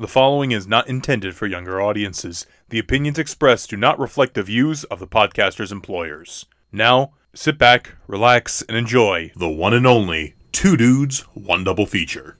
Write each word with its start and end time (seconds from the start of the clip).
The 0.00 0.06
following 0.06 0.52
is 0.52 0.68
not 0.68 0.86
intended 0.86 1.34
for 1.34 1.48
younger 1.48 1.80
audiences. 1.80 2.46
The 2.68 2.78
opinions 2.78 3.18
expressed 3.18 3.70
do 3.70 3.76
not 3.76 3.98
reflect 3.98 4.34
the 4.34 4.44
views 4.44 4.84
of 4.84 5.00
the 5.00 5.08
podcaster's 5.08 5.72
employers. 5.72 6.46
Now, 6.70 7.14
sit 7.34 7.58
back, 7.58 7.96
relax, 8.06 8.62
and 8.62 8.76
enjoy 8.76 9.32
the 9.34 9.48
one 9.48 9.74
and 9.74 9.88
only 9.88 10.36
Two 10.52 10.76
Dudes, 10.76 11.22
One 11.34 11.64
Double 11.64 11.84
Feature. 11.84 12.38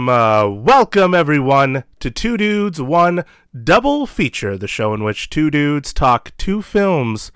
Welcome, 0.00 0.08
uh, 0.08 0.48
welcome 0.48 1.14
everyone 1.14 1.84
to 1.98 2.10
Two 2.10 2.38
Dudes 2.38 2.80
One 2.80 3.22
Double 3.52 4.06
Feature, 4.06 4.56
the 4.56 4.66
show 4.66 4.94
in 4.94 5.04
which 5.04 5.28
two 5.28 5.50
dudes 5.50 5.92
talk 5.92 6.32
two 6.38 6.62
films, 6.62 7.30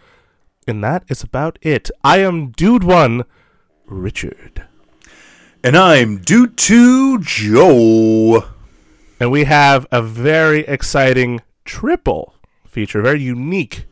and 0.66 0.82
that 0.82 1.04
is 1.08 1.22
about 1.22 1.58
it. 1.60 1.90
I 2.02 2.20
am 2.20 2.52
Dude 2.52 2.82
One, 2.82 3.24
Richard, 3.84 4.64
And 5.62 5.76
I'm 5.76 6.18
Dude 6.18 6.56
2 6.56 7.18
Joe. 7.18 8.48
and 9.20 9.30
we 9.30 9.44
have 9.44 9.86
a 9.92 10.00
very 10.00 10.60
exciting 10.60 11.42
triple 11.66 12.34
feature, 12.66 13.02
very 13.02 13.20
unique 13.20 13.84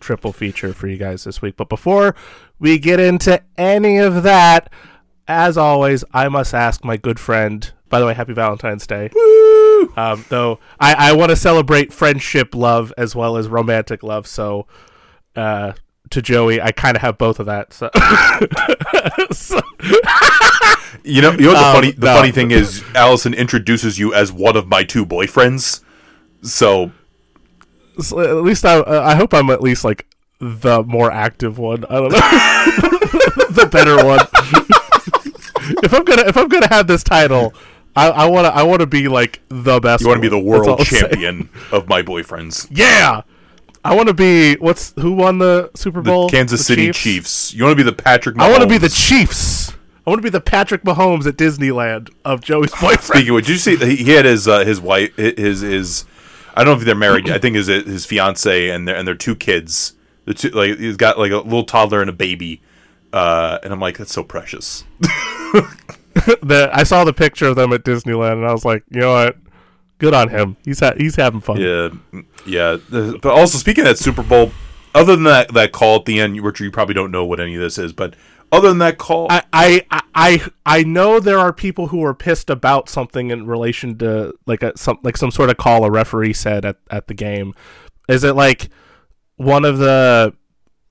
triple 0.00 0.32
feature 0.32 0.72
for 0.72 0.86
you 0.88 0.96
guys 0.96 1.24
this 1.24 1.42
week. 1.42 1.58
But 1.58 1.68
before 1.68 2.16
we 2.58 2.78
get 2.78 3.00
into 3.00 3.42
any 3.58 3.98
of 3.98 4.22
that, 4.22 4.70
as 5.28 5.56
always, 5.56 6.04
I 6.12 6.28
must 6.28 6.54
ask 6.54 6.84
my 6.84 6.96
good 6.96 7.18
friend. 7.20 7.70
By 7.88 8.00
the 8.00 8.06
way, 8.06 8.14
happy 8.14 8.32
Valentine's 8.32 8.86
Day. 8.86 9.10
Um, 9.96 10.24
though 10.28 10.58
I, 10.80 10.94
I 11.10 11.12
want 11.12 11.30
to 11.30 11.36
celebrate 11.36 11.92
friendship 11.92 12.54
love 12.54 12.92
as 12.98 13.14
well 13.14 13.36
as 13.36 13.48
romantic 13.48 14.02
love. 14.02 14.26
So, 14.26 14.66
uh, 15.36 15.72
to 16.10 16.20
Joey, 16.22 16.60
I 16.60 16.72
kind 16.72 16.96
of 16.96 17.02
have 17.02 17.18
both 17.18 17.38
of 17.38 17.46
that. 17.46 17.72
So, 17.72 17.90
so 19.32 19.60
You 21.04 21.20
know, 21.22 21.32
you 21.32 21.42
know 21.46 21.52
the 21.52 21.58
Um, 21.58 21.74
funny 21.74 21.90
the 21.92 22.06
no. 22.06 22.14
funny 22.16 22.32
thing 22.32 22.50
is 22.50 22.82
Allison 22.94 23.34
introduces 23.34 23.98
you 23.98 24.12
as 24.14 24.32
one 24.32 24.56
of 24.56 24.66
my 24.68 24.82
two 24.84 25.04
boyfriends. 25.06 25.82
So 26.42 26.92
so 28.00 28.20
at 28.20 28.42
least 28.44 28.64
I, 28.64 28.78
uh, 28.78 29.02
I 29.04 29.14
hope 29.14 29.32
I'm 29.34 29.50
at 29.50 29.60
least 29.60 29.84
like 29.84 30.06
the 30.40 30.82
more 30.82 31.12
active 31.12 31.58
one. 31.58 31.84
I 31.84 31.94
don't 31.94 32.10
know, 32.12 32.18
the 33.50 33.68
better 33.70 33.96
one. 34.04 34.20
If 35.82 35.92
I'm 35.92 36.04
gonna 36.04 36.22
if 36.22 36.36
I'm 36.36 36.48
gonna 36.48 36.68
have 36.68 36.86
this 36.86 37.02
title, 37.02 37.54
I, 37.96 38.08
I 38.10 38.26
wanna 38.26 38.48
I 38.48 38.62
wanna 38.62 38.86
be 38.86 39.08
like 39.08 39.40
the 39.48 39.80
best. 39.80 40.02
you 40.02 40.08
want 40.08 40.18
to 40.18 40.22
be 40.22 40.28
the 40.28 40.38
one. 40.38 40.58
That's 40.58 40.68
all 40.68 40.76
world 40.76 40.86
champion 40.86 41.48
of 41.72 41.88
my 41.88 42.02
boyfriends. 42.02 42.66
Yeah, 42.70 43.22
I 43.84 43.94
want 43.94 44.08
to 44.08 44.14
be 44.14 44.54
what's 44.54 44.92
who 44.98 45.12
won 45.12 45.38
the 45.38 45.70
Super 45.74 46.00
The 46.02 46.10
Bowl? 46.10 46.28
Kansas 46.30 46.60
The 46.60 46.64
City 46.64 46.86
Chiefs? 46.86 47.02
Chiefs. 47.02 47.54
You 47.54 47.64
want 47.64 47.78
to 47.78 47.84
be 47.84 47.90
the 47.90 47.96
Patrick 47.96 48.36
Mahomes. 48.36 48.42
I 48.42 48.50
want 48.50 48.62
to 48.62 48.68
be 48.68 48.78
the 48.78 48.88
Chiefs. 48.88 49.70
I 50.06 50.10
want 50.10 50.18
to 50.18 50.22
be 50.22 50.30
the 50.30 50.40
Patrick 50.40 50.82
Mahomes 50.82 51.26
at 51.26 51.36
Disneyland 51.36 52.10
of 52.24 52.40
Joey's 52.42 52.70
boyfriend. 52.80 53.02
Speaking 53.02 53.30
of 53.30 53.34
which, 53.36 53.48
you 53.48 53.56
see 53.56 53.76
he 53.76 53.96
he 53.96 54.10
had 54.12 54.24
his 54.24 54.48
uh, 54.48 54.64
his 54.64 54.80
wife 54.80 55.14
his 55.16 55.60
his 55.60 56.04
I 56.54 56.64
don't 56.64 56.74
know 56.74 56.80
if 56.80 56.86
they're 56.86 56.94
married. 56.94 57.30
I 57.30 57.38
think 57.38 57.56
his 57.56 57.66
his 57.66 58.06
fiance 58.06 58.70
and 58.70 58.88
their 58.88 58.96
and 58.96 59.06
their 59.06 59.14
two 59.14 59.36
kids. 59.36 59.94
The 60.24 60.34
two 60.34 60.48
like 60.50 60.78
he's 60.78 60.96
got 60.96 61.18
like 61.18 61.32
a 61.32 61.36
little 61.38 61.64
toddler 61.64 62.00
and 62.00 62.08
a 62.08 62.14
baby. 62.14 62.62
Uh, 63.12 63.58
and 63.62 63.72
I'm 63.72 63.78
like, 63.78 63.98
that's 63.98 64.12
so 64.12 64.24
precious. 64.24 64.82
the, 66.42 66.70
I 66.72 66.82
saw 66.82 67.04
the 67.04 67.12
picture 67.12 67.46
of 67.46 67.56
them 67.56 67.72
at 67.72 67.84
Disneyland, 67.84 68.34
and 68.34 68.46
I 68.46 68.52
was 68.52 68.64
like, 68.64 68.84
you 68.90 69.00
know 69.00 69.12
what? 69.12 69.36
Good 69.98 70.14
on 70.14 70.28
him. 70.28 70.56
He's 70.64 70.80
ha- 70.80 70.94
he's 70.96 71.16
having 71.16 71.40
fun. 71.40 71.60
Yeah, 71.60 71.90
yeah. 72.46 72.76
But 72.90 73.24
also 73.26 73.58
speaking 73.58 73.82
of 73.82 73.88
that 73.90 73.98
Super 73.98 74.22
Bowl, 74.22 74.52
other 74.94 75.14
than 75.14 75.24
that 75.24 75.54
that 75.54 75.72
call 75.72 75.96
at 76.00 76.04
the 76.04 76.20
end, 76.20 76.40
which 76.40 76.60
you 76.60 76.70
probably 76.70 76.94
don't 76.94 77.10
know 77.10 77.24
what 77.24 77.40
any 77.40 77.54
of 77.54 77.60
this 77.60 77.78
is, 77.78 77.92
but 77.92 78.14
other 78.52 78.68
than 78.68 78.78
that 78.78 78.98
call, 78.98 79.28
I, 79.30 79.42
I 79.52 79.86
I- 79.90 80.00
I 80.16 80.46
I 80.64 80.82
know 80.84 81.18
there 81.18 81.40
are 81.40 81.52
people 81.52 81.88
who 81.88 82.04
are 82.04 82.14
pissed 82.14 82.48
about 82.48 82.88
something 82.88 83.30
in 83.32 83.46
relation 83.48 83.98
to 83.98 84.32
like 84.46 84.62
a 84.62 84.76
some 84.78 84.98
like 85.02 85.16
some 85.16 85.32
sort 85.32 85.50
of 85.50 85.56
call 85.56 85.84
a 85.84 85.90
referee 85.90 86.34
said 86.34 86.64
at, 86.64 86.76
at 86.88 87.08
the 87.08 87.14
game. 87.14 87.52
Is 88.08 88.22
it 88.22 88.34
like 88.36 88.68
one 89.36 89.64
of 89.64 89.78
the 89.78 90.34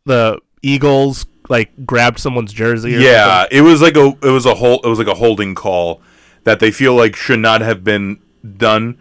the 0.06 0.40
Eagles 0.62 1.26
like 1.54 1.86
grabbed 1.86 2.20
someone's 2.20 2.52
jersey? 2.52 2.96
Or 2.96 3.00
yeah, 3.00 3.46
it 3.52 3.62
was 3.62 3.82
like 3.82 3.96
a 3.96 4.08
it 4.22 4.32
was 4.32 4.46
a 4.46 4.56
whole 4.56 4.82
it 4.84 4.88
was 4.88 4.98
like 4.98 5.08
a 5.08 5.14
holding 5.14 5.54
call 5.54 6.02
that 6.44 6.60
they 6.60 6.72
feel 6.72 6.96
like 6.96 7.16
should 7.16 7.40
not 7.40 7.62
have 7.62 7.84
been 7.84 8.20
done, 8.58 8.98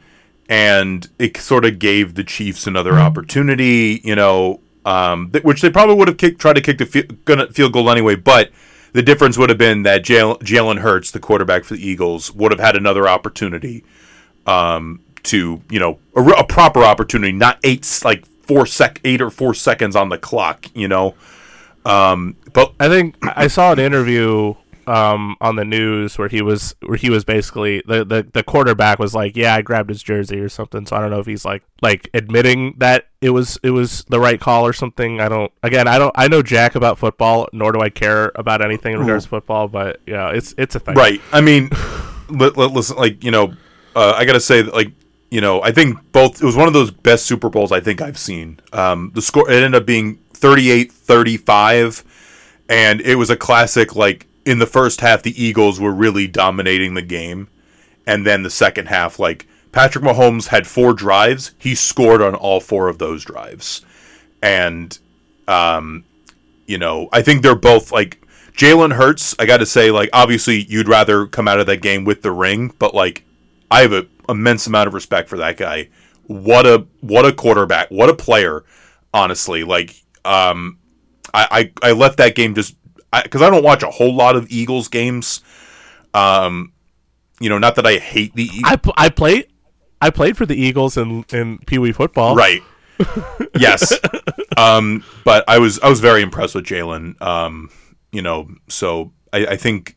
and 0.49 1.09
it 1.19 1.37
sort 1.39 1.65
of 1.65 1.79
gave 1.79 2.15
the 2.15 2.23
Chiefs 2.23 2.67
another 2.67 2.99
opportunity. 2.99 4.03
You 4.05 4.15
know, 4.15 4.61
um, 4.85 5.31
th- 5.33 5.43
which 5.43 5.63
they 5.63 5.71
probably 5.71 5.97
would 5.97 6.09
have 6.09 6.19
kicked, 6.19 6.41
tried 6.41 6.57
to 6.57 6.61
kick 6.61 6.77
the 6.77 6.87
fi- 6.87 7.09
gonna 7.25 7.49
field 7.49 7.73
goal 7.73 7.91
anyway, 7.91 8.15
but. 8.15 8.51
The 8.95 9.03
difference 9.03 9.39
would 9.39 9.49
have 9.49 9.57
been 9.57 9.85
that 9.85 10.05
Jal- 10.05 10.37
Jalen 10.41 10.81
Hurts, 10.81 11.11
the 11.11 11.19
quarterback 11.19 11.65
for 11.65 11.73
the 11.73 11.81
Eagles, 11.89 12.31
would 12.35 12.53
have 12.53 12.61
had 12.61 12.77
another 12.77 13.09
opportunity 13.09 13.85
um, 14.47 15.01
to 15.23 15.63
you 15.71 15.81
know 15.81 15.99
a 16.15 16.45
proper 16.45 16.83
opportunity, 16.85 17.33
not 17.33 17.59
eight 17.65 17.89
like 18.05 18.27
four 18.43 18.67
sec 18.67 19.01
eight 19.03 19.23
or 19.23 19.31
four 19.31 19.55
seconds 19.55 19.97
on 19.97 20.11
the 20.11 20.19
clock. 20.19 20.67
You 20.75 20.89
know, 20.89 21.15
um, 21.85 22.37
but 22.53 22.73
I 22.79 22.89
think 22.89 23.17
I 23.23 23.47
saw 23.47 23.73
an 23.73 23.79
interview 23.79 24.55
um, 24.87 25.37
on 25.41 25.57
the 25.57 25.65
news 25.65 26.19
where 26.19 26.29
he 26.29 26.43
was 26.43 26.75
where 26.83 26.97
he 26.97 27.09
was 27.11 27.25
basically 27.25 27.83
the, 27.87 28.05
the 28.05 28.27
the 28.33 28.43
quarterback 28.43 28.99
was 28.99 29.15
like, 29.15 29.37
yeah, 29.37 29.55
I 29.55 29.63
grabbed 29.63 29.89
his 29.91 30.03
jersey 30.03 30.41
or 30.41 30.49
something. 30.49 30.87
So 30.87 30.97
I 30.97 31.01
don't 31.01 31.11
know 31.11 31.21
if 31.21 31.27
he's 31.27 31.45
like 31.45 31.63
like 31.81 32.11
admitting 32.15 32.75
that 32.79 33.07
it 33.21 33.31
was 33.31 33.59
it 33.63 33.71
was 33.71 34.05
the 34.09 34.21
right 34.21 34.41
call 34.41 34.67
or 34.67 34.73
something. 34.73 35.21
I 35.21 35.29
don't. 35.29 35.53
Again, 35.63 35.87
I 35.89 35.99
don't. 35.99 36.13
I 36.17 36.29
know 36.29 36.43
jack 36.43 36.75
about 36.75 36.99
football, 36.99 37.49
nor 37.53 37.73
do 37.73 37.81
I 37.81 37.91
care 37.91 38.33
about 38.35 38.63
anything 38.63 38.95
in 38.95 39.01
regards 39.01 39.25
to 39.25 39.31
football. 39.31 39.69
But 39.69 40.01
yeah, 40.07 40.31
it's 40.31 40.55
it's 40.59 40.75
a 40.75 40.81
thing. 40.81 40.95
right. 40.95 41.21
I 41.33 41.41
mean, 41.41 41.71
li- 42.29 42.53
li- 42.57 42.67
listen, 42.67 42.97
like 42.97 43.23
you 43.23 43.31
know, 43.31 43.55
uh, 43.95 44.15
I 44.17 44.25
gotta 44.25 44.41
say 44.41 44.63
that 44.63 44.75
like. 44.75 44.93
You 45.31 45.41
know, 45.41 45.63
I 45.63 45.73
think 45.73 46.13
both. 46.13 46.43
It 46.43 46.45
was 46.45 46.57
one 46.57 46.69
of 46.69 46.75
those 46.75 46.91
best 46.91 47.25
Super 47.25 47.49
Bowls 47.49 47.73
I 47.73 47.81
think 47.81 48.03
I've 48.03 48.19
seen. 48.19 48.61
Um, 48.75 49.13
the 49.15 49.23
score 49.23 49.51
it 49.51 49.55
ended 49.55 49.75
up 49.81 49.87
being 49.87 50.19
38-35, 50.43 52.05
and 52.69 53.01
it 53.01 53.15
was 53.15 53.31
a 53.31 53.37
classic. 53.37 53.97
Like 53.97 54.27
in 54.45 54.59
the 54.59 54.67
first 54.67 55.01
half, 55.01 55.23
the 55.23 55.43
Eagles 55.43 55.81
were 55.81 55.93
really 55.93 56.27
dominating 56.27 56.95
the 56.95 57.03
game, 57.03 57.49
and 58.07 58.27
then 58.27 58.43
the 58.43 58.51
second 58.51 58.87
half, 58.89 59.19
like 59.19 59.47
Patrick 59.71 60.05
Mahomes 60.05 60.49
had 60.49 60.67
four 60.67 60.93
drives, 60.93 61.53
he 61.59 61.75
scored 61.75 62.21
on 62.21 62.35
all 62.35 62.61
four 62.61 62.89
of 62.89 62.99
those 62.99 63.25
drives, 63.25 63.83
and 64.43 64.99
um, 65.47 66.05
you 66.67 66.79
know, 66.79 67.09
I 67.13 67.23
think 67.23 67.43
they're 67.43 67.55
both 67.55 67.93
like 67.93 68.21
Jalen 68.53 68.95
Hurts. 68.95 69.35
I 69.39 69.47
got 69.47 69.59
to 69.59 69.67
say, 69.67 69.91
like, 69.91 70.11
obviously, 70.13 70.65
you'd 70.65 70.89
rather 70.89 71.27
come 71.27 71.49
out 71.49 71.61
of 71.61 71.67
that 71.67 71.83
game 71.83 72.05
with 72.05 72.23
the 72.23 72.33
ring, 72.33 72.73
but 72.79 72.95
like, 72.95 73.25
I 73.71 73.81
have 73.81 73.93
an 73.93 74.09
immense 74.29 74.67
amount 74.67 74.89
of 74.89 74.95
respect 74.95 75.29
for 75.29 75.39
that 75.39 75.57
guy. 75.57 75.89
What 76.27 76.67
a 76.67 76.87
what 77.01 77.27
a 77.27 77.33
quarterback, 77.33 77.91
what 77.91 78.09
a 78.11 78.15
player. 78.15 78.65
Honestly, 79.15 79.63
like, 79.63 80.03
um, 80.25 80.79
I 81.35 81.71
I, 81.83 81.89
I 81.91 81.93
left 81.93 82.19
that 82.19 82.35
game 82.35 82.55
just 82.55 82.77
because 83.23 83.43
I, 83.43 83.51
don't 83.51 83.63
watch 83.63 83.83
a 83.83 83.91
whole 83.91 84.15
lot 84.15 84.37
of 84.37 84.51
Eagles 84.51 84.89
games. 84.89 85.41
Um, 86.15 86.73
you 87.41 87.49
know, 87.49 87.59
not 87.59 87.77
that 87.77 87.87
I 87.87 87.97
hate 87.97 88.35
the 88.35 88.45
Eagles. 88.45 88.63
I 88.65 88.77
pl- 88.77 88.95
I 88.97 89.09
played 89.09 89.49
I 90.01 90.11
played 90.11 90.37
for 90.37 90.47
the 90.47 90.57
Eagles 90.57 90.97
in 90.97 91.25
in 91.33 91.59
Pee 91.59 91.79
Wee 91.79 91.93
football. 91.93 92.35
Right. 92.35 92.63
yes. 93.59 93.93
Um, 94.57 95.03
but 95.25 95.45
I 95.49 95.59
was 95.59 95.81
I 95.81 95.89
was 95.89 96.01
very 96.01 96.23
impressed 96.23 96.55
with 96.55 96.65
Jalen. 96.65 97.21
Um, 97.23 97.71
you 98.13 98.23
know, 98.23 98.49
so 98.69 99.13
I, 99.33 99.47
I 99.47 99.57
think, 99.57 99.97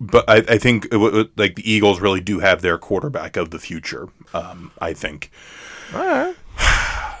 but 0.00 0.24
I, 0.28 0.36
I 0.36 0.58
think 0.58 0.86
it, 0.86 0.92
w- 0.92 1.28
like 1.36 1.56
the 1.56 1.70
Eagles 1.70 2.00
really 2.00 2.20
do 2.20 2.40
have 2.40 2.62
their 2.62 2.78
quarterback 2.78 3.36
of 3.36 3.50
the 3.50 3.58
future. 3.58 4.08
Um, 4.32 4.72
I 4.80 4.94
think. 4.94 5.30
All 5.94 6.00
right. 6.00 6.34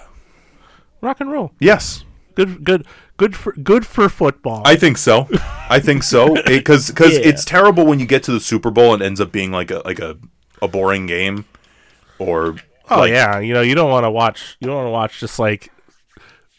Rock 1.02 1.20
and 1.20 1.30
roll. 1.30 1.52
Yes, 1.58 2.04
Good 2.34 2.64
good 2.64 2.86
good 3.16 3.36
for 3.36 3.52
good 3.52 3.86
for 3.86 4.08
football. 4.08 4.62
I 4.64 4.76
think 4.76 4.98
so. 4.98 5.28
I 5.70 5.80
think 5.80 6.02
so 6.02 6.34
because 6.46 6.88
because 6.90 7.14
Yeah. 7.14 7.26
it's 7.28 7.44
terrible 7.44 7.84
when 7.86 7.98
you 8.00 8.06
get 8.06 8.22
to 8.24 8.32
the 8.32 8.40
Super 8.40 8.70
Bowl 8.70 8.94
and 8.94 9.02
it 9.02 9.06
ends 9.06 9.20
up 9.20 9.32
being 9.32 9.50
like 9.50 9.70
a 9.70 9.82
like 9.84 9.98
a, 10.00 10.16
a 10.60 10.68
boring 10.68 11.06
game, 11.06 11.44
or 12.18 12.56
Oh 12.90 13.00
like- 13.00 13.10
yeah, 13.12 13.38
you 13.40 13.54
know 13.54 13.60
you 13.62 13.74
don't 13.74 13.90
want 13.90 14.04
to 14.04 14.10
watch. 14.10 14.56
You 14.60 14.66
don't 14.66 14.76
want 14.76 14.86
to 14.86 14.90
watch 14.90 15.20
just 15.20 15.38
like. 15.38 15.70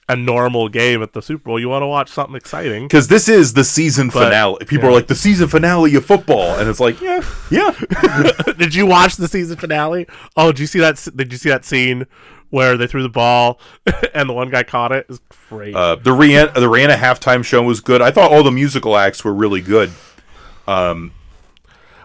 a 0.10 0.18
normal 0.18 0.68
game 0.68 1.02
at 1.02 1.14
the 1.14 1.22
Super 1.22 1.46
Bowl. 1.46 1.58
You 1.60 1.70
want 1.70 1.82
to 1.82 1.88
watch 1.88 2.10
something 2.10 2.36
exciting. 2.36 2.84
because 2.84 3.08
this 3.08 3.30
is 3.30 3.54
the 3.54 3.64
season 3.64 4.08
But- 4.10 4.26
finale. 4.26 4.58
People 4.66 4.86
yeah. 4.86 4.90
are 4.90 4.94
like 5.00 5.08
the 5.08 5.16
season 5.16 5.48
finale 5.48 5.96
of 5.96 6.06
football, 6.06 6.56
and 6.60 6.68
it's 6.70 6.82
like, 6.82 7.00
yeah, 7.00 7.24
yeah. 7.50 7.72
did 8.58 8.76
you 8.76 8.86
watch 8.86 9.16
the 9.16 9.30
season 9.30 9.56
finale? 9.58 10.06
Oh, 10.36 10.52
did 10.52 10.60
you 10.60 10.68
see 10.68 10.80
that? 10.80 11.08
Did 11.16 11.32
you 11.32 11.38
see 11.38 11.48
that 11.50 11.64
scene 11.64 12.06
where 12.54 12.78
they 12.78 12.86
threw 12.86 13.02
the 13.02 13.10
ball 13.10 13.60
and 14.14 14.30
the 14.30 14.34
one 14.34 14.52
guy 14.52 14.62
caught? 14.62 14.92
It's 14.92 15.20
great. 15.50 15.76
Uh, 15.76 15.96
the 15.96 16.12
Rihanna, 16.12 16.54
the 16.54 16.70
Rihanna 16.70 16.96
halftime 16.96 17.44
show 17.44 17.64
was 17.64 17.82
good. 17.82 18.00
I 18.00 18.12
thought 18.12 18.32
all 18.32 18.44
the 18.44 18.52
musical 18.52 18.96
acts 18.96 19.26
were 19.26 19.34
really 19.34 19.60
good. 19.60 19.92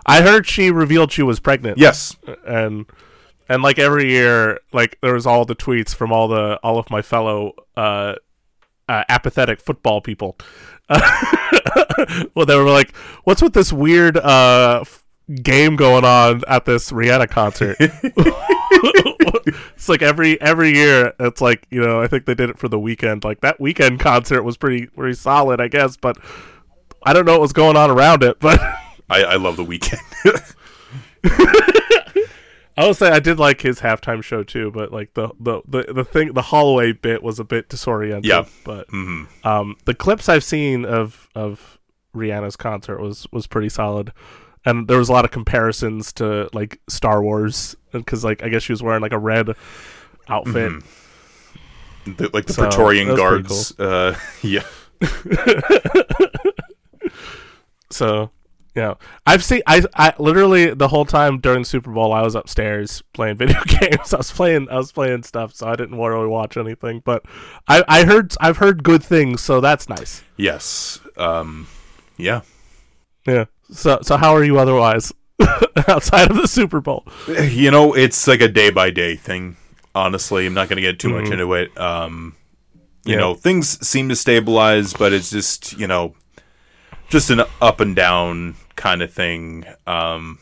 I 0.06 0.22
heard 0.22 0.46
she 0.46 0.70
revealed 0.70 1.12
she 1.12 1.22
was 1.22 1.38
pregnant. 1.38 1.76
Yes, 1.76 2.16
and 2.46 2.86
and 3.46 3.62
like 3.62 3.78
every 3.78 4.10
year, 4.10 4.60
like 4.72 4.96
there 5.02 5.12
was 5.12 5.26
all 5.26 5.44
the 5.44 5.54
tweets 5.54 5.94
from 5.94 6.12
all 6.12 6.28
the 6.28 6.58
all 6.62 6.78
of 6.78 6.88
my 6.88 7.02
fellow 7.02 7.52
uh, 7.76 8.14
uh 8.88 9.04
apathetic 9.10 9.60
football 9.60 10.00
people. 10.00 10.38
well, 12.34 12.46
they 12.46 12.56
were 12.56 12.70
like, 12.70 12.96
"What's 13.24 13.42
with 13.42 13.52
this 13.52 13.70
weird 13.70 14.16
uh 14.16 14.78
f- 14.80 15.04
game 15.42 15.76
going 15.76 16.06
on 16.06 16.42
at 16.48 16.64
this 16.64 16.90
Rihanna 16.90 17.28
concert?" 17.28 17.76
it's 19.46 19.88
like 19.88 20.02
every 20.02 20.40
every 20.40 20.74
year, 20.74 21.12
it's 21.20 21.40
like 21.40 21.66
you 21.70 21.80
know, 21.80 22.00
I 22.00 22.06
think 22.06 22.26
they 22.26 22.34
did 22.34 22.50
it 22.50 22.58
for 22.58 22.68
the 22.68 22.78
Weeknd. 22.78 23.24
Like 23.24 23.40
that 23.40 23.58
Weeknd 23.58 24.00
concert 24.00 24.42
was 24.42 24.56
pretty 24.56 24.86
pretty 24.86 25.14
solid, 25.14 25.60
I 25.60 25.68
guess, 25.68 25.96
but 25.96 26.18
I 27.02 27.12
don't 27.12 27.24
know 27.24 27.32
what 27.32 27.40
was 27.40 27.52
going 27.52 27.76
on 27.76 27.90
around 27.90 28.22
it, 28.22 28.38
but. 28.40 28.60
I, 29.10 29.24
I 29.24 29.36
love 29.36 29.56
the 29.56 29.64
Weeknd. 29.64 30.54
I 32.78 32.86
will 32.86 32.94
say 32.94 33.10
I 33.10 33.18
did 33.18 33.40
like 33.40 33.60
his 33.60 33.80
halftime 33.80 34.22
show 34.22 34.44
too, 34.44 34.70
but 34.70 34.92
like 34.92 35.14
the 35.14 35.30
the 35.40 35.62
the, 35.66 35.92
the 35.92 36.04
thing 36.04 36.34
the 36.34 36.42
Holloway 36.42 36.92
bit 36.92 37.24
was 37.24 37.40
a 37.40 37.44
bit 37.44 37.68
disorienting. 37.68 38.24
Yeah. 38.24 38.44
but 38.64 38.86
um, 39.44 39.76
the 39.84 39.94
clips 39.94 40.28
I've 40.28 40.44
seen 40.44 40.84
of 40.84 41.28
of 41.34 41.80
Rihanna's 42.14 42.54
concert 42.54 43.00
was 43.00 43.26
was 43.32 43.48
pretty 43.48 43.68
solid, 43.68 44.12
and 44.64 44.86
there 44.86 44.98
was 44.98 45.08
a 45.08 45.12
lot 45.12 45.24
of 45.24 45.32
comparisons 45.32 46.12
to 46.14 46.48
like 46.52 46.80
Star 46.88 47.20
Wars 47.20 47.74
because 47.92 48.24
like 48.24 48.42
I 48.42 48.48
guess 48.48 48.62
she 48.62 48.72
was 48.72 48.82
wearing 48.82 49.02
like 49.02 49.12
a 49.12 49.18
red 49.18 49.50
outfit. 50.28 50.72
The- 52.04 52.30
like 52.32 52.46
the 52.46 52.54
So, 52.54 52.62
Praetorian 52.62 53.08
that 53.08 53.18
was 53.44 53.72
pretty 53.74 53.76
guards. 53.78 53.78
Uh, 53.78 54.18
yeah, 54.42 54.62
So 57.90 58.30
yeah, 58.74 58.94
I've 59.26 59.42
seen 59.42 59.62
I 59.66 59.82
I 59.94 60.14
literally 60.18 60.72
the 60.74 60.88
whole 60.88 61.04
time 61.04 61.40
during 61.40 61.62
the 61.62 61.68
Super 61.68 61.90
Bowl 61.90 62.12
I 62.12 62.22
was 62.22 62.34
upstairs 62.34 63.02
playing 63.14 63.36
video 63.38 63.60
games. 63.64 64.12
I 64.12 64.18
was 64.18 64.30
playing 64.30 64.68
I 64.70 64.76
was 64.76 64.92
playing 64.92 65.22
stuff, 65.22 65.54
so 65.54 65.68
I 65.68 65.76
didn't 65.76 65.98
really 65.98 66.26
watch 66.28 66.56
anything. 66.56 67.02
But 67.04 67.24
I 67.66 67.82
I 67.88 68.04
heard 68.04 68.34
I've 68.40 68.58
heard 68.58 68.84
good 68.84 69.02
things, 69.02 69.40
so 69.40 69.60
that's 69.60 69.88
nice. 69.88 70.22
yes, 70.36 71.00
um, 71.16 71.66
yeah. 72.16 72.42
Yeah. 73.26 73.46
So 73.70 73.98
so 74.02 74.16
how 74.16 74.34
are 74.34 74.44
you 74.44 74.58
otherwise 74.58 75.12
outside 75.88 76.30
of 76.30 76.36
the 76.36 76.48
Super 76.48 76.80
Bowl? 76.80 77.06
You 77.28 77.70
know, 77.70 77.94
it's 77.94 78.26
like 78.26 78.40
a 78.40 78.48
day 78.48 78.70
by 78.70 78.90
day 78.90 79.16
thing. 79.16 79.56
Honestly, 79.94 80.46
I'm 80.46 80.54
not 80.54 80.68
going 80.68 80.76
to 80.76 80.82
get 80.82 80.98
too 80.98 81.08
Mm-hmm. 81.08 81.22
much 81.24 81.32
into 81.32 81.52
it. 81.54 81.76
Um, 81.78 82.34
you 83.04 83.14
Yeah. 83.14 83.20
know, 83.20 83.34
things 83.34 83.86
seem 83.86 84.08
to 84.10 84.16
stabilize, 84.16 84.92
but 84.92 85.12
it's 85.12 85.30
just 85.30 85.78
you 85.78 85.86
know, 85.86 86.14
just 87.08 87.30
an 87.30 87.42
up 87.60 87.80
and 87.80 87.94
down 87.96 88.56
kind 88.76 89.02
of 89.02 89.12
thing. 89.12 89.64
Um, 89.86 90.38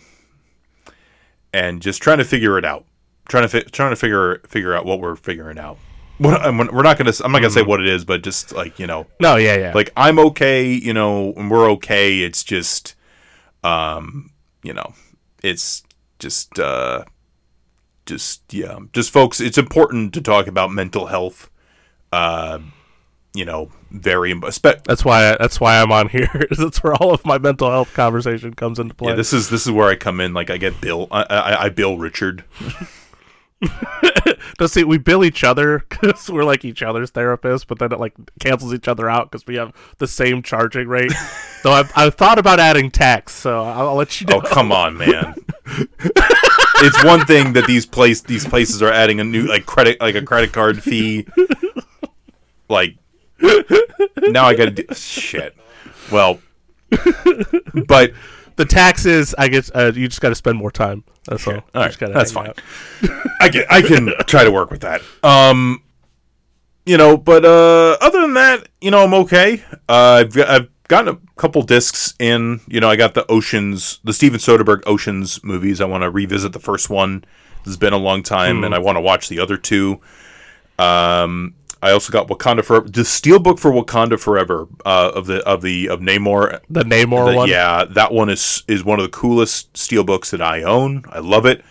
and 1.52 1.80
just 1.80 2.02
trying 2.02 2.18
to 2.18 2.24
figure 2.24 2.58
it 2.58 2.64
out. 2.64 2.84
Trying 3.28 3.42
to 3.44 3.48
fi- 3.48 3.68
trying 3.70 3.90
to 3.90 3.96
figure 3.96 4.40
figure 4.46 4.74
out 4.74 4.84
what 4.84 5.00
we're 5.00 5.16
figuring 5.16 5.58
out. 5.58 5.78
What, 6.18 6.40
I'm, 6.40 6.56
we're 6.58 6.82
not 6.82 6.96
gonna. 6.96 7.12
I'm 7.24 7.32
not 7.32 7.40
gonna 7.40 7.50
say 7.50 7.60
Mm-hmm. 7.60 7.68
what 7.70 7.80
it 7.80 7.88
is, 7.88 8.04
but 8.04 8.22
just 8.22 8.52
like 8.52 8.78
you 8.78 8.86
know, 8.86 9.06
No, 9.20 9.36
yeah, 9.36 9.56
yeah. 9.56 9.72
like 9.74 9.92
I'm 9.96 10.18
okay, 10.18 10.64
you 10.66 10.92
know, 10.94 11.32
and 11.36 11.50
we're 11.50 11.68
okay. 11.72 12.20
It's 12.20 12.42
just, 12.44 12.94
um, 13.64 14.30
you 14.66 14.74
know, 14.74 14.94
it's 15.42 15.84
just, 16.18 16.58
uh, 16.58 17.04
just 18.06 18.42
yeah, 18.52 18.78
just 18.92 19.10
folks. 19.10 19.40
It's 19.40 19.58
important 19.58 20.14
to 20.14 20.20
talk 20.20 20.46
about 20.46 20.70
mental 20.70 21.06
health. 21.06 21.50
Uh, 22.12 22.60
you 23.34 23.44
know, 23.44 23.70
very 23.90 24.34
spe- 24.50 24.84
that's 24.84 25.04
why 25.04 25.32
I, 25.32 25.36
that's 25.38 25.60
why 25.60 25.80
I'm 25.80 25.92
on 25.92 26.08
here. 26.08 26.46
that's 26.58 26.82
where 26.82 26.94
all 26.94 27.12
of 27.12 27.24
my 27.26 27.38
mental 27.38 27.70
health 27.70 27.92
conversation 27.94 28.54
comes 28.54 28.78
into 28.78 28.94
play. 28.94 29.10
yeah, 29.10 29.16
this 29.16 29.32
is 29.32 29.50
this 29.50 29.66
is 29.66 29.72
where 29.72 29.88
I 29.88 29.96
come 29.96 30.20
in. 30.20 30.32
Like 30.32 30.50
I 30.50 30.56
get 30.56 30.80
Bill, 30.80 31.08
I 31.10 31.22
I, 31.28 31.64
I 31.64 31.68
Bill 31.68 31.98
Richard. 31.98 32.44
Let's 34.60 34.72
see, 34.72 34.84
we 34.84 34.98
bill 34.98 35.24
each 35.24 35.44
other 35.44 35.84
because 35.88 36.30
we're 36.30 36.44
like 36.44 36.64
each 36.64 36.82
other's 36.82 37.10
therapists, 37.10 37.66
but 37.66 37.78
then 37.78 37.92
it 37.92 38.00
like 38.00 38.14
cancels 38.38 38.74
each 38.74 38.88
other 38.88 39.08
out 39.08 39.30
because 39.30 39.46
we 39.46 39.56
have 39.56 39.74
the 39.98 40.06
same 40.06 40.42
charging 40.42 40.88
rate. 40.88 41.12
Though 41.62 41.72
I've, 41.72 41.92
I've 41.96 42.14
thought 42.14 42.38
about 42.38 42.60
adding 42.60 42.90
tax, 42.90 43.34
so 43.34 43.62
I'll, 43.62 43.88
I'll 43.88 43.94
let 43.94 44.20
you 44.20 44.26
oh, 44.30 44.38
know. 44.38 44.42
Oh 44.44 44.48
come 44.48 44.72
on, 44.72 44.96
man. 44.96 45.34
it's 45.66 47.04
one 47.04 47.24
thing 47.26 47.54
that 47.54 47.66
these 47.66 47.86
place 47.86 48.20
these 48.22 48.46
places 48.46 48.82
are 48.82 48.92
adding 48.92 49.20
a 49.20 49.24
new 49.24 49.46
like 49.46 49.66
credit 49.66 50.00
like 50.00 50.14
a 50.14 50.22
credit 50.22 50.52
card 50.52 50.82
fee. 50.82 51.26
Like 52.68 52.96
now 53.40 54.44
I 54.44 54.54
gotta 54.54 54.70
do 54.70 54.84
shit. 54.94 55.56
Well, 56.10 56.40
but 57.86 58.12
The 58.56 58.64
taxes, 58.64 59.34
I 59.36 59.48
guess, 59.48 59.70
uh, 59.74 59.92
you 59.94 60.08
just 60.08 60.20
got 60.20 60.30
to 60.30 60.34
spend 60.34 60.58
more 60.58 60.70
time. 60.70 61.04
That's 61.28 61.46
all. 61.46 61.54
All 61.54 61.62
right, 61.74 61.98
that's 61.98 62.32
fine. 62.32 62.52
I 63.40 63.48
can 63.48 63.64
I 63.68 63.82
can 63.86 64.12
try 64.26 64.44
to 64.44 64.50
work 64.50 64.70
with 64.70 64.80
that. 64.80 65.02
Um, 65.22 65.82
you 66.86 66.96
know, 66.96 67.16
but 67.16 67.44
uh, 67.44 67.96
other 68.00 68.20
than 68.22 68.34
that, 68.34 68.68
you 68.80 68.90
know, 68.90 69.04
I'm 69.04 69.14
okay. 69.14 69.62
Uh, 69.88 70.24
I've 70.24 70.38
I've 70.38 70.68
gotten 70.88 71.14
a 71.14 71.18
couple 71.40 71.62
discs 71.62 72.14
in. 72.18 72.60
You 72.66 72.80
know, 72.80 72.88
I 72.88 72.96
got 72.96 73.14
the 73.14 73.30
Oceans, 73.30 73.98
the 74.04 74.12
Steven 74.12 74.38
Soderbergh 74.38 74.82
Oceans 74.86 75.42
movies. 75.44 75.80
I 75.80 75.84
want 75.84 76.02
to 76.02 76.10
revisit 76.10 76.52
the 76.52 76.60
first 76.60 76.88
one. 76.88 77.24
It's 77.66 77.76
been 77.76 77.92
a 77.92 77.98
long 77.98 78.22
time, 78.22 78.62
and 78.62 78.72
I 78.74 78.78
want 78.78 78.96
to 78.96 79.00
watch 79.00 79.28
the 79.28 79.40
other 79.40 79.56
two. 79.56 80.00
Um, 80.78 81.54
I 81.86 81.92
also 81.92 82.12
got 82.12 82.26
Wakanda 82.26 82.64
Forever, 82.64 82.88
the 82.88 83.02
Steelbook 83.02 83.58
for 83.58 83.70
Wakanda 83.70 84.18
Forever 84.18 84.66
uh, 84.84 85.12
of 85.14 85.26
the 85.26 85.42
of 85.46 85.62
the 85.62 85.88
of 85.88 86.00
Namor 86.00 86.60
The 86.68 86.82
Namor 86.82 87.30
the- 87.30 87.36
one. 87.36 87.48
Yeah, 87.48 87.84
that 87.84 88.12
one 88.12 88.28
is 88.28 88.64
is 88.66 88.84
one 88.84 88.98
of 88.98 89.04
the 89.04 89.10
coolest 89.16 89.72
steelbooks 89.74 90.30
that 90.30 90.42
I 90.42 90.62
own. 90.62 91.04
I 91.10 91.20
love 91.20 91.46
it. 91.46 91.64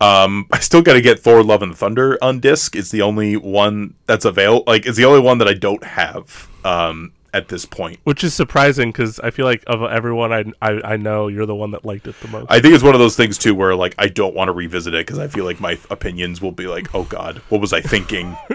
Um, 0.00 0.46
I 0.52 0.60
still 0.60 0.80
got 0.82 0.92
to 0.92 1.00
get 1.00 1.18
Thor: 1.18 1.42
Love 1.42 1.62
and 1.62 1.76
Thunder 1.76 2.16
on 2.22 2.38
disc. 2.38 2.76
It's 2.76 2.90
the 2.90 3.02
only 3.02 3.36
one 3.36 3.94
that's 4.06 4.24
available. 4.24 4.62
Like, 4.66 4.86
it's 4.86 4.96
the 4.96 5.04
only 5.04 5.20
one 5.20 5.38
that 5.38 5.48
I 5.48 5.54
don't 5.54 5.82
have 5.82 6.48
um, 6.64 7.12
at 7.38 7.48
this 7.48 7.64
point. 7.64 8.00
Which 8.04 8.22
is 8.22 8.34
surprising 8.34 8.90
because 8.90 9.18
I 9.20 9.30
feel 9.30 9.46
like 9.46 9.64
of 9.66 9.82
everyone 9.82 10.32
I, 10.32 10.44
I 10.60 10.92
I 10.92 10.96
know, 10.96 11.28
you're 11.28 11.46
the 11.46 11.54
one 11.54 11.70
that 11.70 11.84
liked 11.84 12.06
it 12.06 12.20
the 12.20 12.28
most. 12.28 12.46
I 12.50 12.60
think 12.60 12.74
it's 12.74 12.84
one 12.84 12.94
of 12.94 13.00
those 13.00 13.16
things 13.16 13.38
too, 13.38 13.54
where 13.54 13.74
like 13.74 13.94
I 13.98 14.08
don't 14.08 14.34
want 14.34 14.48
to 14.48 14.52
revisit 14.52 14.92
it 14.92 15.06
because 15.06 15.18
I 15.18 15.28
feel 15.28 15.46
like 15.46 15.60
my 15.60 15.78
opinions 15.90 16.42
will 16.42 16.52
be 16.52 16.66
like, 16.66 16.94
"Oh 16.94 17.04
God, 17.04 17.38
what 17.48 17.60
was 17.62 17.72
I 17.72 17.80
thinking?" 17.80 18.36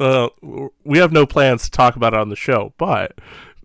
Uh, 0.00 0.28
we 0.82 0.98
have 0.98 1.12
no 1.12 1.26
plans 1.26 1.64
to 1.64 1.70
talk 1.70 1.94
about 1.94 2.14
it 2.14 2.18
on 2.18 2.30
the 2.30 2.36
show, 2.36 2.72
but 2.78 3.12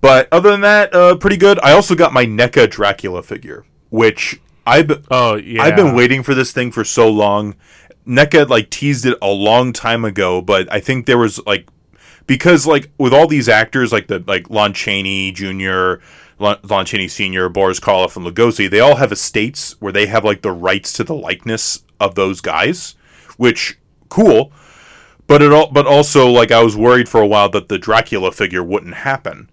but 0.00 0.28
other 0.30 0.50
than 0.50 0.60
that, 0.60 0.94
uh, 0.94 1.16
pretty 1.16 1.38
good. 1.38 1.58
I 1.60 1.72
also 1.72 1.94
got 1.94 2.12
my 2.12 2.26
NECA 2.26 2.70
Dracula 2.70 3.22
figure, 3.22 3.64
which 3.88 4.38
I've 4.70 5.06
oh 5.10 5.34
yeah, 5.36 5.62
I've 5.62 5.76
been 5.76 5.88
oh, 5.88 5.94
waiting 5.94 6.22
for 6.22 6.34
this 6.34 6.52
thing 6.52 6.70
for 6.70 6.84
so 6.84 7.10
long. 7.10 7.56
NECA 8.06 8.48
like 8.48 8.70
teased 8.70 9.04
it 9.04 9.18
a 9.20 9.28
long 9.28 9.72
time 9.72 10.04
ago, 10.04 10.40
but 10.40 10.72
I 10.72 10.80
think 10.80 11.06
there 11.06 11.18
was 11.18 11.44
like 11.46 11.68
because 12.26 12.66
like 12.66 12.90
with 12.96 13.12
all 13.12 13.26
these 13.26 13.48
actors 13.48 13.92
like 13.92 14.06
the 14.06 14.22
like 14.26 14.48
Lon 14.48 14.72
Chaney 14.72 15.32
Jr., 15.32 15.94
Lon, 16.38 16.58
Lon 16.62 16.86
Chaney 16.86 17.08
Sr., 17.08 17.48
Boris 17.48 17.80
Karloff, 17.80 18.16
and 18.16 18.24
Lugosi, 18.24 18.70
they 18.70 18.80
all 18.80 18.96
have 18.96 19.10
estates 19.10 19.72
where 19.80 19.92
they 19.92 20.06
have 20.06 20.24
like 20.24 20.42
the 20.42 20.52
rights 20.52 20.92
to 20.94 21.04
the 21.04 21.14
likeness 21.14 21.84
of 21.98 22.14
those 22.14 22.40
guys, 22.40 22.94
which 23.36 23.78
cool. 24.08 24.52
But 25.26 25.42
it 25.42 25.52
all, 25.52 25.70
but 25.70 25.86
also 25.86 26.28
like 26.28 26.50
I 26.50 26.62
was 26.62 26.76
worried 26.76 27.08
for 27.08 27.20
a 27.20 27.26
while 27.26 27.48
that 27.50 27.68
the 27.68 27.78
Dracula 27.78 28.32
figure 28.32 28.62
wouldn't 28.62 28.94
happen. 28.94 29.50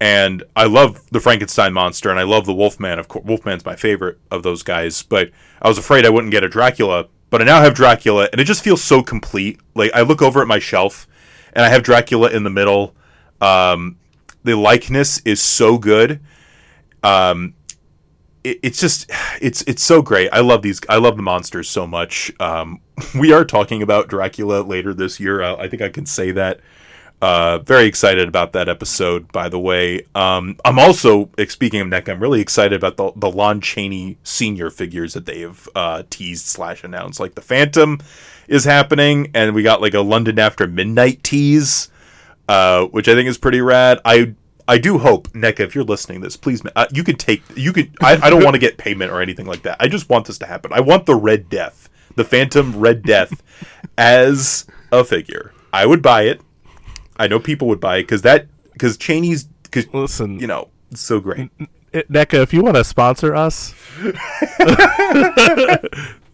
And 0.00 0.44
I 0.54 0.66
love 0.66 1.04
the 1.10 1.20
Frankenstein 1.20 1.72
monster, 1.72 2.10
and 2.10 2.20
I 2.20 2.22
love 2.22 2.46
the 2.46 2.54
Wolfman. 2.54 2.98
Of 2.98 3.08
course, 3.08 3.24
Wolfman's 3.24 3.64
my 3.64 3.74
favorite 3.74 4.18
of 4.30 4.42
those 4.44 4.62
guys. 4.62 5.02
But 5.02 5.30
I 5.60 5.68
was 5.68 5.78
afraid 5.78 6.06
I 6.06 6.10
wouldn't 6.10 6.30
get 6.30 6.44
a 6.44 6.48
Dracula. 6.48 7.08
But 7.30 7.42
I 7.42 7.44
now 7.44 7.60
have 7.60 7.74
Dracula, 7.74 8.28
and 8.32 8.40
it 8.40 8.44
just 8.44 8.62
feels 8.62 8.82
so 8.82 9.02
complete. 9.02 9.60
Like 9.74 9.90
I 9.94 10.02
look 10.02 10.22
over 10.22 10.40
at 10.40 10.48
my 10.48 10.58
shelf, 10.58 11.06
and 11.52 11.64
I 11.64 11.68
have 11.68 11.82
Dracula 11.82 12.30
in 12.30 12.44
the 12.44 12.50
middle. 12.50 12.94
Um, 13.40 13.98
the 14.44 14.56
likeness 14.56 15.20
is 15.24 15.40
so 15.40 15.78
good. 15.78 16.20
Um, 17.02 17.54
it, 18.44 18.60
it's 18.62 18.80
just 18.80 19.10
it's 19.40 19.62
it's 19.62 19.82
so 19.82 20.00
great. 20.00 20.30
I 20.32 20.40
love 20.40 20.62
these. 20.62 20.80
I 20.88 20.96
love 20.96 21.16
the 21.16 21.22
monsters 21.22 21.68
so 21.68 21.86
much. 21.86 22.32
Um, 22.40 22.80
we 23.18 23.32
are 23.32 23.44
talking 23.44 23.82
about 23.82 24.08
Dracula 24.08 24.62
later 24.62 24.94
this 24.94 25.20
year. 25.20 25.42
Uh, 25.42 25.56
I 25.56 25.68
think 25.68 25.82
I 25.82 25.88
can 25.88 26.06
say 26.06 26.30
that. 26.32 26.60
Uh, 27.20 27.58
very 27.58 27.86
excited 27.86 28.28
about 28.28 28.52
that 28.52 28.68
episode, 28.68 29.30
by 29.32 29.48
the 29.48 29.58
way. 29.58 30.06
Um, 30.14 30.56
I'm 30.64 30.78
also, 30.78 31.30
speaking 31.48 31.80
of 31.80 31.88
NECA, 31.88 32.10
I'm 32.10 32.20
really 32.20 32.40
excited 32.40 32.76
about 32.76 32.96
the, 32.96 33.12
the 33.16 33.30
Lon 33.30 33.60
Chaney 33.60 34.18
senior 34.22 34.70
figures 34.70 35.14
that 35.14 35.26
they 35.26 35.40
have 35.40 35.68
uh, 35.74 36.04
teased 36.10 36.46
slash 36.46 36.84
announced. 36.84 37.18
Like 37.18 37.34
the 37.34 37.40
Phantom 37.40 38.00
is 38.46 38.64
happening, 38.64 39.30
and 39.34 39.54
we 39.54 39.64
got 39.64 39.80
like 39.80 39.94
a 39.94 40.00
London 40.00 40.38
After 40.38 40.68
Midnight 40.68 41.24
tease, 41.24 41.90
uh, 42.48 42.84
which 42.86 43.08
I 43.08 43.14
think 43.14 43.28
is 43.28 43.36
pretty 43.36 43.60
rad. 43.60 43.98
I 44.04 44.34
I 44.68 44.76
do 44.76 44.98
hope 44.98 45.28
NECA, 45.28 45.60
if 45.60 45.74
you're 45.74 45.82
listening 45.82 46.20
to 46.20 46.26
this, 46.26 46.36
please, 46.36 46.62
uh, 46.76 46.86
you 46.92 47.02
could 47.02 47.18
take, 47.18 47.42
you 47.56 47.72
could. 47.72 47.90
I, 48.02 48.18
I 48.26 48.30
don't 48.30 48.44
want 48.44 48.54
to 48.54 48.60
get 48.60 48.76
payment 48.76 49.10
or 49.10 49.22
anything 49.22 49.46
like 49.46 49.62
that. 49.62 49.78
I 49.80 49.88
just 49.88 50.10
want 50.10 50.26
this 50.26 50.36
to 50.38 50.46
happen. 50.46 50.72
I 50.74 50.80
want 50.80 51.06
the 51.06 51.14
Red 51.16 51.48
Death, 51.48 51.88
the 52.16 52.24
Phantom 52.24 52.78
Red 52.78 53.02
Death, 53.02 53.42
as 53.98 54.66
a 54.92 55.04
figure. 55.04 55.52
I 55.72 55.86
would 55.86 56.02
buy 56.02 56.22
it. 56.22 56.42
I 57.18 57.28
know 57.28 57.38
people 57.40 57.68
would 57.68 57.80
buy 57.80 57.98
it 57.98 58.02
because 58.04 58.22
that 58.22 58.46
because 58.72 58.96
Chaney's 58.96 59.44
because 59.44 59.92
Listen, 59.92 60.38
you 60.38 60.46
know 60.46 60.68
it's 60.90 61.00
so 61.00 61.20
great. 61.20 61.50
it, 61.92 62.10
NECA, 62.10 62.42
if 62.42 62.52
you 62.54 62.62
want 62.62 62.76
to 62.76 62.84
sponsor 62.84 63.34
us, 63.34 63.74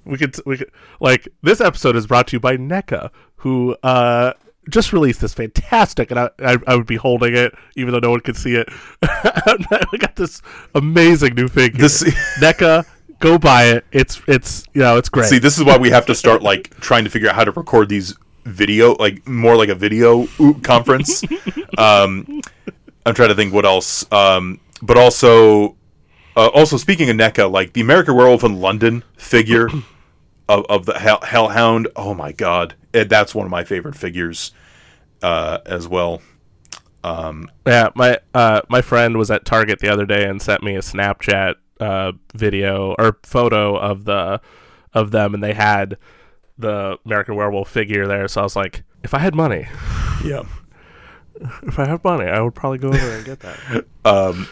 we 0.04 0.18
could 0.18 0.36
we 0.46 0.58
could 0.58 0.70
like 1.00 1.28
this 1.42 1.60
episode 1.60 1.96
is 1.96 2.06
brought 2.06 2.28
to 2.28 2.36
you 2.36 2.40
by 2.40 2.56
NECA, 2.56 3.10
who 3.36 3.76
uh 3.82 4.34
just 4.70 4.92
released 4.92 5.20
this 5.20 5.34
fantastic, 5.34 6.10
and 6.10 6.18
I, 6.18 6.30
I, 6.38 6.56
I 6.66 6.76
would 6.76 6.86
be 6.86 6.96
holding 6.96 7.36
it 7.36 7.54
even 7.76 7.92
though 7.92 7.98
no 7.98 8.10
one 8.10 8.20
could 8.20 8.36
see 8.36 8.54
it. 8.54 8.68
we 9.92 9.98
got 9.98 10.16
this 10.16 10.40
amazing 10.74 11.34
new 11.34 11.48
figure. 11.48 11.80
This 11.80 12.02
NECA, 12.40 12.86
go 13.20 13.38
buy 13.38 13.64
it. 13.64 13.84
It's 13.92 14.22
it's 14.26 14.64
you 14.72 14.80
know 14.80 14.96
it's 14.96 15.08
great. 15.08 15.28
see 15.28 15.38
this 15.38 15.58
is 15.58 15.64
why 15.64 15.76
we 15.76 15.90
have 15.90 16.06
to 16.06 16.14
start 16.14 16.42
like 16.42 16.70
trying 16.80 17.04
to 17.04 17.10
figure 17.10 17.28
out 17.28 17.34
how 17.34 17.44
to 17.44 17.52
record 17.52 17.88
these 17.88 18.14
video 18.44 18.94
like 18.94 19.26
more 19.26 19.56
like 19.56 19.68
a 19.68 19.74
video 19.74 20.26
conference. 20.62 21.24
um, 21.78 22.40
I'm 23.06 23.14
trying 23.14 23.28
to 23.30 23.34
think 23.34 23.52
what 23.52 23.64
else. 23.64 24.10
Um, 24.12 24.60
but 24.82 24.96
also, 24.96 25.76
uh, 26.36 26.48
also 26.48 26.76
speaking 26.76 27.10
of 27.10 27.16
NECA, 27.16 27.50
like 27.50 27.72
the 27.72 27.80
American 27.80 28.16
Werewolf 28.16 28.44
in 28.44 28.60
London 28.60 29.02
figure 29.16 29.68
of, 30.48 30.64
of 30.68 30.86
the 30.86 30.98
Hell, 30.98 31.20
Hellhound. 31.22 31.88
Oh 31.96 32.14
my 32.14 32.32
god, 32.32 32.74
Eh, 32.94 33.04
that's 33.04 33.34
one 33.34 33.44
of 33.44 33.50
my 33.50 33.64
favorite 33.64 33.96
figures 33.96 34.52
uh, 35.22 35.58
as 35.66 35.88
well. 35.88 36.22
Um, 37.02 37.50
yeah, 37.66 37.90
my 37.94 38.18
uh 38.32 38.62
my 38.70 38.80
friend 38.80 39.18
was 39.18 39.30
at 39.30 39.44
Target 39.44 39.80
the 39.80 39.88
other 39.88 40.06
day 40.06 40.24
and 40.26 40.40
sent 40.40 40.62
me 40.62 40.74
a 40.74 40.80
Snapchat 40.80 41.56
uh 41.80 42.12
video 42.34 42.94
or 42.98 43.18
photo 43.24 43.76
of 43.76 44.06
the 44.06 44.40
of 44.94 45.10
them 45.10 45.34
and 45.34 45.42
they 45.42 45.52
had 45.52 45.98
the 46.58 46.98
American 47.04 47.34
Werewolf 47.36 47.68
figure 47.70 48.06
there. 48.06 48.28
So 48.28 48.40
I 48.40 48.44
was 48.44 48.56
like, 48.56 48.84
if 49.02 49.14
I 49.14 49.18
had 49.18 49.34
money, 49.34 49.66
Yeah. 50.24 50.42
if 51.64 51.78
I 51.78 51.86
had 51.86 52.04
money, 52.04 52.24
I 52.30 52.40
would 52.40 52.54
probably 52.54 52.78
go 52.78 52.88
over 52.88 53.10
and 53.16 53.24
get 53.24 53.40
that. 53.40 53.84
um 54.04 54.46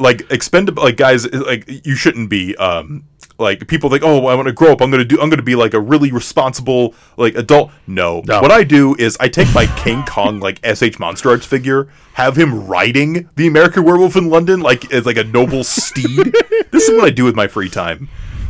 like 0.00 0.30
expendable 0.30 0.82
like 0.82 0.96
guys 0.96 1.30
like 1.32 1.64
you 1.86 1.94
shouldn't 1.94 2.28
be 2.28 2.54
um 2.56 3.04
like 3.38 3.68
people 3.68 3.88
think 3.88 4.02
oh 4.04 4.26
i 4.26 4.34
want 4.34 4.46
to 4.48 4.52
grow 4.52 4.72
up 4.72 4.80
i'm 4.80 4.90
gonna 4.90 5.04
do 5.04 5.20
i'm 5.20 5.30
gonna 5.30 5.40
be 5.40 5.54
like 5.54 5.72
a 5.72 5.78
really 5.78 6.10
responsible 6.10 6.96
like 7.16 7.36
adult 7.36 7.70
no. 7.86 8.20
No. 8.26 8.40
what 8.40 8.50
i 8.50 8.64
do 8.64 8.96
is 8.96 9.16
i 9.20 9.28
take 9.28 9.46
my 9.54 9.66
king 9.78 10.02
kong 10.04 10.40
like 10.40 10.58
sh 10.74 10.98
monster 10.98 11.30
arts 11.30 11.46
figure 11.46 11.88
have 12.14 12.36
him 12.36 12.66
riding 12.66 13.30
the 13.36 13.46
american 13.46 13.84
werewolf 13.84 14.16
in 14.16 14.28
london 14.28 14.58
like 14.60 14.92
as 14.92 15.06
like 15.06 15.16
a 15.16 15.22
noble 15.24 15.62
steed 15.62 16.34
this 16.72 16.88
is 16.88 16.90
what 16.96 17.04
i 17.04 17.10
do 17.10 17.22
with 17.24 17.36
my 17.36 17.46
free 17.46 17.68
time 17.68 18.08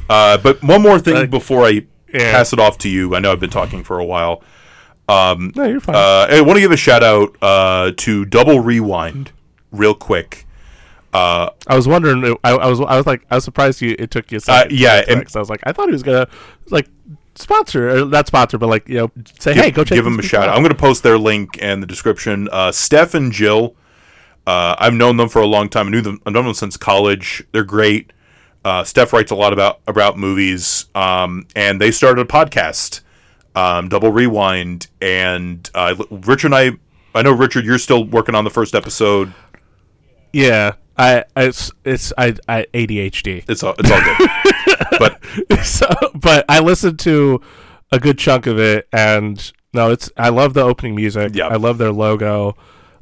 uh 0.09 0.39
but 0.39 0.63
one 0.63 0.81
more 0.81 0.99
thing 0.99 1.15
Like- 1.15 1.31
before 1.31 1.67
i 1.67 1.85
Yeah. 2.13 2.33
pass 2.33 2.53
it 2.53 2.59
off 2.59 2.79
to 2.79 2.89
you 2.89 3.15
i 3.15 3.19
know 3.19 3.33
i've 3.33 3.41
been 3.41 3.51
talking 3.51 3.85
for 3.85 3.99
a 3.99 4.05
while 4.05 4.43
no, 5.09 5.65
you're 5.65 5.81
fine. 5.81 5.95
uh, 5.97 6.27
I 6.31 6.41
want 6.43 6.57
to 6.57 6.61
give 6.61 6.71
a 6.73 6.77
shout 6.77 7.03
out 7.03 7.35
uh, 7.41 7.93
to 7.97 8.25
Double 8.27 8.61
Rewind, 8.61 9.33
real 9.73 9.95
quick. 9.95 10.47
I 11.15 11.51
was 11.71 11.89
wondering. 11.89 12.37
I, 12.45 12.51
I 12.51 12.67
was. 12.67 12.79
I 12.81 12.97
was 12.97 13.07
like. 13.07 13.25
I 13.31 13.37
was 13.37 13.45
surprised 13.45 13.81
you. 13.81 13.97
It 13.99 14.11
took 14.11 14.31
you. 14.31 14.37
A 14.37 14.41
second 14.41 14.73
Uh, 14.73 14.75
yeah, 14.75 15.01
to 15.03 15.13
and- 15.13 15.27
I 15.35 15.39
was 15.39 15.49
like. 15.49 15.61
I 15.65 15.73
thought 15.73 15.87
he 15.89 15.93
was 15.93 16.03
gonna 16.03 16.29
like 16.69 16.89
sponsor, 17.35 17.89
or 17.89 18.05
not 18.05 18.27
sponsor, 18.27 18.59
but 18.59 18.69
like 18.69 18.87
you 18.89 18.97
know, 18.99 19.11
say, 19.39 19.55
hey, 19.55 19.71
go 19.71 19.83
check. 19.85 19.97
give 19.97 20.05
them 20.05 20.19
a 20.19 20.23
shout 20.23 20.49
out. 20.49 20.55
I'm 20.55 20.63
going 20.63 20.75
to 20.75 20.79
post 20.79 21.03
their 21.03 21.19
link 21.19 21.57
in 21.57 21.81
the 21.81 21.87
description. 21.87 22.49
Uh, 22.53 22.71
Steph 22.73 23.15
and 23.15 23.33
Jill, 23.33 23.75
uh, 24.47 24.77
I've 24.79 24.95
known 24.95 25.17
them 25.17 25.29
for 25.31 25.41
a 25.41 25.47
long 25.47 25.69
time. 25.71 25.87
I 25.87 25.91
knew 25.91 26.01
them. 26.03 26.21
I've 26.27 26.33
known 26.35 26.45
them 26.45 26.55
since 26.55 26.77
college. 26.77 27.43
They're 27.53 27.65
great. 27.65 28.13
Uh, 28.65 28.85
Steph 28.85 29.13
writes 29.13 29.31
a 29.31 29.35
lot 29.35 29.53
about 29.53 29.81
about 29.87 30.19
movies, 30.19 30.87
um, 30.95 31.47
and 31.55 31.81
they 31.81 31.91
started 31.91 32.21
a 32.21 32.25
podcast, 32.25 33.01
um, 33.55 33.89
Double 33.89 34.11
Rewind. 34.11 34.89
And 35.01 35.69
uh, 35.75 35.95
Richard 36.11 36.49
and 36.49 36.55
I, 36.55 36.71
I 37.15 37.23
know 37.23 37.33
Richard, 37.33 37.65
you're 37.65 37.79
still 37.79 38.05
working 38.05 38.35
on 38.35 38.45
the 38.45 38.51
first 38.51 38.75
episode. 38.75 39.33
Yeah, 40.33 40.73
I. 40.97 41.25
I 41.37 41.45
it's. 41.45 41.71
It's. 41.85 42.13
I. 42.19 42.35
I 42.49 42.67
ADHD. 42.75 43.45
It's 43.49 43.63
all 43.63 43.75
it's 43.79 43.91
all 43.91 44.01
good. 44.03 44.31
but 44.99 45.65
so, 45.65 45.89
but 46.15 46.45
I 46.49 46.61
listened 46.61 46.99
to 47.01 47.41
a 47.91 47.99
good 47.99 48.19
chunk 48.19 48.47
of 48.47 48.59
it, 48.59 48.89
and 48.93 49.53
no, 49.73 49.91
it's. 49.91 50.11
I 50.17 50.29
love 50.29 50.55
the 50.55 50.63
opening 50.63 50.95
music. 50.97 51.35
Yeah. 51.35 51.47
I 51.47 51.57
love 51.57 51.79
their 51.79 51.93
logo. 51.93 52.57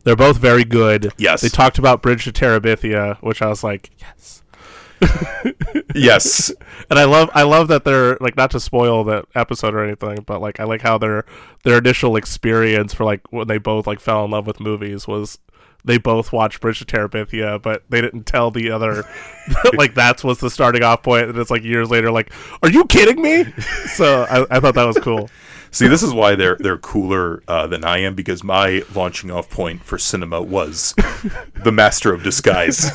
They're 0.06 0.14
both 0.14 0.36
very 0.36 0.62
good. 0.64 1.12
Yes. 1.18 1.40
They 1.40 1.48
talked 1.48 1.78
about 1.78 2.00
Bridge 2.00 2.24
to 2.26 2.32
Terabithia, 2.32 3.16
which 3.22 3.42
I 3.42 3.48
was 3.48 3.64
like, 3.64 3.90
yes. 3.98 4.44
yes, 5.94 6.52
And 6.90 6.98
I 6.98 7.04
love, 7.04 7.30
I 7.34 7.42
love 7.42 7.68
that 7.68 7.84
they're 7.84 8.16
like 8.20 8.36
not 8.36 8.50
to 8.52 8.60
spoil 8.60 9.04
that 9.04 9.26
episode 9.34 9.74
or 9.74 9.84
anything, 9.84 10.24
but 10.26 10.40
like 10.40 10.60
I 10.60 10.64
like 10.64 10.82
how 10.82 10.98
their 10.98 11.24
their 11.64 11.78
initial 11.78 12.16
experience 12.16 12.94
for 12.94 13.04
like 13.04 13.20
when 13.30 13.48
they 13.48 13.58
both 13.58 13.86
like 13.86 14.00
fell 14.00 14.24
in 14.24 14.30
love 14.30 14.46
with 14.46 14.60
movies 14.60 15.06
was 15.06 15.38
they 15.84 15.98
both 15.98 16.32
watched 16.32 16.60
Bridge 16.60 16.80
to 16.80 16.84
Terabithia, 16.84 17.62
but 17.62 17.84
they 17.88 18.00
didn't 18.00 18.24
tell 18.24 18.50
the 18.50 18.70
other 18.70 19.04
like 19.74 19.94
that's 19.94 20.24
was 20.24 20.38
the 20.38 20.50
starting 20.50 20.82
off 20.82 21.02
point, 21.02 21.28
and 21.28 21.38
it's 21.38 21.50
like 21.50 21.62
years 21.62 21.90
later, 21.90 22.10
like, 22.10 22.32
are 22.62 22.68
you 22.68 22.84
kidding 22.86 23.22
me? 23.22 23.44
So 23.94 24.24
I, 24.24 24.56
I 24.56 24.60
thought 24.60 24.74
that 24.74 24.84
was 24.84 24.98
cool. 24.98 25.30
See, 25.70 25.88
this 25.88 26.02
is 26.02 26.12
why 26.12 26.34
they're 26.36 26.56
they're 26.58 26.78
cooler 26.78 27.42
uh, 27.46 27.66
than 27.66 27.84
I 27.84 27.98
am 27.98 28.14
because 28.14 28.42
my 28.42 28.82
launching 28.94 29.30
off 29.30 29.50
point 29.50 29.84
for 29.84 29.98
cinema 29.98 30.40
was 30.40 30.94
the 31.64 31.72
Master 31.72 32.12
of 32.12 32.22
Disguise. 32.22 32.90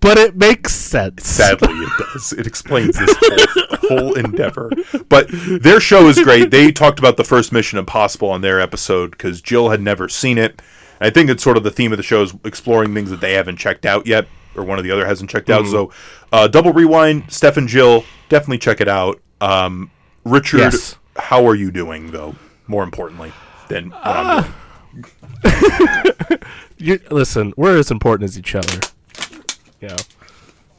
But 0.00 0.16
it 0.16 0.36
makes 0.36 0.74
sense. 0.74 1.26
Sadly, 1.26 1.72
it 1.72 1.90
does. 2.12 2.32
It 2.32 2.46
explains 2.46 2.96
this 2.98 3.16
whole, 3.20 3.98
whole 3.98 4.14
endeavor. 4.14 4.70
But 5.08 5.26
their 5.30 5.80
show 5.80 6.06
is 6.08 6.18
great. 6.22 6.50
They 6.52 6.70
talked 6.70 6.98
about 7.00 7.16
the 7.16 7.24
first 7.24 7.52
Mission 7.52 7.78
Impossible 7.78 8.30
on 8.30 8.40
their 8.40 8.60
episode 8.60 9.10
because 9.12 9.40
Jill 9.42 9.70
had 9.70 9.80
never 9.80 10.08
seen 10.08 10.38
it. 10.38 10.62
I 11.00 11.10
think 11.10 11.30
it's 11.30 11.42
sort 11.42 11.56
of 11.56 11.62
the 11.64 11.70
theme 11.70 11.92
of 11.92 11.96
the 11.96 12.02
show 12.04 12.22
is 12.22 12.34
exploring 12.44 12.94
things 12.94 13.10
that 13.10 13.20
they 13.20 13.32
haven't 13.34 13.56
checked 13.56 13.84
out 13.86 14.06
yet, 14.06 14.26
or 14.56 14.64
one 14.64 14.78
of 14.78 14.84
the 14.84 14.90
other 14.90 15.04
hasn't 15.06 15.30
checked 15.30 15.50
out. 15.50 15.66
So, 15.66 15.92
uh, 16.32 16.48
double 16.48 16.72
rewind. 16.72 17.30
Steph 17.32 17.56
and 17.56 17.68
Jill, 17.68 18.04
definitely 18.28 18.58
check 18.58 18.80
it 18.80 18.88
out. 18.88 19.20
Um, 19.40 19.90
Richard, 20.24 20.58
Yes. 20.58 20.96
how 21.16 21.46
are 21.46 21.54
you 21.54 21.70
doing 21.70 22.10
though? 22.10 22.34
More 22.66 22.82
importantly 22.84 23.32
than 23.68 23.90
what 23.90 24.00
I'm 24.06 24.44
doing. 24.44 24.54
You, 26.80 27.00
listen, 27.10 27.52
we're 27.56 27.76
as 27.76 27.90
important 27.90 28.28
as 28.30 28.38
each 28.38 28.54
other. 28.54 28.78
You 29.80 29.88
know, 29.88 29.96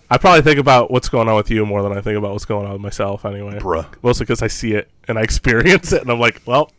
I 0.10 0.18
probably 0.18 0.42
think 0.42 0.60
about 0.60 0.90
what's 0.90 1.08
going 1.08 1.28
on 1.30 1.36
with 1.36 1.52
you 1.52 1.66
more 1.66 1.84
than 1.84 1.92
I 1.92 2.02
think 2.02 2.18
about 2.18 2.32
what's 2.32 2.46
going 2.46 2.66
on 2.66 2.74
with 2.74 2.82
myself. 2.82 3.26
Anyway, 3.26 3.60
Bruh. 3.60 3.86
Mostly 4.02 4.26
because 4.26 4.42
I 4.42 4.48
see 4.48 4.74
it 4.74 4.90
and 5.08 5.20
I 5.20 5.22
experience 5.22 5.92
it, 5.94 6.02
and 6.02 6.12
I'm 6.12 6.20
like, 6.20 6.42
well, 6.46 6.72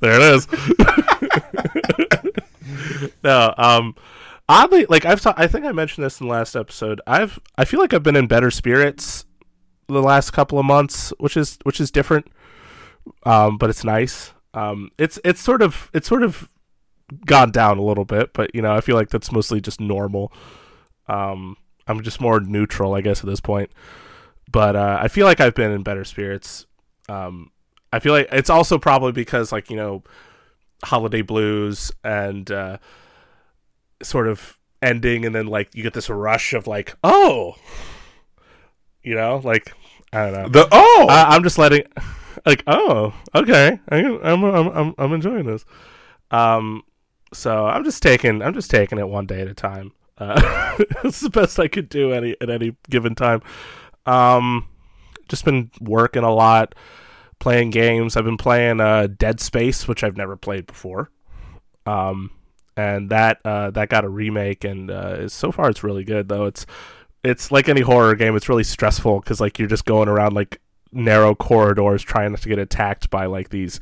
there 0.00 0.12
it 0.14 0.22
is. 0.22 0.46
no, 3.24 3.54
um, 3.58 3.94
oddly, 4.48 4.86
like 4.86 5.04
I've, 5.04 5.20
ta- 5.20 5.34
I 5.36 5.48
think 5.48 5.64
I 5.64 5.72
mentioned 5.72 6.04
this 6.04 6.20
in 6.20 6.28
the 6.28 6.32
last 6.32 6.54
episode. 6.54 7.00
I've, 7.06 7.40
I 7.58 7.64
feel 7.64 7.80
like 7.80 7.92
I've 7.92 8.02
been 8.04 8.16
in 8.16 8.28
better 8.28 8.50
spirits 8.50 9.24
the 9.88 10.02
last 10.02 10.30
couple 10.30 10.58
of 10.58 10.64
months, 10.64 11.12
which 11.18 11.36
is, 11.36 11.58
which 11.64 11.80
is 11.80 11.90
different. 11.90 12.26
Um, 13.24 13.58
but 13.58 13.68
it's 13.70 13.84
nice. 13.84 14.32
Um, 14.54 14.90
it's, 14.96 15.18
it's 15.24 15.40
sort 15.40 15.60
of, 15.60 15.90
it's 15.92 16.08
sort 16.08 16.22
of 16.22 16.48
gone 17.24 17.50
down 17.50 17.78
a 17.78 17.82
little 17.82 18.04
bit, 18.04 18.32
but 18.32 18.54
you 18.54 18.62
know, 18.62 18.74
I 18.74 18.80
feel 18.80 18.96
like 18.96 19.10
that's 19.10 19.32
mostly 19.32 19.60
just 19.60 19.80
normal. 19.80 20.32
Um, 21.08 21.56
I'm 21.86 22.02
just 22.02 22.20
more 22.20 22.40
neutral, 22.40 22.94
I 22.94 23.00
guess, 23.00 23.20
at 23.20 23.26
this 23.26 23.40
point. 23.40 23.70
But 24.50 24.76
uh, 24.76 24.98
I 25.00 25.08
feel 25.08 25.26
like 25.26 25.40
I've 25.40 25.54
been 25.54 25.70
in 25.70 25.82
better 25.82 26.04
spirits. 26.04 26.66
Um, 27.08 27.50
I 27.92 27.98
feel 27.98 28.12
like 28.12 28.28
it's 28.32 28.50
also 28.50 28.78
probably 28.78 29.12
because, 29.12 29.52
like, 29.52 29.70
you 29.70 29.76
know, 29.76 30.02
holiday 30.84 31.22
blues 31.22 31.92
and 32.04 32.50
uh, 32.50 32.78
sort 34.02 34.28
of 34.28 34.58
ending, 34.82 35.24
and 35.24 35.34
then 35.34 35.46
like 35.46 35.74
you 35.74 35.82
get 35.82 35.94
this 35.94 36.10
rush 36.10 36.52
of 36.52 36.66
like, 36.66 36.96
oh, 37.02 37.56
you 39.02 39.14
know, 39.14 39.40
like 39.42 39.72
I 40.12 40.30
don't 40.30 40.32
know. 40.32 40.48
The 40.48 40.68
oh, 40.70 41.06
I, 41.08 41.34
I'm 41.34 41.42
just 41.42 41.58
letting, 41.58 41.84
like, 42.44 42.62
oh, 42.66 43.14
okay, 43.34 43.80
I, 43.88 43.96
I'm, 43.96 44.44
I'm, 44.44 44.68
I'm, 44.68 44.94
I'm 44.98 45.12
enjoying 45.12 45.46
this. 45.46 45.64
Um, 46.30 46.82
so 47.32 47.66
I'm 47.66 47.84
just 47.84 48.02
taking, 48.02 48.42
I'm 48.42 48.54
just 48.54 48.70
taking 48.70 48.98
it 48.98 49.08
one 49.08 49.26
day 49.26 49.40
at 49.40 49.48
a 49.48 49.54
time. 49.54 49.92
Uh, 50.18 50.76
it's 51.04 51.20
the 51.20 51.30
best 51.30 51.58
I 51.58 51.68
could 51.68 51.88
do 51.88 52.12
any 52.12 52.36
at 52.40 52.50
any 52.50 52.76
given 52.88 53.14
time. 53.14 53.42
Um, 54.06 54.68
just 55.28 55.44
been 55.44 55.70
working 55.80 56.22
a 56.22 56.32
lot, 56.32 56.74
playing 57.38 57.70
games. 57.70 58.16
I've 58.16 58.24
been 58.24 58.36
playing 58.36 58.80
uh, 58.80 59.08
Dead 59.08 59.40
Space, 59.40 59.88
which 59.88 60.04
I've 60.04 60.16
never 60.16 60.36
played 60.36 60.66
before. 60.66 61.10
Um, 61.84 62.30
and 62.76 63.10
that 63.10 63.40
uh, 63.44 63.70
that 63.70 63.88
got 63.88 64.04
a 64.04 64.08
remake, 64.08 64.64
and 64.64 64.90
uh, 64.90 65.28
so 65.28 65.50
far 65.50 65.70
it's 65.70 65.82
really 65.82 66.04
good. 66.04 66.28
Though 66.28 66.46
it's 66.46 66.66
it's 67.24 67.50
like 67.50 67.68
any 67.68 67.80
horror 67.80 68.14
game. 68.14 68.36
It's 68.36 68.48
really 68.48 68.64
stressful 68.64 69.20
because 69.20 69.40
like 69.40 69.58
you're 69.58 69.68
just 69.68 69.84
going 69.84 70.08
around 70.08 70.34
like 70.34 70.60
narrow 70.92 71.34
corridors 71.34 72.02
trying 72.02 72.32
not 72.32 72.42
to 72.42 72.48
get 72.48 72.58
attacked 72.58 73.10
by 73.10 73.26
like 73.26 73.50
these. 73.50 73.80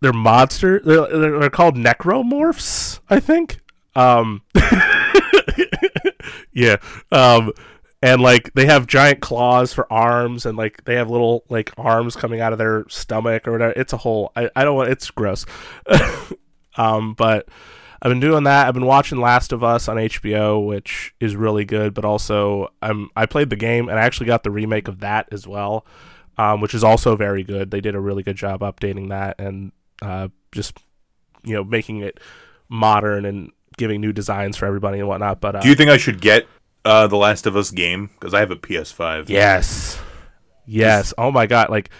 They're 0.00 0.12
monster. 0.12 0.80
They're, 0.80 1.06
they're 1.06 1.50
called 1.50 1.74
necromorphs, 1.74 3.00
I 3.08 3.18
think. 3.18 3.60
Um, 3.94 4.42
yeah. 6.56 6.76
Um, 7.12 7.52
and 8.02 8.20
like 8.20 8.52
they 8.54 8.66
have 8.66 8.86
giant 8.86 9.20
claws 9.20 9.72
for 9.72 9.90
arms, 9.92 10.46
and 10.46 10.56
like 10.56 10.84
they 10.84 10.94
have 10.94 11.10
little 11.10 11.44
like 11.48 11.72
arms 11.76 12.16
coming 12.16 12.40
out 12.40 12.52
of 12.52 12.58
their 12.58 12.84
stomach 12.88 13.46
or 13.46 13.52
whatever. 13.52 13.74
It's 13.76 13.92
a 13.92 13.98
whole. 13.98 14.32
I, 14.34 14.50
I 14.56 14.64
don't 14.64 14.74
want. 14.74 14.90
It's 14.90 15.10
gross. 15.10 15.44
um, 16.76 17.14
but 17.14 17.48
I've 18.00 18.10
been 18.10 18.20
doing 18.20 18.44
that. 18.44 18.66
I've 18.66 18.74
been 18.74 18.86
watching 18.86 19.20
Last 19.20 19.52
of 19.52 19.62
Us 19.62 19.86
on 19.86 19.96
HBO, 19.96 20.64
which 20.64 21.14
is 21.20 21.36
really 21.36 21.64
good. 21.64 21.92
But 21.94 22.04
also, 22.04 22.68
I'm 22.80 23.10
I 23.14 23.26
played 23.26 23.50
the 23.50 23.56
game 23.56 23.88
and 23.88 23.98
I 23.98 24.02
actually 24.02 24.26
got 24.26 24.42
the 24.42 24.50
remake 24.50 24.88
of 24.88 25.00
that 25.00 25.28
as 25.30 25.46
well, 25.46 25.86
um, 26.38 26.60
which 26.60 26.74
is 26.74 26.84
also 26.84 27.16
very 27.16 27.42
good. 27.42 27.70
They 27.70 27.80
did 27.80 27.94
a 27.94 28.00
really 28.00 28.22
good 28.22 28.36
job 28.36 28.60
updating 28.60 29.10
that 29.10 29.38
and 29.38 29.72
uh, 30.00 30.28
just 30.52 30.78
you 31.44 31.54
know 31.54 31.64
making 31.64 32.00
it 32.00 32.18
modern 32.68 33.24
and 33.24 33.52
giving 33.76 34.00
new 34.00 34.12
designs 34.12 34.56
for 34.56 34.66
everybody 34.66 34.98
and 34.98 35.08
whatnot. 35.08 35.40
But 35.40 35.56
uh, 35.56 35.60
Do 35.60 35.68
you 35.68 35.74
think 35.74 35.90
I 35.90 35.96
should 35.96 36.20
get 36.20 36.46
uh, 36.84 37.06
the 37.06 37.16
Last 37.16 37.46
of 37.46 37.56
Us 37.56 37.70
game 37.70 38.10
because 38.18 38.34
I 38.34 38.40
have 38.40 38.50
a 38.50 38.56
PS5? 38.56 39.28
yes, 39.28 39.98
yes. 40.66 41.12
Oh 41.18 41.30
my 41.30 41.46
god, 41.46 41.70
like 41.70 41.90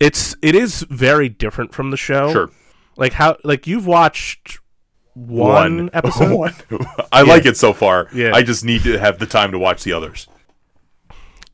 it's 0.00 0.36
it 0.42 0.54
is 0.54 0.82
very 0.90 1.28
different 1.28 1.74
from 1.74 1.90
the 1.90 1.96
show. 1.96 2.32
Sure. 2.32 2.50
Like 2.96 3.12
how 3.14 3.36
like 3.44 3.66
you've 3.66 3.86
watched 3.86 4.58
one, 5.14 5.88
episode. 5.94 6.34
One. 6.34 6.54
I 7.12 7.22
like 7.22 7.46
it 7.46 7.56
so 7.56 7.72
far. 7.72 8.08
Yeah. 8.14 8.32
I 8.34 8.42
just 8.42 8.64
need 8.64 8.82
to 8.82 8.98
have 8.98 9.18
the 9.18 9.26
time 9.26 9.52
to 9.52 9.58
watch 9.58 9.82
the 9.84 9.92
others. 9.92 10.28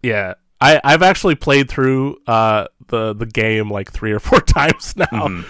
Yeah. 0.03 0.35
I, 0.61 0.81
I've 0.85 1.03
actually 1.03 1.35
played 1.35 1.69
through 1.69 2.19
uh, 2.27 2.67
the 2.89 3.13
the 3.15 3.27
game 3.27 3.71
like 3.71 3.91
three 3.93 4.13
or 4.13 4.21
four 4.21 4.41
times 4.41 4.97
now 4.97 5.07
Mm-hmm. 5.07 5.49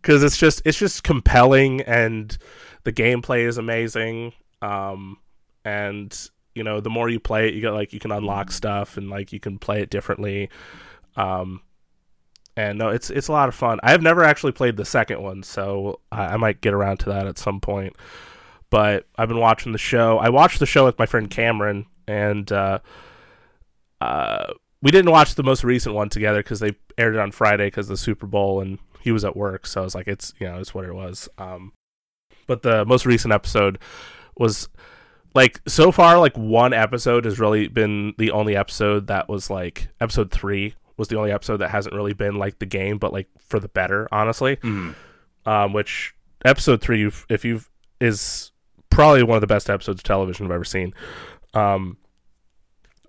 because 0.00 0.22
it's 0.22 0.36
just 0.38 0.62
it's 0.64 0.78
just 0.78 1.02
compelling 1.02 1.82
and 1.82 2.36
the 2.84 2.92
gameplay 2.92 3.46
is 3.46 3.58
amazing. 3.58 4.32
Um, 4.62 5.18
and 5.64 6.16
you 6.54 6.64
know 6.64 6.80
the 6.80 6.90
more 6.90 7.08
you 7.08 7.20
play 7.20 7.48
it, 7.48 7.54
you 7.54 7.60
get 7.60 7.72
like 7.72 7.92
you 7.92 8.00
can 8.00 8.12
unlock 8.12 8.50
stuff 8.50 8.96
and 8.96 9.10
like 9.10 9.32
you 9.32 9.40
can 9.40 9.58
play 9.58 9.82
it 9.82 9.90
differently. 9.90 10.50
Um, 11.16 11.62
and 12.56 12.78
no, 12.78 12.88
it's 12.88 13.10
it's 13.10 13.28
a 13.28 13.32
lot 13.32 13.48
of 13.48 13.54
fun. 13.54 13.78
I 13.82 13.92
have 13.92 14.02
never 14.02 14.24
actually 14.24 14.52
played 14.52 14.76
the 14.76 14.84
second 14.84 15.22
one, 15.22 15.42
so 15.42 16.00
I, 16.10 16.34
I 16.34 16.36
might 16.36 16.60
get 16.60 16.74
around 16.74 16.98
to 16.98 17.10
that 17.10 17.26
at 17.26 17.38
some 17.38 17.60
point. 17.60 17.96
But 18.70 19.06
I've 19.16 19.28
been 19.28 19.40
watching 19.40 19.72
the 19.72 19.78
show. 19.78 20.18
I 20.18 20.28
watched 20.28 20.60
the 20.60 20.66
show 20.66 20.84
with 20.84 20.98
my 20.98 21.06
friend 21.06 21.28
Cameron, 21.28 21.86
and 22.06 22.50
uh, 22.52 22.80
uh, 24.00 24.52
we 24.82 24.90
didn't 24.90 25.10
watch 25.10 25.34
the 25.34 25.42
most 25.42 25.64
recent 25.64 25.94
one 25.94 26.08
together 26.08 26.42
because 26.42 26.60
they 26.60 26.76
aired 26.96 27.14
it 27.14 27.20
on 27.20 27.32
Friday 27.32 27.66
because 27.66 27.88
the 27.88 27.96
Super 27.96 28.26
Bowl, 28.26 28.60
and 28.60 28.78
he 29.00 29.10
was 29.10 29.24
at 29.24 29.36
work, 29.36 29.66
so 29.66 29.80
I 29.80 29.84
was 29.84 29.94
like, 29.94 30.08
it's 30.08 30.34
you 30.38 30.46
know, 30.46 30.58
it's 30.58 30.74
what 30.74 30.84
it 30.84 30.94
was. 30.94 31.28
Um, 31.38 31.72
but 32.50 32.62
the 32.62 32.84
most 32.84 33.06
recent 33.06 33.32
episode 33.32 33.78
was 34.36 34.68
like 35.36 35.60
so 35.68 35.92
far, 35.92 36.18
like 36.18 36.36
one 36.36 36.72
episode 36.72 37.24
has 37.24 37.38
really 37.38 37.68
been 37.68 38.12
the 38.18 38.32
only 38.32 38.56
episode 38.56 39.06
that 39.06 39.28
was 39.28 39.48
like 39.50 39.86
episode 40.00 40.32
three 40.32 40.74
was 40.96 41.06
the 41.06 41.16
only 41.16 41.30
episode 41.30 41.58
that 41.58 41.70
hasn't 41.70 41.94
really 41.94 42.12
been 42.12 42.34
like 42.34 42.58
the 42.58 42.66
game, 42.66 42.98
but 42.98 43.12
like 43.12 43.28
for 43.38 43.60
the 43.60 43.68
better, 43.68 44.08
honestly. 44.10 44.56
Mhm. 44.56 44.96
Um, 45.46 45.72
which 45.72 46.12
episode 46.44 46.80
three, 46.82 46.98
you've- 46.98 47.24
if 47.28 47.44
you've 47.44 47.70
is 48.00 48.50
probably 48.90 49.22
one 49.22 49.36
of 49.36 49.40
the 49.42 49.46
best 49.46 49.70
episodes 49.70 50.00
of 50.00 50.02
television 50.02 50.46
I've 50.46 50.52
ever 50.52 50.64
seen. 50.64 50.92
Um, 51.54 51.98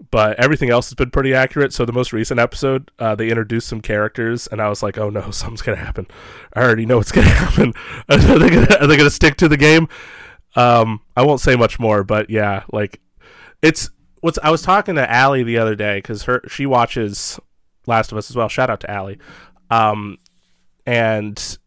but 0.09 0.39
everything 0.39 0.69
else 0.69 0.89
has 0.89 0.95
been 0.95 1.11
pretty 1.11 1.33
accurate. 1.33 1.73
So 1.73 1.85
the 1.85 1.93
most 1.93 2.11
recent 2.11 2.39
episode, 2.39 2.91
uh, 2.97 3.15
they 3.15 3.29
introduced 3.29 3.67
some 3.67 3.81
characters, 3.81 4.47
and 4.47 4.61
I 4.61 4.69
was 4.69 4.81
like, 4.81 4.97
"Oh 4.97 5.09
no, 5.09 5.31
something's 5.31 5.61
gonna 5.61 5.77
happen! 5.77 6.07
I 6.53 6.61
already 6.61 6.85
know 6.85 6.97
what's 6.97 7.11
gonna 7.11 7.27
happen. 7.29 7.73
are 8.09 8.17
they 8.17 8.49
gonna, 8.49 8.77
are 8.79 8.87
they 8.87 8.97
gonna 8.97 9.09
stick 9.09 9.37
to 9.37 9.47
the 9.47 9.57
game?" 9.57 9.87
Um, 10.55 11.01
I 11.15 11.23
won't 11.23 11.39
say 11.39 11.55
much 11.55 11.79
more, 11.79 12.03
but 12.03 12.29
yeah, 12.29 12.63
like 12.71 12.99
it's 13.61 13.89
what's. 14.21 14.39
I 14.43 14.49
was 14.49 14.61
talking 14.61 14.95
to 14.95 15.11
Allie 15.11 15.43
the 15.43 15.57
other 15.57 15.75
day 15.75 15.99
because 15.99 16.23
her 16.23 16.41
she 16.47 16.65
watches 16.65 17.39
Last 17.85 18.11
of 18.11 18.17
Us 18.17 18.29
as 18.29 18.35
well. 18.35 18.49
Shout 18.49 18.69
out 18.69 18.79
to 18.81 18.91
Allie. 18.91 19.19
Um, 19.69 20.17
and 20.85 21.57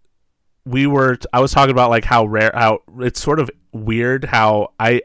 we 0.64 0.86
were 0.86 1.18
I 1.32 1.40
was 1.40 1.52
talking 1.52 1.70
about 1.70 1.90
like 1.90 2.04
how 2.04 2.24
rare 2.26 2.52
how 2.54 2.80
it's 3.00 3.20
sort 3.20 3.38
of 3.38 3.50
weird 3.72 4.24
how 4.24 4.72
I 4.78 5.02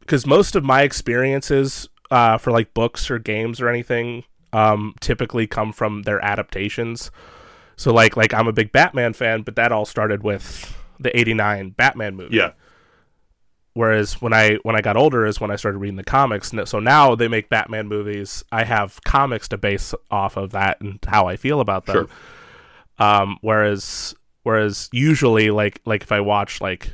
because 0.00 0.26
most 0.26 0.54
of 0.54 0.64
my 0.64 0.82
experiences 0.82 1.88
uh, 2.10 2.38
for 2.38 2.50
like 2.50 2.74
books 2.74 3.10
or 3.10 3.18
games 3.18 3.60
or 3.60 3.68
anything 3.68 4.24
um, 4.54 4.94
typically 5.00 5.46
come 5.46 5.72
from 5.72 6.02
their 6.02 6.24
adaptations. 6.24 7.10
So 7.76 7.92
like 7.92 8.16
like 8.16 8.32
I'm 8.32 8.46
a 8.46 8.52
big 8.52 8.72
Batman 8.72 9.12
fan, 9.12 9.42
but 9.42 9.56
that 9.56 9.72
all 9.72 9.84
started 9.84 10.22
with 10.22 10.76
the 10.98 11.14
'89 11.16 11.70
Batman 11.70 12.14
movie. 12.14 12.36
Yeah. 12.36 12.52
Whereas 13.74 14.22
when 14.22 14.32
I 14.32 14.54
when 14.62 14.76
I 14.76 14.80
got 14.80 14.96
older 14.96 15.26
is 15.26 15.40
when 15.40 15.50
I 15.50 15.56
started 15.56 15.78
reading 15.78 15.96
the 15.96 16.04
comics. 16.04 16.52
So 16.66 16.78
now 16.78 17.16
they 17.16 17.26
make 17.26 17.48
Batman 17.48 17.88
movies. 17.88 18.44
I 18.52 18.62
have 18.62 19.02
comics 19.02 19.48
to 19.48 19.58
base 19.58 19.92
off 20.10 20.36
of 20.36 20.52
that 20.52 20.80
and 20.80 21.00
how 21.04 21.26
I 21.26 21.36
feel 21.36 21.58
about 21.60 21.86
them. 21.86 22.06
Sure. 22.06 23.04
Um, 23.04 23.38
whereas 23.40 24.14
whereas 24.44 24.88
usually 24.92 25.50
like 25.50 25.80
like 25.84 26.04
if 26.04 26.12
I 26.12 26.20
watch 26.20 26.60
like 26.60 26.92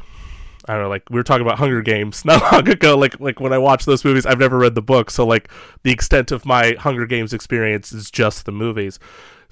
I 0.66 0.74
don't 0.74 0.82
know 0.82 0.88
like 0.88 1.08
we 1.10 1.16
were 1.16 1.22
talking 1.22 1.46
about 1.46 1.58
Hunger 1.58 1.82
Games 1.82 2.24
not 2.26 2.52
long 2.52 2.68
ago 2.68 2.96
like 2.96 3.18
like 3.20 3.40
when 3.40 3.52
I 3.52 3.58
watch 3.58 3.84
those 3.84 4.04
movies 4.04 4.26
I've 4.26 4.38
never 4.38 4.58
read 4.58 4.74
the 4.74 4.82
book 4.82 5.10
so 5.10 5.26
like 5.26 5.48
the 5.82 5.90
extent 5.90 6.30
of 6.30 6.44
my 6.44 6.74
Hunger 6.78 7.06
Games 7.06 7.32
experience 7.32 7.92
is 7.92 8.10
just 8.10 8.46
the 8.46 8.52
movies. 8.52 8.98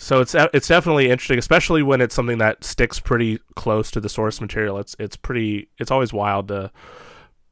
So 0.01 0.21
it's 0.21 0.35
it's 0.35 0.68
definitely 0.68 1.11
interesting, 1.11 1.38
especially 1.38 1.83
when 1.83 2.01
it's 2.01 2.14
something 2.14 2.38
that 2.38 2.62
sticks 2.62 3.01
pretty 3.01 3.40
close 3.57 3.90
to 3.90 4.01
the 4.01 4.09
source 4.09 4.40
material. 4.40 4.79
It's 4.79 4.94
it's 5.01 5.16
pretty 5.16 5.71
it's 5.79 5.90
always 5.90 6.12
wild 6.12 6.49
to 6.49 6.71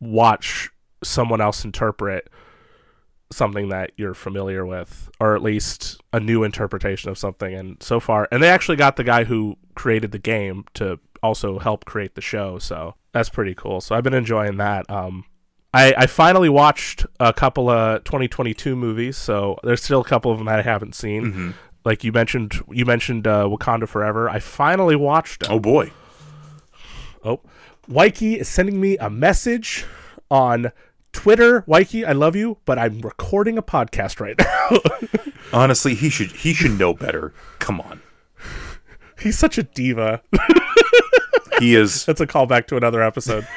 watch 0.01 0.71
someone 1.03 1.41
else 1.41 1.65
interpret 1.65 2.29
something 3.31 3.69
that 3.71 3.91
you're 3.97 4.15
familiar 4.15 4.65
with 4.65 5.11
or 5.21 5.35
at 5.35 5.43
least 5.43 6.01
a 6.13 6.21
new 6.21 6.45
interpretation 6.45 7.11
of 7.11 7.19
something 7.19 7.53
and 7.55 7.83
so 7.83 7.99
far 7.99 8.29
and 8.31 8.43
they 8.43 8.49
actually 8.49 8.77
got 8.77 8.97
the 8.97 9.03
guy 9.05 9.25
who 9.25 9.57
created 9.75 10.13
the 10.13 10.19
game 10.19 10.65
to 10.75 10.99
also 11.23 11.59
help 11.59 11.85
create 11.85 12.15
the 12.15 12.21
show 12.21 12.59
so 12.59 12.95
that's 13.13 13.29
pretty 13.29 13.55
cool 13.55 13.81
so 13.81 13.97
i've 13.97 14.05
been 14.05 14.15
enjoying 14.15 14.57
that 14.59 14.89
um 14.91 15.25
I, 15.75 15.93
I 15.99 16.07
finally 16.07 16.49
watched 16.49 17.05
a 17.21 17.35
couple 17.35 17.69
of 17.69 18.03
2022 18.05 18.75
movies, 18.75 19.19
so 19.19 19.59
there's 19.63 19.83
still 19.83 20.01
a 20.01 20.05
couple 20.05 20.33
of 20.33 20.39
them 20.39 20.47
that 20.47 20.59
I 20.61 20.63
haven't 20.63 20.95
seen. 20.95 21.33
Mhm. 21.33 21.55
Like 21.85 22.03
you 22.03 22.13
mentioned, 22.13 22.55
you 22.71 22.87
mentioned 22.87 23.27
uh, 23.27 23.45
Wakanda 23.45 23.87
Forever. 23.87 24.31
I 24.31 24.39
finally 24.39 24.97
watched 24.97 25.41
them. 25.43 25.53
Oh 25.53 25.59
boy. 25.61 25.91
Oh, 27.23 27.41
Waiki 27.89 28.39
is 28.39 28.49
sending 28.49 28.81
me 28.81 28.97
a 28.97 29.11
message 29.11 29.85
on 30.31 30.73
Twitter. 31.17 31.65
Waiki, 31.67 32.05
I 32.05 32.13
love 32.13 32.37
you, 32.37 32.59
but 32.67 32.79
I'm 32.79 33.01
recording 33.01 33.57
a 33.57 33.63
podcast 33.63 34.21
right 34.21 34.39
now. 34.39 35.33
Honestly, 35.53 35.95
he 35.95 36.11
should 36.11 36.31
he 36.31 36.53
should 36.53 36.79
know 36.79 36.93
better. 36.93 37.33
Come 37.59 37.81
on. 37.81 38.03
He's 39.19 39.39
such 39.39 39.57
a 39.57 39.63
diva. 39.63 40.21
He 41.59 41.75
is 41.75 42.05
That's 42.07 42.21
a 42.21 42.27
callback 42.27 42.67
to 42.67 42.77
another 42.77 43.03
episode. 43.03 43.49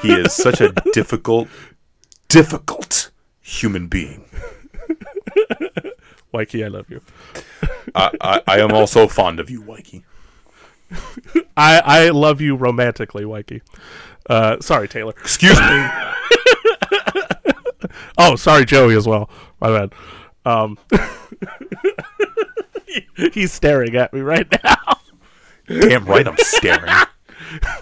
he 0.00 0.12
is 0.12 0.32
such 0.32 0.60
a 0.60 0.72
difficult 0.92 1.48
difficult 2.28 3.10
human 3.40 3.88
being. 3.88 4.24
Waiki, 6.30 6.64
I 6.64 6.68
love 6.68 6.88
you. 6.88 7.00
I, 7.96 8.10
I, 8.20 8.42
I 8.46 8.60
am 8.60 8.70
also 8.70 9.08
fond 9.08 9.40
of 9.40 9.50
you, 9.50 9.60
Waiki. 9.60 10.04
I, 11.56 11.80
I 11.84 12.08
love 12.10 12.40
you 12.40 12.54
romantically, 12.54 13.24
Waiki. 13.24 13.60
Uh, 14.30 14.60
sorry, 14.60 14.86
Taylor. 14.88 15.14
Excuse 15.18 15.58
me. 15.58 15.88
Oh, 18.18 18.36
sorry, 18.36 18.64
Joey 18.64 18.96
as 18.96 19.06
well. 19.06 19.30
My 19.60 19.68
bad. 19.68 19.92
Um, 20.44 20.78
he's 23.32 23.52
staring 23.52 23.94
at 23.96 24.12
me 24.12 24.20
right 24.20 24.46
now. 24.64 24.76
Damn 25.68 26.04
right 26.04 26.26
I'm 26.26 26.36
staring. 26.38 26.92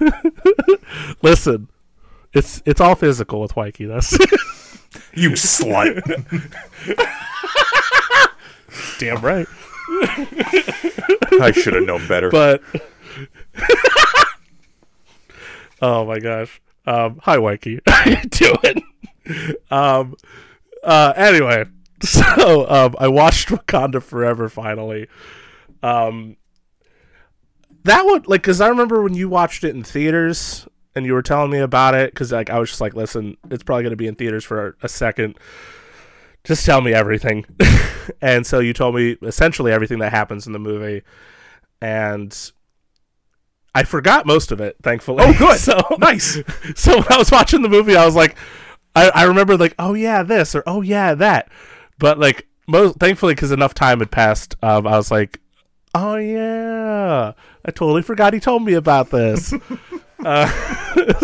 Listen, 1.23 1.69
it's 2.33 2.63
it's 2.67 2.81
all 2.81 2.95
physical 2.95 3.41
with 3.41 3.57
Waiki. 3.57 3.87
That's 3.87 4.13
You 5.15 5.31
slut. 5.31 6.03
damn 8.99 9.21
right. 9.23 9.47
I 11.41 11.53
should 11.53 11.75
have 11.75 11.85
known 11.85 12.07
better. 12.07 12.31
But 12.31 12.63
oh 15.83 16.05
my 16.05 16.19
gosh. 16.19 16.61
Um, 16.87 17.21
hi, 17.23 17.39
Waiki. 17.39 17.81
How 17.87 18.11
you 18.11 18.17
doing? 18.31 18.83
Um, 19.71 20.17
uh, 20.83 21.13
anyway, 21.15 21.65
so 22.03 22.69
um, 22.69 22.97
I 22.99 23.09
watched 23.09 23.49
Wakanda 23.49 24.03
Forever 24.03 24.49
finally. 24.49 25.09
Um, 25.83 26.37
that 27.85 28.05
would 28.05 28.27
like 28.27 28.43
because 28.43 28.61
I 28.61 28.69
remember 28.69 29.03
when 29.03 29.15
you 29.15 29.29
watched 29.29 29.65
it 29.65 29.75
in 29.75 29.83
theaters 29.83 30.67
and 30.95 31.07
you 31.07 31.15
were 31.15 31.23
telling 31.23 31.51
me 31.51 31.59
about 31.59 31.95
it 31.95 32.13
because 32.13 32.33
like 32.33 32.51
I 32.51 32.59
was 32.59 32.71
just 32.71 32.81
like, 32.81 32.95
listen, 32.95 33.37
it's 33.51 33.63
probably 33.63 33.85
going 33.85 33.91
to 33.93 33.97
be 33.97 34.07
in 34.07 34.15
theaters 34.15 34.45
for 34.45 34.77
a 34.83 34.89
second. 34.89 35.37
Just 36.45 36.65
tell 36.65 36.81
me 36.81 36.93
everything. 36.93 37.45
and 38.23 38.47
so 38.47 38.59
you 38.59 38.73
told 38.73 38.95
me 38.95 39.17
essentially 39.23 39.73
everything 39.73 39.99
that 39.99 40.11
happens 40.13 40.47
in 40.47 40.53
the 40.53 40.59
movie, 40.59 41.03
and 41.81 42.53
I 43.75 43.85
forgot 43.85 44.27
most 44.27 44.51
of 44.51 44.61
it, 44.61 44.77
thankfully. 44.83 45.23
Oh, 45.25 45.35
good. 45.37 45.59
so 45.59 45.79
Nice. 45.99 46.39
So 46.75 46.97
when 46.97 47.13
I 47.13 47.19
was 47.19 47.31
watching 47.31 47.63
the 47.63 47.69
movie, 47.69 47.97
I 47.97 48.05
was 48.05 48.17
like, 48.17 48.37
I, 48.95 49.11
I 49.11 49.23
remember 49.25 49.57
like, 49.57 49.75
oh 49.79 49.95
yeah, 49.95 50.23
this 50.23 50.55
or 50.55 50.63
oh 50.67 50.83
yeah 50.83 51.15
that, 51.15 51.49
but 51.99 52.19
like 52.19 52.47
most 52.67 52.99
thankfully 52.99 53.35
because 53.35 53.53
enough 53.53 53.75
time 53.75 54.01
had 54.01 54.11
passed, 54.11 54.57
um, 54.63 54.87
I 54.87 54.97
was 54.97 55.11
like, 55.11 55.41
oh 55.95 56.17
yeah, 56.17 57.33
I 57.65 57.71
totally 57.71 58.03
forgot 58.03 58.35
he 58.35 58.41
told 58.41 58.65
me 58.65 58.75
about 58.75 59.11
this. 59.11 59.53
uh, 60.25 60.47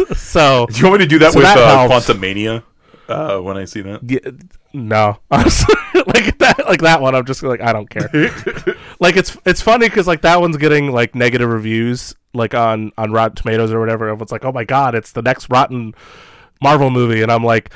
so 0.14 0.66
Do 0.70 0.78
you 0.80 0.86
want 0.88 1.00
me 1.00 1.04
to 1.04 1.08
do 1.08 1.18
that 1.20 1.32
So 1.32 1.40
with 1.40 1.46
that 1.46 1.58
uh, 1.58 1.88
helps. 1.88 2.06
Quantumania 2.06 2.62
uh, 3.08 3.38
when 3.38 3.56
I 3.56 3.64
see 3.64 3.82
that? 3.82 4.00
yeah, 4.04 4.30
no, 4.72 5.18
honestly, 5.30 5.74
like 5.94 6.38
that, 6.38 6.64
like 6.66 6.80
that 6.80 7.00
one, 7.00 7.14
I'm 7.14 7.24
just 7.24 7.42
like 7.42 7.60
I 7.60 7.72
don't 7.72 7.88
care. 7.88 8.10
like 9.00 9.16
it's 9.16 9.36
it's 9.44 9.62
funny 9.62 9.88
because 9.88 10.06
like 10.06 10.22
that 10.22 10.40
one's 10.40 10.56
getting 10.56 10.92
like 10.92 11.14
negative 11.14 11.48
reviews 11.48 12.14
like 12.34 12.54
on 12.54 12.92
on 12.98 13.12
Rotten 13.12 13.36
Tomatoes 13.36 13.72
or 13.72 13.80
whatever. 13.80 14.08
Everyone's 14.08 14.32
like, 14.32 14.44
oh 14.44 14.52
my 14.52 14.64
god, 14.64 14.94
it's 14.94 15.12
the 15.12 15.22
next 15.22 15.48
Rotten 15.50 15.94
Marvel 16.62 16.90
movie, 16.90 17.22
and 17.22 17.30
I'm 17.30 17.44
like, 17.44 17.70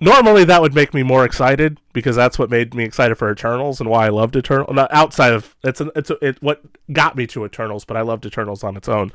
normally 0.00 0.44
that 0.44 0.60
would 0.60 0.74
make 0.74 0.92
me 0.92 1.02
more 1.02 1.24
excited 1.24 1.78
because 1.92 2.16
that's 2.16 2.38
what 2.38 2.50
made 2.50 2.74
me 2.74 2.84
excited 2.84 3.16
for 3.16 3.30
Eternals 3.30 3.80
and 3.80 3.88
why 3.88 4.06
I 4.06 4.10
loved 4.10 4.36
Eternals. 4.36 4.74
Not 4.74 4.92
outside 4.92 5.32
of 5.32 5.56
it's 5.62 5.80
an, 5.80 5.90
it's 5.96 6.10
a, 6.10 6.24
it 6.26 6.42
what 6.42 6.62
got 6.92 7.16
me 7.16 7.26
to 7.28 7.44
Eternals, 7.44 7.84
but 7.84 7.96
I 7.96 8.02
loved 8.02 8.26
Eternals 8.26 8.62
on 8.64 8.76
its 8.76 8.88
own. 8.88 9.12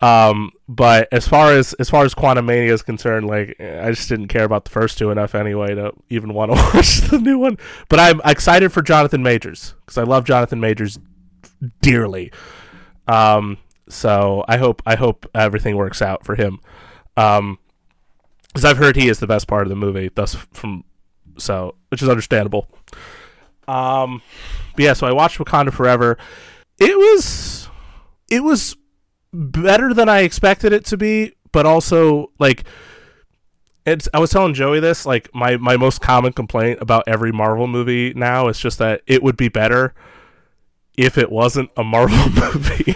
Um, 0.00 0.52
but 0.68 1.08
as 1.10 1.26
far 1.26 1.52
as 1.52 1.72
as 1.74 1.88
far 1.88 2.04
as 2.04 2.14
Quantumania 2.14 2.70
is 2.70 2.82
concerned, 2.82 3.26
like 3.26 3.56
I 3.60 3.90
just 3.90 4.08
didn't 4.08 4.28
care 4.28 4.44
about 4.44 4.64
the 4.64 4.70
first 4.70 4.98
two 4.98 5.10
enough 5.10 5.34
anyway 5.34 5.74
to 5.74 5.92
even 6.10 6.34
want 6.34 6.52
to 6.52 6.56
watch 6.74 7.00
the 7.02 7.18
new 7.18 7.38
one. 7.38 7.56
But 7.88 8.00
I'm 8.00 8.20
excited 8.24 8.72
for 8.72 8.82
Jonathan 8.82 9.22
Majors 9.22 9.74
because 9.80 9.96
I 9.96 10.02
love 10.02 10.24
Jonathan 10.24 10.60
Majors 10.60 10.98
dearly. 11.80 12.30
Um, 13.08 13.58
so 13.88 14.44
I 14.48 14.58
hope 14.58 14.82
I 14.84 14.96
hope 14.96 15.26
everything 15.34 15.76
works 15.76 16.02
out 16.02 16.24
for 16.24 16.34
him. 16.34 16.60
Um, 17.16 17.58
because 18.56 18.64
I've 18.64 18.78
heard 18.78 18.96
he 18.96 19.08
is 19.08 19.18
the 19.18 19.26
best 19.26 19.46
part 19.46 19.64
of 19.64 19.68
the 19.68 19.76
movie. 19.76 20.10
Thus, 20.14 20.34
from 20.34 20.82
so 21.36 21.74
which 21.90 22.00
is 22.00 22.08
understandable. 22.08 22.68
Um, 23.68 24.22
but 24.74 24.82
yeah, 24.82 24.92
so 24.94 25.06
I 25.06 25.12
watched 25.12 25.36
Wakanda 25.38 25.74
Forever. 25.74 26.16
It 26.78 26.96
was 26.96 27.68
it 28.30 28.42
was 28.42 28.74
better 29.30 29.92
than 29.92 30.08
I 30.08 30.20
expected 30.20 30.72
it 30.72 30.86
to 30.86 30.96
be, 30.96 31.34
but 31.52 31.66
also 31.66 32.32
like 32.38 32.64
it's 33.84 34.08
I 34.14 34.20
was 34.20 34.30
telling 34.30 34.54
Joey 34.54 34.80
this, 34.80 35.04
like 35.04 35.28
my 35.34 35.58
my 35.58 35.76
most 35.76 36.00
common 36.00 36.32
complaint 36.32 36.78
about 36.80 37.04
every 37.06 37.32
Marvel 37.32 37.66
movie 37.66 38.14
now 38.14 38.48
is 38.48 38.58
just 38.58 38.78
that 38.78 39.02
it 39.06 39.22
would 39.22 39.36
be 39.36 39.50
better 39.50 39.92
if 40.96 41.18
it 41.18 41.30
wasn't 41.30 41.68
a 41.76 41.84
Marvel 41.84 42.30
movie. 42.54 42.94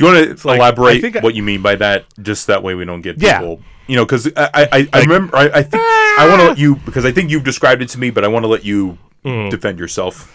Do 0.00 0.06
you 0.06 0.14
want 0.14 0.38
to 0.38 0.46
like, 0.48 0.56
elaborate 0.58 1.16
I 1.16 1.20
what 1.20 1.34
you 1.34 1.42
mean 1.42 1.60
by 1.60 1.76
that? 1.76 2.06
Just 2.22 2.46
that 2.46 2.62
way 2.62 2.74
we 2.74 2.86
don't 2.86 3.02
get 3.02 3.20
Yeah. 3.20 3.38
people. 3.40 3.60
You 3.86 3.96
know, 3.96 4.06
because 4.06 4.28
I, 4.34 4.50
I, 4.54 4.68
I, 4.72 4.88
I 4.94 5.00
remember. 5.00 5.36
I, 5.36 5.50
I 5.50 5.62
think 5.62 5.82
I 5.82 6.26
want 6.28 6.40
to 6.40 6.48
let 6.48 6.58
you 6.58 6.76
because 6.76 7.04
I 7.04 7.12
think 7.12 7.30
you've 7.30 7.44
described 7.44 7.82
it 7.82 7.88
to 7.90 7.98
me, 7.98 8.08
but 8.10 8.24
I 8.24 8.28
want 8.28 8.44
to 8.44 8.48
let 8.48 8.64
you 8.64 8.96
Mm. 9.24 9.50
defend 9.50 9.78
yourself. 9.78 10.34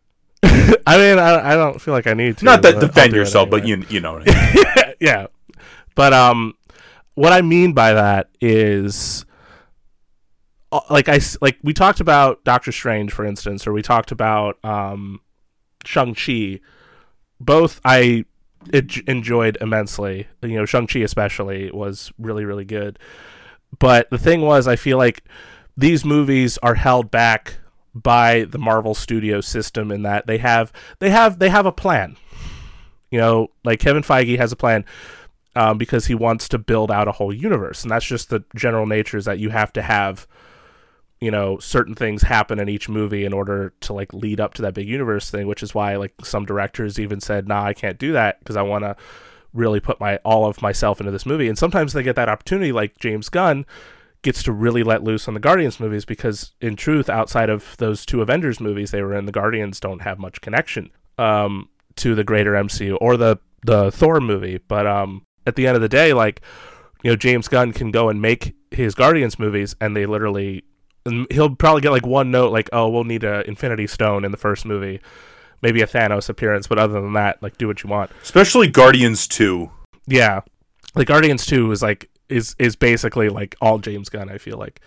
I 0.42 0.96
mean, 0.98 1.18
I, 1.20 1.52
I 1.52 1.54
don't 1.54 1.80
feel 1.80 1.94
like 1.94 2.08
I 2.08 2.14
need 2.14 2.38
to. 2.38 2.44
Not 2.44 2.62
that 2.62 2.80
defend 2.80 3.12
yourself, 3.12 3.46
anyway. 3.52 3.60
but 3.60 3.68
you 3.68 3.84
you 3.88 4.00
know. 4.00 4.18
Mean. 4.18 4.26
yeah. 5.00 5.26
But 5.94 6.12
um, 6.12 6.54
what 7.14 7.32
I 7.32 7.42
mean 7.42 7.72
by 7.72 7.92
that 7.92 8.28
is, 8.40 9.24
uh, 10.72 10.80
like 10.90 11.08
I 11.08 11.20
like 11.40 11.58
we 11.62 11.72
talked 11.72 12.00
about 12.00 12.42
Doctor 12.42 12.72
Strange, 12.72 13.12
for 13.12 13.24
instance, 13.24 13.66
or 13.66 13.72
we 13.72 13.82
talked 13.82 14.10
about 14.10 14.58
um, 14.64 15.20
Shang 15.84 16.14
Chi. 16.16 16.58
Both 17.38 17.80
I 17.84 18.24
en- 18.72 18.88
enjoyed 19.06 19.58
immensely. 19.60 20.28
You 20.42 20.58
know, 20.58 20.66
Shang 20.66 20.86
Chi 20.86 21.00
especially 21.00 21.70
was 21.70 22.12
really 22.18 22.44
really 22.44 22.64
good. 22.64 22.98
But 23.78 24.10
the 24.10 24.18
thing 24.18 24.40
was, 24.42 24.66
I 24.66 24.76
feel 24.76 24.98
like 24.98 25.22
these 25.76 26.04
movies 26.04 26.58
are 26.58 26.74
held 26.74 27.10
back 27.10 27.58
by 27.94 28.44
the 28.44 28.58
Marvel 28.58 28.94
Studio 28.94 29.40
system 29.40 29.90
in 29.90 30.02
that 30.02 30.26
they 30.26 30.38
have 30.38 30.72
they 30.98 31.10
have 31.10 31.38
they 31.38 31.48
have 31.48 31.66
a 31.66 31.72
plan. 31.72 32.16
You 33.10 33.18
know, 33.18 33.50
like 33.64 33.80
Kevin 33.80 34.02
Feige 34.02 34.38
has 34.38 34.52
a 34.52 34.56
plan 34.56 34.84
um, 35.56 35.78
because 35.78 36.06
he 36.06 36.14
wants 36.14 36.48
to 36.48 36.58
build 36.58 36.90
out 36.90 37.08
a 37.08 37.12
whole 37.12 37.32
universe, 37.32 37.82
and 37.82 37.90
that's 37.90 38.06
just 38.06 38.30
the 38.30 38.44
general 38.54 38.86
nature 38.86 39.16
is 39.16 39.24
that 39.24 39.38
you 39.38 39.50
have 39.50 39.72
to 39.72 39.82
have 39.82 40.26
you 41.20 41.30
know 41.30 41.58
certain 41.58 41.94
things 41.94 42.22
happen 42.22 42.58
in 42.58 42.68
each 42.68 42.88
movie 42.88 43.24
in 43.24 43.32
order 43.32 43.72
to 43.80 43.92
like 43.92 44.12
lead 44.12 44.40
up 44.40 44.54
to 44.54 44.62
that 44.62 44.74
big 44.74 44.88
universe 44.88 45.30
thing 45.30 45.46
which 45.46 45.62
is 45.62 45.74
why 45.74 45.96
like 45.96 46.14
some 46.22 46.46
directors 46.46 46.98
even 46.98 47.20
said 47.20 47.46
nah 47.46 47.64
i 47.64 47.74
can't 47.74 47.98
do 47.98 48.12
that 48.12 48.38
because 48.38 48.56
i 48.56 48.62
want 48.62 48.84
to 48.84 48.96
really 49.52 49.80
put 49.80 50.00
my 50.00 50.16
all 50.18 50.46
of 50.46 50.62
myself 50.62 51.00
into 51.00 51.12
this 51.12 51.26
movie. 51.26 51.48
And 51.48 51.58
sometimes 51.58 51.92
they 51.92 52.02
get 52.02 52.16
that 52.16 52.28
opportunity 52.28 52.72
like 52.72 52.98
james 52.98 53.28
gunn 53.28 53.66
gets 54.22 54.42
to 54.42 54.52
really 54.52 54.82
let 54.82 55.02
loose 55.02 55.26
on 55.28 55.34
the 55.34 55.40
guardians 55.40 55.80
movies 55.80 56.04
because 56.04 56.52
in 56.60 56.76
truth 56.76 57.08
outside 57.08 57.48
of 57.48 57.74
those 57.78 58.04
two 58.04 58.20
avengers 58.20 58.60
movies 58.60 58.90
they 58.90 59.02
were 59.02 59.14
in 59.14 59.24
the 59.24 59.32
guardians 59.32 59.80
don't 59.80 60.02
have 60.02 60.18
much 60.18 60.40
connection 60.40 60.90
um, 61.18 61.68
to 61.96 62.14
the 62.14 62.24
greater 62.24 62.52
mcu 62.52 62.96
or 63.00 63.16
the 63.16 63.38
the 63.62 63.90
thor 63.90 64.20
movie. 64.20 64.58
But 64.58 64.86
um, 64.86 65.22
at 65.46 65.56
the 65.56 65.66
end 65.66 65.76
of 65.76 65.82
the 65.82 65.88
day 65.88 66.12
like 66.12 66.40
you 67.02 67.10
know 67.10 67.16
james 67.16 67.48
gunn 67.48 67.72
can 67.72 67.90
go 67.90 68.08
and 68.08 68.20
make 68.20 68.54
his 68.70 68.94
guardians 68.94 69.38
movies 69.38 69.74
and 69.80 69.96
they 69.96 70.06
literally 70.06 70.64
and 71.06 71.26
he'll 71.30 71.54
probably 71.54 71.80
get 71.80 71.90
like 71.90 72.06
one 72.06 72.30
note 72.30 72.52
like 72.52 72.68
oh 72.72 72.88
we'll 72.88 73.04
need 73.04 73.24
a 73.24 73.46
infinity 73.48 73.86
stone 73.86 74.24
in 74.24 74.30
the 74.30 74.36
first 74.36 74.64
movie. 74.64 75.00
Maybe 75.62 75.82
a 75.82 75.86
thanos 75.86 76.28
appearance 76.28 76.66
but 76.66 76.78
other 76.78 77.00
than 77.00 77.12
that 77.14 77.42
like 77.42 77.58
do 77.58 77.66
what 77.66 77.82
you 77.82 77.90
want. 77.90 78.10
Especially 78.22 78.68
Guardians 78.68 79.26
Two. 79.28 79.70
yeah. 80.06 80.40
Like 80.94 81.06
guardians 81.06 81.46
2 81.46 81.70
is 81.70 81.82
like 81.82 82.10
is 82.28 82.56
is 82.58 82.74
basically 82.74 83.28
like 83.28 83.54
all 83.60 83.78
james 83.78 84.08
gunn 84.08 84.28
i 84.28 84.38
feel 84.38 84.58
like. 84.58 84.80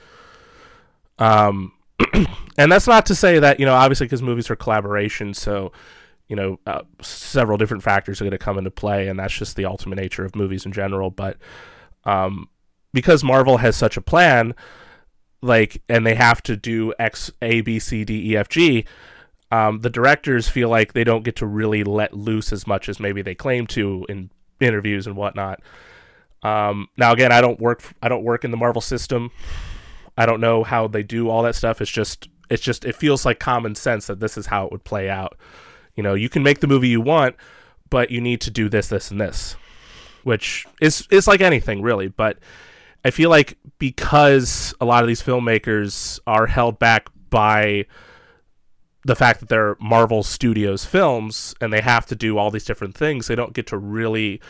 Um 1.17 1.71
and 2.57 2.71
that's 2.71 2.87
not 2.87 3.05
to 3.05 3.15
say 3.15 3.39
that 3.39 3.59
you 3.59 3.65
know 3.65 3.73
obviously 3.75 4.05
because 4.05 4.21
movies 4.21 4.49
are 4.49 4.55
collaboration 4.55 5.33
so 5.33 5.71
you 6.27 6.35
know 6.35 6.59
uh, 6.65 6.81
several 7.01 7.57
different 7.57 7.83
factors 7.83 8.19
are 8.19 8.23
going 8.25 8.31
to 8.31 8.37
come 8.37 8.57
into 8.57 8.71
play 8.71 9.07
and 9.07 9.19
that's 9.19 9.33
just 9.33 9.55
the 9.55 9.65
ultimate 9.65 9.95
nature 9.95 10.25
of 10.25 10.35
movies 10.35 10.65
in 10.65 10.71
general 10.71 11.09
but 11.09 11.37
um 12.05 12.49
because 12.93 13.23
marvel 13.23 13.57
has 13.57 13.75
such 13.75 13.95
a 13.95 14.01
plan 14.01 14.55
like 15.43 15.81
and 15.89 16.05
they 16.05 16.15
have 16.15 16.41
to 16.43 16.55
do 16.55 16.93
x 16.97 17.31
a 17.41 17.61
b 17.61 17.77
c 17.77 18.03
d 18.03 18.31
e 18.31 18.37
f 18.37 18.49
g 18.49 18.85
um, 19.53 19.81
the 19.81 19.89
directors 19.91 20.49
feel 20.49 20.67
like 20.67 20.93
they 20.93 21.03
don't 21.03 21.23
get 21.23 21.35
to 21.35 21.45
really 21.45 21.83
let 21.83 22.15
loose 22.15 22.51
as 22.51 22.65
much 22.65 22.89
as 22.89 22.99
maybe 22.99 23.21
they 23.21 23.35
claim 23.35 23.67
to 23.67 24.03
in 24.09 24.31
interviews 24.59 25.05
and 25.05 25.15
whatnot. 25.15 25.61
Um, 26.41 26.87
now, 26.97 27.13
again, 27.13 27.31
I 27.31 27.39
don't 27.39 27.59
work. 27.59 27.83
I 28.01 28.09
don't 28.09 28.23
work 28.23 28.43
in 28.43 28.49
the 28.49 28.57
Marvel 28.57 28.81
system. 28.81 29.29
I 30.17 30.25
don't 30.25 30.41
know 30.41 30.63
how 30.63 30.87
they 30.87 31.03
do 31.03 31.29
all 31.29 31.43
that 31.43 31.53
stuff. 31.53 31.81
It's 31.81 31.91
just, 31.91 32.29
it's 32.49 32.63
just, 32.63 32.83
it 32.83 32.95
feels 32.95 33.25
like 33.25 33.39
common 33.39 33.75
sense 33.75 34.07
that 34.07 34.19
this 34.19 34.37
is 34.37 34.47
how 34.47 34.65
it 34.65 34.71
would 34.71 34.83
play 34.83 35.07
out. 35.07 35.37
You 35.95 36.01
know, 36.01 36.15
you 36.15 36.29
can 36.29 36.41
make 36.41 36.59
the 36.59 36.67
movie 36.67 36.89
you 36.89 37.01
want, 37.01 37.35
but 37.91 38.09
you 38.09 38.21
need 38.21 38.41
to 38.41 38.49
do 38.49 38.69
this, 38.69 38.87
this, 38.87 39.11
and 39.11 39.21
this, 39.21 39.55
which 40.23 40.65
is 40.81 41.07
is 41.11 41.27
like 41.27 41.41
anything 41.41 41.83
really. 41.83 42.07
But 42.07 42.39
I 43.05 43.11
feel 43.11 43.29
like 43.29 43.57
because 43.79 44.73
a 44.79 44.85
lot 44.85 45.03
of 45.03 45.07
these 45.07 45.21
filmmakers 45.21 46.19
are 46.25 46.47
held 46.47 46.79
back 46.79 47.09
by 47.29 47.85
the 49.05 49.15
fact 49.15 49.41
that 49.41 49.49
they're 49.49 49.75
Marvel 49.79 50.23
Studios 50.23 50.85
films 50.85 51.53
and 51.59 51.73
they 51.73 51.81
have 51.81 52.05
to 52.05 52.15
do 52.15 52.37
all 52.37 52.49
these 52.49 52.63
different 52.63 52.95
things, 52.95 53.27
they 53.27 53.35
don't 53.35 53.53
get 53.53 53.67
to 53.67 53.77
really 53.77 54.41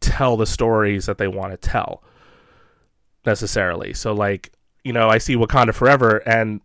tell 0.00 0.36
the 0.36 0.46
stories 0.46 1.06
that 1.06 1.18
they 1.18 1.26
want 1.26 1.52
to 1.52 1.56
tell 1.56 2.02
necessarily. 3.26 3.92
So, 3.92 4.12
like, 4.12 4.52
you 4.84 4.92
know, 4.92 5.08
I 5.08 5.18
see 5.18 5.34
Wakanda 5.34 5.74
Forever 5.74 6.18
and 6.18 6.60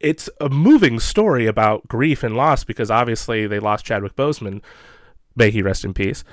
it's 0.00 0.30
a 0.40 0.48
moving 0.48 1.00
story 1.00 1.46
about 1.46 1.88
grief 1.88 2.22
and 2.22 2.36
loss 2.36 2.64
because 2.64 2.90
obviously 2.90 3.46
they 3.46 3.58
lost 3.58 3.84
Chadwick 3.84 4.16
Boseman. 4.16 4.62
May 5.36 5.50
he 5.50 5.60
rest 5.60 5.84
in 5.84 5.92
peace. 5.92 6.24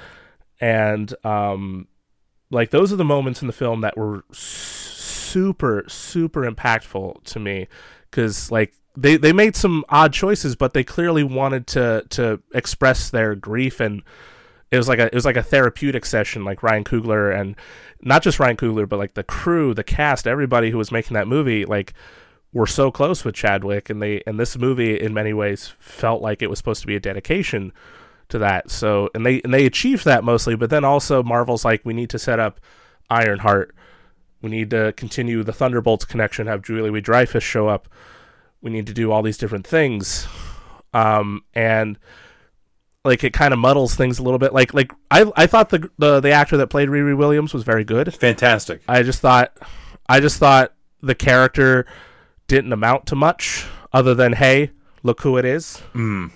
And, 0.62 1.14
um, 1.26 1.88
like, 2.56 2.72
those 2.72 2.92
are 2.92 2.96
the 2.96 3.06
moments 3.06 3.42
in 3.42 3.48
the 3.48 3.54
film 3.54 3.82
that 3.82 3.98
were 3.98 4.24
super, 4.32 5.84
super 5.88 6.50
impactful 6.50 7.24
to 7.26 7.40
me 7.40 7.68
because, 8.10 8.50
like, 8.50 8.74
they 8.98 9.18
they 9.18 9.34
made 9.34 9.56
some 9.56 9.84
odd 9.90 10.14
choices, 10.14 10.56
but 10.56 10.74
they 10.74 10.84
clearly 10.84 11.24
wanted 11.24 11.68
to 11.68 12.06
to 12.12 12.42
express 12.54 13.10
their 13.10 13.36
grief, 13.36 13.82
and 13.82 14.04
it 14.72 14.78
was 14.78 14.88
like 14.88 15.00
a 15.00 15.08
it 15.08 15.14
was 15.14 15.26
like 15.26 15.36
a 15.36 15.44
therapeutic 15.44 16.06
session. 16.06 16.46
Like 16.46 16.64
Ryan 16.64 16.86
Coogler 16.86 17.38
and 17.38 17.56
not 18.02 18.24
just 18.24 18.40
Ryan 18.40 18.56
Coogler, 18.56 18.88
but 18.88 18.98
like 18.98 19.14
the 19.16 19.24
crew, 19.24 19.74
the 19.74 19.84
cast, 19.84 20.26
everybody 20.26 20.72
who 20.72 20.78
was 20.78 20.94
making 20.94 21.16
that 21.16 21.28
movie, 21.28 21.66
like 21.66 21.94
were 22.54 22.68
so 22.68 22.90
close 22.90 23.26
with 23.26 23.36
Chadwick, 23.36 23.90
and 23.90 24.02
they 24.02 24.24
and 24.26 24.40
this 24.40 24.58
movie 24.58 24.98
in 24.98 25.14
many 25.14 25.34
ways 25.34 25.74
felt 25.78 26.22
like 26.22 26.42
it 26.42 26.50
was 26.50 26.58
supposed 26.58 26.82
to 26.82 26.88
be 26.88 26.96
a 26.96 27.02
dedication 27.02 27.74
to 28.30 28.38
that. 28.40 28.72
So 28.72 29.10
and 29.14 29.26
they 29.26 29.42
and 29.42 29.54
they 29.54 29.66
achieved 29.66 30.06
that 30.06 30.24
mostly, 30.24 30.56
but 30.56 30.70
then 30.70 30.84
also 30.84 31.24
Marvel's 31.24 31.66
like 31.66 31.82
we 31.86 31.94
need 31.94 32.10
to 32.12 32.20
set 32.20 32.40
up 32.40 32.60
Ironheart, 33.10 33.76
we 34.42 34.50
need 34.50 34.70
to 34.72 34.94
continue 34.94 35.44
the 35.44 35.54
Thunderbolts 35.54 36.06
connection, 36.06 36.48
have 36.48 36.62
Julie 36.62 36.90
Louis 36.90 37.02
Dreyfus 37.02 37.44
show 37.44 37.68
up, 37.68 37.88
we 38.62 38.72
need 38.72 38.88
to 38.88 38.94
do 38.94 39.12
all 39.12 39.22
these 39.22 39.38
different 39.38 39.68
things, 39.68 40.28
um, 40.94 41.44
and 41.54 42.00
like 43.04 43.24
it 43.24 43.34
kind 43.34 43.54
of 43.54 43.60
muddles 43.60 43.96
things 43.96 44.18
a 44.18 44.24
little 44.24 44.40
bit. 44.40 44.54
Like 44.54 44.74
like 44.74 44.92
I 45.12 45.32
I 45.36 45.48
thought 45.48 45.70
the 45.70 45.90
the 45.98 46.20
the 46.20 46.32
actor 46.32 46.58
that 46.58 46.68
played 46.68 46.90
Riri 46.90 47.16
Williams 47.16 47.54
was 47.54 47.64
very 47.64 47.84
good. 47.84 48.14
Fantastic. 48.14 48.82
I 48.88 49.04
just 49.04 49.22
thought 49.22 49.56
I 50.10 50.20
just 50.20 50.40
thought 50.40 50.74
the 51.02 51.16
character 51.16 51.86
didn't 52.48 52.74
amount 52.74 53.06
to 53.08 53.16
much 53.16 53.68
other 53.94 54.16
than 54.16 54.34
hey, 54.34 54.72
look 55.04 55.22
who 55.22 55.38
it 55.38 55.46
is. 55.46 55.82
Mm. 55.94 56.32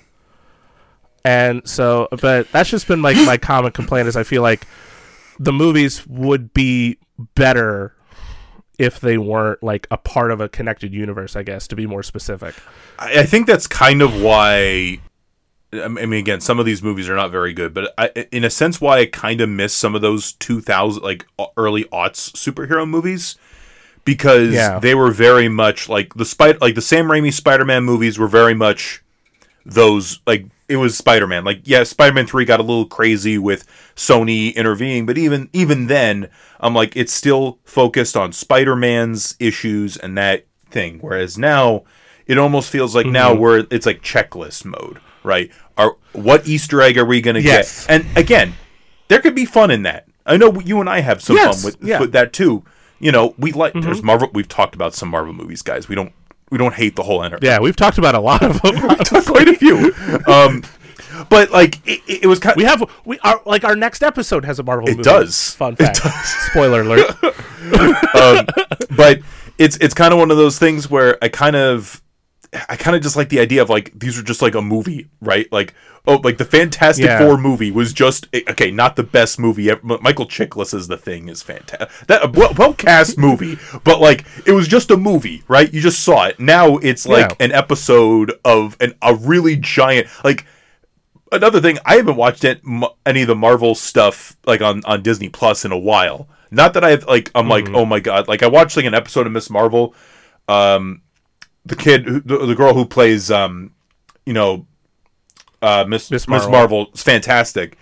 And 1.25 1.67
so, 1.67 2.07
but 2.21 2.51
that's 2.51 2.69
just 2.69 2.87
been 2.87 3.01
like 3.01 3.17
my 3.17 3.37
common 3.51 3.71
complaint 3.71 4.07
is 4.07 4.15
I 4.15 4.23
feel 4.23 4.41
like 4.41 4.65
the 5.39 5.53
movies 5.53 6.05
would 6.07 6.53
be 6.53 6.97
better 7.35 7.95
if 8.77 8.99
they 9.01 9.17
weren't 9.17 9.61
like 9.61 9.87
a 9.91 9.97
part 9.97 10.31
of 10.31 10.39
a 10.39 10.47
connected 10.49 10.93
universe. 10.93 11.35
I 11.35 11.43
guess 11.43 11.67
to 11.67 11.75
be 11.75 11.85
more 11.85 12.03
specific. 12.03 12.55
I, 12.97 13.19
I 13.21 13.23
think 13.25 13.47
that's 13.47 13.67
kind 13.67 14.01
of 14.01 14.21
why. 14.21 14.99
I 15.71 15.87
mean, 15.87 16.13
again, 16.13 16.41
some 16.41 16.59
of 16.59 16.65
these 16.65 16.81
movies 16.81 17.07
are 17.09 17.15
not 17.15 17.29
very 17.29 17.53
good, 17.53 17.75
but 17.75 17.93
I, 17.95 18.07
in 18.31 18.43
a 18.43 18.49
sense, 18.49 18.81
why 18.81 18.99
I 18.99 19.05
kind 19.05 19.39
of 19.39 19.49
miss 19.49 19.71
some 19.71 19.93
of 19.93 20.01
those 20.01 20.31
2000, 20.33 21.03
like 21.03 21.27
early 21.57 21.83
aughts 21.85 22.31
superhero 22.31 22.89
movies, 22.89 23.35
because 24.03 24.51
Yeah. 24.51 24.79
they 24.79 24.95
were 24.95 25.11
very 25.11 25.47
much 25.47 25.87
like 25.87 26.15
the 26.15 26.25
spider, 26.25 26.57
like 26.59 26.73
the 26.73 26.81
Sam 26.81 27.05
Raimi 27.05 27.31
Spider-Man 27.31 27.83
movies 27.83 28.17
were 28.17 28.27
very 28.27 28.55
much 28.55 29.03
those 29.65 30.19
like 30.27 30.45
it 30.67 30.77
was 30.77 30.95
Spider-Man. 30.97 31.43
Like 31.43 31.61
yeah, 31.63 31.83
Spider-Man 31.83 32.27
3 32.27 32.45
got 32.45 32.59
a 32.59 32.63
little 32.63 32.85
crazy 32.85 33.37
with 33.37 33.65
Sony 33.95 34.53
intervening, 34.55 35.05
but 35.05 35.17
even 35.17 35.49
even 35.53 35.87
then, 35.87 36.29
I'm 36.59 36.73
like 36.73 36.95
it's 36.95 37.13
still 37.13 37.59
focused 37.63 38.15
on 38.15 38.31
Spider-Man's 38.33 39.35
issues 39.39 39.97
and 39.97 40.17
that 40.17 40.45
thing. 40.69 40.99
Whereas 40.99 41.37
now 41.37 41.83
it 42.27 42.37
almost 42.37 42.69
feels 42.69 42.93
like 42.95 43.05
now 43.07 43.31
Mm-hmm. 43.31 43.41
we're 43.41 43.67
it's 43.71 43.85
like 43.85 44.01
checklist 44.01 44.65
mode, 44.65 44.99
right? 45.23 45.51
Are 45.77 45.95
what 46.13 46.47
Easter 46.47 46.81
egg 46.81 46.97
are 46.97 47.05
we 47.05 47.21
going 47.21 47.35
to 47.35 47.41
Yes. 47.41 47.87
get? 47.87 48.01
And 48.05 48.17
again, 48.17 48.53
there 49.07 49.19
could 49.21 49.35
be 49.35 49.45
fun 49.45 49.71
in 49.71 49.83
that. 49.83 50.07
I 50.25 50.37
know 50.37 50.59
you 50.59 50.79
and 50.79 50.89
I 50.89 50.99
have 50.99 51.21
some 51.23 51.35
Yes, 51.37 51.63
fun 51.63 51.71
with, 51.71 51.83
yeah. 51.83 51.95
Mm-hmm. 51.95 52.01
with 52.01 52.11
that 52.11 52.33
too. 52.33 52.63
You 52.99 53.11
know, 53.13 53.33
we 53.39 53.51
like 53.53 53.73
there's 53.73 54.03
Marvel. 54.03 54.29
We've 54.33 54.47
talked 54.47 54.75
about 54.75 54.93
some 54.93 55.09
Marvel 55.09 55.33
movies, 55.33 55.61
guys. 55.61 55.87
We 55.87 55.95
don't 55.95 56.11
we 56.49 56.57
don't 56.57 56.73
hate 56.75 56.95
the 56.95 57.03
whole 57.03 57.23
enterprise 57.23 57.45
Yeah, 57.47 57.59
we've 57.59 57.75
talked 57.75 57.97
about 57.97 58.15
a 58.15 58.19
lot 58.19 58.43
of 58.43 58.61
them. 58.61 58.75
quite 59.25 59.47
a 59.47 59.53
few. 59.55 59.93
Um, 60.27 60.63
but 61.29 61.51
like 61.51 61.75
it, 61.87 62.23
it 62.23 62.27
was 62.27 62.39
kind. 62.39 62.53
Of, 62.53 62.57
we 62.57 62.63
have 62.63 62.83
we 63.05 63.19
are 63.19 63.41
like 63.45 63.63
our 63.63 63.75
next 63.75 64.03
episode 64.03 64.45
has 64.45 64.59
a 64.59 64.63
Marvel. 64.63 64.87
Movie. 64.87 64.93
It 64.93 64.97
movie. 64.97 65.09
does. 65.09 65.53
Fun 65.55 65.73
It 65.79 65.97
fact. 65.97 65.97
Spoiler 66.51 66.81
alert. 66.81 67.15
but 68.95 69.19
it's 69.57 69.77
it's 69.77 69.93
kind 69.93 70.13
of 70.13 70.19
one 70.19 70.31
of 70.31 70.37
those 70.37 70.57
things 70.57 70.89
where 70.89 71.17
I 71.21 71.29
kind 71.29 71.55
of 71.55 72.01
I 72.67 72.75
kind 72.77 72.95
of 72.95 73.03
just 73.03 73.15
like 73.15 73.29
the 73.29 73.39
idea 73.39 73.61
of 73.61 73.69
like 73.69 73.91
these 73.97 74.17
are 74.17 74.23
just 74.23 74.41
like 74.41 74.55
a 74.55 74.61
movie, 74.61 75.07
right? 75.21 75.51
Like 75.51 75.75
oh, 76.07 76.15
like 76.23 76.37
the 76.39 76.45
Fantastic 76.45 77.05
Yeah. 77.05 77.19
Four 77.19 77.37
movie 77.37 77.69
was 77.69 77.93
just 77.93 78.27
eh, 78.33 78.41
okay, 78.49 78.71
not 78.71 78.95
the 78.95 79.03
best 79.03 79.37
movie 79.39 79.69
ever. 79.69 79.81
M- 79.93 79.99
Michael 80.01 80.25
Chiklis' 80.25 80.73
is 80.73 80.87
The 80.87 80.97
Thing 80.97 81.29
is 81.29 81.43
fantastic. 81.43 82.07
That 82.07 82.35
well, 82.35 82.53
well 82.57 82.73
cast 82.73 83.17
movie, 83.19 83.57
but 83.83 84.01
like 84.01 84.25
it 84.47 84.53
was 84.53 84.67
just 84.67 84.89
a 84.89 84.97
movie, 84.97 85.43
right? 85.47 85.71
You 85.71 85.79
just 85.79 85.99
saw 85.99 86.25
it. 86.25 86.39
Now 86.39 86.77
it's 86.77 87.07
like 87.07 87.29
Yeah. 87.39 87.45
an 87.45 87.51
episode 87.51 88.33
of 88.43 88.75
an 88.79 88.95
a 89.01 89.13
really 89.15 89.55
giant 89.55 90.07
like. 90.23 90.45
Another 91.31 91.61
thing, 91.61 91.77
I 91.85 91.97
haven't 91.97 92.15
watched 92.15 92.43
it, 92.43 92.59
any 93.05 93.21
of 93.21 93.27
the 93.27 93.35
Marvel 93.35 93.75
stuff 93.75 94.35
like 94.47 94.61
on, 94.61 94.81
on 94.85 95.03
Disney 95.03 95.29
Plus 95.29 95.63
in 95.63 95.71
a 95.71 95.77
while. 95.77 96.27
Not 96.49 96.73
that 96.73 96.83
I've 96.83 97.05
like 97.05 97.29
I'm 97.35 97.47
like 97.47 97.69
oh 97.69 97.85
my 97.85 97.99
god, 97.99 98.27
like 98.27 98.41
I 98.41 98.47
watched 98.47 98.75
like 98.75 98.87
an 98.87 98.95
episode 98.95 99.27
of 99.27 99.31
Miss 99.33 99.47
Marvel, 99.51 99.93
um, 100.47 101.03
the 101.65 101.75
kid, 101.75 102.05
who, 102.05 102.19
the, 102.21 102.45
the 102.45 102.55
girl 102.55 102.73
who 102.73 102.85
plays, 102.85 103.29
um, 103.29 103.71
you 104.25 104.33
know, 104.33 104.65
uh, 105.61 105.85
Miss 105.87 106.09
Miss 106.11 106.27
Marvel. 106.27 106.51
Marvel. 106.51 106.87
is 106.93 107.03
fantastic 107.03 107.77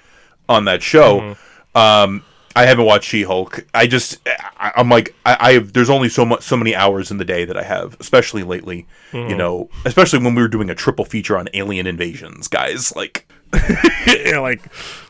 on 0.49 0.65
that 0.65 0.81
show. 0.81 1.35
Um, 1.75 2.23
I 2.55 2.65
haven't 2.65 2.85
watched 2.85 3.07
She 3.09 3.21
Hulk. 3.21 3.65
I 3.73 3.85
just 3.85 4.17
I, 4.25 4.71
I'm 4.75 4.89
like 4.89 5.13
I, 5.25 5.37
I 5.39 5.51
have. 5.53 5.73
There's 5.73 5.91
only 5.91 6.09
so 6.09 6.25
much 6.25 6.41
so 6.41 6.57
many 6.57 6.73
hours 6.73 7.11
in 7.11 7.17
the 7.17 7.25
day 7.25 7.45
that 7.45 7.55
I 7.55 7.63
have, 7.63 7.95
especially 7.99 8.43
lately. 8.43 8.87
You 9.29 9.35
know, 9.35 9.69
especially 9.85 10.19
when 10.19 10.33
we 10.33 10.41
were 10.41 10.47
doing 10.47 10.69
a 10.69 10.75
triple 10.75 11.05
feature 11.05 11.37
on 11.37 11.49
alien 11.53 11.85
invasions, 11.85 12.47
guys. 12.47 12.95
Like. 12.95 13.26
Yeah, 14.07 14.39
like 14.39 14.61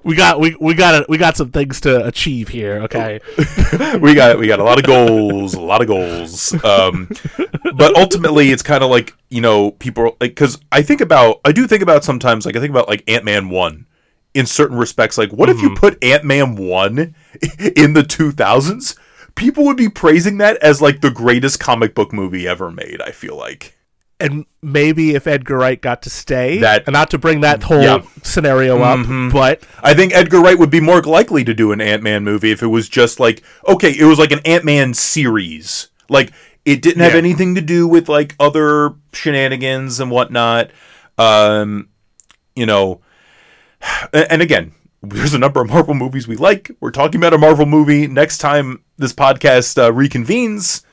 we 0.03 0.15
got 0.15 0.39
we 0.39 0.55
we 0.59 0.73
got 0.73 1.07
we 1.09 1.17
got 1.17 1.37
some 1.37 1.51
things 1.51 1.81
to 1.81 2.05
achieve 2.05 2.47
here. 2.47 2.81
Okay. 2.83 3.19
we 4.01 4.15
got 4.15 4.39
we 4.39 4.47
got 4.47 4.59
a 4.59 4.63
lot 4.63 4.79
of 4.79 4.85
goals, 4.85 5.53
a 5.53 5.61
lot 5.61 5.81
of 5.81 5.87
goals. 5.87 6.53
Um, 6.63 7.09
but 7.75 7.95
ultimately, 7.95 8.51
it's 8.51 8.63
kind 8.63 8.83
of 8.83 8.89
like 8.89 9.13
you 9.29 9.41
know 9.41 9.71
people 9.71 10.17
like 10.19 10.31
because 10.31 10.59
I 10.71 10.81
think 10.81 11.01
about 11.01 11.41
I 11.45 11.51
do 11.51 11.67
think 11.67 11.83
about 11.83 12.03
sometimes 12.03 12.45
like 12.45 12.55
I 12.55 12.59
think 12.59 12.71
about 12.71 12.87
like 12.87 13.03
Ant 13.07 13.23
Man 13.23 13.49
one 13.49 13.85
in 14.33 14.45
certain 14.45 14.77
respects. 14.77 15.17
Like, 15.17 15.31
what 15.31 15.49
if 15.49 15.61
you 15.61 15.75
put 15.75 16.03
Ant 16.03 16.23
Man 16.23 16.55
one 16.55 17.15
in 17.75 17.93
the 17.93 18.03
two 18.03 18.31
thousands? 18.31 18.95
People 19.35 19.65
would 19.65 19.77
be 19.77 19.89
praising 19.89 20.39
that 20.39 20.57
as 20.57 20.81
like 20.81 21.01
the 21.01 21.11
greatest 21.11 21.59
comic 21.59 21.93
book 21.93 22.11
movie 22.11 22.47
ever 22.47 22.71
made. 22.71 23.01
I 23.01 23.11
feel 23.11 23.37
like. 23.37 23.76
And 24.19 24.45
maybe 24.61 25.13
if 25.15 25.27
Edgar 25.27 25.57
Wright 25.57 25.79
got 25.81 26.01
to 26.03 26.09
stay, 26.09 26.57
That- 26.57 26.83
and 26.87 26.93
not 26.93 27.09
to 27.11 27.17
bring 27.17 27.41
that 27.41 27.63
whole 27.63 27.81
Yeah. 27.81 27.97
Mm-hmm. 27.99 28.19
scenario 28.23 28.81
up, 28.81 29.31
but 29.31 29.61
I 29.83 29.93
think 29.93 30.13
Edgar 30.13 30.39
Wright 30.41 30.57
would 30.57 30.69
be 30.71 30.81
more 30.81 31.01
likely 31.01 31.43
to 31.43 31.53
do 31.53 31.71
an 31.71 31.79
Ant 31.81 32.01
Man 32.03 32.23
movie 32.23 32.51
if 32.51 32.63
it 32.63 32.67
was 32.67 32.89
just 32.89 33.19
like 33.19 33.43
okay, 33.67 33.91
it 33.91 34.05
was 34.05 34.17
like 34.19 34.31
an 34.31 34.39
Ant 34.45 34.65
Man 34.65 34.93
series. 34.93 35.89
Like 36.09 36.31
it 36.65 36.81
didn't 36.81 37.01
have 37.01 37.13
Yeah. 37.13 37.19
anything 37.19 37.55
to 37.55 37.61
do 37.61 37.87
with 37.87 38.09
like 38.09 38.35
other 38.39 38.95
shenanigans 39.13 39.99
and 39.99 40.09
whatnot. 40.11 40.71
Um, 41.17 41.89
you 42.55 42.65
know, 42.65 43.01
and 44.13 44.41
again, 44.41 44.73
there's 45.03 45.33
a 45.33 45.39
number 45.39 45.61
of 45.61 45.69
Marvel 45.69 45.93
movies 45.93 46.27
we 46.27 46.35
like. 46.35 46.71
We're 46.79 46.91
talking 46.91 47.19
about 47.21 47.33
a 47.33 47.37
Marvel 47.37 47.65
movie 47.65 48.07
next 48.07 48.39
time 48.39 48.81
this 48.97 49.13
podcast 49.13 49.77
uh, 49.77 49.91
reconvenes. 49.91 50.83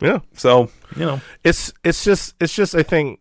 yeah, 0.00 0.20
So 0.34 0.70
you 0.96 1.06
know, 1.06 1.20
it's 1.42 1.72
it's 1.82 2.04
just 2.04 2.34
it's 2.40 2.54
just 2.54 2.74
I 2.74 2.82
think 2.82 3.20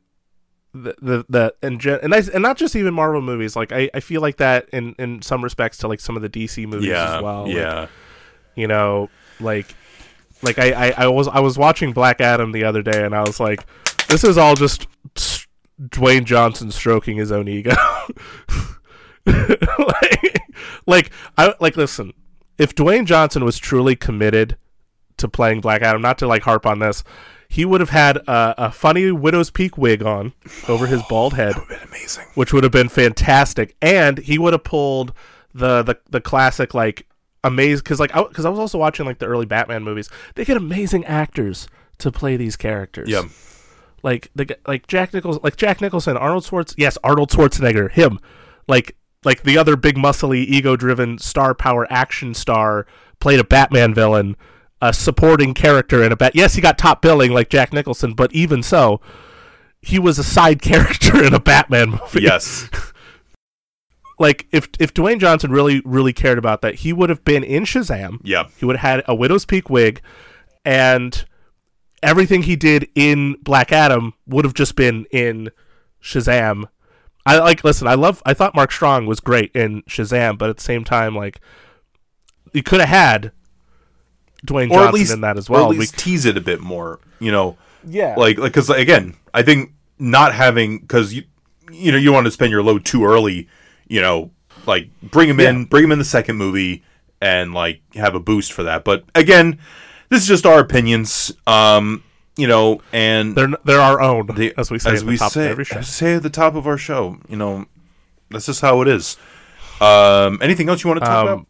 the 0.73 0.95
the, 1.01 1.25
the 1.29 1.55
and 1.62 1.79
gen- 1.79 1.99
and 2.01 2.13
I, 2.13 2.21
and 2.33 2.41
not 2.41 2.57
just 2.57 2.75
even 2.75 2.93
Marvel 2.93 3.21
movies. 3.21 3.55
Like 3.55 3.71
I, 3.71 3.89
I 3.93 3.99
feel 3.99 4.21
like 4.21 4.38
that 4.38 4.69
in 4.73 4.95
in 4.97 5.21
some 5.21 5.43
respects 5.43 5.77
to 5.79 5.88
like 5.88 5.99
some 5.99 6.15
of 6.15 6.21
the 6.21 6.29
DC 6.29 6.65
movies 6.67 6.88
yeah, 6.88 7.17
as 7.17 7.23
well. 7.23 7.43
Like, 7.43 7.55
yeah. 7.55 7.88
you 8.55 8.67
know, 8.67 9.09
like 9.39 9.75
like 10.41 10.59
I, 10.59 10.71
I 10.71 10.89
I 10.97 11.07
was 11.07 11.27
I 11.27 11.39
was 11.39 11.57
watching 11.57 11.93
Black 11.93 12.21
Adam 12.21 12.51
the 12.51 12.63
other 12.63 12.81
day, 12.81 13.03
and 13.03 13.15
I 13.15 13.21
was 13.21 13.39
like, 13.39 13.65
this 14.07 14.23
is 14.23 14.38
all 14.38 14.55
just 14.55 14.88
Dwayne 15.81 16.25
Johnson 16.25 16.71
stroking 16.71 17.17
his 17.17 17.31
own 17.31 17.47
ego. 17.47 17.75
like, 19.25 20.41
like 20.86 21.12
I 21.38 21.53
like 21.59 21.77
listen, 21.77 22.13
if 22.57 22.73
Dwayne 22.73 23.05
Johnson 23.05 23.45
was 23.45 23.57
truly 23.57 23.95
committed 23.95 24.57
to 25.17 25.27
playing 25.27 25.62
Black 25.62 25.81
Adam, 25.81 26.01
not 26.01 26.17
to 26.17 26.27
like 26.27 26.43
harp 26.43 26.65
on 26.65 26.79
this, 26.79 27.03
he 27.53 27.65
would 27.65 27.81
have 27.81 27.91
had 27.91 28.17
a, 28.17 28.65
a 28.65 28.71
funny 28.71 29.11
widow's 29.11 29.51
peak 29.51 29.77
wig 29.77 30.01
on 30.01 30.33
over 30.67 30.87
his 30.87 31.03
bald 31.03 31.35
head 31.35 31.55
Been 31.69 31.77
amazing. 31.87 32.25
which 32.33 32.51
would 32.51 32.63
have 32.63 32.71
been 32.73 32.89
fantastic, 32.89 33.75
and 33.81 34.17
he 34.17 34.37
would 34.39 34.53
have 34.53 34.63
pulled 34.63 35.13
the 35.53 35.83
the, 35.83 35.99
the 36.09 36.19
classic 36.21 36.73
like 36.73 37.05
amazing 37.43 37.83
because 37.83 37.99
like 37.99 38.11
because 38.13 38.45
I, 38.45 38.49
was 38.49 38.59
also 38.59 38.77
watching 38.79 39.05
like 39.05 39.19
the 39.19 39.27
early 39.27 39.45
Batman 39.45 39.83
movies. 39.83 40.09
They 40.35 40.45
get 40.45 40.57
amazing 40.57 41.05
actors 41.05 41.67
to 41.99 42.11
play 42.11 42.37
these 42.37 42.55
characters. 42.55 43.07
Yeah. 43.09 43.23
like 44.01 44.31
the 44.33 44.57
like 44.67 44.87
Jack 44.87 45.13
Nichols 45.13 45.39
like 45.43 45.55
Jack 45.55 45.79
Nicholson, 45.79 46.17
Arnold 46.17 46.45
Schwartz. 46.45 46.73
Yes, 46.77 46.97
Arnold 47.03 47.29
Schwarzenegger. 47.29 47.91
Him, 47.91 48.19
like 48.67 48.95
like 49.23 49.43
the 49.43 49.57
other 49.59 49.75
big 49.75 49.95
muscly 49.95 50.43
ego 50.45 50.75
driven 50.75 51.19
star 51.19 51.53
power 51.53 51.85
action 51.91 52.33
star 52.33 52.87
played 53.19 53.39
a 53.39 53.43
Batman 53.43 53.93
villain. 53.93 54.35
A 54.84 54.91
supporting 54.91 55.54
character 55.54 56.04
in 56.04 56.12
a 56.12 56.17
bat. 56.17 56.36
Yes, 56.36 56.56
he 56.56 56.62
got 56.62 56.78
top 56.78 57.02
billing 57.02 57.32
like 57.32 57.48
Jack 57.50 57.72
Nicholson, 57.72 58.13
but 58.13 58.34
even 58.34 58.62
so, 58.62 59.00
he 59.82 59.98
was 59.98 60.19
a 60.19 60.24
side 60.26 60.62
character 60.72 61.24
in 61.24 61.34
a 61.34 61.39
Batman 61.39 61.91
movie 61.91 62.24
Yes. 62.24 62.69
like 64.19 64.46
if 64.52 64.67
if 64.80 64.93
Dwayne 64.93 65.19
Johnson 65.19 65.52
really 65.52 65.82
really 65.86 66.12
cared 66.12 66.38
about 66.38 66.62
that, 66.63 66.76
he 66.76 66.91
would 66.91 67.10
have 67.10 67.24
been 67.24 67.46
in 67.46 67.63
Shazam. 67.63 68.19
Yeah. 68.24 68.48
He 68.58 68.65
would 68.65 68.76
have 68.76 68.96
had 68.98 69.04
a 69.08 69.15
widow's 69.15 69.46
peak 69.46 69.69
wig, 69.69 70.02
and 70.65 71.24
everything 72.02 72.43
he 72.43 72.58
did 72.58 72.89
in 72.93 73.38
Black 73.41 73.72
Adam 73.72 74.13
would 74.28 74.43
have 74.43 74.54
just 74.54 74.76
been 74.76 75.06
in 75.12 75.50
Shazam. 76.02 76.65
I 77.26 77.39
like 77.39 77.63
listen. 77.63 77.88
I 77.88 77.93
love. 77.93 78.22
I 78.26 78.34
thought 78.34 78.54
Mark 78.54 78.74
Strong 78.74 79.06
was 79.06 79.22
great 79.22 79.52
in 79.56 79.84
Shazam, 79.84 80.38
but 80.38 80.50
at 80.50 80.58
the 80.58 80.63
same 80.63 80.84
time, 80.84 81.15
like 81.15 81.39
you 82.52 82.63
could 82.63 82.82
have 82.82 82.89
had 82.89 83.32
Dwayne 84.45 84.65
or 84.71 84.75
Johnson 84.75 84.88
at 84.88 84.93
least 84.93 85.13
in 85.13 85.21
that 85.21 85.38
as 85.38 85.49
or 85.49 85.53
well. 85.53 85.71
at 85.71 85.77
We- 85.77 85.88
tease 85.88 86.25
it 86.25 86.38
a 86.38 86.41
bit 86.41 86.60
more. 86.60 86.99
You 87.19 87.32
know, 87.32 87.58
Yeah. 87.88 88.15
like 88.17 88.38
like 88.38 88.51
because 88.53 88.69
again, 88.69 89.15
I 89.34 89.41
think 89.43 89.71
not 89.99 90.34
having 90.34 90.79
because 90.79 91.13
you 91.13 91.23
you 91.71 91.91
know 91.91 91.97
you 91.97 92.12
want 92.12 92.25
to 92.25 92.32
spend 92.32 92.51
your 92.51 92.62
load 92.63 92.84
too 92.86 93.06
early, 93.06 93.47
you 93.88 94.01
know, 94.01 94.32
like 94.65 94.89
bring 95.01 95.29
him 95.29 95.39
in, 95.39 95.65
bring 95.65 95.84
him 95.84 95.91
in 95.91 95.99
the 95.99 96.06
second 96.06 96.36
movie, 96.36 96.84
and 97.21 97.53
like 97.53 97.82
have 97.95 98.15
a 98.15 98.19
boost 98.19 98.51
for 98.53 98.63
that. 98.63 98.84
But 98.84 99.06
again, 99.15 99.60
this 100.10 100.21
is 100.21 100.27
just 100.27 100.45
our 100.45 100.60
opinions, 100.60 101.32
um, 101.47 102.03
you 102.36 102.47
know, 102.47 102.82
and 102.91 103.36
they're 103.36 103.49
they're 103.63 103.79
our 103.82 104.01
own, 104.01 104.27
the- 104.36 104.53
as 104.58 104.69
we 104.69 104.79
say 104.79 104.91
as 104.93 105.01
at 105.01 105.08
we 105.08 105.13
the 105.15 105.19
top 105.19 105.32
say 105.32 105.45
of 105.45 105.51
every 105.51 105.65
show. 105.65 105.82
say 105.82 106.15
at 106.15 106.23
the 106.23 106.29
top 106.29 106.56
of 106.56 106.67
our 106.67 106.77
show, 106.77 107.17
you 107.29 107.38
know, 107.38 107.65
that's 108.29 108.45
just 108.47 108.62
how 108.62 108.82
it 108.82 108.88
is. 108.89 109.15
Um, 109.82 110.39
anything 110.41 110.69
else 110.69 110.84
you 110.84 110.89
want 110.89 110.99
to 111.01 111.06
talk 111.06 111.25
Um, 111.25 111.27
about? 111.34 111.47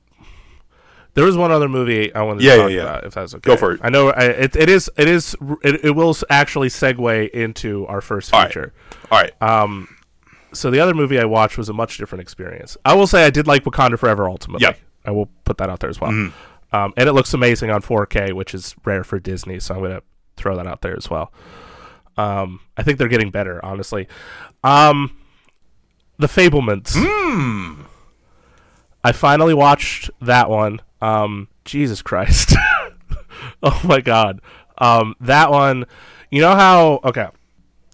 There 1.16 1.26
was 1.26 1.38
one 1.38 1.52
other 1.52 1.70
movie 1.70 2.14
I 2.14 2.22
wanted 2.24 2.40
to 2.40 2.46
Yeah, 2.46 2.56
talk 2.58 2.70
yeah, 2.72 2.76
yeah. 2.76 2.82
about, 2.84 3.04
if 3.06 3.14
that's 3.14 3.34
okay. 3.36 3.42
Go 3.48 3.56
for 3.58 3.74
it. 3.74 3.82
I 3.84 3.90
know 3.90 4.10
I, 4.10 4.24
it, 4.26 4.56
it 4.56 4.70
is 4.70 4.90
it 4.98 5.08
is 5.08 5.36
it, 5.64 5.86
it 5.86 5.92
will 5.92 6.16
actually 6.30 6.70
segue 6.70 7.30
into 7.30 7.86
our 7.88 8.02
first 8.02 8.32
feature. 8.32 8.74
All 9.12 9.20
right, 9.22 9.32
Um, 9.42 9.88
so 10.54 10.72
the 10.72 10.80
other 10.80 10.94
movie 10.94 11.20
I 11.20 11.26
watched 11.26 11.58
was 11.58 11.70
a 11.70 11.74
much 11.74 11.98
different 11.98 12.22
experience. 12.22 12.78
I 12.86 12.96
will 12.96 13.08
say 13.08 13.26
I 13.26 13.30
did 13.30 13.46
like 13.48 13.64
Wakanda 13.64 13.98
Forever 14.00 14.28
ultimately. 14.30 14.66
Yeah. 14.68 14.74
I 15.06 15.12
will 15.12 15.30
put 15.46 15.58
that 15.58 15.70
out 15.70 15.80
there 15.82 15.90
as 15.90 16.00
well. 16.02 16.12
Mhm. 16.12 16.32
Um, 16.72 16.94
and 16.98 17.08
it 17.08 17.14
looks 17.14 17.34
amazing 17.34 17.70
on 17.70 17.82
4K, 17.82 18.34
which 18.34 18.54
is 18.56 18.74
rare 18.84 19.04
for 19.04 19.20
Disney, 19.20 19.60
so 19.60 19.76
I'm 19.76 19.82
gonna 19.84 20.02
throw 20.38 20.56
that 20.56 20.66
out 20.66 20.82
there 20.82 20.96
as 20.98 21.10
well. 21.10 21.32
Um, 22.18 22.60
I 22.78 22.82
think 22.84 22.98
they're 22.98 23.08
getting 23.08 23.30
better, 23.30 23.64
honestly. 23.64 24.08
Um, 24.64 25.16
the 26.18 26.28
Fabelmans. 26.28 26.94
Hmm. 26.96 27.82
I 29.04 29.12
finally 29.12 29.54
watched 29.54 30.10
that 30.22 30.50
one. 30.50 30.82
Um, 31.02 31.50
Jesus 31.66 32.02
Christ. 32.02 32.56
oh 33.64 33.82
my 33.84 34.00
god. 34.02 34.42
Um, 34.78 35.16
that 35.20 35.52
one. 35.52 35.86
You 36.32 36.42
know 36.42 36.56
how? 36.56 37.00
Okay. 37.04 37.28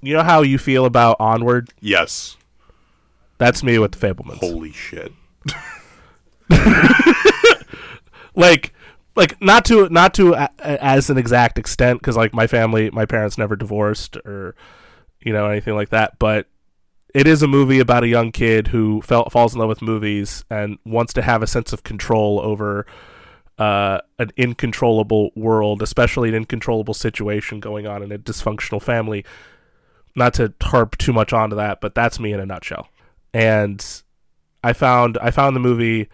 You 0.01 0.13
know 0.13 0.23
how 0.23 0.41
you 0.43 0.57
feel 0.57 0.85
about 0.85 1.17
Onward? 1.19 1.69
yes. 1.81 2.35
That's 3.37 3.63
me 3.63 3.79
with 3.79 3.93
the 3.93 4.05
Fabelmans. 4.05 4.39
Holy 4.39 4.73
shit. 4.73 5.13
like 8.35 8.73
like 9.15 9.41
not 9.41 9.63
to 9.65 9.87
not 9.89 10.13
to 10.15 10.33
a, 10.33 10.49
a- 10.59 10.83
as 10.83 11.09
an 11.09 11.17
exact 11.17 11.57
extent 11.57 12.01
because 12.01 12.17
like 12.17 12.33
my 12.33 12.47
family 12.47 12.89
my 12.91 13.05
parents 13.05 13.37
never 13.37 13.55
divorced 13.55 14.17
or 14.25 14.55
you 15.21 15.31
know 15.31 15.47
anything 15.47 15.73
like 15.75 15.89
that 15.89 16.19
but 16.19 16.47
it 17.13 17.27
is 17.27 17.41
a 17.41 17.47
movie 17.47 17.79
about 17.79 18.03
a 18.03 18.07
young 18.07 18.31
kid 18.31 18.67
who 18.67 19.01
fell, 19.01 19.29
falls 19.29 19.53
in 19.53 19.59
love 19.59 19.69
with 19.69 19.81
movies 19.81 20.45
and 20.49 20.77
wants 20.85 21.13
to 21.13 21.21
have 21.21 21.41
a 21.41 21.47
sense 21.47 21.73
of 21.73 21.83
control 21.83 22.39
over 22.39 22.85
uh, 23.57 23.99
an 24.19 24.31
incontrollable 24.37 25.31
world 25.35 25.81
especially 25.81 26.29
an 26.29 26.35
incontrollable 26.35 26.93
situation 26.93 27.59
going 27.59 27.85
on 27.85 28.01
in 28.01 28.11
a 28.11 28.17
dysfunctional 28.17 28.81
family 28.81 29.25
not 30.15 30.33
to 30.33 30.53
harp 30.61 30.97
too 30.97 31.11
much 31.11 31.33
onto 31.33 31.55
that 31.55 31.81
but 31.81 31.93
that's 31.93 32.19
me 32.19 32.31
in 32.31 32.39
a 32.39 32.45
nutshell 32.45 32.87
and 33.33 34.03
i 34.63 34.71
found 34.71 35.17
i 35.21 35.29
found 35.29 35.55
the 35.55 35.59
movie 35.59 36.07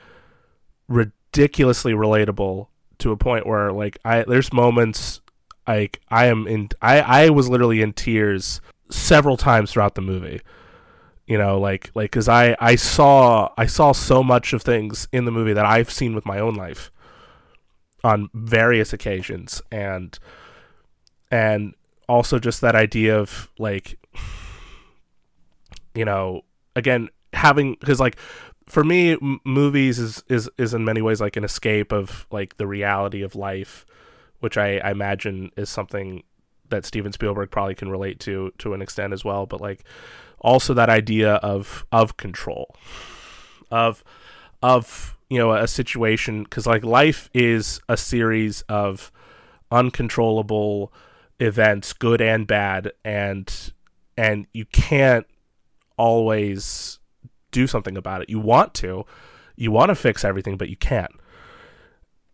ridiculously 0.87 1.93
relatable 1.93 2.67
to 2.99 3.11
a 3.11 3.17
point 3.17 3.45
where 3.45 3.71
like 3.71 3.97
I 4.05 4.23
there's 4.23 4.53
moments 4.53 5.21
like 5.67 6.01
I 6.09 6.25
am 6.27 6.47
in 6.47 6.69
I 6.81 7.01
I 7.01 7.29
was 7.29 7.49
literally 7.49 7.81
in 7.81 7.93
tears 7.93 8.61
several 8.89 9.37
times 9.37 9.71
throughout 9.71 9.95
the 9.95 10.01
movie. 10.01 10.41
You 11.27 11.37
know, 11.37 11.59
like 11.59 11.91
like 11.95 12.11
cuz 12.11 12.29
I 12.29 12.55
I 12.59 12.75
saw 12.75 13.51
I 13.57 13.65
saw 13.65 13.91
so 13.91 14.23
much 14.23 14.53
of 14.53 14.61
things 14.61 15.07
in 15.11 15.25
the 15.25 15.31
movie 15.31 15.53
that 15.53 15.65
I've 15.65 15.91
seen 15.91 16.13
with 16.13 16.25
my 16.25 16.39
own 16.39 16.53
life 16.55 16.91
on 18.03 18.29
various 18.33 18.93
occasions. 18.93 19.61
And 19.71 20.17
and 21.31 21.73
also 22.07 22.37
just 22.37 22.61
that 22.61 22.75
idea 22.75 23.17
of 23.17 23.49
like 23.57 23.97
you 25.95 26.05
know 26.05 26.43
again 26.75 27.09
having 27.33 27.75
because 27.79 27.99
like 27.99 28.17
for 28.67 28.83
me 28.83 29.13
m- 29.13 29.39
movies 29.43 29.97
is, 29.97 30.23
is 30.29 30.49
is 30.57 30.73
in 30.73 30.85
many 30.85 31.01
ways 31.01 31.19
like 31.19 31.35
an 31.35 31.43
escape 31.43 31.91
of 31.91 32.27
like 32.31 32.57
the 32.57 32.67
reality 32.67 33.23
of 33.23 33.35
life 33.35 33.85
which 34.39 34.57
I, 34.57 34.77
I 34.77 34.91
imagine 34.91 35.51
is 35.57 35.69
something 35.69 36.23
that 36.69 36.85
steven 36.85 37.11
spielberg 37.11 37.51
probably 37.51 37.75
can 37.75 37.89
relate 37.89 38.19
to 38.21 38.51
to 38.59 38.73
an 38.73 38.81
extent 38.81 39.13
as 39.13 39.23
well. 39.23 39.45
But 39.45 39.61
like 39.61 39.83
also 40.39 40.73
that 40.73 40.89
idea 40.89 41.35
of 41.35 41.85
of 41.91 42.17
control 42.17 42.75
of 43.71 44.03
of 44.61 45.17
you 45.29 45.37
know 45.37 45.53
a 45.53 45.67
situation 45.67 46.43
because 46.43 46.65
like 46.65 46.83
life 46.83 47.29
is 47.33 47.79
a 47.89 47.97
series 47.97 48.61
of 48.63 49.11
uncontrollable 49.71 50.93
events 51.39 51.93
good 51.93 52.21
and 52.21 52.47
bad 52.47 52.91
and 53.03 53.73
and 54.17 54.47
you 54.53 54.65
can't 54.65 55.25
always 55.97 56.99
do 57.51 57.67
something 57.67 57.97
about 57.97 58.21
it. 58.21 58.29
You 58.29 58.39
want 58.39 58.73
to, 58.75 59.05
you 59.55 59.71
want 59.71 59.89
to 59.89 59.95
fix 59.95 60.23
everything, 60.23 60.57
but 60.57 60.69
you 60.69 60.75
can't. 60.75 61.11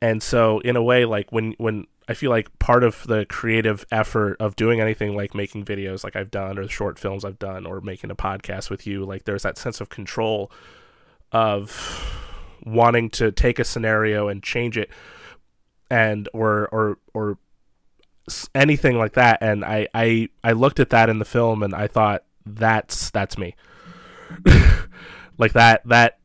And 0.01 0.21
so, 0.23 0.59
in 0.59 0.75
a 0.75 0.83
way, 0.83 1.05
like 1.05 1.31
when 1.31 1.53
when 1.57 1.85
I 2.07 2.13
feel 2.13 2.29
like 2.29 2.57
part 2.59 2.83
of 2.83 3.05
the 3.07 3.25
creative 3.25 3.85
effort 3.91 4.37
of 4.39 4.55
doing 4.55 4.81
anything 4.81 5.15
like 5.15 5.33
making 5.35 5.65
videos, 5.65 6.03
like 6.03 6.15
I've 6.15 6.31
done, 6.31 6.57
or 6.57 6.67
short 6.67 6.99
films 6.99 7.23
I've 7.23 7.39
done, 7.39 7.65
or 7.65 7.81
making 7.81 8.11
a 8.11 8.15
podcast 8.15 8.69
with 8.69 8.85
you, 8.87 9.05
like 9.05 9.25
there's 9.25 9.43
that 9.43 9.57
sense 9.57 9.79
of 9.79 9.89
control 9.89 10.51
of 11.31 12.17
wanting 12.65 13.09
to 13.11 13.31
take 13.31 13.59
a 13.59 13.63
scenario 13.63 14.27
and 14.27 14.43
change 14.43 14.77
it, 14.77 14.89
and 15.89 16.27
or 16.33 16.67
or 16.69 16.97
or 17.13 17.37
anything 18.55 18.97
like 18.97 19.13
that. 19.13 19.39
And 19.41 19.63
I 19.63 19.87
I 19.93 20.29
I 20.43 20.51
looked 20.53 20.79
at 20.79 20.89
that 20.89 21.09
in 21.09 21.19
the 21.19 21.25
film, 21.25 21.63
and 21.63 21.73
I 21.73 21.87
thought 21.87 22.23
that's 22.45 23.11
that's 23.11 23.37
me 23.37 23.55
like 25.37 25.53
that 25.53 25.81
that 25.87 26.17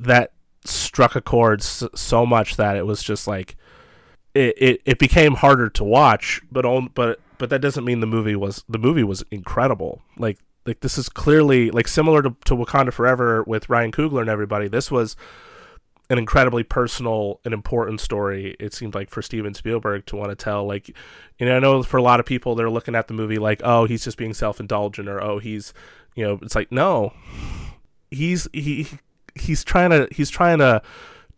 that 0.00 0.32
struck 0.64 1.16
a 1.16 1.20
chord 1.20 1.62
so 1.62 2.26
much 2.26 2.56
that 2.56 2.76
it 2.76 2.86
was 2.86 3.02
just 3.02 3.26
like 3.26 3.56
it, 4.38 4.54
it, 4.56 4.82
it 4.84 4.98
became 4.98 5.34
harder 5.34 5.68
to 5.68 5.82
watch 5.82 6.40
but 6.50 6.64
on 6.64 6.90
but 6.94 7.20
but 7.38 7.50
that 7.50 7.60
doesn't 7.60 7.84
mean 7.84 8.00
the 8.00 8.06
movie 8.06 8.36
was 8.36 8.64
the 8.68 8.78
movie 8.78 9.02
was 9.02 9.24
incredible. 9.30 10.02
Like 10.16 10.38
like 10.64 10.80
this 10.80 10.96
is 10.96 11.08
clearly 11.08 11.70
like 11.70 11.88
similar 11.88 12.22
to, 12.22 12.36
to 12.44 12.54
Wakanda 12.54 12.92
Forever 12.92 13.42
with 13.44 13.68
Ryan 13.68 13.90
Coogler 13.90 14.20
and 14.20 14.30
everybody 14.30 14.68
this 14.68 14.90
was 14.90 15.16
an 16.10 16.18
incredibly 16.18 16.62
personal 16.62 17.40
and 17.44 17.52
important 17.52 18.00
story 18.00 18.56
it 18.58 18.72
seemed 18.72 18.94
like 18.94 19.10
for 19.10 19.22
Steven 19.22 19.54
Spielberg 19.54 20.06
to 20.06 20.16
want 20.16 20.30
to 20.30 20.36
tell. 20.36 20.64
Like 20.64 20.88
you 21.38 21.46
know 21.46 21.56
I 21.56 21.58
know 21.58 21.82
for 21.82 21.96
a 21.96 22.02
lot 22.02 22.20
of 22.20 22.26
people 22.26 22.54
they're 22.54 22.70
looking 22.70 22.94
at 22.94 23.08
the 23.08 23.14
movie 23.14 23.38
like 23.38 23.60
oh 23.64 23.86
he's 23.86 24.04
just 24.04 24.16
being 24.16 24.34
self-indulgent 24.34 25.08
or 25.08 25.20
oh 25.22 25.38
he's 25.38 25.74
you 26.14 26.24
know 26.24 26.38
it's 26.42 26.54
like 26.54 26.70
no. 26.70 27.12
He's 28.10 28.48
he 28.52 28.88
he's 29.34 29.64
trying 29.64 29.90
to 29.90 30.08
he's 30.12 30.30
trying 30.30 30.58
to 30.58 30.80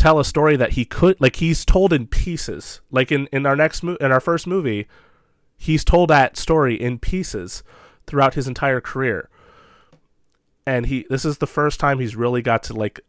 tell 0.01 0.19
a 0.19 0.25
story 0.25 0.57
that 0.57 0.73
he 0.73 0.85
could 0.85 1.21
like 1.21 1.37
he's 1.37 1.65
told 1.65 1.93
in 1.93 2.07
pieces. 2.07 2.81
Like 2.91 3.13
in 3.13 3.29
in 3.33 3.47
our 3.47 3.55
next 3.55 3.83
mo- 3.83 3.99
in 4.01 4.11
our 4.11 4.21
first 4.21 4.47
movie 4.47 4.89
he's 5.57 5.85
told 5.85 6.09
that 6.09 6.39
story 6.39 6.75
in 6.75 6.99
pieces 6.99 7.63
throughout 8.07 8.35
his 8.35 8.49
entire 8.49 8.81
career. 8.81 9.29
And 10.67 10.87
he 10.87 11.05
this 11.11 11.25
is 11.25 11.39
the 11.39 11.47
first 11.47 11.79
time 11.79 12.01
he's 12.01 12.17
really 12.17 12.41
got 12.41 12.63
to 12.65 12.75
like 12.75 13.01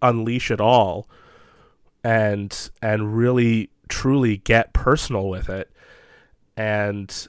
unleash 0.00 0.50
it 0.50 0.60
all 0.60 1.06
and 2.02 2.70
and 2.80 3.14
really 3.14 3.68
truly 3.88 4.38
get 4.38 4.72
personal 4.72 5.28
with 5.28 5.50
it. 5.50 5.70
And 6.56 7.28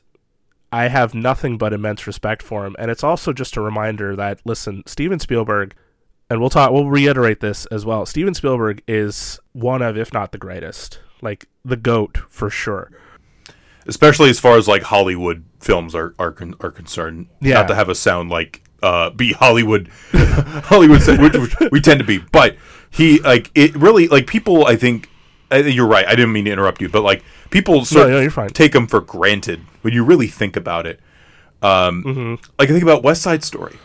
I 0.71 0.88
have 0.88 1.13
nothing 1.13 1.58
but 1.58 1.74
immense 1.74 2.08
respect 2.08 2.41
for 2.41 2.65
him. 2.65 2.78
And 2.80 2.89
it's 2.89 3.04
also 3.04 3.34
just 3.34 3.58
a 3.58 3.62
reminder 3.62 4.15
that 4.15 4.39
listen 4.45 4.84
Steven 4.86 5.19
Spielberg 5.19 5.76
and 6.32 6.39
we'll 6.41 6.50
talk 6.50 6.72
we'll 6.72 6.88
reiterate 6.89 7.39
this 7.41 7.65
as 7.67 7.86
well 7.86 8.06
Steven 8.06 8.34
Spielberg 8.34 8.82
is 8.88 9.39
one 9.54 9.82
of 9.82 9.98
if 9.98 10.13
not 10.13 10.32
the 10.32 10.38
greatest 10.38 11.00
like 11.22 11.48
the 11.63 11.76
goat 11.78 12.17
for 12.30 12.50
sure 12.50 12.91
especially 13.88 14.30
as 14.30 14.39
far 14.39 14.58
as 14.58 14.67
like 14.67 14.84
Hollywood 14.84 15.44
films 15.60 15.96
are 15.96 16.13
are, 16.20 16.36
are 16.60 16.72
concerned. 16.72 17.28
Yeah. 17.39 17.56
Not 17.56 17.67
to 17.70 17.76
have 17.76 17.89
a 17.89 17.96
sound 17.96 18.30
like 18.30 18.63
uh, 18.84 19.10
be 19.12 19.34
Hollywood, 19.34 19.89
Hollywood, 20.12 21.02
which, 21.20 21.34
which 21.34 21.72
we 21.72 21.82
tend 21.82 22.00
to 22.00 22.06
be, 22.06 22.17
but 22.20 22.58
he 22.89 23.20
like 23.22 23.52
it 23.56 23.76
really 23.76 24.08
like 24.08 24.28
people. 24.28 24.65
I 24.65 24.76
think 24.76 25.10
you're 25.52 25.88
right. 25.88 26.06
I 26.08 26.12
didn't 26.15 26.32
mean 26.32 26.46
to 26.46 26.52
interrupt 26.52 26.82
you, 26.82 26.89
but 26.89 27.02
like 27.02 27.24
people 27.50 27.86
sort 27.86 28.10
no, 28.10 28.17
of 28.17 28.22
you're 28.22 28.32
fine. 28.32 28.50
take 28.50 28.74
him 28.74 28.88
for 28.88 29.02
granted 29.02 29.62
when 29.82 29.94
you 29.94 30.04
really 30.04 30.28
think 30.28 30.56
about 30.56 30.86
it. 30.86 31.00
Um, 31.62 32.04
Mm-hmm. 32.04 32.36
like 32.58 32.70
I 32.70 32.72
think 32.72 32.84
about 32.84 33.04
West 33.04 33.22
Side 33.22 33.44
Story. 33.44 33.78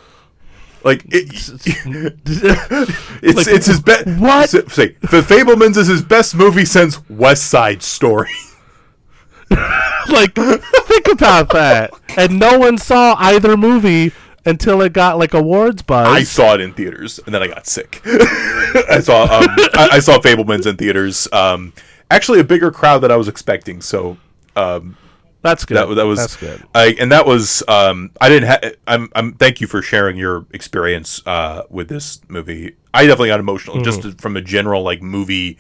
Like 0.87 1.05
it, 1.07 1.29
it's 1.67 3.37
Like, 3.37 3.47
it's 3.49 3.67
his 3.67 3.81
best. 3.81 4.07
what? 4.21 4.49
Say, 4.49 4.61
The 5.01 5.21
Fabelmans 5.21 5.77
is 5.77 5.89
his 5.89 6.01
best 6.01 6.35
movie 6.37 6.65
since 6.65 7.07
West 7.11 7.49
Side 7.51 7.83
Story. 7.83 8.31
like 10.09 10.35
think 10.35 11.09
about 11.09 11.51
that 11.51 11.91
and 12.17 12.39
no 12.39 12.59
one 12.59 12.79
saw 12.79 13.15
either 13.19 13.57
movie 13.57 14.13
until 14.45 14.81
it 14.81 14.93
got 14.93 15.19
like 15.19 15.35
awards 15.35 15.83
buzz 15.83 16.07
I 16.07 16.23
saw 16.23 16.55
it 16.55 16.61
in 16.61 16.73
theaters, 16.73 17.19
and 17.27 17.35
then 17.35 17.43
I 17.43 17.49
got 17.49 17.67
sick. 17.67 18.01
I 18.07 19.01
saw 19.03 19.25
um, 19.25 19.47
I, 19.75 19.89
I 19.95 19.99
saw 19.99 20.19
Fabelmans 20.19 20.67
in 20.67 20.77
theaters. 20.77 21.29
Um, 21.33 21.73
actually, 22.11 22.41
a 22.41 22.45
bigger 22.45 22.71
crowd 22.71 23.01
than 23.01 23.11
I 23.11 23.17
was 23.17 23.27
expecting. 23.29 23.81
So, 23.81 24.19
um, 24.55 24.97
That's 25.47 25.65
good. 25.65 25.77
That, 25.77 25.95
that 25.95 26.07
was 26.07 26.19
That's 26.19 26.37
good. 26.37 26.63
I, 26.75 26.95
and 27.01 27.11
that 27.13 27.27
was 27.27 27.63
um, 27.69 28.11
I 28.21 28.29
didn't. 28.29 28.49
Ha- 28.49 28.71
I'm. 28.87 29.09
I'm. 29.15 29.33
Thank 29.35 29.61
you 29.61 29.67
for 29.67 29.81
sharing 29.83 30.17
your 30.17 30.47
experience 30.53 31.23
uh, 31.27 31.63
with 31.71 31.89
this 31.89 32.21
movie. 32.29 32.77
I 32.93 33.03
definitely 33.07 33.29
got 33.29 33.41
emotional 33.41 33.83
just 33.83 34.01
Mm-hmm. 34.01 34.11
from 34.19 34.37
a 34.37 34.41
general 34.43 34.83
like 34.83 35.03
movie 35.03 35.59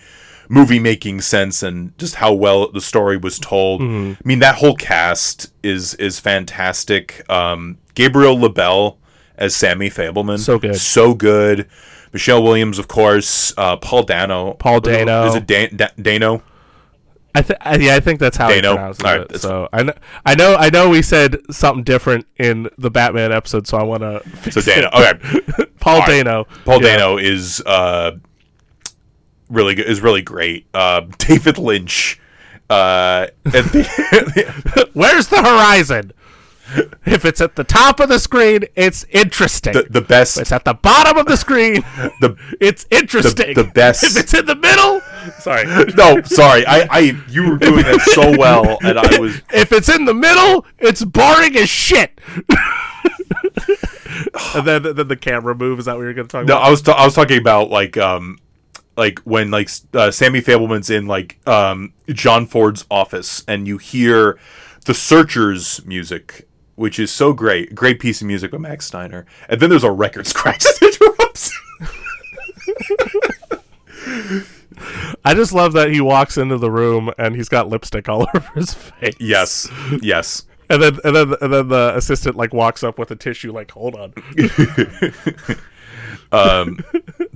movie 0.48 0.78
making 0.78 1.20
sense 1.20 1.62
and 1.62 1.96
just 1.98 2.14
how 2.16 2.32
well 2.32 2.70
the 2.70 2.80
story 2.80 3.16
was 3.16 3.38
told. 3.38 3.80
Mm-hmm. 3.80 4.12
I 4.24 4.28
mean 4.28 4.38
that 4.40 4.56
whole 4.56 4.76
cast 4.76 5.52
is 5.62 5.94
is 5.94 6.20
fantastic. 6.20 7.28
Um, 7.30 7.78
Gabriel 7.94 8.38
LaBelle 8.38 8.98
as 9.36 9.54
Sammy 9.56 9.90
Fabelman, 9.90 10.38
So 10.38 10.58
good. 10.58 10.76
so 10.76 11.14
good. 11.14 11.68
Michelle 12.12 12.42
Williams, 12.42 12.78
of 12.78 12.88
course. 12.88 13.52
Uh, 13.58 13.76
Paul 13.76 14.04
Dano, 14.04 14.54
Paul 14.54 14.80
Dano. 14.80 15.26
Is 15.26 15.34
it 15.34 15.46
Dan- 15.46 15.76
Da- 15.76 15.88
Dano? 16.00 16.42
I 17.36 17.42
th- 17.42 17.58
I, 17.60 17.76
yeah, 17.76 17.94
I 17.94 18.00
think 18.00 18.18
that's 18.18 18.38
how 18.38 18.48
he 18.48 18.62
Dano. 18.62 18.76
pronounces 18.76 19.04
All 19.04 19.18
right, 19.18 19.30
it. 19.30 19.40
So 19.42 19.68
I 19.70 19.82
know, 19.82 19.92
I 20.24 20.34
know, 20.34 20.56
I 20.56 20.70
know. 20.70 20.88
We 20.88 21.02
said 21.02 21.36
something 21.50 21.84
different 21.84 22.26
in 22.38 22.70
the 22.78 22.90
Batman 22.90 23.30
episode, 23.30 23.66
so 23.66 23.76
I 23.76 23.82
want 23.82 24.00
to. 24.02 24.50
So 24.50 24.62
Dano. 24.62 24.88
Okay. 24.88 25.66
Paul 25.80 25.98
right. 25.98 26.08
Dano. 26.08 26.44
Paul 26.64 26.82
Yeah. 26.82 26.96
Dano 26.96 27.18
is 27.18 27.60
uh, 27.66 28.12
really 29.50 29.74
good. 29.74 29.84
Is 29.86 30.00
really 30.00 30.22
great. 30.22 30.66
Uh, 30.72 31.02
David 31.18 31.58
Lynch. 31.58 32.18
Uh, 32.70 33.26
and 33.44 33.52
the, 33.66 34.90
Where's 34.94 35.28
the 35.28 35.36
horizon? 35.42 36.12
If 37.06 37.24
it's 37.24 37.40
at 37.40 37.54
the 37.54 37.62
top 37.64 38.00
of 38.00 38.08
the 38.08 38.18
screen, 38.18 38.64
it's 38.74 39.04
interesting. 39.10 39.72
the, 39.72 39.84
the 39.84 40.00
best. 40.00 40.36
if 40.36 40.42
it's 40.42 40.52
at 40.52 40.64
the 40.64 40.74
bottom 40.74 41.16
of 41.16 41.26
the 41.26 41.36
screen, 41.36 41.74
The 42.20 42.36
it's 42.60 42.84
interesting. 42.90 43.54
the 43.54 43.64
best- 43.64 44.02
If 44.02 44.16
it's 44.16 44.34
in 44.34 44.46
the 44.46 44.56
middle, 44.56 45.00
sorry. 45.38 45.64
no, 45.94 46.20
sorry. 46.22 46.66
I, 46.66 46.88
I 46.90 46.98
you 47.28 47.48
were 47.50 47.56
doing 47.58 47.84
that 47.84 48.00
so 48.12 48.36
well, 48.36 48.78
and 48.82 48.98
I 48.98 49.20
was 49.20 49.40
If 49.52 49.70
it's 49.72 49.88
in 49.88 50.04
the 50.04 50.14
middle, 50.14 50.66
it's 50.78 51.04
boring 51.04 51.56
as 51.56 51.68
shit. 51.68 52.20
and 54.54 54.66
then, 54.66 54.82
then 54.82 55.08
the 55.08 55.16
camera 55.16 55.54
move. 55.54 55.78
Is 55.78 55.84
that 55.86 55.96
what 55.96 56.02
you're 56.02 56.14
going 56.14 56.26
to 56.26 56.32
talk 56.32 56.46
no. 56.46 56.54
about? 56.54 56.62
No, 56.62 56.66
I 56.66 56.70
was 56.70 56.82
ta- 56.82 56.92
I 56.92 57.04
was 57.04 57.14
talking 57.14 57.38
about 57.38 57.70
like 57.70 57.96
um 57.96 58.38
like 58.96 59.18
when 59.20 59.50
like 59.50 59.70
uh, 59.94 60.10
Sammy 60.10 60.40
Fabelman's 60.40 60.90
in 60.90 61.06
like 61.06 61.38
um 61.46 61.92
John 62.08 62.46
Ford's 62.46 62.84
office, 62.90 63.44
and 63.46 63.66
you 63.68 63.78
hear 63.78 64.38
the 64.86 64.94
Searchers 64.94 65.84
music. 65.86 66.48
Which 66.76 66.98
is 66.98 67.10
so 67.10 67.32
great, 67.32 67.74
great 67.74 67.98
piece 67.98 68.20
of 68.20 68.26
music 68.26 68.52
by 68.52 68.58
Max 68.58 68.86
Steiner, 68.86 69.26
and 69.48 69.60
then 69.60 69.70
there's 69.70 69.84
a 69.84 69.90
record 69.90 70.26
scratch 70.26 70.62
that 70.80 70.82
interrupts. 70.82 71.52
I 75.24 75.34
just 75.34 75.52
love 75.52 75.72
that 75.72 75.90
he 75.90 76.00
walks 76.00 76.36
into 76.36 76.58
the 76.58 76.70
room 76.70 77.10
and 77.18 77.34
he's 77.34 77.48
got 77.48 77.68
lipstick 77.68 78.08
all 78.08 78.28
over 78.34 78.50
his 78.54 78.74
face. 78.74 79.16
Yes, 79.18 79.68
yes. 80.02 80.46
And 80.68 80.82
then 80.82 80.98
and 81.04 81.16
then 81.16 81.34
and 81.40 81.52
then 81.52 81.68
the 81.68 81.92
assistant 81.96 82.36
like 82.36 82.52
walks 82.52 82.82
up 82.82 82.98
with 82.98 83.10
a 83.10 83.16
tissue 83.16 83.52
like 83.52 83.70
hold 83.70 83.94
on. 83.94 84.12
um 86.32 86.80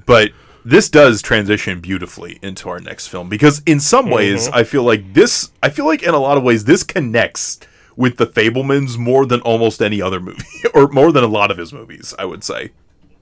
but 0.05 0.32
this 0.64 0.91
does 0.91 1.22
transition 1.22 1.80
beautifully 1.80 2.38
into 2.43 2.68
our 2.68 2.80
next 2.80 3.07
film 3.07 3.28
because 3.28 3.62
in 3.66 3.80
some 3.80 4.11
ways 4.11 4.49
I 4.49 4.64
feel 4.64 4.82
like 4.82 5.14
this 5.14 5.51
I 5.62 5.70
feel 5.70 5.86
like 5.86 6.03
in 6.03 6.12
a 6.12 6.18
lot 6.18 6.36
of 6.36 6.43
ways 6.43 6.64
this 6.64 6.82
connects 6.82 7.61
with 7.97 8.16
the 8.16 8.26
Fabelmans 8.26 8.97
more 8.99 9.26
than 9.26 9.41
almost 9.43 9.80
any 9.82 10.01
other 10.01 10.20
movie 10.20 10.45
or 10.74 10.88
more 10.88 11.12
than 11.12 11.22
a 11.24 11.28
lot 11.28 11.51
of 11.51 11.59
his 11.59 11.72
movies, 11.72 12.14
I 12.18 12.24
would 12.24 12.43
say. 12.45 12.70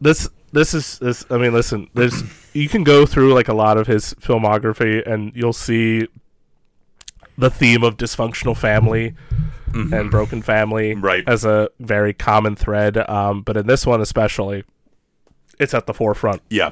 This 0.01 0.29
this 0.53 0.75
is 0.75 0.99
this 1.01 1.25
I 1.31 1.37
mean 1.39 1.53
listen, 1.53 1.89
there's 1.95 2.23
you 2.55 2.69
can 2.69 2.85
go 2.85 3.05
through 3.07 3.35
like 3.35 3.49
a 3.49 3.55
lot 3.55 3.77
of 3.77 3.87
his 3.87 4.15
filmography 4.15 5.05
and 5.07 5.33
you'll 5.35 5.53
see 5.53 6.07
the 7.37 7.51
theme 7.51 7.83
of 7.85 7.97
dysfunctional 7.97 8.57
family 8.57 9.15
and 9.75 10.11
broken 10.11 10.41
family 10.43 10.95
Right. 10.95 11.23
as 11.29 11.45
a 11.45 11.69
very 11.79 12.13
common 12.15 12.57
thread 12.57 12.97
um, 13.09 13.43
but 13.43 13.57
in 13.57 13.67
this 13.67 13.85
one 13.87 14.01
especially 14.01 14.65
it's 15.61 15.75
at 15.75 15.87
the 15.87 15.93
forefront 15.95 16.41
Yeah. 16.49 16.71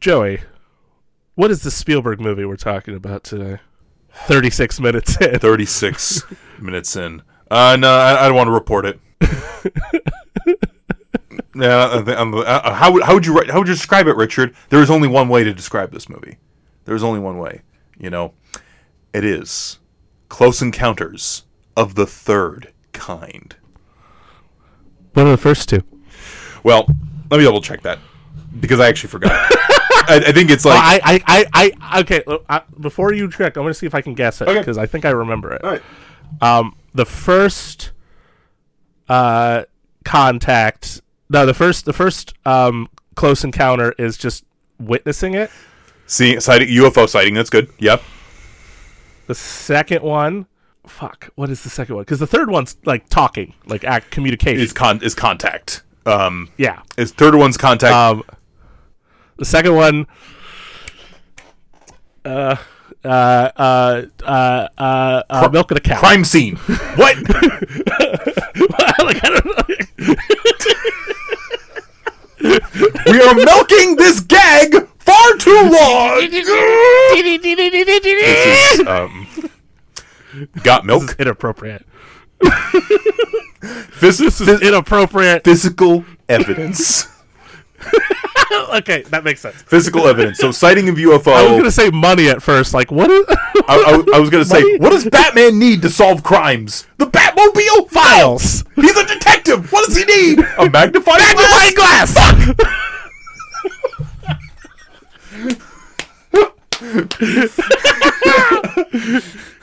Joey, 0.00 0.40
what 1.34 1.50
is 1.50 1.62
the 1.62 1.70
Spielberg 1.70 2.20
movie 2.20 2.44
we're 2.44 2.56
talking 2.56 2.94
about 2.94 3.22
today? 3.24 3.58
36 4.24 4.80
minutes 4.80 5.20
in. 5.20 5.38
36 5.38 6.22
minutes 6.60 6.96
in. 6.96 7.22
Uh 7.50 7.76
no, 7.78 7.88
I, 7.94 8.24
I 8.24 8.28
don't 8.28 8.36
want 8.36 8.48
to 8.48 8.52
report 8.52 8.86
it. 8.86 9.00
Yeah, 11.58 12.02
I 12.06 12.12
I'm- 12.12 12.34
uh, 12.34 12.74
how 12.74 12.92
would 12.92 13.02
how 13.04 13.14
would 13.14 13.24
you 13.24 13.32
how 13.50 13.58
would 13.60 13.68
you 13.68 13.72
describe 13.74 14.06
it, 14.08 14.16
Richard? 14.16 14.54
There 14.68 14.82
is 14.82 14.90
only 14.90 15.08
one 15.08 15.30
way 15.30 15.42
to 15.42 15.54
describe 15.54 15.90
this 15.90 16.06
movie. 16.06 16.36
There 16.84 16.94
is 16.94 17.02
only 17.02 17.18
one 17.18 17.38
way. 17.38 17.62
You 17.98 18.10
know, 18.10 18.34
it 19.14 19.24
is 19.24 19.78
Close 20.28 20.60
Encounters 20.60 21.44
of 21.74 21.94
the 21.94 22.04
Third 22.06 22.74
Kind. 22.92 23.56
What 25.14 25.26
are 25.26 25.30
the 25.30 25.38
first 25.38 25.70
two? 25.70 25.82
Well, 26.62 26.86
let 27.30 27.38
me 27.38 27.44
double 27.44 27.62
check 27.62 27.80
that 27.82 28.00
because 28.60 28.78
I 28.78 28.88
actually 28.88 29.08
forgot. 29.10 29.50
I, 30.08 30.16
I 30.16 30.32
think 30.32 30.50
it's 30.50 30.64
like 30.64 30.78
I, 30.80 31.00
I, 31.26 31.44
I, 31.52 31.72
I, 31.80 32.00
okay, 32.00 32.22
I, 32.48 32.62
before 32.80 33.12
you 33.12 33.30
check, 33.30 33.56
I'm 33.56 33.62
going 33.62 33.72
to 33.72 33.78
see 33.78 33.86
if 33.86 33.94
I 33.94 34.00
can 34.00 34.14
guess 34.14 34.40
it 34.40 34.48
Okay. 34.48 34.58
because 34.58 34.78
I 34.78 34.86
think 34.86 35.04
I 35.04 35.10
remember 35.10 35.52
it. 35.52 35.62
All 35.64 35.70
right. 35.70 35.82
Um, 36.40 36.76
the 36.94 37.04
first 37.06 37.92
uh, 39.08 39.64
contact, 40.04 41.00
no, 41.28 41.46
the 41.46 41.54
first, 41.54 41.84
the 41.84 41.92
first 41.92 42.34
um, 42.44 42.88
close 43.14 43.44
encounter 43.44 43.94
is 43.98 44.16
just 44.16 44.44
witnessing 44.78 45.34
it. 45.34 45.50
See, 46.06 46.38
sighting 46.40 46.68
UFO 46.68 47.08
sighting. 47.08 47.34
That's 47.34 47.50
good. 47.50 47.68
Yep. 47.78 48.02
The 49.26 49.34
second 49.34 50.02
one, 50.02 50.46
fuck, 50.86 51.30
what 51.34 51.50
is 51.50 51.64
the 51.64 51.70
second 51.70 51.96
one? 51.96 52.02
Because 52.02 52.20
the 52.20 52.26
third 52.28 52.48
one's 52.48 52.76
like 52.84 53.08
talking, 53.08 53.54
like 53.66 53.82
act 53.84 54.10
communication. 54.12 54.60
Is 54.62 54.72
con 54.72 55.02
is 55.02 55.14
contact. 55.14 55.82
Um, 56.04 56.50
yeah. 56.56 56.82
is 56.96 57.10
third 57.12 57.34
one's 57.34 57.56
contact. 57.56 57.92
Um, 57.92 58.22
the 59.38 59.44
second 59.44 59.74
one, 59.74 60.06
uh, 62.24 62.56
uh, 63.04 63.08
uh, 63.08 64.02
uh, 64.24 64.68
uh, 64.78 65.22
uh 65.28 65.48
milking 65.52 65.76
a 65.76 65.80
cow. 65.80 65.98
crime 65.98 66.24
scene. 66.24 66.56
what? 66.96 67.16
like, 69.04 69.22
I 69.22 69.30
don't 69.30 69.46
know. 69.46 69.62
we 73.06 73.20
are 73.22 73.34
milking 73.34 73.96
this 73.96 74.20
gag 74.20 74.88
far 74.98 75.36
too 75.38 75.62
long. 75.62 76.18
this 76.30 76.48
is 78.80 78.86
um, 78.86 79.26
got 80.62 80.84
milk. 80.84 81.16
Inappropriate. 81.18 81.86
Phys- 82.40 84.20
phys- 84.20 84.62
Inappropriate. 84.62 85.44
physical 85.44 86.04
evidence. 86.28 87.06
okay, 88.76 89.02
that 89.10 89.22
makes 89.24 89.40
sense. 89.40 89.60
Physical 89.62 90.06
evidence. 90.06 90.38
So 90.38 90.50
sighting 90.50 90.88
of 90.88 90.96
UFO. 90.96 91.32
I 91.32 91.42
was 91.46 91.58
gonna 91.58 91.70
say 91.70 91.90
money 91.90 92.28
at 92.28 92.42
first. 92.42 92.74
Like, 92.74 92.90
what 92.90 93.10
is 93.10 93.24
I, 93.28 93.64
I- 93.68 94.16
I 94.16 94.20
was 94.20 94.30
gonna 94.30 94.44
say, 94.44 94.60
Money? 94.60 94.78
what 94.78 94.90
does 94.90 95.04
Batman 95.08 95.58
need 95.58 95.82
to 95.82 95.88
solve 95.90 96.22
crimes? 96.22 96.86
The 96.98 97.06
Batmobile 97.06 97.90
files? 97.90 98.64
He's 98.76 98.96
a 98.96 99.06
detective. 99.06 99.70
What 99.72 99.86
does 99.86 99.96
he 99.96 100.04
need? 100.04 100.38
A 100.58 100.68
magnifying 100.70 101.18
Magnifying 101.20 101.74
glass. 101.74 102.14
glass. 102.14 102.54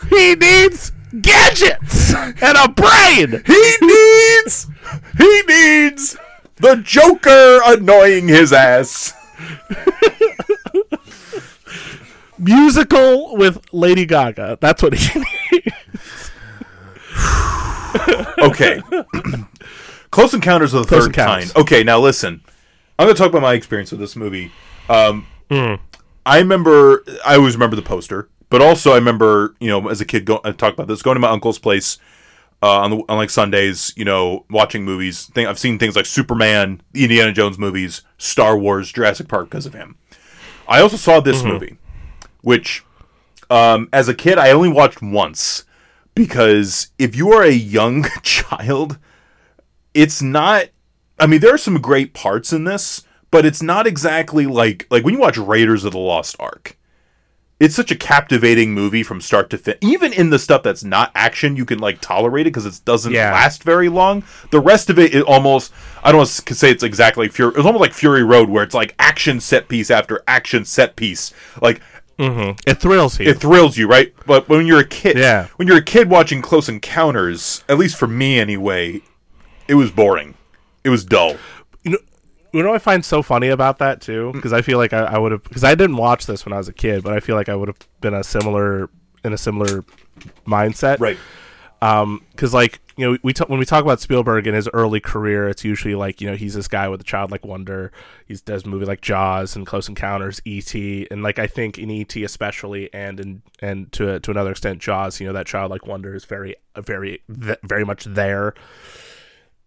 he 0.10 0.36
needs 0.36 0.92
gadgets 1.22 2.14
and 2.14 2.58
a 2.58 2.70
brain. 2.70 3.44
He 3.46 3.76
needs. 3.82 4.68
He 5.18 5.42
needs 5.48 6.18
the 6.64 6.78
Joker 6.78 7.60
annoying 7.66 8.30
his 8.30 8.54
ass. 8.54 9.14
Musical 12.40 13.36
with 13.36 13.62
Lady 13.74 14.06
Gaga. 14.06 14.58
That's 14.62 14.82
what 14.82 14.94
he 14.94 15.20
needs. 15.52 16.32
Okay. 18.40 18.82
Close 20.12 20.34
Encounters 20.34 20.74
of 20.74 20.84
the 20.84 20.88
Close 20.88 21.06
Third. 21.06 21.14
Kind. 21.14 21.52
Okay, 21.56 21.84
now 21.84 22.00
listen. 22.00 22.42
I'm 22.98 23.08
going 23.08 23.16
to 23.16 23.22
talk 23.22 23.30
about 23.30 23.42
my 23.42 23.54
experience 23.54 23.92
with 23.92 24.00
this 24.00 24.16
movie. 24.16 24.52
Um, 24.88 25.28
I 26.26 26.40
remember, 26.40 27.04
I 27.26 27.36
always 27.36 27.56
remember 27.56 27.76
the 27.76 27.82
poster, 27.82 28.30
but 28.50 28.62
also 28.62 28.94
I 28.94 28.96
remember, 28.96 29.56
you 29.60 29.68
know, 29.68 29.90
as 29.90 30.00
a 30.00 30.06
kid, 30.06 30.26
go, 30.26 30.40
I 30.46 30.52
talked 30.54 30.76
about 30.76 30.88
this, 30.88 31.02
going 31.02 31.16
to 31.16 31.20
my 31.20 31.30
uncle's 31.30 31.60
place 31.60 31.98
uh, 32.64 32.80
on, 32.80 32.92
the, 32.92 32.98
on 33.10 33.18
like 33.18 33.30
Sundays, 33.30 33.92
you 33.98 34.06
know, 34.06 34.46
watching 34.50 34.86
movies. 34.86 35.30
I've 35.36 35.60
seen 35.60 35.78
things 35.78 35.98
like 35.98 36.06
Superman, 36.06 36.82
Indiana 36.96 37.34
Jones 37.34 37.60
movies, 37.60 38.04
Star 38.18 38.58
Wars, 38.58 38.90
Jurassic 38.90 39.28
Park 39.28 39.50
because 39.50 39.66
of 39.66 39.74
him. 39.74 39.98
I 40.66 40.80
also 40.80 40.96
saw 40.96 41.20
this 41.20 41.44
movie, 41.44 41.78
which 42.42 42.86
um, 43.50 43.90
as 43.92 44.08
a 44.08 44.14
kid 44.14 44.38
I 44.38 44.52
only 44.52 44.70
watched 44.70 45.02
once 45.02 45.66
because 46.16 46.88
if 46.98 47.18
you 47.18 47.34
are 47.34 47.44
a 47.44 47.52
young 47.52 48.06
child, 48.24 48.98
it's 49.94 50.22
not. 50.22 50.68
I 51.20 51.28
mean, 51.28 51.42
there 51.42 51.54
are 51.54 51.58
some 51.60 51.82
great 51.82 52.14
parts 52.14 52.54
in 52.54 52.64
this, 52.64 53.04
but 53.30 53.46
it's 53.46 53.62
not 53.62 53.86
exactly 53.86 54.46
like 54.46 54.88
like 54.90 55.04
when 55.04 55.14
you 55.14 55.20
watch 55.20 55.38
Raiders 55.38 55.84
of 55.84 55.92
the 55.92 56.00
Lost 56.00 56.38
Ark. 56.40 56.78
It's 57.64 57.76
such 57.76 57.92
a 57.92 57.96
captivating 57.96 58.74
movie 58.74 59.04
from 59.04 59.22
start 59.22 59.50
to 59.52 59.58
finish. 59.58 59.80
Even 59.82 60.12
in 60.12 60.30
the 60.32 60.38
stuff 60.38 60.64
that's 60.64 60.84
not 60.84 61.12
action, 61.16 61.56
you 61.56 61.64
can 61.64 61.80
like 61.80 62.02
tolerate 62.02 62.46
it 62.46 62.50
because 62.52 62.66
it 62.66 62.82
doesn't 62.84 63.14
Yeah. 63.14 63.32
last 63.32 63.64
very 63.64 63.88
long. 63.88 64.24
The 64.52 64.60
rest 64.60 64.90
of 64.90 65.00
it, 65.00 65.16
it 65.16 65.24
almost 65.24 65.72
I 66.04 66.12
don't 66.12 66.18
want 66.20 66.30
to 66.30 66.56
say 66.56 66.70
it's 66.70 66.84
exactly 66.84 67.30
Fury. 67.30 67.54
It's 67.56 67.66
almost 67.66 67.80
like 67.82 67.94
Fury 67.94 68.24
Road, 68.24 68.50
where 68.50 68.64
it's 68.64 68.74
like 68.76 68.94
action 69.00 69.40
set 69.40 69.68
piece 69.70 69.90
after 69.90 70.22
action 70.28 70.66
set 70.66 70.96
piece. 70.98 71.34
Like 71.62 71.80
mm-hmm. 72.20 72.60
It 72.70 72.80
thrills 72.82 73.20
you. 73.20 73.30
it 73.30 73.40
thrills 73.40 73.78
you, 73.78 73.88
right? 73.88 74.14
But 74.26 74.50
when 74.50 74.68
you're 74.68 74.82
a 74.82 74.86
kid, 74.86 75.18
Yeah. 75.18 75.48
when 75.56 75.68
you're 75.68 75.78
a 75.78 75.82
kid 75.84 76.10
watching 76.10 76.42
Close 76.42 76.68
Encounters, 76.68 77.64
at 77.70 77.78
least 77.78 77.96
for 77.98 78.08
me 78.08 78.40
anyway, 78.40 79.02
it 79.68 79.76
was 79.76 79.90
boring. 79.92 80.36
It 80.84 80.90
was 80.90 81.06
dull. 81.06 81.38
You 82.54 82.62
know, 82.64 82.70
what 82.70 82.76
I 82.76 82.80
find 82.80 83.04
so 83.04 83.22
funny 83.22 83.48
about 83.50 83.80
that 83.80 84.00
too, 84.02 84.30
Mm. 84.30 84.34
because 84.34 84.54
I 84.54 84.62
feel 84.62 84.78
like 84.78 84.94
I, 84.94 85.00
I 85.06 85.18
would 85.18 85.32
have 85.32 85.44
because 85.44 85.64
I 85.64 85.76
didn't 85.76 85.98
watch 85.98 86.26
this 86.26 86.46
when 86.46 86.54
I 86.54 86.58
was 86.58 86.68
a 86.68 86.74
kid, 86.74 87.04
but 87.04 87.14
I 87.14 87.20
feel 87.20 87.36
like 87.36 87.50
I 87.50 87.56
would 87.56 87.68
have 87.68 87.80
been 88.02 88.14
a 88.14 88.24
similar 88.24 88.90
in 89.24 89.34
a 89.34 89.38
similar 89.38 89.84
mindset, 90.46 91.00
Right. 91.00 91.18
because 91.80 92.54
like 92.54 92.80
you 92.96 93.10
know 93.12 93.18
we 93.24 93.34
t- 93.34 93.44
when 93.48 93.58
we 93.58 93.66
talk 93.66 93.84
about 93.84 94.00
Spielberg 94.00 94.46
in 94.46 94.54
his 94.54 94.70
early 94.74 95.00
career, 95.00 95.48
it's 95.50 95.64
usually 95.66 95.96
like 95.96 96.22
you 96.22 96.30
know 96.30 96.36
he's 96.36 96.54
this 96.54 96.68
guy 96.68 96.88
with 96.88 97.02
a 97.02 97.04
childlike 97.04 97.44
wonder. 97.46 97.92
He 98.28 98.36
does 98.36 98.66
movie 98.66 98.86
like 98.86 99.02
Jaws 99.02 99.56
and 99.56 99.66
Close 99.66 99.90
Encounters, 99.90 100.42
E.T. 100.46 101.08
and 101.10 101.24
like 101.24 101.40
I 101.40 101.48
think 101.48 101.80
in 101.80 101.90
E.T. 101.90 102.24
especially, 102.24 102.94
and 102.94 103.20
in 103.20 103.42
and 103.62 103.92
to 103.94 104.20
to 104.20 104.32
another 104.32 104.52
extent 104.52 104.80
Jaws, 104.80 105.20
you 105.20 105.26
know 105.28 105.34
that 105.34 105.48
childlike 105.48 105.88
wonder 105.88 106.14
is 106.14 106.26
very 106.26 106.56
very 106.78 107.22
very 107.28 107.84
much 107.84 108.04
there. 108.06 108.54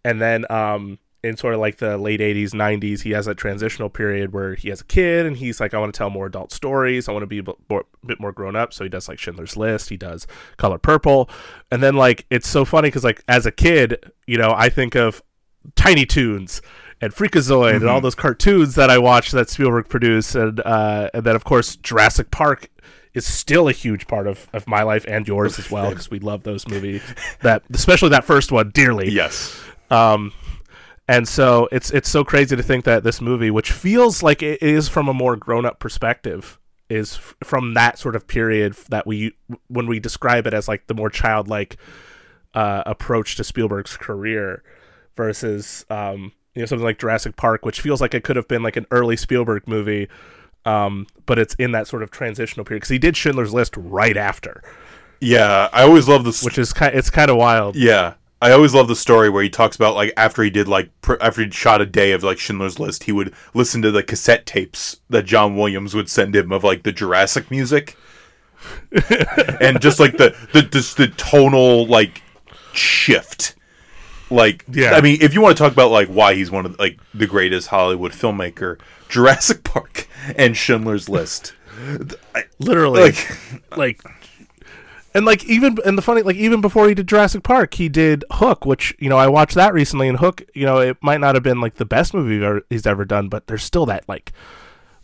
And 0.05 0.21
then 0.21 0.45
um 0.51 0.99
in 1.27 1.37
sort 1.37 1.55
of 1.55 1.61
like 1.61 1.77
the 1.79 1.99
late 1.99 2.21
80s 2.21 2.51
90s 2.51 3.03
he 3.03 3.11
has 3.11 3.27
that 3.27 3.37
transitional 3.37 3.91
period 3.91 4.33
where 4.33 4.55
he 4.55 4.69
has 4.69 4.81
a 4.81 4.85
kid 4.85 5.27
and 5.27 5.37
he's 5.37 5.61
like 5.61 5.75
i 5.75 5.79
want 5.79 5.93
to 5.93 5.99
tell 5.99 6.11
more 6.11 6.27
adult 6.27 6.53
stories. 6.53 7.09
I 7.09 7.13
want 7.13 7.23
to 7.23 7.27
be 7.27 7.39
a 7.39 7.43
bit 7.43 7.57
more, 7.69 7.85
bit 8.05 8.21
more 8.21 8.33
grown 8.33 8.57
up. 8.57 8.73
So 8.73 8.85
he 8.85 8.91
does 8.91 9.09
like 9.09 9.19
schindler's 9.19 9.57
list. 9.57 9.89
He 9.89 9.97
does 9.97 10.27
color 10.57 10.79
purple. 10.79 11.29
And 11.71 11.83
then 11.83 11.95
like 11.97 12.27
it's 12.31 12.49
so 12.49 12.65
funny 12.65 12.89
because 12.89 13.05
like 13.05 13.23
as 13.29 13.47
a 13.47 13.53
kid 13.53 14.13
you 14.27 14.39
know 14.39 14.53
i 14.57 14.69
think 14.69 14.95
of 14.95 15.23
tiny 15.75 16.07
toons 16.07 16.63
and 17.01 17.13
freakazoid 17.13 17.77
and 17.77 17.89
all 17.89 18.01
those 18.01 18.15
cartoons 18.15 18.75
that 18.75 18.89
i 18.91 18.99
watched 18.99 19.33
that 19.33 19.51
spielberg 19.51 19.89
produced. 19.89 20.35
And 20.35 20.61
uh 20.61 21.11
and 21.13 21.25
then 21.25 21.37
of 21.37 21.45
course 21.45 21.77
jurassic 21.77 22.31
park 22.31 22.71
is 23.15 23.25
still 23.27 23.67
a 23.67 23.73
huge 23.73 24.07
part 24.07 24.27
of, 24.27 24.47
of 24.53 24.67
my 24.69 24.83
life 24.83 25.05
and 25.09 25.27
yours 25.27 25.59
as 25.59 25.71
well 25.71 25.89
because 25.89 26.11
we 26.11 26.19
love 26.19 26.43
those 26.43 26.69
movies. 26.69 27.03
That 27.41 27.63
especially 27.73 28.11
that 28.11 28.25
first 28.25 28.53
one 28.53 28.71
dearly. 28.71 29.11
Yes. 29.11 29.59
um, 29.91 30.33
and 31.09 31.27
so 31.29 31.69
it's 31.73 31.91
it's 31.91 32.09
so 32.09 32.25
crazy 32.25 32.57
to 32.57 32.63
think 32.63 32.85
that 32.85 33.03
this 33.05 33.21
movie, 33.21 33.51
which 33.51 33.73
feels 33.73 34.23
like 34.23 34.43
it 34.43 34.63
is 34.63 34.89
from 34.89 35.09
a 35.09 35.15
more 35.15 35.37
grown 35.37 35.65
up 35.65 35.79
perspective, 35.79 36.59
is 36.89 37.15
f- 37.17 37.35
from 37.45 37.75
that 37.75 37.99
sort 37.99 38.17
of 38.17 38.27
period 38.27 38.75
that 38.91 39.07
we 39.07 39.35
when 39.69 39.87
we 39.87 40.01
describe 40.01 40.47
it 40.47 40.55
as 40.55 40.69
like 40.69 40.87
the 40.87 40.95
more 40.95 41.11
childlike 41.11 41.77
uh, 42.55 42.83
approach 42.87 43.37
to 43.37 43.45
Spielberg's 43.45 43.97
career 43.97 44.63
versus 45.17 45.85
um, 45.91 46.33
you 46.55 46.63
know 46.63 46.67
something 46.67 46.85
like 46.85 46.99
Jurassic 46.99 47.37
Park, 47.37 47.65
which 47.65 47.81
feels 47.81 48.01
like 48.01 48.15
it 48.15 48.25
could 48.25 48.37
have 48.37 48.49
been 48.49 48.63
like 48.63 48.77
an 48.77 48.87
early 48.91 49.17
Spielberg 49.17 49.67
movie. 49.69 50.09
Um, 50.65 51.07
but 51.27 51.39
it's 51.39 51.55
in 51.55 51.71
that 51.73 51.87
sort 51.87 52.03
of 52.03 52.11
transitional 52.11 52.65
period 52.65 52.81
because 52.81 52.89
he 52.89 52.99
did 52.99 53.17
Schindler's 53.17 53.55
List 53.55 53.77
right 53.77 54.17
after, 54.17 54.65
Yeah, 55.21 55.69
I 55.73 55.83
always 55.85 56.09
love 56.09 56.25
this. 56.25 56.43
which 56.43 56.59
is 56.59 56.73
kind 56.73 56.93
it's 56.93 57.09
kind 57.09 57.31
of 57.31 57.37
wild. 57.37 57.77
Yeah, 57.77 58.15
I 58.47 58.53
always 58.53 58.75
love 58.75 58.87
the 58.87 58.95
story 58.95 59.29
where 59.29 59.43
he 59.43 59.51
talks 59.51 59.75
about 59.75 59.97
like 59.97 60.13
after 60.17 60.41
he 60.45 60.51
did 60.51 60.69
like 60.69 60.91
pr- 61.01 61.21
after 61.21 61.45
he 61.45 61.51
shot 61.51 61.81
a 61.81 61.87
day 61.87 62.13
of 62.13 62.23
like 62.23 62.39
Schindler's 62.39 62.79
List, 62.79 63.05
he 63.05 63.13
would 63.13 63.35
listen 63.55 63.83
to 63.83 63.91
the 63.91 64.05
cassette 64.05 64.47
tapes 64.47 65.01
that 65.11 65.25
John 65.25 65.57
Williams 65.57 65.97
would 65.97 66.09
send 66.09 66.37
him 66.37 66.53
of 66.53 66.63
like 66.63 66.85
the 66.85 66.93
Jurassic 66.93 67.51
music, 67.51 67.97
and 69.61 69.81
just 69.81 69.99
like 69.99 70.17
the 70.17 70.37
the 70.53 70.63
just 70.63 70.97
the 70.97 71.09
tonal 71.09 71.87
like 71.87 72.23
shift. 72.73 73.57
Like, 74.31 74.65
Yeah. 74.69 74.93
I 74.93 75.01
mean, 75.01 75.19
if 75.21 75.35
you 75.35 75.41
want 75.41 75.57
to 75.57 75.63
talk 75.63 75.73
about 75.73 75.91
like 75.91 76.07
why 76.07 76.35
he's 76.35 76.51
one 76.51 76.67
of 76.67 76.79
like 76.79 77.01
the 77.13 77.27
greatest 77.27 77.69
Hollywood 77.69 78.13
filmmaker, 78.13 78.79
Jurassic 79.09 79.65
Park 79.65 80.09
and 80.37 80.57
Schindler's 80.57 81.09
List, 81.09 81.53
Literally, 82.59 83.03
like, 83.03 83.39
like 83.77 84.03
and 85.17 85.25
like 85.27 85.45
even 85.47 85.79
and 85.85 85.97
the 85.99 86.03
funny 86.03 86.23
like 86.23 86.37
even 86.37 86.61
before 86.61 86.89
he 86.89 86.95
did 86.95 87.09
Jurassic 87.09 87.43
Park, 87.43 87.75
he 87.75 87.89
did 87.89 88.25
Hook, 88.33 88.65
which 88.67 88.95
you 88.99 89.09
know 89.09 89.17
I 89.17 89.27
watched 89.29 89.55
that 89.55 89.73
recently. 89.73 90.09
And 90.09 90.19
Hook, 90.19 90.43
you 90.55 90.65
know, 90.67 90.79
it 90.79 90.97
might 91.03 91.21
not 91.21 91.35
have 91.35 91.43
been 91.43 91.61
like 91.61 91.75
the 91.77 91.85
best 91.85 92.15
movie 92.15 92.35
he's 92.35 92.43
ever, 92.45 92.63
he's 92.71 92.87
ever 92.87 93.05
done, 93.05 93.29
but 93.29 93.47
there's 93.47 93.65
still 93.65 93.87
that 93.87 94.09
like 94.09 94.33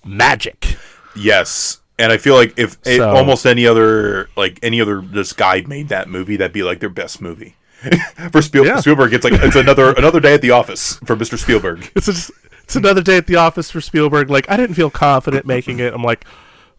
magic. 0.04 0.76
Yes. 1.16 1.80
And 1.98 2.10
I 2.10 2.16
feel 2.18 2.34
like 2.34 2.54
if 2.58 2.78
it, 2.84 2.98
So- 2.98 3.10
almost 3.10 3.46
any 3.46 3.66
other 3.66 4.28
like 4.36 4.58
any 4.62 4.80
other 4.80 5.00
this 5.00 5.32
guy 5.32 5.62
made 5.66 5.88
that 5.88 6.08
movie, 6.08 6.36
that'd 6.36 6.52
be 6.52 6.62
like 6.62 6.80
their 6.80 6.88
best 6.90 7.20
movie. 7.20 7.56
For 8.30 8.40
Spiel- 8.42 8.64
Yeah. 8.64 8.80
Spielberg, 8.80 9.12
it's 9.12 9.24
like 9.24 9.34
it's 9.42 9.56
another 9.56 9.92
another 9.96 10.20
day 10.20 10.34
at 10.34 10.40
the 10.42 10.50
office 10.52 10.96
for 11.04 11.16
Mr. 11.16 11.36
Spielberg. 11.38 11.90
It's 11.96 12.06
just 12.06 12.30
it's 12.62 12.76
another 12.76 13.02
day 13.02 13.16
at 13.16 13.26
the 13.26 13.36
office 13.36 13.70
for 13.70 13.80
Spielberg. 13.80 14.30
Like 14.30 14.48
I 14.48 14.56
didn't 14.56 14.74
feel 14.76 14.90
confident 14.90 15.46
making 15.46 15.80
it. 15.80 15.92
I'm 15.92 16.02
like, 16.04 16.24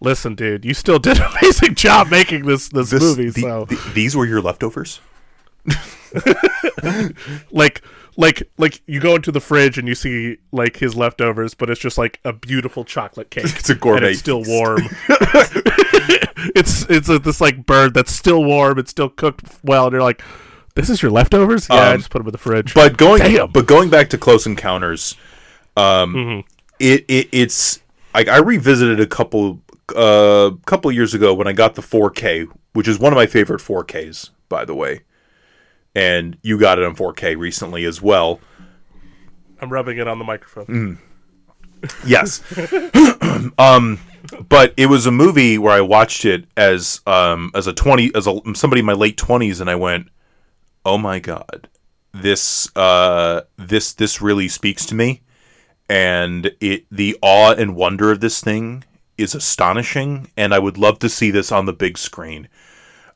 listen, 0.03 0.35
dude, 0.35 0.63
you 0.65 0.73
still 0.73 0.99
did 0.99 1.17
an 1.19 1.23
amazing 1.41 1.73
job 1.75 2.09
making 2.11 2.45
this 2.45 2.69
this, 2.69 2.91
This- 2.91 3.01
movie. 3.01 3.29
the- 3.29 3.41
so 3.41 3.65
the- 3.65 3.91
these 3.93 4.15
were 4.15 4.25
your 4.25 4.41
leftovers. 4.41 4.99
like 7.51 7.81
like 8.17 8.43
like 8.57 8.81
you 8.85 8.99
go 8.99 9.15
into 9.15 9.31
the 9.31 9.39
fridge 9.39 9.77
and 9.77 9.87
you 9.87 9.95
see 9.95 10.37
like 10.51 10.77
his 10.77 10.95
leftovers, 10.95 11.53
but 11.53 11.69
it's 11.69 11.79
just 11.79 11.97
like 11.97 12.19
a 12.23 12.33
beautiful 12.33 12.83
chocolate 12.83 13.29
cake. 13.29 13.45
It's 13.45 13.69
a 13.69 13.75
gourmet 13.75 13.97
and 13.97 14.05
it's 14.07 14.19
still 14.19 14.43
warm. 14.45 14.81
it's 16.55 16.87
it's 16.89 17.09
a, 17.09 17.19
this 17.19 17.41
like 17.41 17.65
bird 17.65 17.93
that's 17.93 18.11
still 18.11 18.43
warm. 18.43 18.77
It's 18.77 18.91
still 18.91 19.09
cooked 19.09 19.43
well, 19.63 19.85
and 19.85 19.93
you're 19.93 20.01
like, 20.03 20.21
"This 20.75 20.89
is 20.89 21.01
your 21.01 21.11
leftovers?" 21.11 21.67
Yeah, 21.69 21.75
I 21.75 21.91
Um, 21.93 21.97
just 21.99 22.09
put 22.11 22.19
them 22.19 22.27
in 22.27 22.31
the 22.33 22.37
fridge. 22.37 22.73
But 22.73 22.97
going 22.97 23.19
Damn. 23.21 23.51
but 23.51 23.65
going 23.65 23.89
back 23.89 24.09
to 24.11 24.17
Close 24.17 24.45
Encounters, 24.45 25.15
um, 25.77 26.13
Mm-hmm. 26.13 26.39
it, 26.79 27.05
it 27.07 27.29
it's 27.31 27.79
like 28.13 28.27
I 28.27 28.37
revisited 28.37 28.99
a 28.99 29.07
couple 29.07 29.59
uh 29.95 30.51
couple 30.65 30.91
years 30.91 31.13
ago 31.13 31.33
when 31.33 31.47
I 31.47 31.53
got 31.53 31.75
the 31.75 31.81
4K, 31.81 32.47
which 32.73 32.87
is 32.87 32.99
one 32.99 33.13
of 33.13 33.17
my 33.17 33.25
favorite 33.25 33.61
4Ks, 33.61 34.29
by 34.49 34.65
the 34.65 34.75
way. 34.75 35.01
And 35.95 36.37
you 36.41 36.57
got 36.57 36.79
it 36.79 36.85
on 36.85 36.95
4K 36.95 37.37
recently 37.37 37.85
as 37.85 38.01
well. 38.01 38.39
I'm 39.61 39.71
rubbing 39.71 39.97
it 39.97 40.07
on 40.07 40.19
the 40.19 40.25
microphone. 40.25 40.99
Yes. 42.05 42.41
um, 43.57 43.99
but 44.49 44.73
it 44.77 44.87
was 44.87 45.05
a 45.05 45.11
movie 45.11 45.57
where 45.57 45.73
I 45.73 45.81
watched 45.81 46.25
it 46.25 46.45
as 46.55 47.01
um 47.05 47.51
as 47.53 47.67
a 47.67 47.73
twenty 47.73 48.13
as 48.15 48.27
a 48.27 48.39
somebody 48.55 48.79
in 48.79 48.85
my 48.85 48.93
late 48.93 49.17
twenties, 49.17 49.59
and 49.59 49.69
I 49.69 49.75
went, 49.75 50.07
"Oh 50.85 50.97
my 50.97 51.19
god, 51.19 51.67
this 52.13 52.73
uh 52.75 53.41
this 53.57 53.93
this 53.93 54.21
really 54.21 54.47
speaks 54.47 54.85
to 54.87 54.95
me," 54.95 55.21
and 55.89 56.51
it 56.59 56.85
the 56.91 57.17
awe 57.21 57.51
and 57.51 57.75
wonder 57.75 58.11
of 58.11 58.21
this 58.21 58.41
thing 58.41 58.83
is 59.17 59.35
astonishing, 59.35 60.29
and 60.35 60.53
I 60.53 60.59
would 60.59 60.77
love 60.77 60.99
to 60.99 61.09
see 61.09 61.31
this 61.31 61.51
on 61.51 61.65
the 61.65 61.73
big 61.73 61.97
screen. 61.97 62.47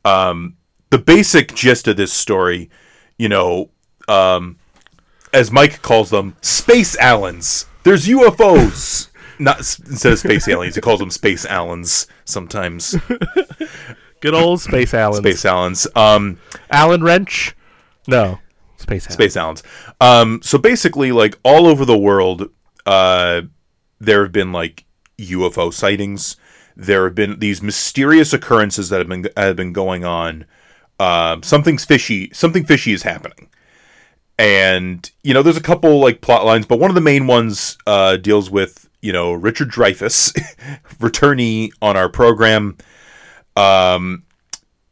Um, 0.05 0.57
the 0.89 0.97
basic 0.97 1.53
gist 1.53 1.87
of 1.87 1.97
this 1.97 2.13
story, 2.13 2.69
you 3.17 3.29
know, 3.29 3.71
um, 4.07 4.57
as 5.33 5.51
Mike 5.51 5.81
calls 5.81 6.09
them, 6.09 6.35
space 6.41 6.97
Allens. 6.97 7.65
There's 7.83 8.07
UFOs. 8.07 9.09
Not 9.39 9.59
instead 9.59 10.13
of 10.13 10.19
space 10.19 10.47
aliens, 10.47 10.73
he 10.73 10.81
calls 10.81 10.99
them 10.99 11.11
space 11.11 11.45
Allens 11.45 12.07
sometimes. 12.25 12.95
Good 14.19 14.33
old 14.33 14.61
Space 14.61 14.95
Allen. 14.95 15.21
Space 15.21 15.45
Allens. 15.45 15.87
Um, 15.95 16.39
Allen 16.71 17.03
Wrench. 17.03 17.55
No, 18.07 18.39
Space 18.77 19.05
Allen. 19.05 19.13
space 19.13 19.37
Allens. 19.37 19.63
Um, 20.01 20.39
so 20.41 20.57
basically, 20.57 21.11
like 21.11 21.37
all 21.43 21.67
over 21.67 21.85
the 21.85 21.97
world, 21.97 22.49
uh, 22.87 23.41
there 23.99 24.23
have 24.23 24.31
been 24.31 24.51
like 24.51 24.85
UFO 25.19 25.73
sightings. 25.73 26.37
There 26.75 27.05
have 27.05 27.15
been 27.15 27.39
these 27.39 27.61
mysterious 27.61 28.33
occurrences 28.33 28.89
that 28.89 28.99
have 28.99 29.07
been 29.07 29.27
have 29.35 29.55
been 29.55 29.73
going 29.73 30.05
on. 30.05 30.45
Um, 30.99 31.43
something's 31.43 31.85
fishy. 31.85 32.29
Something 32.33 32.65
fishy 32.65 32.93
is 32.93 33.03
happening. 33.03 33.49
and 34.39 35.09
you 35.23 35.33
know 35.33 35.41
there's 35.41 35.57
a 35.57 35.61
couple 35.61 35.99
like 35.99 36.21
plot 36.21 36.45
lines 36.45 36.65
but 36.67 36.79
one 36.79 36.91
of 36.91 36.95
the 36.95 37.01
main 37.01 37.25
ones 37.27 37.77
uh, 37.87 38.17
deals 38.17 38.51
with 38.51 38.87
you 39.01 39.11
know 39.11 39.31
richard 39.33 39.69
dreyfuss 39.71 40.31
returnee 40.99 41.71
on 41.81 41.97
our 41.97 42.07
program 42.09 42.77
um 43.55 44.23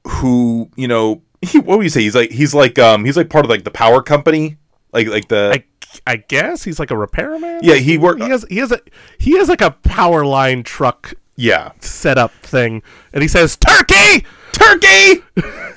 who 0.08 0.70
you 0.76 0.88
know 0.88 1.22
he, 1.42 1.60
what 1.60 1.78
would 1.78 1.84
you 1.84 1.90
say 1.90 2.02
he's 2.02 2.16
like 2.16 2.32
he's 2.32 2.54
like 2.56 2.80
um 2.80 3.06
he's 3.06 3.18
like 3.18 3.30
part 3.30 3.46
of 3.46 3.50
like 3.50 3.64
the 3.64 3.72
power 3.72 4.02
company 4.02 4.58
like 4.94 5.08
like 5.08 5.28
the 5.28 5.52
I, 5.54 5.64
I 6.08 6.18
guess 6.18 6.64
he's 6.64 6.80
like 6.80 6.92
a 6.92 6.98
repairman. 6.98 7.60
yeah 7.64 7.76
he 7.76 7.98
worked 7.98 8.22
he 8.22 8.30
has 8.30 8.46
he 8.50 8.58
has 8.58 8.72
a 8.72 8.80
he 9.18 9.38
has 9.38 9.50
like 9.50 9.62
a 9.62 9.72
power 9.72 10.26
line 10.26 10.64
truck 10.64 11.14
yeah 11.36 11.72
setup 11.80 12.32
thing, 12.42 12.82
and 13.14 13.22
he 13.22 13.28
says 13.28 13.58
turkey. 13.58 14.26
turkey 14.54 15.24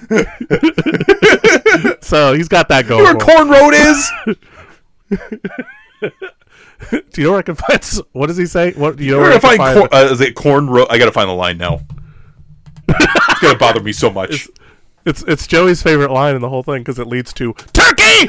So 2.00 2.32
he's 2.32 2.48
got 2.48 2.68
that 2.68 2.86
going. 2.86 3.02
where 3.02 3.12
for 3.18 3.20
him. 3.20 3.26
corn 3.36 3.48
road 3.50 3.74
is 3.74 4.10
Do 6.90 7.20
you 7.20 7.24
know 7.24 7.30
where 7.32 7.40
I 7.40 7.42
can 7.42 7.56
find? 7.56 7.84
What 8.12 8.28
does 8.28 8.36
he 8.36 8.46
say? 8.46 8.72
What 8.72 8.96
do 8.96 9.04
you 9.04 9.10
know 9.12 9.18
where 9.18 9.30
where 9.30 9.36
I 9.38 9.40
find 9.40 9.56
find? 9.58 9.78
corn 9.78 9.88
uh, 9.92 10.08
is 10.12 10.20
it 10.20 10.34
corn 10.36 10.68
road 10.70 10.86
i 10.90 10.98
gotta 10.98 11.10
find 11.12 11.28
the 11.28 11.32
line 11.34 11.58
now 11.58 11.80
it's 12.88 13.40
gonna 13.40 13.58
bother 13.58 13.80
me 13.82 13.92
so 13.92 14.10
much. 14.10 14.48
It's 15.06 15.22
it's 15.26 15.46
Joey's 15.46 15.82
favorite 15.82 16.10
line 16.10 16.34
in 16.34 16.42
the 16.42 16.50
whole 16.50 16.62
thing 16.62 16.82
because 16.82 16.98
it 16.98 17.06
leads 17.06 17.32
to 17.34 17.54
turkey. 17.72 18.26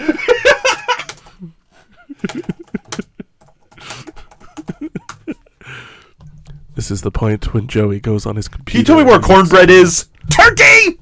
This 6.76 6.92
is 6.92 7.02
the 7.02 7.12
point 7.12 7.54
when 7.54 7.68
Joey 7.68 8.00
goes 8.00 8.26
on 8.26 8.36
his 8.36 8.48
computer. 8.48 8.72
Can 8.72 8.80
you 8.80 8.86
tell 8.86 8.98
me 8.98 9.04
where 9.04 9.20
cornbread 9.20 9.70
is? 9.70 10.08
Turkey. 10.30 11.00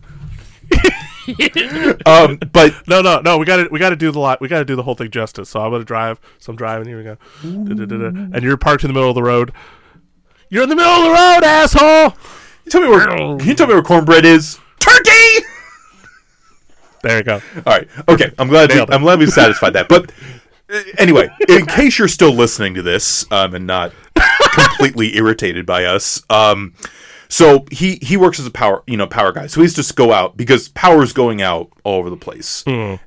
um, 2.05 2.39
but 2.51 2.73
No, 2.87 3.01
no, 3.01 3.19
no. 3.21 3.37
We 3.37 3.45
got 3.45 3.57
to 3.57 3.67
we 3.71 3.79
got 3.79 3.89
to 3.89 3.95
do 3.95 4.11
the 4.11 4.19
lot. 4.19 4.39
We 4.41 4.47
got 4.47 4.59
to 4.59 4.65
do 4.65 4.75
the 4.75 4.83
whole 4.83 4.95
thing 4.95 5.11
justice. 5.11 5.49
So 5.49 5.61
I'm 5.61 5.71
gonna 5.71 5.83
drive. 5.83 6.19
So 6.39 6.51
I'm 6.51 6.55
driving. 6.55 6.87
Here 6.87 6.97
we 6.97 7.03
go. 7.03 7.17
Da-da-da-da. 7.43 8.07
And 8.07 8.43
you're 8.43 8.57
parked 8.57 8.83
in 8.83 8.87
the 8.89 8.93
middle 8.93 9.09
of 9.09 9.15
the 9.15 9.23
road. 9.23 9.51
You're 10.49 10.63
in 10.63 10.69
the 10.69 10.75
middle 10.75 10.91
of 10.91 11.03
the 11.03 11.09
road, 11.09 11.43
asshole. 11.43 12.17
you 12.65 12.71
tell 12.71 12.81
me 12.81 12.87
where. 12.87 13.05
Can 13.37 13.47
you 13.47 13.55
tell 13.55 13.67
me 13.67 13.73
where 13.73 13.83
cornbread 13.83 14.25
is? 14.25 14.59
Turkey. 14.79 15.45
There 17.03 17.17
you 17.17 17.23
go. 17.23 17.41
All 17.57 17.63
right. 17.73 17.87
Okay. 18.07 18.31
I'm 18.39 18.47
glad. 18.47 18.71
It. 18.71 18.89
I'm 18.91 19.01
glad 19.01 19.19
we 19.19 19.27
satisfied 19.27 19.73
that. 19.73 19.87
But 19.89 20.11
anyway, 20.97 21.29
in 21.47 21.65
case 21.65 21.97
you're 21.99 22.07
still 22.07 22.33
listening 22.33 22.73
to 22.75 22.81
this 22.81 23.29
um, 23.31 23.53
and 23.55 23.65
not 23.67 23.93
completely 24.53 25.15
irritated 25.17 25.65
by 25.65 25.85
us, 25.85 26.21
um, 26.29 26.73
so 27.29 27.65
he 27.71 27.95
he 28.01 28.15
works 28.17 28.39
as 28.39 28.45
a 28.45 28.51
power 28.51 28.83
you 28.87 28.97
know 28.97 29.07
power 29.07 29.31
guy. 29.31 29.47
So 29.47 29.61
he's 29.61 29.73
just 29.73 29.95
go 29.95 30.13
out 30.13 30.37
because 30.37 30.69
power's 30.69 31.13
going 31.13 31.41
out 31.41 31.69
all 31.83 31.99
over 31.99 32.09
the 32.09 32.17
place, 32.17 32.63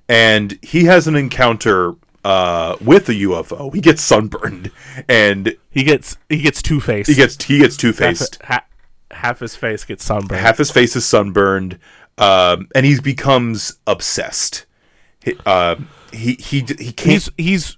and 0.08 0.58
he 0.62 0.84
has 0.84 1.06
an 1.06 1.16
encounter 1.16 1.94
uh, 2.24 2.76
with 2.80 3.08
a 3.08 3.12
UFO. 3.14 3.74
He 3.74 3.80
gets 3.80 4.02
sunburned, 4.02 4.70
and 5.08 5.56
He 5.70 5.84
gets 5.84 6.16
he 6.28 6.42
gets 6.42 6.60
two 6.62 6.80
faced. 6.80 7.08
he 7.08 7.16
gets 7.16 7.42
he 7.42 7.58
gets 7.58 7.76
two 7.76 7.88
half, 7.88 7.96
faced. 7.96 8.42
ha- 8.42 8.66
half 9.10 9.40
his 9.40 9.56
face 9.56 9.84
gets 9.84 10.04
sunburned. 10.04 10.40
half 10.40 10.58
his 10.58 10.70
face 10.70 10.94
is 10.96 11.06
sunburned, 11.06 11.78
um, 12.18 12.68
and 12.74 12.84
he 12.86 13.00
becomes 13.00 13.78
obsessed. 13.86 14.66
He, 15.24 15.36
uh, 15.46 15.76
he 16.12 16.34
he 16.34 16.60
he 16.78 16.92
can't. 16.92 17.10
he's 17.10 17.28
he's 17.36 17.76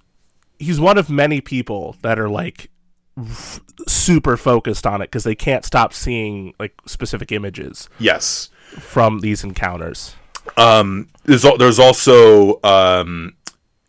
he's 0.59 0.79
one 0.79 0.97
of 0.97 1.09
many 1.09 1.41
people 1.41 1.95
that 2.01 2.17
are 2.19 2.29
like 2.29 2.69
f- 3.17 3.59
super 3.87 4.37
focused 4.37 4.87
on 4.87 5.01
it 5.01 5.05
because 5.05 5.23
they 5.25 5.35
can't 5.35 5.65
stop 5.65 5.93
seeing 5.93 6.53
like 6.59 6.73
specific 6.85 7.31
images 7.31 7.89
yes. 7.99 8.49
from 8.79 9.19
these 9.19 9.43
encounters. 9.43 10.15
Um, 10.57 11.09
there's 11.25 11.43
al- 11.45 11.57
there's 11.57 11.79
also 11.79 12.59
um, 12.63 13.35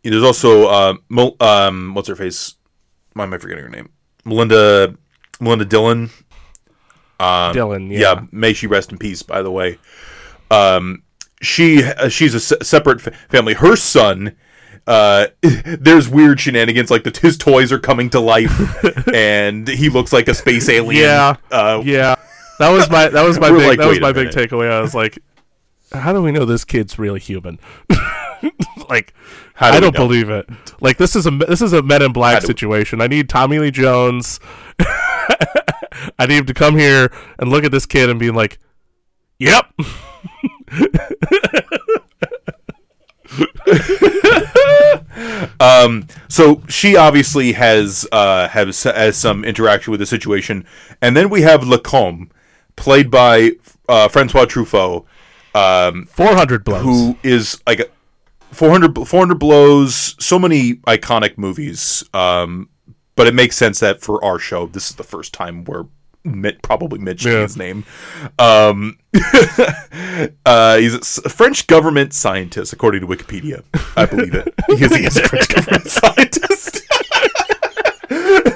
there's 0.03 0.23
also 0.25 0.67
uh, 0.67 0.95
Mel- 1.09 1.37
um, 1.41 1.95
what's 1.95 2.09
her 2.09 2.17
face? 2.17 2.57
Why 3.13 3.23
am 3.25 3.33
I 3.33 3.39
forgetting 3.39 3.63
her 3.65 3.71
name? 3.71 3.89
Melinda 4.25 4.97
Melinda 5.41 5.65
Dillon. 5.65 6.11
Dylan, 7.21 7.91
yeah, 7.91 7.99
Yeah. 7.99 8.21
may 8.33 8.53
she 8.53 8.67
rest 8.67 8.91
in 8.93 8.99
peace. 8.99 9.23
By 9.23 9.41
the 9.43 9.51
way, 9.51 9.79
um, 10.51 11.03
she 11.45 11.83
uh, 11.85 12.09
she's 12.09 12.35
a 12.35 12.41
se- 12.41 12.59
separate 12.63 13.01
fa- 13.01 13.13
family. 13.29 13.55
Her 13.55 13.77
son. 13.77 14.37
Uh, 14.87 15.29
there's 15.41 16.11
weird 16.11 16.39
shenanigans 16.39 16.91
like 16.91 17.05
the, 17.05 17.19
his 17.23 17.39
toys 17.39 17.73
are 17.73 17.79
coming 17.79 18.11
to 18.11 18.21
life, 18.21 18.53
and 19.15 19.67
he 19.67 19.89
looks 19.89 20.13
like 20.13 20.29
a 20.29 20.35
space 20.35 20.69
alien. 20.69 21.05
Yeah. 21.05 21.37
uh, 21.51 21.81
yeah. 21.83 22.17
That 22.59 22.71
was 22.71 22.91
my 22.91 23.09
that 23.09 23.25
was 23.25 23.41
my 23.41 23.51
big 23.57 23.67
like, 23.67 23.79
that 23.79 23.89
was 23.89 24.01
my 24.01 24.13
big 24.13 24.29
takeaway. 24.29 24.71
I 24.71 24.81
was 24.83 24.95
like, 24.95 25.19
how 25.93 26.13
do 26.13 26.21
we 26.23 26.33
know 26.33 26.45
this 26.45 26.65
kid's 26.67 26.99
really 26.99 27.19
human? 27.21 27.59
like, 28.91 29.15
How 29.55 29.71
do 29.71 29.77
I 29.79 29.81
don't 29.81 29.95
know? 29.95 30.01
believe 30.07 30.29
it. 30.29 30.47
Like 30.81 30.99
this 30.99 31.17
is 31.17 31.27
a 31.27 31.31
this 31.31 31.63
is 31.63 31.73
a 31.73 31.83
Men 31.83 32.03
in 32.03 32.13
Black 32.13 32.43
situation. 32.43 33.01
I 33.01 33.07
need 33.07 33.29
Tommy 33.31 33.59
Lee 33.59 33.71
Jones. 33.71 34.39
I 34.79 36.27
need 36.27 36.37
him 36.39 36.47
to 36.47 36.55
come 36.55 36.77
here 36.77 37.11
and 37.39 37.49
look 37.51 37.65
at 37.65 37.73
this 37.73 37.87
kid 37.87 38.11
and 38.11 38.19
be 38.21 38.31
like, 38.31 38.59
"Yep, 39.39 39.73
Um, 45.61 46.07
so 46.29 46.63
she 46.69 46.97
obviously 46.97 47.53
has 47.53 48.07
uh, 48.13 48.49
has 48.49 48.83
has 48.83 49.17
some 49.17 49.45
interaction 49.45 49.91
with 49.91 50.01
the 50.01 50.07
situation, 50.07 50.67
and 51.01 51.17
then 51.17 51.31
we 51.31 51.43
have 51.43 51.67
Lacombe, 51.67 52.31
played 52.77 53.11
by 53.11 53.53
uh, 53.89 54.09
Francois 54.09 54.45
Truffaut, 54.45 55.05
um, 55.55 56.07
400 56.07 56.65
blows." 56.65 56.85
who 56.85 57.17
is 57.23 57.63
like 57.67 57.81
a 57.81 57.87
400, 58.53 59.07
400 59.07 59.39
blows, 59.39 60.17
so 60.19 60.39
many 60.39 60.75
iconic 60.87 61.39
movies. 61.39 62.05
Um, 62.13 62.69
but 63.17 63.27
it 63.27 63.35
makes 63.35 63.57
sense 63.57 63.79
that 63.81 64.01
for 64.01 64.25
our 64.25 64.39
show, 64.39 64.67
this 64.67 64.91
is 64.91 64.97
the 64.97 65.05
first 65.05 65.33
time 65.33 65.65
we're 65.65 65.87
mit- 66.25 66.63
probably 66.63 66.99
mentioning 66.99 67.37
Yeah. 67.37 67.43
his 67.43 67.57
name. 67.57 67.85
Um, 68.39 68.99
uh, 70.47 70.79
he's 70.79 71.19
a 71.19 71.29
French 71.29 71.67
government 71.67 72.13
scientist, 72.13 72.73
according 72.73 73.01
to 73.03 73.07
Wikipedia. 73.07 73.63
I 73.97 74.07
believe 74.07 74.35
it 74.35 74.53
because 74.69 74.97
he 74.97 75.05
is 75.05 75.17
a 75.17 75.23
French 75.29 75.49
government 75.49 75.87
scientist. 75.89 76.81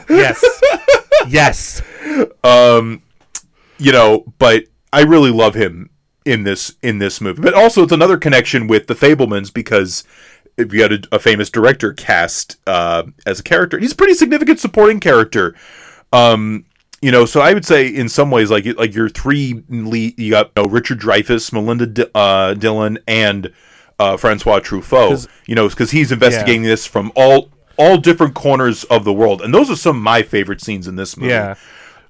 yes, 0.09 0.61
yes. 1.29 1.83
um, 2.45 3.03
you 3.79 3.93
know, 3.93 4.25
but 4.39 4.65
I 4.93 5.03
really 5.03 5.31
love 5.31 5.55
him 5.55 5.91
in 6.25 6.43
this 6.45 6.75
in 6.83 6.99
this 6.99 7.21
movie. 7.21 7.43
But 7.43 7.55
also, 7.55 7.83
it's 7.83 7.93
another 7.93 8.17
connection 8.17 8.67
with 8.67 8.87
the 8.87 8.95
Fabelmans 8.95 9.53
because 9.53 10.05
if 10.57 10.73
you 10.75 10.83
had 10.83 10.93
a, 10.93 10.99
a 11.13 11.19
famous 11.19 11.51
director 11.51 11.93
cast 11.93 12.57
uh, 12.67 13.05
as 13.27 13.41
a 13.41 13.43
character, 13.43 13.79
he's 13.79 13.93
a 13.93 13.97
pretty 13.97 14.15
significant 14.15 14.59
supporting 14.59 14.99
character. 15.01 15.55
Um, 16.13 16.65
you 17.03 17.11
know, 17.13 17.25
so 17.25 17.41
I 17.41 17.55
would 17.55 17.65
say 17.65 17.87
in 17.89 18.09
some 18.09 18.31
ways, 18.31 18.51
like 18.51 18.67
like 18.77 18.95
your 18.95 19.09
three 19.09 19.63
lead, 19.69 20.19
you 20.19 20.31
got 20.31 20.51
you 20.57 20.63
know, 20.65 20.69
Richard 20.69 21.01
Dreyfuss, 21.01 21.53
Melinda 21.53 21.87
D- 21.87 22.07
uh, 22.15 22.55
Dillon, 22.55 22.99
and 23.07 23.53
uh, 23.99 24.17
Francois 24.17 24.61
Truffaut. 24.61 25.27
You 25.47 25.55
know, 25.55 25.69
because 25.69 25.91
he's 25.93 26.11
investigating 26.13 26.63
this 26.63 26.87
from 26.87 27.13
all 27.15 27.51
all 27.77 27.97
different 27.99 28.35
corners 28.35 28.85
of 28.85 29.05
the 29.05 29.13
world, 29.13 29.41
and 29.43 29.55
those 29.55 29.71
are 29.71 29.77
some 29.77 29.97
of 29.97 30.03
my 30.03 30.23
favorite 30.23 30.61
scenes 30.61 30.89
in 30.89 30.97
this 30.97 31.17
movie. 31.17 31.31
Yeah. 31.31 31.55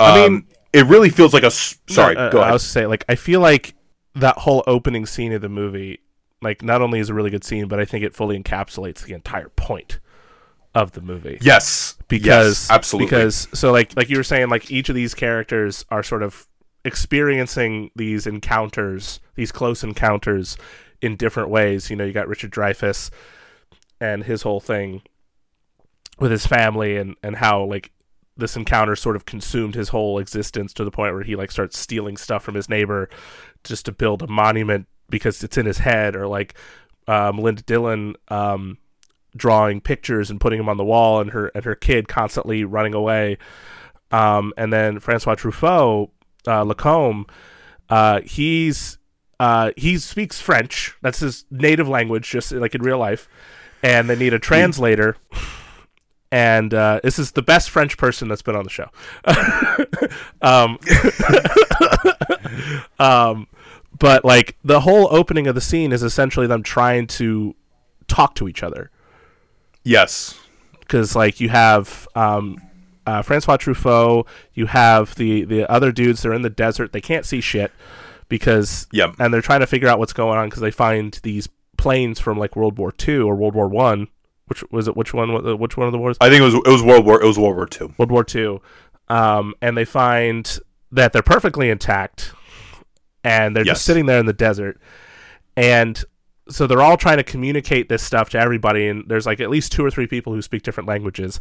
I 0.01 0.25
I 0.25 0.29
mean- 0.29 0.47
it 0.73 0.85
really 0.87 1.09
feels 1.11 1.33
like 1.33 1.43
a. 1.45 1.51
Sorry, 1.51 2.15
Uh, 2.17 2.29
go 2.31 2.39
I 2.39 2.43
ahead. 2.43 2.53
was 2.53 2.63
to 2.63 2.69
say, 2.69 2.87
like, 2.87 3.03
I 3.09 3.15
feel 3.15 3.41
like 3.41 3.75
that 4.15 4.37
whole 4.39 4.63
opening 4.67 5.07
scene 5.07 5.33
of 5.33 5.41
the 5.41 5.49
movie, 5.49 6.01
like, 6.43 6.63
not 6.63 6.83
only 6.83 6.99
is 7.01 7.09
a 7.09 7.15
really 7.15 7.31
good 7.31 7.43
scene, 7.43 7.69
but 7.69 7.81
I 7.81 7.87
think 7.87 8.05
it 8.05 8.15
fully 8.15 8.39
encapsulates 8.39 9.03
the 9.05 9.15
entire 9.15 9.49
point 9.49 9.99
of 10.79 10.93
the 10.93 11.01
movie. 11.01 11.39
yes, 11.41 11.97
because 12.09 12.69
yes, 12.69 12.71
absolutely. 12.71 13.07
because 13.07 13.49
so 13.53 13.73
like 13.73 13.97
like 13.97 14.09
you 14.09 14.17
were 14.17 14.23
saying 14.23 14.49
like 14.49 14.71
each 14.71 14.89
of 14.89 14.95
these 14.95 15.15
characters 15.15 15.85
are 15.91 16.03
sort 16.03 16.23
of 16.23 16.47
experiencing 16.85 17.91
these 17.97 18.27
encounters 18.27 19.21
these 19.35 19.53
close 19.53 19.83
encounters 19.83 20.57
in 21.03 21.17
different 21.17 21.51
ways 21.51 21.91
you 21.91 21.97
know 21.97 22.05
you 22.05 22.13
got 22.13 22.29
richard 22.29 22.51
dreyfuss 22.53 23.11
and 24.01 24.25
his 24.25 24.43
whole 24.43 24.61
thing 24.61 25.03
with 26.19 26.31
his 26.31 26.47
family 26.47 26.97
and 26.97 27.17
and 27.23 27.37
how 27.37 27.63
like 27.63 27.91
this 28.37 28.57
encounter 28.57 28.95
sort 28.95 29.17
of 29.17 29.27
consumed 29.27 29.75
his 29.75 29.89
whole 29.89 30.19
existence 30.19 30.73
to 30.73 30.85
the 30.85 30.91
point 30.91 31.13
where 31.13 31.25
he 31.25 31.35
like 31.35 31.51
starts 31.51 31.77
stealing 31.77 32.17
stuff 32.17 32.43
from 32.43 32.55
his 32.55 32.69
neighbor 32.69 33.11
just 33.65 33.85
to 33.85 33.93
build 33.93 34.23
a 34.23 34.29
monument 34.29 34.87
because 35.11 35.43
it's 35.43 35.59
in 35.59 35.67
his 35.67 35.79
head 35.79 36.15
or 36.15 36.27
like 36.29 36.55
uh, 37.09 37.33
Melinda 37.35 37.63
Dillon 37.63 38.15
um, 38.29 38.79
drawing 39.39 39.81
pictures 39.81 40.31
and 40.31 40.41
putting 40.41 40.59
them 40.59 40.69
on 40.69 40.77
the 40.77 40.85
wall 40.85 41.21
and 41.21 41.31
her 41.31 41.49
and 41.49 41.65
her 41.65 41.75
kid 41.75 42.09
constantly 42.09 42.65
running 42.65 42.95
away. 42.95 43.39
Um, 44.11 44.53
and 44.57 44.73
then 44.73 45.01
Francois 45.01 45.37
Truffaut 45.37 46.11
uh, 46.47 46.63
Lacombe 46.63 47.27
uh, 47.89 48.21
he's 48.23 48.99
uh, 49.41 49.73
he 49.77 49.99
speaks 49.99 50.41
French. 50.41 50.97
That's 51.03 51.21
his 51.21 51.45
native 51.51 51.89
language 51.89 52.29
just 52.29 52.53
like 52.53 52.75
in 52.75 52.83
real 52.83 52.99
life. 52.99 53.29
And 53.83 54.11
they 54.11 54.17
need 54.17 54.35
a 54.35 54.39
translator. 54.39 55.17
And 56.31 56.75
uh, 56.75 57.01
this 57.03 57.19
is 57.19 57.33
the 57.33 57.43
best 57.43 57.71
French 57.71 57.97
person 57.97 58.29
that's 58.29 58.43
been 58.43 58.57
on 58.57 58.65
the 58.65 58.71
show. 58.71 58.89
Um, 60.41 60.79
um, 62.99 63.49
but 63.99 64.25
like 64.25 64.57
the 64.65 64.81
whole 64.81 65.09
opening 65.11 65.47
of 65.47 65.55
the 65.55 65.61
scene 65.61 65.93
is 65.93 66.03
essentially 66.03 66.47
them 66.47 66.63
trying 66.63 67.07
to 67.09 67.55
talk 68.07 68.35
to 68.37 68.49
each 68.49 68.63
other 68.63 68.91
yes, 69.89 70.39
because 70.81 71.17
like 71.17 71.41
you 71.41 71.49
have 71.49 72.07
um, 72.15 72.61
uh, 73.07 73.23
Francois 73.23 73.57
Truffaut, 73.57 74.27
you 74.55 74.67
have 74.67 75.15
the 75.17 75.45
the 75.45 75.71
other 75.71 75.93
dudes. 75.93 76.23
They're 76.23 76.33
in 76.33 76.43
the 76.43 76.51
desert. 76.51 76.93
They 76.93 77.01
can't 77.01 77.25
see 77.27 77.41
shit 77.41 77.73
because 78.29 78.87
Yep. 78.93 79.15
and 79.19 79.33
they're 79.33 79.41
trying 79.43 79.61
to 79.61 79.67
figure 79.67 79.89
out 79.89 79.99
what's 79.99 80.13
going 80.13 80.39
on 80.39 80.49
because 80.49 80.61
they 80.61 80.71
find 80.71 81.19
these 81.23 81.49
planes 81.77 82.21
from 82.21 82.39
like 82.39 82.57
World 82.57 82.79
War 82.79 82.93
Two 82.93 83.27
or 83.29 83.35
World 83.35 83.55
War 83.55 83.69
One. 83.69 84.09
Which 84.47 84.65
was 84.71 84.89
it? 84.89 84.97
Which 84.97 85.13
one? 85.13 85.59
Which 85.59 85.77
one 85.77 85.87
of 85.87 85.93
the 85.93 85.99
wars? 85.99 86.17
I 86.21 86.29
think 86.31 86.41
it 86.41 86.45
was 86.45 86.55
it 86.55 86.67
was 86.67 86.83
World 86.83 87.05
War 87.05 87.21
it 87.23 87.27
was 87.27 87.39
World 87.39 87.57
War 87.57 87.67
Two. 87.67 87.93
World 87.99 88.11
War 88.11 88.25
Two, 88.25 88.61
um, 89.09 89.55
and 89.61 89.77
they 89.77 89.85
find 89.85 90.59
that 90.91 91.13
they're 91.13 91.21
perfectly 91.23 91.69
intact, 91.69 92.33
and 93.23 93.55
they're 93.55 93.65
Yes. 93.67 93.77
just 93.77 93.85
sitting 93.85 94.07
there 94.07 94.19
in 94.19 94.25
the 94.27 94.33
desert, 94.33 94.81
and 95.57 96.03
so 96.51 96.67
they're 96.67 96.83
all 96.83 96.97
trying 96.97 97.19
to 97.19 97.25
communicate 97.25 97.89
this 97.89 98.03
stuff 98.03 98.31
to 98.31 98.39
everybody, 98.39 98.89
and 98.89 99.05
there's 99.09 99.27
like 99.27 99.41
at 99.41 99.51
least 99.51 99.73
two 99.73 99.85
or 99.85 99.91
three 99.91 100.07
people 100.07 100.33
who 100.33 100.43
speak 100.43 100.63
different 100.63 100.89
languages, 100.89 101.41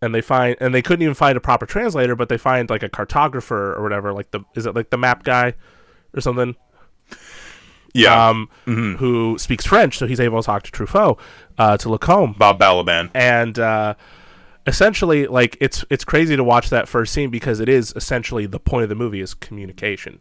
and 0.00 0.14
they 0.14 0.20
find 0.20 0.56
and 0.60 0.74
they 0.74 0.82
couldn't 0.82 1.02
even 1.02 1.14
find 1.14 1.36
a 1.36 1.40
proper 1.40 1.66
translator, 1.66 2.16
but 2.16 2.28
they 2.28 2.38
find 2.38 2.68
like 2.70 2.82
a 2.82 2.88
cartographer 2.88 3.76
or 3.76 3.82
whatever, 3.82 4.12
like 4.12 4.30
the 4.30 4.40
is 4.54 4.66
it 4.66 4.74
like 4.74 4.90
the 4.90 4.98
map 4.98 5.22
guy 5.24 5.54
or 6.14 6.20
something? 6.20 6.56
Yeah. 7.94 8.28
um, 8.30 8.48
who 8.64 9.36
speaks 9.38 9.66
French, 9.66 9.98
so 9.98 10.06
he's 10.06 10.20
able 10.20 10.40
to 10.40 10.46
talk 10.46 10.62
to 10.62 10.70
Truffaut, 10.70 11.18
uh, 11.58 11.76
to 11.76 11.90
Lacombe, 11.90 12.34
Bob 12.38 12.58
Balaban. 12.58 13.10
and 13.14 13.58
uh, 13.58 13.94
essentially, 14.66 15.26
like 15.26 15.56
it's 15.60 15.84
it's 15.90 16.04
crazy 16.04 16.34
to 16.34 16.44
watch 16.44 16.70
that 16.70 16.88
first 16.88 17.12
scene 17.12 17.30
because 17.30 17.60
it 17.60 17.68
is 17.68 17.92
essentially 17.94 18.46
the 18.46 18.58
point 18.58 18.84
of 18.84 18.88
the 18.88 18.94
movie 18.94 19.20
is 19.20 19.34
communication. 19.34 20.20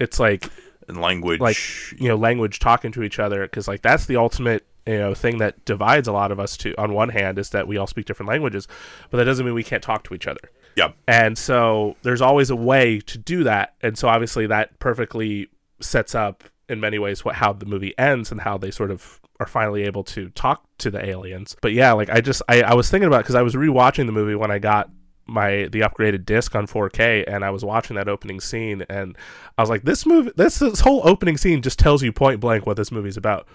It's 0.00 0.18
like 0.18 0.48
and 0.88 1.00
language. 1.00 1.40
like 1.40 1.56
you 1.98 2.08
know 2.08 2.16
language 2.16 2.58
talking 2.58 2.92
to 2.92 3.02
each 3.02 3.18
other 3.18 3.42
because 3.42 3.68
like 3.68 3.82
that's 3.82 4.06
the 4.06 4.16
ultimate 4.16 4.66
you 4.86 4.98
know 4.98 5.14
thing 5.14 5.38
that 5.38 5.64
divides 5.64 6.08
a 6.08 6.12
lot 6.12 6.32
of 6.32 6.40
us 6.40 6.56
to 6.56 6.74
on 6.80 6.92
one 6.92 7.10
hand 7.10 7.38
is 7.38 7.50
that 7.50 7.68
we 7.68 7.76
all 7.76 7.86
speak 7.86 8.06
different 8.06 8.28
languages 8.28 8.66
but 9.10 9.18
that 9.18 9.24
doesn't 9.24 9.44
mean 9.44 9.54
we 9.54 9.62
can't 9.62 9.82
talk 9.82 10.02
to 10.04 10.14
each 10.14 10.26
other 10.26 10.50
yeah. 10.76 10.92
and 11.06 11.36
so 11.36 11.96
there's 12.02 12.20
always 12.22 12.50
a 12.50 12.56
way 12.56 12.98
to 13.00 13.18
do 13.18 13.44
that 13.44 13.74
and 13.82 13.96
so 13.96 14.08
obviously 14.08 14.46
that 14.46 14.78
perfectly 14.78 15.48
sets 15.80 16.14
up 16.14 16.44
in 16.68 16.80
many 16.80 16.98
ways 16.98 17.24
what 17.24 17.36
how 17.36 17.52
the 17.52 17.66
movie 17.66 17.96
ends 17.98 18.32
and 18.32 18.40
how 18.40 18.56
they 18.56 18.70
sort 18.70 18.90
of 18.90 19.20
are 19.38 19.46
finally 19.46 19.82
able 19.82 20.04
to 20.04 20.30
talk 20.30 20.64
to 20.78 20.90
the 20.90 21.04
aliens 21.04 21.56
but 21.60 21.72
yeah 21.72 21.92
like 21.92 22.08
i 22.10 22.20
just 22.20 22.42
i, 22.48 22.62
I 22.62 22.74
was 22.74 22.90
thinking 22.90 23.06
about 23.06 23.22
because 23.22 23.34
i 23.34 23.42
was 23.42 23.54
rewatching 23.54 24.06
the 24.06 24.12
movie 24.12 24.34
when 24.34 24.50
i 24.50 24.58
got 24.58 24.88
my 25.32 25.68
the 25.72 25.80
upgraded 25.80 26.24
disc 26.24 26.54
on 26.54 26.66
4k 26.66 27.24
and 27.26 27.44
i 27.44 27.50
was 27.50 27.64
watching 27.64 27.96
that 27.96 28.08
opening 28.08 28.40
scene 28.40 28.84
and 28.88 29.16
i 29.56 29.62
was 29.62 29.70
like 29.70 29.82
this 29.82 30.04
movie 30.04 30.30
this 30.36 30.58
this 30.58 30.80
whole 30.80 31.00
opening 31.04 31.36
scene 31.36 31.62
just 31.62 31.78
tells 31.78 32.02
you 32.02 32.12
point 32.12 32.40
blank 32.40 32.66
what 32.66 32.76
this 32.76 32.92
movie's 32.92 33.16
about 33.16 33.46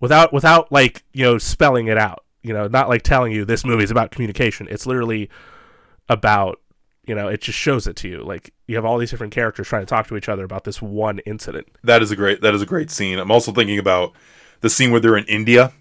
without 0.00 0.32
without 0.32 0.70
like 0.70 1.02
you 1.12 1.24
know 1.24 1.38
spelling 1.38 1.86
it 1.86 1.96
out 1.96 2.24
you 2.42 2.52
know 2.52 2.68
not 2.68 2.88
like 2.88 3.02
telling 3.02 3.32
you 3.32 3.44
this 3.44 3.64
movie's 3.64 3.90
about 3.90 4.10
communication. 4.10 4.66
It's 4.70 4.86
literally 4.86 5.30
about 6.08 6.60
you 7.06 7.14
know 7.14 7.28
it 7.28 7.40
just 7.40 7.58
shows 7.58 7.86
it 7.86 7.96
to 7.96 8.08
you. 8.08 8.22
Like 8.22 8.52
you 8.66 8.76
have 8.76 8.84
all 8.84 8.98
these 8.98 9.10
different 9.10 9.32
characters 9.32 9.68
trying 9.68 9.82
to 9.82 9.86
talk 9.86 10.08
to 10.08 10.16
each 10.16 10.28
other 10.28 10.44
about 10.44 10.64
this 10.64 10.82
one 10.82 11.20
incident. 11.20 11.68
That 11.84 12.02
is 12.02 12.10
a 12.10 12.16
great 12.16 12.40
that 12.42 12.54
is 12.54 12.62
a 12.62 12.66
great 12.66 12.90
scene. 12.90 13.18
I'm 13.18 13.30
also 13.30 13.52
thinking 13.52 13.78
about 13.78 14.12
the 14.60 14.70
scene 14.70 14.90
where 14.90 15.00
they're 15.00 15.16
in 15.16 15.24
India 15.24 15.72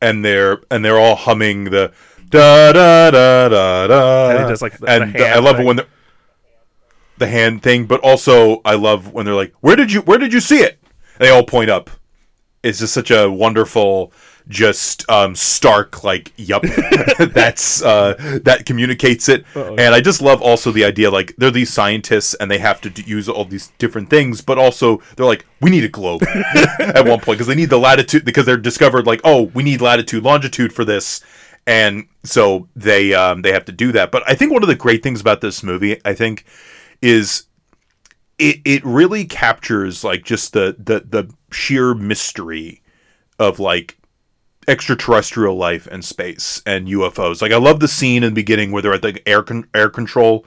and 0.00 0.24
they're 0.24 0.60
and 0.70 0.84
they're 0.84 0.98
all 0.98 1.16
humming 1.16 1.64
the 1.64 1.92
da 2.30 2.72
da 2.72 3.10
da 3.10 3.48
da 3.48 3.86
da. 3.86 4.30
And 4.30 4.44
it 4.44 4.48
does, 4.48 4.62
like, 4.62 4.78
the- 4.78 4.86
the 4.86 4.92
and 4.92 5.16
hand 5.16 5.34
I 5.34 5.38
love 5.38 5.60
it 5.60 5.64
when 5.66 5.76
they're 5.76 5.86
the 7.18 7.26
hand 7.26 7.62
thing, 7.62 7.86
but 7.86 8.00
also 8.00 8.60
I 8.64 8.74
love 8.74 9.12
when 9.12 9.26
they're 9.26 9.34
like, 9.34 9.52
"Where 9.60 9.74
did 9.76 9.92
you 9.92 10.02
where 10.02 10.18
did 10.18 10.32
you 10.32 10.40
see 10.40 10.58
it?" 10.60 10.78
And 11.18 11.26
they 11.26 11.30
all 11.30 11.42
point 11.44 11.68
up. 11.70 11.90
It's 12.62 12.78
just 12.80 12.92
such 12.94 13.10
a 13.10 13.28
wonderful, 13.30 14.12
just 14.48 15.08
um, 15.10 15.34
stark 15.34 16.04
like, 16.04 16.32
"Yup, 16.36 16.62
that's 17.18 17.82
uh, 17.82 18.14
that 18.44 18.66
communicates 18.66 19.28
it." 19.28 19.44
And 19.54 19.94
I 19.94 20.00
just 20.00 20.20
love 20.22 20.40
also 20.40 20.70
the 20.70 20.84
idea 20.84 21.10
like 21.10 21.34
they're 21.38 21.50
these 21.50 21.72
scientists 21.72 22.34
and 22.34 22.48
they 22.50 22.58
have 22.58 22.80
to 22.82 22.90
d- 22.90 23.02
use 23.04 23.28
all 23.28 23.44
these 23.44 23.72
different 23.78 24.10
things, 24.10 24.40
but 24.40 24.56
also 24.58 25.00
they're 25.16 25.26
like, 25.26 25.44
"We 25.60 25.70
need 25.70 25.84
a 25.84 25.88
globe" 25.88 26.22
at 26.78 27.04
one 27.04 27.18
point 27.20 27.38
because 27.38 27.46
they 27.48 27.54
need 27.56 27.70
the 27.70 27.78
latitude 27.80 28.24
because 28.24 28.46
they're 28.46 28.56
discovered 28.56 29.06
like, 29.06 29.20
"Oh, 29.24 29.50
we 29.54 29.62
need 29.64 29.80
latitude, 29.80 30.22
longitude 30.22 30.72
for 30.72 30.84
this." 30.84 31.20
And 31.68 32.08
so 32.24 32.66
they 32.74 33.12
um, 33.12 33.42
they 33.42 33.52
have 33.52 33.66
to 33.66 33.72
do 33.72 33.92
that. 33.92 34.10
But 34.10 34.22
I 34.26 34.34
think 34.34 34.52
one 34.52 34.62
of 34.62 34.68
the 34.68 34.74
great 34.74 35.02
things 35.02 35.20
about 35.20 35.42
this 35.42 35.62
movie, 35.62 36.00
I 36.04 36.14
think, 36.14 36.44
is 37.02 37.44
it 38.38 38.60
it 38.64 38.84
really 38.84 39.26
captures 39.26 40.02
like 40.02 40.24
just 40.24 40.54
the 40.54 40.74
the 40.78 41.00
the 41.00 41.30
sheer 41.52 41.94
mystery 41.94 42.82
of 43.38 43.58
like 43.60 43.98
extraterrestrial 44.66 45.56
life 45.56 45.86
and 45.90 46.04
space 46.04 46.62
and 46.66 46.88
UFOs. 46.88 47.42
Like 47.42 47.52
I 47.52 47.56
love 47.58 47.80
the 47.80 47.88
scene 47.88 48.22
in 48.22 48.32
the 48.32 48.40
beginning 48.40 48.72
where 48.72 48.80
they're 48.82 48.94
at 48.94 49.02
the 49.02 49.20
air 49.28 49.42
con- 49.42 49.68
air 49.74 49.90
control 49.90 50.46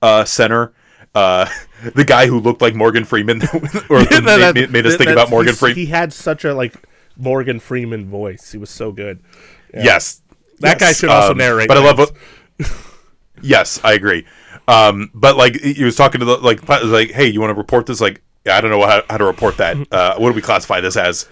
uh, 0.00 0.24
center. 0.24 0.72
Uh, 1.16 1.46
the 1.96 2.04
guy 2.04 2.28
who 2.28 2.38
looked 2.38 2.62
like 2.62 2.76
Morgan 2.76 3.04
Freeman, 3.04 3.42
or 3.90 3.98
made, 3.98 4.08
that- 4.08 4.54
made- 4.54 4.70
made 4.70 4.86
us 4.86 4.92
that- 4.92 4.98
think 4.98 5.10
about 5.10 5.30
Morgan 5.30 5.54
Freeman. 5.54 5.76
he 5.78 5.86
had 5.86 6.12
such 6.12 6.44
a 6.44 6.54
like 6.54 6.74
morgan 7.16 7.60
freeman 7.60 8.08
voice 8.08 8.52
he 8.52 8.56
was 8.56 8.70
so 8.70 8.92
good 8.92 9.20
Yes, 9.74 10.19
That 10.60 10.78
guy 10.78 10.92
should 10.92 11.08
also 11.10 11.32
Um, 11.32 11.38
narrate 11.38 11.68
But 11.68 11.76
I 11.78 11.80
love 11.84 11.98
what. 11.98 12.12
yes, 13.42 13.80
I 13.82 13.94
agree. 13.94 14.26
Um, 14.68 15.10
but 15.14 15.36
like 15.36 15.60
he 15.60 15.82
was 15.84 15.96
talking 15.96 16.20
to 16.20 16.24
the 16.24 16.36
like 16.38 16.66
like, 16.68 17.10
hey, 17.12 17.26
you 17.26 17.40
want 17.40 17.50
to 17.50 17.54
report 17.54 17.86
this? 17.86 18.00
Like, 18.00 18.22
I 18.46 18.60
don't 18.60 18.70
know 18.70 18.86
how, 18.86 19.02
how 19.10 19.16
to 19.18 19.24
report 19.24 19.56
that. 19.58 19.76
Uh, 19.92 20.14
what 20.16 20.30
do 20.30 20.34
we 20.34 20.42
classify 20.42 20.80
this 20.80 20.96
as? 20.96 21.28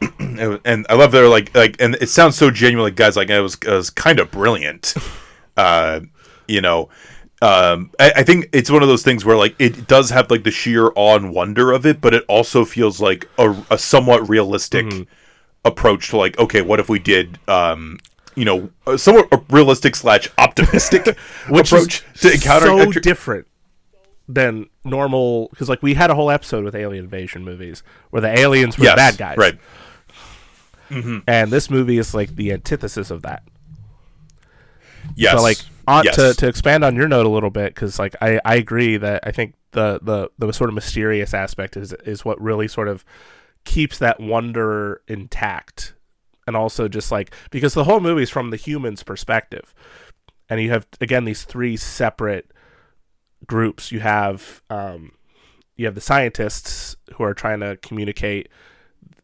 and 0.18 0.86
I 0.88 0.94
love 0.94 1.12
their 1.12 1.28
like 1.28 1.54
like, 1.54 1.76
and 1.80 1.94
it 1.96 2.08
sounds 2.08 2.36
so 2.36 2.50
genuine. 2.50 2.84
Like 2.84 2.96
guys, 2.96 3.16
like 3.16 3.30
it 3.30 3.40
was 3.40 3.54
it 3.54 3.66
was 3.70 3.90
kind 3.90 4.18
of 4.20 4.30
brilliant. 4.30 4.94
Uh, 5.54 6.00
you 6.48 6.62
know. 6.62 6.88
Um, 7.42 7.90
I, 8.00 8.12
I 8.16 8.22
think 8.22 8.48
it's 8.52 8.70
one 8.70 8.82
of 8.82 8.88
those 8.88 9.02
things 9.02 9.24
where 9.24 9.36
like 9.36 9.54
it 9.58 9.86
does 9.86 10.08
have 10.10 10.30
like 10.30 10.44
the 10.44 10.50
sheer 10.50 10.90
awe 10.94 11.16
and 11.16 11.34
wonder 11.34 11.72
of 11.72 11.84
it, 11.84 12.00
but 12.00 12.14
it 12.14 12.24
also 12.28 12.64
feels 12.64 13.00
like 13.02 13.28
a, 13.36 13.54
a 13.70 13.76
somewhat 13.76 14.28
realistic 14.30 14.86
Mm-hmm. 14.86 15.02
approach 15.64 16.08
to 16.10 16.16
like, 16.16 16.38
okay, 16.38 16.62
what 16.62 16.80
if 16.80 16.88
we 16.88 16.98
did, 16.98 17.38
um, 17.48 17.98
you 18.34 18.44
know, 18.44 18.70
somewhat 18.96 19.28
realistic 19.50 19.94
slash 19.96 20.28
optimistic 20.38 21.16
which 21.48 21.72
approach 21.72 22.04
is 22.14 22.20
to 22.20 22.32
encounter 22.32 22.66
so 22.66 22.78
extra- 22.78 23.02
different 23.02 23.46
than 24.28 24.66
normal 24.84 25.48
because 25.50 25.68
like 25.68 25.82
we 25.82 25.94
had 25.94 26.10
a 26.10 26.14
whole 26.14 26.30
episode 26.30 26.64
with 26.64 26.74
alien 26.74 27.04
invasion 27.04 27.44
movies 27.44 27.82
where 28.10 28.22
the 28.22 28.38
aliens 28.38 28.78
were 28.78 28.84
yes, 28.84 28.92
the 28.92 28.96
bad 28.96 29.16
guys. 29.18 29.36
right? 29.36 29.58
Mm-hmm. 30.90 31.18
and 31.26 31.50
this 31.50 31.70
movie 31.70 31.98
is 31.98 32.14
like 32.14 32.36
the 32.36 32.52
antithesis 32.52 33.10
of 33.10 33.22
that. 33.22 33.42
Yes, 35.16 35.36
So 35.36 35.42
like 35.42 35.58
on, 35.86 36.04
yes. 36.04 36.14
to 36.16 36.34
to 36.34 36.46
expand 36.48 36.84
on 36.84 36.94
your 36.96 37.08
note 37.08 37.26
a 37.26 37.28
little 37.28 37.50
bit 37.50 37.74
because 37.74 37.98
like 37.98 38.14
I 38.20 38.40
I 38.44 38.54
agree 38.56 38.96
that 38.98 39.26
I 39.26 39.32
think 39.32 39.54
the 39.72 39.98
the 40.02 40.30
the 40.38 40.52
sort 40.52 40.70
of 40.70 40.74
mysterious 40.74 41.34
aspect 41.34 41.76
is 41.76 41.92
is 42.04 42.24
what 42.24 42.40
really 42.40 42.68
sort 42.68 42.88
of 42.88 43.04
keeps 43.64 43.98
that 43.98 44.20
wonder 44.20 45.02
intact 45.08 45.94
and 46.46 46.56
also 46.56 46.88
just 46.88 47.12
like 47.12 47.34
because 47.50 47.74
the 47.74 47.84
whole 47.84 48.00
movie 48.00 48.22
is 48.22 48.30
from 48.30 48.50
the 48.50 48.56
human's 48.56 49.02
perspective. 49.02 49.74
And 50.48 50.60
you 50.60 50.70
have 50.70 50.86
again 51.00 51.24
these 51.24 51.44
three 51.44 51.76
separate 51.76 52.52
groups. 53.46 53.92
You 53.92 54.00
have 54.00 54.62
um 54.70 55.12
you 55.76 55.86
have 55.86 55.94
the 55.94 56.00
scientists 56.00 56.96
who 57.14 57.24
are 57.24 57.34
trying 57.34 57.60
to 57.60 57.76
communicate 57.78 58.48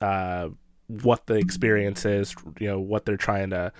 uh 0.00 0.48
what 0.86 1.26
the 1.26 1.34
experience 1.34 2.06
is 2.06 2.34
you 2.58 2.66
know 2.66 2.80
what 2.80 3.04
they're 3.04 3.18
trying 3.18 3.50
to 3.50 3.70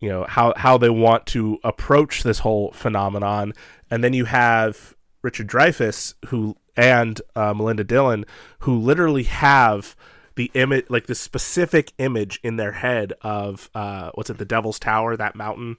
you 0.00 0.08
know 0.08 0.24
how 0.28 0.52
how 0.56 0.78
they 0.78 0.90
want 0.90 1.26
to 1.26 1.58
approach 1.64 2.22
this 2.22 2.40
whole 2.40 2.72
phenomenon. 2.72 3.52
And 3.90 4.02
then 4.02 4.12
you 4.12 4.26
have 4.26 4.94
Richard 5.22 5.48
Dreyfuss 5.48 6.14
who 6.26 6.56
and 6.76 7.20
uh, 7.36 7.54
Melinda 7.54 7.84
Dillon 7.84 8.24
who 8.60 8.78
literally 8.78 9.22
have 9.24 9.96
the 10.36 10.50
image 10.54 10.86
like 10.88 11.06
the 11.06 11.14
specific 11.14 11.92
image 11.98 12.40
in 12.42 12.56
their 12.56 12.72
head 12.72 13.12
of 13.22 13.70
uh 13.74 14.10
what's 14.14 14.30
it 14.30 14.38
the 14.38 14.44
Devil's 14.44 14.78
Tower 14.78 15.16
that 15.16 15.34
mountain 15.36 15.76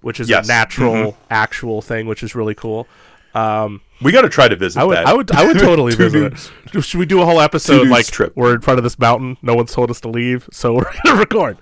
which 0.00 0.18
is 0.20 0.28
Yes. 0.28 0.46
a 0.46 0.48
natural 0.48 1.16
actual 1.30 1.82
thing 1.82 2.06
which 2.06 2.22
is 2.22 2.34
really 2.34 2.54
cool 2.54 2.86
um 3.34 3.80
we 4.02 4.10
got 4.10 4.22
to 4.22 4.28
try 4.28 4.48
to 4.48 4.56
visit 4.56 4.80
I 4.80 4.84
would, 4.84 4.96
that. 4.96 5.06
I 5.06 5.12
would, 5.14 5.30
I 5.30 5.46
would 5.46 5.58
totally 5.60 5.94
visit 5.96 6.32
it. 6.74 6.82
Should 6.82 6.98
we 6.98 7.06
do 7.06 7.22
a 7.22 7.24
whole 7.24 7.40
episode 7.40 7.86
like 7.86 8.06
trip. 8.06 8.32
we're 8.34 8.52
in 8.54 8.60
front 8.60 8.78
of 8.78 8.84
this 8.84 8.98
mountain? 8.98 9.36
No 9.42 9.54
one's 9.54 9.72
told 9.72 9.90
us 9.92 10.00
to 10.00 10.08
leave, 10.08 10.48
so 10.50 10.74
we're 10.76 10.84
gonna 11.04 11.20
record. 11.20 11.56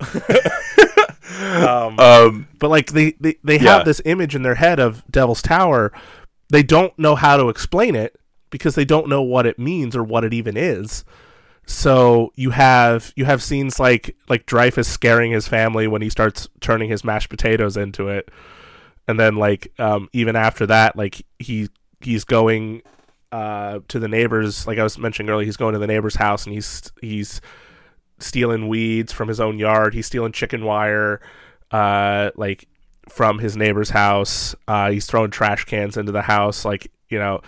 um, 1.38 2.48
But 2.58 2.68
like 2.70 2.86
they, 2.88 3.12
they, 3.20 3.36
they 3.44 3.58
Yeah. 3.58 3.76
have 3.76 3.84
this 3.84 4.00
image 4.04 4.34
in 4.34 4.42
their 4.42 4.56
head 4.56 4.80
of 4.80 5.04
Devil's 5.10 5.42
Tower. 5.42 5.92
They 6.50 6.62
don't 6.62 6.96
know 6.98 7.14
how 7.14 7.36
to 7.36 7.48
explain 7.48 7.94
it 7.94 8.16
because 8.50 8.74
they 8.74 8.84
don't 8.84 9.08
know 9.08 9.22
what 9.22 9.46
it 9.46 9.58
means 9.58 9.96
or 9.96 10.02
what 10.02 10.24
it 10.24 10.32
even 10.34 10.56
is. 10.56 11.04
So 11.66 12.32
you 12.34 12.50
have 12.50 13.12
you 13.16 13.24
have 13.24 13.42
scenes 13.42 13.80
like 13.80 14.16
like 14.28 14.46
Dreyfuss 14.46 14.86
scaring 14.86 15.32
his 15.32 15.48
family 15.48 15.86
when 15.86 16.02
he 16.02 16.10
starts 16.10 16.48
turning 16.60 16.90
his 16.90 17.04
mashed 17.04 17.30
potatoes 17.30 17.76
into 17.76 18.08
it, 18.08 18.30
and 19.08 19.18
then 19.18 19.36
like 19.36 19.72
um, 19.78 20.08
even 20.12 20.36
after 20.36 20.66
that, 20.66 20.96
like 20.96 21.24
he 21.38 21.68
he's 22.00 22.24
going 22.24 22.82
uh, 23.32 23.80
to 23.88 23.98
the 23.98 24.08
neighbors. 24.08 24.66
Like 24.66 24.78
I 24.78 24.82
was 24.82 24.98
mentioning 24.98 25.30
earlier, 25.30 25.46
he's 25.46 25.56
going 25.56 25.72
to 25.72 25.78
the 25.78 25.86
neighbor's 25.86 26.16
house 26.16 26.44
and 26.44 26.54
he's 26.54 26.92
he's 27.00 27.40
stealing 28.18 28.68
weeds 28.68 29.12
from 29.12 29.28
his 29.28 29.40
own 29.40 29.58
yard. 29.58 29.94
He's 29.94 30.06
stealing 30.06 30.32
chicken 30.32 30.64
wire, 30.64 31.20
uh, 31.70 32.30
like 32.36 32.68
from 33.08 33.38
his 33.38 33.56
neighbor's 33.56 33.90
house. 33.90 34.54
Uh, 34.68 34.90
he's 34.90 35.06
throwing 35.06 35.30
trash 35.30 35.64
cans 35.64 35.96
into 35.96 36.12
the 36.12 36.22
house, 36.22 36.64
like 36.64 36.90
you 37.08 37.18
know, 37.18 37.40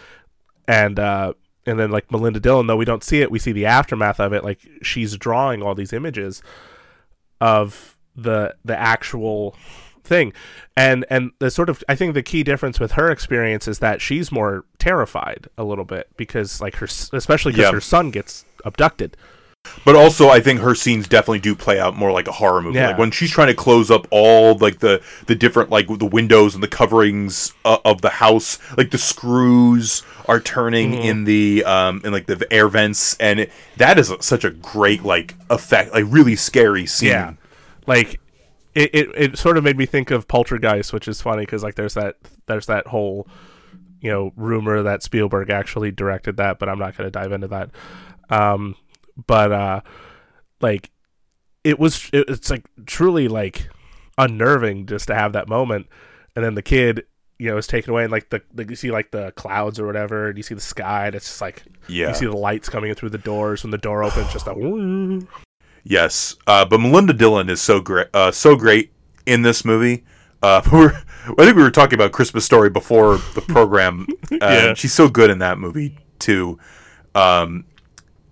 and 0.66 0.98
uh, 0.98 1.34
and 1.66 1.78
then 1.78 1.90
like 1.90 2.10
Melinda 2.10 2.40
Dillon, 2.40 2.66
though 2.66 2.76
we 2.76 2.84
don't 2.84 3.02
see 3.04 3.20
it, 3.20 3.30
we 3.30 3.38
see 3.38 3.52
the 3.52 3.66
aftermath 3.66 4.20
of 4.20 4.32
it. 4.32 4.44
Like 4.44 4.60
she's 4.82 5.16
drawing 5.16 5.62
all 5.62 5.74
these 5.74 5.92
images 5.92 6.42
of 7.40 7.96
the 8.14 8.54
the 8.64 8.76
actual 8.76 9.54
thing 10.02 10.32
and 10.76 11.04
and 11.10 11.32
the 11.40 11.50
sort 11.50 11.68
of 11.68 11.82
i 11.88 11.94
think 11.96 12.14
the 12.14 12.22
key 12.22 12.44
difference 12.44 12.78
with 12.78 12.92
her 12.92 13.10
experience 13.10 13.66
is 13.66 13.80
that 13.80 14.00
she's 14.00 14.30
more 14.30 14.64
terrified 14.78 15.48
a 15.58 15.64
little 15.64 15.84
bit 15.84 16.08
because 16.16 16.60
like 16.60 16.76
her 16.76 16.86
especially 17.12 17.50
because 17.52 17.64
Yeah. 17.64 17.72
her 17.72 17.80
son 17.80 18.10
gets 18.12 18.44
abducted 18.64 19.16
But 19.84 19.94
also, 19.94 20.28
I 20.28 20.40
think 20.40 20.60
her 20.60 20.74
scenes 20.74 21.06
definitely 21.06 21.38
do 21.38 21.54
play 21.54 21.78
out 21.78 21.96
more 21.96 22.10
like 22.10 22.26
a 22.26 22.32
horror 22.32 22.60
movie. 22.60 22.78
Yeah. 22.78 22.88
Like 22.88 22.98
when 22.98 23.10
she's 23.12 23.30
trying 23.30 23.48
to 23.48 23.54
close 23.54 23.90
up 23.90 24.06
all 24.10 24.56
like 24.58 24.80
the 24.80 25.00
the 25.26 25.34
different 25.34 25.70
like 25.70 25.86
the 25.86 26.06
windows 26.06 26.54
and 26.54 26.62
the 26.62 26.68
coverings 26.68 27.52
uh, 27.64 27.78
of 27.84 28.00
the 28.02 28.10
house, 28.10 28.58
like 28.76 28.90
the 28.90 28.98
screws 28.98 30.02
are 30.26 30.40
turning 30.40 30.92
Mm-hmm. 30.92 31.02
in 31.02 31.24
the 31.24 31.64
um 31.64 32.00
in 32.04 32.12
like 32.12 32.26
the 32.26 32.46
air 32.52 32.68
vents, 32.68 33.16
and 33.18 33.40
it, 33.40 33.52
that 33.76 33.98
is 33.98 34.12
such 34.20 34.44
a 34.44 34.50
great 34.50 35.04
like 35.04 35.34
effect, 35.50 35.92
like 35.92 36.04
really 36.08 36.36
scary 36.36 36.86
scene. 36.86 37.08
Yeah, 37.10 37.34
like 37.86 38.20
it, 38.74 38.94
it, 38.94 39.08
it 39.14 39.38
sort 39.38 39.56
of 39.56 39.64
made 39.64 39.78
me 39.78 39.86
think 39.86 40.10
of 40.10 40.28
Poltergeist, 40.28 40.92
which 40.92 41.08
is 41.08 41.20
funny 41.22 41.42
because 41.42 41.62
like 41.62 41.76
there's 41.76 41.94
that 41.94 42.16
there's 42.46 42.66
that 42.66 42.88
whole 42.88 43.26
you 44.00 44.10
know 44.10 44.32
rumor 44.36 44.82
that 44.82 45.02
Spielberg 45.02 45.48
actually 45.50 45.90
directed 45.90 46.36
that, 46.36 46.58
but 46.58 46.68
I'm 46.68 46.78
not 46.78 46.96
going 46.96 47.06
to 47.06 47.10
dive 47.10 47.32
into 47.32 47.48
that. 47.48 47.70
Um, 48.28 48.74
but 49.26 49.52
uh, 49.52 49.80
like 50.60 50.90
it 51.64 51.78
was, 51.78 52.08
it, 52.12 52.28
it's 52.28 52.50
like 52.50 52.64
truly 52.86 53.28
like 53.28 53.68
unnerving 54.18 54.86
just 54.86 55.06
to 55.08 55.14
have 55.14 55.32
that 55.34 55.48
moment, 55.48 55.86
and 56.34 56.44
then 56.44 56.54
the 56.54 56.62
kid. 56.62 57.04
You 57.38 57.50
know, 57.50 57.58
is 57.58 57.66
taken 57.66 57.90
away, 57.90 58.02
and 58.04 58.10
like 58.10 58.30
the, 58.30 58.40
the 58.54 58.64
you 58.66 58.76
see 58.76 58.90
like 58.90 59.10
the 59.10 59.30
clouds 59.32 59.78
or 59.78 59.84
whatever, 59.86 60.28
and 60.30 60.38
you 60.38 60.42
see 60.42 60.54
the 60.54 60.60
sky, 60.62 61.04
and 61.08 61.14
it's 61.14 61.26
just 61.26 61.42
like 61.42 61.64
Yeah. 61.86 62.08
you 62.08 62.14
see 62.14 62.24
the 62.24 62.34
lights 62.34 62.70
coming 62.70 62.88
in 62.88 62.96
through 62.96 63.10
the 63.10 63.18
doors 63.18 63.62
when 63.62 63.72
the 63.72 63.76
door 63.76 64.02
opens, 64.02 64.32
just 64.32 64.46
that. 64.46 64.56
Yes, 65.84 66.34
uh, 66.46 66.64
but 66.64 66.78
Melinda 66.80 67.12
Dillon 67.12 67.50
is 67.50 67.60
so 67.60 67.78
great, 67.80 68.06
uh, 68.14 68.30
so 68.32 68.56
great 68.56 68.90
in 69.26 69.42
this 69.42 69.66
movie. 69.66 70.04
Uh, 70.42 70.62
I 71.28 71.44
think 71.44 71.56
we 71.56 71.62
were 71.62 71.70
talking 71.70 71.94
about 71.98 72.12
Christmas 72.12 72.44
Story 72.46 72.70
before 72.70 73.18
the 73.34 73.42
program. 73.42 74.06
Yeah. 74.30 74.72
she's 74.72 74.94
so 74.94 75.08
good 75.10 75.28
in 75.28 75.38
that 75.40 75.58
movie 75.58 75.98
too. 76.18 76.58
Um, 77.14 77.66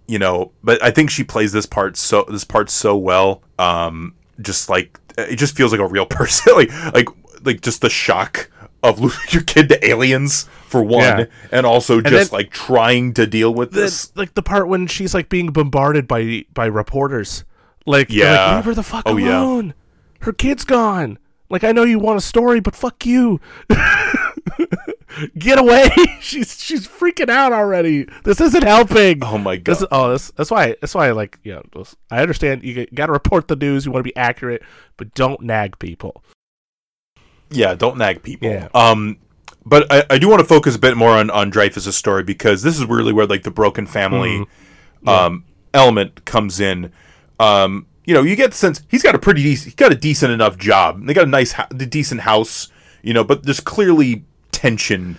you 0.06 0.18
know, 0.18 0.52
but 0.62 0.82
I 0.82 0.90
think 0.90 1.10
she 1.10 1.24
plays 1.24 1.52
this 1.52 1.66
part 1.66 1.96
so 1.96 2.24
this 2.28 2.44
part 2.44 2.70
so 2.70 2.96
well. 2.96 3.42
Um, 3.58 4.14
just 4.40 4.68
like 4.68 4.98
it 5.16 5.36
just 5.36 5.56
feels 5.56 5.72
like 5.72 5.80
a 5.80 5.86
real 5.86 6.06
person, 6.10 6.54
like 6.54 6.70
like 6.94 7.08
like 7.44 7.60
just 7.60 7.80
the 7.80 7.90
shock 7.90 8.50
of 8.82 9.00
losing 9.00 9.20
your 9.30 9.42
kid 9.42 9.68
to 9.70 9.86
aliens 9.88 10.44
for 10.66 10.82
one, 10.82 11.02
Yeah. 11.02 11.24
and 11.52 11.64
also 11.66 12.00
just 12.00 12.30
then- 12.30 12.38
like 12.38 12.50
trying 12.50 13.14
to 13.14 13.26
deal 13.26 13.52
with 13.54 13.72
this. 13.72 14.08
the, 14.08 14.18
like 14.20 14.34
the 14.34 14.42
part 14.42 14.68
when 14.68 14.86
she's 14.86 15.14
like 15.14 15.28
being 15.28 15.48
bombarded 15.52 16.06
by 16.08 16.44
by 16.52 16.66
reporters. 16.66 17.44
Like, 17.86 18.10
Yeah. 18.10 18.46
like 18.46 18.56
leave 18.56 18.64
her 18.64 18.74
the 18.74 18.82
fuck 18.82 19.02
Oh, 19.06 19.16
yeah. 19.18 19.40
alone. 19.42 19.74
Her 20.20 20.32
kid's 20.32 20.64
gone. 20.64 21.18
Like, 21.50 21.62
I 21.64 21.72
know 21.72 21.82
you 21.82 21.98
want 21.98 22.16
a 22.16 22.22
story, 22.22 22.58
but 22.60 22.74
fuck 22.74 23.04
you. 23.04 23.40
Get 25.38 25.58
away! 25.58 25.90
she's 26.20 26.60
she's 26.60 26.88
freaking 26.88 27.28
out 27.28 27.52
already. 27.52 28.06
This 28.24 28.40
isn't 28.40 28.64
helping. 28.64 29.22
Oh 29.22 29.38
my 29.38 29.56
god! 29.56 29.72
This 29.72 29.82
is, 29.82 29.88
oh, 29.92 30.10
this, 30.10 30.30
that's 30.32 30.50
why. 30.50 30.76
That's 30.80 30.94
why. 30.94 31.10
Like, 31.12 31.38
you 31.44 31.52
know, 31.52 31.84
I 32.10 32.20
understand 32.20 32.64
you 32.64 32.86
got 32.86 33.06
to 33.06 33.12
report 33.12 33.48
the 33.48 33.56
news. 33.56 33.86
You 33.86 33.92
want 33.92 34.04
to 34.04 34.10
be 34.10 34.16
accurate, 34.16 34.62
but 34.96 35.14
don't 35.14 35.40
nag 35.42 35.78
people. 35.78 36.24
Yeah, 37.50 37.74
don't 37.74 37.96
nag 37.96 38.22
people. 38.22 38.48
Yeah. 38.48 38.68
Um, 38.74 39.18
but 39.64 39.90
I, 39.92 40.04
I 40.10 40.18
do 40.18 40.28
want 40.28 40.40
to 40.40 40.46
focus 40.46 40.74
a 40.74 40.78
bit 40.78 40.96
more 40.96 41.10
on 41.10 41.30
on 41.30 41.50
Dreyfuss's 41.50 41.96
story 41.96 42.24
because 42.24 42.62
this 42.62 42.76
is 42.78 42.86
really 42.86 43.12
where 43.12 43.26
like 43.26 43.42
the 43.42 43.50
broken 43.50 43.86
family 43.86 44.46
Mm-hmm. 45.04 45.08
um 45.08 45.44
element 45.74 46.24
comes 46.24 46.60
in. 46.60 46.90
Um, 47.38 47.86
you 48.04 48.14
know, 48.14 48.22
you 48.22 48.36
get 48.36 48.52
the 48.52 48.56
sense 48.56 48.82
he's 48.88 49.02
got 49.02 49.14
a 49.14 49.18
pretty 49.18 49.42
decent, 49.42 49.64
he's 49.66 49.74
got 49.74 49.92
a 49.92 49.96
decent 49.96 50.32
enough 50.32 50.56
job. 50.56 51.04
They 51.06 51.12
got 51.14 51.24
a 51.26 51.30
nice, 51.30 51.54
the 51.70 51.86
decent 51.86 52.22
house. 52.22 52.68
You 53.02 53.12
know, 53.12 53.22
but 53.24 53.42
there's 53.42 53.60
clearly 53.60 54.24
tension 54.54 55.18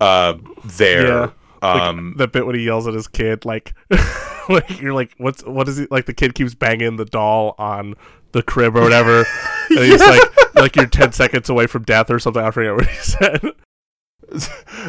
uh 0.00 0.34
there. 0.64 1.20
Like, 1.20 1.32
Um, 1.62 2.14
the 2.16 2.26
bit 2.26 2.46
when 2.46 2.54
he 2.56 2.64
yells 2.64 2.86
at 2.88 2.94
his 2.94 3.06
kid, 3.06 3.44
like, 3.44 3.74
like 4.48 4.80
you're 4.80 4.94
like, 4.94 5.14
what's 5.18 5.44
what 5.44 5.68
is 5.68 5.76
he 5.76 5.86
like? 5.90 6.06
The 6.06 6.14
kid 6.14 6.34
keeps 6.34 6.54
banging 6.54 6.96
the 6.96 7.04
doll 7.04 7.54
on 7.58 7.94
the 8.32 8.42
crib 8.42 8.76
or 8.76 8.80
whatever, 8.82 9.26
and 9.70 9.78
he's 9.80 10.00
like, 10.00 10.22
like 10.54 10.76
you're 10.76 10.86
ten 10.86 11.12
seconds 11.12 11.50
away 11.50 11.66
from 11.66 11.82
death 11.82 12.10
or 12.10 12.18
something. 12.18 12.42
I 12.42 12.50
forget 12.50 12.74
what 12.74 12.86
he 12.86 12.96
said. 13.02 13.40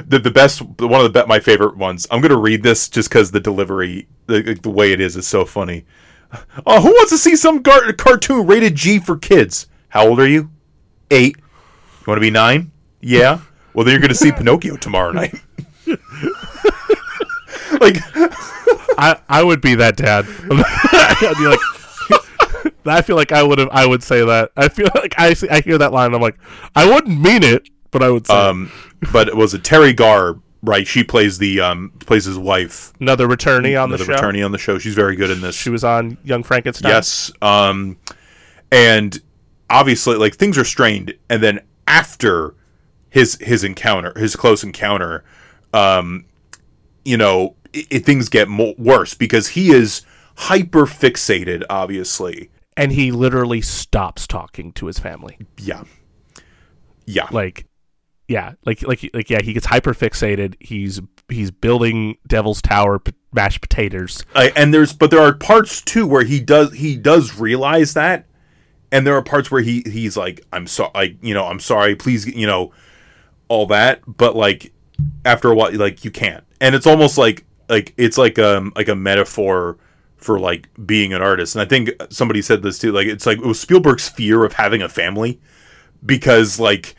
the 0.07 0.19
the 0.19 0.31
best 0.31 0.61
one 0.61 1.03
of 1.05 1.11
the 1.13 1.25
my 1.27 1.39
favorite 1.39 1.75
ones. 1.75 2.07
I'm 2.09 2.21
gonna 2.21 2.37
read 2.37 2.63
this 2.63 2.87
just 2.87 3.09
because 3.09 3.31
the 3.31 3.39
delivery, 3.41 4.07
the, 4.27 4.57
the 4.61 4.69
way 4.69 4.91
it 4.93 5.01
is, 5.01 5.17
is 5.17 5.27
so 5.27 5.43
funny. 5.45 5.83
Oh, 6.65 6.79
who 6.81 6.89
wants 6.91 7.11
to 7.11 7.17
see 7.17 7.35
some 7.35 7.61
gar- 7.61 7.91
cartoon 7.93 8.47
rated 8.47 8.75
G 8.75 8.99
for 8.99 9.17
kids? 9.17 9.67
How 9.89 10.07
old 10.07 10.19
are 10.21 10.27
you? 10.27 10.49
Eight. 11.09 11.35
You 11.37 12.03
want 12.07 12.17
to 12.17 12.21
be 12.21 12.29
nine? 12.31 12.71
Yeah. 13.01 13.41
Well, 13.73 13.85
then 13.85 13.93
you're 13.93 14.01
gonna 14.01 14.13
see 14.13 14.31
Pinocchio 14.31 14.77
tomorrow 14.77 15.11
night. 15.11 15.33
like, 17.79 17.97
I 18.97 19.19
I 19.29 19.43
would 19.43 19.61
be 19.61 19.75
that 19.75 19.97
dad. 19.97 20.25
I'd 20.51 21.35
be 21.37 21.47
like, 21.47 21.59
I 22.85 23.01
feel 23.01 23.15
like 23.15 23.31
I 23.31 23.43
would 23.43 23.59
have. 23.59 23.69
I 23.71 23.85
would 23.85 24.03
say 24.03 24.25
that. 24.25 24.51
I 24.57 24.69
feel 24.69 24.89
like 24.95 25.13
I 25.17 25.33
see, 25.33 25.49
I 25.49 25.61
hear 25.61 25.77
that 25.77 25.91
line. 25.91 26.07
and 26.07 26.15
I'm 26.15 26.21
like, 26.21 26.37
I 26.75 26.91
wouldn't 26.91 27.19
mean 27.21 27.43
it, 27.43 27.69
but 27.91 28.03
I 28.03 28.09
would 28.09 28.27
say 28.27 28.33
um, 28.33 28.71
but 29.11 29.27
it 29.27 29.35
was 29.35 29.53
a 29.53 29.59
Teri 29.59 29.95
Garr 29.95 30.39
right? 30.63 30.87
She 30.87 31.03
plays 31.03 31.37
the 31.37 31.59
um 31.59 31.91
plays 31.99 32.25
his 32.25 32.37
wife, 32.37 32.93
another 32.99 33.27
returnee 33.27 33.81
on 33.81 33.89
the 33.89 33.97
show. 33.97 34.03
another 34.03 34.13
attorney 34.19 34.43
on 34.43 34.51
the 34.51 34.57
show. 34.57 34.77
She's 34.77 34.95
very 34.95 35.15
good 35.15 35.29
in 35.29 35.41
this. 35.41 35.55
She 35.55 35.69
was 35.69 35.83
on 35.83 36.17
Young 36.23 36.43
Frankenstein. 36.43 36.91
Yes. 36.91 37.31
Um, 37.41 37.97
and 38.71 39.19
obviously, 39.69 40.15
like 40.15 40.35
things 40.35 40.57
are 40.57 40.65
strained, 40.65 41.13
and 41.29 41.41
then 41.41 41.61
after 41.87 42.55
his 43.11 43.35
his 43.39 43.63
encounter, 43.63 44.11
his 44.17 44.35
close 44.35 44.63
encounter, 44.63 45.23
um, 45.73 46.25
you 47.05 47.17
know, 47.17 47.55
i 47.75 47.85
i- 47.91 47.99
things 47.99 48.27
get 48.29 48.47
mo- 48.49 48.73
worse 48.79 49.13
because 49.13 49.49
he 49.49 49.71
is 49.71 50.01
hyper 50.37 50.85
fixated. 50.87 51.63
Obviously, 51.69 52.49
and 52.75 52.93
he 52.93 53.11
literally 53.11 53.61
stops 53.61 54.25
talking 54.25 54.71
to 54.73 54.87
his 54.87 54.97
family. 54.97 55.37
yeah, 55.59 55.83
yeah, 57.05 57.27
like 57.31 57.67
yeah 58.27 58.53
like 58.65 58.81
like 58.87 59.09
like 59.13 59.29
yeah 59.29 59.41
he 59.43 59.51
gets 59.53 59.65
hyper 59.65 59.93
fixated 59.93 60.55
he's 60.61 61.01
he's 61.27 61.51
building 61.51 62.15
devil's 62.27 62.61
tower 62.61 62.97
p- 62.99 63.11
mashed 63.33 63.59
potatoes. 63.61 64.23
I, 64.33 64.53
and 64.55 64.73
there's 64.73 64.93
but 64.93 65.11
there 65.11 65.19
are 65.19 65.33
parts 65.33 65.81
too 65.81 66.07
where 66.07 66.23
he 66.23 66.39
does 66.39 66.73
he 66.73 66.95
does 66.95 67.37
realize 67.39 67.93
that. 67.93 68.25
And 68.93 69.05
there 69.07 69.15
are 69.15 69.21
parts 69.21 69.49
where 69.51 69.61
he 69.61 69.83
he's 69.85 70.15
like 70.17 70.41
i'm 70.51 70.67
sorry 70.67 71.17
you 71.21 71.33
know 71.33 71.45
i'm 71.47 71.61
sorry 71.61 71.95
please 71.95 72.25
you 72.27 72.45
know 72.45 72.71
all 73.51 73.65
that 73.65 74.01
but 74.07 74.33
like 74.33 74.71
after 75.25 75.51
a 75.51 75.55
while 75.55 75.75
like 75.75 76.05
you 76.05 76.11
can't. 76.11 76.45
And 76.61 76.73
it's 76.73 76.87
almost 76.87 77.17
like 77.17 77.45
like 77.69 77.93
it's 77.97 78.17
like 78.17 78.39
um 78.39 78.71
like 78.75 78.87
a 78.87 78.95
metaphor 78.95 79.77
for 80.15 80.39
like 80.39 80.69
being 80.85 81.13
an 81.13 81.21
artist. 81.21 81.55
And 81.55 81.61
i 81.61 81.65
think 81.65 81.89
somebody 82.09 82.41
said 82.41 82.63
this 82.63 82.79
too. 82.79 82.93
Like 82.93 83.07
it's 83.07 83.25
like 83.25 83.39
it 83.39 83.45
was 83.45 83.59
spielberg's 83.59 84.07
fear 84.07 84.45
of 84.45 84.53
having 84.53 84.81
a 84.81 84.89
family 84.89 85.41
because 86.05 86.59
like 86.59 86.95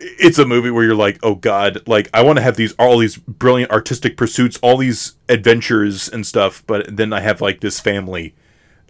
it's 0.00 0.38
a 0.38 0.46
movie 0.46 0.70
where 0.70 0.84
you're 0.84 0.94
like, 0.94 1.18
oh 1.22 1.34
god, 1.34 1.82
like 1.86 2.08
I 2.14 2.22
want 2.22 2.38
to 2.38 2.42
have 2.42 2.56
these 2.56 2.72
all 2.74 2.98
these 2.98 3.16
brilliant 3.16 3.72
artistic 3.72 4.16
pursuits, 4.16 4.58
all 4.62 4.76
these 4.76 5.14
adventures 5.28 6.08
and 6.08 6.26
stuff, 6.26 6.62
but 6.66 6.96
then 6.96 7.12
I 7.12 7.20
have 7.20 7.40
like 7.40 7.60
this 7.60 7.80
family, 7.80 8.34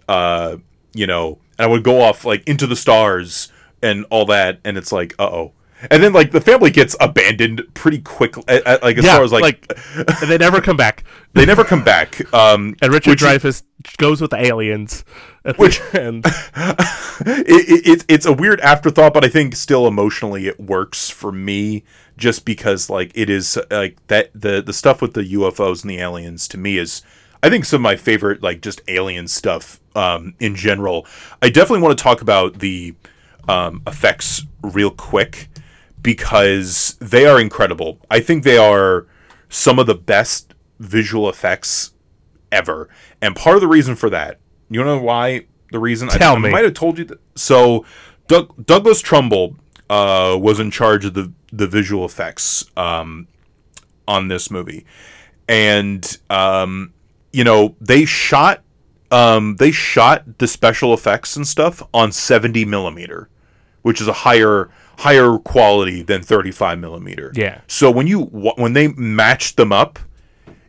uh, 0.09 0.59
you 0.93 1.07
know, 1.07 1.39
and 1.59 1.67
I 1.67 1.67
would 1.67 1.83
go 1.83 2.03
off 2.03 2.25
like 2.25 2.47
into 2.47 2.67
the 2.67 2.77
stars 2.77 3.53
and 3.83 4.05
all 4.11 4.27
that, 4.27 4.61
and 4.65 4.77
it's 4.77 4.93
like, 4.93 5.15
uh 5.19 5.25
oh. 5.25 5.53
And 5.91 6.03
then 6.03 6.13
like 6.13 6.31
the 6.31 6.41
family 6.41 6.71
gets 6.71 6.97
abandoned 7.01 7.63
pretty 7.75 8.01
quickly, 8.01 8.43
like 8.49 8.99
as 8.99 9.05
far 9.05 9.23
as 9.23 9.33
like, 9.33 9.71
and 9.95 10.31
they 10.31 10.39
never 10.39 10.61
come 10.61 10.77
back 10.77 11.05
they 11.35 11.45
never 11.45 11.65
come 11.65 11.85
back. 11.85 12.33
Um, 12.33 12.77
and 12.83 12.93
richard 12.93 13.19
dreyfuss 13.19 13.63
goes 13.99 14.21
with 14.21 14.31
the 14.31 14.45
aliens 14.45 15.05
at 15.45 15.59
Which- 15.59 15.81
the 15.93 16.03
end 16.03 16.25
it, 17.21 17.69
it, 17.69 17.87
it's 17.87 18.05
it's 18.09 18.27
a 18.27 18.33
weird 18.33 18.61
afterthought, 18.61 19.15
but 19.15 19.25
I 19.25 19.29
think 19.29 19.55
still 19.55 19.87
emotionally 19.87 20.47
it 20.47 20.59
works 20.59 21.11
for 21.11 21.31
me 21.33 21.85
just 22.17 22.45
because 22.45 22.89
like 22.91 23.13
it 23.15 23.29
is 23.31 23.59
like 23.71 24.05
that 24.09 24.31
the 24.35 24.63
the 24.63 24.73
stuff 24.73 25.03
with 25.03 25.15
the 25.15 25.23
UFOs 25.35 25.83
and 25.83 25.91
the 25.91 25.99
aliens 25.99 26.49
to 26.49 26.59
me 26.59 26.79
is 26.79 27.03
I 27.43 27.51
think 27.51 27.65
some 27.65 27.79
of 27.79 27.83
my 27.83 27.97
favorite 27.97 28.43
like 28.43 28.61
just 28.63 28.81
alien 28.89 29.29
stuff 29.29 29.81
um, 29.95 30.35
in 30.41 30.55
general. 30.55 31.07
I 31.43 31.49
definitely 31.51 31.83
want 31.83 31.97
to 31.99 32.03
talk 32.03 32.21
about 32.23 32.59
the 32.59 32.95
um, 33.49 33.83
effects 33.87 34.43
real 34.63 34.91
quick 34.91 35.49
because 36.07 36.97
they 37.01 37.27
are 37.27 37.41
incredible. 37.41 37.99
I 38.09 38.21
think 38.21 38.45
they 38.45 38.57
are 38.57 39.09
some 39.49 39.81
of 39.81 39.89
the 39.89 39.95
best 39.97 40.55
visual 40.79 41.29
effects 41.29 41.95
ever. 42.53 42.89
And 43.21 43.35
part 43.35 43.57
of 43.57 43.61
the 43.61 43.67
reason 43.67 43.97
for 43.97 44.09
that, 44.11 44.39
you 44.71 44.85
know 44.85 44.99
why 45.01 45.47
the 45.73 45.81
reason? 45.81 46.09
Tell 46.09 46.37
I, 46.37 46.39
me. 46.39 46.49
I 46.49 46.53
might 46.53 46.65
have 46.65 46.75
told 46.75 46.99
you 46.99 47.07
that. 47.07 47.19
So, 47.35 47.85
Doug, 48.29 48.67
Douglas 48.67 49.01
Trumbull 49.01 49.57
uh, 49.91 50.39
was 50.41 50.61
in 50.61 50.71
charge 50.71 51.05
of 51.05 51.15
the 51.15 51.33
the 51.51 51.67
visual 51.67 52.05
effects 52.05 52.65
um, 52.77 53.27
on 54.07 54.29
this 54.29 54.49
movie, 54.49 54.87
and 55.49 56.19
um, 56.31 56.93
you 57.33 57.43
know 57.43 57.75
they 57.81 58.05
shot 58.05 58.63
um, 59.11 59.57
they 59.57 59.73
shot 59.73 60.39
the 60.39 60.47
special 60.47 60.95
effects 60.95 61.35
and 61.35 61.49
stuff 61.49 61.83
on 61.93 62.13
seventy 62.13 62.65
millimeter, 62.65 63.29
which 63.83 64.01
is 64.01 64.07
a 64.07 64.13
higher 64.13 64.71
higher 64.99 65.39
quality 65.39 66.03
than 66.03 66.23
thirty 66.23 66.51
five 66.51 66.79
millimeter. 66.79 67.33
Yeah. 67.35 67.61
So 67.67 67.91
when 67.91 68.07
you 68.07 68.23
when 68.23 68.73
they 68.73 68.89
matched 68.89 69.57
them 69.57 69.73
up, 69.73 69.99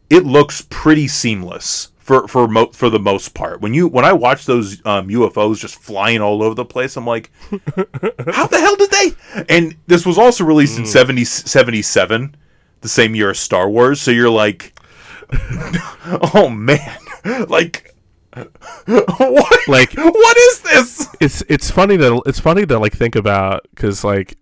it 0.10 0.26
looks 0.26 0.66
pretty 0.70 1.08
seamless 1.08 1.92
for 1.98 2.28
for 2.28 2.48
mo- 2.48 2.72
for 2.72 2.90
the 2.90 3.00
most 3.00 3.34
part. 3.34 3.60
When 3.60 3.74
you 3.74 3.88
when 3.88 4.06
I 4.06 4.14
watch 4.14 4.46
those 4.46 4.86
um, 4.86 5.10
UFOs 5.10 5.60
just 5.60 5.76
flying 5.76 6.22
all 6.22 6.42
over 6.42 6.56
the 6.56 6.64
place, 6.66 6.96
I'm 6.96 7.06
like, 7.06 7.30
how 7.52 8.48
the 8.48 8.60
hell 8.60 8.76
did 8.78 8.92
they? 8.92 9.12
And 9.50 9.76
this 9.88 10.06
was 10.06 10.18
also 10.18 10.46
released 10.46 10.80
in 10.80 10.86
70, 10.86 11.26
77, 11.26 12.36
the 12.80 12.88
same 12.88 13.14
year 13.14 13.32
as 13.32 13.40
Star 13.40 13.70
Wars. 13.70 14.00
So 14.02 14.12
you're 14.12 14.30
like, 14.30 14.78
oh 16.34 16.50
man, 16.50 16.98
like. 17.50 17.94
What? 18.86 19.68
Like- 19.68 19.94
what 19.94 20.38
is 20.38 20.62
this? 20.62 21.08
it's 21.20 21.44
it's 21.50 21.72
funny 21.72 21.98
to 21.98 22.22
it's 22.26 22.40
funny 22.40 22.66
to 22.66 22.78
like 22.80 22.94
think 22.94 23.16
about 23.16 23.66
because 23.74 24.04
like 24.04 24.38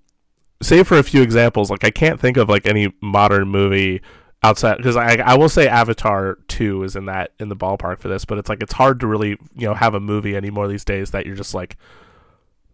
say 0.61 0.83
for 0.83 0.97
a 0.97 1.03
few 1.03 1.21
examples 1.21 1.69
like 1.69 1.83
i 1.83 1.89
can't 1.91 2.19
think 2.19 2.37
of 2.37 2.49
like 2.49 2.65
any 2.65 2.93
modern 3.01 3.47
movie 3.47 4.01
outside 4.43 4.77
because 4.77 4.95
I, 4.95 5.15
I 5.17 5.35
will 5.35 5.49
say 5.49 5.67
avatar 5.67 6.37
2 6.47 6.83
is 6.83 6.95
in 6.95 7.05
that 7.05 7.31
in 7.39 7.49
the 7.49 7.55
ballpark 7.55 7.99
for 7.99 8.07
this 8.07 8.25
but 8.25 8.37
it's 8.37 8.49
like 8.49 8.61
it's 8.61 8.73
hard 8.73 8.99
to 8.99 9.07
really 9.07 9.31
you 9.55 9.67
know 9.67 9.73
have 9.73 9.93
a 9.93 9.99
movie 9.99 10.35
anymore 10.35 10.67
these 10.67 10.85
days 10.85 11.11
that 11.11 11.25
you're 11.25 11.35
just 11.35 11.53
like 11.53 11.77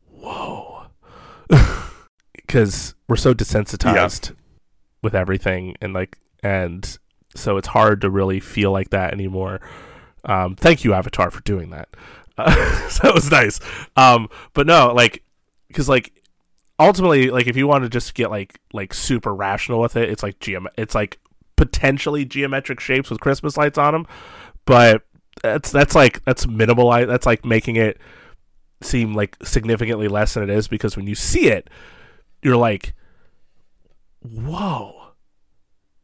whoa. 0.09 0.85
Because 2.33 2.95
we're 3.07 3.15
so 3.15 3.33
desensitized 3.33 4.35
with 5.01 5.15
everything 5.15 5.75
and 5.81 5.93
like 5.93 6.17
and 6.43 6.97
so 7.35 7.55
it's 7.57 7.69
hard 7.69 8.01
to 8.01 8.09
really 8.09 8.39
feel 8.39 8.71
like 8.71 8.89
that 8.89 9.13
anymore 9.13 9.61
um 10.25 10.55
thank 10.55 10.83
you 10.83 10.93
avatar 10.93 11.31
for 11.31 11.41
doing 11.41 11.69
that. 11.71 11.89
Uh, 12.37 12.89
so 12.89 12.99
that 13.03 13.13
was 13.13 13.29
nice. 13.31 13.59
Um 13.95 14.29
but 14.53 14.65
no 14.67 14.93
like 14.93 15.23
because 15.67 15.87
like 15.89 16.13
ultimately 16.79 17.29
like 17.29 17.47
if 17.47 17.55
you 17.55 17.67
want 17.67 17.83
to 17.83 17.89
just 17.89 18.13
get 18.15 18.29
like 18.31 18.59
like 18.73 18.93
super 18.93 19.33
rational 19.35 19.79
with 19.79 19.95
it 19.95 20.09
it's 20.09 20.23
like 20.23 20.39
geom- 20.39 20.65
it's 20.77 20.95
like 20.95 21.19
potentially 21.55 22.25
geometric 22.25 22.79
shapes 22.79 23.11
with 23.11 23.19
christmas 23.19 23.55
lights 23.55 23.77
on 23.77 23.93
them 23.93 24.07
but 24.65 25.03
that's 25.43 25.69
that's 25.71 25.93
like 25.93 26.23
that's 26.25 26.47
minimal 26.47 26.89
that's 27.05 27.27
like 27.27 27.45
making 27.45 27.75
it 27.75 27.99
seem 28.81 29.13
like 29.13 29.37
significantly 29.43 30.07
less 30.07 30.33
than 30.33 30.41
it 30.41 30.49
is 30.49 30.67
because 30.67 30.97
when 30.97 31.05
you 31.05 31.13
see 31.13 31.47
it 31.49 31.69
you're 32.41 32.57
like 32.57 32.93
whoa. 34.21 34.95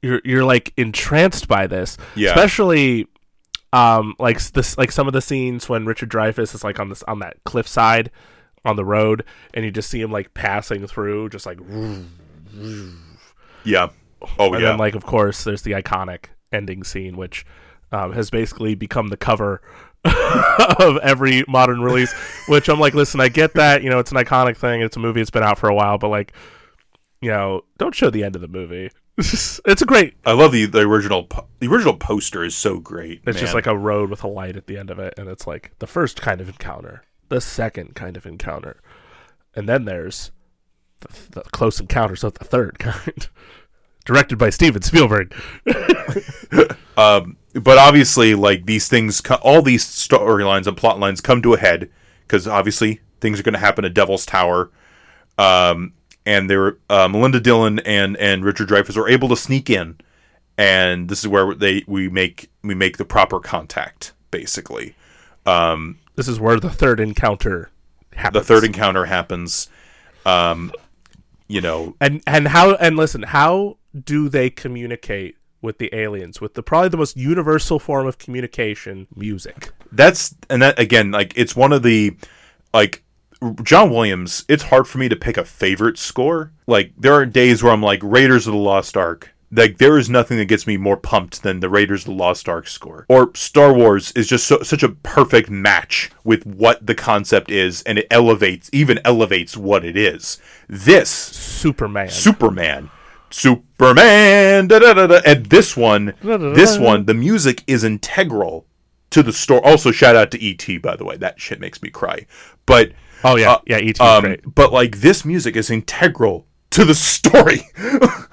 You're 0.01 0.21
you're 0.23 0.45
like 0.45 0.73
entranced 0.77 1.47
by 1.47 1.65
this 1.67 1.97
Yeah. 2.15 2.29
especially 2.29 3.07
um 3.77 4.15
like 4.19 4.41
this 4.51 4.77
like 4.77 4.91
some 4.91 5.07
of 5.07 5.13
the 5.13 5.21
scenes 5.21 5.69
when 5.69 5.85
Richard 5.85 6.09
Dreyfuss 6.09 6.55
is 6.55 6.63
like 6.63 6.79
on 6.79 6.89
this 6.89 7.03
on 7.03 7.19
that 7.19 7.37
cliffside 7.43 8.09
on 8.65 8.75
the 8.75 8.85
road 8.85 9.23
and 9.53 9.63
you 9.63 9.71
just 9.71 9.89
see 9.89 10.01
him 10.01 10.11
like 10.11 10.33
passing 10.33 10.87
through 10.87 11.29
just 11.29 11.45
like 11.45 11.59
yeah 13.63 13.89
oh 14.37 14.45
yeah. 14.45 14.45
and 14.45 14.53
yeah 14.53 14.59
then 14.69 14.77
like 14.77 14.95
of 14.95 15.05
course 15.05 15.43
there's 15.43 15.61
the 15.61 15.71
iconic 15.71 16.25
ending 16.51 16.83
scene 16.83 17.15
which 17.15 17.45
um, 17.91 18.13
has 18.13 18.29
basically 18.29 18.75
become 18.75 19.07
the 19.07 19.17
cover 19.17 19.61
of 20.79 20.97
every 20.97 21.43
modern 21.47 21.81
release 21.81 22.13
which 22.47 22.67
i'm 22.67 22.79
like 22.79 22.93
listen 22.93 23.19
i 23.19 23.29
get 23.29 23.53
that 23.53 23.83
you 23.83 23.89
know 23.89 23.99
it's 23.99 24.11
an 24.11 24.17
iconic 24.17 24.57
thing 24.57 24.81
it's 24.81 24.97
a 24.97 24.99
movie 24.99 25.21
it's 25.21 25.29
been 25.29 25.43
out 25.43 25.57
for 25.57 25.69
a 25.69 25.75
while 25.75 25.97
but 25.97 26.09
like 26.09 26.33
you 27.21 27.29
know 27.29 27.63
don't 27.77 27.95
show 27.95 28.09
the 28.09 28.23
end 28.23 28.35
of 28.35 28.41
the 28.41 28.47
movie 28.47 28.89
it's 29.17 29.81
a 29.81 29.85
great 29.85 30.15
I 30.25 30.33
love 30.33 30.51
the 30.51 30.65
the 30.65 30.81
original 30.81 31.23
po- 31.23 31.47
the 31.59 31.67
original 31.67 31.95
poster 31.95 32.43
is 32.43 32.55
so 32.55 32.79
great. 32.79 33.21
it's 33.25 33.39
just 33.39 33.53
like 33.53 33.67
a 33.67 33.77
road 33.77 34.09
with 34.09 34.23
a 34.23 34.27
light 34.27 34.55
at 34.55 34.67
the 34.67 34.77
end 34.77 34.89
of 34.89 34.99
it 34.99 35.13
and 35.17 35.27
it's 35.27 35.47
like 35.47 35.71
the 35.79 35.87
first 35.87 36.21
kind 36.21 36.39
of 36.41 36.47
encounter 36.47 37.03
the 37.29 37.41
second 37.41 37.95
kind 37.95 38.15
of 38.15 38.25
encounter 38.25 38.79
and 39.55 39.67
then 39.67 39.85
there's 39.85 40.31
the, 40.99 41.07
the 41.31 41.41
close 41.51 41.79
encounters 41.79 42.23
of 42.23 42.35
the 42.35 42.45
third 42.45 42.77
kind 42.79 43.27
directed 44.05 44.37
by 44.37 44.49
steven 44.49 44.81
spielberg 44.81 45.33
Um, 46.97 47.37
but 47.53 47.77
obviously, 47.77 48.33
like 48.33 48.65
these 48.65 48.89
things, 48.89 49.21
all 49.43 49.61
these 49.61 49.85
storylines 49.85 50.65
and 50.65 50.75
plot 50.75 50.99
lines 50.99 51.21
come 51.21 51.41
to 51.43 51.53
a 51.53 51.59
head 51.59 51.89
because 52.21 52.47
obviously 52.47 53.01
things 53.21 53.39
are 53.39 53.43
going 53.43 53.53
to 53.53 53.59
happen 53.59 53.85
at 53.85 53.93
Devil's 53.93 54.25
Tower. 54.25 54.71
Um, 55.37 55.93
and 56.27 56.49
they're 56.49 56.77
uh, 56.89 57.07
Melinda 57.07 57.39
Dillon 57.39 57.79
and 57.79 58.17
and 58.17 58.43
Richard 58.43 58.67
Dreyfuss 58.67 58.97
are 58.97 59.07
able 59.07 59.29
to 59.29 59.37
sneak 59.37 59.69
in, 59.69 59.95
and 60.57 61.07
this 61.07 61.19
is 61.19 61.27
where 61.27 61.55
they 61.55 61.83
we 61.87 62.09
make 62.09 62.51
we 62.61 62.75
make 62.75 62.97
the 62.97 63.05
proper 63.05 63.39
contact, 63.39 64.13
basically. 64.29 64.93
this 65.45 66.27
is 66.27 66.37
where 66.39 66.59
the 66.59 66.69
third 66.69 66.99
encounter 66.99 67.71
happens. 68.13 68.45
The 68.45 68.53
third 68.53 68.65
encounter 68.65 69.05
happens. 69.05 69.69
Um, 70.25 70.73
you 71.47 71.61
know, 71.61 71.95
and 72.01 72.21
and 72.27 72.49
how 72.49 72.75
and 72.75 72.97
listen, 72.97 73.23
how 73.23 73.77
do 73.97 74.27
they 74.27 74.49
communicate 74.49 75.37
with 75.61 75.77
the 75.77 75.89
aliens? 75.95 76.41
With 76.41 76.55
the 76.55 76.61
probably 76.61 76.89
the 76.89 76.97
most 76.97 77.15
universal 77.15 77.79
form 77.79 78.05
of 78.05 78.17
communication, 78.17 79.07
music. 79.15 79.71
that's 79.93 80.35
and 80.49 80.61
that 80.61 80.77
again 80.77 81.11
like 81.11 81.31
it's 81.37 81.55
one 81.55 81.71
of 81.71 81.83
the 81.83 82.17
like 82.73 83.03
John 83.63 83.89
Williams 83.89 84.45
it's 84.47 84.63
hard 84.63 84.87
for 84.87 84.97
me 84.97 85.09
to 85.09 85.15
pick 85.15 85.37
a 85.37 85.45
favorite 85.45 85.97
score 85.97 86.51
like 86.65 86.93
there 86.97 87.13
are 87.13 87.25
days 87.25 87.61
where 87.61 87.73
I'm 87.73 87.81
like 87.83 87.99
Raiders 88.03 88.47
of 88.47 88.53
the 88.53 88.59
Lost 88.59 88.97
Ark 88.97 89.33
like 89.51 89.77
there 89.77 89.97
is 89.97 90.09
nothing 90.09 90.37
that 90.37 90.45
gets 90.45 90.67
me 90.67 90.75
more 90.75 90.97
pumped 90.97 91.43
than 91.43 91.59
the 91.59 91.69
Raiders 91.69 92.01
of 92.01 92.07
the 92.07 92.23
Lost 92.23 92.49
Ark 92.49 92.67
score 92.67 93.05
or 93.07 93.31
Star 93.35 93.73
Wars 93.73 94.11
is 94.13 94.27
just 94.27 94.47
so, 94.47 94.61
such 94.63 94.83
a 94.83 94.89
perfect 94.89 95.49
match 95.49 96.09
with 96.23 96.45
what 96.45 96.85
the 96.85 96.95
concept 96.95 97.51
is 97.51 97.81
and 97.83 97.99
it 97.99 98.07
elevates 98.09 98.69
even 98.73 98.99
elevates 99.05 99.55
what 99.55 99.85
it 99.85 99.95
is 99.95 100.39
this 100.67 101.09
Superman. 101.09 102.09
Superman. 102.09 102.89
Superman. 103.29 104.67
Da, 104.67 104.79
da, 104.79 104.93
da, 104.93 105.07
da. 105.07 105.19
And 105.25 105.47
this 105.47 105.75
one, 105.75 106.13
this 106.21 106.77
one, 106.77 107.05
the 107.05 107.13
music 107.13 107.63
is 107.67 107.83
integral 107.83 108.65
to 109.09 109.23
the 109.23 109.33
story. 109.33 109.61
Also, 109.63 109.91
shout 109.91 110.15
out 110.15 110.31
to 110.31 110.49
ET, 110.49 110.81
by 110.81 110.95
the 110.95 111.05
way. 111.05 111.17
That 111.17 111.39
shit 111.39 111.59
makes 111.59 111.81
me 111.81 111.89
cry. 111.89 112.25
But 112.65 112.91
oh 113.23 113.35
yeah, 113.35 113.53
uh, 113.53 113.59
yeah. 113.65 113.77
ET 113.77 113.99
um, 114.01 114.23
great. 114.23 114.55
but 114.55 114.71
like 114.73 114.97
this 114.99 115.23
music 115.25 115.55
is 115.55 115.69
integral 115.69 116.45
to 116.71 116.85
the 116.85 116.95
story. 116.95 117.61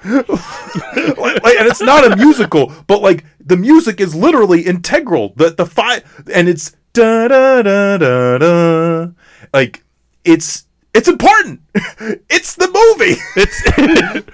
like, 0.05 1.43
like- 1.43 1.57
and 1.57 1.67
it's 1.67 1.81
not 1.81 2.11
a 2.11 2.15
musical, 2.15 2.71
but 2.87 3.01
like 3.01 3.23
the 3.39 3.57
music 3.57 3.99
is 3.99 4.15
literally 4.15 4.61
integral. 4.61 5.33
The 5.35 5.51
the 5.51 5.65
fi- 5.65 6.03
and 6.33 6.47
it's 6.49 6.75
da 6.93 7.27
da 7.27 7.61
da 7.61 7.97
da 7.97 8.37
da. 8.37 9.07
Like 9.53 9.83
it's 10.23 10.65
it's 10.93 11.07
important. 11.07 11.61
it's 12.29 12.55
the 12.55 12.67
movie. 12.67 13.19
It's 13.35 14.25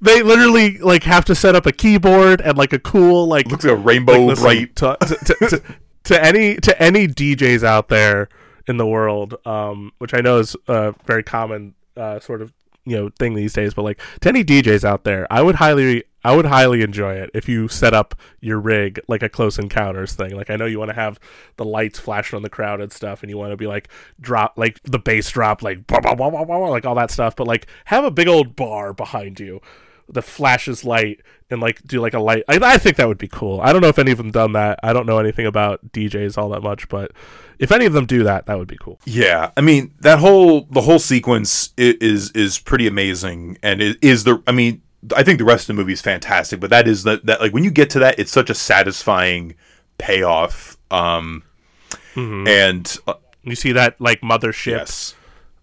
they 0.00 0.22
literally 0.22 0.78
like 0.78 1.02
have 1.04 1.24
to 1.26 1.34
set 1.34 1.54
up 1.54 1.66
a 1.66 1.72
keyboard 1.72 2.40
and 2.40 2.56
like 2.56 2.72
a 2.72 2.78
cool 2.78 3.26
like 3.26 3.46
looks 3.46 3.64
like 3.64 3.74
a 3.74 3.76
rainbow 3.76 4.12
like, 4.12 4.26
listen, 4.28 4.42
bright. 4.44 4.76
to, 4.76 4.96
to, 5.00 5.16
to, 5.16 5.34
to, 5.48 5.62
to 6.04 6.24
any 6.24 6.56
to 6.56 6.82
any 6.82 7.06
DJs 7.06 7.62
out 7.62 7.88
there 7.88 8.28
in 8.66 8.76
the 8.76 8.86
world, 8.86 9.34
um, 9.46 9.92
which 9.98 10.14
I 10.14 10.20
know 10.20 10.38
is 10.38 10.56
a 10.68 10.94
very 11.04 11.22
common 11.22 11.74
uh, 11.96 12.20
sort 12.20 12.42
of 12.42 12.52
you 12.84 12.96
know 12.96 13.10
thing 13.18 13.34
these 13.34 13.52
days, 13.52 13.74
but 13.74 13.82
like 13.82 14.00
to 14.20 14.28
any 14.28 14.44
DJs 14.44 14.84
out 14.84 15.04
there, 15.04 15.26
I 15.30 15.42
would 15.42 15.56
highly 15.56 16.04
I 16.24 16.34
would 16.34 16.46
highly 16.46 16.82
enjoy 16.82 17.14
it 17.14 17.30
if 17.32 17.48
you 17.48 17.68
set 17.68 17.94
up 17.94 18.14
your 18.40 18.58
rig 18.58 19.00
like 19.08 19.22
a 19.22 19.28
close 19.28 19.58
encounters 19.58 20.14
thing. 20.14 20.34
Like 20.34 20.50
I 20.50 20.56
know 20.56 20.66
you 20.66 20.78
want 20.78 20.90
to 20.90 20.94
have 20.94 21.18
the 21.56 21.64
lights 21.64 21.98
flashing 21.98 22.36
on 22.36 22.42
the 22.42 22.50
crowd 22.50 22.80
and 22.80 22.92
stuff, 22.92 23.22
and 23.22 23.30
you 23.30 23.38
want 23.38 23.52
to 23.52 23.56
be 23.56 23.66
like 23.66 23.88
drop 24.20 24.54
like 24.56 24.80
the 24.82 24.98
bass 24.98 25.30
drop 25.30 25.62
like 25.62 25.86
blah, 25.86 26.00
blah, 26.00 26.14
blah, 26.14 26.30
like 26.68 26.84
all 26.84 26.94
that 26.94 27.10
stuff, 27.10 27.36
but 27.36 27.46
like 27.46 27.66
have 27.86 28.04
a 28.04 28.10
big 28.10 28.28
old 28.28 28.56
bar 28.56 28.92
behind 28.92 29.40
you 29.40 29.60
that 30.12 30.22
flashes 30.22 30.84
light 30.84 31.20
and 31.50 31.60
like 31.60 31.82
do 31.84 32.00
like 32.00 32.14
a 32.14 32.20
light. 32.20 32.44
I, 32.48 32.58
I 32.62 32.78
think 32.78 32.96
that 32.96 33.08
would 33.08 33.18
be 33.18 33.28
cool. 33.28 33.60
I 33.60 33.72
don't 33.72 33.82
know 33.82 33.88
if 33.88 33.98
any 33.98 34.10
of 34.10 34.18
them 34.18 34.30
done 34.30 34.52
that. 34.52 34.78
I 34.82 34.92
don't 34.92 35.06
know 35.06 35.18
anything 35.18 35.46
about 35.46 35.92
DJs 35.92 36.38
all 36.38 36.48
that 36.50 36.62
much, 36.62 36.88
but 36.88 37.12
if 37.58 37.72
any 37.72 37.84
of 37.86 37.92
them 37.92 38.06
do 38.06 38.22
that, 38.24 38.46
that 38.46 38.58
would 38.58 38.68
be 38.68 38.78
cool. 38.80 39.00
Yeah, 39.04 39.50
I 39.56 39.60
mean 39.60 39.94
that 40.00 40.18
whole 40.18 40.62
the 40.70 40.82
whole 40.82 40.98
sequence 40.98 41.70
is 41.76 42.30
is 42.32 42.58
pretty 42.58 42.86
amazing, 42.86 43.58
and 43.62 43.80
it 43.82 43.98
is 44.02 44.24
the. 44.24 44.42
I 44.46 44.52
mean, 44.52 44.82
I 45.16 45.22
think 45.22 45.38
the 45.38 45.44
rest 45.44 45.68
of 45.68 45.76
the 45.76 45.80
movie 45.80 45.92
is 45.92 46.00
fantastic, 46.00 46.60
but 46.60 46.70
that 46.70 46.86
is 46.88 47.02
that 47.04 47.26
that 47.26 47.40
like 47.40 47.52
when 47.52 47.64
you 47.64 47.70
get 47.70 47.90
to 47.90 47.98
that, 48.00 48.18
it's 48.18 48.32
such 48.32 48.50
a 48.50 48.54
satisfying 48.54 49.54
payoff. 49.98 50.76
Um, 50.90 51.42
and 52.16 52.96
uh, 53.06 53.14
You 53.44 53.54
see 53.54 53.72
that 53.72 54.00
like 54.00 54.20
mothership, 54.20 54.78
yes, 54.78 55.14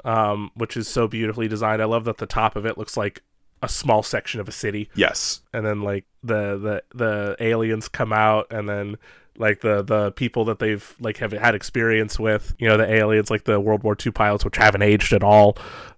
um, 0.06 0.52
which 0.56 0.78
is 0.78 0.88
so 0.88 1.08
beautifully 1.08 1.48
designed. 1.48 1.82
I 1.82 1.86
love 1.86 2.06
that 2.06 2.18
the 2.18 2.26
top 2.26 2.56
of 2.56 2.66
it 2.66 2.78
looks 2.78 2.98
like 2.98 3.22
a 3.62 3.70
small 3.70 4.04
section 4.04 4.40
of 4.40 4.48
a 4.48 4.52
city, 4.52 4.90
yes, 4.96 5.42
and 5.54 5.66
then 5.66 5.82
like 5.82 6.06
the 6.24 6.58
the 6.58 6.84
the 6.96 7.36
aliens 7.40 7.88
come 7.88 8.12
out, 8.14 8.48
and 8.52 8.68
then 8.70 8.98
like 9.38 9.62
the 9.62 9.82
the 9.84 10.12
people 10.14 10.46
that 10.46 10.60
they've 10.60 10.96
like 11.00 11.18
have 11.18 11.32
had 11.32 11.56
experience 11.56 12.20
with, 12.20 12.56
you 12.60 12.68
know, 12.68 12.78
the 12.78 12.92
aliens 12.92 13.30
like 13.30 13.44
the 13.46 13.60
World 13.60 13.84
War 13.84 13.96
II 14.04 14.12
pilots, 14.12 14.44
which 14.46 14.58
haven't 14.58 14.82
aged 14.82 15.14
at 15.14 15.24
all. 15.24 15.58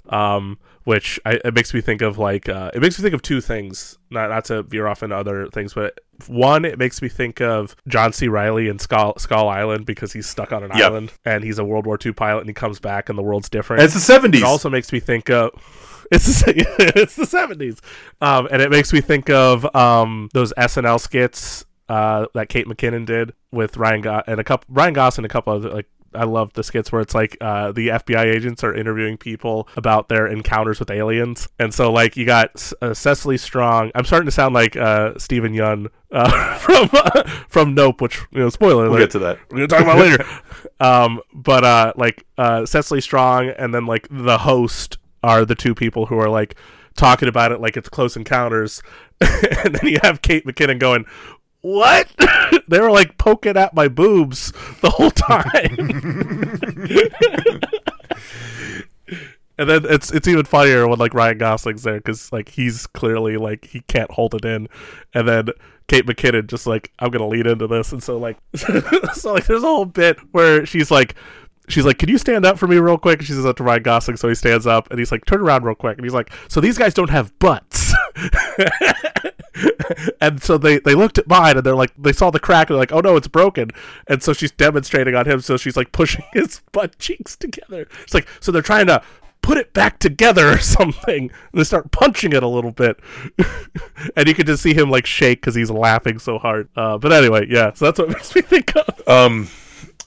Um, 0.10 0.58
which 0.86 1.20
I, 1.24 1.34
it 1.46 1.54
makes 1.54 1.72
me 1.74 1.82
think 1.82 2.02
of 2.02 2.18
like 2.18 2.50
uh, 2.50 2.72
it 2.74 2.82
makes 2.82 2.98
me 2.98 3.04
think 3.04 3.14
of 3.14 3.22
two 3.22 3.42
things. 3.42 3.98
Not 4.10 4.30
not 4.30 4.46
to 4.46 4.64
veer 4.64 4.88
off 4.88 5.04
into 5.04 5.16
other 5.16 5.48
things, 5.50 5.74
but 5.76 6.00
one, 6.28 6.66
it 6.66 6.80
makes 6.80 7.02
me 7.02 7.10
think 7.10 7.40
of 7.42 7.76
John 7.88 8.12
C. 8.12 8.28
Reilly 8.28 8.68
in 8.70 8.80
Skull 8.80 9.14
Skull 9.20 9.48
Island 9.50 9.86
because 9.86 10.14
he's 10.14 10.28
stuck 10.28 10.52
on 10.52 10.64
an 10.64 10.72
Yep. 10.74 10.82
island 10.92 11.14
and 11.26 11.44
he's 11.44 11.60
a 11.60 11.64
World 11.66 11.86
War 11.86 12.00
II 12.04 12.14
pilot 12.14 12.40
and 12.42 12.50
he 12.50 12.54
comes 12.54 12.80
back 12.80 13.08
and 13.08 13.18
the 13.18 13.22
world's 13.22 13.50
different. 13.50 13.82
and 13.82 13.86
it's 13.86 13.94
the 13.94 14.00
seventies. 14.00 14.42
It 14.42 14.46
also 14.46 14.70
makes 14.70 14.92
me 14.92 15.00
think 15.00 15.30
of 15.30 15.52
it's 16.12 16.42
the, 16.44 16.66
it's 16.96 17.16
the 17.16 17.26
seventies, 17.26 17.82
um, 18.22 18.48
and 18.52 18.62
it 18.62 18.70
makes 18.72 18.92
me 18.94 19.02
think 19.02 19.30
of 19.30 19.74
um, 19.76 20.30
those 20.34 20.54
SNL 20.54 21.00
skits 21.00 21.66
uh, 21.88 22.28
that 22.34 22.50
Kate 22.50 22.68
McKinnon 22.68 23.06
did 23.06 23.34
with 23.52 23.78
Ryan 23.78 24.02
Go- 24.02 24.24
and 24.28 24.40
a 24.40 24.44
couple 24.44 24.68
Ryan 24.74 24.94
Gosling, 24.94 25.26
and 25.26 25.32
a 25.32 25.34
couple 25.34 25.54
of 25.54 25.66
like 25.66 25.88
I 26.14 26.24
love 26.24 26.54
the 26.54 26.64
skits 26.64 26.92
where 26.92 27.02
it's 27.02 27.14
like 27.14 27.38
uh, 27.42 27.72
the 27.72 27.90
FBI 27.90 28.24
agents 28.34 28.64
are 28.64 28.74
interviewing 28.74 29.18
people 29.18 29.68
about 29.76 30.10
their 30.10 30.28
encounters 30.28 30.80
with 30.80 30.90
aliens, 30.90 31.48
and 31.60 31.74
so 31.74 31.92
like 31.92 32.18
you 32.18 32.26
got 32.26 32.72
uh, 32.82 32.94
Cecily 32.94 33.38
Strong. 33.38 33.92
I'm 33.96 34.06
starting 34.06 34.26
to 34.26 34.32
sound 34.32 34.54
like 34.56 34.76
uh, 34.76 35.18
Steven 35.18 35.54
Yeun 35.54 35.88
uh, 36.12 36.58
from 36.58 36.90
from 37.50 37.76
Nope, 37.76 38.02
which 38.02 38.20
you 38.32 38.40
know, 38.40 38.50
spoiler 38.50 38.90
We'll 38.90 39.00
get 39.00 39.12
to 39.12 39.20
that. 39.20 39.40
We're 39.50 39.68
gonna 39.68 39.68
talk 39.68 39.82
about 39.82 39.98
later. 40.00 40.26
um, 40.80 41.22
but 41.34 41.64
uh, 41.64 41.94
like 41.96 42.26
uh, 42.38 42.66
Cecily 42.66 43.02
Strong 43.02 43.50
and 43.50 43.74
then 43.74 43.86
like 43.86 44.08
the 44.10 44.40
host 44.40 44.98
are 45.24 45.46
the 45.46 45.56
two 45.56 45.76
people 45.76 46.08
who 46.08 46.20
are 46.20 46.30
like 46.30 46.56
talking 46.96 47.30
about 47.30 47.52
it 47.52 47.62
like 47.62 47.78
it's 47.78 47.90
close 47.90 48.16
encounters, 48.16 48.82
and 49.22 49.76
then 49.76 49.92
you 49.92 50.00
have 50.04 50.22
Kate 50.22 50.46
McKinnon 50.46 50.80
going. 50.80 51.06
What? 51.62 52.10
they 52.70 52.80
were 52.80 52.92
like 52.92 53.18
poking 53.18 53.58
at 53.58 53.74
my 53.74 53.90
boobs 53.90 54.54
the 54.82 54.90
whole 54.90 55.12
time. 55.12 55.76
and 59.58 59.70
then 59.70 59.86
it's 59.90 60.10
it's 60.12 60.28
even 60.28 60.46
funnier 60.46 60.88
when 60.88 61.00
like 61.00 61.14
Ryan 61.14 61.38
Gosling's 61.38 61.84
there 61.84 61.98
because 61.98 62.32
like 62.32 62.50
he's 62.50 62.88
clearly 62.88 63.36
like 63.36 63.66
he 63.66 63.82
can't 63.82 64.12
hold 64.12 64.36
it 64.36 64.46
in, 64.46 64.70
and 65.14 65.28
then 65.28 65.50
Kate 65.90 66.06
McKinnon 66.06 66.48
just 66.48 66.66
like 66.66 66.94
I'm 67.00 67.12
gonna 67.12 67.28
lead 67.28 67.46
into 67.46 67.68
this, 67.68 67.92
and 67.92 68.02
so 68.02 68.18
like 68.18 68.38
so 68.56 69.34
like 69.34 69.46
there's 69.46 69.64
a 69.64 69.68
whole 69.68 69.84
bit 69.84 70.18
where 70.32 70.66
she's 70.66 70.90
like 70.90 71.16
she's 71.70 71.86
like, 71.86 71.98
"Can 71.98 72.10
you 72.10 72.18
stand 72.18 72.46
up 72.46 72.58
for 72.58 72.68
me 72.68 72.78
real 72.78 72.98
quick?" 72.98 73.20
And 73.20 73.28
she 73.28 73.34
says 73.34 73.44
that 73.44 73.58
to 73.58 73.64
Ryan 73.64 73.84
Gosling, 73.84 74.18
so 74.18 74.28
he 74.28 74.36
stands 74.36 74.68
up 74.68 74.90
and 74.90 75.00
he's 75.00 75.12
like, 75.12 75.26
"Turn 75.26 75.42
around 75.42 75.64
real 75.64 75.76
quick," 75.76 75.98
and 75.98 76.06
he's 76.06 76.14
like, 76.14 76.32
"So 76.48 76.60
these 76.60 76.78
guys 76.78 76.94
don't 76.94 77.10
have 77.10 77.38
butts." 77.40 77.94
and 80.22 80.42
so 80.42 80.58
they 80.58 80.80
they 80.80 80.96
looked 80.96 81.18
at 81.18 81.28
mine 81.28 81.58
and 81.58 81.66
they're 81.66 81.76
like 81.76 81.92
they 81.98 82.14
saw 82.14 82.30
the 82.30 82.40
crack 82.40 82.70
and 82.70 82.76
they're 82.76 82.82
like 82.82 82.92
oh 82.92 83.00
no 83.00 83.16
it's 83.16 83.28
broken. 83.28 83.72
And 84.08 84.22
so 84.22 84.34
she's 84.34 84.52
demonstrating 84.52 85.16
on 85.16 85.26
him 85.26 85.42
so 85.42 85.58
she's 85.58 85.78
like 85.78 85.92
pushing 85.92 86.26
his 86.34 86.62
butt 86.72 86.98
cheeks 87.00 87.36
together. 87.36 87.88
It's 88.04 88.14
like 88.14 88.28
so 88.40 88.52
they're 88.52 88.62
trying 88.62 88.88
to 88.88 89.02
put 89.42 89.58
it 89.58 89.74
back 89.74 90.00
together 90.00 90.54
or 90.54 90.58
something. 90.60 91.32
And 91.52 91.60
they 91.60 91.64
start 91.64 91.92
punching 91.92 92.34
it 92.34 92.44
a 92.44 92.48
little 92.48 92.72
bit. 92.72 93.00
And 94.16 94.28
you 94.28 94.34
can 94.34 94.46
just 94.46 94.64
see 94.64 94.74
him 94.74 94.90
like 94.90 95.06
shake 95.06 95.42
because 95.42 95.56
he's 95.56 95.72
laughing 95.72 96.20
so 96.20 96.38
hard. 96.38 96.70
Uh, 96.76 96.98
but 96.98 97.12
anyway 97.12 97.48
yeah 97.50 97.74
so 97.74 97.86
that's 97.86 98.00
what 98.00 98.10
makes 98.10 98.34
me 98.36 98.42
think 98.42 98.74
of. 98.76 99.08
Um, 99.08 99.50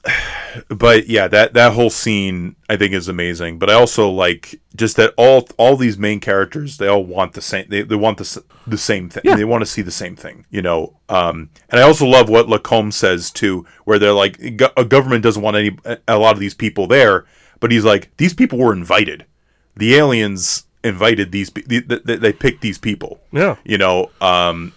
but 0.68 1.07
yeah, 1.09 1.28
that 1.28 1.55
that 1.55 1.72
whole 1.72 1.90
scene 1.90 2.57
I 2.68 2.76
think 2.76 2.92
is 2.92 3.09
amazing. 3.09 3.59
But 3.59 3.70
I 3.70 3.74
also 3.74 4.09
like 4.09 4.61
just 4.74 4.96
that 4.96 5.14
all 5.16 5.48
all 5.59 5.76
these 5.76 5.98
main 5.98 6.20
characters 6.20 6.76
they 6.76 6.88
all 6.88 7.05
want 7.05 7.34
the 7.34 7.42
same. 7.42 7.66
They, 7.68 7.82
they 7.82 7.96
want 7.96 8.18
the 8.18 8.44
the 8.66 8.78
same 8.78 9.09
thing. 9.09 9.22
Yeah. 9.24 9.36
They 9.36 9.44
want 9.44 9.62
to 9.62 9.66
see 9.66 9.82
the 9.82 9.90
same 9.90 10.16
thing. 10.16 10.46
You 10.50 10.62
know. 10.62 10.96
Um, 11.09 11.50
and 11.68 11.80
I 11.80 11.82
also 11.82 12.07
love 12.07 12.28
what 12.28 12.48
Lacombe 12.48 12.92
says 12.92 13.30
too, 13.30 13.66
where 13.84 13.98
they're 13.98 14.12
like, 14.12 14.38
a 14.76 14.84
government 14.84 15.22
doesn't 15.22 15.42
want 15.42 15.57
any 15.57 15.76
a 16.09 16.18
lot 16.18 16.34
of 16.34 16.40
these 16.40 16.55
people 16.55 16.86
there, 16.86 17.26
but 17.61 17.70
he's 17.70 17.84
like, 17.84 18.16
these 18.16 18.34
people 18.34 18.59
were 18.59 18.72
invited. 18.72 19.26
The 19.76 19.94
aliens 19.94 20.66
invited 20.84 21.32
these. 21.32 21.50
they, 21.50 21.80
they 21.80 22.32
picked 22.32 22.61
these 22.61 22.76
people 22.76 23.20
yeah 23.30 23.57
you 23.64 23.78
know 23.78 24.11
um 24.20 24.72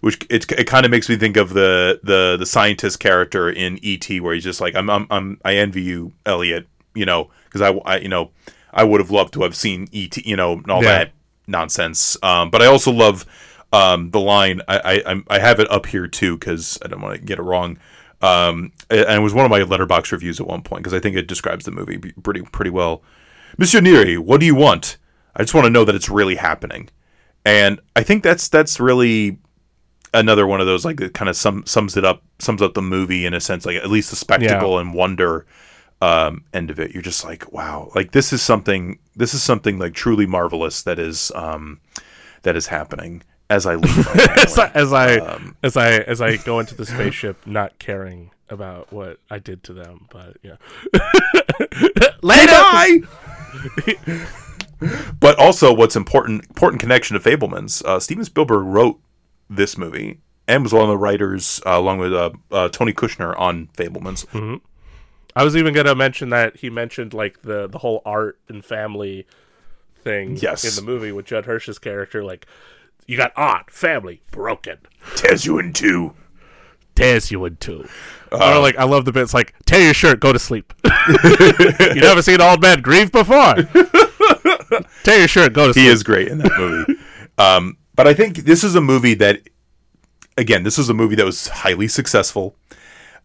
which 0.00 0.24
it, 0.30 0.50
it 0.52 0.64
kind 0.66 0.84
of 0.84 0.90
makes 0.90 1.08
me 1.08 1.16
think 1.16 1.36
of 1.36 1.50
the 1.54 2.00
the 2.02 2.36
the 2.38 2.46
scientist 2.46 3.00
character 3.00 3.50
in 3.50 3.78
ET 3.84 4.08
where 4.20 4.34
he's 4.34 4.44
just 4.44 4.60
like 4.60 4.74
I'm 4.74 4.88
I'm, 4.90 5.06
I'm 5.10 5.38
I 5.44 5.56
envy 5.56 5.82
you 5.82 6.12
Elliot 6.26 6.66
you 6.94 7.04
know 7.06 7.30
because 7.44 7.60
I, 7.60 7.70
I 7.84 7.98
you 7.98 8.08
know 8.08 8.30
I 8.72 8.84
would 8.84 9.00
have 9.00 9.10
loved 9.10 9.34
to 9.34 9.42
have 9.42 9.54
seen 9.56 9.88
ET 9.92 10.16
you 10.18 10.36
know 10.36 10.52
and 10.54 10.70
all 10.70 10.82
Yeah. 10.82 10.98
that 10.98 11.12
nonsense. 11.46 12.16
Um 12.22 12.50
but 12.50 12.62
I 12.62 12.66
also 12.66 12.90
love 12.92 13.26
um 13.72 14.10
the 14.10 14.20
line 14.20 14.60
I 14.68 14.78
I 14.78 15.02
I'm- 15.06 15.24
have 15.30 15.60
it 15.60 15.70
up 15.70 15.86
here 15.86 16.06
too 16.06 16.36
because 16.36 16.78
I 16.84 16.88
don't 16.88 17.00
want 17.00 17.14
to 17.16 17.20
get 17.24 17.38
it 17.38 17.42
wrong. 17.42 17.78
Um 18.22 18.72
and 18.90 19.08
it 19.08 19.22
was 19.22 19.34
one 19.34 19.44
of 19.44 19.50
my 19.50 19.60
Letterboxd 19.60 20.12
reviews 20.12 20.40
at 20.40 20.46
one 20.46 20.62
point 20.62 20.82
because 20.82 20.94
I 20.94 21.00
think 21.00 21.16
it 21.16 21.26
describes 21.26 21.64
the 21.64 21.70
movie 21.70 21.98
pretty 21.98 22.42
pretty 22.42 22.70
well. 22.70 23.02
Monsieur 23.58 23.80
Neary 23.80 24.18
what 24.18 24.40
do 24.40 24.46
you 24.46 24.54
want? 24.54 24.96
I 25.36 25.42
just 25.42 25.54
want 25.54 25.64
to 25.66 25.70
know 25.70 25.84
that 25.84 25.94
it's 25.94 26.08
really 26.08 26.36
happening. 26.36 26.88
And 27.44 27.80
I 27.96 28.02
think 28.02 28.22
that's 28.22 28.48
that's 28.48 28.78
really 28.80 29.38
another 30.12 30.46
one 30.46 30.60
of 30.60 30.66
those 30.66 30.84
like 30.84 30.96
that 30.98 31.14
kind 31.14 31.28
of 31.28 31.36
sum, 31.36 31.64
sums 31.66 31.96
it 31.96 32.04
up 32.04 32.22
sums 32.38 32.62
up 32.62 32.74
the 32.74 32.82
movie 32.82 33.26
in 33.26 33.34
a 33.34 33.40
sense 33.40 33.64
like 33.64 33.76
at 33.76 33.90
least 33.90 34.10
the 34.10 34.16
spectacle 34.16 34.78
and 34.78 34.94
wonder 34.94 35.46
um, 36.02 36.44
end 36.52 36.70
of 36.70 36.80
it. 36.80 36.92
You're 36.92 37.02
just 37.02 37.24
like 37.24 37.52
wow. 37.52 37.90
Like 37.94 38.12
this 38.12 38.32
is 38.32 38.42
something 38.42 38.98
this 39.16 39.34
is 39.34 39.42
something 39.42 39.78
like 39.78 39.94
truly 39.94 40.26
marvelous 40.26 40.82
that 40.82 40.98
is 40.98 41.30
um, 41.34 41.80
that 42.42 42.56
is 42.56 42.68
happening 42.68 43.22
as 43.48 43.66
I 43.66 43.74
leave 43.74 44.08
as 44.16 44.58
I 44.58 44.70
as 44.74 44.92
I, 44.92 45.16
Um, 45.18 45.56
as 45.62 45.76
I 45.76 45.98
as 45.98 46.20
I 46.20 46.36
go 46.38 46.60
into 46.60 46.74
the 46.74 46.86
spaceship, 46.86 47.36
not 47.46 47.78
caring 47.78 48.30
about 48.48 48.92
what 48.92 49.18
I 49.30 49.38
did 49.38 49.62
to 49.64 49.72
them, 49.74 50.08
but 50.10 50.36
yeah. 50.42 50.56
Later. 52.22 53.06
but 55.20 55.38
also 55.38 55.74
what's 55.74 55.96
important 55.96 56.46
important 56.48 56.80
connection 56.80 57.18
to 57.18 57.30
Fabelmans 57.30 57.84
uh, 57.84 58.00
Steven 58.00 58.24
Spielberg 58.24 58.64
wrote 58.64 58.98
this 59.50 59.76
movie 59.76 60.20
and 60.48 60.62
was 60.62 60.72
one 60.72 60.82
of 60.84 60.88
the 60.88 60.96
writers 60.96 61.60
uh, 61.66 61.70
along 61.78 61.98
with 61.98 62.14
uh, 62.14 62.30
uh, 62.50 62.68
Tony 62.70 62.92
Kushner 62.92 63.38
on 63.38 63.68
Fabelmans 63.76 64.60
I 65.36 65.44
was 65.44 65.56
even 65.56 65.74
gonna 65.74 65.94
mention 65.94 66.30
that 66.30 66.56
he 66.56 66.70
mentioned 66.70 67.12
like 67.12 67.42
the 67.42 67.66
the 67.68 67.78
whole 67.78 68.00
art 68.04 68.38
and 68.48 68.64
family 68.64 69.26
thing 70.02 70.36
Yes. 70.36 70.64
in 70.64 70.74
the 70.82 70.90
movie 70.90 71.12
with 71.12 71.26
Judd 71.26 71.44
Hirsch's 71.44 71.78
character. 71.78 72.24
Like, 72.24 72.46
you 73.06 73.16
got 73.18 73.32
art, 73.36 73.70
family, 73.70 74.22
broken, 74.32 74.78
tears 75.14 75.44
you 75.46 75.58
in 75.58 75.72
two 75.72 76.14
tears 76.96 77.30
you 77.30 77.44
in 77.44 77.56
two. 77.56 77.86
Uh, 78.32 78.54
or 78.56 78.60
like, 78.60 78.76
I 78.76 78.84
love 78.84 79.04
the 79.04 79.12
bits 79.12 79.32
like, 79.32 79.54
tear 79.66 79.80
your 79.82 79.94
shirt, 79.94 80.20
go 80.20 80.32
to 80.32 80.38
sleep. 80.38 80.72
you 80.84 82.00
never 82.00 82.20
seen 82.22 82.40
old 82.40 82.60
man 82.60 82.80
grieve 82.82 83.10
before. 83.12 83.54
tear 85.04 85.18
your 85.18 85.28
shirt, 85.28 85.52
go 85.52 85.68
to 85.68 85.72
sleep. 85.72 85.84
he 85.84 85.88
is 85.88 86.02
great 86.02 86.28
in 86.28 86.38
that 86.38 86.52
movie. 86.58 86.94
um, 87.38 87.76
but 88.00 88.08
I 88.08 88.14
think 88.14 88.38
this 88.46 88.64
is 88.64 88.74
a 88.74 88.80
movie 88.80 89.12
that, 89.12 89.42
again, 90.38 90.62
this 90.62 90.78
is 90.78 90.88
a 90.88 90.94
movie 90.94 91.16
that 91.16 91.26
was 91.26 91.48
highly 91.48 91.86
successful. 91.86 92.56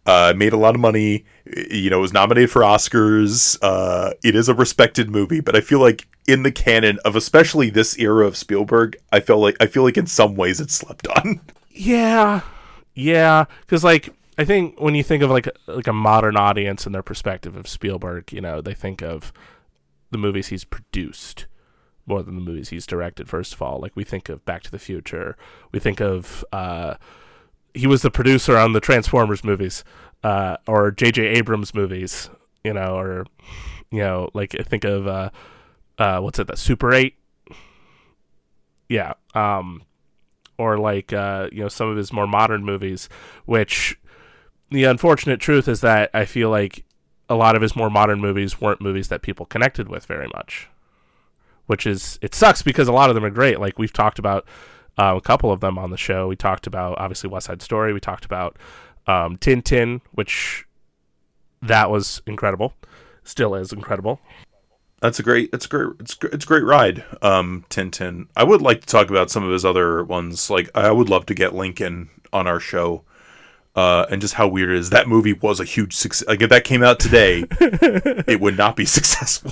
Uh, 0.05 0.33
made 0.35 0.51
a 0.51 0.57
lot 0.57 0.75
of 0.75 0.81
money. 0.81 1.23
You 1.45 1.89
know, 1.89 2.01
was 2.01 2.11
nominated 2.11 2.51
for 2.51 2.61
Oscars. 2.61 3.57
Uh, 3.61 4.15
it 4.21 4.35
is 4.35 4.49
a 4.49 4.53
respected 4.53 5.09
movie, 5.09 5.39
but 5.39 5.55
I 5.55 5.61
feel 5.61 5.79
like 5.79 6.09
in 6.27 6.43
the 6.43 6.51
canon 6.51 6.99
of 7.05 7.15
especially 7.15 7.69
this 7.69 7.97
era 7.97 8.27
of 8.27 8.35
Spielberg, 8.35 8.97
I 9.13 9.21
feel 9.21 9.39
like 9.39 9.55
I 9.61 9.67
feel 9.67 9.83
like 9.83 9.95
in 9.95 10.07
some 10.07 10.35
ways 10.35 10.59
it's 10.59 10.73
slept 10.73 11.07
on. 11.07 11.39
Yeah, 11.71 12.41
yeah. 12.93 13.45
Because 13.61 13.85
like 13.85 14.09
I 14.37 14.43
think 14.43 14.81
when 14.81 14.93
you 14.93 15.03
think 15.03 15.23
of 15.23 15.29
like 15.29 15.47
like 15.67 15.87
a 15.87 15.93
modern 15.93 16.35
audience 16.35 16.85
and 16.85 16.93
their 16.93 17.01
perspective 17.01 17.55
of 17.55 17.69
Spielberg, 17.69 18.33
you 18.33 18.41
know, 18.41 18.59
they 18.59 18.73
think 18.73 19.01
of 19.01 19.31
the 20.11 20.17
movies 20.17 20.47
he's 20.47 20.65
produced 20.65 21.45
more 22.05 22.23
than 22.23 22.35
the 22.35 22.41
movies 22.41 22.69
he's 22.69 22.85
directed. 22.85 23.29
First 23.29 23.53
of 23.53 23.61
all, 23.61 23.79
like 23.79 23.95
we 23.95 24.03
think 24.03 24.29
of 24.29 24.45
Back 24.45 24.63
to 24.63 24.71
the 24.71 24.79
Future, 24.79 25.37
we 25.71 25.79
think 25.79 25.99
of 26.01 26.43
uh, 26.51 26.95
he 27.73 27.87
was 27.87 28.01
the 28.01 28.11
producer 28.11 28.57
on 28.57 28.73
the 28.73 28.79
Transformers 28.79 29.43
movies, 29.43 29.83
uh, 30.23 30.57
or 30.67 30.91
J.J. 30.91 31.23
Abrams 31.27 31.73
movies, 31.73 32.29
you 32.63 32.73
know, 32.73 32.97
or 32.97 33.25
you 33.91 33.99
know, 33.99 34.29
like 34.33 34.55
I 34.59 34.63
think 34.63 34.83
of 34.83 35.07
uh, 35.07 35.29
uh, 35.97 36.19
what's 36.19 36.39
it, 36.39 36.47
the 36.47 36.57
Super 36.57 36.93
Eight. 36.93 37.15
Yeah. 38.89 39.13
Um, 39.33 39.83
or 40.57 40.77
like 40.77 41.11
uh, 41.13 41.49
you 41.51 41.61
know 41.61 41.67
some 41.69 41.89
of 41.89 41.97
his 41.97 42.13
more 42.13 42.27
modern 42.27 42.63
movies, 42.63 43.09
which 43.45 43.99
the 44.71 44.85
unfortunate 44.85 45.39
truth 45.39 45.67
is 45.67 45.81
that 45.81 46.09
I 46.13 46.25
feel 46.25 46.49
like 46.49 46.85
a 47.29 47.35
lot 47.35 47.55
of 47.55 47.61
his 47.61 47.75
more 47.75 47.89
modern 47.89 48.19
movies 48.19 48.61
weren't 48.61 48.81
movies 48.81 49.07
that 49.09 49.21
people 49.21 49.45
connected 49.45 49.89
with 49.89 50.05
very 50.05 50.27
much. 50.33 50.69
Which 51.67 51.87
is 51.87 52.19
it 52.21 52.35
sucks 52.35 52.61
because 52.61 52.87
a 52.87 52.93
lot 52.93 53.09
of 53.09 53.15
them 53.15 53.25
are 53.25 53.31
great. 53.31 53.59
Like 53.59 53.79
we've 53.79 53.93
talked 53.93 54.19
about 54.19 54.45
uh, 54.97 55.15
a 55.17 55.21
couple 55.21 55.51
of 55.51 55.59
them 55.59 55.77
on 55.77 55.91
the 55.91 55.97
show. 55.97 56.27
We 56.27 56.35
talked 56.35 56.67
about 56.67 56.97
obviously 56.99 57.29
West 57.29 57.47
Side 57.47 57.61
Story. 57.61 57.93
We 57.93 57.99
talked 57.99 58.25
about 58.25 58.57
um, 59.07 59.37
Tintin, 59.37 60.01
which 60.11 60.65
that 61.61 61.89
was 61.89 62.21
incredible, 62.25 62.73
still 63.23 63.55
is 63.55 63.73
incredible. 63.73 64.19
That's 65.01 65.19
a 65.19 65.23
great. 65.23 65.49
It's 65.53 65.65
a 65.65 65.69
great. 65.69 65.89
It's 65.99 66.17
it's 66.23 66.45
a 66.45 66.47
great 66.47 66.63
ride. 66.63 67.03
Um, 67.21 67.65
Tintin. 67.69 68.27
I 68.35 68.43
would 68.43 68.61
like 68.61 68.81
to 68.81 68.87
talk 68.87 69.09
about 69.09 69.29
some 69.29 69.43
of 69.43 69.51
his 69.51 69.65
other 69.65 70.03
ones. 70.03 70.49
Like 70.49 70.69
I 70.73 70.91
would 70.91 71.09
love 71.09 71.25
to 71.27 71.33
get 71.33 71.53
Lincoln 71.53 72.09
on 72.31 72.47
our 72.47 72.59
show. 72.59 73.03
Uh, 73.75 74.05
and 74.09 74.21
just 74.21 74.35
how 74.35 74.47
weird 74.47 74.69
it 74.69 74.77
is. 74.77 74.91
That 74.91 75.05
movie 75.05 75.33
was 75.33 75.59
a 75.59 75.65
huge 75.65 75.93
success. 75.93 76.25
Like 76.29 76.41
if 76.41 76.49
that 76.49 76.63
came 76.63 76.81
out 76.81 76.97
today, 76.97 77.43
it 77.59 78.39
would 78.39 78.57
not 78.57 78.77
be 78.77 78.85
successful. 78.97 79.51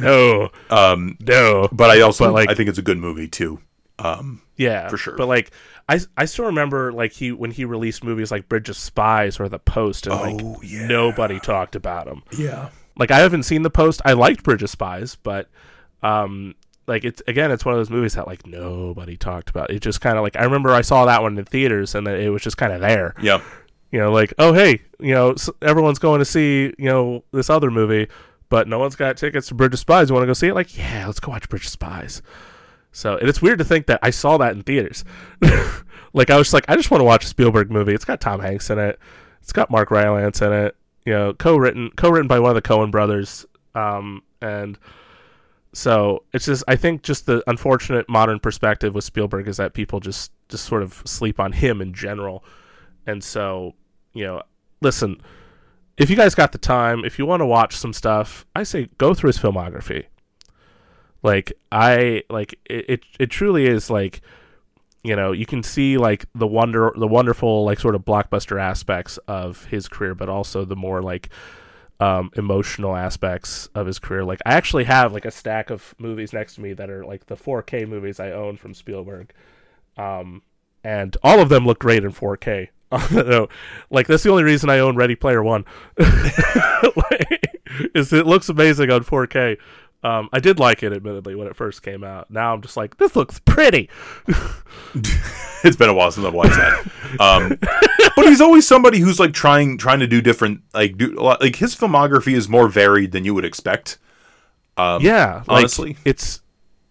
No, 0.00 0.50
Um, 0.70 1.16
no, 1.20 1.68
but 1.72 1.90
I 1.90 2.00
also 2.00 2.24
But, 2.26 2.32
like- 2.34 2.50
I 2.50 2.54
think 2.54 2.68
it's 2.68 2.78
a 2.78 2.82
good 2.82 2.98
movie 2.98 3.28
too. 3.28 3.60
Um, 3.98 4.42
Yeah, 4.56 4.88
For 4.88 4.96
sure. 4.96 5.16
But 5.16 5.26
like, 5.28 5.50
I 5.88 6.00
I 6.16 6.24
still 6.26 6.44
remember 6.46 6.92
like 6.92 7.12
he 7.12 7.32
when 7.32 7.50
he 7.50 7.64
released 7.64 8.02
movies 8.04 8.30
like 8.30 8.48
Bridge 8.48 8.68
of 8.68 8.76
Spies 8.76 9.38
or 9.40 9.48
The 9.48 9.58
Post, 9.58 10.06
and 10.06 10.14
Oh, 10.14 10.22
like 10.22 10.56
yeah. 10.62 10.86
nobody 10.86 11.38
talked 11.40 11.74
about 11.76 12.06
him. 12.06 12.22
yeah. 12.36 12.68
Like 12.96 13.10
I 13.10 13.18
haven't 13.18 13.42
seen 13.44 13.62
The 13.62 13.70
Post. 13.70 14.00
I 14.04 14.12
liked 14.12 14.42
Bridge 14.44 14.62
of 14.62 14.70
Spies, 14.70 15.16
but 15.16 15.48
um, 16.02 16.54
like 16.86 17.04
it's 17.04 17.22
again 17.26 17.50
it's 17.50 17.64
one 17.64 17.74
of 17.74 17.78
those 17.80 17.90
movies 17.90 18.14
that 18.14 18.26
like 18.26 18.46
nobody 18.46 19.16
talked 19.16 19.50
about. 19.50 19.70
It 19.70 19.80
just 19.80 20.00
kind 20.00 20.16
of 20.16 20.22
like 20.22 20.36
I 20.36 20.44
remember 20.44 20.70
I 20.70 20.82
saw 20.82 21.04
that 21.06 21.22
one 21.22 21.36
in 21.38 21.44
theaters 21.44 21.94
and 21.94 22.06
it 22.08 22.30
was 22.30 22.42
just 22.42 22.56
kind 22.56 22.72
of 22.72 22.80
there. 22.80 23.14
Yeah. 23.20 23.40
You 23.90 23.98
know, 24.00 24.12
like 24.12 24.32
oh 24.38 24.52
hey, 24.52 24.82
you 25.00 25.14
know 25.14 25.34
everyone's 25.60 25.98
going 25.98 26.18
to 26.20 26.24
see 26.24 26.72
you 26.78 26.86
know 26.88 27.24
this 27.32 27.50
other 27.50 27.70
movie, 27.70 28.08
but 28.52 28.68
no 28.68 28.78
one's 28.78 28.96
got 28.96 29.16
tickets 29.16 29.48
to 29.48 29.54
Bridge 29.54 29.72
of 29.72 29.78
Spies. 29.78 30.10
You 30.10 30.14
want 30.14 30.24
to 30.24 30.26
go 30.26 30.34
see 30.34 30.48
it? 30.48 30.54
Like 30.54 30.76
yeah, 30.76 31.06
let's 31.06 31.20
go 31.20 31.32
watch 31.32 31.48
Bridge 31.48 31.64
of 31.64 31.70
Spies. 31.70 32.20
So 32.90 33.16
and 33.16 33.26
it's 33.26 33.40
weird 33.40 33.58
to 33.60 33.64
think 33.64 33.86
that 33.86 33.98
I 34.02 34.10
saw 34.10 34.36
that 34.36 34.52
in 34.52 34.62
theaters. 34.62 35.06
like 36.12 36.28
I 36.28 36.36
was 36.36 36.52
like 36.52 36.66
I 36.68 36.76
just 36.76 36.90
want 36.90 37.00
to 37.00 37.06
watch 37.06 37.24
a 37.24 37.28
Spielberg 37.28 37.70
movie. 37.70 37.94
It's 37.94 38.04
got 38.04 38.20
Tom 38.20 38.40
Hanks 38.40 38.68
in 38.68 38.78
it. 38.78 38.98
It's 39.40 39.52
got 39.52 39.70
Mark 39.70 39.90
Rylance 39.90 40.42
in 40.42 40.52
it. 40.52 40.76
You 41.06 41.14
know, 41.14 41.32
co-written 41.32 41.92
co-written 41.96 42.28
by 42.28 42.40
one 42.40 42.54
of 42.54 42.54
the 42.54 42.60
Coen 42.60 42.90
brothers. 42.90 43.46
Um, 43.74 44.22
and 44.42 44.78
so 45.72 46.24
it's 46.34 46.44
just 46.44 46.62
I 46.68 46.76
think 46.76 47.04
just 47.04 47.24
the 47.24 47.42
unfortunate 47.46 48.06
modern 48.06 48.38
perspective 48.38 48.94
with 48.94 49.04
Spielberg 49.04 49.48
is 49.48 49.56
that 49.56 49.72
people 49.72 49.98
just 49.98 50.30
just 50.50 50.66
sort 50.66 50.82
of 50.82 51.00
sleep 51.06 51.40
on 51.40 51.52
him 51.52 51.80
in 51.80 51.94
general. 51.94 52.44
And 53.06 53.24
so, 53.24 53.76
you 54.12 54.24
know, 54.26 54.42
listen, 54.82 55.22
if 55.96 56.10
you 56.10 56.16
guys 56.16 56.34
got 56.34 56.52
the 56.52 56.58
time, 56.58 57.04
if 57.04 57.18
you 57.18 57.26
want 57.26 57.40
to 57.40 57.46
watch 57.46 57.76
some 57.76 57.92
stuff, 57.92 58.46
I 58.54 58.62
say 58.62 58.88
go 58.98 59.14
through 59.14 59.28
his 59.28 59.38
filmography. 59.38 60.06
Like 61.22 61.52
I 61.70 62.24
like 62.28 62.58
it 62.64 62.84
it, 62.88 63.00
it 63.18 63.26
truly 63.26 63.66
is 63.66 63.90
like 63.90 64.22
you 65.04 65.16
know, 65.16 65.32
you 65.32 65.46
can 65.46 65.62
see 65.62 65.98
like 65.98 66.26
the 66.34 66.46
wonder 66.46 66.92
the 66.96 67.08
wonderful 67.08 67.64
like 67.64 67.80
sort 67.80 67.94
of 67.94 68.04
blockbuster 68.04 68.60
aspects 68.60 69.18
of 69.28 69.64
his 69.66 69.88
career, 69.88 70.14
but 70.14 70.28
also 70.28 70.64
the 70.64 70.76
more 70.76 71.02
like 71.02 71.28
um, 71.98 72.30
emotional 72.36 72.96
aspects 72.96 73.66
of 73.74 73.86
his 73.86 73.98
career. 73.98 74.24
Like 74.24 74.40
I 74.46 74.54
actually 74.54 74.84
have 74.84 75.12
like 75.12 75.24
a 75.24 75.30
stack 75.30 75.70
of 75.70 75.94
movies 75.98 76.32
next 76.32 76.56
to 76.56 76.60
me 76.60 76.72
that 76.74 76.90
are 76.90 77.04
like 77.04 77.26
the 77.26 77.36
4K 77.36 77.86
movies 77.86 78.20
I 78.20 78.30
own 78.30 78.56
from 78.56 78.74
Spielberg, 78.74 79.32
um, 79.96 80.42
and 80.84 81.16
all 81.22 81.40
of 81.40 81.48
them 81.48 81.66
look 81.66 81.78
great 81.80 82.04
in 82.04 82.12
4K. 82.12 82.68
no, 83.12 83.48
like 83.90 84.06
that's 84.06 84.22
the 84.22 84.30
only 84.30 84.44
reason 84.44 84.70
I 84.70 84.78
own 84.78 84.96
Ready 84.96 85.14
Player 85.14 85.42
One. 85.42 85.64
like, 85.98 87.60
is 87.94 88.12
it 88.12 88.26
looks 88.26 88.48
amazing 88.48 88.90
on 88.90 89.04
4K. 89.04 89.58
Um, 90.04 90.28
I 90.32 90.40
did 90.40 90.58
like 90.58 90.82
it, 90.82 90.92
admittedly, 90.92 91.36
when 91.36 91.46
it 91.46 91.54
first 91.54 91.82
came 91.82 92.02
out. 92.02 92.28
Now 92.28 92.52
I'm 92.52 92.60
just 92.60 92.76
like, 92.76 92.96
this 92.96 93.14
looks 93.14 93.38
pretty. 93.38 93.88
it's 95.64 95.76
been 95.76 95.88
a 95.88 95.94
while 95.94 96.10
since 96.10 96.26
I've 96.26 96.34
watched 96.34 96.56
that. 96.56 96.90
Um, 97.20 97.56
but 98.16 98.26
he's 98.26 98.40
always 98.40 98.66
somebody 98.66 98.98
who's 98.98 99.20
like 99.20 99.32
trying 99.32 99.78
trying 99.78 100.00
to 100.00 100.08
do 100.08 100.20
different 100.20 100.62
like 100.74 100.96
do 100.96 101.14
like 101.14 101.56
his 101.56 101.76
filmography 101.76 102.34
is 102.34 102.48
more 102.48 102.68
varied 102.68 103.12
than 103.12 103.24
you 103.24 103.32
would 103.32 103.44
expect. 103.44 103.98
Um, 104.76 105.02
yeah, 105.02 105.44
like, 105.46 105.58
honestly. 105.58 105.96
it's 106.04 106.41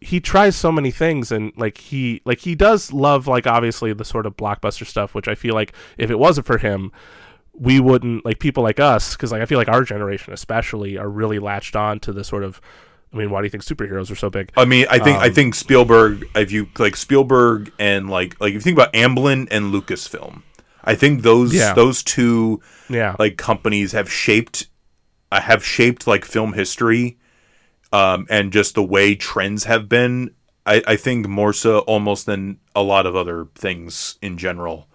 he 0.02 0.20
tries 0.20 0.56
so 0.56 0.72
many 0.72 0.92
things, 0.92 1.32
and 1.32 1.54
like 1.56 1.78
he 1.78 2.22
like 2.26 2.40
he 2.40 2.56
does 2.56 2.92
love 2.92 3.28
like 3.28 3.48
obviously 3.48 3.94
the 3.94 4.06
sort 4.06 4.26
of 4.26 4.36
blockbuster 4.36 4.86
stuff, 4.86 5.14
which 5.16 5.28
I 5.28 5.36
feel 5.36 5.54
like 5.54 5.74
if 5.98 6.10
it 6.10 6.20
wasn't 6.20 6.48
for 6.48 6.58
him, 6.58 6.92
we 7.54 7.80
wouldn't 7.80 8.26
like 8.26 8.40
people 8.40 8.64
like 8.64 8.80
us 8.80 9.16
because 9.16 9.32
like 9.32 9.42
I 9.42 9.46
feel 9.46 9.58
like 9.60 9.70
our 9.70 9.84
generation 9.84 10.34
especially 10.34 10.98
are 10.98 11.10
really 11.10 11.40
latched 11.40 11.76
on 11.76 12.00
to 12.02 12.12
the 12.14 12.24
sort 12.24 12.44
of. 12.44 12.60
I 13.14 13.18
mean, 13.18 13.30
why 13.30 13.42
do 13.42 13.46
you 13.46 13.50
think 13.50 13.64
superheroes 13.64 14.10
are 14.10 14.16
so 14.16 14.30
big? 14.30 14.52
I 14.56 14.64
mean, 14.64 14.86
I 14.90 14.98
think 14.98 15.20
I 15.20 15.28
Um, 15.28 15.34
think 15.34 15.54
Spielberg. 15.56 16.26
If 16.34 16.52
you 16.52 16.68
like 16.80 16.96
Spielberg 16.96 17.72
and 17.78 18.10
like 18.10 18.40
like 18.40 18.50
if 18.50 18.56
you 18.56 18.62
think 18.62 18.78
about 18.78 18.94
Amblin 18.94 19.50
and 19.52 19.74
Lucasfilm, 19.74 20.44
I 20.84 20.96
think 20.96 21.22
those 21.22 21.54
Yeah. 21.54 21.74
those 21.74 22.04
two 22.04 22.62
Yeah, 22.90 23.16
like 23.20 23.38
companies 23.38 23.92
have 23.92 24.12
shaped 24.12 24.68
have 25.32 25.64
shaped 25.66 26.08
like 26.08 26.26
film 26.26 26.54
history 26.54 27.18
um 27.92 28.26
and 28.30 28.52
just 28.52 28.76
the 28.76 28.84
way 28.84 29.16
trends 29.16 29.66
have 29.66 29.88
been 29.90 30.34
i 30.66 30.82
i 30.88 30.96
think 30.96 31.28
more 31.28 31.54
so 31.54 31.80
almost 31.80 32.26
than 32.26 32.60
a 32.76 32.82
lot 32.82 33.06
of 33.06 33.16
other 33.16 33.48
things 33.56 34.18
in 34.22 34.38
general 34.38 34.88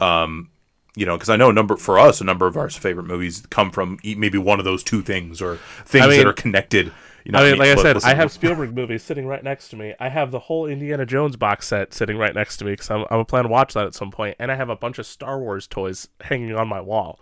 um 0.00 0.50
you 0.94 1.06
know 1.06 1.16
because 1.16 1.28
i 1.28 1.36
know 1.36 1.50
a 1.50 1.52
number 1.52 1.76
for 1.76 1.98
us 1.98 2.20
a 2.20 2.24
number 2.24 2.46
of 2.46 2.56
our 2.56 2.68
favorite 2.70 3.06
movies 3.06 3.44
come 3.50 3.70
from 3.70 3.98
maybe 4.04 4.38
one 4.38 4.58
of 4.58 4.64
those 4.64 4.82
two 4.82 5.02
things 5.02 5.40
or 5.42 5.56
things 5.84 6.06
mean- 6.06 6.18
that 6.18 6.26
are 6.26 6.32
connected 6.32 6.92
you 7.24 7.32
know 7.32 7.40
I 7.40 7.50
mean, 7.50 7.58
like 7.58 7.76
I 7.76 7.82
said, 7.82 8.04
I 8.04 8.14
have 8.14 8.30
Spielberg 8.30 8.72
movies 8.72 9.02
sitting 9.02 9.26
right 9.26 9.42
next 9.42 9.70
to 9.70 9.76
me. 9.76 9.94
I 9.98 10.10
have 10.10 10.30
the 10.30 10.38
whole 10.38 10.66
Indiana 10.66 11.04
Jones 11.04 11.34
box 11.34 11.66
set 11.66 11.92
sitting 11.92 12.16
right 12.16 12.32
next 12.32 12.58
to 12.58 12.64
me 12.64 12.70
because 12.70 12.88
I'm, 12.88 13.04
I'm 13.10 13.24
planning 13.24 13.48
to 13.48 13.52
watch 13.52 13.74
that 13.74 13.84
at 13.84 13.94
some 13.96 14.12
point, 14.12 14.36
and 14.38 14.52
I 14.52 14.54
have 14.54 14.68
a 14.68 14.76
bunch 14.76 15.00
of 15.00 15.06
Star 15.06 15.40
Wars 15.40 15.66
toys 15.66 16.06
hanging 16.20 16.54
on 16.54 16.68
my 16.68 16.80
wall. 16.80 17.18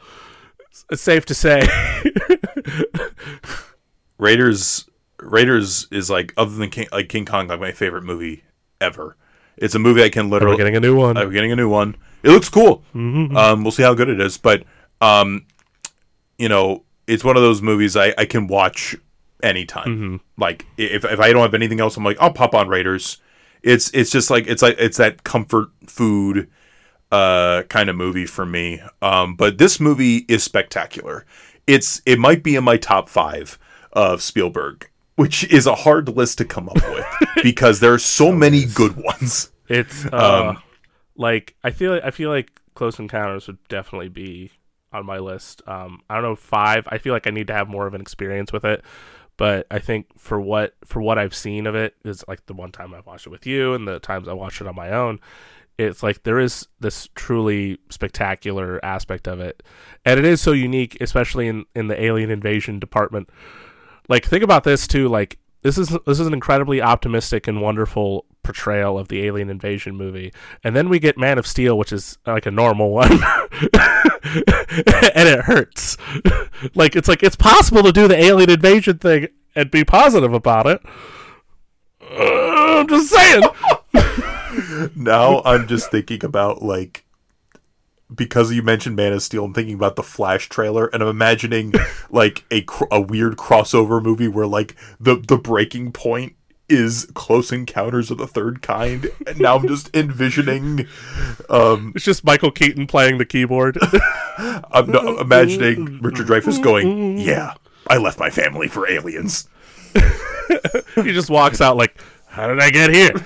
It's 0.90 1.00
safe 1.00 1.24
to 1.24 1.34
say, 1.34 1.66
Raiders 4.18 4.90
Raiders 5.24 5.86
is 5.90 6.10
like 6.10 6.32
other 6.36 6.54
than 6.54 6.70
King, 6.70 6.86
like 6.92 7.08
King 7.08 7.24
Kong 7.24 7.48
like 7.48 7.60
my 7.60 7.72
favorite 7.72 8.04
movie 8.04 8.44
ever. 8.80 9.16
It's 9.56 9.74
a 9.74 9.78
movie 9.78 10.02
I 10.02 10.08
can 10.08 10.28
we're 10.28 10.36
literally 10.38 10.56
getting 10.56 10.76
a 10.76 10.80
new 10.80 10.96
one. 10.96 11.16
I'm 11.16 11.30
getting 11.30 11.52
a 11.52 11.56
new 11.56 11.68
one. 11.68 11.96
It 12.22 12.30
looks 12.30 12.48
cool. 12.48 12.82
Mm-hmm. 12.94 13.36
Um, 13.36 13.62
we'll 13.62 13.72
see 13.72 13.82
how 13.82 13.94
good 13.94 14.08
it 14.08 14.20
is, 14.20 14.38
but 14.38 14.64
um, 15.00 15.46
you 16.38 16.48
know, 16.48 16.84
it's 17.06 17.22
one 17.22 17.36
of 17.36 17.42
those 17.42 17.62
movies 17.62 17.96
I, 17.96 18.14
I 18.16 18.24
can 18.24 18.46
watch 18.46 18.96
anytime. 19.42 19.86
Mm-hmm. 19.86 20.16
Like 20.40 20.66
if 20.76 21.04
if 21.04 21.20
I 21.20 21.32
don't 21.32 21.42
have 21.42 21.54
anything 21.54 21.80
else, 21.80 21.96
I'm 21.96 22.04
like 22.04 22.16
I'll 22.20 22.32
pop 22.32 22.54
on 22.54 22.68
Raiders. 22.68 23.18
It's 23.62 23.90
it's 23.94 24.10
just 24.10 24.30
like 24.30 24.46
it's 24.46 24.62
like 24.62 24.76
it's 24.78 24.96
that 24.96 25.24
comfort 25.24 25.68
food 25.86 26.50
uh 27.12 27.62
kind 27.64 27.88
of 27.88 27.96
movie 27.96 28.26
for 28.26 28.44
me. 28.46 28.82
Um, 29.02 29.36
but 29.36 29.58
this 29.58 29.78
movie 29.78 30.24
is 30.28 30.42
spectacular. 30.42 31.24
It's 31.66 32.02
it 32.06 32.18
might 32.18 32.42
be 32.42 32.56
in 32.56 32.64
my 32.64 32.76
top 32.76 33.08
five 33.08 33.58
of 33.92 34.22
Spielberg, 34.22 34.90
which 35.16 35.44
is 35.44 35.66
a 35.66 35.74
hard 35.74 36.08
list 36.08 36.38
to 36.38 36.44
come 36.44 36.68
up 36.68 36.82
with 36.88 37.06
because 37.42 37.80
there 37.80 37.92
are 37.92 37.98
so 37.98 38.32
many 38.32 38.64
good 38.64 38.96
ones. 38.96 39.50
It's 39.68 40.06
uh, 40.12 40.54
Um, 40.56 40.62
like 41.16 41.54
I 41.62 41.70
feel 41.70 42.00
I 42.02 42.10
feel 42.10 42.30
like 42.30 42.50
Close 42.74 42.98
Encounters 42.98 43.46
would 43.46 43.58
definitely 43.68 44.08
be 44.08 44.50
on 44.92 45.06
my 45.06 45.18
list. 45.18 45.62
Um, 45.66 46.00
I 46.08 46.14
don't 46.14 46.24
know 46.24 46.36
five. 46.36 46.86
I 46.90 46.98
feel 46.98 47.12
like 47.12 47.26
I 47.26 47.30
need 47.30 47.46
to 47.48 47.54
have 47.54 47.68
more 47.68 47.86
of 47.86 47.94
an 47.94 48.00
experience 48.00 48.52
with 48.52 48.64
it, 48.64 48.84
but 49.36 49.66
I 49.70 49.78
think 49.78 50.06
for 50.18 50.40
what 50.40 50.74
for 50.84 51.00
what 51.02 51.18
I've 51.18 51.34
seen 51.34 51.66
of 51.66 51.74
it 51.74 51.94
is 52.04 52.24
like 52.28 52.46
the 52.46 52.54
one 52.54 52.72
time 52.72 52.94
I've 52.94 53.06
watched 53.06 53.26
it 53.26 53.30
with 53.30 53.46
you 53.46 53.74
and 53.74 53.86
the 53.86 53.98
times 54.00 54.28
I 54.28 54.32
watched 54.32 54.60
it 54.60 54.66
on 54.66 54.74
my 54.76 54.90
own. 54.90 55.20
It's 55.76 56.02
like 56.04 56.22
there 56.22 56.38
is 56.38 56.68
this 56.78 57.08
truly 57.16 57.78
spectacular 57.90 58.84
aspect 58.84 59.26
of 59.26 59.40
it, 59.40 59.62
and 60.04 60.20
it 60.20 60.24
is 60.24 60.40
so 60.40 60.52
unique, 60.52 60.96
especially 61.00 61.48
in 61.48 61.64
in 61.74 61.88
the 61.88 62.00
alien 62.00 62.30
invasion 62.30 62.78
department. 62.78 63.28
Like 64.08 64.24
think 64.26 64.44
about 64.44 64.64
this 64.64 64.86
too. 64.86 65.08
Like 65.08 65.38
this 65.62 65.78
is 65.78 65.88
this 66.06 66.20
is 66.20 66.26
an 66.26 66.34
incredibly 66.34 66.82
optimistic 66.82 67.48
and 67.48 67.60
wonderful 67.60 68.26
portrayal 68.42 68.98
of 68.98 69.08
the 69.08 69.24
alien 69.24 69.48
invasion 69.48 69.96
movie, 69.96 70.32
and 70.62 70.76
then 70.76 70.88
we 70.88 70.98
get 70.98 71.16
Man 71.16 71.38
of 71.38 71.46
Steel, 71.46 71.78
which 71.78 71.92
is 71.92 72.18
like 72.26 72.44
a 72.46 72.50
normal 72.50 72.90
one, 72.90 73.10
and 73.12 73.22
it 75.28 75.40
hurts. 75.40 75.96
like 76.74 76.94
it's 76.94 77.08
like 77.08 77.22
it's 77.22 77.36
possible 77.36 77.82
to 77.82 77.92
do 77.92 78.06
the 78.06 78.22
alien 78.22 78.50
invasion 78.50 78.98
thing 78.98 79.28
and 79.56 79.70
be 79.70 79.84
positive 79.84 80.34
about 80.34 80.66
it. 80.66 80.82
Uh, 82.02 82.80
I'm 82.80 82.88
just 82.88 83.08
saying. 83.08 83.42
now 84.96 85.40
I'm 85.44 85.66
just 85.66 85.90
thinking 85.90 86.24
about 86.24 86.62
like 86.62 87.03
because 88.14 88.52
you 88.52 88.62
mentioned 88.62 88.96
Man 88.96 89.12
of 89.12 89.22
Steel, 89.22 89.44
I'm 89.44 89.54
thinking 89.54 89.74
about 89.74 89.96
the 89.96 90.02
Flash 90.02 90.48
trailer, 90.48 90.86
and 90.86 91.02
I'm 91.02 91.08
imagining 91.08 91.72
like 92.10 92.44
a 92.50 92.62
cr- 92.62 92.84
a 92.90 93.00
weird 93.00 93.36
crossover 93.36 94.02
movie 94.02 94.28
where 94.28 94.46
like 94.46 94.76
the 95.00 95.16
the 95.16 95.36
breaking 95.36 95.92
point 95.92 96.36
is 96.68 97.06
Close 97.14 97.52
Encounters 97.52 98.10
of 98.10 98.18
the 98.18 98.26
Third 98.26 98.62
Kind, 98.62 99.10
and 99.26 99.38
now 99.38 99.56
I'm 99.56 99.68
just 99.68 99.94
envisioning, 99.94 100.86
um, 101.50 101.92
It's 101.96 102.04
just 102.04 102.24
Michael 102.24 102.50
Keaton 102.50 102.86
playing 102.86 103.18
the 103.18 103.26
keyboard. 103.26 103.78
I'm 104.38 104.90
no, 104.90 105.18
imagining 105.18 106.00
Richard 106.00 106.26
Dreyfuss 106.26 106.62
going, 106.62 107.18
"Yeah, 107.18 107.54
I 107.88 107.98
left 107.98 108.18
my 108.18 108.30
family 108.30 108.68
for 108.68 108.88
aliens." 108.88 109.48
he 110.96 111.12
just 111.12 111.30
walks 111.30 111.60
out 111.60 111.76
like, 111.76 112.00
"How 112.34 112.46
did 112.48 112.60
I 112.60 112.70
get 112.70 112.90
here?" 112.90 113.12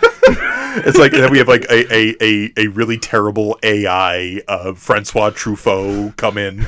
It's 0.81 0.99
like 0.99 1.13
then 1.13 1.33
we 1.33 1.39
have 1.39 1.49
like 1.49 1.65
a 1.71 1.93
a, 1.93 2.15
a, 2.21 2.53
a 2.57 2.67
really 2.69 2.99
terrible 2.99 3.59
AI 3.63 4.41
uh, 4.47 4.75
Francois 4.75 5.31
Truffaut 5.31 6.15
come 6.17 6.39
in. 6.39 6.67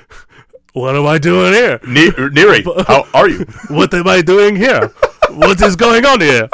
what 0.72 0.96
am 0.96 1.06
I 1.06 1.18
doing 1.18 1.52
here? 1.54 1.80
Ne- 1.86 2.10
Neary, 2.10 2.64
how 2.86 3.06
are 3.14 3.28
you? 3.28 3.46
What 3.68 3.94
am 3.94 4.06
I 4.08 4.20
doing 4.22 4.56
here? 4.56 4.88
what 5.30 5.62
is 5.62 5.76
going 5.76 6.04
on 6.04 6.20
here? 6.20 6.48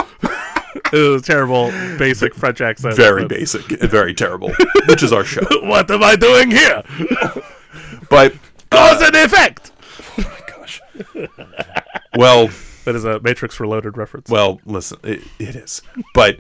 it 0.93 0.93
was 0.93 1.23
a 1.23 1.25
terrible, 1.25 1.71
basic 1.99 2.35
French 2.35 2.61
accent. 2.61 2.95
Very 2.95 3.27
basic, 3.27 3.63
very 3.81 4.15
terrible, 4.15 4.53
which 4.87 5.03
is 5.03 5.13
our 5.13 5.25
show. 5.25 5.43
What 5.63 5.91
am 5.91 6.03
I 6.05 6.17
doing 6.17 6.51
here? 6.51 6.83
But 8.11 8.35
Cause 8.71 9.03
and 9.03 9.17
effect. 9.17 9.73
Oh 10.19 10.23
my 10.23 10.41
gosh, 10.47 10.81
well, 12.17 12.51
That 12.85 12.95
is 12.95 13.05
a 13.05 13.21
Matrix 13.21 13.59
Reloaded 13.61 13.97
reference. 13.97 14.29
well, 14.31 14.61
listen, 14.65 14.99
it, 15.03 15.23
it 15.39 15.57
is. 15.57 15.83
But 16.15 16.39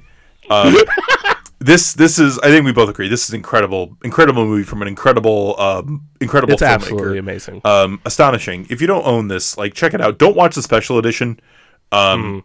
um, 0.50 0.76
this 1.58 1.94
this 1.94 2.18
is, 2.18 2.38
I 2.40 2.48
think 2.48 2.64
we 2.66 2.72
both 2.72 2.88
agree, 2.90 3.08
this 3.08 3.26
is 3.28 3.34
incredible, 3.34 3.96
incredible 4.04 4.44
movie 4.44 4.64
from 4.64 4.82
an 4.82 4.88
incredible, 4.88 5.58
um, 5.58 6.06
incredible 6.20 6.54
it's 6.54 6.62
filmmaker. 6.62 6.74
absolutely 6.74 7.18
amazing. 7.18 7.60
um, 7.64 8.00
astonishing. 8.04 8.66
If 8.68 8.80
you 8.80 8.86
don't 8.86 9.06
own 9.06 9.28
this, 9.28 9.56
like 9.56 9.74
check 9.74 9.94
it 9.94 10.00
out. 10.00 10.18
Don't 10.18 10.36
watch 10.36 10.54
the 10.54 10.62
special 10.62 10.98
edition. 10.98 11.40
Um, 11.92 12.44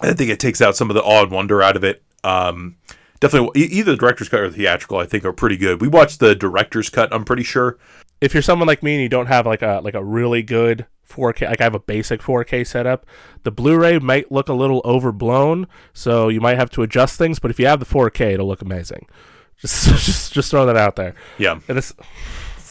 I 0.00 0.12
think 0.12 0.30
it 0.30 0.38
takes 0.38 0.60
out 0.60 0.76
some 0.76 0.90
of 0.90 0.94
the 0.94 1.02
awe 1.02 1.22
and 1.22 1.32
wonder 1.32 1.62
out 1.62 1.76
of 1.76 1.82
it. 1.82 2.02
Um, 2.22 2.76
definitely, 3.20 3.62
either 3.62 3.92
the 3.92 3.96
director's 3.98 4.28
cut 4.28 4.40
or 4.40 4.48
the 4.50 4.56
theatrical, 4.58 4.98
I 4.98 5.06
think, 5.06 5.24
are 5.24 5.32
pretty 5.32 5.56
good. 5.56 5.80
We 5.80 5.88
watched 5.88 6.20
the 6.20 6.34
director's 6.36 6.90
cut. 6.90 7.12
I'm 7.12 7.24
pretty 7.24 7.42
sure. 7.42 7.78
if 8.20 8.34
you're 8.34 8.42
someone 8.42 8.68
like 8.68 8.82
me 8.82 8.94
and 8.94 9.02
you 9.02 9.08
don't 9.08 9.26
have 9.26 9.46
like 9.46 9.62
a 9.62 9.80
like 9.82 9.94
a 9.94 10.04
really 10.04 10.42
good 10.42 10.86
4K, 11.08 11.48
like 11.48 11.60
I 11.60 11.64
have 11.64 11.74
a 11.74 11.80
basic 11.80 12.20
4K 12.20 12.66
setup, 12.66 13.06
the 13.42 13.50
Blu-ray 13.50 13.98
might 13.98 14.30
look 14.30 14.48
a 14.48 14.54
little 14.54 14.82
overblown, 14.84 15.66
so 15.92 16.28
you 16.28 16.40
might 16.40 16.56
have 16.56 16.70
to 16.70 16.82
adjust 16.82 17.18
things. 17.18 17.38
But 17.38 17.50
if 17.50 17.58
you 17.58 17.66
have 17.66 17.80
the 17.80 17.86
4K, 17.86 18.34
it'll 18.34 18.46
look 18.46 18.62
amazing. 18.62 19.06
Just 19.60 19.88
just 19.88 20.32
just 20.32 20.52
throw 20.52 20.66
that 20.66 20.76
out 20.76 20.94
there. 20.94 21.16
Yeah, 21.36 21.58
And 21.66 21.76
it's 21.76 21.92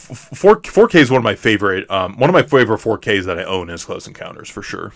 four 0.08 0.62
four 0.64 0.88
K 0.88 1.02
is 1.02 1.12
one 1.12 1.18
of 1.18 1.24
my 1.26 1.36
favorite. 1.36 1.90
Um, 1.92 2.18
one 2.18 2.30
of 2.30 2.34
my 2.34 2.44
favorite 2.44 2.78
four 2.78 2.98
Ks 2.98 3.26
that 3.26 3.38
I 3.38 3.44
own 3.44 3.70
is 3.70 3.84
Close 3.84 4.08
Encounters 4.08 4.50
for 4.50 4.62
sure. 4.62 4.94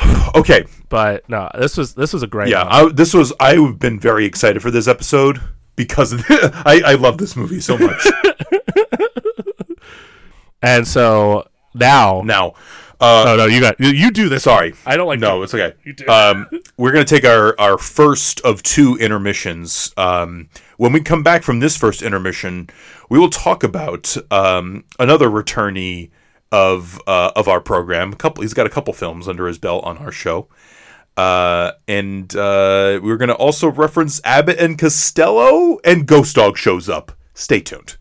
okay, 0.36 0.66
but 0.88 1.28
no, 1.28 1.50
this 1.58 1.76
was 1.76 1.94
this 1.94 2.12
was 2.12 2.22
a 2.22 2.26
great 2.26 2.48
yeah. 2.48 2.64
I, 2.68 2.92
this 2.92 3.12
was. 3.12 3.32
I've 3.40 3.78
been 3.78 3.98
very 3.98 4.24
excited 4.24 4.62
for 4.62 4.70
this 4.70 4.86
episode 4.86 5.40
because 5.76 6.12
of 6.12 6.24
I 6.30 6.82
I 6.84 6.94
love 6.94 7.18
this 7.18 7.34
movie 7.34 7.60
so 7.60 7.76
much. 7.76 8.06
And 10.62 10.86
so 10.86 11.48
now, 11.74 12.22
now, 12.24 12.54
uh, 13.00 13.24
no, 13.26 13.36
no, 13.36 13.46
you 13.46 13.60
got 13.60 13.80
you, 13.80 13.88
you 13.88 14.10
do 14.12 14.28
this. 14.28 14.44
sorry, 14.44 14.74
I 14.86 14.96
don't 14.96 15.08
like 15.08 15.18
No, 15.18 15.42
it's 15.42 15.52
okay. 15.52 15.74
You 15.84 15.92
do. 15.92 16.06
Um, 16.06 16.48
we're 16.76 16.92
gonna 16.92 17.04
take 17.04 17.24
our 17.24 17.58
our 17.58 17.76
first 17.76 18.40
of 18.42 18.62
two 18.62 18.96
intermissions. 18.96 19.92
Um, 19.96 20.48
when 20.76 20.92
we 20.92 21.00
come 21.00 21.24
back 21.24 21.42
from 21.42 21.58
this 21.58 21.76
first 21.76 22.00
intermission, 22.00 22.70
we 23.10 23.18
will 23.18 23.30
talk 23.30 23.64
about 23.64 24.16
um, 24.30 24.84
another 25.00 25.28
returnee 25.28 26.10
of 26.52 27.00
uh, 27.08 27.32
of 27.34 27.48
our 27.48 27.60
program. 27.60 28.12
A 28.12 28.16
couple. 28.16 28.42
He's 28.42 28.54
got 28.54 28.66
a 28.66 28.70
couple 28.70 28.94
films 28.94 29.26
under 29.26 29.48
his 29.48 29.58
belt 29.58 29.84
on 29.84 29.98
our 29.98 30.12
show. 30.12 30.48
Uh, 31.16 31.72
and 31.88 32.34
uh, 32.36 32.98
we're 33.02 33.18
going 33.18 33.28
to 33.28 33.34
also 33.34 33.70
reference 33.70 34.20
Abbott 34.24 34.58
and 34.58 34.78
Costello, 34.78 35.78
and 35.84 36.06
Ghost 36.06 36.36
Dog 36.36 36.56
shows 36.56 36.88
up. 36.88 37.12
Stay 37.34 37.60
tuned. 37.60 37.96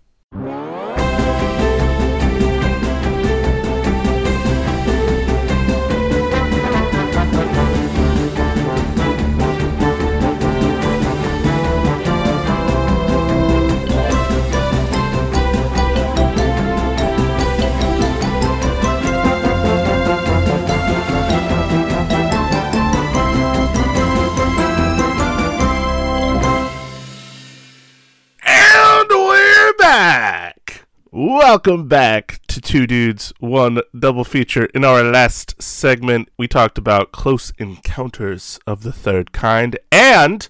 Back. 29.92 30.86
Welcome 31.12 31.90
back 31.90 32.40
to 32.48 32.62
Two 32.62 32.88
Dudes, 32.88 33.34
One 33.42 33.82
Double 34.00 34.24
Feature. 34.24 34.68
In 34.68 34.86
our 34.86 35.04
last 35.04 35.62
segment, 35.62 36.30
we 36.38 36.48
talked 36.48 36.78
about 36.78 37.12
Close 37.12 37.52
Encounters 37.58 38.58
of 38.66 38.84
the 38.84 38.94
Third 38.94 39.34
Kind, 39.34 39.78
and 39.92 40.48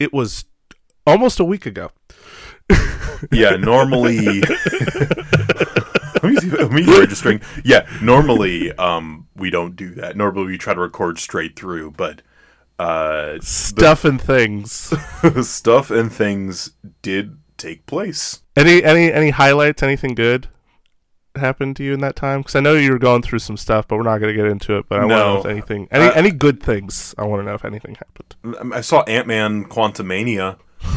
it 0.00 0.10
was 0.10 0.46
almost 1.06 1.38
a 1.38 1.44
week 1.44 1.66
ago. 1.66 1.90
Yeah, 3.30 3.56
normally. 3.56 4.40
let 4.40 6.24
me 6.24 6.36
see. 6.82 6.98
Registering. 6.98 7.40
Yeah, 7.64 7.86
normally 8.02 8.72
um 8.72 9.26
we 9.34 9.48
don't 9.48 9.74
do 9.74 9.94
that. 9.94 10.16
Normally 10.16 10.46
we 10.46 10.58
try 10.58 10.74
to 10.74 10.80
record 10.80 11.18
straight 11.18 11.58
through, 11.58 11.92
but 11.92 12.20
uh 12.78 13.38
Stuff 13.40 14.04
and 14.04 14.20
things. 14.20 14.92
stuff 15.48 15.90
and 15.90 16.12
things 16.12 16.72
did 17.00 17.38
take 17.56 17.86
place. 17.86 18.42
Any 18.56 18.82
any 18.82 19.12
any 19.12 19.30
highlights? 19.30 19.82
Anything 19.82 20.14
good 20.14 20.48
happened 21.34 21.76
to 21.76 21.84
you 21.84 21.92
in 21.92 22.00
that 22.00 22.16
time? 22.16 22.40
Because 22.40 22.54
I 22.56 22.60
know 22.60 22.72
you 22.74 22.90
were 22.90 22.98
going 22.98 23.20
through 23.22 23.40
some 23.40 23.56
stuff, 23.58 23.86
but 23.86 23.96
we're 23.96 24.02
not 24.04 24.18
going 24.18 24.34
to 24.34 24.42
get 24.42 24.50
into 24.50 24.78
it. 24.78 24.86
But 24.88 25.00
I 25.00 25.04
want 25.04 25.10
to 25.10 25.16
know 25.16 25.38
if 25.40 25.46
anything, 25.46 25.88
any 25.90 26.06
Uh, 26.06 26.12
any 26.12 26.30
good 26.30 26.62
things. 26.62 27.14
I 27.18 27.24
want 27.24 27.40
to 27.42 27.46
know 27.46 27.54
if 27.54 27.64
anything 27.64 27.96
happened. 27.96 28.72
I 28.72 28.80
saw 28.80 29.02
Ant 29.02 29.26
Man 29.26 29.64
Quantumania. 29.66 30.56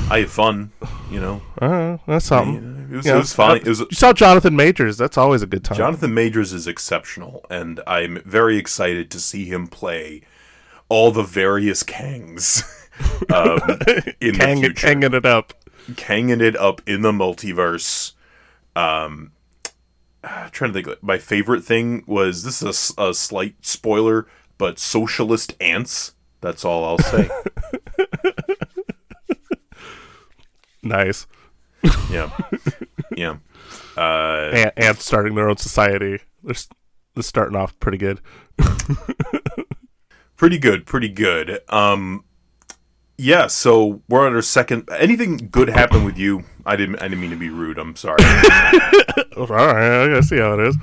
I 0.09 0.19
had 0.19 0.29
fun, 0.29 0.71
you 1.11 1.19
know. 1.19 1.41
Uh, 1.61 1.97
that's 2.07 2.25
something. 2.25 2.87
It 2.91 2.95
was, 2.97 3.05
Yeah. 3.05 3.15
it 3.15 3.17
was 3.19 3.33
fun. 3.33 3.57
It 3.57 3.67
was 3.67 3.79
You 3.79 3.87
saw 3.93 4.13
Jonathan 4.13 4.55
Majors. 4.55 4.97
That's 4.97 5.17
always 5.17 5.41
a 5.41 5.47
good 5.47 5.63
time. 5.63 5.77
Jonathan 5.77 6.13
Majors 6.13 6.53
is 6.53 6.67
exceptional, 6.67 7.45
and 7.49 7.81
I'm 7.87 8.21
very 8.25 8.57
excited 8.57 9.09
to 9.11 9.19
see 9.19 9.45
him 9.45 9.67
play 9.67 10.21
all 10.89 11.11
the 11.11 11.23
various 11.23 11.83
Kangs 11.83 12.63
um, 13.33 13.59
in 14.21 14.35
Kang, 14.35 14.55
the 14.61 14.67
future. 14.67 14.87
hanging 14.87 15.13
it 15.13 15.25
up. 15.25 15.53
Kanging 15.91 16.41
it 16.41 16.55
up 16.55 16.81
in 16.87 17.01
the 17.01 17.11
multiverse. 17.11 18.13
Um, 18.75 19.31
I'm 20.23 20.49
trying 20.51 20.73
to 20.73 20.83
think. 20.83 21.03
My 21.03 21.17
favorite 21.17 21.63
thing 21.63 22.03
was 22.05 22.43
this 22.43 22.61
is 22.61 22.93
a 22.97 23.13
slight 23.13 23.55
spoiler, 23.65 24.27
but 24.57 24.79
socialist 24.79 25.55
ants. 25.59 26.13
That's 26.41 26.63
all 26.63 26.85
I'll 26.85 26.97
say. 26.99 27.29
Nice. 30.81 31.27
yeah, 32.09 32.35
yeah. 33.15 33.37
Uh, 33.97 34.49
Ant, 34.53 34.73
ants 34.77 35.05
starting 35.05 35.35
their 35.35 35.49
own 35.49 35.57
society. 35.57 36.19
They're, 36.43 36.55
they're 37.13 37.23
starting 37.23 37.57
off 37.57 37.77
pretty 37.79 37.97
good. 37.97 38.21
pretty 40.37 40.57
good, 40.57 40.85
pretty 40.85 41.09
good. 41.09 41.59
Um, 41.69 42.23
yeah. 43.19 43.47
So 43.47 44.01
we're 44.07 44.25
on 44.25 44.33
our 44.33 44.41
second. 44.41 44.89
Anything 44.97 45.49
good 45.51 45.69
happen 45.69 46.03
with 46.03 46.17
you? 46.17 46.45
I 46.65 46.75
didn't. 46.75 46.99
I 46.99 47.03
didn't 47.03 47.21
mean 47.21 47.31
to 47.31 47.35
be 47.35 47.49
rude. 47.49 47.77
I'm 47.77 47.95
sorry. 47.95 48.23
All 49.37 49.47
right, 49.47 50.03
I 50.03 50.07
gotta 50.07 50.23
see 50.23 50.37
how 50.37 50.59
it 50.59 50.67
is. 50.67 50.77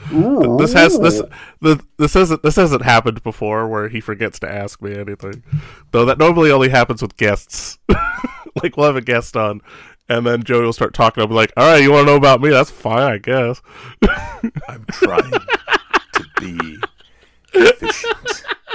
This 0.59 0.73
has 0.73 0.99
this 0.99 1.23
the, 1.61 1.83
this 1.99 2.15
hasn't 2.15 2.43
this 2.43 2.57
hasn't 2.57 2.83
happened 2.83 3.23
before 3.23 3.69
where 3.69 3.89
he 3.89 4.01
forgets 4.01 4.39
to 4.41 4.51
ask 4.51 4.81
me 4.81 4.95
anything, 4.95 5.43
though 5.91 6.05
that 6.05 6.19
normally 6.19 6.51
only 6.51 6.71
happens 6.71 7.03
with 7.03 7.17
guests. 7.17 7.79
like 8.63 8.77
we'll 8.77 8.87
have 8.87 8.97
a 8.97 9.03
guest 9.03 9.37
on, 9.37 9.61
and 10.09 10.27
then 10.27 10.43
Joey 10.43 10.65
will 10.65 10.73
start 10.73 10.95
talking. 10.95 11.21
I'll 11.21 11.29
be 11.29 11.35
like, 11.35 11.53
"All 11.57 11.71
right, 11.71 11.83
you 11.83 11.93
want 11.93 12.07
to 12.07 12.13
know 12.13 12.17
about 12.17 12.41
me? 12.41 12.51
That's 12.51 12.71
fine, 12.71 13.03
I 13.03 13.19
guess." 13.19 13.61
I'm 14.69 14.85
trying 14.91 15.31
to 15.31 16.27
be 16.41 16.79
efficient. 17.53 18.45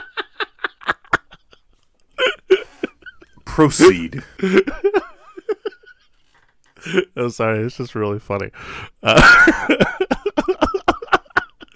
Proceed. 3.51 4.23
I'm 7.17 7.29
sorry, 7.31 7.65
it's 7.65 7.75
just 7.75 7.95
really 7.95 8.17
funny. 8.17 8.49
Uh, 9.03 9.45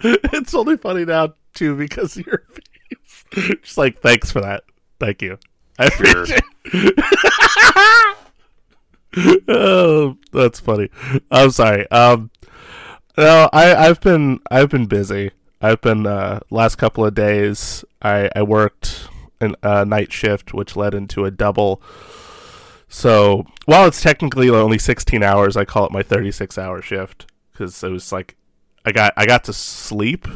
it's 0.00 0.54
only 0.54 0.78
funny 0.78 1.04
now 1.04 1.34
too 1.52 1.76
because 1.76 2.16
your 2.16 2.44
face. 2.48 3.24
Just 3.60 3.76
like 3.76 4.00
thanks 4.00 4.30
for 4.30 4.40
that. 4.40 4.64
Thank 4.98 5.20
you. 5.20 5.38
I 5.78 5.90
Sure. 5.90 6.24
oh, 9.48 10.16
that's 10.32 10.58
funny. 10.58 10.88
I'm 11.30 11.50
sorry. 11.50 11.86
Um, 11.90 12.30
no, 13.18 13.50
I 13.52 13.74
I've 13.74 14.00
been 14.00 14.40
I've 14.50 14.70
been 14.70 14.86
busy. 14.86 15.32
I've 15.60 15.82
been 15.82 16.06
uh 16.06 16.40
last 16.48 16.76
couple 16.76 17.04
of 17.04 17.14
days. 17.14 17.84
I 18.00 18.30
I 18.34 18.42
worked 18.44 19.10
an 19.40 19.56
a 19.62 19.84
night 19.84 20.12
shift, 20.12 20.54
which 20.54 20.76
led 20.76 20.94
into 20.94 21.24
a 21.24 21.30
double. 21.30 21.82
So 22.88 23.44
while 23.64 23.86
it's 23.86 24.00
technically 24.00 24.48
only 24.48 24.78
16 24.78 25.22
hours, 25.22 25.56
I 25.56 25.64
call 25.64 25.86
it 25.86 25.92
my 25.92 26.02
36 26.02 26.56
hour 26.56 26.80
shift 26.80 27.26
because 27.52 27.82
it 27.82 27.90
was 27.90 28.12
like 28.12 28.36
I 28.84 28.92
got 28.92 29.12
I 29.16 29.26
got 29.26 29.44
to 29.44 29.52
sleep, 29.52 30.26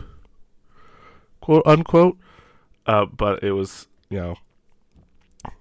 quote 1.40 1.66
unquote. 1.66 2.18
Uh, 2.86 3.06
but 3.06 3.42
it 3.44 3.52
was 3.52 3.86
you 4.08 4.18
know 4.18 4.36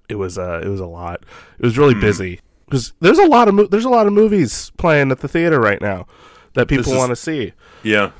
it 0.07 0.15
was 0.15 0.37
uh 0.37 0.61
it 0.63 0.67
was 0.67 0.79
a 0.79 0.85
lot. 0.87 1.23
It 1.59 1.65
was 1.65 1.77
really 1.77 1.93
busy 1.93 2.41
because 2.65 2.93
there's 2.99 3.19
a 3.19 3.27
lot 3.27 3.47
of 3.47 3.53
mo- 3.55 3.67
there's 3.67 3.85
a 3.85 3.89
lot 3.89 4.07
of 4.07 4.13
movies 4.13 4.71
playing 4.77 5.11
at 5.11 5.19
the 5.19 5.27
theater 5.27 5.59
right 5.59 5.81
now 5.81 6.07
that 6.53 6.67
people 6.67 6.95
want 6.95 7.11
to 7.11 7.15
see. 7.15 7.53
Yeah. 7.83 8.11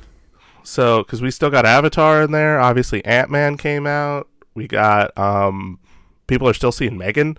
So 0.62 1.02
because 1.02 1.20
we 1.20 1.30
still 1.30 1.50
got 1.50 1.66
Avatar 1.66 2.22
in 2.22 2.30
there, 2.30 2.60
obviously 2.60 3.04
Ant 3.04 3.30
Man 3.30 3.56
came 3.56 3.86
out. 3.86 4.28
We 4.60 4.68
got 4.68 5.16
um 5.16 5.78
people 6.26 6.46
are 6.46 6.52
still 6.54 6.70
seeing 6.70 6.98
Megan. 6.98 7.38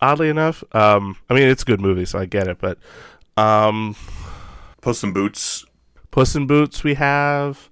Oddly 0.00 0.28
enough, 0.28 0.62
um, 0.72 1.16
I 1.28 1.34
mean 1.34 1.48
it's 1.48 1.62
a 1.62 1.66
good 1.66 1.80
movie, 1.80 2.04
so 2.04 2.20
I 2.20 2.26
get 2.26 2.46
it. 2.46 2.58
But 2.60 2.78
um, 3.36 3.96
Post 4.82 5.00
some 5.00 5.12
boots. 5.12 5.64
Puss 6.12 6.36
in 6.36 6.46
Boots 6.46 6.84
we 6.84 6.94
have. 6.94 7.68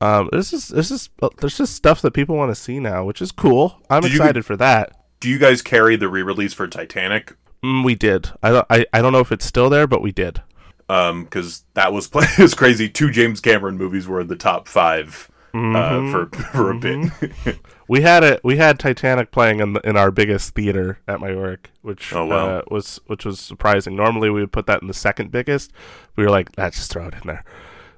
Um, 0.00 0.28
this 0.32 0.52
is 0.52 0.68
this 0.68 0.92
is 0.92 1.10
there's 1.38 1.58
just 1.58 1.74
stuff 1.74 2.00
that 2.02 2.12
people 2.12 2.36
want 2.36 2.50
to 2.52 2.54
see 2.54 2.78
now, 2.78 3.04
which 3.04 3.20
is 3.20 3.32
cool. 3.32 3.80
I'm 3.90 4.02
Did 4.02 4.12
you- 4.12 4.18
excited 4.18 4.46
for 4.46 4.56
that. 4.58 4.92
Do 5.18 5.28
you 5.28 5.38
guys 5.38 5.60
carry 5.62 5.96
the 5.96 6.08
re-release 6.08 6.54
for 6.54 6.66
Titanic? 6.68 7.34
Mm, 7.64 7.84
we 7.84 7.94
did. 7.96 8.30
I 8.42 8.50
don't. 8.50 8.66
I, 8.70 8.86
I 8.92 9.02
don't 9.02 9.12
know 9.12 9.18
if 9.20 9.32
it's 9.32 9.44
still 9.44 9.68
there, 9.68 9.86
but 9.88 10.00
we 10.00 10.12
did. 10.12 10.40
Um, 10.88 11.24
because 11.24 11.64
that 11.74 11.92
was 11.92 12.06
play- 12.14 12.26
it 12.38 12.42
was 12.42 12.54
crazy. 12.54 12.88
Two 12.88 13.10
James 13.10 13.40
Cameron 13.40 13.76
movies 13.76 14.06
were 14.06 14.20
in 14.20 14.28
the 14.28 14.36
top 14.36 14.68
five 14.68 15.28
uh, 15.54 16.10
for 16.10 16.26
for 16.52 16.70
a 16.70 16.74
bit. 16.78 17.10
We 17.88 18.02
had 18.02 18.22
it. 18.22 18.40
We 18.44 18.56
had 18.56 18.78
Titanic 18.78 19.32
playing 19.32 19.58
in 19.58 19.72
the, 19.72 19.80
in 19.80 19.96
our 19.96 20.12
biggest 20.12 20.54
theater 20.54 21.00
at 21.08 21.18
my 21.18 21.34
work, 21.34 21.70
which 21.82 22.12
Oh, 22.14 22.24
wow. 22.24 22.58
uh, 22.58 22.62
was 22.70 23.00
which 23.06 23.24
was 23.24 23.40
surprising. 23.40 23.96
Normally, 23.96 24.30
we 24.30 24.40
would 24.42 24.52
put 24.52 24.66
that 24.66 24.80
in 24.80 24.86
the 24.86 24.94
second 24.94 25.32
biggest. 25.32 25.72
We 26.14 26.22
were 26.22 26.30
like, 26.30 26.50
let's 26.56 26.76
just 26.76 26.92
throw 26.92 27.08
it 27.08 27.14
in 27.14 27.22
there. 27.26 27.44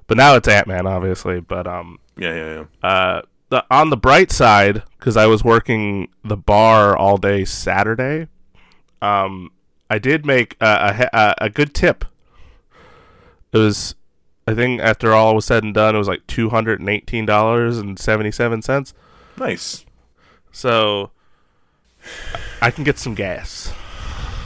But 0.07 0.17
now 0.17 0.33
it's 0.35 0.47
Ant 0.47 0.65
Man, 0.65 0.87
obviously. 0.87 1.41
But 1.41 1.67
um, 1.67 1.99
yeah, 2.17 2.33
yeah, 2.33 2.63
yeah. 2.83 2.89
uh, 2.89 3.21
the 3.49 3.63
on 3.69 3.91
the 3.91 3.97
bright 3.97 4.31
side, 4.31 4.81
because 4.97 5.15
I 5.15 5.27
was 5.27 5.43
working 5.43 6.07
the 6.23 6.37
bar 6.37 6.97
all 6.97 7.17
day 7.19 7.45
Saturday, 7.45 8.29
um, 8.99 9.51
I 9.91 9.99
did 9.99 10.25
make 10.25 10.57
a, 10.59 11.07
a, 11.13 11.35
a 11.45 11.49
good 11.51 11.75
tip. 11.75 12.03
It 13.51 13.59
was, 13.59 13.93
I 14.47 14.53
think, 14.53 14.81
after 14.81 15.13
all 15.13 15.35
was 15.35 15.45
said 15.45 15.63
and 15.63 15.73
done, 15.73 15.95
it 15.95 15.97
was 15.97 16.07
like 16.07 16.25
two 16.27 16.49
hundred 16.49 16.79
and 16.79 16.89
eighteen 16.89 17.25
dollars 17.25 17.77
and 17.77 17.97
seventy 17.97 18.31
seven 18.31 18.61
cents. 18.61 18.93
Nice. 19.37 19.85
So 20.51 21.11
I 22.61 22.71
can 22.71 22.83
get 22.83 22.99
some 22.99 23.15
gas. 23.15 23.71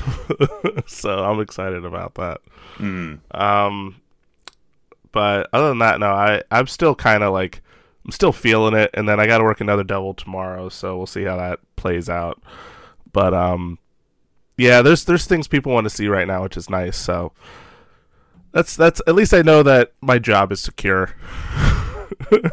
so 0.86 1.24
I'm 1.24 1.40
excited 1.40 1.86
about 1.86 2.16
that. 2.16 2.42
Mm. 2.78 3.20
Um, 3.32 4.02
but 5.12 5.50
other 5.52 5.70
than 5.70 5.80
that, 5.80 6.00
no, 6.00 6.12
I 6.12 6.42
I'm 6.52 6.68
still 6.68 6.96
kind 6.96 7.24
of 7.24 7.34
like 7.34 7.62
I'm 8.06 8.12
still 8.12 8.32
feeling 8.32 8.74
it, 8.74 8.92
and 8.94 9.08
then 9.08 9.20
I 9.20 9.28
got 9.28 9.40
to 9.40 9.44
work 9.44 9.62
another 9.62 9.84
double 9.84 10.14
tomorrow, 10.14 10.70
so 10.70 10.96
we'll 10.96 11.08
see 11.08 11.24
how 11.24 11.38
that 11.38 11.60
plays 11.76 12.10
out. 12.10 12.42
But 13.12 13.34
um, 13.34 13.80
yeah, 14.58 14.82
there's 14.82 15.06
there's 15.06 15.26
things 15.26 15.48
people 15.48 15.74
want 15.74 15.86
to 15.86 15.90
see 15.90 16.08
right 16.08 16.28
now, 16.28 16.44
which 16.44 16.56
is 16.56 16.70
nice. 16.70 16.98
So 16.98 17.34
that's 18.58 18.76
that's 18.76 19.02
at 19.08 19.16
least 19.16 19.34
I 19.34 19.42
know 19.44 19.62
that 19.64 19.94
my 20.02 20.18
job 20.20 20.52
is 20.52 20.60
secure. 20.60 21.12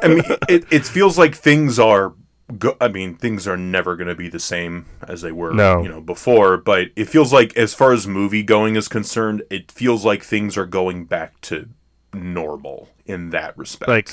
I 0.03 0.09
mean, 0.09 0.23
it 0.49 0.65
it 0.71 0.85
feels 0.87 1.17
like 1.19 1.35
things 1.35 1.79
are. 1.79 2.15
Go- 2.59 2.77
I 2.79 2.89
mean, 2.89 3.15
things 3.17 3.49
are 3.49 3.57
never 3.57 3.97
going 3.97 4.09
to 4.09 4.15
be 4.15 4.29
the 4.29 4.39
same 4.39 4.85
as 5.09 5.23
they 5.23 5.33
were, 5.33 5.55
No. 5.55 5.83
you 5.83 5.89
know, 5.89 6.03
before. 6.03 6.59
But 6.59 6.89
it 6.95 7.07
feels 7.09 7.33
like, 7.33 7.57
as 7.57 7.73
far 7.73 7.93
as 7.93 8.07
movie 8.07 8.43
going 8.43 8.77
is 8.77 8.87
concerned, 8.87 9.43
it 9.49 9.73
feels 9.73 10.05
like 10.05 10.23
things 10.23 10.59
are 10.59 10.67
going 10.67 11.07
back 11.07 11.41
to 11.43 11.71
normal 12.13 12.91
in 13.07 13.31
that 13.31 13.57
respect. 13.57 13.89
like 13.89 14.11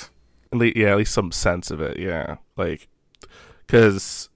at 0.54 0.58
least, 0.60 0.78
yeah 0.78 0.92
at 0.92 0.98
least 0.98 1.14
some 1.14 1.32
sense 1.32 1.70
of 1.72 1.80
it 1.82 2.00
yeah 2.00 2.38
like 2.58 2.88
because 3.68 4.30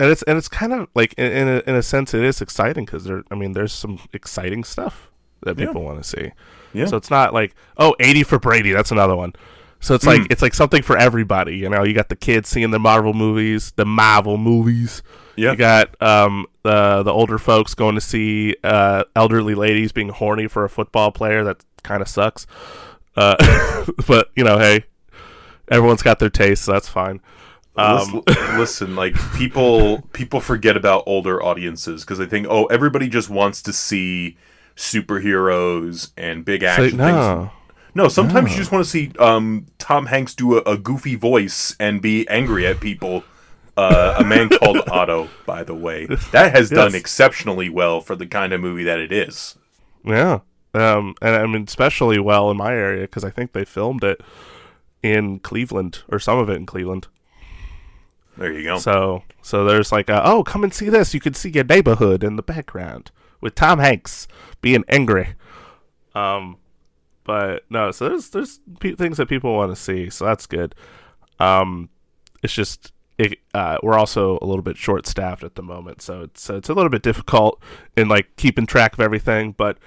and 0.00 0.10
it's 0.10 0.22
and 0.24 0.36
it's 0.36 0.48
kind 0.48 0.72
of 0.72 0.88
like 0.94 1.14
in, 1.16 1.30
in, 1.32 1.48
a, 1.48 1.62
in 1.66 1.74
a 1.76 1.82
sense 1.82 2.12
it 2.12 2.22
is 2.22 2.40
exciting 2.42 2.84
because 2.84 3.04
there 3.04 3.22
i 3.30 3.34
mean 3.34 3.52
there's 3.52 3.72
some 3.72 3.98
exciting 4.12 4.62
stuff 4.64 5.10
that 5.44 5.58
Yeah. 5.58 5.66
people 5.66 5.82
want 5.82 6.02
to 6.02 6.08
see 6.08 6.30
Yeah. 6.72 6.86
so 6.86 6.96
it's 6.96 7.10
not 7.10 7.32
like 7.34 7.54
oh 7.76 7.94
80 8.00 8.22
for 8.24 8.38
brady 8.38 8.72
that's 8.72 8.90
another 8.90 9.16
one 9.16 9.32
so 9.80 9.94
it's 9.94 10.04
Hmm. 10.04 10.10
like 10.10 10.26
it's 10.30 10.42
like 10.42 10.54
something 10.54 10.82
for 10.82 10.96
everybody 10.96 11.56
you 11.56 11.68
know 11.68 11.84
you 11.84 11.92
got 11.94 12.08
the 12.08 12.16
kids 12.16 12.48
seeing 12.48 12.70
the 12.70 12.78
marvel 12.78 13.12
movies 13.14 13.72
the 13.76 13.84
marvel 13.84 14.36
movies 14.38 15.02
yeah, 15.34 15.52
you 15.52 15.56
got 15.56 16.00
um 16.02 16.46
the 16.62 17.02
the 17.02 17.10
older 17.12 17.38
folks 17.38 17.74
going 17.74 17.94
to 17.94 18.00
see 18.02 18.54
uh 18.64 19.02
elderly 19.16 19.54
ladies 19.54 19.90
being 19.90 20.10
horny 20.10 20.46
for 20.46 20.64
a 20.64 20.68
football 20.68 21.10
player 21.10 21.42
that 21.42 21.64
kind 21.82 22.02
of 22.02 22.08
sucks. 22.08 22.46
Uh, 23.16 23.34
but 24.06 24.28
you 24.36 24.44
know, 24.44 24.58
hey, 24.58 24.84
everyone's 25.70 26.02
got 26.02 26.18
their 26.18 26.28
taste, 26.30 26.64
so 26.64 26.72
that's 26.72 26.86
fine. 26.88 27.20
Um, 27.76 27.96
listen, 27.96 28.22
listen, 28.58 28.94
like 28.96 29.14
people 29.36 30.02
people 30.12 30.40
forget 30.40 30.76
about 30.76 31.02
older 31.06 31.42
audiences 31.42 32.02
because 32.04 32.18
they 32.18 32.26
think, 32.26 32.46
oh, 32.50 32.66
everybody 32.66 33.08
just 33.08 33.30
wants 33.30 33.62
to 33.62 33.72
see 33.72 34.36
superheroes 34.76 36.12
and 36.16 36.44
big 36.44 36.62
so, 36.62 36.66
action 36.66 36.90
things. 36.90 37.00
no, 37.00 37.50
No, 37.94 38.08
sometimes 38.08 38.50
you 38.50 38.56
just 38.56 38.72
want 38.72 38.84
to 38.84 38.90
see 38.90 39.12
um, 39.18 39.66
Tom 39.78 40.06
Hanks 40.06 40.34
do 40.34 40.58
a, 40.58 40.62
a 40.62 40.76
goofy 40.78 41.14
voice 41.14 41.76
and 41.78 42.00
be 42.00 42.28
angry 42.28 42.66
at 42.66 42.80
people. 42.80 43.24
Uh, 43.76 44.16
a 44.18 44.24
man 44.24 44.50
called 44.50 44.82
Otto, 44.90 45.28
by 45.46 45.64
the 45.64 45.74
way, 45.74 46.06
that 46.32 46.54
has 46.54 46.68
done 46.68 46.94
exceptionally 46.94 47.70
well 47.70 48.00
for 48.00 48.14
the 48.14 48.26
kind 48.26 48.52
of 48.52 48.60
movie 48.60 48.84
that 48.84 48.98
it 48.98 49.12
is. 49.12 49.56
yeah, 50.04 50.40
um, 50.74 51.14
and 51.22 51.36
I 51.36 51.46
mean 51.46 51.64
especially 51.66 52.18
well 52.18 52.50
in 52.50 52.56
my 52.58 52.72
area 52.72 53.02
because 53.02 53.24
I 53.24 53.30
think 53.30 53.52
they 53.52 53.64
filmed 53.64 54.04
it 54.04 54.20
in 55.02 55.38
Cleveland 55.38 56.02
or 56.08 56.18
some 56.18 56.38
of 56.38 56.50
it 56.50 56.56
in 56.56 56.66
Cleveland. 56.66 57.08
There 58.36 58.52
you 58.52 58.64
go. 58.64 58.78
So 58.78 59.22
so 59.40 59.64
there's 59.64 59.90
like 59.90 60.10
a, 60.10 60.22
oh 60.26 60.42
come 60.44 60.64
and 60.64 60.72
see 60.72 60.90
this. 60.90 61.14
You 61.14 61.20
can 61.20 61.34
see 61.34 61.50
your 61.50 61.64
neighborhood 61.64 62.22
in 62.22 62.36
the 62.36 62.42
background 62.42 63.10
with 63.42 63.54
Tom 63.54 63.78
Hanks 63.78 64.26
being 64.62 64.84
angry. 64.88 65.34
Um, 66.14 66.56
but 67.24 67.64
no, 67.68 67.90
so 67.90 68.08
there's 68.08 68.30
there's 68.30 68.60
pe- 68.80 68.94
things 68.94 69.18
that 69.18 69.28
people 69.28 69.54
want 69.54 69.72
to 69.72 69.76
see, 69.76 70.08
so 70.08 70.24
that's 70.24 70.46
good. 70.46 70.74
Um, 71.38 71.90
it's 72.42 72.54
just 72.54 72.92
it, 73.18 73.38
uh, 73.54 73.78
we're 73.82 73.98
also 73.98 74.38
a 74.40 74.46
little 74.46 74.62
bit 74.62 74.76
short 74.76 75.06
staffed 75.06 75.44
at 75.44 75.54
the 75.54 75.62
moment, 75.62 76.02
so 76.02 76.22
it's 76.22 76.42
so 76.42 76.56
it's 76.56 76.68
a 76.68 76.74
little 76.74 76.90
bit 76.90 77.02
difficult 77.02 77.62
in 77.96 78.08
like 78.08 78.34
keeping 78.36 78.66
track 78.66 78.94
of 78.94 79.00
everything. 79.00 79.52
But 79.52 79.78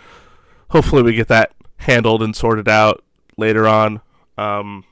hopefully 0.70 1.02
we 1.02 1.14
get 1.14 1.28
that 1.30 1.54
handled 1.78 2.22
and 2.22 2.36
sorted 2.36 2.70
out 2.70 3.04
later 3.38 3.68
on. 3.68 4.02
Um, 4.38 4.86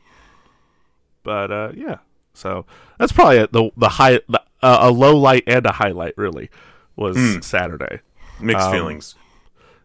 but 1.24 1.52
uh, 1.52 1.72
yeah, 1.76 1.98
so 2.34 2.66
that's 2.98 3.12
probably 3.12 3.38
a, 3.38 3.48
the 3.48 3.72
the 3.78 3.90
high 3.90 4.20
the, 4.28 4.42
uh, 4.62 4.80
a 4.82 4.92
low 4.92 5.16
light 5.18 5.44
and 5.48 5.66
a 5.66 5.74
highlight 5.74 6.18
really 6.18 6.50
was 6.96 7.18
Saturday. 7.46 8.02
Mixed 8.40 8.66
um, 8.68 8.72
feelings. 8.74 9.16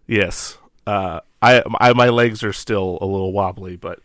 Yes, 0.06 0.58
uh, 0.86 1.20
I, 1.42 1.62
I 1.80 1.92
my 1.92 2.08
legs 2.08 2.42
are 2.42 2.52
still 2.52 2.98
a 3.00 3.06
little 3.06 3.32
wobbly, 3.32 3.76
but 3.76 4.00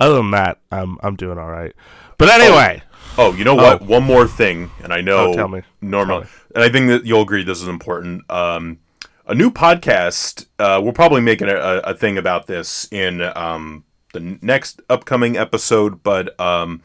other 0.00 0.16
than 0.16 0.30
that, 0.32 0.58
I'm 0.72 0.98
I'm 1.02 1.16
doing 1.16 1.38
all 1.38 1.50
right. 1.50 1.74
But 2.18 2.28
anyway, 2.30 2.82
Oh, 3.16 3.32
you 3.34 3.44
know 3.44 3.54
what? 3.54 3.82
One 3.82 4.02
more 4.04 4.26
thing, 4.26 4.70
and 4.82 4.92
I 4.92 5.00
know 5.00 5.30
Oh, 5.30 5.34
tell 5.34 5.48
me. 5.48 5.62
normal, 5.80 6.20
Tell 6.22 6.28
me. 6.28 6.36
and 6.56 6.64
I 6.64 6.68
think 6.68 6.88
that 6.88 7.04
you'll 7.06 7.22
agree 7.22 7.42
this 7.44 7.62
is 7.62 7.68
important. 7.68 8.28
Um, 8.30 8.78
a 9.26 9.34
new 9.34 9.50
podcast. 9.50 10.46
Uh, 10.58 10.80
we'll 10.82 10.92
probably 10.92 11.20
make 11.20 11.40
a, 11.40 11.46
a, 11.56 11.78
a 11.90 11.94
thing 11.94 12.18
about 12.18 12.46
this 12.46 12.88
in 12.90 13.22
um, 13.22 13.84
the 14.12 14.38
next 14.42 14.80
upcoming 14.90 15.36
episode. 15.36 16.02
But 16.02 16.38
um, 16.40 16.82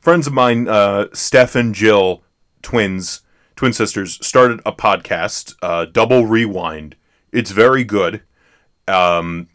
friends 0.00 0.26
of 0.26 0.32
mine, 0.32 0.68
uh, 0.68 1.06
Steph 1.14 1.54
and 1.54 1.74
Jill, 1.74 2.22
twins, 2.62 3.20
twin 3.56 3.72
sisters, 3.72 4.24
started 4.24 4.60
a 4.66 4.72
podcast, 4.72 5.54
uh, 5.62 5.84
Double 5.86 6.26
Rewind. 6.26 6.96
It's 7.32 7.50
very 7.50 7.84
good. 7.84 8.22
Um, 8.86 9.48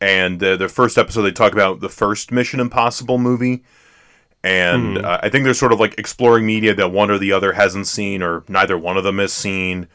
and 0.00 0.42
uh, 0.42 0.56
the 0.56 0.68
first 0.68 0.98
episode, 0.98 1.22
they 1.22 1.32
talk 1.32 1.52
about 1.52 1.80
the 1.80 1.88
first 1.88 2.30
Mission 2.30 2.60
Impossible 2.60 3.18
movie 3.18 3.64
and 4.46 4.98
uh, 4.98 5.18
I 5.22 5.28
think 5.28 5.42
they're 5.42 5.54
sort 5.54 5.72
of 5.72 5.80
like 5.80 5.98
exploring 5.98 6.46
media 6.46 6.72
that 6.72 6.92
one 6.92 7.10
or 7.10 7.18
the 7.18 7.32
other 7.32 7.54
hasn't 7.54 7.88
seen, 7.88 8.22
or 8.22 8.44
neither 8.46 8.78
one 8.78 8.96
of 8.96 9.02
them 9.02 9.18
has 9.18 9.32
seen. 9.32 9.88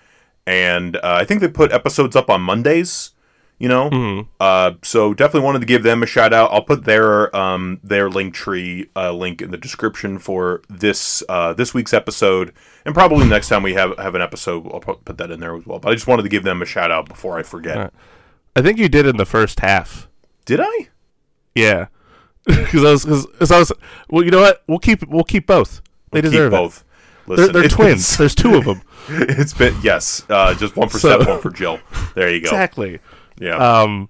And 0.46 0.98
uh, 0.98 1.00
I 1.04 1.24
think 1.24 1.40
they 1.40 1.48
put 1.48 1.72
episodes 1.72 2.18
up 2.18 2.30
on 2.30 2.42
Mondays. 2.42 3.12
You 3.60 3.70
know, 3.70 4.28
uh, 4.40 4.74
so 4.82 5.14
definitely 5.14 5.46
wanted 5.46 5.60
to 5.60 5.68
give 5.68 5.84
them 5.84 6.02
a 6.02 6.08
shout 6.08 6.34
out. 6.34 6.52
I'll 6.52 6.64
put 6.64 6.84
their 6.84 7.34
um, 7.36 7.80
their 7.84 8.10
link 8.10 8.34
tree 8.34 8.90
uh, 8.96 9.14
link 9.14 9.42
in 9.42 9.52
the 9.52 9.58
description 9.58 10.18
for 10.18 10.64
this 10.68 11.24
uh, 11.30 11.54
this 11.54 11.74
week's 11.74 11.94
episode, 11.94 12.54
and 12.86 12.94
probably 12.96 13.26
next 13.28 13.50
time 13.50 13.64
we 13.64 13.74
have 13.74 13.98
have 13.98 14.16
an 14.16 14.22
episode, 14.22 14.66
I'll 14.74 14.80
put 14.80 15.18
that 15.18 15.32
in 15.32 15.40
there 15.40 15.56
as 15.56 15.66
well. 15.66 15.80
But 15.80 15.90
I 15.90 15.94
just 15.94 16.08
wanted 16.08 16.24
to 16.24 16.30
give 16.30 16.44
them 16.44 16.62
a 16.62 16.66
shout 16.66 16.92
out 16.92 17.08
before 17.08 17.38
I 17.40 17.44
forget. 17.44 17.76
Alright. 17.78 17.94
I 18.56 18.62
think 18.62 18.78
you 18.80 18.90
did 18.90 19.06
in 19.06 19.18
the 19.18 19.26
first 19.26 19.60
half. 19.62 20.08
Did 20.46 20.60
I? 20.62 20.90
Yeah, 21.56 21.88
because 22.46 22.84
I 22.84 22.92
was 22.92 23.26
because 23.28 23.52
I 23.52 23.60
was 23.60 23.72
well. 24.10 24.24
You 24.24 24.32
know 24.32 24.42
what? 24.42 24.64
We'll 24.68 24.80
keep 24.80 25.08
we'll 25.08 25.24
keep 25.24 25.48
both. 25.48 25.82
They 26.12 26.22
Keep 26.22 26.32
deserve 26.32 26.54
it. 26.54 26.56
both. 26.58 26.84
They're, 27.28 27.48
they're 27.48 27.64
it's- 27.64 27.74
twins. 27.74 28.18
There's 28.18 28.36
two 28.36 28.56
of 28.56 28.66
them. 28.66 28.82
It's 29.10 29.54
been 29.54 29.76
yes, 29.82 30.24
uh, 30.30 30.54
just 30.54 30.76
one 30.76 30.88
for 30.88 31.00
So- 31.00 31.16
Steph, 31.20 31.28
one 31.28 31.42
for 31.42 31.50
Jill. 31.50 31.80
There 32.14 32.30
you 32.32 32.40
go. 32.42 32.50
exactly. 32.50 33.00
Yeah. 33.40 33.56
Um, 33.56 34.10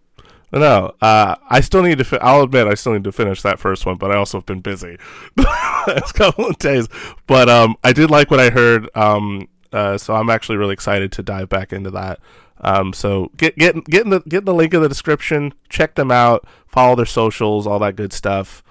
no, 0.60 0.94
uh, 1.02 1.36
I 1.49 1.61
still 1.61 1.82
need 1.84 1.98
to. 1.99 2.03
Fi- 2.03 2.18
I'll 2.22 2.44
admit, 2.44 2.68
I 2.68 2.73
still 2.73 2.94
need 2.94 3.03
to 3.06 3.11
finish 3.11 3.41
that 3.41 3.60
first 3.60 3.86
one, 3.86 3.95
but 3.98 4.11
I 4.11 4.15
also 4.18 4.38
have 4.40 4.45
been 4.45 4.60
busy 4.61 4.98
the 5.36 5.44
last 5.44 6.14
couple 6.14 6.45
of 6.48 6.57
days. 6.57 6.88
But 7.28 7.49
um, 7.49 7.76
I 7.84 7.94
did 7.94 8.10
like 8.11 8.30
what 8.32 8.40
I 8.40 8.49
heard. 8.49 8.90
Um, 8.95 9.48
uh, 9.72 9.98
so 9.98 10.14
I'm 10.15 10.30
actually 10.30 10.57
really 10.57 10.73
excited 10.73 11.11
to 11.14 11.23
dive 11.23 11.48
back 11.49 11.72
into 11.72 11.91
that. 11.91 12.19
Um, 12.60 12.94
so 12.94 13.32
get 13.38 13.57
get 13.57 13.84
get 13.86 14.03
in 14.03 14.10
the 14.10 14.19
get 14.22 14.40
in 14.40 14.45
the 14.45 14.53
link 14.53 14.73
in 14.73 14.82
the 14.82 14.90
description. 14.90 15.53
Check 15.69 15.95
them 15.95 16.11
out. 16.11 16.45
Follow 16.68 16.95
their 16.95 17.06
socials, 17.06 17.65
all 17.65 17.80
that 17.80 17.95
good 17.95 18.11
stuff. 18.14 18.61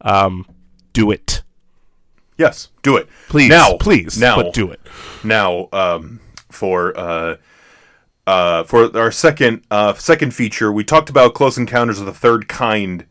Um, 0.00 0.46
do 0.92 1.10
it, 1.10 1.42
Yes, 2.38 2.68
do 2.82 2.96
it. 2.96 3.08
please. 3.28 3.48
Now, 3.50 3.76
please. 3.78 4.18
now, 4.18 4.36
but 4.42 4.52
do 4.54 4.70
it. 4.70 4.80
now, 5.24 5.68
um, 5.72 6.20
for 6.50 6.96
uh, 6.98 7.36
uh, 8.26 8.64
for 8.64 8.96
our 8.96 9.10
second 9.10 9.62
uh, 9.70 9.94
second 9.94 10.34
feature, 10.34 10.72
we 10.72 10.84
talked 10.84 11.08
about 11.10 11.34
Close 11.34 11.56
Encounters 11.58 11.98
of 12.00 12.06
the 12.06 12.12
Third 12.14 12.48
Kind 12.48 13.06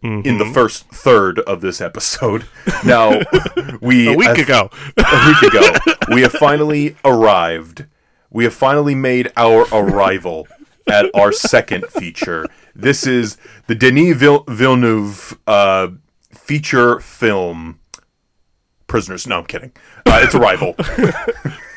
in 0.00 0.22
Mm-hmm. 0.22 0.38
the 0.38 0.44
first 0.54 0.88
third 0.90 1.40
of 1.40 1.60
this 1.60 1.80
episode. 1.80 2.46
Now, 2.84 3.20
we 3.80 4.06
A 4.12 4.16
week 4.16 4.28
have- 4.28 4.38
ago. 4.38 4.70
a 4.96 5.26
week 5.42 5.52
ago, 5.52 5.72
we 6.14 6.22
have 6.22 6.30
finally 6.32 6.96
arrived. 7.04 7.86
We 8.30 8.44
have 8.44 8.54
finally 8.54 8.94
made 8.94 9.32
our 9.36 9.66
arrival 9.72 10.46
at 10.88 11.06
our 11.14 11.32
second 11.32 11.86
feature. 11.88 12.46
This 12.76 13.06
is 13.08 13.36
the 13.66 13.74
Denis 13.74 14.16
Vill- 14.16 14.44
Villeneuve 14.46 15.36
uh, 15.48 15.88
feature 16.30 17.00
film 17.00 17.80
prisoners. 18.86 19.26
No, 19.26 19.38
I'm 19.38 19.46
kidding. 19.46 19.72
Uh, 20.06 20.20
it's 20.22 20.34
Arrival. 20.36 20.76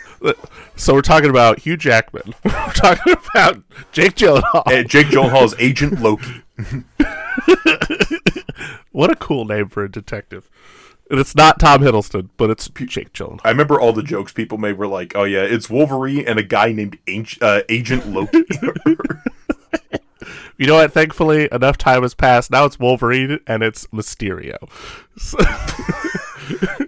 So 0.76 0.94
we're 0.94 1.02
talking 1.02 1.30
about 1.30 1.60
Hugh 1.60 1.78
Jackman. 1.78 2.34
we're 2.46 2.74
talking 2.74 3.14
about 3.34 3.62
Jake 3.92 4.16
Gyllenhaal. 4.16 4.64
Uh, 4.66 4.84
Jake 4.84 5.08
Gyllenhaal's 5.08 5.56
Agent 5.60 6.02
Loki. 6.02 6.44
What 8.92 9.10
a 9.10 9.16
cool 9.16 9.46
name 9.46 9.70
for 9.70 9.86
a 9.86 9.90
detective. 9.90 10.50
And 11.10 11.18
it's 11.20 11.34
not 11.34 11.60
Tom 11.62 11.82
Hiddleston, 11.82 12.28
but 12.38 12.50
it's 12.50 12.68
Jake 12.70 13.14
Gyllenhaal. 13.14 13.40
I 13.46 13.50
remember 13.50 13.80
all 13.80 13.94
the 13.94 14.04
jokes 14.04 14.34
people 14.34 14.58
made 14.58 14.78
were 14.78 14.86
like, 14.88 15.16
"Oh 15.16 15.24
yeah, 15.24 15.44
it's 15.44 15.70
Wolverine 15.70 16.28
and 16.28 16.38
a 16.38 16.44
guy 16.44 16.74
named 16.74 16.98
uh, 17.42 17.62
Agent 17.70 18.08
Loki." 18.08 18.44
You 20.58 20.68
know 20.68 20.76
what? 20.76 20.92
Thankfully, 20.94 21.48
enough 21.52 21.78
time 21.80 22.04
has 22.04 22.14
passed. 22.14 22.52
Now 22.52 22.66
it's 22.66 22.78
Wolverine 22.78 23.40
and 23.48 23.64
it's 23.64 23.88
Mysterio. 23.88 24.58
So- 25.18 25.38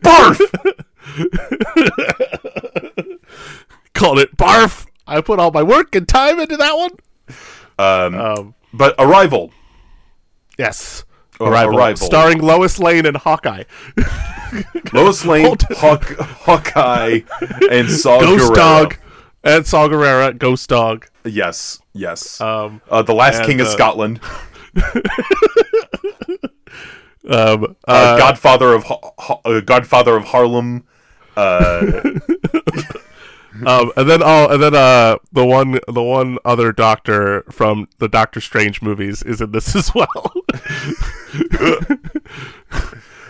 Barf. 0.04 0.40
Called 3.94 4.20
it 4.20 4.36
barf. 4.38 4.86
I 5.08 5.22
put 5.22 5.40
all 5.40 5.52
my 5.52 5.64
work 5.64 5.96
and 5.96 6.08
time 6.08 6.40
into 6.40 6.58
that 6.58 6.76
one. 6.78 6.92
Um, 7.80 8.16
Um, 8.20 8.56
but 8.74 8.96
Arrival. 9.00 9.52
yes. 10.58 11.04
Arrival, 11.42 11.78
Arrival. 11.78 11.98
starring 12.06 12.40
Lois 12.40 12.80
Lane 12.80 13.06
and 13.06 13.18
Hawkeye. 13.18 13.64
Lois 14.94 15.26
Lane, 15.26 15.56
Hawk, 15.78 16.06
Hawkeye, 16.20 17.22
and 17.72 17.90
Saw 17.90 18.20
Ghost. 18.20 18.54
Dog 18.54 18.98
and 19.44 19.66
Saw 19.66 19.88
Gerrera, 19.90 20.38
Ghost 20.38 20.70
Dog. 20.70 21.08
Yes, 21.26 21.82
yes. 21.92 22.40
Um, 22.40 22.82
uh, 22.90 23.02
the 23.02 23.14
Last 23.16 23.38
and, 23.40 23.48
King 23.48 23.62
of 23.62 23.68
uh, 23.68 23.72
Scotland. 23.72 24.20
um, 24.76 25.36
Uh, 27.26 27.68
uh, 27.88 28.18
Godfather 28.18 28.74
of 28.74 28.84
ha- 28.84 29.12
ha- 29.20 29.40
uh, 29.44 29.60
Godfather 29.62 30.16
of 30.16 30.26
Harlem. 30.26 30.84
Um, 33.66 33.92
and 33.96 34.10
then 34.10 34.22
oh, 34.24 34.48
and 34.50 34.62
then 34.64 34.74
uh, 34.76 35.18
the 35.32 35.46
one, 35.46 35.80
the 35.88 36.02
one 36.04 36.38
other 36.44 36.72
Doctor 36.72 37.44
from 37.52 37.88
the 38.00 38.08
Doctor 38.08 38.42
Strange 38.42 38.82
movies 38.82 39.22
is 39.22 39.42
in 39.42 39.52
this 39.52 39.76
as 39.76 39.94
well. 39.94 40.34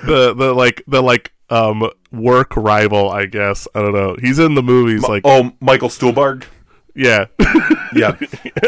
the 0.06 0.34
the 0.34 0.54
like 0.54 0.84
the 0.88 1.02
like 1.02 1.34
um 1.50 1.90
work 2.12 2.56
rival, 2.56 3.10
I 3.10 3.26
guess. 3.26 3.68
I 3.76 3.82
don't 3.82 3.94
know. 3.94 4.16
He's 4.22 4.40
in 4.40 4.56
the 4.56 4.64
movies 4.64 5.04
like 5.04 5.24
oh, 5.26 5.52
Michael 5.60 5.90
Stuhlbarg. 5.90 6.46
yeah. 6.96 7.26
Yeah, 7.96 8.18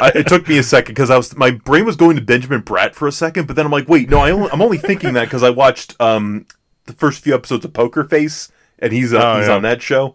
I, 0.03 0.11
it 0.13 0.27
took 0.27 0.47
me 0.47 0.59
a 0.59 0.63
second 0.63 0.93
because 0.93 1.09
I 1.09 1.17
was 1.17 1.35
my 1.35 1.49
brain 1.49 1.83
was 1.83 1.95
going 1.95 2.15
to 2.15 2.21
Benjamin 2.21 2.61
Bratt 2.61 2.93
for 2.93 3.07
a 3.07 3.11
second, 3.11 3.47
but 3.47 3.55
then 3.55 3.65
I'm 3.65 3.71
like, 3.71 3.89
wait, 3.89 4.07
no, 4.07 4.19
I 4.19 4.29
only, 4.29 4.51
I'm 4.51 4.61
only 4.61 4.77
thinking 4.77 5.13
that 5.13 5.25
because 5.25 5.41
I 5.41 5.49
watched 5.49 5.99
um, 5.99 6.45
the 6.85 6.93
first 6.93 7.23
few 7.23 7.33
episodes 7.33 7.65
of 7.65 7.73
Poker 7.73 8.03
Face, 8.03 8.51
and 8.77 8.93
he's 8.93 9.15
uh, 9.15 9.17
Oh, 9.19 9.39
he's 9.39 9.47
yeah. 9.47 9.55
on 9.55 9.63
that 9.63 9.81
show. 9.81 10.13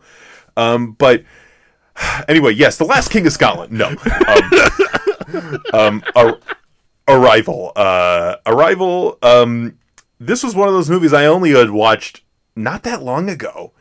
Um, 0.57 0.93
but 0.93 1.25
anyway, 2.29 2.53
yes, 2.53 2.79
the 2.79 2.85
Last 2.85 3.11
King 3.11 3.27
of 3.27 3.33
Scotland. 3.33 3.73
No, 3.73 3.89
um, 3.89 5.63
um, 5.73 6.03
Ar- 6.17 6.39
Arrival. 7.09 7.73
Uh, 7.77 8.37
Arrival. 8.47 9.19
Um, 9.23 9.79
this 10.19 10.43
was 10.43 10.55
one 10.55 10.69
of 10.69 10.75
those 10.75 10.91
movies 10.91 11.13
I 11.13 11.27
only 11.27 11.51
had 11.53 11.71
watched 11.71 12.23
not 12.57 12.83
that 12.85 13.03
long 13.03 13.29
ago. 13.31 13.73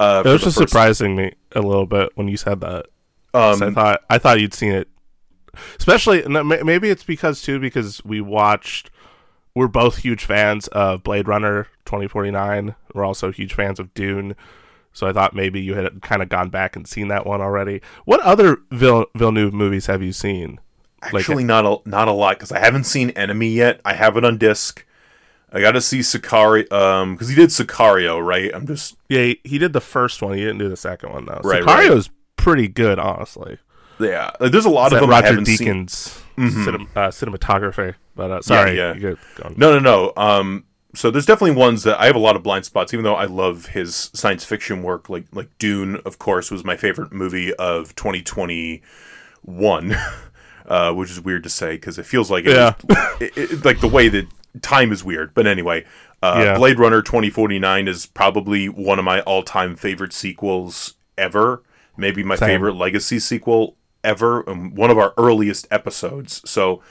Uh, 0.00 0.22
It 0.24 0.28
was 0.28 0.42
just 0.42 0.56
surprising 0.58 1.16
me 1.16 1.32
a 1.52 1.60
little 1.60 1.86
bit 1.86 2.10
when 2.14 2.28
you 2.28 2.36
said 2.36 2.60
that. 2.60 2.86
Um, 3.34 3.62
I 3.62 3.70
thought 3.72 4.00
I 4.08 4.18
thought 4.18 4.40
you'd 4.40 4.54
seen 4.54 4.72
it, 4.72 4.88
especially 5.78 6.22
maybe 6.26 6.88
it's 6.88 7.04
because 7.04 7.42
too 7.42 7.58
because 7.58 8.02
we 8.04 8.20
watched. 8.20 8.90
We're 9.54 9.66
both 9.66 9.98
huge 9.98 10.24
fans 10.24 10.68
of 10.68 11.02
Blade 11.02 11.26
Runner 11.26 11.64
2049. 11.84 12.76
We're 12.94 13.04
also 13.04 13.32
huge 13.32 13.54
fans 13.54 13.80
of 13.80 13.92
Dune, 13.92 14.36
so 14.92 15.06
I 15.06 15.12
thought 15.12 15.34
maybe 15.34 15.60
you 15.60 15.74
had 15.74 16.02
kind 16.02 16.22
of 16.22 16.28
gone 16.28 16.48
back 16.50 16.76
and 16.76 16.86
seen 16.86 17.08
that 17.08 17.26
one 17.26 17.40
already. 17.40 17.80
What 18.04 18.20
other 18.20 18.58
Vill- 18.70 19.06
Villeneuve 19.16 19.52
movies 19.54 19.86
have 19.86 20.02
you 20.02 20.12
seen? 20.12 20.60
Like- 21.12 21.22
Actually, 21.22 21.44
not 21.44 21.64
a 21.64 21.88
not 21.88 22.08
a 22.08 22.12
lot 22.12 22.36
because 22.36 22.50
I 22.52 22.58
haven't 22.58 22.84
seen 22.84 23.10
Enemy 23.10 23.48
yet. 23.50 23.80
I 23.84 23.94
have 23.94 24.16
it 24.16 24.24
on 24.24 24.36
disc. 24.38 24.84
I 25.52 25.60
got 25.60 25.72
to 25.72 25.80
see 25.80 26.00
Sicario 26.00 26.70
um 26.72 27.14
because 27.14 27.28
he 27.28 27.34
did 27.34 27.50
Sicario, 27.50 28.24
right? 28.24 28.50
I'm 28.54 28.66
just 28.66 28.96
Yeah, 29.08 29.22
he, 29.22 29.40
he 29.44 29.58
did 29.58 29.72
the 29.72 29.80
first 29.80 30.20
one. 30.22 30.34
He 30.34 30.40
didn't 30.40 30.58
do 30.58 30.68
the 30.68 30.76
second 30.76 31.12
one 31.12 31.24
though. 31.26 31.40
Right, 31.44 31.62
Sicario's 31.62 32.10
pretty 32.36 32.68
good, 32.68 32.98
honestly. 32.98 33.58
yeah. 34.00 34.30
Like, 34.40 34.52
there's 34.52 34.64
a 34.64 34.70
lot 34.70 34.88
Is 34.88 34.94
of 34.94 35.00
them 35.00 35.10
Roger. 35.10 35.36
Deakins 35.38 36.20
cinem- 36.36 36.88
uh, 36.96 37.08
cinematography? 37.08 37.94
But 38.14 38.30
uh, 38.30 38.42
sorry, 38.42 38.76
yeah. 38.76 38.94
Go. 38.94 39.16
No, 39.56 39.78
no, 39.78 39.78
no. 39.78 40.12
Um, 40.16 40.64
so 40.98 41.12
there's 41.12 41.26
definitely 41.26 41.54
ones 41.56 41.84
that 41.84 42.00
I 42.00 42.06
have 42.06 42.16
a 42.16 42.18
lot 42.18 42.34
of 42.34 42.42
blind 42.42 42.64
spots, 42.64 42.92
even 42.92 43.04
though 43.04 43.14
I 43.14 43.26
love 43.26 43.66
his 43.66 44.10
science 44.14 44.44
fiction 44.44 44.82
work. 44.82 45.08
Like 45.08 45.26
like 45.32 45.56
Dune, 45.58 46.00
of 46.04 46.18
course, 46.18 46.50
was 46.50 46.64
my 46.64 46.76
favorite 46.76 47.12
movie 47.12 47.54
of 47.54 47.94
2021, 47.94 49.96
uh, 50.66 50.92
which 50.92 51.10
is 51.10 51.20
weird 51.20 51.42
to 51.44 51.48
say 51.48 51.72
because 51.72 51.98
it 51.98 52.06
feels 52.06 52.30
like 52.30 52.44
it, 52.46 52.52
Yeah. 52.56 52.74
it, 53.20 53.36
it- 53.36 53.64
like 53.64 53.80
the 53.80 53.88
way 53.88 54.08
that 54.08 54.26
time 54.62 54.92
is 54.92 55.04
weird. 55.04 55.34
But 55.34 55.46
anyway, 55.46 55.84
uh, 56.22 56.42
Yeah. 56.44 56.56
Blade 56.56 56.78
Runner 56.78 57.02
2049 57.02 57.88
is 57.88 58.06
probably 58.06 58.68
one 58.68 58.98
of 58.98 59.04
my 59.04 59.20
all-time 59.20 59.76
favorite 59.76 60.12
sequels 60.12 60.94
ever. 61.16 61.62
Maybe 61.96 62.22
my 62.22 62.36
Same. 62.36 62.48
favorite 62.48 62.74
legacy 62.74 63.18
sequel 63.18 63.76
ever, 64.04 64.42
and 64.42 64.76
one 64.76 64.90
of 64.90 64.98
our 64.98 65.12
earliest 65.18 65.66
episodes. 65.70 66.42
So 66.48 66.82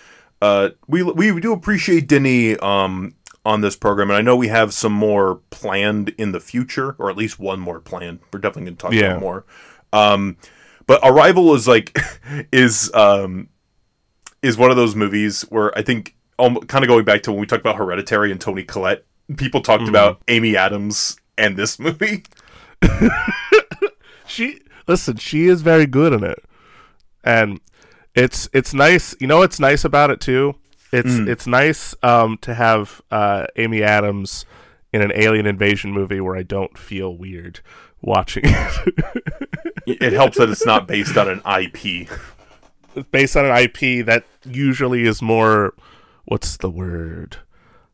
uh, 0.41 0.69
we 0.87 1.01
we 1.03 1.39
do 1.39 1.53
appreciate 1.53 2.07
Denny 2.07 2.57
um, 2.57 3.15
on 3.47 3.61
this 3.61 3.75
program, 3.77 4.09
and 4.09 4.17
I 4.17 4.21
know 4.21 4.35
we 4.35 4.49
have 4.49 4.73
some 4.73 4.91
more 4.91 5.41
planned 5.51 6.09
in 6.17 6.33
the 6.33 6.39
future, 6.39 6.95
or 6.99 7.09
at 7.09 7.15
least 7.15 7.39
one 7.39 7.59
more 7.61 7.79
planned. 7.79 8.19
We're 8.33 8.39
definitely 8.39 8.63
going 8.71 8.75
to 8.75 8.81
talk 8.81 8.93
Yeah. 8.93 9.11
about 9.11 9.21
more. 9.21 9.45
Um, 9.93 10.35
but 10.85 10.99
Arrival 11.03 11.53
is 11.55 11.67
like 11.67 11.97
is 12.51 12.91
um, 12.93 13.47
is 14.41 14.57
one 14.57 14.69
of 14.69 14.75
those 14.77 14.95
movies 14.95 15.43
where 15.49 15.75
I 15.77 15.81
think 15.81 16.15
um, 16.39 16.57
kind 16.67 16.83
of 16.83 16.87
going 16.89 17.05
back 17.05 17.23
to 17.23 17.31
when 17.31 17.39
we 17.39 17.47
talked 17.47 17.61
about 17.61 17.77
Hereditary 17.77 18.31
and 18.31 18.39
Toni 18.41 18.63
Collette, 18.63 19.05
people 19.37 19.61
talked 19.61 19.83
Mm-hmm. 19.83 19.89
about 19.89 20.21
Amy 20.27 20.55
Adams 20.57 21.17
and 21.37 21.55
this 21.57 21.79
movie. 21.79 22.23
she 24.27 24.59
listen 24.87 25.17
she 25.17 25.47
is 25.47 25.61
very 25.61 25.85
good 25.85 26.13
in 26.13 26.23
it 26.23 26.43
and 27.23 27.59
it's 28.13 28.47
it's 28.53 28.73
nice 28.73 29.15
you 29.19 29.25
know 29.27 29.39
what's 29.39 29.59
nice 29.59 29.83
about 29.85 30.09
it 30.11 30.19
too 30.19 30.53
it's 30.91 31.09
Mm. 31.09 31.27
it's 31.27 31.45
nice 31.47 31.95
um 32.03 32.37
to 32.41 32.53
have 32.53 33.01
uh 33.11 33.45
amy 33.57 33.83
adams 33.83 34.45
in 34.93 35.01
an 35.01 35.11
alien 35.15 35.45
invasion 35.45 35.91
movie 35.91 36.21
where 36.21 36.35
i 36.35 36.43
don't 36.43 36.77
feel 36.77 37.15
weird 37.15 37.59
watching 38.01 38.43
it 38.45 39.97
It 40.01 40.13
helps 40.13 40.37
that 40.37 40.49
it's 40.49 40.65
not 40.65 40.85
based 40.95 41.17
on 41.17 41.29
an 41.29 41.41
IP. 41.61 42.09
Based 43.11 43.37
on 43.37 43.45
an 43.45 43.55
ip 43.57 44.05
that 44.05 44.25
usually 44.45 45.03
is 45.03 45.21
more 45.21 45.73
what's 46.25 46.57
the 46.57 46.69
word 46.69 47.37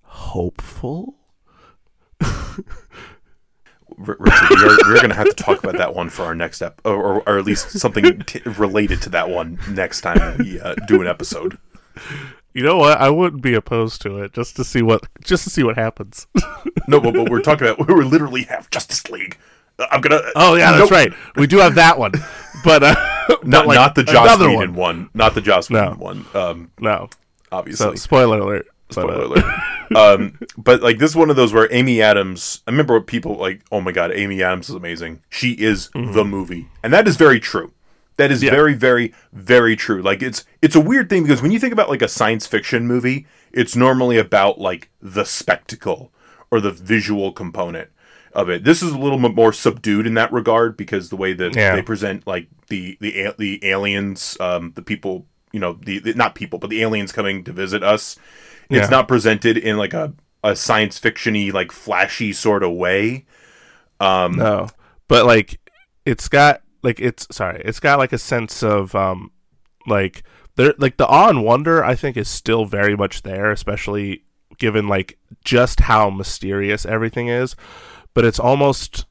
hopeful 0.03 1.15
Richard, 3.95 4.49
we 4.49 4.56
are, 4.65 4.78
we're 4.88 4.95
going 4.95 5.10
to 5.10 5.15
have 5.15 5.30
to 5.30 5.36
talk 5.44 5.64
about 5.64 5.78
that 5.78 5.94
one 5.94 6.10
for 6.10 6.24
our 6.24 6.34
next 6.34 6.61
ep, 6.64 6.82
or, 6.84 6.95
or, 6.95 7.30
or 7.30 7.38
at 7.38 7.45
least 7.45 7.70
something 7.80 8.20
t- 8.26 8.41
related 8.57 9.02
to 9.03 9.10
that 9.10 9.30
one 9.30 9.60
next 9.70 10.02
time 10.02 10.38
we 10.40 10.60
uh, 10.60 10.74
do 10.88 10.99
an 11.02 11.07
episode. 11.07 11.57
You 12.53 12.63
know 12.63 12.77
what 12.77 12.97
i 12.99 13.09
wouldn't 13.09 13.41
be 13.41 13.53
opposed 13.53 14.01
to 14.01 14.19
it 14.21 14.31
just 14.34 14.55
to 14.55 14.63
see 14.63 14.81
what 14.81 15.07
just 15.23 15.43
to 15.43 15.49
see 15.49 15.63
what 15.63 15.75
happens 15.77 16.27
No, 16.88 16.99
but, 16.99 17.13
but 17.13 17.30
we're 17.30 17.41
talking 17.41 17.67
about 17.67 17.88
we 17.88 18.03
literally 18.03 18.43
have 18.43 18.69
Justice 18.69 19.09
League. 19.09 19.38
Uh, 19.80 19.88
I'm 19.91 20.01
gonna. 20.01 20.21
Oh 20.35 20.55
yeah, 20.55 20.71
that's 20.71 20.81
Nope. 20.81 20.91
right. 20.91 21.13
We 21.35 21.47
do 21.47 21.57
have 21.59 21.75
that 21.75 21.97
one, 21.97 22.11
but 22.63 22.84
uh, 22.84 22.95
but, 23.27 23.47
Not 23.47 23.67
like, 23.67 23.75
not 23.75 23.95
the 23.95 24.03
Joss 24.03 24.38
Whedon 24.39 24.75
one. 24.75 25.09
Not 25.13 25.34
the 25.34 25.41
Joss 25.41 25.69
No. 25.69 25.81
Whedon 25.91 25.99
one. 25.99 26.25
Um, 26.34 26.71
No, 26.80 27.09
obviously. 27.51 27.85
so 27.85 27.95
spoiler 27.95 28.39
alert. 28.39 28.67
But, 28.89 28.93
Spoiler 28.95 29.23
uh, 29.23 29.27
alert. 29.91 30.19
um, 30.19 30.39
but 30.57 30.81
like 30.81 30.97
this 30.97 31.11
is 31.11 31.15
one 31.15 31.30
of 31.30 31.35
those 31.35 31.53
where 31.53 31.71
Amy 31.73 32.01
Adams. 32.01 32.61
I 32.67 32.71
remember 32.71 32.99
people 33.01 33.35
like. 33.38 33.61
Oh 33.71 33.80
my 33.81 33.91
god, 33.91 34.11
Amy 34.11 34.43
Adams 34.43 34.69
is 34.69 34.75
amazing. 34.75 35.21
She 35.30 35.53
is 35.53 35.89
the 35.93 36.25
movie, 36.25 36.67
and 36.84 36.91
that 36.93 37.07
is 37.07 37.15
very 37.15 37.39
true. 37.39 37.71
That 38.18 38.31
is 38.31 38.44
Yeah. 38.44 38.52
very, 38.52 38.73
very, 38.73 39.14
very 39.31 39.76
true. 39.76 40.02
Like 40.02 40.22
it's 40.22 40.45
it's 40.61 40.76
a 40.76 40.80
weird 40.81 41.10
thing 41.10 41.23
because 41.23 41.41
when 41.41 41.52
you 41.52 41.60
think 41.60 41.73
about 41.73 41.90
like 41.90 42.02
a 42.02 42.07
science 42.07 42.45
fiction 42.48 42.85
movie, 42.88 43.26
it's 43.52 43.76
normally 43.76 44.18
about 44.18 44.60
like 44.60 44.90
the 45.02 45.23
spectacle 45.26 46.11
or 46.52 46.60
the 46.61 46.72
visual 46.72 47.31
component 47.31 47.90
of 48.34 48.49
it. 48.49 48.64
This 48.64 48.81
is 48.84 48.91
a 48.91 48.98
little 48.98 49.18
bit 49.19 49.35
more 49.35 49.53
subdued 49.53 50.06
in 50.07 50.14
that 50.15 50.31
regard 50.31 50.76
because 50.77 51.10
the 51.10 51.15
way 51.15 51.34
that 51.34 51.56
Yeah. 51.56 51.76
they 51.76 51.81
present 51.81 52.26
like 52.27 52.48
the 52.68 52.98
the 53.02 53.34
the 53.38 53.60
aliens, 53.65 54.38
um, 54.40 54.73
the 54.76 54.81
people, 54.81 55.26
you 55.52 55.60
know, 55.60 55.77
the, 55.84 55.99
the 55.99 56.14
not 56.14 56.35
people, 56.35 56.60
but 56.60 56.69
the 56.69 56.81
aliens 56.81 57.11
coming 57.11 57.44
to 57.44 57.52
visit 57.52 57.84
us. 57.84 58.15
It's 58.69 58.85
Yeah. 58.85 58.90
not 58.90 59.07
presented 59.07 59.57
in 59.57 59.77
like 59.77 59.94
a 59.94 60.14
a 60.44 60.56
science 60.56 60.99
fictiony 60.99 61.53
like 61.53 61.72
flashy 61.72 62.34
sort 62.34 62.64
of 62.64 62.72
way. 62.73 63.26
Um, 63.99 64.34
no, 64.35 64.68
but 65.07 65.26
like 65.26 65.60
it's 66.06 66.27
got 66.27 66.61
like 66.84 66.99
it's 66.99 67.27
sorry, 67.31 67.61
it's 67.65 67.80
got 67.80 67.97
like 67.97 68.14
a 68.14 68.18
sense 68.18 68.61
of 68.61 68.93
um 68.93 69.31
like 69.88 70.23
there 70.55 70.73
like 70.77 70.97
the 70.97 71.07
awe 71.07 71.30
and 71.30 71.43
wonder 71.43 71.84
I 71.84 71.95
think 71.95 72.18
is 72.18 72.30
still 72.30 72.65
very 72.65 72.95
much 72.95 73.23
there, 73.23 73.51
especially 73.51 74.23
given 74.57 74.88
like 74.88 75.18
just 75.43 75.81
how 75.81 76.10
mysterious 76.10 76.85
everything 76.85 77.27
is, 77.27 77.55
but 78.14 78.26
it's 78.26 78.39
almost 78.39 79.05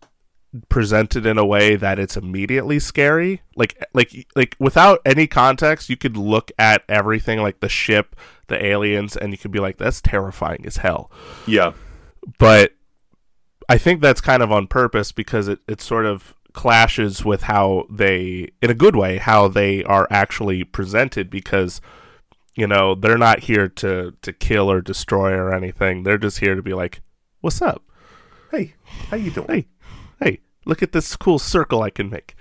presented 0.69 1.24
in 1.24 1.39
a 1.39 1.47
way 1.47 1.77
that 1.77 1.99
it's 1.99 2.16
immediately 2.16 2.78
scary. 2.78 3.43
Like 3.57 3.82
like 3.94 4.28
like 4.36 4.55
without 4.59 5.01
any 5.05 5.27
context, 5.27 5.89
you 5.89 5.97
could 5.97 6.16
look 6.16 6.53
at 6.59 6.85
everything 6.89 7.40
like 7.40 7.61
the 7.61 7.69
ship, 7.69 8.15
the 8.49 8.62
aliens 8.65 9.16
and 9.16 9.32
you 9.32 9.39
could 9.39 9.51
be 9.51 9.61
like 9.61 9.78
that's 9.78 10.01
terrifying 10.01 10.65
as 10.66 10.78
hell. 10.78 11.11
Yeah. 11.47 11.73
But 12.39 12.73
I 13.69 13.78
think 13.78 14.01
that's 14.01 14.20
kind 14.20 14.43
of 14.43 14.53
on 14.53 14.66
purpose 14.66 15.12
because 15.12 15.49
it, 15.49 15.61
it 15.66 15.81
sort 15.81 16.07
of 16.07 16.35
clashes 16.53 17.24
with 17.24 17.43
how 17.45 17.87
they 17.91 18.49
in 18.61 18.70
a 18.70 18.74
good 18.74 18.97
way 18.97 19.19
how 19.19 19.49
they 19.49 19.83
are 19.85 20.07
actually 20.11 20.65
presented 20.65 21.31
because 21.31 21.81
you 22.55 22.66
know 22.66 22.95
they're 22.95 23.19
not 23.19 23.41
here 23.41 23.69
to 23.69 24.15
to 24.23 24.33
kill 24.33 24.70
or 24.70 24.81
destroy 24.81 25.33
or 25.33 25.53
anything. 25.53 26.03
They're 26.03 26.19
just 26.19 26.39
here 26.39 26.55
to 26.55 26.62
be 26.62 26.74
like 26.74 27.03
what's 27.41 27.62
up? 27.62 27.83
Hey, 28.51 28.74
how 29.09 29.16
you 29.16 29.31
doing? 29.31 29.47
hey 29.49 29.66
hey 30.20 30.41
look 30.65 30.83
at 30.83 30.93
this 30.93 31.16
cool 31.16 31.39
circle 31.39 31.83
i 31.83 31.91
can 31.91 32.11
make. 32.11 32.37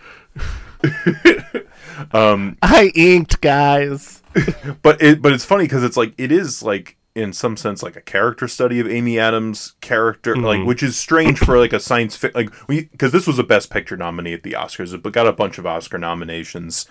Um, 2.14 2.58
i 2.62 2.92
inked 2.96 3.42
guys. 3.42 4.24
But 4.82 5.02
it 5.02 5.22
but 5.22 5.34
it's 5.34 5.46
funny 5.46 5.66
because 5.66 5.84
it's 5.84 5.98
like 5.98 6.14
it 6.18 6.32
is 6.32 6.64
like 6.64 6.98
in 7.16 7.34
some 7.34 7.58
sense 7.58 7.84
like 7.84 7.96
a 7.96 8.02
character 8.02 8.48
study 8.48 8.80
of 8.80 8.88
Amy 8.88 9.20
Adams' 9.20 9.76
character, 9.82 10.36
like 10.36 10.66
which 10.66 10.82
is 10.84 10.98
strange 10.98 11.40
for 11.40 11.58
like 11.58 11.74
a 11.74 11.80
science 11.80 12.16
fiction, 12.16 12.46
like 12.46 12.68
we 12.68 12.86
because 12.86 13.12
this 13.12 13.28
was 13.28 13.40
a 13.40 13.44
Best 13.44 13.70
Picture 13.70 13.98
nominee 13.98 14.34
at 14.34 14.44
the 14.44 14.54
Oscars, 14.54 15.00
but 15.02 15.14
got 15.14 15.28
a 15.28 15.34
bunch 15.34 15.58
of 15.58 15.66
Oscar 15.66 15.98
nominations. 15.98 16.86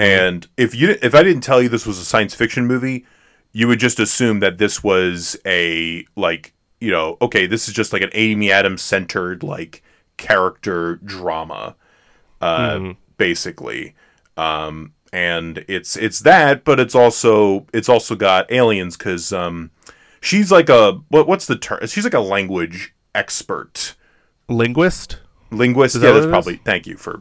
And 0.00 0.46
if 0.56 0.74
you 0.74 0.96
if 1.02 1.14
I 1.14 1.22
didn't 1.22 1.42
tell 1.42 1.60
you 1.62 1.68
this 1.68 1.86
was 1.86 1.98
a 1.98 2.04
science 2.04 2.34
fiction 2.34 2.66
movie, 2.66 3.06
you 3.52 3.66
would 3.68 3.80
just 3.80 3.98
assume 3.98 4.40
that 4.40 4.58
this 4.58 4.84
was 4.84 5.36
a 5.46 6.04
like 6.16 6.54
you 6.80 6.90
know 6.90 7.16
okay 7.20 7.46
this 7.46 7.68
is 7.68 7.74
just 7.74 7.92
like 7.92 8.02
an 8.02 8.10
Amy 8.12 8.50
Adams 8.52 8.82
centered 8.82 9.42
like 9.42 9.82
character 10.16 10.96
drama 10.96 11.76
uh, 12.40 12.92
basically. 13.16 13.94
Um, 14.36 14.94
and 15.12 15.64
it's 15.68 15.96
it's 15.96 16.20
that, 16.20 16.64
but 16.64 16.78
it's 16.80 16.94
also 16.94 17.66
it's 17.72 17.88
also 17.88 18.14
got 18.14 18.50
aliens 18.52 18.96
because 18.96 19.32
um, 19.32 19.70
she's 20.20 20.50
like 20.52 20.68
a 20.68 21.00
what 21.08 21.26
what's 21.26 21.46
the 21.46 21.56
term? 21.56 21.86
She's 21.86 22.04
like 22.04 22.14
a 22.14 22.20
language 22.20 22.94
expert, 23.14 23.94
linguist 24.48 25.18
linguist. 25.50 25.94
that 26.00 26.06
Yeah, 26.06 26.12
that's 26.12 26.26
is? 26.26 26.30
probably. 26.30 26.56
Thank 26.56 26.86
you 26.86 26.96
for 26.96 27.20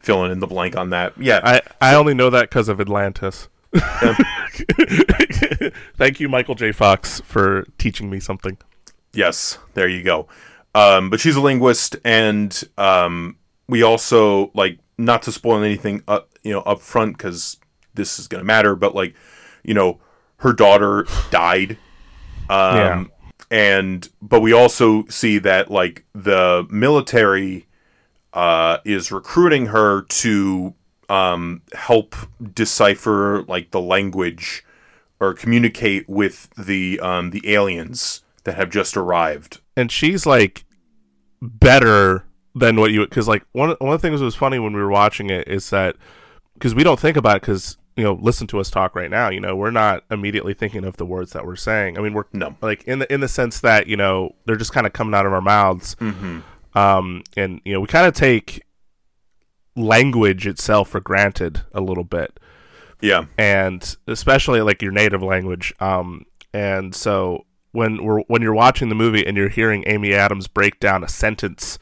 filling 0.00 0.30
in 0.32 0.40
the 0.40 0.46
blank 0.46 0.76
on 0.76 0.90
that. 0.90 1.12
Yeah, 1.18 1.40
i 1.42 1.60
i 1.80 1.94
only 1.94 2.14
know 2.14 2.30
that 2.30 2.48
because 2.48 2.68
of 2.68 2.80
atlantis 2.80 3.48
thank 5.96 6.20
you 6.20 6.28
michael 6.28 6.54
j 6.54 6.72
fox 6.72 7.20
for 7.24 7.66
teaching 7.78 8.08
me 8.10 8.20
something 8.20 8.56
Yes, 9.14 9.58
there 9.72 9.88
you 9.88 10.02
go. 10.02 10.28
Um, 10.74 11.08
but 11.08 11.18
she's 11.18 11.34
a 11.34 11.40
linguist, 11.40 11.96
and 12.04 12.62
um, 12.76 13.36
we 13.66 13.82
also 13.82 14.50
like 14.54 14.78
not 14.98 15.22
to 15.22 15.32
spoil 15.32 15.62
anything, 15.62 16.02
uh, 16.08 16.20
you 16.42 16.52
know, 16.52 16.60
up 16.60 16.80
front 16.80 17.16
because 17.16 17.56
this 17.94 18.18
is 18.18 18.26
going 18.28 18.40
to 18.40 18.44
matter. 18.46 18.74
But 18.74 18.94
like, 18.94 19.14
you 19.62 19.74
know, 19.74 20.00
her 20.38 20.52
daughter 20.52 21.06
died, 21.30 21.78
um, 22.50 22.76
Yeah. 22.76 23.04
and 23.50 24.08
but 24.20 24.40
we 24.40 24.52
also 24.52 25.04
see 25.06 25.38
that 25.38 25.70
like 25.70 26.04
the 26.14 26.66
military 26.70 27.66
uh, 28.34 28.78
is 28.84 29.10
recruiting 29.10 29.66
her 29.66 30.02
to 30.02 30.74
um, 31.08 31.62
help 31.72 32.14
decipher 32.54 33.42
like 33.48 33.70
the 33.70 33.80
language 33.80 34.64
or 35.20 35.32
communicate 35.34 36.08
with 36.08 36.48
the 36.56 37.00
um, 37.00 37.30
the 37.30 37.42
aliens 37.52 38.22
that 38.44 38.54
have 38.54 38.70
just 38.70 38.96
arrived. 38.96 39.60
and 39.76 39.90
she's 39.90 40.24
like 40.26 40.64
better 41.42 42.24
than 42.54 42.76
what 42.80 42.90
you 42.90 43.04
because 43.04 43.28
like 43.28 43.44
one 43.52 43.70
one 43.78 43.92
of 43.94 44.00
the 44.02 44.08
things 44.08 44.20
that 44.20 44.24
was 44.24 44.34
funny 44.34 44.58
when 44.58 44.72
we 44.72 44.80
were 44.80 44.90
watching 44.90 45.30
it 45.30 45.46
is 45.48 45.70
that 45.70 45.96
because 46.54 46.74
we 46.74 46.82
don't 46.82 46.98
think 46.98 47.16
about 47.16 47.36
it 47.36 47.42
because 47.42 47.76
you 47.96 48.02
know 48.04 48.18
listen 48.20 48.46
to 48.46 48.58
us 48.58 48.70
talk 48.70 48.94
right 48.96 49.10
now 49.10 49.28
you 49.28 49.40
know 49.40 49.54
we're 49.54 49.70
not 49.70 50.02
immediately 50.10 50.54
thinking 50.54 50.84
of 50.84 50.96
the 50.96 51.06
words 51.06 51.32
that 51.32 51.44
we're 51.46 51.56
saying. 51.56 51.98
I 51.98 52.00
mean 52.00 52.14
we're 52.14 52.24
No. 52.32 52.56
like 52.62 52.84
in 52.84 53.00
the 53.00 53.12
in 53.12 53.20
the 53.20 53.28
sense 53.28 53.60
that 53.60 53.86
you 53.86 53.96
know 53.96 54.34
they're 54.46 54.56
just 54.56 54.72
kind 54.72 54.86
of 54.86 54.92
coming 54.92 55.14
out 55.14 55.26
of 55.26 55.32
our 55.32 55.40
mouths. 55.40 55.94
Um 56.74 57.22
and 57.36 57.60
you 57.64 57.72
know 57.74 57.80
we 57.80 57.86
kind 57.86 58.06
of 58.06 58.14
take 58.14 58.64
language 59.76 60.46
itself 60.46 60.88
for 60.90 61.00
granted 61.00 61.62
a 61.72 61.80
little 61.80 62.04
bit. 62.04 62.38
Yeah, 63.00 63.26
and 63.36 63.96
especially 64.08 64.60
like 64.60 64.82
your 64.82 64.90
native 64.90 65.22
language. 65.22 65.72
Um, 65.78 66.24
and 66.52 66.94
so 66.94 67.44
when 67.70 68.02
we're 68.02 68.20
when 68.22 68.42
you're 68.42 68.54
watching 68.54 68.88
the 68.88 68.94
movie 68.96 69.24
and 69.24 69.36
you're 69.36 69.48
hearing 69.48 69.84
Amy 69.86 70.12
Adams 70.14 70.48
break 70.48 70.80
down 70.80 71.04
a 71.04 71.08
sentence, 71.08 71.78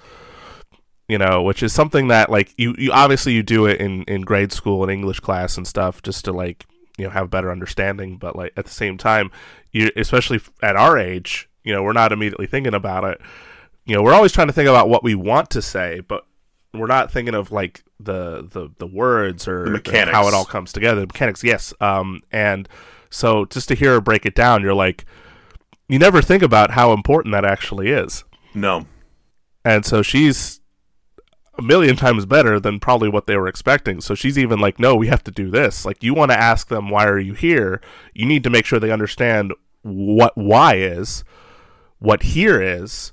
you 1.09 1.19
know, 1.19 1.43
which 1.43 1.63
is 1.63 1.73
something 1.73 2.09
that 2.09 2.31
like 2.31 2.53
you, 2.57 2.75
you 2.79 2.93
obviously 2.93 3.33
you 3.33 3.43
do 3.43 3.67
it 3.67 3.81
in 3.81 4.03
in 4.05 4.23
grade 4.23 4.53
school 4.53 4.83
and 4.83 4.91
English 4.91 5.21
class 5.21 5.57
and 5.57 5.67
stuff 5.67 6.03
just 6.03 6.25
to 6.25 6.33
like 6.33 6.67
you 6.99 7.05
know 7.05 7.11
have 7.11 7.25
a 7.25 7.29
better 7.29 7.51
understanding. 7.51 8.17
But 8.17 8.37
like 8.37 8.53
at 8.57 8.65
the 8.65 8.73
same 8.73 8.99
time, 8.99 9.31
you 9.73 9.91
especially 9.97 10.41
at 10.63 10.77
our 10.77 10.99
age, 10.99 11.49
you 11.65 11.73
know, 11.73 11.83
we're 11.83 11.93
not 11.93 12.13
immediately 12.13 12.47
thinking 12.47 12.75
about 12.75 13.05
it. 13.05 13.21
You 13.85 13.95
know, 13.95 14.03
we're 14.03 14.15
always 14.15 14.33
trying 14.33 14.49
to 14.49 14.53
think 14.53 14.69
about 14.69 14.89
what 14.89 15.05
we 15.05 15.15
want 15.15 15.51
to 15.51 15.63
say, 15.63 16.01
but 16.01 16.27
we're 16.75 16.87
not 16.87 17.13
thinking 17.13 17.35
of 17.35 17.53
like 17.53 17.85
the 18.01 18.43
the 18.43 18.69
the 18.79 18.87
words 18.87 19.47
or 19.47 19.67
mechanics. 19.67 20.15
how 20.15 20.27
it 20.27 20.35
all 20.35 20.45
comes 20.45 20.73
together. 20.73 21.03
The 21.03 21.07
mechanics, 21.07 21.45
yes. 21.45 21.73
Um, 21.81 22.21
and 22.33 22.69
so 23.11 23.45
just 23.45 23.69
to 23.69 23.75
hear 23.75 23.93
her 23.93 24.01
break 24.01 24.27
it 24.27 24.35
down, 24.35 24.63
you're 24.63 24.75
like, 24.75 25.05
you 25.89 25.99
never 25.99 26.21
think 26.21 26.43
about 26.43 26.73
how 26.73 26.93
important 26.93 27.33
that 27.33 27.45
actually 27.45 27.91
is. 27.91 28.25
no, 28.55 28.87
And 29.65 29.85
so 29.85 30.03
she's 30.03 30.61
a 31.59 31.63
million 31.63 31.97
times 31.97 32.27
better 32.27 32.61
than 32.61 32.81
probably 32.81 33.09
what 33.09 33.27
they 33.27 33.37
were 33.37 33.49
expecting. 33.49 34.01
So 34.01 34.15
she's 34.15 34.39
even 34.39 34.59
like, 34.59 34.79
no, 34.79 34.95
we 34.95 35.09
have 35.09 35.25
to 35.25 35.31
do 35.31 35.51
this. 35.51 35.85
Like, 35.85 36.03
you 36.03 36.15
want 36.15 36.31
to 36.31 36.39
ask 36.39 36.69
them, 36.69 36.91
why 36.91 37.07
are 37.07 37.19
you 37.19 37.35
here? 37.35 37.81
You 38.15 38.27
need 38.27 38.45
to 38.45 38.51
make 38.51 38.67
sure 38.67 38.79
they 38.79 38.91
understand 38.91 39.53
what 39.83 40.37
why 40.37 40.77
is, 40.77 41.25
what 41.99 42.25
here 42.25 42.61
is, 42.61 43.13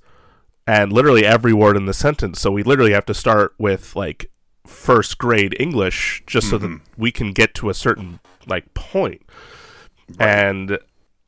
and 0.66 0.92
literally 0.92 1.26
every 1.26 1.54
word 1.54 1.78
in 1.78 1.86
the 1.86 1.94
sentence. 1.94 2.40
So 2.40 2.52
we 2.52 2.64
literally 2.64 2.94
have 2.94 3.06
to 3.06 3.14
start 3.14 3.54
with 3.58 3.96
like 3.96 4.32
first 4.66 5.18
grade 5.18 5.56
English 5.60 6.24
just 6.26 6.50
so 6.50 6.58
that 6.58 6.68
mm-hmm. 6.68 7.02
we 7.02 7.12
can 7.12 7.32
get 7.34 7.54
to 7.56 7.70
a 7.70 7.74
certain 7.74 8.20
like 8.48 8.74
point. 8.74 9.22
And 10.20 10.80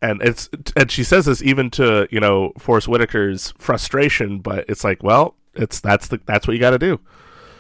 and 0.02 0.22
it's 0.22 0.50
and 0.76 0.92
she 0.92 1.04
says 1.04 1.26
this 1.26 1.42
even 1.42 1.70
to 1.72 2.08
you 2.12 2.20
know 2.20 2.54
Forest 2.58 2.88
Whitaker's 2.88 3.54
frustration, 3.58 4.40
but 4.40 4.66
it's 4.68 4.84
like, 4.84 5.04
well, 5.04 5.36
it's 5.56 5.80
that's 5.80 6.08
the 6.10 6.20
that's 6.26 6.48
what 6.48 6.54
you 6.54 6.60
got 6.60 6.72
to 6.72 6.80
do. 6.80 7.00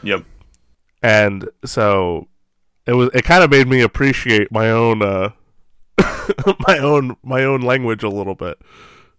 yep, 0.02 0.24
And 1.02 1.50
so 1.64 2.28
it 2.86 2.94
was 2.94 3.10
it 3.14 3.24
kind 3.24 3.44
of 3.44 3.50
made 3.50 3.68
me 3.68 3.82
appreciate 3.82 4.52
my 4.52 4.70
own 4.70 5.02
uh 5.02 5.30
my 6.68 6.78
own 6.80 7.16
my 7.24 7.44
own 7.44 7.62
language 7.62 8.04
a 8.04 8.10
little 8.10 8.36
bit, 8.36 8.58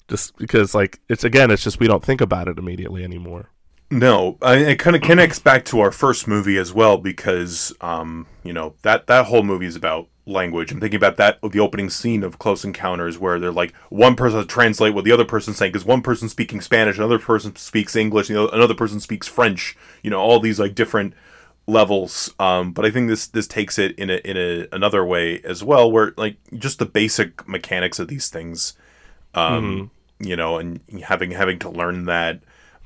just 0.08 0.36
because 0.36 0.74
like 0.74 1.00
it's 1.08 1.24
again 1.24 1.50
it's 1.50 1.62
just 1.62 1.80
we 1.80 1.86
don't 1.86 2.04
think 2.04 2.20
about 2.20 2.48
it 2.48 2.58
immediately 2.58 3.02
anymore. 3.04 3.50
no. 3.90 4.36
I, 4.42 4.56
it 4.56 4.78
kind 4.78 4.96
of 4.96 5.02
connects 5.02 5.38
back 5.38 5.64
to 5.66 5.80
our 5.80 5.92
first 5.92 6.26
movie 6.26 6.58
as 6.58 6.72
well 6.72 6.98
because, 6.98 7.72
um, 7.80 8.26
you 8.42 8.52
know, 8.52 8.74
that 8.82 9.06
that 9.06 9.26
whole 9.26 9.42
movie 9.44 9.66
is 9.66 9.76
about 9.76 10.08
language. 10.26 10.72
I'm 10.72 10.80
thinking 10.80 10.96
about 10.98 11.16
that 11.16 11.38
the 11.40 11.60
opening 11.60 11.88
scene 11.88 12.22
of 12.24 12.38
Close 12.38 12.64
Encounters 12.64 13.18
where 13.18 13.38
they're 13.38 13.52
like 13.52 13.74
one 13.90 14.16
person 14.16 14.38
has 14.38 14.46
to 14.46 14.52
translate 14.52 14.92
what 14.94 15.04
the 15.04 15.12
other 15.12 15.24
person's 15.24 15.56
saying 15.56 15.72
because 15.72 15.86
one 15.86 16.02
person's 16.02 16.32
speaking 16.32 16.60
Spanish, 16.60 16.98
another 16.98 17.18
person 17.18 17.54
speaks 17.56 17.94
English, 17.96 18.28
you 18.28 18.34
know, 18.34 18.48
another 18.48 18.74
person 18.74 18.98
speaks 19.00 19.26
French. 19.28 19.76
You 20.02 20.10
know, 20.10 20.18
all 20.20 20.40
these 20.40 20.58
like 20.60 20.74
different 20.74 21.14
levels 21.68 22.32
um 22.38 22.70
but 22.70 22.84
i 22.84 22.90
think 22.92 23.08
this 23.08 23.26
this 23.26 23.48
takes 23.48 23.76
it 23.76 23.90
in 23.98 24.08
a 24.08 24.18
in 24.18 24.36
a 24.36 24.68
another 24.70 25.04
way 25.04 25.40
as 25.42 25.64
well 25.64 25.90
where 25.90 26.14
like 26.16 26.36
just 26.56 26.78
the 26.78 26.86
basic 26.86 27.48
mechanics 27.48 27.98
of 27.98 28.06
these 28.06 28.28
things 28.28 28.74
um 29.34 29.90
you 30.20 30.36
know 30.36 30.58
and 30.58 30.80
having 31.08 31.32
having 31.32 31.58
to 31.58 31.68
learn 31.68 32.04
that 32.04 32.38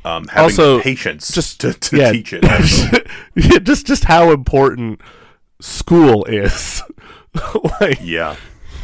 um 0.06 0.26
having 0.28 0.44
Also, 0.44 0.80
patience 0.80 1.30
just- 1.30 1.60
to, 1.60 1.74
to 1.74 1.96
yeah. 1.98 2.10
teach 2.12 2.32
it. 2.32 2.42
Yeah, 3.34 3.58
just 3.58 3.86
just 3.86 4.04
how 4.04 4.30
important 4.30 4.98
school 5.60 6.24
is. 6.24 6.82
like 7.80 7.98
yeah 8.02 8.36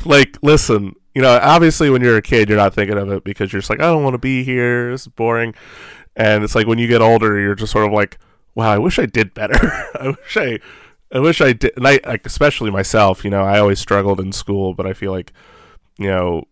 like 0.07 0.39
listen, 0.43 0.95
you 1.15 1.23
know, 1.23 1.39
obviously 1.43 1.91
when 1.91 2.03
you're 2.03 2.17
a 2.17 2.23
kid 2.23 2.49
you're 2.49 2.59
not 2.59 2.75
thinking 2.75 2.97
of 2.97 3.11
it 3.11 3.25
because 3.25 3.53
you're 3.53 3.61
just 3.61 3.71
like 3.71 3.81
I 3.81 3.85
don't 3.85 4.03
want 4.03 4.15
to 4.15 4.19
be 4.19 4.45
here, 4.45 4.93
it's 4.93 5.07
boring. 5.07 5.55
And 6.15 6.43
it's 6.45 6.55
like 6.55 6.67
when 6.67 6.79
you 6.79 6.89
get 6.89 7.03
older 7.03 7.39
you're 7.39 7.55
just 7.55 7.73
sort 7.73 7.87
of 7.87 7.93
like, 7.93 8.19
wow, 8.55 8.71
I 8.71 8.79
wish 8.79 8.99
I 8.99 9.07
did 9.07 9.35
better. 9.35 9.59
I 10.01 10.09
wish 10.09 10.37
I 10.37 10.59
I 11.13 11.19
wish 11.21 11.41
I 11.41 11.53
did 11.53 11.73
and 11.77 11.87
I 11.87 12.01
like 12.07 12.27
especially 12.27 12.71
myself, 12.71 13.25
you 13.25 13.31
know, 13.31 13.43
I 13.43 13.59
always 13.59 13.81
struggled 13.81 14.21
in 14.21 14.33
school, 14.33 14.75
but 14.75 14.87
I 14.87 14.93
feel 14.93 15.13
like 15.13 15.33
you 15.99 16.09
know, 16.09 16.45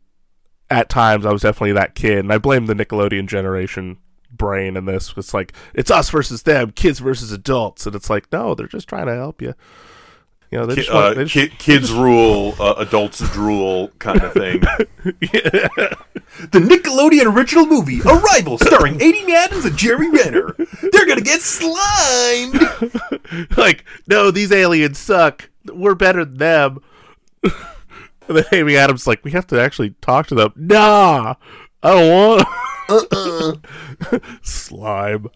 at 0.70 0.88
times 0.88 1.26
I 1.26 1.32
was 1.32 1.42
definitely 1.42 1.72
that 1.72 1.94
kid 1.94 2.18
and 2.18 2.32
I 2.32 2.38
blame 2.38 2.66
the 2.66 2.74
Nickelodeon 2.74 3.26
generation 3.26 3.98
brain 4.30 4.76
in 4.76 4.86
this. 4.86 5.14
It's 5.16 5.34
like 5.34 5.52
it's 5.74 5.90
us 5.90 6.10
versus 6.10 6.42
them, 6.42 6.72
kids 6.72 6.98
versus 6.98 7.32
adults, 7.32 7.86
and 7.86 7.94
it's 7.94 8.10
like 8.10 8.32
no, 8.32 8.54
they're 8.54 8.66
just 8.66 8.88
trying 8.88 9.06
to 9.06 9.14
help 9.14 9.40
you. 9.40 9.54
You 10.54 10.60
know, 10.60 10.72
Ki- 10.72 10.86
want, 10.88 11.18
uh, 11.18 11.24
just- 11.24 11.32
ki- 11.34 11.48
kids 11.58 11.90
rule 11.90 12.54
uh, 12.60 12.74
adults 12.78 13.18
drool 13.32 13.88
kind 13.98 14.22
of 14.22 14.32
thing 14.32 14.60
The 15.02 15.98
Nickelodeon 16.60 17.34
original 17.34 17.66
movie, 17.66 18.00
Arrival, 18.02 18.58
starring 18.58 19.02
Amy 19.02 19.34
Adams 19.34 19.64
and 19.64 19.76
Jerry 19.76 20.08
Renner. 20.08 20.54
They're 20.92 21.06
gonna 21.06 21.22
get 21.22 21.40
slimed. 21.40 22.60
like, 23.56 23.84
no, 24.06 24.30
these 24.30 24.52
aliens 24.52 24.96
suck. 24.98 25.50
We're 25.72 25.96
better 25.96 26.24
than 26.24 26.38
them. 26.38 26.78
and 27.42 27.52
then 28.28 28.44
Amy 28.52 28.76
Adams 28.76 29.08
like, 29.08 29.24
we 29.24 29.32
have 29.32 29.48
to 29.48 29.60
actually 29.60 29.90
talk 30.00 30.28
to 30.28 30.36
them. 30.36 30.52
Nah, 30.54 31.34
I 31.82 31.90
don't 31.90 32.46
want. 32.88 33.66
Slime. 34.42 35.26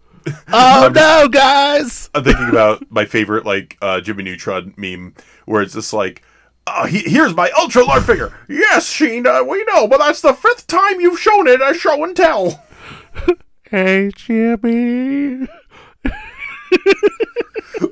Oh 0.53 0.91
no, 0.95 1.29
guys! 1.29 2.11
I'm 2.15 2.25
thinking 2.25 2.49
about 2.49 2.91
my 2.91 3.05
favorite 3.05 3.45
like 3.47 3.77
uh, 3.83 4.01
Jimmy 4.01 4.23
Neutron 4.25 4.75
meme, 4.77 5.15
where 5.47 5.63
it's 5.63 5.75
just 5.75 5.93
like, 5.93 6.23
uh, 6.67 6.87
he- 6.87 7.09
"Here's 7.11 7.35
my 7.35 7.51
ultra 7.59 7.85
large 7.85 8.05
figure." 8.05 8.33
Yes, 8.49 8.89
Sheen, 8.89 9.27
uh, 9.27 9.43
we 9.45 9.65
know, 9.65 9.87
but 9.89 9.99
that's 9.99 10.21
the 10.21 10.33
fifth 10.35 10.67
time 10.67 11.01
you've 11.01 11.21
shown 11.21 11.47
it 11.47 11.61
as 11.61 11.77
show 11.77 12.03
and 12.05 12.17
tell. 12.17 12.65
Hey, 13.71 14.11
Jimmy. 14.17 15.47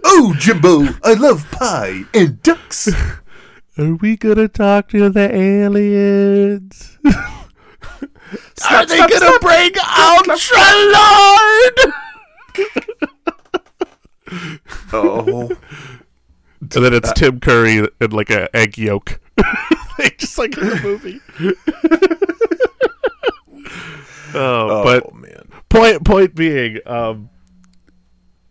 Oh, 0.05 0.35
Jimbo, 0.39 0.85
I 1.05 1.15
love 1.15 1.49
pie 1.51 2.05
and 2.15 2.43
ducks. 2.43 2.89
Are 3.79 3.95
we 3.95 4.17
gonna 4.17 4.49
talk 4.49 4.89
to 4.89 5.09
the 5.11 5.33
aliens? 5.35 6.99
Are 7.05 7.13
they 8.87 8.97
stop, 8.97 9.11
gonna 9.11 9.17
stop. 9.17 9.41
bring 9.43 9.73
Ultra 9.99 10.57
Lord? 10.93 11.95
Oh, 14.93 15.49
And 16.61 16.69
then 16.85 16.95
it's 16.95 17.13
Tim 17.13 17.39
Curry 17.41 17.87
in 18.01 18.11
like 18.11 18.31
a 18.31 18.55
egg 18.57 18.79
yolk. 18.79 19.21
They 19.99 20.11
just 20.19 20.37
like 20.37 20.55
in 20.59 20.69
the 20.69 20.81
movie. 20.83 21.21
oh, 24.35 24.35
oh 24.35 24.85
but 24.85 25.15
man. 25.15 25.49
point 25.71 26.05
point 26.05 26.35
being, 26.35 26.81
um, 26.85 27.31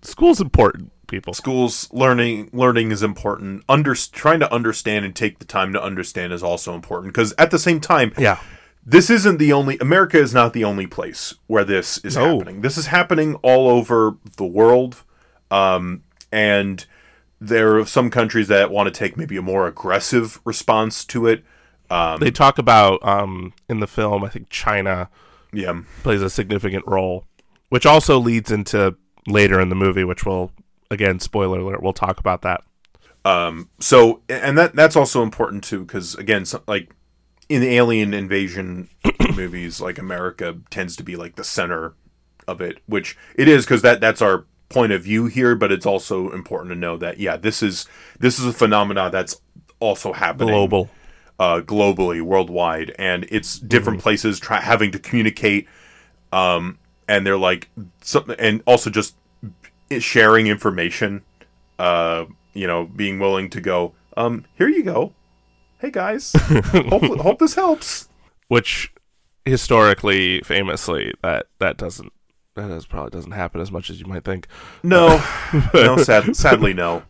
school's 0.02 0.42
important, 0.42 0.92
people. 1.08 1.36
schools 1.36 1.88
learning 1.94 2.50
learning 2.52 2.92
is 2.92 3.04
important 3.04 3.64
under 3.70 3.94
trying 3.94 4.40
to 4.40 4.52
understand 4.52 5.06
and 5.06 5.16
take 5.16 5.38
the 5.38 5.46
time 5.46 5.72
to 5.74 5.82
understand 5.82 6.34
is 6.34 6.42
also 6.42 6.74
important 6.74 7.14
because 7.14 7.32
at 7.38 7.52
the 7.52 7.60
same 7.60 7.80
time 7.80 8.12
Yeah. 8.18 8.40
This 8.86 9.10
isn't 9.10 9.38
the 9.38 9.52
only 9.52 9.78
america 9.80 10.18
is 10.18 10.34
not 10.34 10.54
the 10.54 10.64
only 10.64 10.86
place 10.88 11.34
where 11.48 11.64
this 11.64 11.98
is 12.00 12.16
No. 12.16 12.38
happening 12.38 12.62
this 12.62 12.78
is 12.78 12.88
happening 12.88 13.36
all 13.36 13.68
over 13.70 14.18
the 14.38 14.46
world 14.46 15.04
um, 15.52 16.04
and 16.32 16.86
there 17.40 17.78
are 17.78 17.86
some 17.86 18.10
countries 18.10 18.48
that 18.48 18.72
want 18.72 18.88
to 18.88 18.98
take 18.98 19.16
maybe 19.18 19.38
a 19.38 19.42
more 19.42 19.68
aggressive 19.68 20.40
response 20.46 21.06
to 21.06 21.28
it 21.28 21.44
They 22.20 22.32
talk 22.32 22.58
about 22.58 23.06
um 23.06 23.54
in 23.70 23.80
the 23.80 23.88
film, 23.88 24.24
I 24.24 24.30
think 24.30 24.50
China 24.50 25.10
yeah 25.54 25.82
plays 26.04 26.22
a 26.22 26.30
significant 26.30 26.84
role, 26.88 27.26
which 27.70 27.86
also 27.86 28.18
leads 28.20 28.52
into 28.52 28.96
later 29.28 29.60
in 29.62 29.70
the 29.70 29.76
movie, 29.76 30.04
which 30.04 30.26
will 30.26 30.52
again 30.90 31.20
spoiler 31.20 31.60
alert. 31.60 31.82
We'll 31.84 31.94
talk 31.94 32.20
about 32.20 32.42
that. 32.42 32.62
Um, 33.24 33.70
so 33.80 34.22
and 34.30 34.58
that 34.58 34.76
that's 34.76 34.96
also 34.96 35.22
important 35.22 35.64
too 35.64 35.86
because 35.86 36.16
again 36.16 36.46
so, 36.46 36.62
like 36.68 36.95
in 37.50 37.62
the 37.62 37.76
alien 37.76 38.14
invasion 38.14 38.90
movies 39.36 39.80
like 39.82 39.98
america 39.98 40.58
tends 40.70 40.96
to 40.96 41.04
be 41.04 41.16
like 41.16 41.36
the 41.36 41.44
center 41.44 41.94
of 42.48 42.62
it 42.62 42.80
which 42.86 43.18
it 43.36 43.48
is 43.48 43.66
because 43.66 43.82
that 43.82 44.00
that's 44.00 44.22
our 44.22 44.46
point 44.70 44.92
of 44.92 45.04
view 45.04 45.28
here 45.28 45.56
but 45.56 45.72
it's 45.72 45.86
also 45.86 46.32
important 46.32 46.72
to 46.72 46.76
know 46.76 46.98
that 46.98 47.20
yeah 47.20 47.38
this 47.38 47.62
is 47.62 47.86
this 48.20 48.40
is 48.40 48.46
a 48.46 48.54
phenomena 48.54 49.10
that's 49.12 49.40
also 49.80 50.14
happening 50.14 50.54
Global. 50.54 50.90
uh, 51.40 51.62
globally, 51.62 52.22
worldwide, 52.22 52.96
and 52.98 53.26
it's 53.30 53.60
different 53.60 54.02
places 54.02 54.40
try- 54.40 54.62
having 54.62 54.92
to 54.92 55.00
communicate, 55.00 55.68
um, 56.32 56.78
and 57.08 57.26
they're 57.26 57.38
like 57.38 57.70
something, 58.02 58.36
and 58.40 58.64
also 58.66 58.90
just 58.90 59.16
sharing 60.00 60.48
information. 60.48 61.24
Uh, 61.78 62.26
you 62.54 62.66
know, 62.66 62.86
being 62.86 63.20
willing 63.20 63.50
to 63.50 63.60
go, 63.60 63.94
um, 64.16 64.46
here 64.56 64.70
you 64.70 64.82
go, 64.82 65.12
hey 65.80 65.92
guys, 65.92 66.34
hope, 66.36 67.04
hope 67.20 67.40
this 67.40 67.56
helps. 67.56 68.10
Which 68.48 68.92
historically, 69.46 70.42
famously, 70.42 71.14
that 71.24 71.48
that 71.60 71.78
doesn't 71.78 72.12
that 72.56 72.72
is, 72.72 72.86
probably 72.86 73.10
doesn't 73.12 73.32
happen 73.34 73.60
as 73.62 73.72
much 73.72 73.90
as 73.90 74.00
you 74.00 74.06
might 74.06 74.24
think. 74.24 74.48
No, 74.84 75.08
uh, 75.54 75.70
no, 75.74 75.98
sad, 76.04 76.36
sadly, 76.36 76.74
no. 76.74 77.04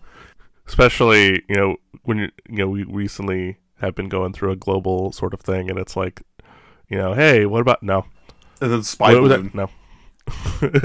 Especially, 0.67 1.43
you 1.47 1.55
know, 1.55 1.77
when 2.03 2.17
you 2.17 2.29
you 2.49 2.57
know 2.57 2.67
we 2.69 2.83
recently 2.83 3.57
have 3.79 3.93
been 3.95 4.09
going 4.09 4.33
through 4.33 4.51
a 4.51 4.55
global 4.55 5.11
sort 5.11 5.33
of 5.33 5.41
thing, 5.41 5.69
and 5.69 5.77
it's 5.77 5.95
like, 5.95 6.23
you 6.89 6.97
know, 6.97 7.13
hey, 7.13 7.45
what 7.45 7.61
about 7.61 7.83
no? 7.83 8.05
And 8.61 8.71
then 8.71 8.79
the 8.79 8.85
spy 8.85 9.13
What 9.13 9.21
balloon. 9.29 9.51
No. 9.53 9.69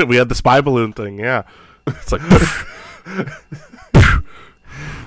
we 0.06 0.16
had 0.16 0.28
the 0.28 0.34
spy 0.34 0.60
balloon 0.60 0.92
thing. 0.92 1.18
Yeah, 1.18 1.44
it's 1.86 2.12
like 2.12 2.20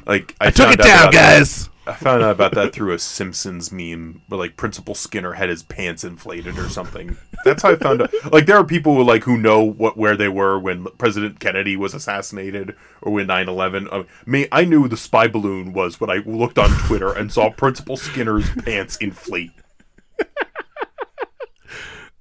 Like 0.05 0.35
I, 0.41 0.47
I 0.47 0.51
took 0.51 0.73
it 0.73 0.79
down, 0.79 1.11
that- 1.11 1.13
guys. 1.13 1.69
I 1.85 1.93
found 1.93 2.23
out 2.23 2.31
about 2.31 2.53
that 2.53 2.71
through 2.71 2.93
a 2.93 2.99
Simpsons 2.99 3.71
meme 3.71 4.21
where 4.29 4.39
like 4.39 4.55
Principal 4.55 4.95
Skinner 4.95 5.33
had 5.33 5.49
his 5.49 5.63
pants 5.63 6.05
inflated 6.05 6.57
or 6.57 6.69
something. 6.69 7.17
That's 7.43 7.61
how 7.61 7.71
I 7.71 7.75
found 7.75 8.01
out. 8.01 8.13
Like 8.31 8.45
there 8.45 8.55
are 8.55 8.63
people 8.63 8.95
who 8.95 9.03
like 9.03 9.23
who 9.23 9.37
know 9.37 9.61
what 9.61 9.97
where 9.97 10.15
they 10.15 10.29
were 10.29 10.57
when 10.57 10.85
President 10.97 11.41
Kennedy 11.41 11.75
was 11.75 11.93
assassinated 11.93 12.75
or 13.01 13.11
when 13.11 13.27
9/11. 13.27 13.87
Uh, 13.91 14.03
me, 14.25 14.47
I 14.49 14.63
knew 14.63 14.87
the 14.87 14.95
spy 14.95 15.27
balloon 15.27 15.73
was 15.73 15.99
when 15.99 16.09
I 16.09 16.17
looked 16.25 16.57
on 16.57 16.69
Twitter 16.87 17.11
and 17.11 17.31
saw 17.33 17.49
Principal 17.49 17.97
Skinner's 17.97 18.49
pants 18.63 18.95
inflate. 18.97 19.51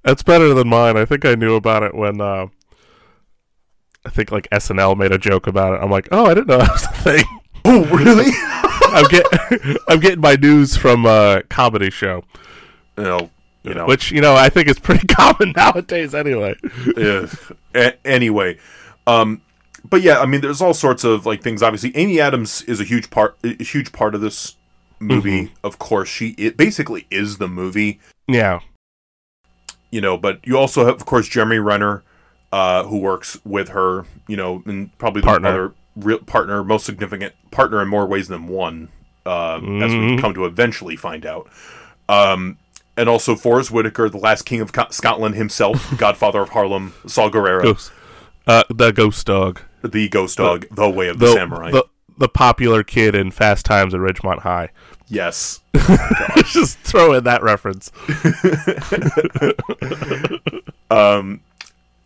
That's 0.02 0.24
better 0.24 0.52
than 0.54 0.68
mine. 0.68 0.96
I 0.96 1.04
think 1.04 1.24
I 1.24 1.36
knew 1.36 1.54
about 1.54 1.84
it 1.84 1.94
when 1.94 2.20
uh, 2.20 2.48
I 4.04 4.10
think 4.10 4.32
like 4.32 4.48
SNL 4.50 4.98
made 4.98 5.12
a 5.12 5.18
joke 5.18 5.46
about 5.46 5.74
it. 5.74 5.84
I'm 5.84 5.90
like, 5.90 6.08
oh, 6.10 6.26
I 6.26 6.34
didn't 6.34 6.48
know 6.48 6.58
that 6.58 6.72
was 6.72 6.84
a 6.84 6.88
thing. 6.88 7.24
Oh, 7.64 7.84
really? 7.84 8.32
I'm 8.92 9.08
get 9.08 9.26
I'm 9.88 10.00
getting 10.00 10.20
my 10.20 10.34
news 10.36 10.76
from 10.76 11.06
a 11.06 11.42
comedy 11.48 11.90
show, 11.90 12.24
you 12.96 13.04
know, 13.04 13.30
you 13.62 13.74
know. 13.74 13.86
which 13.86 14.10
you 14.12 14.20
know 14.20 14.34
I 14.34 14.48
think 14.48 14.68
is 14.68 14.78
pretty 14.78 15.06
common 15.08 15.52
nowadays. 15.56 16.14
Anyway, 16.14 16.54
Yeah. 16.96 17.26
A- 17.74 18.06
anyway, 18.06 18.58
um, 19.06 19.40
but 19.88 20.02
yeah, 20.02 20.20
I 20.20 20.26
mean, 20.26 20.40
there's 20.42 20.60
all 20.60 20.74
sorts 20.74 21.04
of 21.04 21.26
like 21.26 21.42
things. 21.42 21.62
Obviously, 21.62 21.96
Amy 21.96 22.20
Adams 22.20 22.62
is 22.62 22.80
a 22.80 22.84
huge 22.84 23.10
part, 23.10 23.36
a 23.44 23.62
huge 23.62 23.92
part 23.92 24.14
of 24.14 24.20
this 24.20 24.56
movie. 25.00 25.52
Of 25.64 25.78
course, 25.78 26.08
she 26.08 26.30
it 26.38 26.56
basically 26.56 27.06
is 27.10 27.38
the 27.38 27.48
movie, 27.48 27.98
yeah, 28.28 28.60
you 29.90 30.00
know. 30.00 30.16
But 30.16 30.40
you 30.46 30.56
also 30.58 30.84
have, 30.84 30.94
of 30.96 31.06
course, 31.06 31.26
Jeremy 31.28 31.58
Renner, 31.58 32.02
uh, 32.52 32.84
who 32.84 32.98
works 32.98 33.38
with 33.44 33.70
her, 33.70 34.04
you 34.28 34.36
know, 34.36 34.62
and 34.66 34.96
probably 34.98 35.22
the 35.22 35.26
Partner. 35.26 35.48
other 35.48 35.74
real 35.96 36.18
partner, 36.18 36.62
most 36.64 36.86
significant 36.86 37.34
partner 37.50 37.82
in 37.82 37.88
more 37.88 38.06
ways 38.06 38.28
than 38.28 38.48
one, 38.48 38.88
uh, 39.26 39.56
as 39.56 39.92
we 39.92 40.16
come 40.18 40.34
to 40.34 40.44
eventually 40.44 40.96
find 40.96 41.24
out. 41.26 41.48
Um, 42.08 42.58
and 42.96 43.08
also 43.08 43.34
Forest 43.36 43.70
Whitaker, 43.70 44.08
the 44.08 44.18
last 44.18 44.42
king 44.42 44.60
of 44.60 44.72
Co- 44.72 44.90
Scotland 44.90 45.34
himself, 45.34 45.94
Godfather 45.98 46.40
of 46.40 46.50
Harlem, 46.50 46.92
Saw 47.06 47.28
Gerrera. 47.30 47.62
ghost, 47.62 47.92
uh, 48.46 48.64
the 48.68 48.92
ghost 48.92 49.26
dog, 49.26 49.60
the 49.82 50.08
ghost 50.08 50.38
dog, 50.38 50.66
the 50.70 50.88
way 50.90 51.08
of 51.08 51.18
the, 51.18 51.26
the 51.26 51.32
samurai. 51.32 51.70
the 51.70 51.84
the 52.18 52.28
popular 52.28 52.82
kid 52.84 53.14
in 53.14 53.30
Fast 53.30 53.64
Times 53.64 53.94
at 53.94 54.00
Ridgemont 54.00 54.40
High. 54.40 54.68
yes. 55.08 55.60
Just 56.52 56.78
throw 56.80 57.14
in 57.14 57.24
that 57.24 57.42
reference. 57.42 57.90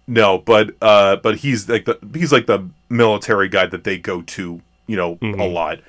No, 0.06 0.38
but 0.38 0.74
uh, 0.80 1.16
but 1.16 1.38
he's 1.38 1.68
like 1.68 1.84
the 1.84 1.98
he's 2.14 2.32
like 2.32 2.46
the 2.46 2.68
military 2.88 3.48
guy 3.48 3.66
that 3.66 3.84
they 3.84 3.98
go 3.98 4.22
to, 4.22 4.60
you 4.86 4.96
know, 4.96 5.16
Mm-hmm. 5.16 5.40
a 5.40 5.46
lot. 5.46 5.80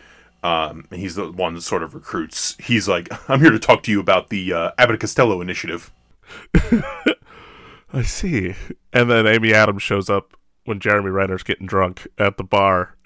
Um, 0.43 0.85
he's 0.91 1.15
the 1.15 1.31
one 1.31 1.53
that 1.55 1.61
sort 1.61 1.83
of 1.83 1.93
recruits. 1.93 2.55
He's 2.59 2.87
like, 2.87 3.09
I'm 3.29 3.41
here 3.41 3.51
to 3.51 3.59
talk 3.59 3.83
to 3.83 3.91
you 3.91 3.99
about 3.99 4.29
the 4.29 4.53
uh, 4.53 4.71
Abbott 4.77 4.99
Costello 4.99 5.41
initiative. 5.41 5.91
I 7.93 8.01
see. 8.03 8.53
And 8.93 9.09
then 9.09 9.25
Amy 9.27 9.53
Adams 9.53 9.83
shows 9.83 10.09
up 10.09 10.35
when 10.65 10.79
Jeremy 10.79 11.09
Renner's 11.09 11.43
getting 11.43 11.65
drunk 11.67 12.07
at 12.17 12.37
the 12.37 12.43
bar. 12.43 12.95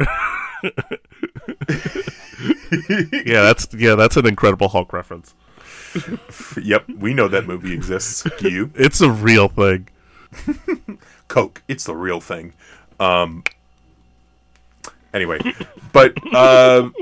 yeah, 3.26 3.42
that's 3.44 3.68
yeah, 3.74 3.96
that's 3.96 4.18
an 4.18 4.26
Incredible 4.26 4.70
Hulk 4.70 4.94
reference. 4.94 5.34
yep, 6.62 6.88
we 6.90 7.14
know 7.14 7.28
that 7.28 7.46
movie 7.46 7.74
exists. 7.74 8.26
Do 8.40 8.50
you? 8.50 8.72
It's 8.76 9.02
a 9.02 9.12
real 9.12 9.48
thing. 9.50 9.90
Coke. 11.28 11.62
It's 11.68 11.84
the 11.86 11.96
real 11.96 12.20
thing. 12.22 12.54
Um. 13.00 13.44
Anyway, 15.14 15.40
but 15.92 16.14
um, 16.34 16.96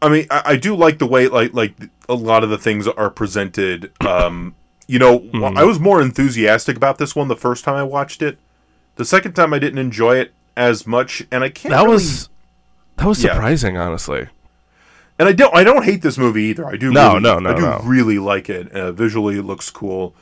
I 0.00 0.08
mean, 0.08 0.26
I, 0.30 0.42
I 0.46 0.56
do 0.56 0.74
like 0.74 0.98
the 0.98 1.06
way 1.06 1.28
like 1.28 1.54
like 1.54 1.74
a 2.08 2.14
lot 2.14 2.42
of 2.42 2.50
the 2.50 2.58
things 2.58 2.88
are 2.88 3.10
presented. 3.10 3.92
Um, 4.04 4.56
you 4.88 4.98
know, 4.98 5.18
Hmm. 5.18 5.56
I 5.56 5.62
was 5.64 5.78
more 5.78 6.02
enthusiastic 6.02 6.76
about 6.76 6.98
this 6.98 7.14
one 7.14 7.28
the 7.28 7.36
first 7.36 7.64
time 7.64 7.76
I 7.76 7.84
watched 7.84 8.20
it. 8.20 8.38
The 8.96 9.04
second 9.04 9.34
time, 9.34 9.54
I 9.54 9.58
didn't 9.60 9.78
enjoy 9.78 10.16
it 10.16 10.32
as 10.56 10.86
much, 10.88 11.22
and 11.30 11.44
I 11.44 11.48
can't. 11.50 11.70
That 11.70 11.82
really- 11.82 11.92
was 11.94 12.28
that 12.96 13.06
was 13.06 13.22
Yeah. 13.22 13.34
surprising, 13.34 13.76
honestly. 13.76 14.26
and 15.20 15.28
I 15.28 15.32
don't. 15.32 15.54
I 15.54 15.62
don't 15.62 15.84
hate 15.84 16.02
this 16.02 16.18
movie 16.18 16.42
either. 16.44 16.66
I 16.66 16.76
do. 16.76 16.90
No, 16.92 17.10
really, 17.10 17.20
no, 17.20 17.38
no, 17.38 17.50
I 17.50 17.54
do 17.54 17.60
no. 17.60 17.80
really 17.84 18.18
like 18.18 18.50
it. 18.50 18.72
Uh, 18.72 18.90
visually, 18.90 19.38
it 19.38 19.44
looks 19.44 19.70
cool. 19.70 20.14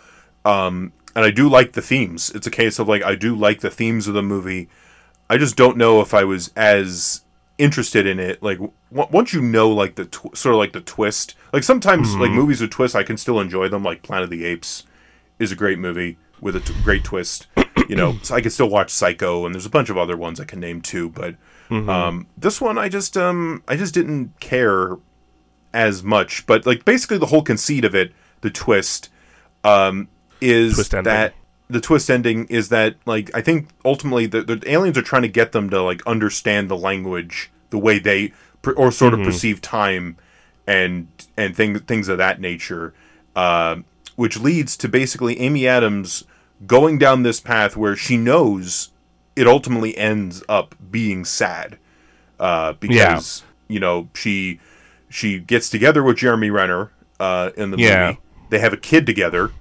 Um, 0.44 0.92
and 1.14 1.24
I 1.24 1.30
do 1.30 1.48
like 1.48 1.72
the 1.72 1.82
themes. 1.82 2.30
It's 2.34 2.46
a 2.46 2.50
case 2.50 2.78
of 2.78 2.88
like 2.88 3.02
I 3.02 3.14
do 3.14 3.34
like 3.34 3.60
the 3.60 3.70
themes 3.70 4.06
of 4.08 4.14
the 4.14 4.22
movie. 4.22 4.68
I 5.28 5.36
just 5.38 5.56
don't 5.56 5.76
know 5.76 6.00
if 6.00 6.12
I 6.14 6.24
was 6.24 6.50
as 6.56 7.22
interested 7.58 8.06
in 8.06 8.18
it. 8.18 8.42
Like 8.42 8.58
w- 8.58 8.72
once 9.12 9.32
you 9.32 9.42
know 9.42 9.70
like 9.70 9.94
the 9.94 10.06
tw- 10.06 10.36
sort 10.36 10.54
of 10.54 10.58
like 10.58 10.72
the 10.72 10.80
twist. 10.80 11.34
Like 11.52 11.62
sometimes 11.62 12.14
like 12.16 12.30
movies 12.30 12.60
with 12.60 12.70
twists, 12.70 12.94
I 12.94 13.02
can 13.02 13.16
still 13.16 13.40
enjoy 13.40 13.68
them. 13.68 13.82
Like 13.82 14.02
Planet 14.02 14.24
of 14.24 14.30
the 14.30 14.44
Apes 14.44 14.84
is 15.38 15.52
a 15.52 15.56
great 15.56 15.78
movie 15.78 16.16
with 16.40 16.56
a 16.56 16.60
t- 16.60 16.74
great 16.82 17.04
twist. 17.04 17.46
You 17.88 17.96
know, 17.96 18.18
so 18.22 18.34
I 18.34 18.40
can 18.40 18.50
still 18.50 18.68
watch 18.68 18.90
Psycho, 18.90 19.44
and 19.46 19.54
there's 19.54 19.66
a 19.66 19.70
bunch 19.70 19.90
of 19.90 19.98
other 19.98 20.16
ones 20.16 20.40
I 20.40 20.44
can 20.44 20.60
name 20.60 20.80
too. 20.80 21.08
But 21.10 21.36
um, 21.70 22.26
this 22.36 22.60
one, 22.60 22.78
I 22.78 22.88
just 22.88 23.16
um, 23.16 23.62
I 23.68 23.76
just 23.76 23.94
didn't 23.94 24.38
care 24.40 24.96
as 25.72 26.02
much. 26.02 26.46
But 26.46 26.66
like 26.66 26.84
basically, 26.84 27.18
the 27.18 27.26
whole 27.26 27.42
conceit 27.42 27.84
of 27.84 27.94
it, 27.94 28.12
the 28.40 28.50
twist, 28.50 29.08
um, 29.64 30.08
is 30.40 30.76
that 31.04 31.34
the 31.68 31.80
twist 31.80 32.10
ending 32.10 32.46
is 32.46 32.68
that 32.70 32.96
like 33.06 33.30
I 33.34 33.40
think 33.40 33.68
ultimately 33.84 34.26
the, 34.26 34.42
the 34.42 34.62
aliens 34.70 34.98
are 34.98 35.02
trying 35.02 35.22
to 35.22 35.28
get 35.28 35.52
them 35.52 35.70
to 35.70 35.82
like 35.82 36.04
understand 36.06 36.68
the 36.68 36.76
language 36.76 37.50
the 37.70 37.78
way 37.78 37.98
they 37.98 38.32
per, 38.62 38.72
or 38.72 38.90
sort 38.90 39.14
of 39.14 39.20
perceive 39.26 39.60
time 39.60 40.16
and 40.66 41.08
and 41.36 41.56
things 41.56 41.80
things 41.82 42.08
of 42.08 42.18
that 42.18 42.40
nature, 42.40 42.92
uh, 43.36 43.76
which 44.16 44.38
leads 44.38 44.76
to 44.78 44.88
basically 44.88 45.38
Amy 45.40 45.66
Adams 45.66 46.24
going 46.66 46.98
down 46.98 47.22
this 47.22 47.40
path 47.40 47.76
where 47.76 47.96
she 47.96 48.16
knows 48.16 48.90
it 49.36 49.46
ultimately 49.46 49.96
ends 49.96 50.42
up 50.48 50.74
being 50.90 51.24
sad 51.24 51.78
uh, 52.38 52.72
because 52.74 53.42
you 53.68 53.78
know 53.80 54.08
she 54.14 54.58
she 55.08 55.38
gets 55.38 55.70
together 55.70 56.02
with 56.02 56.16
Jeremy 56.16 56.50
Renner 56.50 56.90
uh, 57.20 57.50
in 57.56 57.70
the 57.70 57.78
Yeah. 57.78 58.06
movie. 58.08 58.20
They 58.50 58.58
have 58.58 58.72
a 58.72 58.76
kid 58.76 59.06
together, 59.06 59.52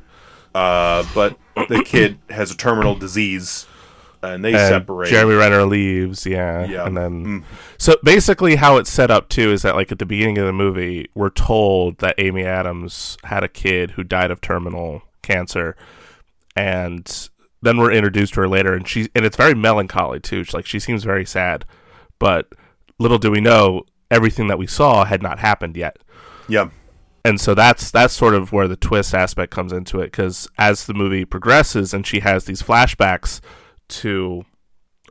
uh, 0.56 1.06
but 1.14 1.38
the 1.68 1.84
kid 1.86 2.18
has 2.30 2.52
a 2.52 2.58
terminal 2.58 2.96
disease, 2.96 3.66
and 4.22 4.44
they 4.44 4.50
and 4.54 4.60
separate. 4.60 5.10
Jeremy 5.10 5.36
Renner 5.36 5.64
leaves, 5.66 6.26
yeah, 6.26 6.66
Yeah. 6.66 6.86
and 6.86 6.98
then 6.98 7.26
Mm. 7.26 7.44
so 7.78 7.96
basically 8.04 8.56
how 8.56 8.78
it's 8.78 8.90
set 8.90 9.10
up 9.12 9.30
too 9.30 9.52
is 9.52 9.62
that 9.62 9.76
like 9.76 9.92
at 9.92 10.00
the 10.00 10.06
beginning 10.06 10.38
of 10.38 10.46
the 10.46 10.54
movie, 10.54 11.10
we're 11.16 11.30
told 11.30 12.00
that 12.00 12.16
Amy 12.18 12.44
Adams 12.46 13.18
had 13.26 13.44
a 13.44 13.48
kid 13.48 13.92
who 13.92 14.04
died 14.04 14.32
of 14.32 14.42
terminal 14.42 15.04
cancer, 15.22 15.76
and 16.56 17.30
then 17.62 17.78
we're 17.78 17.92
introduced 17.92 18.34
to 18.36 18.42
her 18.42 18.48
later, 18.48 18.74
and 18.74 18.88
she 18.88 19.10
and 19.16 19.26
it's 19.26 19.38
very 19.38 19.54
melancholy 19.54 20.20
too. 20.20 20.44
She, 20.44 20.56
like 20.56 20.66
she 20.66 20.80
seems 20.80 21.04
very 21.04 21.26
sad, 21.26 21.66
but 22.20 22.48
little 22.98 23.18
do 23.18 23.32
we 23.32 23.42
know, 23.42 23.84
everything 24.12 24.48
that 24.48 24.58
we 24.58 24.68
saw 24.68 25.06
had 25.06 25.22
not 25.22 25.40
happened 25.40 25.78
yet 25.78 25.98
yeah, 26.50 26.68
and 27.26 27.40
so 27.40 27.54
that's 27.54 27.92
that's 27.92 28.14
sort 28.14 28.34
of 28.34 28.52
where 28.52 28.68
the 28.68 28.76
twist 28.76 29.14
aspect 29.14 29.52
comes 29.52 29.72
into 29.72 30.00
it 30.00 30.06
because 30.06 30.48
as 30.58 30.86
the 30.86 30.94
movie 30.94 31.26
progresses 31.26 31.94
and 31.94 32.06
she 32.06 32.20
has 32.22 32.46
these 32.46 32.62
flashbacks 32.62 33.42
to 33.88 34.46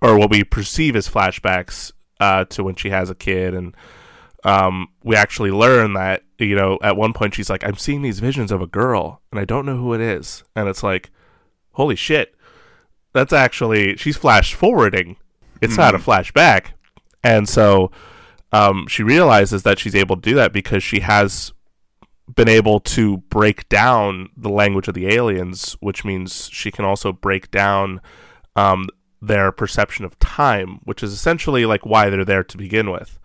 or 0.01 0.19
what 0.19 0.31
we 0.31 0.45
perceive 0.45 0.95
as 0.95 1.09
flashbacks 1.09 1.93
uh, 2.21 2.45
to 2.45 2.65
when 2.65 2.75
she 2.75 2.91
has 2.91 3.11
a 3.11 3.15
kid 3.15 3.55
and 3.55 3.77
um, 4.45 4.89
we 5.03 5.17
actually 5.17 5.51
learn 5.51 5.95
that 5.95 6.23
you 6.39 6.55
know 6.55 6.79
at 6.83 6.97
one 6.97 7.13
point 7.13 7.35
she's 7.35 7.51
like 7.51 7.65
i'm 7.65 7.77
seeing 7.77 8.03
these 8.03 8.21
visions 8.21 8.53
of 8.53 8.63
a 8.63 8.67
girl 8.67 9.21
and 9.31 9.41
i 9.41 9.45
don't 9.45 9.67
know 9.67 9.77
who 9.77 9.93
it 9.93 10.01
is. 10.01 10.45
And 10.55 10.69
it's 10.69 10.83
like 10.83 11.11
holy 11.79 11.97
shit. 11.97 12.35
That's 13.13 13.33
actually 13.33 13.97
she's 13.97 14.17
flash 14.17 14.53
forwarding. 14.53 15.17
It's 15.63 15.77
not 15.77 15.95
a 15.95 15.99
flashback. 15.99 16.73
And 17.25 17.49
so 17.49 17.91
um, 18.53 18.87
she 18.87 19.03
realizes 19.03 19.63
that 19.63 19.79
she's 19.79 19.95
able 19.95 20.17
to 20.17 20.23
do 20.23 20.35
that 20.35 20.53
because 20.53 20.83
she 20.83 21.01
has 21.01 21.53
been 22.35 22.49
able 22.49 22.81
to 22.81 23.19
break 23.19 23.69
down 23.69 24.29
the 24.37 24.51
language 24.51 24.89
of 24.89 24.95
the 24.95 25.09
aliens, 25.09 25.77
which 25.81 26.05
means 26.05 26.49
she 26.53 26.71
can 26.71 26.85
also 26.85 27.13
break 27.13 27.51
down 27.51 28.01
um, 28.57 28.89
their 29.21 29.51
perception 29.53 30.05
of 30.05 30.19
time, 30.19 30.81
which 30.85 31.03
is 31.03 31.13
essentially 31.13 31.65
like 31.65 31.87
why 31.87 32.11
they're 32.11 32.25
there 32.25 32.45
to 32.45 32.57
begin 32.57 32.91
with. 32.91 33.19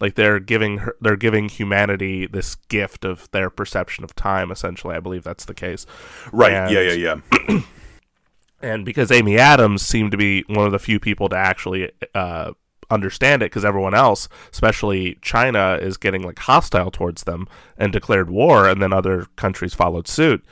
Like 0.00 0.14
they're 0.14 0.38
giving 0.38 0.78
her, 0.78 0.96
they're 1.00 1.16
giving 1.16 1.48
humanity 1.48 2.26
this 2.26 2.54
gift 2.54 3.04
of 3.04 3.30
their 3.32 3.50
perception 3.50 4.04
of 4.04 4.14
time. 4.14 4.50
Essentially, 4.50 4.94
I 4.94 5.00
believe 5.00 5.24
that's 5.24 5.44
the 5.44 5.54
case. 5.54 5.86
right. 6.32 6.52
And- 6.52 6.70
yeah, 6.72 6.92
yeah, 6.92 7.20
yeah. 7.48 7.60
and 8.62 8.84
because 8.84 9.10
Amy 9.10 9.38
Adams 9.38 9.82
seemed 9.82 10.12
to 10.12 10.16
be 10.16 10.44
one 10.48 10.66
of 10.66 10.72
the 10.72 10.78
few 10.78 11.00
people 11.00 11.28
to 11.28 11.36
actually 11.36 11.90
uh, 12.14 12.52
understand 12.90 13.42
it, 13.42 13.46
because 13.46 13.64
everyone 13.64 13.94
else, 13.94 14.28
especially 14.52 15.18
China, 15.22 15.78
is 15.80 15.96
getting 15.96 16.22
like 16.22 16.38
hostile 16.38 16.90
towards 16.90 17.24
them 17.24 17.46
and 17.76 17.92
declared 17.92 18.30
war, 18.30 18.68
and 18.68 18.82
then 18.82 18.92
other 18.92 19.26
countries 19.36 19.74
followed 19.74 20.08
suit. 20.08 20.44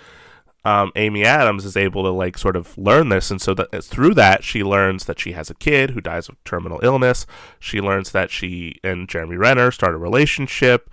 Um, 0.65 0.91
Amy 0.97 1.25
Adams 1.25 1.65
is 1.65 1.77
able 1.77 2.03
to 2.03 2.11
like 2.11 2.37
sort 2.37 2.57
of 2.57 2.77
learn 2.77 3.09
this, 3.09 3.31
and 3.31 3.41
so 3.41 3.55
that 3.55 3.85
through 3.85 4.15
that 4.15 4.43
she 4.43 4.65
learns 4.65 5.05
that 5.05 5.21
she 5.21 5.33
has 5.33 5.49
a 5.49 5.55
kid 5.55 5.91
who 5.91 6.01
dies 6.01 6.29
of 6.29 6.43
terminal 6.45 6.81
illness. 6.83 7.25
She 7.61 7.81
learns 7.81 8.11
that 8.11 8.31
she 8.31 8.81
and 8.83 9.09
Jeremy 9.09 9.37
Renner 9.37 9.71
start 9.71 9.95
a 9.95 9.99
relationship, 9.99 10.91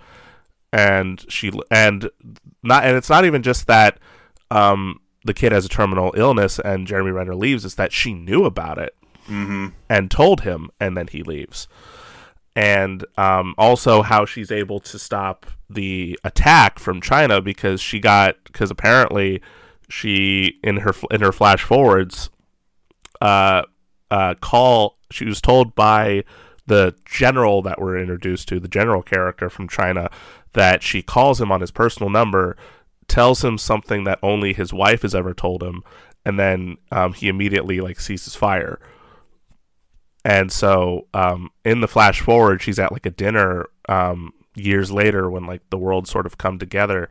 and 0.72 1.24
she 1.28 1.50
and 1.70 2.08
not 2.62 2.84
and 2.84 2.96
it's 2.96 3.10
not 3.10 3.24
even 3.24 3.42
just 3.42 3.66
that 3.66 3.98
um, 4.50 5.00
the 5.24 5.34
kid 5.34 5.52
has 5.52 5.64
a 5.64 5.68
terminal 5.68 6.12
illness 6.16 6.58
and 6.58 6.86
Jeremy 6.86 7.10
Renner 7.10 7.34
leaves 7.34 7.64
is 7.64 7.74
that 7.74 7.92
she 7.92 8.14
knew 8.14 8.44
about 8.44 8.78
it 8.78 8.94
and 9.88 10.10
told 10.10 10.42
him, 10.42 10.70
and 10.80 10.96
then 10.96 11.08
he 11.08 11.22
leaves. 11.22 11.68
And 12.56 13.04
um, 13.16 13.54
also 13.58 14.02
how 14.02 14.24
she's 14.24 14.52
able 14.52 14.80
to 14.80 14.98
stop 14.98 15.46
the 15.68 16.18
attack 16.22 16.78
from 16.78 17.00
China 17.00 17.40
because 17.40 17.80
she 17.80 17.98
got 17.98 18.36
because 18.44 18.70
apparently 18.70 19.42
she 19.88 20.58
in 20.62 20.78
her 20.78 20.94
in 21.10 21.20
her 21.20 21.32
flash 21.32 21.62
forwards 21.62 22.30
uh, 23.20 23.62
uh, 24.10 24.34
call 24.40 24.98
she 25.10 25.24
was 25.24 25.40
told 25.40 25.74
by 25.74 26.24
the 26.66 26.94
general 27.04 27.60
that 27.62 27.80
we're 27.80 27.98
introduced 27.98 28.48
to 28.48 28.60
the 28.60 28.68
general 28.68 29.02
character 29.02 29.50
from 29.50 29.68
China 29.68 30.10
that 30.52 30.82
she 30.82 31.02
calls 31.02 31.40
him 31.40 31.50
on 31.50 31.60
his 31.60 31.70
personal 31.70 32.08
number 32.08 32.56
tells 33.08 33.44
him 33.44 33.58
something 33.58 34.04
that 34.04 34.18
only 34.22 34.52
his 34.52 34.72
wife 34.72 35.02
has 35.02 35.14
ever 35.14 35.34
told 35.34 35.62
him 35.62 35.82
and 36.24 36.38
then 36.38 36.76
um, 36.90 37.12
he 37.12 37.28
immediately 37.28 37.80
like 37.80 38.00
ceases 38.00 38.34
fire 38.34 38.78
and 40.24 40.50
so 40.50 41.06
um, 41.14 41.50
in 41.64 41.80
the 41.80 41.88
flash 41.88 42.20
forward 42.20 42.62
she's 42.62 42.78
at 42.78 42.92
like 42.92 43.06
a 43.06 43.10
dinner 43.10 43.66
um, 43.88 44.32
years 44.54 44.90
later 44.90 45.30
when 45.30 45.46
like 45.46 45.62
the 45.70 45.78
world 45.78 46.08
sort 46.08 46.26
of 46.26 46.38
come 46.38 46.58
together 46.58 47.08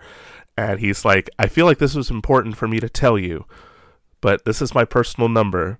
and 0.57 0.79
he's 0.79 1.03
like 1.03 1.29
i 1.39 1.47
feel 1.47 1.65
like 1.65 1.79
this 1.79 1.95
was 1.95 2.09
important 2.09 2.55
for 2.55 2.67
me 2.67 2.79
to 2.79 2.89
tell 2.89 3.17
you 3.17 3.45
but 4.21 4.45
this 4.45 4.61
is 4.61 4.73
my 4.73 4.85
personal 4.85 5.27
number 5.27 5.79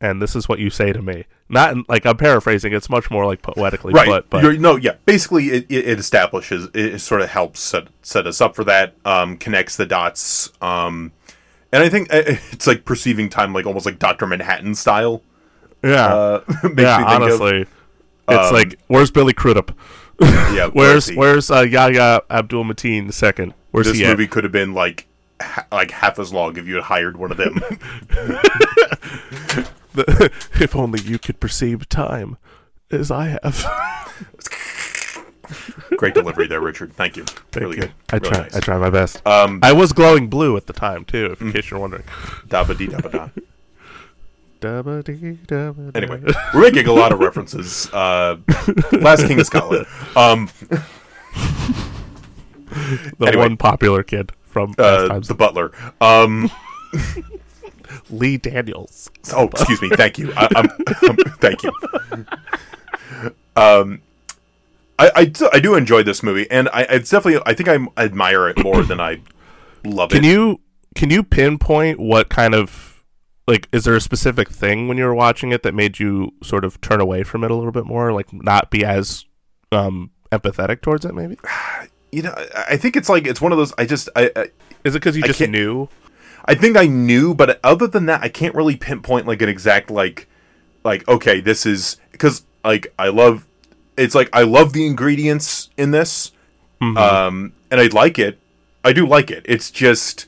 and 0.00 0.20
this 0.22 0.34
is 0.34 0.48
what 0.48 0.58
you 0.58 0.70
say 0.70 0.92
to 0.92 1.02
me 1.02 1.24
not 1.48 1.72
in, 1.72 1.84
like 1.88 2.06
i'm 2.06 2.16
paraphrasing 2.16 2.72
it's 2.72 2.90
much 2.90 3.10
more 3.10 3.26
like 3.26 3.42
poetically 3.42 3.92
right. 3.92 4.08
but, 4.08 4.30
but 4.30 4.42
You're, 4.42 4.56
no, 4.56 4.76
yeah. 4.76 4.94
Basically, 5.04 5.48
it, 5.48 5.66
it, 5.68 5.98
establishes, 5.98 6.68
it, 6.74 6.98
sort 7.00 7.20
of 7.20 7.30
helps 7.30 7.60
set, 7.60 7.88
set 8.02 8.26
us 8.26 8.40
up 8.40 8.54
for 8.54 8.64
that, 8.64 8.94
um, 9.04 9.36
connects 9.36 9.76
the 9.76 9.86
dots. 9.86 10.50
Um, 10.62 11.12
and 11.72 11.82
I 11.82 11.88
think 11.88 12.12
uh, 12.12 12.22
it's 12.52 12.66
like 12.66 12.84
perceiving 12.84 13.28
time 13.28 13.52
like 13.52 13.66
almost 13.66 13.86
like 13.86 13.98
Dr. 13.98 14.26
Manhattan 14.26 14.74
style. 14.74 15.22
Yeah 15.82 16.06
Uh, 16.14 16.40
makes 16.64 16.80
yeah 16.82 16.98
me 16.98 17.04
think 17.04 17.08
honestly 17.08 17.60
it's 18.28 18.48
um, 18.48 18.54
like 18.54 18.78
where's 18.88 19.10
billy 19.10 19.32
crudup 19.32 19.72
yeah, 20.20 20.66
where's 20.72 21.06
he? 21.08 21.16
where's 21.16 21.50
uh, 21.50 21.60
yahya 21.62 22.20
abdul 22.30 22.64
mateen 22.64 23.06
the 23.06 23.12
second 23.12 23.54
where's 23.70 23.86
this 23.86 23.96
he 23.98 24.04
at? 24.04 24.10
movie 24.10 24.26
could 24.26 24.44
have 24.44 24.52
been 24.52 24.74
like 24.74 25.06
ha- 25.40 25.66
like 25.72 25.90
half 25.92 26.18
as 26.18 26.32
long 26.32 26.56
if 26.58 26.66
you 26.66 26.74
had 26.74 26.84
hired 26.84 27.16
one 27.16 27.30
of 27.30 27.38
them. 27.38 27.60
if 30.60 30.76
only 30.76 31.00
you 31.00 31.18
could 31.18 31.40
perceive 31.40 31.88
time 31.88 32.36
as 32.90 33.10
i 33.10 33.38
have 33.42 33.66
Great 35.96 36.14
delivery 36.14 36.46
there, 36.46 36.60
Richard. 36.60 36.92
Thank 36.94 37.16
you. 37.16 37.24
really 37.56 37.74
you. 37.76 37.82
good. 37.82 37.92
i 38.12 38.16
Really 38.16 38.28
try 38.30 38.42
nice. 38.42 38.54
i 38.56 38.60
try 38.60 38.78
my 38.78 38.90
best 38.90 39.26
Um, 39.26 39.58
i 39.62 39.72
was 39.72 39.92
glowing 39.92 40.28
blue 40.28 40.56
at 40.56 40.66
the 40.66 40.72
time 40.72 41.04
too 41.04 41.26
if 41.32 41.40
in 41.40 41.52
case 41.52 41.70
you're 41.70 41.80
wondering 41.80 42.04
dabba 42.46 42.76
dee 42.78 42.86
da. 42.86 43.28
Anyway, 44.64 46.20
we're 46.54 46.60
making 46.60 46.86
a 46.86 46.92
lot 46.92 47.12
of 47.12 47.18
references. 47.20 47.88
Uh, 47.92 48.36
Last 48.92 49.26
King 49.26 49.40
of 49.40 49.46
Scotland. 49.46 49.86
Um, 50.16 50.48
the 53.18 53.26
anyway. 53.26 53.36
one 53.36 53.56
popular 53.56 54.02
kid 54.02 54.32
from 54.42 54.74
uh, 54.78 55.08
Times 55.08 55.28
the 55.28 55.34
butler. 55.34 55.72
Um, 56.00 56.50
Lee 58.10 58.36
Daniels. 58.36 59.10
oh, 59.34 59.48
excuse 59.48 59.80
me. 59.82 59.90
Thank 59.90 60.18
you. 60.18 60.32
I, 60.36 60.48
I'm, 60.56 60.66
um, 61.10 61.16
thank 61.40 61.62
you. 61.62 61.72
Um, 63.56 64.02
I, 64.98 65.10
I, 65.16 65.24
do- 65.24 65.50
I 65.52 65.60
do 65.60 65.74
enjoy 65.74 66.02
this 66.02 66.22
movie, 66.22 66.50
and 66.50 66.68
I 66.72 66.82
it's 66.82 67.10
definitely 67.10 67.42
I 67.46 67.54
think 67.54 67.68
I 67.68 68.02
admire 68.02 68.48
it 68.48 68.62
more 68.62 68.82
than 68.82 69.00
I 69.00 69.20
love 69.84 70.10
Can 70.10 70.24
it. 70.24 70.28
you 70.28 70.60
can 70.94 71.10
you 71.10 71.22
pinpoint 71.22 71.98
what 71.98 72.28
kind 72.28 72.54
of 72.54 72.89
like 73.50 73.68
is 73.72 73.84
there 73.84 73.96
a 73.96 74.00
specific 74.00 74.48
thing 74.48 74.86
when 74.88 74.96
you 74.96 75.04
were 75.04 75.14
watching 75.14 75.50
it 75.52 75.62
that 75.64 75.74
made 75.74 75.98
you 75.98 76.32
sort 76.42 76.64
of 76.64 76.80
turn 76.80 77.00
away 77.00 77.24
from 77.24 77.42
it 77.44 77.50
a 77.50 77.54
little 77.54 77.72
bit 77.72 77.84
more, 77.84 78.12
like 78.12 78.32
not 78.32 78.70
be 78.70 78.84
as 78.84 79.24
um 79.72 80.10
empathetic 80.30 80.80
towards 80.80 81.04
it? 81.04 81.14
Maybe 81.14 81.36
you 82.12 82.22
know, 82.22 82.34
I- 82.68 82.76
think 82.76 82.96
it's 82.96 83.08
like 83.08 83.26
it's 83.26 83.40
one 83.40 83.52
of 83.52 83.58
those. 83.58 83.74
I 83.76 83.84
just 83.84 84.08
I, 84.14 84.30
I 84.36 84.40
is 84.84 84.94
it 84.94 85.00
because 85.00 85.16
you 85.16 85.24
I 85.24 85.26
just 85.26 85.40
knew? 85.40 85.88
I 86.46 86.54
think 86.54 86.76
I 86.76 86.86
knew, 86.86 87.34
but 87.34 87.60
other 87.62 87.86
than 87.86 88.06
that, 88.06 88.22
I 88.22 88.28
can't 88.28 88.54
really 88.54 88.76
pinpoint 88.76 89.26
like 89.26 89.42
an 89.42 89.48
exact 89.48 89.90
like 89.90 90.28
like 90.84 91.06
okay, 91.08 91.40
this 91.40 91.66
is 91.66 91.96
because 92.12 92.46
like 92.64 92.92
I 92.98 93.08
love 93.08 93.46
it's 93.96 94.14
like 94.14 94.30
I 94.32 94.42
love 94.42 94.72
the 94.72 94.86
ingredients 94.86 95.70
in 95.76 95.90
this, 95.90 96.32
um, 96.80 97.52
and 97.70 97.80
I 97.80 97.86
like 97.88 98.18
it. 98.18 98.38
I 98.84 98.92
do 98.94 99.06
like 99.06 99.30
it. 99.30 99.44
It's 99.46 99.70
just 99.70 100.26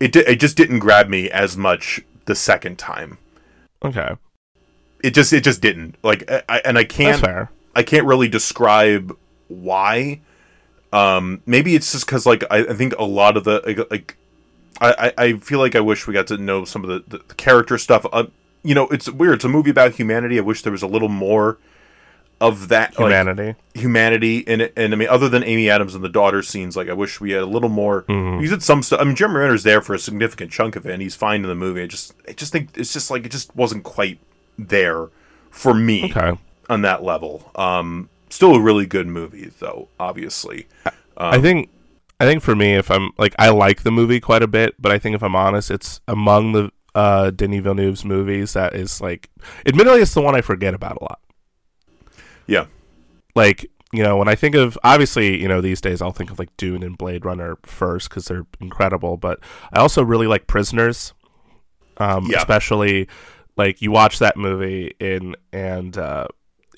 it 0.00 0.12
di- 0.12 0.26
it 0.26 0.40
just 0.40 0.56
didn't 0.56 0.80
grab 0.80 1.08
me 1.08 1.30
as 1.30 1.56
much 1.56 2.00
the 2.26 2.34
second 2.34 2.78
time. 2.78 3.18
Okay, 3.82 4.16
It 5.02 5.14
just 5.14 5.32
it 5.32 5.42
just 5.42 5.60
didn't 5.60 5.96
like 6.02 6.30
I, 6.48 6.60
and 6.64 6.76
I 6.78 6.84
can't 6.84 7.20
fair. 7.20 7.50
I 7.74 7.82
can't 7.82 8.06
really 8.06 8.28
describe 8.28 9.16
why. 9.48 10.20
Um, 10.92 11.40
maybe 11.46 11.74
it's 11.74 11.92
just 11.92 12.06
because 12.06 12.26
like 12.26 12.44
I, 12.50 12.58
I 12.58 12.74
think 12.74 12.94
a 12.98 13.04
lot 13.04 13.36
of 13.36 13.44
the 13.44 13.62
like, 13.90 14.16
I 14.80 15.12
I 15.16 15.32
feel 15.34 15.58
like 15.58 15.74
I 15.74 15.80
wish 15.80 16.06
we 16.06 16.14
got 16.14 16.26
to 16.28 16.36
know 16.36 16.64
some 16.64 16.84
of 16.84 16.90
the, 16.90 17.18
the, 17.18 17.24
the 17.26 17.34
character 17.34 17.78
stuff. 17.78 18.04
Uh, 18.12 18.24
you 18.62 18.74
know, 18.74 18.88
it's 18.88 19.08
weird. 19.08 19.36
It's 19.36 19.44
a 19.44 19.48
movie 19.48 19.70
about 19.70 19.92
humanity. 19.94 20.38
I 20.38 20.42
wish 20.42 20.62
there 20.62 20.72
was 20.72 20.82
a 20.82 20.86
little 20.86 21.08
more 21.08 21.58
of 22.40 22.68
that 22.68 22.98
like, 22.98 23.08
Humanity. 23.08 23.54
humanity 23.74 24.38
in 24.38 24.62
it. 24.62 24.72
And 24.76 24.92
I 24.92 24.96
mean, 24.96 25.08
other 25.08 25.28
than 25.28 25.44
Amy 25.44 25.68
Adams 25.68 25.94
and 25.94 26.02
the 26.02 26.08
daughter 26.08 26.42
scenes, 26.42 26.76
like 26.76 26.88
I 26.88 26.94
wish 26.94 27.20
we 27.20 27.32
had 27.32 27.42
a 27.42 27.46
little 27.46 27.68
more. 27.68 28.02
Mm-hmm. 28.02 28.38
We 28.38 28.48
did 28.48 28.62
some 28.62 28.82
stuff. 28.82 29.00
I 29.00 29.04
mean, 29.04 29.14
Jeremy 29.14 29.40
Renner's 29.40 29.62
there 29.62 29.82
for 29.82 29.94
a 29.94 29.98
significant 29.98 30.50
chunk 30.50 30.76
of 30.76 30.86
it, 30.86 30.92
and 30.92 31.02
he's 31.02 31.14
fine 31.14 31.42
in 31.42 31.48
the 31.48 31.54
movie. 31.54 31.82
I 31.82 31.86
just, 31.86 32.14
I 32.28 32.32
just 32.32 32.52
think 32.52 32.70
it's 32.76 32.92
just 32.92 33.10
like 33.10 33.26
it 33.26 33.32
just 33.32 33.54
wasn't 33.54 33.84
quite 33.84 34.18
there 34.58 35.08
for 35.50 35.74
me 35.74 36.04
okay. 36.06 36.38
on 36.68 36.82
that 36.82 37.02
level. 37.02 37.50
Um, 37.56 38.08
still 38.30 38.54
a 38.54 38.60
really 38.60 38.86
good 38.86 39.06
movie, 39.06 39.50
though. 39.58 39.88
Obviously, 39.98 40.66
I 41.16 41.40
think 41.40 41.68
I 42.18 42.24
think 42.24 42.42
for 42.42 42.54
me, 42.54 42.74
if 42.74 42.90
I'm 42.90 43.10
like 43.18 43.34
I 43.38 43.50
like 43.50 43.82
the 43.82 43.90
movie 43.90 44.20
quite 44.20 44.42
a 44.42 44.48
bit, 44.48 44.74
but 44.78 44.92
I 44.92 44.98
think 44.98 45.14
if 45.14 45.22
I'm 45.22 45.36
honest, 45.36 45.70
it's 45.70 46.00
among 46.08 46.52
the 46.52 46.70
uh 46.94 47.30
Denis 47.30 47.62
Villeneuve's 47.62 48.04
movies 48.04 48.54
that 48.54 48.74
is 48.74 49.00
like 49.00 49.30
admittedly 49.64 50.00
it's 50.00 50.14
the 50.14 50.20
one 50.20 50.34
I 50.34 50.40
forget 50.40 50.74
about 50.74 50.98
a 51.00 51.04
lot. 51.04 51.20
Yeah, 52.46 52.66
Like, 53.34 53.70
you 53.92 54.02
know, 54.02 54.16
when 54.16 54.28
I 54.28 54.34
think 54.34 54.54
of 54.54 54.78
obviously, 54.84 55.40
you 55.40 55.48
know, 55.48 55.60
these 55.60 55.80
days 55.80 56.00
I'll 56.02 56.12
think 56.12 56.30
of 56.30 56.38
like 56.38 56.56
Dune 56.56 56.82
and 56.82 56.96
Blade 56.96 57.24
Runner 57.24 57.56
first 57.64 58.10
cuz 58.10 58.26
they're 58.26 58.46
incredible, 58.60 59.16
but 59.16 59.40
I 59.72 59.80
also 59.80 60.02
really 60.02 60.26
like 60.26 60.46
Prisoners. 60.46 61.12
Um 61.98 62.26
Yeah. 62.30 62.38
especially 62.38 63.08
like 63.56 63.82
you 63.82 63.90
watch 63.90 64.18
that 64.20 64.36
movie 64.36 64.94
in 65.00 65.34
and 65.52 65.98
uh 65.98 66.26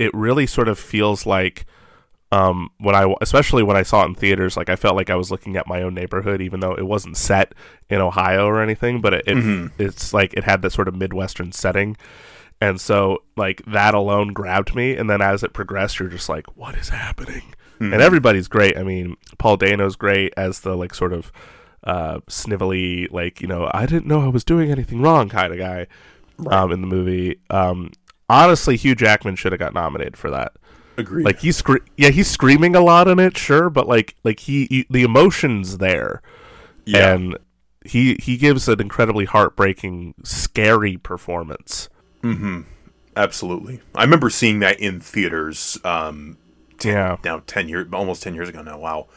it 0.01 0.13
really 0.15 0.47
sort 0.47 0.69
of 0.69 0.79
feels 0.79 1.27
like 1.27 1.67
um, 2.33 2.71
when 2.79 2.95
I 2.95 3.15
especially 3.21 3.63
when 3.63 3.77
I 3.77 3.83
saw 3.83 4.05
it 4.05 4.07
in 4.07 4.15
theaters, 4.15 4.57
like 4.57 4.71
I 4.71 4.77
felt 4.77 4.97
like 4.97 5.11
I 5.11 5.17
was 5.17 5.31
looking 5.31 5.55
at 5.55 5.67
my 5.67 5.83
own 5.83 5.93
neighborhood, 5.93 6.41
even 6.41 6.61
though 6.61 6.73
it 6.73 6.87
wasn't 6.87 7.19
set 7.19 7.53
in 7.91 8.01
Ohio 8.01 8.47
or 8.47 8.63
anything. 8.63 9.03
But 9.03 9.13
it, 9.13 9.25
it 9.27 9.37
it's 9.79 10.15
like 10.15 10.33
it 10.33 10.45
had 10.45 10.63
that 10.63 10.73
sort 10.73 10.89
of 10.89 10.95
midwestern 10.97 11.53
setting, 11.53 11.95
and 12.63 12.81
so 12.81 13.25
like 13.37 13.61
that 13.67 13.93
alone 13.93 14.33
grabbed 14.33 14.75
me. 14.77 14.97
And 14.97 15.11
then 15.11 15.21
as 15.21 15.43
it 15.43 15.53
progressed, 15.53 15.99
you're 15.99 16.09
just 16.09 16.29
like, 16.29 16.57
what 16.57 16.77
is 16.77 16.91
happening? 16.91 17.55
And 17.81 17.95
everybody's 17.95 18.47
great. 18.47 18.79
I 18.79 18.85
mean, 18.85 19.17
Paul 19.39 19.57
Dano's 19.57 19.97
great 19.97 20.33
as 20.37 20.61
the 20.61 20.77
like 20.77 20.95
sort 20.95 21.13
of 21.13 21.33
uh, 21.83 22.21
snivelly, 22.29 23.11
like 23.11 23.41
you 23.41 23.49
know, 23.49 23.69
I 23.75 23.87
didn't 23.87 24.07
know 24.07 24.21
I 24.21 24.29
was 24.29 24.45
doing 24.45 24.71
anything 24.71 25.03
wrong 25.03 25.29
kind 25.29 25.53
of 25.53 25.59
guy 25.59 25.89
um, 26.49 26.71
in 26.71 26.81
the 26.81 26.87
movie. 26.87 27.41
Um, 27.51 27.91
honestly, 28.29 28.77
Hugh 28.77 28.95
Jackman 28.95 29.35
should 29.35 29.51
have 29.51 29.59
got 29.59 29.75
nominated 29.75 30.17
for 30.17 30.31
that. 30.31 30.53
agreed. 30.97 31.25
Like 31.25 31.41
he's 31.41 31.57
scre- 31.57 31.85
yeah, 31.97 32.11
he's 32.11 32.31
screaming 32.31 32.77
a 32.77 32.81
lot 32.81 33.09
in 33.09 33.19
it, 33.19 33.37
sure, 33.37 33.69
but 33.69 33.89
like 33.89 34.15
like 34.23 34.39
he, 34.39 34.67
he 34.67 34.87
the 34.89 35.03
emotions 35.03 35.79
there, 35.79 36.23
yeah, 36.85 37.13
and 37.13 37.37
he 37.85 38.15
he 38.23 38.37
gives 38.37 38.69
an 38.69 38.81
incredibly 38.81 39.25
heartbreaking, 39.25 40.15
scary 40.23 40.97
performance. 40.97 41.89
Absolutely. 43.17 43.81
I 43.95 44.03
remember 44.05 44.31
seeing 44.31 44.61
that 44.61 44.81
in 44.81 45.01
theaters. 45.01 45.79
Um, 45.85 46.39
Yeah, 46.85 47.17
now 47.25 47.43
ten 47.47 47.69
years, 47.69 47.87
almost 47.93 48.23
ten 48.23 48.35
years 48.35 48.49
ago 48.49 48.63
now. 48.63 48.79
Wow. 48.79 49.09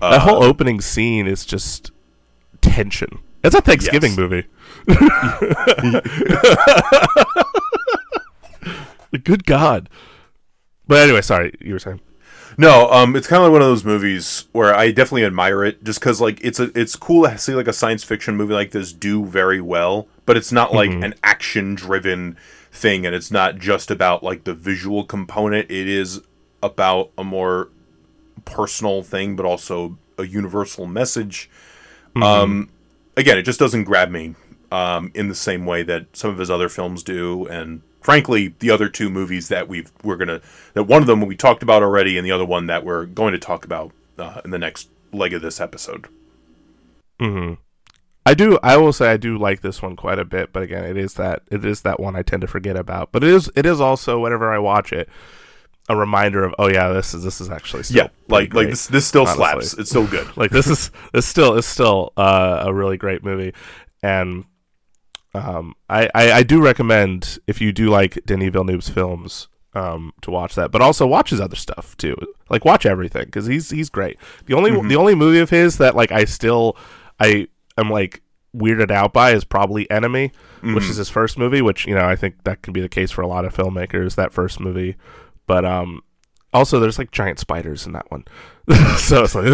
that 0.00 0.20
whole 0.22 0.42
opening 0.42 0.80
scene 0.80 1.26
is 1.26 1.44
just 1.44 1.90
tension. 2.60 3.18
It's 3.44 3.54
a 3.56 3.60
Thanksgiving 3.60 4.12
Yes. 4.12 4.18
movie. 4.18 4.44
Good 9.24 9.44
God! 9.44 9.88
But 10.86 10.98
anyway, 11.02 11.20
sorry, 11.22 11.54
you 11.60 11.74
were 11.74 11.78
saying. 11.78 12.00
No, 12.58 12.90
um, 12.90 13.16
it's 13.16 13.26
kind 13.26 13.38
of 13.42 13.44
like 13.44 13.52
one 13.52 13.62
of 13.62 13.68
those 13.68 13.84
movies 13.84 14.46
where 14.52 14.74
I 14.74 14.90
definitely 14.90 15.24
admire 15.24 15.64
it, 15.64 15.82
just 15.84 16.00
because 16.00 16.20
like 16.20 16.40
it's 16.42 16.60
a 16.60 16.70
it's 16.78 16.96
cool 16.96 17.24
to 17.24 17.38
see 17.38 17.54
like 17.54 17.68
a 17.68 17.72
science 17.72 18.04
fiction 18.04 18.36
movie 18.36 18.54
like 18.54 18.70
this 18.70 18.92
do 18.92 19.24
very 19.24 19.60
well, 19.60 20.06
but 20.26 20.36
it's 20.36 20.52
not 20.52 20.72
like 20.72 20.90
an 21.04 21.14
action 21.22 21.74
driven 21.74 22.36
thing, 22.70 23.04
and 23.06 23.14
it's 23.14 23.30
not 23.30 23.58
just 23.58 23.90
about 23.90 24.22
like 24.22 24.44
the 24.44 24.54
visual 24.54 25.04
component. 25.04 25.70
It 25.70 25.88
is 25.88 26.20
about 26.62 27.10
a 27.18 27.24
more 27.24 27.70
personal 28.44 29.02
thing, 29.02 29.36
but 29.36 29.44
also 29.44 29.98
a 30.18 30.24
universal 30.24 30.86
message. 30.86 31.50
Um, 32.16 32.70
again, 33.16 33.38
it 33.38 33.42
just 33.42 33.58
doesn't 33.58 33.84
grab 33.84 34.10
me 34.10 34.34
um, 34.70 35.10
in 35.14 35.28
the 35.28 35.34
same 35.34 35.66
way 35.66 35.82
that 35.82 36.16
some 36.16 36.30
of 36.30 36.38
his 36.38 36.50
other 36.50 36.68
films 36.68 37.02
do, 37.02 37.46
and 37.46 37.82
frankly, 38.00 38.54
the 38.58 38.70
other 38.70 38.88
two 38.88 39.10
movies 39.10 39.48
that 39.48 39.68
we've 39.68 39.90
we're 40.02 40.16
gonna 40.16 40.40
that 40.74 40.84
one 40.84 41.02
of 41.02 41.06
them 41.06 41.20
we 41.20 41.36
talked 41.36 41.62
about 41.62 41.82
already, 41.82 42.16
and 42.16 42.26
the 42.26 42.32
other 42.32 42.44
one 42.44 42.66
that 42.66 42.84
we're 42.84 43.06
going 43.06 43.32
to 43.32 43.38
talk 43.38 43.64
about 43.64 43.92
uh, 44.18 44.40
in 44.44 44.50
the 44.50 44.58
next 44.58 44.88
leg 45.12 45.32
of 45.34 45.42
this 45.42 45.60
episode. 45.60 46.06
I 48.24 48.34
do. 48.34 48.58
I 48.62 48.76
will 48.76 48.92
say 48.92 49.10
I 49.10 49.16
do 49.16 49.36
like 49.36 49.62
this 49.62 49.82
one 49.82 49.96
quite 49.96 50.18
a 50.18 50.24
bit, 50.24 50.52
but 50.52 50.62
again, 50.62 50.84
it 50.84 50.96
is 50.96 51.14
that 51.14 51.42
it 51.50 51.64
is 51.64 51.82
that 51.82 51.98
one 51.98 52.14
I 52.14 52.22
tend 52.22 52.42
to 52.42 52.46
forget 52.46 52.76
about. 52.76 53.10
But 53.12 53.24
it 53.24 53.30
is 53.30 53.50
it 53.56 53.66
is 53.66 53.80
also 53.80 54.20
whenever 54.20 54.52
I 54.52 54.58
watch 54.58 54.92
it, 54.92 55.08
a 55.88 55.96
reminder 55.96 56.44
of 56.44 56.54
oh 56.58 56.68
yeah, 56.68 56.88
this 56.90 57.14
is 57.14 57.24
this 57.24 57.40
is 57.40 57.50
actually 57.50 57.82
still 57.82 58.04
Yeah, 58.04 58.08
like 58.28 58.54
like 58.54 58.68
this 58.68 58.86
this 58.86 59.06
still 59.06 59.22
honestly. 59.22 59.44
slaps. 59.44 59.74
It's 59.74 59.90
still 59.90 60.06
good. 60.06 60.28
like 60.36 60.52
this 60.52 60.68
is 60.68 60.90
this 61.12 61.26
still 61.26 61.54
is 61.54 61.66
still 61.66 62.12
uh, 62.16 62.62
a 62.66 62.72
really 62.72 62.96
great 62.96 63.24
movie, 63.24 63.54
and 64.02 64.44
um, 65.34 65.74
I, 65.88 66.08
I 66.14 66.32
I 66.32 66.42
do 66.44 66.62
recommend 66.62 67.38
if 67.48 67.60
you 67.60 67.72
do 67.72 67.88
like 67.88 68.18
Denis 68.24 68.50
Villeneuve's 68.52 68.88
films. 68.88 69.48
Um, 69.74 70.12
to 70.20 70.30
watch 70.30 70.54
that, 70.56 70.70
but 70.70 70.82
also 70.82 71.06
watch 71.06 71.30
his 71.30 71.40
other 71.40 71.56
stuff 71.56 71.96
too. 71.96 72.14
Like 72.50 72.62
watch 72.66 72.84
everything 72.84 73.24
because 73.24 73.46
he's 73.46 73.70
he's 73.70 73.88
great. 73.88 74.18
The 74.44 74.52
only 74.52 74.70
the 74.86 74.96
only 74.96 75.14
movie 75.14 75.38
of 75.38 75.48
his 75.48 75.78
that 75.78 75.96
like 75.96 76.12
I 76.12 76.26
still 76.26 76.76
I 77.18 77.48
am 77.78 77.90
like 77.90 78.22
weirded 78.54 78.90
out 78.90 79.12
by 79.12 79.32
is 79.32 79.44
probably 79.44 79.90
Enemy, 79.90 80.32
which 80.74 80.84
is 80.84 80.96
his 80.96 81.08
first 81.08 81.38
movie. 81.38 81.62
Which 81.62 81.86
you 81.86 81.94
know 81.94 82.04
I 82.04 82.16
think 82.16 82.44
that 82.44 82.62
can 82.62 82.72
be 82.72 82.80
the 82.80 82.88
case 82.88 83.10
for 83.10 83.22
a 83.22 83.26
lot 83.26 83.44
of 83.44 83.54
filmmakers. 83.54 84.14
That 84.14 84.32
first 84.32 84.60
movie, 84.60 84.96
but 85.46 85.64
um, 85.64 86.02
also 86.52 86.78
there's 86.78 86.98
like 86.98 87.10
giant 87.10 87.38
spiders 87.38 87.86
in 87.86 87.92
that 87.92 88.10
one, 88.10 88.24
so 88.96 89.24
it's 89.24 89.34
like 89.34 89.46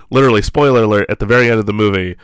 literally 0.10 0.42
spoiler 0.42 0.84
alert 0.84 1.06
at 1.08 1.18
the 1.18 1.26
very 1.26 1.50
end 1.50 1.60
of 1.60 1.66
the 1.66 1.72
movie. 1.72 2.16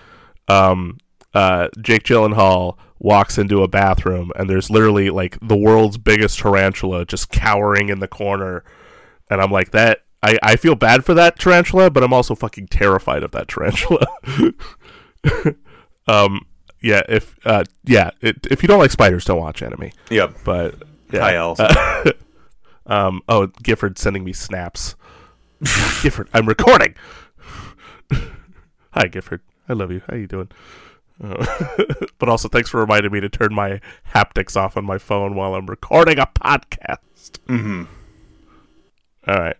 Um, 0.49 0.99
uh, 1.35 1.69
Jake 1.81 2.03
Gyllenhaal 2.03 2.77
walks 2.99 3.37
into 3.37 3.63
a 3.63 3.69
bathroom 3.69 4.31
and 4.37 4.49
there's 4.49 4.71
literally 4.71 5.11
like 5.11 5.37
the 5.43 5.57
world's 5.57 5.99
biggest 5.99 6.39
tarantula 6.39 7.05
just 7.05 7.31
cowering 7.31 7.89
in 7.89 8.01
the 8.01 8.09
corner, 8.09 8.65
and 9.31 9.41
I'm 9.41 9.51
like 9.51 9.73
that. 9.73 10.01
I, 10.23 10.39
I 10.43 10.57
feel 10.57 10.75
bad 10.75 11.05
for 11.05 11.15
that 11.15 11.39
tarantula, 11.39 11.91
but 11.91 12.03
I'm 12.05 12.13
also 12.13 12.35
fucking 12.35 12.69
terrified 12.69 13.23
of 13.23 13.33
that 13.33 13.49
tarantula. 13.49 14.07
um, 16.07 16.47
yeah, 16.81 17.03
if 17.09 17.37
uh, 17.45 17.65
yeah, 17.85 18.11
it, 18.21 18.47
if 18.51 18.63
you 18.63 18.69
don't 18.69 18.79
like 18.79 18.91
spiders, 18.91 19.25
don't 19.25 19.41
watch 19.41 19.63
Enemy. 19.63 19.93
Yep. 20.11 20.37
But 20.45 20.83
yeah, 21.13 21.21
Hi, 21.21 21.35
Allison. 21.35 21.67
um, 22.87 23.23
oh, 23.29 23.49
Gifford 23.63 23.99
sending 23.99 24.25
me 24.25 24.33
snaps. 24.33 24.97
Gifford, 26.03 26.29
I'm 26.33 26.47
recording. 26.47 26.95
Hi, 28.93 29.07
Gifford. 29.07 29.43
I 29.69 29.75
love 29.75 29.91
you. 29.91 30.03
How 30.09 30.17
you 30.17 30.27
doing? 30.27 30.51
Uh, 31.23 31.47
but 32.19 32.29
also, 32.29 32.49
thanks 32.49 32.69
for 32.69 32.81
reminding 32.81 33.13
me 33.13 33.21
to 33.21 33.29
turn 33.29 33.55
my 33.55 33.81
haptics 34.13 34.57
off 34.57 34.77
on 34.77 34.85
my 34.85 34.99
phone 34.99 35.37
while 35.37 35.55
I'm 35.55 35.67
recording 35.67 36.19
a 36.19 36.27
podcast. 36.27 37.39
Mm-hmm. 37.47 37.85
All 39.29 39.39
right. 39.39 39.57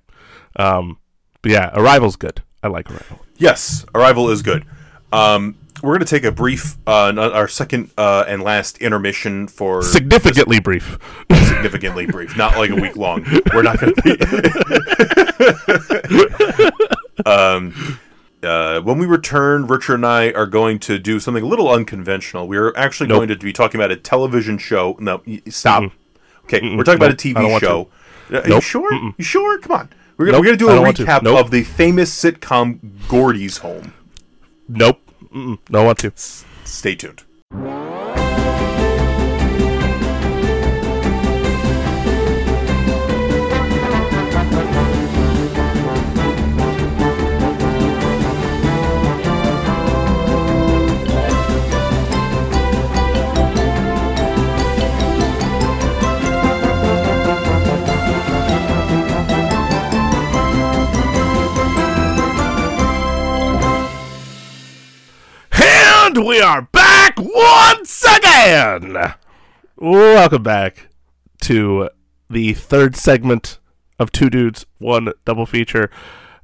Um, 0.57 0.99
but 1.43 1.51
yeah, 1.53 1.71
Arrival's 1.75 2.17
good. 2.17 2.43
I 2.63 2.69
like 2.69 2.91
Arrival. 2.91 3.21
Yes, 3.37 3.85
Arrival 3.95 4.31
is 4.31 4.43
good. 4.43 4.65
Um, 5.13 5.57
we're 5.83 5.91
going 5.95 6.01
to 6.01 6.05
take 6.07 6.23
a 6.25 6.31
brief, 6.31 6.77
uh, 6.87 7.13
our 7.17 7.49
second 7.49 7.91
uh, 7.99 8.25
and 8.29 8.41
last 8.43 8.79
intermission 8.79 9.49
for 9.49 9.83
Significantly 9.83 10.61
brief. 10.61 10.97
significantly 11.33 12.07
brief, 12.07 12.37
not 12.37 12.57
like 12.57 12.71
a 12.71 12.77
week 12.77 12.95
long. 12.97 13.25
We're 13.53 13.63
not 13.63 13.81
going 13.81 13.95
to 13.95 14.03
be. 14.03 14.17
um, 17.27 17.99
uh, 18.43 18.81
when 18.81 18.99
we 18.99 19.07
return, 19.07 19.67
Richard 19.67 19.95
and 19.95 20.07
I 20.07 20.31
are 20.33 20.47
going 20.47 20.79
to 20.81 20.99
do 20.99 21.19
something 21.21 21.43
a 21.43 21.47
little 21.47 21.69
unconventional. 21.69 22.47
We're 22.49 22.73
actually 22.77 23.09
Nope. 23.09 23.19
going 23.19 23.29
to 23.29 23.37
be 23.37 23.53
talking 23.53 23.81
about 23.81 23.91
a 23.91 23.97
television 23.97 24.59
show. 24.59 24.97
No, 25.01 25.23
stop. 25.49 25.83
Mm-mm. 25.85 25.93
Okay, 26.45 26.77
we're 26.77 26.85
talking 26.85 27.01
about 27.01 27.11
a 27.25 27.29
Nope, 27.33 27.43
TV 27.45 27.61
show. 27.61 27.89
Uh, 28.33 28.39
Are 28.39 28.43
you 28.45 28.49
Nope. 28.51 28.63
sure? 28.63 28.93
You 29.17 29.25
sure? 29.25 29.59
Come 29.59 29.73
on. 29.73 29.89
We're 30.17 30.27
gonna, 30.27 30.39
Nope, 30.39 30.41
we're 30.43 30.57
gonna 30.57 30.57
do 30.57 30.69
a 30.69 30.93
recap 30.93 31.23
Nope. 31.23 31.39
of 31.39 31.51
the 31.51 31.63
famous 31.63 32.11
sitcom 32.15 32.79
Gordy's 33.09 33.59
Home. 33.59 33.95
Nope. 34.69 35.01
Mm-mm, 35.35 35.59
don't 35.71 35.87
want 35.87 35.99
to. 36.01 36.13
Stay 36.65 36.95
tuned. 36.95 37.23
And 66.15 66.27
we 66.27 66.43
are 66.43 66.61
back 66.61 67.15
once 67.19 68.05
again. 68.05 69.15
Welcome 69.77 70.43
back 70.43 70.89
to 71.41 71.89
the 72.29 72.53
third 72.53 72.97
segment 72.97 73.59
of 73.99 74.13
Two 74.13 74.29
Dudes, 74.29 74.67
One 74.77 75.15
Double 75.25 75.47
Feature. 75.47 75.91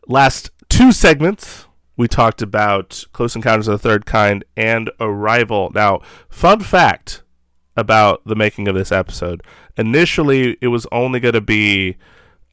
Last 0.07 0.51
two 0.71 0.91
segments, 0.91 1.67
we 1.99 2.09
talked 2.09 2.41
about 2.41 3.05
Close 3.13 3.37
Encounters 3.37 3.69
of 3.69 3.73
the 3.73 3.87
Third 3.87 4.07
Kind 4.07 4.43
and 4.57 4.91
Arrival. 5.01 5.71
Now, 5.75 6.01
fun 6.31 6.61
fact 6.61 7.23
about 7.77 8.25
the 8.25 8.37
making 8.37 8.69
of 8.69 8.75
this 8.75 8.91
episode 8.91 9.43
initially, 9.77 10.57
it 10.63 10.69
was 10.69 10.87
only 10.91 11.21
going 11.21 11.35
to 11.35 11.43
be 11.43 11.99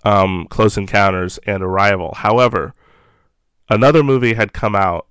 um, 0.04 0.48
Close 0.50 0.76
Encounters 0.78 1.38
and 1.46 1.64
Arrival. 1.64 2.14
However, 2.18 2.74
another 3.70 4.04
movie 4.04 4.34
had 4.34 4.52
come 4.52 4.76
out 4.76 5.08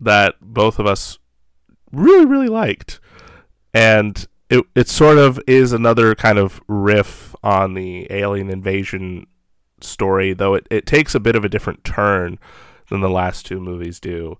that 0.00 0.36
both 0.40 0.78
of 0.78 0.86
us 0.86 1.18
really 1.94 2.26
really 2.26 2.48
liked. 2.48 3.00
And 3.72 4.26
it 4.50 4.64
it 4.74 4.88
sort 4.88 5.18
of 5.18 5.40
is 5.46 5.72
another 5.72 6.14
kind 6.14 6.38
of 6.38 6.60
riff 6.68 7.34
on 7.42 7.74
the 7.74 8.06
alien 8.10 8.50
invasion 8.50 9.26
story 9.80 10.32
though 10.32 10.54
it, 10.54 10.66
it 10.70 10.86
takes 10.86 11.14
a 11.14 11.20
bit 11.20 11.36
of 11.36 11.44
a 11.44 11.48
different 11.48 11.84
turn 11.84 12.38
than 12.88 13.00
the 13.00 13.10
last 13.10 13.46
two 13.46 13.60
movies 13.60 14.00
do. 14.00 14.36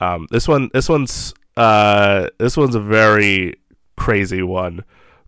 Um, 0.00 0.26
this 0.30 0.48
one 0.48 0.70
this 0.72 0.88
one's 0.88 1.34
uh, 1.56 2.28
this 2.38 2.56
one's 2.56 2.74
a 2.74 2.80
very 2.80 3.56
crazy 3.96 4.42
one 4.42 4.84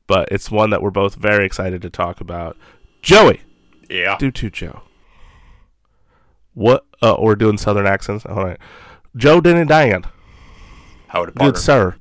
but 0.06 0.28
it's 0.30 0.50
one 0.50 0.70
that 0.70 0.82
we're 0.82 0.90
both 0.90 1.14
very 1.14 1.46
excited 1.46 1.80
to 1.82 1.90
talk 1.90 2.20
about. 2.20 2.56
Joey! 3.00 3.40
Yeah. 3.88 4.16
do 4.18 4.30
to 4.30 4.50
joe. 4.50 4.82
What 6.54 6.84
uh, 7.00 7.16
we're 7.18 7.36
doing 7.36 7.58
southern 7.58 7.86
accents? 7.86 8.24
All 8.26 8.44
right. 8.44 8.58
Joe 9.16 9.40
Denny 9.40 9.64
Diane. 9.64 10.04
Howard. 11.12 11.34
Good 11.34 11.58
sir. 11.58 11.96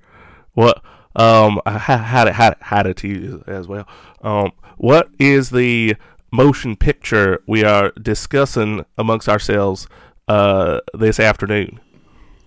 What 0.53 0.81
um 1.15 1.59
had 1.65 2.27
it 2.27 2.33
had 2.33 2.53
it 2.53 2.61
had 2.61 2.87
it 2.87 2.97
to 2.97 3.07
you 3.07 3.43
as 3.45 3.67
well. 3.67 3.87
Um 4.21 4.51
what 4.77 5.09
is 5.19 5.49
the 5.49 5.95
motion 6.31 6.75
picture 6.75 7.43
we 7.45 7.63
are 7.63 7.91
discussing 8.01 8.85
amongst 8.97 9.27
ourselves 9.27 9.87
uh 10.27 10.79
this 10.93 11.19
afternoon? 11.19 11.79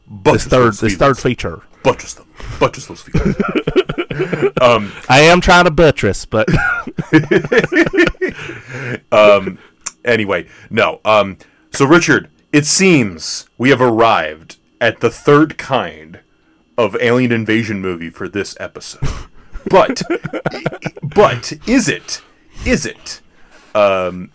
Buttress 0.09 0.45
This 0.45 0.51
third 0.51 0.75
this 0.75 0.97
third 0.97 1.19
feature. 1.19 1.63
Buttress 1.83 2.15
them. 2.15 2.27
Buttress 2.59 2.87
those 2.87 3.03
feelings. 3.03 3.37
um, 4.63 4.91
I 5.11 5.21
am 5.21 5.43
trying 5.43 5.65
to 5.67 5.71
buttress, 5.71 6.25
but 6.25 6.49
um, 9.13 9.59
anyway, 10.03 10.49
no. 10.71 11.01
Um, 11.05 11.37
so, 11.73 11.85
Richard, 11.85 12.31
it 12.53 12.65
seems 12.65 13.49
we 13.59 13.69
have 13.69 13.83
arrived 13.83 14.57
at 14.81 15.01
the 15.01 15.11
third 15.11 15.59
kind 15.59 16.21
of 16.77 16.97
alien 17.01 17.33
invasion 17.33 17.81
movie 17.81 18.11
for 18.11 18.29
this 18.29 18.57
episode. 18.61 19.09
But, 19.71 20.03
but 21.03 21.55
is 21.67 21.89
it? 21.89 22.21
Is 22.67 22.85
it? 22.85 23.23
Um, 23.75 24.31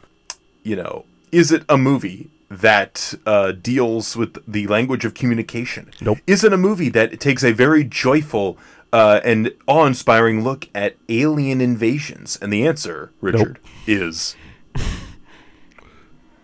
you 0.64 0.76
know, 0.76 1.06
is 1.32 1.52
it 1.52 1.64
a 1.70 1.78
movie 1.78 2.32
that 2.50 3.14
uh, 3.26 3.52
deals 3.52 4.18
with 4.18 4.44
the 4.52 4.66
language 4.68 5.06
of 5.06 5.14
communication? 5.14 5.92
Nope. 6.02 6.18
Is 6.26 6.44
it 6.44 6.52
a 6.52 6.58
movie 6.58 6.90
that 6.90 7.20
takes 7.20 7.44
a 7.44 7.52
very 7.52 7.84
joyful 7.84 8.58
uh, 8.92 9.22
and 9.24 9.54
awe-inspiring 9.68 10.44
look 10.44 10.68
at 10.74 10.96
alien 11.10 11.62
invasions? 11.62 12.38
And 12.42 12.52
the 12.52 12.66
answer, 12.66 13.12
Richard, 13.22 13.60
is 13.86 14.36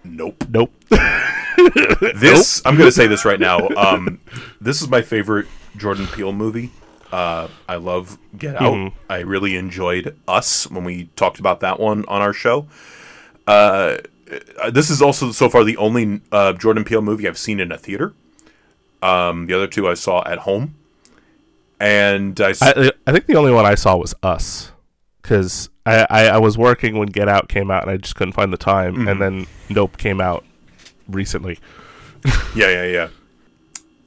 nope. 0.04 0.44
nope. 0.50 0.72
This 2.16 2.62
I'm 2.66 2.78
going 2.78 2.88
to 2.88 2.92
say 2.92 3.08
this 3.08 3.26
right 3.26 3.40
now. 3.40 3.68
Um, 3.70 4.20
this 4.62 4.82
is 4.82 4.90
my 4.90 5.02
favorite 5.02 5.48
Jordan 5.78 6.08
Peele 6.08 6.34
movie. 6.34 6.72
Uh, 7.12 7.48
I 7.70 7.76
love 7.76 8.18
Get 8.38 8.62
Out. 8.62 8.92
I 9.10 9.20
really 9.20 9.56
enjoyed 9.56 10.18
Us 10.28 10.70
when 10.70 10.84
we 10.84 11.06
talked 11.16 11.40
about 11.40 11.60
that 11.62 11.80
one 11.80 12.04
on 12.08 12.22
our 12.22 12.34
show. 12.34 12.68
Uh, 13.48 13.98
this 14.72 14.90
is 14.90 15.02
also 15.02 15.32
so 15.32 15.50
far 15.50 15.64
the 15.64 15.78
only 15.78 16.22
uh, 16.32 16.54
Jordan 16.54 16.84
Peele 16.84 17.02
movie 17.02 17.28
I've 17.28 17.38
seen 17.38 17.60
in 17.60 17.72
a 17.72 17.78
theater. 17.78 18.14
Um, 19.02 19.46
the 19.46 19.54
other 19.54 19.68
two 19.68 19.88
I 19.88 19.94
saw 19.94 20.24
at 20.26 20.40
home, 20.40 20.76
and 21.80 22.40
I, 22.42 22.54
I 22.62 22.92
I 23.06 23.12
think 23.12 23.28
the 23.28 23.36
only 23.36 23.52
one 23.52 23.66
I 23.66 23.76
saw 23.76 23.96
was 23.98 24.16
Us. 24.24 24.72
Cause 25.22 25.70
I, 25.86 26.06
I, 26.10 26.26
I 26.28 26.38
was 26.38 26.58
working 26.58 26.98
when 26.98 27.08
Get 27.08 27.28
Out 27.28 27.50
came 27.50 27.72
out 27.72 27.84
and 27.84 27.92
I 27.92 27.98
just 27.98 28.16
couldn't 28.16 28.34
find 28.34 28.54
the 28.54 28.58
time 28.58 29.08
and 29.08 29.20
then 29.20 29.48
Nope 29.70 29.98
came 29.98 30.20
out 30.22 30.46
recently. 31.08 31.60
Yeah, 32.56 32.70
yeah, 32.70 32.86
yeah. 32.86 33.08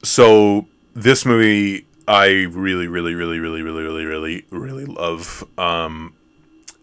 So 0.03 0.65
this 0.99 1.25
movie 1.25 1.85
I 2.07 2.27
really, 2.49 2.87
really, 2.87 3.13
really, 3.15 3.39
really, 3.39 3.61
really, 3.61 3.83
really, 3.83 4.05
really, 4.05 4.45
really 4.51 4.85
love. 4.85 5.43
Um, 5.57 6.13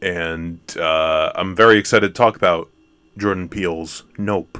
and 0.01 0.61
uh, 0.79 1.33
I'm 1.35 1.55
very 1.57 1.79
excited 1.79 2.09
to 2.09 2.13
talk 2.15 2.37
about 2.37 2.71
Jordan 3.17 3.49
Peele's 3.49 4.05
Nope. 4.19 4.59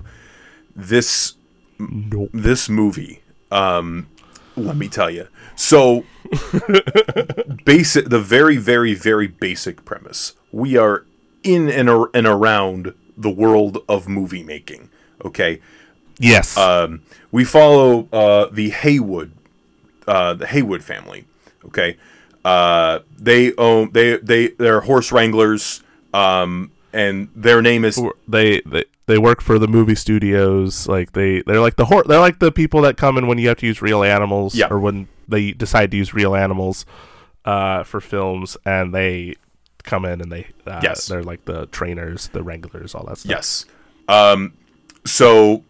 This 0.75 1.35
Nope. 1.79 2.31
this 2.33 2.69
movie, 2.69 3.23
um, 3.51 4.09
let 4.57 4.77
me 4.77 4.89
tell 4.89 5.11
you. 5.11 5.29
So, 5.55 6.05
basic, 7.65 8.09
the 8.09 8.21
very, 8.21 8.57
very, 8.57 8.95
very 8.95 9.27
basic 9.27 9.85
premise. 9.85 10.35
We 10.53 10.77
are 10.77 11.05
in 11.43 11.69
and, 11.69 11.89
ar- 11.89 12.11
and 12.15 12.27
around 12.27 12.95
the 13.17 13.31
world 13.31 13.79
of 13.89 14.09
movie 14.09 14.43
making. 14.43 14.91
Okay, 15.25 15.61
Yes. 16.19 16.57
um, 16.57 17.03
we 17.31 17.45
follow 17.45 18.09
uh, 18.13 18.49
the 18.51 18.71
Haywood, 18.71 19.33
uh, 20.07 20.35
the 20.35 20.47
Haywood 20.47 20.83
family. 20.85 21.27
Okay, 21.67 21.97
uh, 22.45 23.01
they 23.19 23.53
own 23.57 23.91
they 23.93 24.17
they 24.19 24.49
they're 24.49 24.81
horse 24.83 25.11
wranglers, 25.13 25.83
um, 26.15 26.71
and 26.93 27.29
their 27.35 27.61
name 27.61 27.85
is 27.85 28.01
they, 28.29 28.61
they 28.61 28.85
they 29.07 29.19
work 29.19 29.41
for 29.41 29.59
the 29.59 29.67
movie 29.69 29.95
studios. 29.97 30.87
Like 30.89 31.13
they 31.13 31.43
they're 31.43 31.61
like 31.61 31.77
the 31.77 31.87
hor- 31.87 32.05
they're 32.05 32.21
like 32.21 32.39
the 32.39 32.53
people 32.53 32.83
that 32.83 32.97
come 32.97 33.19
in 33.19 33.27
when 33.27 33.39
you 33.39 33.49
have 33.49 33.59
to 33.59 33.67
use 33.67 33.83
real 33.83 34.03
animals, 34.05 34.55
Yeah. 34.55 34.69
or 34.71 34.79
when 34.79 35.09
they 35.29 35.53
decide 35.53 35.91
to 35.91 35.97
use 35.97 36.15
real 36.15 36.37
animals 36.37 36.87
uh, 37.45 37.83
for 37.83 38.01
films, 38.01 38.57
and 38.65 38.95
they 38.95 39.35
come 39.83 40.05
in 40.05 40.21
and 40.21 40.31
they 40.31 40.47
uh, 40.67 40.81
Yes. 40.83 41.07
they're 41.09 41.23
like 41.25 41.45
the 41.47 41.67
trainers, 41.67 42.29
the 42.29 42.43
wranglers, 42.45 42.95
all 42.95 43.05
that 43.07 43.19
stuff. 43.19 43.31
yes. 43.31 43.67
Um, 44.09 44.53
so 45.05 45.65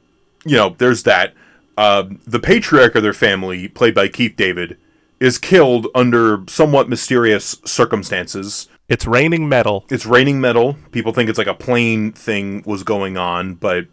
you 0.44 0.56
know, 0.56 0.74
there's 0.78 1.02
that. 1.04 1.32
Um, 1.76 2.20
the 2.26 2.40
patriarch 2.40 2.94
of 2.94 3.02
their 3.02 3.12
family, 3.12 3.68
played 3.68 3.94
by 3.94 4.08
Keith 4.08 4.34
David, 4.36 4.78
is 5.20 5.38
killed 5.38 5.86
under 5.94 6.44
somewhat 6.48 6.88
mysterious 6.88 7.56
circumstances. 7.64 8.68
It's 8.88 9.06
raining 9.06 9.48
metal. 9.48 9.84
It's 9.90 10.06
raining 10.06 10.40
metal. 10.40 10.76
People 10.92 11.12
think 11.12 11.28
it's 11.28 11.38
like 11.38 11.46
a 11.46 11.54
plane 11.54 12.12
thing 12.12 12.62
was 12.64 12.82
going 12.82 13.16
on, 13.16 13.54
but 13.54 13.86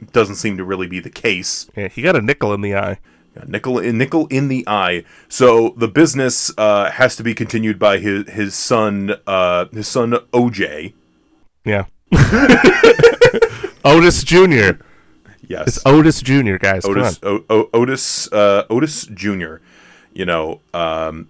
it 0.00 0.12
doesn't 0.12 0.36
seem 0.36 0.56
to 0.56 0.64
really 0.64 0.86
be 0.86 1.00
the 1.00 1.10
case. 1.10 1.70
Yeah, 1.76 1.88
he 1.88 2.02
got 2.02 2.16
a 2.16 2.22
nickel 2.22 2.52
in 2.52 2.60
the 2.60 2.74
eye. 2.74 2.98
Yeah, 3.36 3.44
nickel 3.46 3.78
in 3.78 3.96
nickel 3.96 4.26
in 4.26 4.48
the 4.48 4.64
eye. 4.66 5.04
So 5.28 5.74
the 5.76 5.86
business 5.86 6.50
uh, 6.58 6.90
has 6.90 7.14
to 7.16 7.22
be 7.22 7.32
continued 7.32 7.78
by 7.78 7.98
his 7.98 8.28
his 8.28 8.54
son 8.54 9.14
uh, 9.26 9.66
his 9.66 9.86
son 9.86 10.12
OJ. 10.32 10.94
Yeah. 11.64 11.84
Otis 13.84 14.24
Jr. 14.24 14.82
Yes, 15.50 15.66
It's 15.68 15.82
Otis 15.86 16.22
Jr. 16.22 16.56
Guys. 16.56 16.84
Otis 16.84 17.18
o- 17.24 17.44
o- 17.50 17.68
Otis 17.74 18.32
uh, 18.32 18.64
Otis 18.70 19.06
Jr. 19.06 19.56
You 20.12 20.24
know, 20.24 20.60
um, 20.72 21.28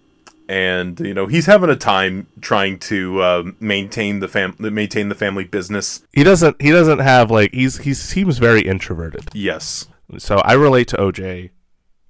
and 0.49 0.99
you 1.01 1.15
know 1.15 1.27
he's 1.27 1.47
having 1.47 1.71
a 1.71 1.77
time 1.77 2.27
trying 2.41 2.79
to 2.81 3.23
um, 3.23 3.57
maintain 3.61 4.21
the 4.21 4.29
fam 4.29 4.57
maintain 4.59 5.09
the 5.09 5.15
family 5.15 5.45
business. 5.45 6.03
He 6.13 6.23
doesn't. 6.25 6.61
He 6.61 6.71
doesn't 6.71 6.99
have 6.99 7.31
like 7.31 7.53
he's 7.55 7.79
he 7.79 7.95
seems 7.95 8.39
very 8.39 8.61
introverted. 8.63 9.29
Yes, 9.33 9.87
So 10.19 10.37
I 10.39 10.53
relate 10.55 10.89
to 10.89 10.97
OJ, 10.97 11.51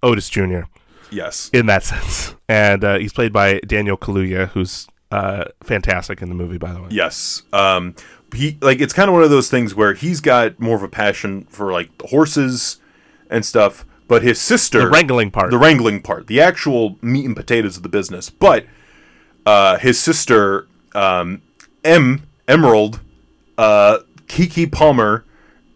Otis 0.02 0.28
Jr. 0.28 0.62
yes, 1.10 1.50
in 1.52 1.66
that 1.66 1.82
sense, 1.92 2.34
and 2.48 2.82
uh, 2.84 2.98
he's 2.98 3.12
played 3.12 3.32
by 3.32 3.60
Daniel 3.66 3.96
Kaluuya, 3.98 4.48
who's 4.48 4.86
uh, 5.12 5.44
fantastic 5.62 6.22
in 6.22 6.28
the 6.28 6.34
movie, 6.34 6.58
by 6.58 6.72
the 6.72 6.80
way. 6.82 6.88
yes. 6.90 7.42
Um, 7.52 7.94
he 8.34 8.56
like 8.60 8.80
it's 8.80 8.92
kind 8.92 9.08
of 9.08 9.14
one 9.14 9.22
of 9.22 9.30
those 9.30 9.50
things 9.50 9.74
where 9.74 9.94
he's 9.94 10.20
got 10.20 10.58
more 10.60 10.76
of 10.76 10.82
a 10.82 10.88
passion 10.88 11.44
for 11.50 11.72
like 11.72 11.96
the 11.98 12.08
horses 12.08 12.78
and 13.28 13.44
stuff, 13.44 13.84
but 14.08 14.22
his 14.22 14.40
sister 14.40 14.80
The 14.80 14.88
wrangling 14.90 15.30
part. 15.30 15.50
the 15.50 15.58
wrangling 15.58 16.02
part, 16.02 16.26
the 16.26 16.40
actual 16.40 16.98
meat 17.02 17.24
and 17.26 17.36
potatoes 17.36 17.76
of 17.76 17.82
the 17.82 17.88
business. 17.88 18.28
But 18.30 18.66
uh, 19.46 19.78
his 19.78 19.98
sister, 20.00 20.66
um, 20.94 21.42
M 21.84 22.26
Emerald, 22.48 23.00
uh, 23.58 23.98
Keke 24.26 24.70
Palmer, 24.70 25.24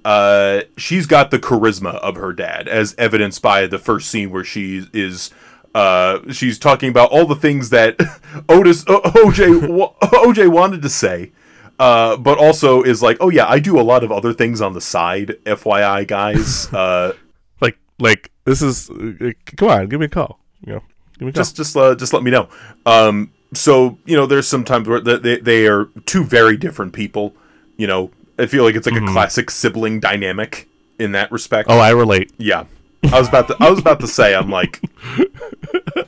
uh, 0.05 0.63
she's 0.77 1.07
got 1.07 1.31
the 1.31 1.39
charisma 1.39 1.95
of 1.97 2.17
her 2.17 2.33
dad, 2.33 2.69
as 2.69 2.95
evidenced 2.99 3.41
by 3.43 3.67
the 3.67 3.79
first 3.79 4.11
scene 4.11 4.31
where 4.31 4.45
she 4.45 4.87
is. 4.93 5.31
Uh, 5.75 6.21
she's 6.31 6.57
talking 6.57 6.89
about 6.89 7.11
all 7.11 7.27
the 7.27 7.35
things 7.35 7.71
that 7.71 7.97
Otis 8.49 8.85
o- 8.87 9.01
OJ 9.01 9.69
OJ 10.01 10.49
wanted 10.49 10.83
to 10.83 10.89
say, 10.89 11.33
uh, 11.79 12.17
but 12.17 12.39
also 12.39 12.83
is 12.83 13.03
like, 13.03 13.17
oh 13.21 13.29
yeah, 13.31 13.47
I 13.49 13.59
do 13.59 13.79
a 13.79 13.83
lot 13.83 14.05
of 14.05 14.13
other 14.13 14.33
things 14.33 14.61
on 14.61 14.73
the 14.73 14.81
side. 14.81 15.37
FYI, 15.45 16.07
guys. 16.07 16.69
Uh, 16.75 17.13
like 17.61 17.79
like 17.99 18.31
this 18.45 18.61
is 18.63 18.91
uh, 18.91 19.31
come 19.57 19.69
on, 19.69 19.89
give 19.89 20.01
me 20.01 20.07
a 20.07 20.09
call. 20.09 20.39
You 20.67 20.75
know, 20.75 20.83
give 21.19 21.27
me 21.27 21.33
just 21.33 21.57
just 21.57 21.77
uh, 21.77 21.95
just 21.95 22.13
let 22.13 22.23
me 22.23 22.31
know. 22.31 22.49
Um, 22.87 23.33
so 23.55 23.99
you 24.05 24.17
know, 24.17 24.27
there's 24.27 24.49
sometimes 24.49 24.89
where 24.89 25.01
they, 25.01 25.19
they 25.19 25.37
they 25.39 25.67
are 25.67 25.87
two 26.07 26.25
very 26.25 26.57
different 26.57 26.93
people. 26.93 27.35
You 27.77 27.87
know, 27.87 28.11
I 28.39 28.47
feel 28.47 28.65
like 28.65 28.75
it's 28.75 28.87
like 28.87 29.01
a 29.01 29.07
classic 29.07 29.51
sibling 29.51 30.01
dynamic 30.01 30.69
in 30.99 31.13
that 31.13 31.31
respect. 31.33 31.69
oh, 31.71 31.79
I 31.79 31.91
relate. 31.91 32.33
yeah. 32.39 32.65
I 33.13 33.19
was 33.19 33.29
about 33.29 33.49
to 33.49 33.57
I 33.61 33.69
was 33.71 33.79
about 33.79 34.01
to 34.01 34.07
say 34.07 34.35
I'm 34.35 34.49
like 34.51 34.81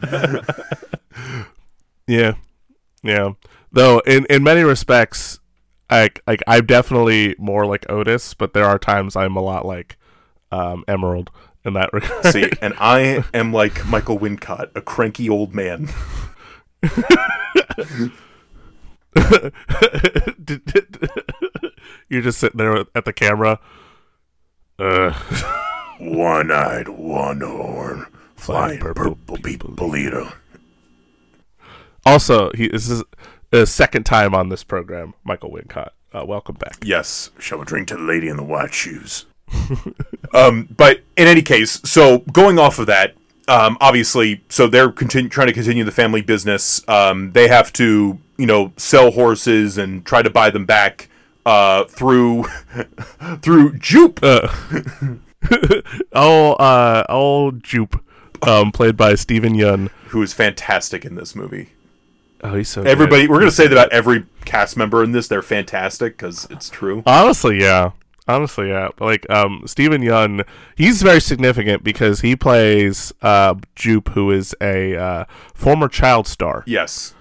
Yeah, 2.07 2.35
yeah. 3.03 3.33
Though 3.73 3.99
in 4.01 4.27
in 4.31 4.43
many 4.43 4.63
respects, 4.63 5.41
like 5.91 6.23
like 6.27 6.43
I'm 6.47 6.67
definitely 6.67 7.35
more 7.39 7.67
like 7.67 7.91
Otis, 7.91 8.35
but 8.35 8.53
there 8.55 8.65
are 8.65 8.79
times 8.79 9.17
I'm 9.17 9.37
a 9.37 9.43
lot 9.43 9.65
like 9.65 9.97
um, 10.51 10.85
Emerald 10.89 11.31
in 11.65 11.75
that 11.75 11.93
regard. 11.93 12.27
see, 12.27 12.51
and 12.63 12.75
I 12.79 13.25
am 13.35 13.53
like 13.53 13.87
Michael 13.87 14.19
Wincott, 14.19 14.71
a 14.75 14.81
cranky 14.81 15.29
old 15.29 15.55
man. 15.55 15.89
You're 22.09 22.23
just 22.23 22.39
sitting 22.39 22.59
there 22.59 22.85
at 22.95 23.05
the 23.05 23.13
camera. 23.13 23.59
Uh, 24.79 25.13
One-eyed, 25.99 26.89
one-horn, 26.89 28.07
flying 28.37 28.81
purple 28.81 29.39
people 29.39 29.97
eater. 29.97 30.31
also, 32.05 32.51
he 32.55 32.69
this 32.69 32.91
is 32.91 33.03
the 33.61 33.67
second 33.67 34.05
time 34.05 34.35
on 34.35 34.51
this 34.51 34.63
program. 34.63 35.15
Michael 35.25 35.51
Wincott, 35.51 35.91
uh, 36.13 36.27
welcome 36.27 36.57
back. 36.57 36.77
Yes, 36.85 37.31
shall 37.39 37.57
we 37.59 37.65
drink 37.65 37.89
to 37.89 37.97
the 37.97 38.03
lady 38.03 38.29
in 38.29 38.37
the 38.37 38.43
white 38.43 38.75
shoes? 38.75 39.25
um, 40.35 40.69
but 40.77 41.01
in 41.17 41.27
any 41.27 41.41
case, 41.41 41.81
so 41.83 42.19
going 42.33 42.59
off 42.59 42.79
of 42.79 42.87
that, 42.87 43.15
um, 43.49 43.79
obviously, 43.81 44.45
so 44.51 44.67
they're 44.67 44.91
continu- 44.91 45.31
trying 45.31 45.47
to 45.47 45.55
continue 45.55 45.85
the 45.85 45.93
family 45.93 46.21
business. 46.21 46.87
Um, 46.87 47.33
they 47.33 47.49
have 47.49 47.73
to, 47.75 48.19
you 48.37 48.47
know, 48.47 48.75
sell 48.77 49.13
horses 49.13 49.79
and 49.79 50.05
try 50.05 50.21
to 50.21 50.29
buy 50.29 50.51
them 50.51 50.67
back 50.67 51.09
uh, 51.47 51.85
through 51.85 52.45
through 53.41 53.79
Jupe. 53.79 54.21
Oh, 54.23 54.51
uh, 56.59 57.05
old 57.09 57.65
Jupe, 57.65 58.05
um, 58.47 58.71
played 58.71 58.99
by 58.99 59.15
Steven 59.15 59.55
Yeun. 59.55 59.89
who 60.09 60.21
is 60.21 60.35
fantastic 60.35 61.07
in 61.07 61.15
this 61.15 61.35
movie. 61.35 61.71
Oh, 62.43 62.55
he's 62.55 62.69
so 62.69 62.83
good. 62.83 62.91
Everybody, 62.91 63.29
we're 63.29 63.39
gonna 63.39 63.51
say 63.51 63.67
that 63.67 63.73
about 63.73 63.93
every 63.93 64.27
cast 64.45 64.77
member 64.77 65.03
in 65.03 65.13
this. 65.13 65.29
They're 65.29 65.43
fantastic 65.43 66.17
because 66.17 66.47
it's 66.51 66.69
true. 66.69 67.03
Honestly, 67.07 67.61
yeah. 67.61 67.93
Honestly, 68.29 68.69
yeah. 68.69 68.89
Like 69.01 69.29
um 69.31 69.63
Steven 69.67 70.03
Yeun, 70.03 70.47
he's 70.77 71.01
very 71.03 71.21
significant 71.21 71.85
because 71.85 72.21
he 72.21 72.35
plays 72.37 73.13
uh 73.23 73.55
Jupe 73.75 74.09
who 74.11 74.31
is 74.31 74.55
a 74.61 74.97
uh, 74.97 75.25
former 75.55 75.89
child 75.89 76.27
star. 76.27 76.65
Yes, 76.67 77.15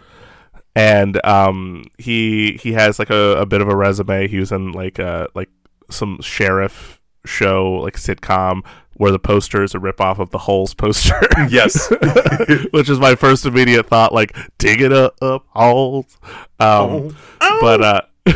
And 0.76 1.24
um 1.26 1.86
he 1.98 2.60
he 2.62 2.74
has 2.74 2.98
like 3.00 3.10
a, 3.12 3.38
a 3.38 3.46
bit 3.46 3.62
of 3.62 3.70
a 3.70 3.76
resume. 3.76 4.28
He 4.28 4.40
was 4.40 4.52
in 4.52 4.72
like 4.72 5.00
uh 5.00 5.28
like 5.36 5.50
some 5.90 6.20
sheriff 6.22 7.00
show, 7.26 7.72
like 7.74 7.96
sitcom 7.98 8.64
where 8.96 9.12
the 9.12 9.20
poster 9.20 9.64
is 9.64 9.76
a 9.76 9.78
ripoff 9.78 10.20
of 10.20 10.32
the 10.32 10.40
Holes 10.40 10.74
poster. 10.74 11.20
yes, 11.50 11.90
Which 12.72 12.90
is 12.90 13.00
my 13.00 13.16
first 13.16 13.46
immediate 13.46 13.88
thought, 13.88 14.14
like 14.14 14.36
dig 14.58 14.82
it 14.82 14.94
up, 14.94 15.16
up 15.22 15.46
holes. 15.50 16.18
Um, 16.60 17.16
but 17.40 17.82
uh, 17.82 18.02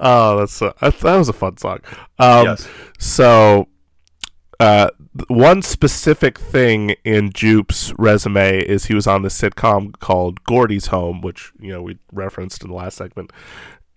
oh, 0.00 0.38
that's 0.38 0.58
that 0.58 1.02
was 1.02 1.28
a 1.28 1.32
fun 1.32 1.56
song. 1.56 1.78
Um, 2.18 2.46
yes. 2.46 2.68
So, 2.98 3.68
uh, 4.60 4.90
one 5.28 5.62
specific 5.62 6.38
thing 6.38 6.90
in 7.04 7.32
Jupe's 7.32 7.92
resume 7.98 8.60
is 8.60 8.86
he 8.86 8.94
was 8.94 9.06
on 9.06 9.22
the 9.22 9.28
sitcom 9.28 9.98
called 9.98 10.42
Gordy's 10.44 10.86
Home, 10.86 11.20
which 11.20 11.52
you 11.58 11.72
know 11.72 11.82
we 11.82 11.98
referenced 12.12 12.62
in 12.62 12.70
the 12.70 12.76
last 12.76 12.96
segment, 12.96 13.32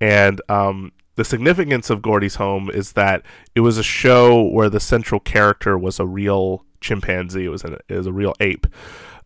and 0.02 0.42
um, 0.50 0.92
the 1.18 1.26
significance 1.26 1.90
of 1.90 2.02
Gordy's 2.02 2.36
Home 2.36 2.70
is 2.70 2.94
that 2.94 3.24
it 3.56 3.62
was 3.62 3.78
a 3.78 3.84
show 3.84 4.44
where 4.44 4.70
the 4.70 4.80
central 4.80 5.20
character 5.20 5.78
was 5.78 6.00
a 6.00 6.06
real 6.06 6.64
chimpanzee. 6.80 7.46
It 7.46 7.50
was 7.50 7.64
a, 7.64 7.80
it 7.90 7.96
was 7.96 8.08
a 8.08 8.14
real 8.14 8.34
ape, 8.40 8.68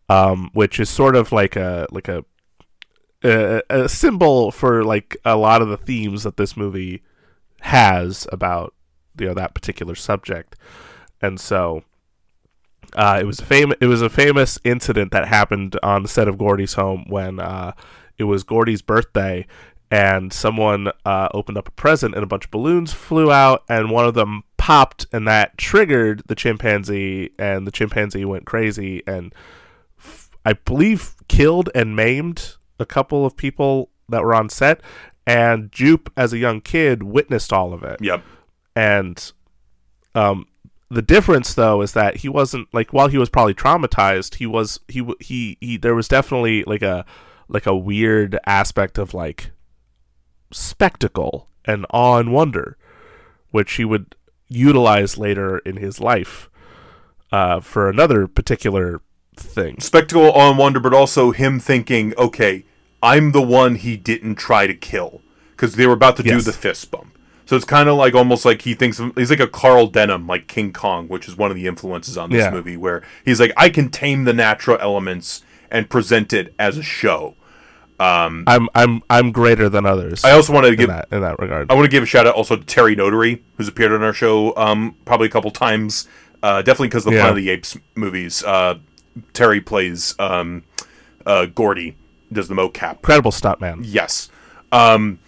um, 0.08 0.50
which 0.54 0.80
is 0.80 0.88
sort 0.88 1.14
of 1.14 1.30
like 1.32 1.54
a 1.54 1.86
like 1.90 2.08
a 2.08 2.24
a, 3.22 3.62
a 3.68 3.88
symbol 3.88 4.50
for 4.50 4.82
like 4.82 5.16
a 5.24 5.36
lot 5.36 5.62
of 5.62 5.68
the 5.68 5.76
themes 5.76 6.22
that 6.24 6.38
this 6.38 6.56
movie 6.56 7.02
has 7.60 8.26
about 8.32 8.74
you 9.20 9.26
know 9.26 9.34
that 9.34 9.54
particular 9.54 9.94
subject, 9.94 10.56
and 11.20 11.38
so 11.38 11.84
uh, 12.94 13.18
it 13.20 13.26
was 13.26 13.38
a 13.38 13.76
It 13.82 13.86
was 13.86 14.00
a 14.00 14.08
famous 14.08 14.58
incident 14.64 15.12
that 15.12 15.28
happened 15.28 15.78
on 15.82 16.02
the 16.02 16.08
set 16.08 16.26
of 16.26 16.38
Gordy's 16.38 16.74
home 16.74 17.04
when 17.06 17.38
uh, 17.38 17.72
it 18.18 18.24
was 18.24 18.44
Gordy's 18.44 18.82
birthday, 18.82 19.46
and 19.92 20.32
someone 20.32 20.90
uh, 21.04 21.28
opened 21.34 21.58
up 21.58 21.68
a 21.68 21.72
present, 21.72 22.14
and 22.14 22.24
a 22.24 22.26
bunch 22.26 22.46
of 22.46 22.50
balloons 22.50 22.92
flew 22.92 23.30
out, 23.30 23.62
and 23.68 23.90
one 23.90 24.06
of 24.06 24.14
them 24.14 24.42
popped, 24.56 25.06
and 25.12 25.28
that 25.28 25.58
triggered 25.58 26.22
the 26.26 26.34
chimpanzee, 26.34 27.30
and 27.38 27.66
the 27.66 27.70
chimpanzee 27.70 28.24
went 28.24 28.46
crazy, 28.46 29.02
and 29.06 29.34
f- 29.98 30.30
I 30.46 30.54
believe 30.54 31.14
killed 31.28 31.68
and 31.74 31.94
maimed 31.94 32.56
a 32.80 32.86
couple 32.86 33.24
of 33.26 33.36
people 33.36 33.90
that 34.08 34.22
were 34.24 34.34
on 34.34 34.48
set. 34.48 34.80
And 35.26 35.70
Jupe, 35.70 36.10
as 36.16 36.32
a 36.32 36.38
young 36.38 36.60
kid, 36.60 37.02
witnessed 37.04 37.52
all 37.52 37.72
of 37.72 37.82
it 37.84 37.98
Yep. 38.00 38.22
and 38.74 39.32
um 40.14 40.46
the 40.90 41.00
difference 41.02 41.54
though 41.54 41.80
is 41.80 41.92
that 41.92 42.16
he 42.18 42.28
wasn't 42.28 42.66
like 42.74 42.92
while 42.92 43.08
he 43.08 43.16
was 43.18 43.30
probably 43.30 43.54
traumatized 43.54 44.34
he 44.34 44.46
was 44.46 44.80
he 44.88 45.02
he 45.20 45.56
he 45.60 45.76
there 45.78 45.94
was 45.94 46.06
definitely 46.08 46.64
like 46.64 46.82
a 46.82 47.04
like 47.48 47.66
a 47.66 47.74
weird 47.76 48.38
aspect 48.46 48.98
of 48.98 49.14
like 49.14 49.52
spectacle 50.52 51.48
and 51.64 51.86
awe 51.90 52.18
and 52.18 52.32
wonder 52.32 52.76
which 53.50 53.74
he 53.74 53.84
would 53.84 54.14
utilize 54.48 55.16
later 55.18 55.58
in 55.58 55.76
his 55.76 56.00
life 56.00 56.48
uh 57.30 57.60
for 57.60 57.88
another 57.88 58.26
particular 58.26 59.00
thing. 59.36 59.80
Spectacle 59.80 60.30
on 60.32 60.56
wonder 60.56 60.80
but 60.80 60.92
also 60.94 61.30
him 61.30 61.58
thinking 61.58 62.14
okay 62.18 62.64
i'm 63.02 63.32
the 63.32 63.42
one 63.42 63.76
he 63.76 63.96
didn't 63.96 64.34
try 64.36 64.66
to 64.66 64.74
kill 64.74 65.22
because 65.52 65.76
they 65.76 65.86
were 65.86 65.94
about 65.94 66.16
to 66.16 66.22
do 66.22 66.40
the 66.40 66.52
fist 66.52 66.90
bump. 66.90 67.16
So 67.46 67.56
it's 67.56 67.64
kind 67.64 67.88
of 67.88 67.96
like 67.96 68.14
almost 68.14 68.44
like 68.46 68.62
he 68.62 68.72
thinks 68.74 68.98
of, 68.98 69.14
he's 69.16 69.28
like 69.30 69.40
a 69.40 69.46
carl 69.46 69.86
denham 69.86 70.26
like 70.26 70.46
king 70.48 70.72
kong 70.72 71.08
which 71.08 71.28
is 71.28 71.36
one 71.36 71.50
of 71.50 71.56
the 71.56 71.66
influences 71.66 72.16
on 72.18 72.30
this 72.30 72.44
Yeah. 72.44 72.50
movie 72.50 72.76
where 72.76 73.02
he's 73.24 73.40
like 73.40 73.52
i 73.56 73.68
can 73.70 73.88
tame 73.90 74.24
the 74.24 74.32
natural 74.32 74.78
elements 74.80 75.42
and 75.70 75.88
present 75.90 76.32
it 76.32 76.54
as 76.58 76.76
a 76.76 76.82
show 76.82 77.34
i'm 78.46 78.68
i'm 78.74 79.02
i'm 79.10 79.30
greater 79.32 79.68
than 79.68 79.86
others 79.86 80.24
i 80.24 80.30
also 80.32 80.52
want 80.52 80.66
to 80.66 80.74
give 80.74 80.88
that 80.88 81.06
in 81.12 81.20
that 81.20 81.38
regard 81.38 81.70
I 81.70 81.74
want 81.74 81.84
to 81.84 81.90
give 81.90 82.02
a 82.02 82.06
shout 82.06 82.26
out 82.26 82.34
also 82.34 82.56
to 82.56 82.64
Terry 82.64 82.94
Notary, 82.96 83.42
who's 83.56 83.68
appeared 83.68 83.92
on 83.92 84.02
our 84.02 84.12
show 84.12 84.54
um, 84.56 84.96
probably 85.04 85.26
a 85.28 85.30
couple 85.30 85.50
times. 85.50 86.08
Uh, 86.42 86.60
definitely 86.62 86.88
because 86.88 87.06
of 87.06 87.10
the 87.12 87.16
Yeah. 87.16 87.22
Planet 87.22 87.38
of 87.38 87.44
the 87.44 87.50
Apes 87.50 87.76
movies. 87.94 88.42
Uh, 88.42 88.78
Terry 89.32 89.60
plays 89.60 90.14
um, 90.18 90.64
uh, 91.24 91.46
Gordy, 91.46 91.94
does 92.32 92.48
the 92.48 92.54
mocap. 92.54 92.94
incredible 92.96 93.30
stuntman 93.30 93.80
Yes. 93.84 94.28
Um, 94.72 95.18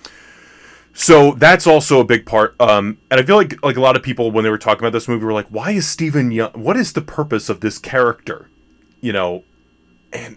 so 0.92 1.32
that's 1.32 1.66
also 1.66 2.00
a 2.00 2.04
big 2.04 2.24
part. 2.26 2.54
Um, 2.60 2.98
and 3.10 3.20
I 3.20 3.24
feel 3.24 3.36
like 3.36 3.62
like 3.64 3.76
a 3.76 3.80
lot 3.80 3.96
of 3.96 4.02
people 4.02 4.30
when 4.30 4.44
they 4.44 4.50
were 4.50 4.58
talking 4.58 4.80
about 4.80 4.92
this 4.92 5.08
movie 5.08 5.24
were 5.24 5.32
like, 5.32 5.48
"Why 5.48 5.70
is 5.72 5.86
Steven 5.86 6.30
Yeun? 6.30 6.54
What 6.56 6.76
is 6.76 6.92
the 6.92 7.02
purpose 7.02 7.48
of 7.48 7.60
this 7.60 7.78
character?" 7.78 8.48
You 9.00 9.12
know, 9.12 9.44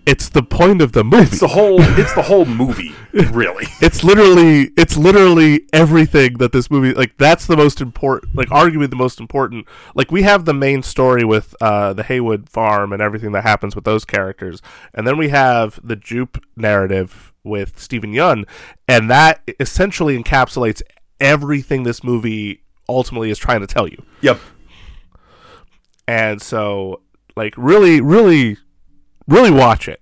it's 0.05 0.29
the 0.29 0.41
point 0.41 0.81
of 0.81 0.91
the 0.93 1.03
movie 1.03 1.23
it's 1.23 1.39
the 1.39 1.47
whole 1.47 1.77
it's 1.99 2.13
the 2.13 2.21
whole 2.23 2.45
movie, 2.45 2.93
really. 3.13 3.65
it's 3.81 4.03
literally 4.03 4.71
it's 4.75 4.97
literally 4.97 5.61
everything 5.71 6.33
that 6.37 6.51
this 6.51 6.71
movie 6.71 6.93
like 6.93 7.15
that's 7.17 7.45
the 7.45 7.55
most 7.55 7.79
important 7.79 8.35
like 8.35 8.47
arguably 8.49 8.89
the 8.89 8.95
most 8.95 9.19
important 9.19 9.67
like 9.95 10.11
we 10.11 10.23
have 10.23 10.45
the 10.45 10.53
main 10.53 10.81
story 10.81 11.23
with 11.23 11.55
uh 11.61 11.93
the 11.93 12.03
haywood 12.03 12.49
farm 12.49 12.91
and 12.91 13.01
everything 13.01 13.31
that 13.31 13.43
happens 13.43 13.75
with 13.75 13.83
those 13.85 14.03
characters 14.03 14.61
and 14.93 15.07
then 15.07 15.17
we 15.17 15.29
have 15.29 15.79
the 15.83 15.95
jupe 15.95 16.43
narrative 16.55 17.33
with 17.43 17.79
steven 17.79 18.13
yeun 18.13 18.45
and 18.87 19.09
that 19.09 19.41
essentially 19.59 20.21
encapsulates 20.21 20.81
everything 21.19 21.83
this 21.83 22.03
movie 22.03 22.63
ultimately 22.89 23.29
is 23.29 23.37
trying 23.37 23.61
to 23.61 23.67
tell 23.67 23.87
you. 23.87 24.03
Yep. 24.21 24.39
And 26.07 26.41
so, 26.41 27.01
like, 27.35 27.53
really, 27.57 27.99
really, 28.01 28.57
really 29.27 29.51
watch 29.51 29.87
it 29.87 30.01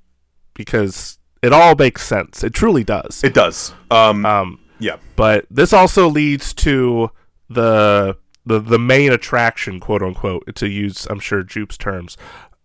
because 0.53 1.17
it 1.41 1.51
all 1.53 1.75
makes 1.75 2.03
sense. 2.05 2.43
It 2.43 2.53
truly 2.53 2.83
does. 2.83 3.23
It 3.23 3.33
does. 3.33 3.73
Um, 3.91 4.25
Um, 4.25 4.59
yeah. 4.79 4.97
but 5.15 5.45
this 5.49 5.73
also 5.73 6.07
leads 6.07 6.53
to 6.55 7.11
the 7.49 8.17
the 8.45 8.59
the 8.59 8.79
main 8.79 9.11
attraction, 9.11 9.79
quote 9.79 10.01
unquote, 10.03 10.55
to 10.55 10.69
use 10.69 11.07
I'm 11.09 11.19
sure 11.19 11.43
Jupe's 11.43 11.77
terms, 11.77 12.17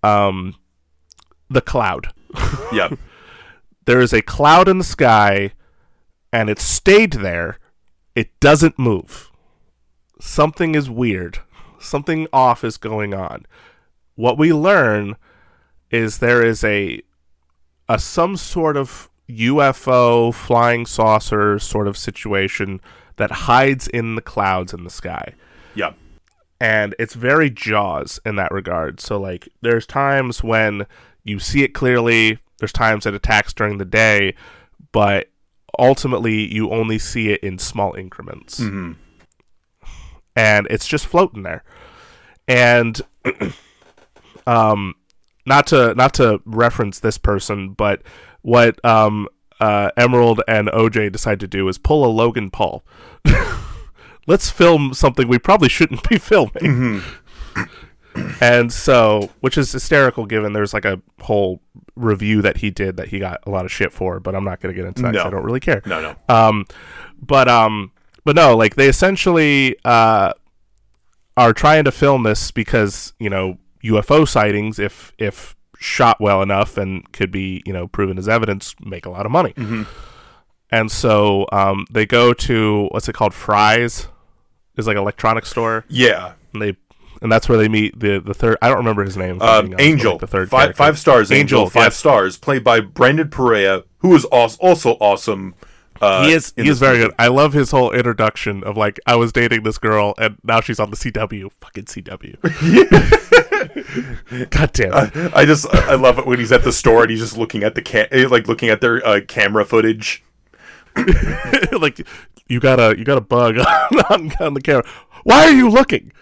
um, 0.02 0.56
the 1.48 1.60
cloud. 1.62 2.12
Yeah. 2.72 2.90
There 3.86 4.00
is 4.00 4.12
a 4.12 4.22
cloud 4.22 4.68
in 4.68 4.78
the 4.78 4.84
sky, 4.84 5.52
and 6.32 6.48
it 6.48 6.60
stayed 6.60 7.14
there. 7.14 7.58
It 8.14 8.38
doesn't 8.38 8.78
move. 8.78 9.28
Something 10.20 10.74
is 10.76 10.88
weird. 10.88 11.40
Something 11.80 12.28
off 12.32 12.62
is 12.62 12.76
going 12.76 13.12
on. 13.14 13.46
What 14.14 14.38
we 14.38 14.52
learn 14.52 15.16
is 15.90 16.18
there 16.18 16.44
is 16.44 16.62
a 16.64 17.00
a 17.88 17.98
some 17.98 18.36
sort 18.36 18.76
of 18.76 19.08
UFO 19.28 20.32
flying 20.34 20.86
saucer 20.86 21.58
sort 21.58 21.86
of 21.88 21.96
situation 21.96 22.80
that 23.16 23.30
hides 23.30 23.86
in 23.88 24.14
the 24.14 24.22
clouds 24.22 24.72
in 24.72 24.84
the 24.84 24.90
sky. 24.90 25.34
Yeah. 25.74 25.92
and 26.60 26.94
it's 26.98 27.14
very 27.14 27.48
jaws 27.50 28.20
in 28.26 28.36
that 28.36 28.50
regard. 28.52 29.00
So 29.00 29.20
like 29.20 29.48
there's 29.62 29.86
times 29.86 30.42
when 30.42 30.86
you 31.24 31.38
see 31.38 31.62
it 31.62 31.74
clearly 31.74 32.38
there's 32.58 32.72
times 32.72 33.06
it 33.06 33.14
attacks 33.14 33.52
during 33.52 33.78
the 33.78 33.84
day 33.84 34.34
but 34.92 35.28
ultimately 35.78 36.52
you 36.52 36.70
only 36.70 36.98
see 36.98 37.30
it 37.30 37.40
in 37.42 37.58
small 37.58 37.94
increments. 37.94 38.58
And 40.36 40.66
it's 40.70 40.86
just 40.88 41.06
floating 41.06 41.42
there. 41.44 41.62
And 42.48 43.00
um 44.46 44.94
not 45.50 45.66
to 45.66 45.94
not 45.94 46.14
to 46.14 46.40
reference 46.46 47.00
this 47.00 47.18
person 47.18 47.70
but 47.72 48.02
what 48.42 48.82
um 48.84 49.28
uh, 49.60 49.90
Emerald 49.96 50.40
and 50.48 50.68
OJ 50.68 51.12
decide 51.12 51.38
to 51.40 51.46
do 51.46 51.68
is 51.68 51.76
pull 51.76 52.04
a 52.04 52.08
Logan 52.10 52.50
Paul. 52.50 52.82
Let's 54.26 54.48
film 54.50 54.94
something 54.94 55.28
we 55.28 55.38
probably 55.38 55.68
shouldn't 55.68 56.08
be 56.08 56.18
filming. 56.18 57.02
and 58.40 58.72
so, 58.72 59.30
which 59.40 59.58
is 59.58 59.70
hysterical 59.70 60.24
given 60.24 60.52
there's 60.52 60.72
like 60.72 60.84
a 60.84 61.00
whole 61.20 61.60
review 61.94 62.40
that 62.42 62.58
he 62.58 62.70
did 62.70 62.96
that 62.96 63.08
he 63.08 63.18
got 63.18 63.40
a 63.46 63.50
lot 63.50 63.64
of 63.64 63.72
shit 63.72 63.92
for, 63.92 64.18
but 64.18 64.34
I'm 64.34 64.44
not 64.44 64.60
going 64.60 64.74
to 64.74 64.80
get 64.80 64.88
into 64.88 65.02
that 65.02 65.12
No. 65.12 65.24
I 65.24 65.30
don't 65.30 65.44
really 65.44 65.60
care. 65.60 65.82
No, 65.84 66.00
no. 66.00 66.34
Um, 66.34 66.64
but 67.20 67.48
um, 67.48 67.92
but 68.24 68.36
no, 68.36 68.56
like 68.56 68.76
they 68.76 68.88
essentially 68.88 69.76
uh 69.84 70.32
are 71.36 71.52
trying 71.52 71.84
to 71.84 71.92
film 71.92 72.22
this 72.22 72.50
because 72.50 73.12
you 73.18 73.30
know 73.30 73.58
UFO 73.84 74.26
sightings, 74.26 74.78
if 74.78 75.12
if 75.18 75.56
shot 75.78 76.20
well 76.20 76.42
enough 76.42 76.76
and 76.76 77.10
could 77.12 77.30
be 77.30 77.62
you 77.64 77.72
know 77.72 77.88
proven 77.88 78.18
as 78.18 78.28
evidence, 78.28 78.74
make 78.80 79.06
a 79.06 79.10
lot 79.10 79.26
of 79.26 79.32
money. 79.32 79.54
And 80.72 80.90
so 80.90 81.46
um, 81.50 81.86
they 81.90 82.06
go 82.06 82.32
to 82.32 82.88
what's 82.92 83.08
it 83.08 83.14
called? 83.14 83.34
Fry's 83.34 84.06
is 84.76 84.86
like 84.86 84.96
an 84.96 85.02
electronics 85.02 85.50
store, 85.50 85.84
Yeah. 85.88 86.34
and 86.52 86.62
they 86.62 86.76
and 87.22 87.30
that's 87.30 87.48
where 87.48 87.58
they 87.58 87.68
meet 87.68 87.98
the 87.98 88.18
the 88.20 88.34
third. 88.34 88.56
I 88.62 88.68
don't 88.68 88.78
remember 88.78 89.04
his 89.04 89.16
name. 89.16 89.42
Um, 89.42 89.66
honest, 89.66 89.80
Angel. 89.80 90.12
like, 90.12 90.20
the 90.20 90.26
third 90.26 90.48
five, 90.50 90.76
five 90.76 90.98
stars. 90.98 91.30
Angel. 91.32 91.60
Angel, 91.62 91.70
five 91.70 91.86
yes. 91.86 91.96
stars. 91.96 92.38
Played 92.38 92.64
by 92.64 92.80
Brandon 92.80 93.28
Perea, 93.28 93.84
who 93.98 94.14
is 94.14 94.24
also, 94.26 94.56
also 94.60 94.92
awesome. 95.00 95.54
Uh, 96.00 96.24
he 96.24 96.32
is 96.32 96.54
he 96.56 96.66
is 96.68 96.78
very 96.78 96.96
movie. 96.98 97.08
good. 97.08 97.16
I 97.18 97.28
love 97.28 97.52
his 97.52 97.72
whole 97.72 97.90
introduction 97.92 98.64
of 98.64 98.76
like 98.76 98.98
I 99.06 99.16
was 99.16 99.32
dating 99.32 99.64
this 99.64 99.76
girl 99.76 100.14
and 100.18 100.38
now 100.42 100.60
she's 100.62 100.80
on 100.80 100.90
the 100.90 100.96
CW. 100.96 101.50
Fucking 101.60 101.84
CW. 101.84 102.36
God 104.50 104.72
damn 104.72 104.92
it. 104.94 105.32
I 105.34 105.44
just 105.44 105.66
I 105.74 105.94
love 105.94 106.18
it 106.18 106.26
when 106.26 106.38
he's 106.38 106.52
at 106.52 106.64
the 106.64 106.72
store 106.72 107.02
and 107.02 107.10
he's 107.10 107.20
just 107.20 107.36
looking 107.36 107.62
at 107.62 107.74
the 107.74 107.82
ca- 107.82 108.08
eh, 108.10 108.26
like 108.28 108.48
looking 108.48 108.68
at 108.68 108.80
their 108.80 109.06
uh, 109.06 109.20
camera 109.26 109.64
footage. 109.64 110.22
like 111.72 112.06
you 112.48 112.60
got 112.60 112.80
a 112.80 112.98
you 112.98 113.04
got 113.04 113.18
a 113.18 113.22
bug 113.22 113.58
on, 113.58 113.66
on, 114.10 114.32
on 114.40 114.54
the 114.54 114.60
camera. 114.60 114.84
Why 115.24 115.44
are 115.44 115.52
you 115.52 115.68
looking? 115.68 116.12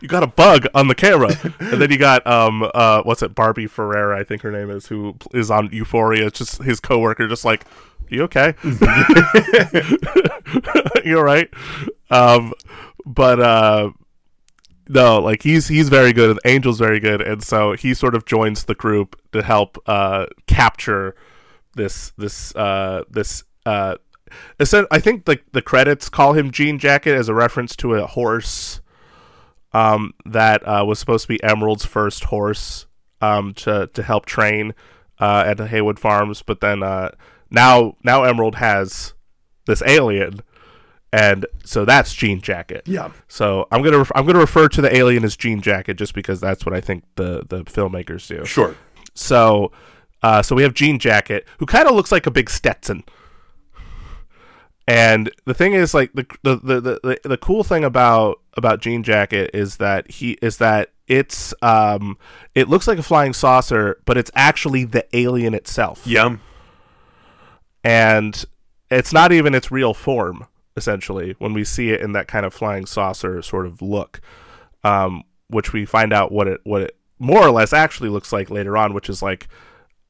You 0.00 0.08
got 0.08 0.22
a 0.22 0.26
bug 0.26 0.66
on 0.74 0.88
the 0.88 0.94
camera, 0.94 1.30
and 1.58 1.80
then 1.80 1.90
you 1.90 1.98
got 1.98 2.26
um 2.26 2.68
uh 2.74 3.02
what's 3.02 3.22
it 3.22 3.34
Barbie 3.34 3.66
Ferreira 3.66 4.18
I 4.18 4.24
think 4.24 4.42
her 4.42 4.50
name 4.50 4.70
is 4.70 4.86
who 4.86 5.16
is 5.32 5.50
on 5.50 5.70
Euphoria. 5.72 6.26
It's 6.26 6.38
just 6.38 6.62
his 6.62 6.80
coworker, 6.80 7.28
just 7.28 7.44
like 7.44 7.64
you 8.08 8.22
okay? 8.24 8.54
you 11.04 11.18
all 11.18 11.24
right? 11.24 11.48
Um, 12.10 12.52
but 13.06 13.40
uh, 13.40 13.90
no, 14.92 15.20
like 15.20 15.44
he's 15.44 15.68
he's 15.68 15.88
very 15.88 16.12
good, 16.12 16.30
and 16.30 16.40
Angel's 16.44 16.80
very 16.80 16.98
good, 16.98 17.22
and 17.22 17.42
so 17.42 17.72
he 17.72 17.94
sort 17.94 18.16
of 18.16 18.24
joins 18.24 18.64
the 18.64 18.74
group 18.74 19.20
to 19.32 19.42
help 19.42 19.78
uh 19.86 20.26
capture 20.46 21.14
this 21.76 22.12
this 22.18 22.54
uh 22.56 23.04
this 23.08 23.44
uh 23.64 23.96
I 24.58 24.98
think 25.00 25.28
like 25.28 25.44
the 25.52 25.62
credits 25.62 26.08
call 26.08 26.32
him 26.32 26.50
Jean 26.50 26.78
Jacket 26.78 27.14
as 27.14 27.28
a 27.28 27.34
reference 27.34 27.76
to 27.76 27.94
a 27.94 28.06
horse 28.06 28.80
um 29.72 30.12
that 30.24 30.66
uh, 30.66 30.84
was 30.84 30.98
supposed 30.98 31.22
to 31.22 31.28
be 31.28 31.42
Emerald's 31.42 31.84
first 31.84 32.24
horse 32.24 32.86
um 33.20 33.54
to 33.54 33.88
to 33.92 34.02
help 34.02 34.26
train 34.26 34.74
uh 35.20 35.44
at 35.46 35.56
the 35.56 35.68
Haywood 35.68 36.00
Farms 36.00 36.42
but 36.42 36.60
then 36.60 36.82
uh 36.82 37.10
now 37.50 37.96
now 38.02 38.24
Emerald 38.24 38.56
has 38.56 39.14
this 39.66 39.82
alien 39.86 40.40
and 41.12 41.46
so 41.64 41.84
that's 41.84 42.14
Jean 42.14 42.40
Jacket. 42.40 42.82
Yeah. 42.86 43.10
So 43.28 43.66
I'm 43.72 43.82
gonna 43.82 43.98
ref- 43.98 44.12
I'm 44.14 44.26
gonna 44.26 44.38
refer 44.38 44.68
to 44.68 44.80
the 44.80 44.94
alien 44.94 45.24
as 45.24 45.36
Jean 45.36 45.60
Jacket 45.60 45.94
just 45.94 46.14
because 46.14 46.40
that's 46.40 46.64
what 46.64 46.74
I 46.74 46.80
think 46.80 47.04
the 47.16 47.44
the 47.48 47.64
filmmakers 47.64 48.26
do. 48.28 48.44
Sure. 48.44 48.76
So, 49.14 49.72
uh, 50.22 50.40
so 50.42 50.54
we 50.54 50.62
have 50.62 50.72
Jean 50.74 50.98
Jacket, 50.98 51.46
who 51.58 51.66
kind 51.66 51.88
of 51.88 51.94
looks 51.94 52.12
like 52.12 52.26
a 52.26 52.30
big 52.30 52.48
Stetson. 52.48 53.02
And 54.86 55.30
the 55.44 55.54
thing 55.54 55.72
is, 55.74 55.94
like 55.94 56.12
the 56.14 56.26
the, 56.42 56.56
the 56.56 56.80
the 57.02 57.20
the 57.28 57.36
cool 57.36 57.62
thing 57.64 57.84
about 57.84 58.40
about 58.56 58.80
Jean 58.80 59.02
Jacket 59.02 59.50
is 59.54 59.76
that 59.76 60.10
he 60.10 60.32
is 60.42 60.56
that 60.58 60.90
it's 61.06 61.54
um 61.62 62.18
it 62.54 62.68
looks 62.68 62.88
like 62.88 62.98
a 62.98 63.02
flying 63.02 63.32
saucer, 63.32 64.00
but 64.04 64.16
it's 64.16 64.30
actually 64.34 64.84
the 64.84 65.04
alien 65.16 65.54
itself, 65.54 66.02
Yeah. 66.06 66.36
and 67.84 68.44
it's 68.90 69.12
not 69.12 69.32
even 69.32 69.54
its 69.54 69.70
real 69.70 69.94
form. 69.94 70.46
Essentially, 70.76 71.34
when 71.38 71.52
we 71.52 71.64
see 71.64 71.90
it 71.90 72.00
in 72.00 72.12
that 72.12 72.28
kind 72.28 72.46
of 72.46 72.54
flying 72.54 72.86
saucer 72.86 73.42
sort 73.42 73.66
of 73.66 73.82
look, 73.82 74.20
um, 74.84 75.24
which 75.48 75.72
we 75.72 75.84
find 75.84 76.12
out 76.12 76.32
what 76.32 76.46
it 76.46 76.60
what 76.64 76.82
it 76.82 76.96
more 77.18 77.46
or 77.46 77.50
less 77.50 77.72
actually 77.72 78.08
looks 78.08 78.32
like 78.32 78.50
later 78.50 78.76
on, 78.76 78.94
which 78.94 79.08
is 79.08 79.22
like 79.22 79.48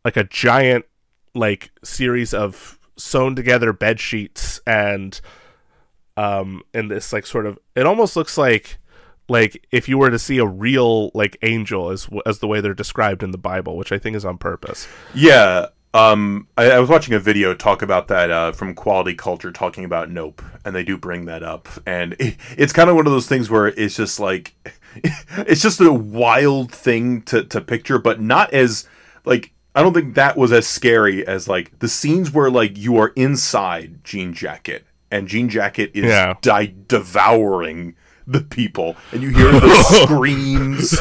like 0.04 0.16
a 0.16 0.24
giant 0.24 0.84
like 1.34 1.70
series 1.82 2.34
of 2.34 2.78
sewn 2.96 3.34
together 3.34 3.72
bed 3.72 3.98
sheets 3.98 4.60
and 4.66 5.20
um 6.16 6.60
and 6.74 6.90
this 6.90 7.12
like 7.12 7.24
sort 7.24 7.46
of 7.46 7.58
it 7.74 7.86
almost 7.86 8.14
looks 8.14 8.36
like 8.36 8.78
like 9.30 9.66
if 9.70 9.88
you 9.88 9.96
were 9.96 10.10
to 10.10 10.18
see 10.18 10.38
a 10.38 10.44
real 10.44 11.10
like 11.14 11.38
angel 11.42 11.90
as 11.90 12.08
as 12.26 12.40
the 12.40 12.48
way 12.48 12.60
they're 12.60 12.74
described 12.74 13.22
in 13.22 13.30
the 13.30 13.38
Bible, 13.38 13.76
which 13.76 13.92
I 13.92 13.98
think 13.98 14.16
is 14.16 14.24
on 14.24 14.36
purpose. 14.38 14.88
Yeah. 15.14 15.66
Um, 15.92 16.46
I, 16.56 16.70
I 16.70 16.78
was 16.78 16.88
watching 16.88 17.14
a 17.14 17.18
video 17.18 17.52
talk 17.52 17.82
about 17.82 18.06
that 18.08 18.30
uh, 18.30 18.52
from 18.52 18.74
Quality 18.74 19.14
Culture, 19.14 19.50
talking 19.50 19.84
about 19.84 20.08
Nope, 20.10 20.40
and 20.64 20.74
they 20.74 20.84
do 20.84 20.96
bring 20.96 21.24
that 21.24 21.42
up, 21.42 21.68
and 21.84 22.14
it, 22.20 22.36
it's 22.56 22.72
kind 22.72 22.88
of 22.88 22.94
one 22.94 23.06
of 23.06 23.12
those 23.12 23.26
things 23.26 23.50
where 23.50 23.66
it's 23.66 23.96
just 23.96 24.20
like, 24.20 24.54
it's 25.36 25.60
just 25.62 25.80
a 25.80 25.92
wild 25.92 26.70
thing 26.70 27.22
to 27.22 27.42
to 27.44 27.60
picture, 27.60 27.98
but 27.98 28.20
not 28.20 28.52
as 28.52 28.86
like 29.24 29.52
I 29.74 29.82
don't 29.82 29.92
think 29.92 30.14
that 30.14 30.36
was 30.36 30.52
as 30.52 30.66
scary 30.68 31.26
as 31.26 31.48
like 31.48 31.76
the 31.80 31.88
scenes 31.88 32.32
where 32.32 32.50
like 32.50 32.78
you 32.78 32.96
are 32.98 33.08
inside 33.16 34.04
Jean 34.04 34.32
Jacket, 34.32 34.86
and 35.10 35.26
Jean 35.26 35.48
Jacket 35.48 35.90
is 35.92 36.04
Yeah. 36.04 36.34
di- 36.40 36.72
devouring 36.86 37.96
the 38.28 38.42
people, 38.42 38.94
and 39.10 39.22
you 39.24 39.30
hear 39.30 39.50
the 39.50 40.04
screams. 40.04 41.00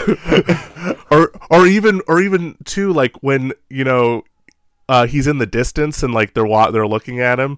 or 1.11 1.31
or 1.51 1.67
even 1.67 2.01
or 2.07 2.19
even 2.19 2.57
too 2.65 2.91
like 2.91 3.21
when 3.21 3.53
you 3.69 3.83
know 3.83 4.23
uh 4.89 5.05
he's 5.07 5.27
in 5.27 5.37
the 5.37 5.45
distance 5.45 6.03
and 6.03 6.13
like 6.13 6.33
they're 6.33 6.45
wa- 6.45 6.69
they're 6.71 6.85
looking 6.87 7.21
at 7.21 7.39
him 7.39 7.57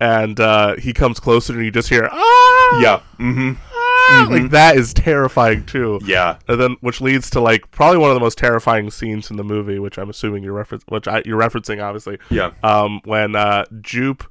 and 0.00 0.40
uh 0.40 0.74
he 0.76 0.92
comes 0.92 1.20
closer 1.20 1.52
and 1.52 1.64
you 1.64 1.70
just 1.70 1.88
hear 1.88 2.08
ah 2.10 2.80
Yeah. 2.82 3.00
Mm-hmm. 3.20 3.52
ah! 3.64 4.26
like 4.30 4.50
that 4.50 4.76
is 4.76 4.92
terrifying 4.92 5.64
too 5.66 6.00
Yeah. 6.04 6.38
and 6.48 6.60
then 6.60 6.76
which 6.80 7.00
leads 7.00 7.30
to 7.30 7.40
like 7.40 7.70
probably 7.70 7.98
one 7.98 8.10
of 8.10 8.14
the 8.16 8.20
most 8.20 8.38
terrifying 8.38 8.90
scenes 8.90 9.30
in 9.30 9.36
the 9.36 9.44
movie 9.44 9.78
which 9.78 9.98
i'm 9.98 10.10
assuming 10.10 10.42
you're 10.42 10.52
reference 10.54 10.82
which 10.88 11.06
I, 11.06 11.22
you're 11.24 11.38
referencing 11.38 11.80
obviously 11.82 12.18
Yeah. 12.30 12.50
um 12.64 13.00
when 13.04 13.36
uh 13.36 13.64
jupe 13.80 14.24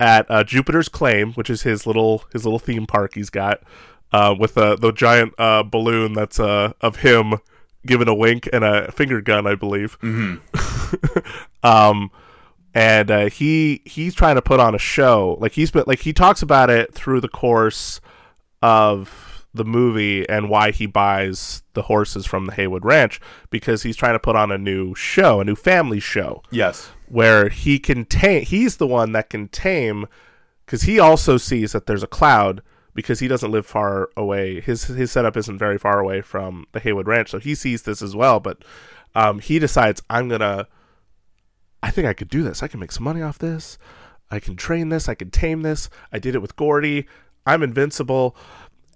at 0.00 0.30
uh, 0.30 0.44
jupiter's 0.44 0.88
claim 0.88 1.32
which 1.34 1.50
is 1.50 1.62
his 1.62 1.86
little 1.86 2.24
his 2.32 2.44
little 2.44 2.60
theme 2.60 2.86
park 2.86 3.14
he's 3.14 3.30
got 3.30 3.60
uh 4.12 4.34
with 4.38 4.56
uh, 4.56 4.76
the 4.76 4.92
giant 4.92 5.34
uh 5.38 5.62
balloon 5.64 6.12
that's 6.14 6.38
uh 6.40 6.72
of 6.80 6.96
him 6.98 7.34
giving 7.88 8.06
a 8.08 8.14
wink 8.14 8.48
and 8.52 8.62
a 8.64 8.92
finger 8.92 9.20
gun 9.20 9.46
i 9.46 9.54
believe. 9.56 9.98
Um 11.62 12.10
and 12.74 13.10
uh, 13.10 13.28
he 13.30 13.82
he's 13.84 14.14
trying 14.14 14.36
to 14.36 14.42
put 14.42 14.60
on 14.60 14.74
a 14.74 14.78
show. 14.78 15.36
Like 15.40 15.52
he's 15.52 15.70
been 15.70 15.84
like 15.86 16.00
he 16.00 16.12
talks 16.12 16.42
about 16.42 16.70
it 16.70 16.94
through 16.94 17.20
the 17.20 17.28
course 17.28 18.00
of 18.62 19.46
the 19.54 19.64
movie 19.64 20.28
and 20.28 20.48
why 20.48 20.70
he 20.70 20.86
buys 20.86 21.62
the 21.72 21.82
horses 21.82 22.26
from 22.26 22.46
the 22.46 22.52
Haywood 22.52 22.84
Ranch 22.84 23.20
because 23.50 23.82
he's 23.82 23.96
trying 23.96 24.12
to 24.14 24.18
put 24.20 24.36
on 24.36 24.52
a 24.52 24.58
new 24.58 24.94
show, 24.94 25.40
a 25.40 25.44
new 25.44 25.56
family 25.56 25.98
show. 26.00 26.42
Yes. 26.50 26.90
where 27.08 27.48
he 27.48 27.78
can 27.78 28.04
tame 28.04 28.44
he's 28.44 28.76
the 28.76 28.86
one 28.86 29.12
that 29.12 29.30
can 29.30 29.48
tame 29.48 30.06
because 30.64 30.82
he 30.82 31.00
also 31.00 31.36
sees 31.38 31.72
that 31.72 31.86
there's 31.86 32.02
a 32.02 32.06
cloud 32.06 32.62
because 32.98 33.20
he 33.20 33.28
doesn't 33.28 33.52
live 33.52 33.64
far 33.64 34.10
away. 34.16 34.60
His 34.60 34.84
his 34.84 35.12
setup 35.12 35.36
isn't 35.36 35.56
very 35.56 35.78
far 35.78 36.00
away 36.00 36.20
from 36.20 36.66
the 36.72 36.80
haywood 36.80 37.06
ranch 37.06 37.30
so 37.30 37.38
he 37.38 37.54
sees 37.54 37.82
this 37.82 38.02
as 38.02 38.16
well 38.16 38.40
but 38.40 38.64
um, 39.14 39.38
he 39.38 39.60
decides 39.60 40.02
i'm 40.10 40.28
gonna 40.28 40.66
i 41.80 41.90
think 41.90 42.08
i 42.08 42.12
could 42.12 42.28
do 42.28 42.42
this. 42.42 42.60
I 42.62 42.66
can 42.66 42.80
make 42.80 42.90
some 42.90 43.04
money 43.04 43.22
off 43.22 43.38
this. 43.38 43.78
I 44.32 44.40
can 44.40 44.56
train 44.56 44.88
this. 44.88 45.08
I 45.08 45.14
can 45.14 45.30
tame 45.30 45.62
this. 45.62 45.88
I 46.12 46.18
did 46.18 46.34
it 46.34 46.42
with 46.42 46.56
gordy. 46.56 47.06
I'm 47.46 47.62
invincible. 47.62 48.36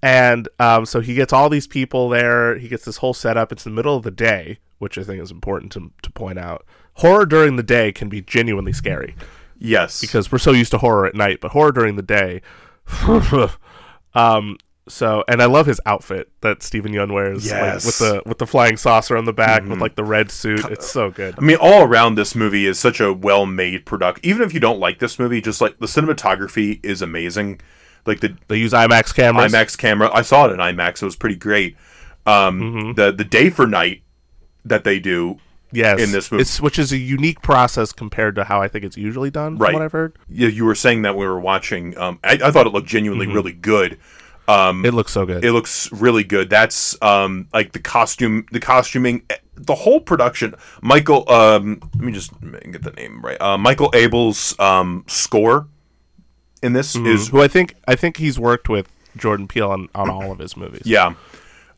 And 0.02 0.48
um, 0.58 0.84
so 0.84 1.00
he 1.00 1.14
gets 1.14 1.32
all 1.32 1.48
these 1.48 1.68
people 1.68 2.08
there. 2.08 2.58
He 2.58 2.68
gets 2.68 2.84
this 2.84 2.96
whole 2.96 3.14
setup. 3.14 3.52
It's 3.52 3.62
the 3.62 3.70
middle 3.70 3.96
of 3.96 4.02
the 4.02 4.10
day 4.10 4.58
which 4.82 4.98
i 4.98 5.04
think 5.04 5.22
is 5.22 5.30
important 5.30 5.70
to, 5.70 5.92
to 6.02 6.10
point 6.10 6.40
out. 6.40 6.66
Horror 6.94 7.24
during 7.24 7.54
the 7.54 7.62
day 7.62 7.92
can 7.92 8.08
be 8.08 8.20
genuinely 8.20 8.72
scary. 8.72 9.14
Yes. 9.56 10.00
because 10.00 10.32
we're 10.32 10.38
so 10.38 10.50
used 10.50 10.72
to 10.72 10.78
horror 10.78 11.06
at 11.06 11.14
night, 11.14 11.38
but 11.40 11.52
horror 11.52 11.70
during 11.70 11.94
the 11.94 12.02
day. 12.02 12.42
um. 14.14 14.58
So, 14.88 15.22
and 15.28 15.40
I 15.40 15.44
love 15.46 15.66
his 15.66 15.80
outfit 15.86 16.28
that 16.40 16.60
Steven 16.60 16.92
Yeun 16.92 17.12
wears, 17.12 17.48
like, 17.48 17.60
Yes. 17.60 17.86
with 17.86 17.98
the 17.98 18.22
with 18.26 18.38
the 18.38 18.48
flying 18.48 18.76
saucer 18.76 19.16
on 19.16 19.26
the 19.26 19.32
back, 19.32 19.64
with 19.64 19.78
like 19.80 19.94
the 19.94 20.02
red 20.02 20.28
suit. 20.32 20.64
It's 20.72 20.90
so 20.90 21.08
good. 21.08 21.36
I 21.38 21.40
mean, 21.40 21.56
all 21.60 21.84
around 21.84 22.16
this 22.16 22.34
movie 22.34 22.66
is 22.66 22.80
such 22.80 22.98
a 22.98 23.12
well-made 23.12 23.86
product. 23.86 24.18
Even 24.24 24.42
if 24.42 24.52
you 24.52 24.58
don't 24.58 24.80
like 24.80 24.98
this 24.98 25.20
movie, 25.20 25.40
just 25.40 25.60
like 25.60 25.78
the 25.78 25.86
cinematography 25.86 26.84
is 26.84 27.00
amazing. 27.00 27.60
Like 28.06 28.18
the 28.18 28.36
They 28.48 28.56
use 28.56 28.72
IMAX 28.72 29.14
cameras. 29.14 29.52
IMAX 29.52 29.78
camera, 29.78 30.10
I 30.12 30.22
saw 30.22 30.46
it 30.46 30.52
in 30.52 30.58
IMAX. 30.58 31.00
It 31.00 31.04
was 31.04 31.16
pretty 31.16 31.36
great. 31.36 31.76
Um, 32.26 32.60
Mm-hmm. 32.60 32.92
The 32.94 33.12
the 33.12 33.24
day 33.24 33.50
for 33.50 33.68
night 33.68 34.02
that 34.64 34.82
they 34.82 34.98
do, 34.98 35.38
yes, 35.72 36.00
in 36.00 36.12
this 36.12 36.30
movie. 36.30 36.42
it's 36.42 36.60
which 36.60 36.78
is 36.78 36.92
a 36.92 36.96
unique 36.98 37.42
process 37.42 37.92
compared 37.92 38.34
to 38.36 38.44
how 38.44 38.62
I 38.62 38.68
think 38.68 38.84
it's 38.84 38.96
usually 38.96 39.30
done. 39.30 39.56
Right. 39.58 39.72
What 39.72 39.82
I've 39.82 39.92
heard, 39.92 40.16
you, 40.28 40.46
you 40.48 40.64
were 40.64 40.74
saying 40.74 41.02
that 41.02 41.16
we 41.16 41.26
were 41.26 41.40
watching. 41.40 41.96
Um, 41.98 42.18
I, 42.22 42.38
I 42.44 42.50
thought 42.50 42.66
it 42.66 42.72
looked 42.72 42.88
genuinely 42.88 43.26
Mm-hmm. 43.26 43.34
really 43.34 43.52
good. 43.52 43.98
Um, 44.48 44.84
it 44.84 44.92
looks 44.92 45.12
so 45.12 45.24
good. 45.24 45.44
It 45.44 45.52
looks 45.52 45.90
really 45.92 46.24
good. 46.24 46.50
That's 46.50 47.00
um, 47.00 47.48
like 47.54 47.72
the 47.72 47.78
costume, 47.78 48.44
the 48.50 48.58
costuming, 48.60 49.22
eh, 49.30 49.36
the 49.54 49.74
whole 49.76 50.00
production. 50.00 50.54
Michael, 50.82 51.30
um, 51.30 51.80
let 51.94 52.02
me 52.04 52.10
just 52.12 52.32
get 52.40 52.82
the 52.82 52.90
name 52.96 53.22
right. 53.22 53.40
Uh, 53.40 53.56
Michael 53.56 53.90
Abel's 53.94 54.58
um, 54.58 55.04
score 55.06 55.68
in 56.62 56.72
this 56.72 56.96
is 56.96 57.28
Who 57.28 57.40
I 57.40 57.48
think 57.48 57.76
I 57.86 57.94
think 57.94 58.16
he's 58.16 58.38
worked 58.38 58.68
with 58.68 58.88
Jordan 59.16 59.46
Peele 59.46 59.70
on, 59.70 59.88
on 59.94 60.10
all 60.10 60.32
of 60.32 60.38
his 60.38 60.56
movies. 60.56 60.82
yeah. 60.86 61.14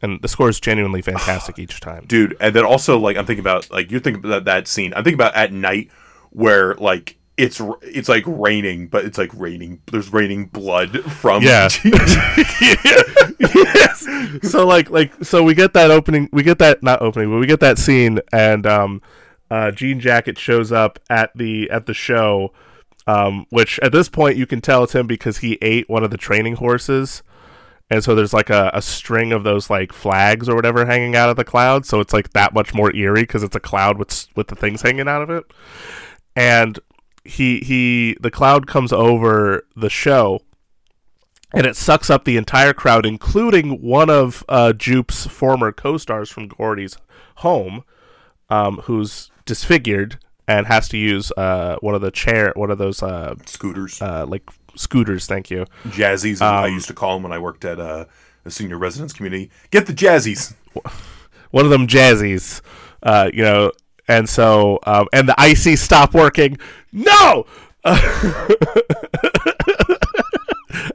And 0.05 0.20
the 0.22 0.28
score 0.28 0.48
is 0.48 0.60
genuinely 0.60 1.02
fantastic 1.10 1.59
each 1.59 1.81
time. 1.81 2.05
dude 2.06 2.36
and 2.40 2.55
then 2.55 2.64
also 2.64 2.98
like 2.98 3.16
i'm 3.16 3.26
thinking 3.26 3.43
about 3.43 3.70
like 3.70 3.90
you're 3.90 4.01
thinking 4.01 4.24
about 4.24 4.44
that 4.44 4.68
scene 4.68 4.93
i'm 4.94 5.02
thinking 5.05 5.14
about 5.20 5.35
at 5.35 5.52
night 5.52 5.90
where 6.31 6.74
like 6.76 7.16
it's 7.36 7.60
it's 7.82 8.09
like 8.09 8.22
raining 8.26 8.86
but 8.86 9.05
it's 9.05 9.18
like 9.18 9.31
raining 9.35 9.81
there's 9.90 10.12
raining 10.12 10.47
blood 10.47 11.01
from 11.12 11.43
Yeah. 11.43 11.68
yes. 13.40 14.06
So 14.43 14.66
like 14.66 14.90
like 14.90 15.12
so 15.24 15.43
we 15.43 15.55
get 15.55 15.72
that 15.74 15.90
opening 15.90 16.28
we 16.32 16.43
get 16.43 16.59
that 16.59 16.82
not 16.82 17.02
opening, 17.02 17.31
but 17.31 17.39
we 17.39 17.47
get 17.47 17.60
that 17.60 17.78
scene 17.78 18.20
and 18.32 18.66
um 18.66 19.02
uh 19.51 19.70
Jean 19.70 20.01
Jacket 20.01 20.39
shows 20.39 20.72
up 20.72 20.98
at 21.09 21.31
the 21.36 21.70
at 21.70 21.86
the 21.86 21.94
show 21.94 22.52
um 23.06 23.47
which 23.51 23.78
at 23.81 23.93
this 23.93 24.09
point 24.09 24.36
you 24.36 24.47
can 24.47 24.60
tell 24.60 24.82
it's 24.85 24.94
him 24.94 25.06
because 25.06 25.39
he 25.39 25.59
ate 25.62 25.89
one 25.89 26.02
of 26.05 26.10
the 26.10 26.16
training 26.18 26.56
horses. 26.56 27.22
And 27.90 28.02
so 28.02 28.15
there's 28.15 28.32
like 28.32 28.51
a, 28.51 28.70
a 28.73 28.81
string 28.81 29.32
of 29.32 29.44
those 29.44 29.69
like 29.69 29.93
flags 29.93 30.48
or 30.48 30.56
whatever 30.56 30.86
hanging 30.86 31.15
out 31.15 31.28
of 31.28 31.36
the 31.36 31.44
cloud, 31.44 31.85
so 31.85 32.01
it's 32.01 32.12
like 32.12 32.32
that 32.32 32.55
much 32.55 32.74
more 32.74 32.94
eerie 32.94 33.23
because 33.23 33.43
it's 33.43 33.56
a 33.56 33.61
cloud 33.61 33.98
with 33.98 34.27
with 34.35 34.48
the 34.48 34.56
things 34.56 34.82
hanging 34.82 35.09
out 35.09 35.23
of 35.23 35.31
it. 35.31 35.44
And 36.35 36.78
he 37.24 37.61
he 37.61 38.16
the 38.20 38.31
cloud 38.31 38.66
comes 38.66 38.93
over 38.93 39.66
the 39.77 39.90
show 39.90 40.40
and 41.55 41.66
it 41.66 41.77
sucks 41.77 42.11
up 42.11 42.24
the 42.24 42.36
entire 42.36 42.74
crowd, 42.74 43.06
including 43.06 43.81
one 43.81 44.11
of 44.11 44.44
uh, 44.48 44.73
Jupe's 44.73 45.27
former 45.27 45.70
co-stars 45.70 46.28
from 46.28 46.48
Gordy's 46.48 46.97
home, 47.36 47.85
um, 48.51 48.78
who's 48.85 49.31
disfigured 49.47 50.19
and 50.48 50.66
has 50.66 50.89
to 50.89 50.98
use 50.98 51.31
uh, 51.36 51.77
one 51.81 51.94
of 51.94 52.01
the 52.01 52.11
chair, 52.11 52.52
one 52.56 52.70
of 52.70 52.78
those 52.78 53.02
uh, 53.02 53.36
scooters 53.47 54.02
uh, 54.02 54.27
like 54.27 54.43
scooters. 54.76 55.26
Thank 55.26 55.51
you. 55.51 55.66
jazzies 55.86 56.40
Um, 56.40 56.64
i 56.64 56.66
used 56.66 56.88
to 56.88 56.94
call 56.94 57.14
them 57.14 57.22
when 57.22 57.32
i 57.32 57.38
worked 57.38 57.64
at 57.64 57.78
uh, 57.78 58.05
a 58.44 58.51
senior 58.51 58.78
residence 58.78 59.12
community 59.12 59.51
get 59.70 59.86
the 59.86 59.92
jazzies 59.94 60.55
One 61.51 61.64
of 61.64 61.70
them 61.70 61.86
jazzies, 61.86 62.60
uh, 63.05 63.30
you 63.32 63.44
know, 63.44 63.70
and 64.09 64.28
so 64.28 64.80
um, 64.86 65.06
and 65.12 65.28
the 65.28 65.40
icy 65.40 65.76
stop 65.76 66.12
working. 66.12 66.59
No. 66.92 67.46
I 67.84 67.96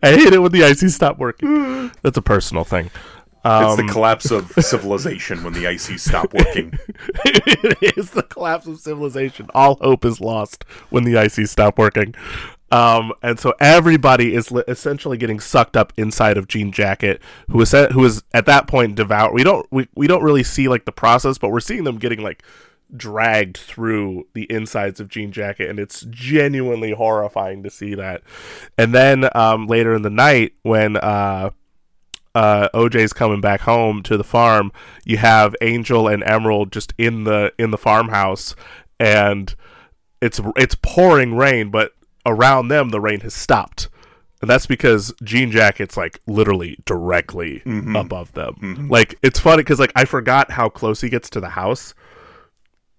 hate 0.04 0.34
it 0.34 0.40
when 0.40 0.52
the 0.52 0.64
icy 0.66 0.90
stop 0.90 1.18
working. 1.18 1.92
That's 2.02 2.18
a 2.18 2.22
personal 2.22 2.66
thing. 2.66 2.88
it's 2.88 3.46
Um, 3.46 3.78
the 3.78 3.90
collapse 3.90 4.32
of 4.32 4.52
civilization 4.60 5.46
when 5.46 5.54
the 5.54 5.66
ices 5.66 6.04
stop 6.04 6.34
working 6.34 6.78
it 7.26 7.98
is 7.98 8.12
the 8.12 8.24
collapse 8.24 8.68
of 8.68 8.80
civilization. 8.80 9.50
All 9.54 9.78
hope 9.80 10.04
is 10.04 10.20
lost 10.20 10.66
when 10.90 11.06
the 11.06 11.14
ICs 11.14 11.48
stop 11.48 11.78
working. 11.78 12.16
Um, 12.72 13.14
and 13.22 13.40
so 13.40 13.54
everybody 13.60 14.34
is 14.36 14.52
li- 14.52 14.64
essentially 14.68 15.18
getting 15.18 15.40
sucked 15.40 15.76
up 15.76 15.94
inside 15.98 16.38
of 16.38 16.48
Jean 16.48 16.72
Jacket, 16.72 17.22
who 17.50 17.60
is 17.62 17.72
who 17.72 18.06
is 18.06 18.24
at 18.34 18.46
that 18.46 18.68
point 18.68 18.96
devout. 18.96 19.34
We 19.34 19.44
don't 19.44 19.66
we, 19.72 19.88
we 19.96 20.08
don't 20.08 20.24
really 20.24 20.44
see 20.44 20.68
like 20.68 20.86
the 20.86 20.92
process, 20.92 21.38
but 21.38 21.50
we're 21.50 21.60
seeing 21.60 21.84
them 21.84 21.98
getting 21.98 22.22
like 22.22 22.44
dragged 22.96 23.58
through 23.58 24.28
the 24.34 24.52
insides 24.52 25.00
of 25.00 25.10
Jean 25.10 25.32
Jacket, 25.32 25.70
and 25.70 25.80
it's 25.80 26.06
genuinely 26.10 26.92
horrifying 26.92 27.64
to 27.64 27.70
see 27.70 27.96
that. 27.96 28.22
And 28.78 28.94
then 28.94 29.30
um, 29.36 29.68
later 29.68 29.94
in 29.94 30.02
the 30.02 30.10
night, 30.10 30.54
when 30.64 30.98
uh, 30.98 31.52
uh, 32.36 32.70
OJ's 32.74 33.14
coming 33.14 33.42
back 33.42 33.62
home 33.62 34.04
to 34.04 34.18
the 34.18 34.24
farm, 34.24 34.72
you 35.06 35.18
have 35.18 35.56
Angel 35.62 36.08
and 36.08 36.24
Emerald 36.24 36.72
just 36.72 36.94
in 36.98 37.24
the 37.24 37.52
in 37.58 37.72
the 37.72 37.78
farmhouse, 37.78 38.56
and 39.00 39.56
it's 40.22 40.40
it's 40.56 40.76
pouring 40.76 41.36
rain, 41.36 41.70
but 41.70 41.94
around 42.30 42.68
them 42.68 42.90
the 42.90 43.02
rain 43.02 43.22
has 43.22 43.34
stopped, 43.34 43.90
and 44.42 44.50
that's 44.50 44.66
because 44.66 45.14
Jean 45.24 45.52
Jacket's 45.52 45.98
like 45.98 46.22
literally 46.28 46.78
directly 46.86 47.62
above 47.96 48.34
them. 48.34 48.88
Like 48.90 49.16
it's 49.22 49.40
funny 49.40 49.64
because 49.64 49.80
like 49.80 49.92
I 49.96 50.06
forgot 50.06 50.52
how 50.52 50.70
close 50.70 51.02
he 51.02 51.10
gets 51.10 51.30
to 51.32 51.40
the 51.40 51.50
house 51.50 51.94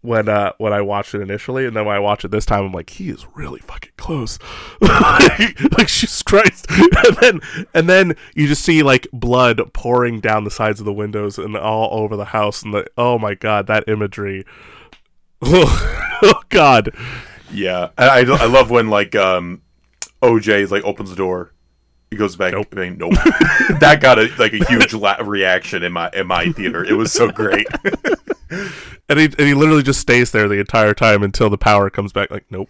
when 0.02 0.28
uh 0.28 0.52
when 0.59 0.73
I 0.73 0.81
watched 0.81 1.15
it 1.15 1.20
initially, 1.20 1.66
and 1.66 1.77
then 1.77 1.85
when 1.85 1.97
I 1.97 1.98
watch 1.98 2.24
it 2.24 2.31
this 2.31 2.47
time, 2.47 2.65
I'm 2.65 2.73
like, 2.73 2.90
he 2.90 3.11
is 3.11 3.27
really 3.35 3.61
fucking 3.61 3.93
close. 3.97 4.39
like, 4.81 5.61
like 5.77 5.89
Jesus 5.89 6.23
Christ. 6.23 6.66
and 6.70 7.16
then 7.20 7.40
and 7.74 7.89
then 7.89 8.16
you 8.35 8.47
just 8.47 8.65
see 8.65 8.82
like 8.82 9.09
blood 9.12 9.61
pouring 9.73 10.20
down 10.20 10.44
the 10.44 10.51
sides 10.51 10.81
of 10.81 10.86
the 10.86 10.93
windows 10.93 11.39
and 11.39 11.57
all 11.57 12.02
over 12.02 12.16
the 12.16 12.27
house, 12.27 12.62
and 12.62 12.73
the 12.73 12.86
oh 12.97 13.19
my 13.19 13.35
god, 13.35 13.66
that 13.66 13.89
imagery. 13.89 14.44
oh 15.43 16.43
god. 16.48 16.90
Yeah 17.53 17.91
I, 17.99 18.09
I, 18.09 18.21
I 18.21 18.47
love 18.47 18.71
when 18.71 18.89
like 18.89 19.15
um 19.15 19.63
oj 20.23 20.71
like 20.71 20.85
opens 20.85 21.11
the 21.11 21.17
door 21.17 21.53
he 22.11 22.17
goes 22.17 22.37
back 22.37 22.53
Nope. 22.53 22.69
I 22.73 22.77
mean, 22.77 22.99
nope 22.99 23.13
that 23.81 23.99
got 24.01 24.19
a 24.19 24.31
like 24.39 24.53
a 24.53 24.65
huge 24.67 24.95
la- 24.95 25.17
reaction 25.23 25.83
in 25.83 25.93
my 25.93 26.11
in 26.13 26.27
my 26.27 26.51
theater 26.53 26.85
it 26.85 26.95
was 26.95 27.13
so 27.13 27.31
great 27.31 27.67
And 29.11 29.19
he, 29.19 29.25
and 29.25 29.41
he 29.41 29.55
literally 29.55 29.83
just 29.83 30.01
stays 30.01 30.31
there 30.31 30.49
the 30.49 30.61
entire 30.61 30.95
time 30.95 31.25
until 31.25 31.51
the 31.51 31.59
power 31.59 31.91
comes 31.91 32.13
back. 32.13 32.31
Like, 32.31 32.47
nope. 32.49 32.69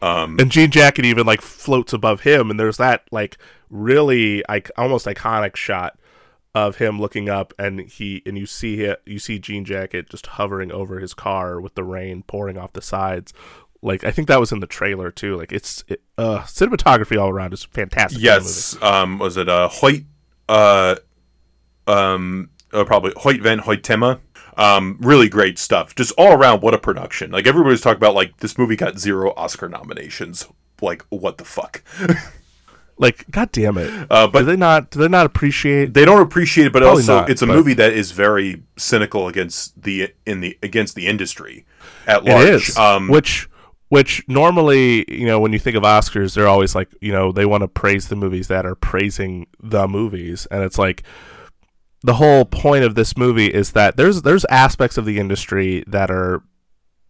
um 0.00 0.38
And 0.38 0.50
Jean 0.50 0.70
Jacket 0.70 1.04
even 1.04 1.26
like 1.26 1.40
floats 1.40 1.92
above 1.92 2.20
him, 2.20 2.48
and 2.48 2.60
there's 2.60 2.76
that 2.76 3.08
like 3.10 3.36
really 3.68 4.44
like 4.48 4.70
almost 4.76 5.06
iconic 5.06 5.56
shot 5.56 5.98
of 6.54 6.76
him 6.76 7.00
looking 7.00 7.28
up, 7.28 7.52
and 7.58 7.80
he 7.80 8.22
and 8.24 8.38
you 8.38 8.46
see 8.46 8.82
it, 8.82 9.02
you 9.04 9.18
see 9.18 9.40
Jean 9.40 9.64
Jacket 9.64 10.08
just 10.08 10.26
hovering 10.26 10.70
over 10.70 11.00
his 11.00 11.12
car 11.12 11.60
with 11.60 11.74
the 11.74 11.84
rain 11.84 12.22
pouring 12.22 12.56
off 12.56 12.72
the 12.72 12.82
sides. 12.82 13.34
Like 13.82 14.04
I 14.04 14.10
think 14.10 14.28
that 14.28 14.38
was 14.40 14.52
in 14.52 14.60
the 14.60 14.66
trailer 14.66 15.10
too. 15.10 15.36
Like 15.36 15.52
it's 15.52 15.82
it, 15.88 16.02
uh 16.18 16.40
cinematography 16.40 17.20
all 17.20 17.30
around 17.30 17.52
is 17.54 17.64
fantastic. 17.64 18.20
Yes. 18.22 18.76
Um, 18.82 19.18
was 19.18 19.36
it 19.36 19.48
uh, 19.48 19.68
Hoyt? 19.68 20.04
Uh, 20.48 20.96
um, 21.86 22.50
uh, 22.72 22.84
probably 22.84 23.12
Hoyt 23.16 23.40
van 23.40 23.60
Hoytema. 23.60 24.20
Um, 24.56 24.98
really 25.00 25.28
great 25.28 25.58
stuff. 25.58 25.94
Just 25.94 26.12
all 26.18 26.32
around, 26.34 26.60
what 26.62 26.74
a 26.74 26.78
production! 26.78 27.30
Like 27.30 27.46
everybody's 27.46 27.80
talking 27.80 27.96
about, 27.96 28.14
like 28.14 28.36
this 28.38 28.58
movie 28.58 28.76
got 28.76 28.98
zero 28.98 29.32
Oscar 29.36 29.68
nominations. 29.68 30.46
Like 30.82 31.04
what 31.08 31.38
the 31.38 31.44
fuck? 31.44 31.82
Like, 32.98 33.30
god 33.30 33.50
damn 33.50 33.78
it! 33.78 33.90
Uh, 34.10 34.28
but 34.28 34.40
do 34.40 34.44
they 34.44 34.56
not? 34.56 34.90
Do 34.90 34.98
they 34.98 35.08
not 35.08 35.24
appreciate? 35.24 35.94
they 35.94 36.04
don't 36.04 36.20
appreciate 36.20 36.66
it, 36.66 36.72
but 36.74 36.82
also 36.82 37.20
not, 37.20 37.30
it's 37.30 37.40
a 37.40 37.46
but- 37.46 37.54
movie 37.56 37.72
that 37.72 37.94
is 37.94 38.12
very 38.12 38.62
cynical 38.76 39.26
against 39.26 39.80
the 39.80 40.12
in 40.26 40.40
the 40.40 40.58
against 40.62 40.96
the 40.96 41.06
industry 41.06 41.64
at 42.06 42.24
large. 42.26 42.68
is. 42.68 42.76
Um, 42.76 43.08
which 43.08 43.48
which 43.90 44.24
normally, 44.28 45.04
you 45.12 45.26
know, 45.26 45.38
when 45.38 45.52
you 45.52 45.58
think 45.58 45.76
of 45.76 45.82
Oscars, 45.82 46.34
they're 46.34 46.48
always 46.48 46.74
like, 46.74 46.88
you 47.00 47.12
know, 47.12 47.32
they 47.32 47.44
want 47.44 47.62
to 47.62 47.68
praise 47.68 48.08
the 48.08 48.16
movies 48.16 48.48
that 48.48 48.64
are 48.64 48.76
praising 48.76 49.46
the 49.60 49.86
movies, 49.86 50.46
and 50.50 50.62
it's 50.62 50.78
like 50.78 51.02
the 52.02 52.14
whole 52.14 52.44
point 52.44 52.84
of 52.84 52.94
this 52.94 53.16
movie 53.16 53.48
is 53.48 53.72
that 53.72 53.96
there's 53.96 54.22
there's 54.22 54.44
aspects 54.46 54.96
of 54.96 55.04
the 55.04 55.18
industry 55.18 55.84
that 55.86 56.10
are 56.10 56.42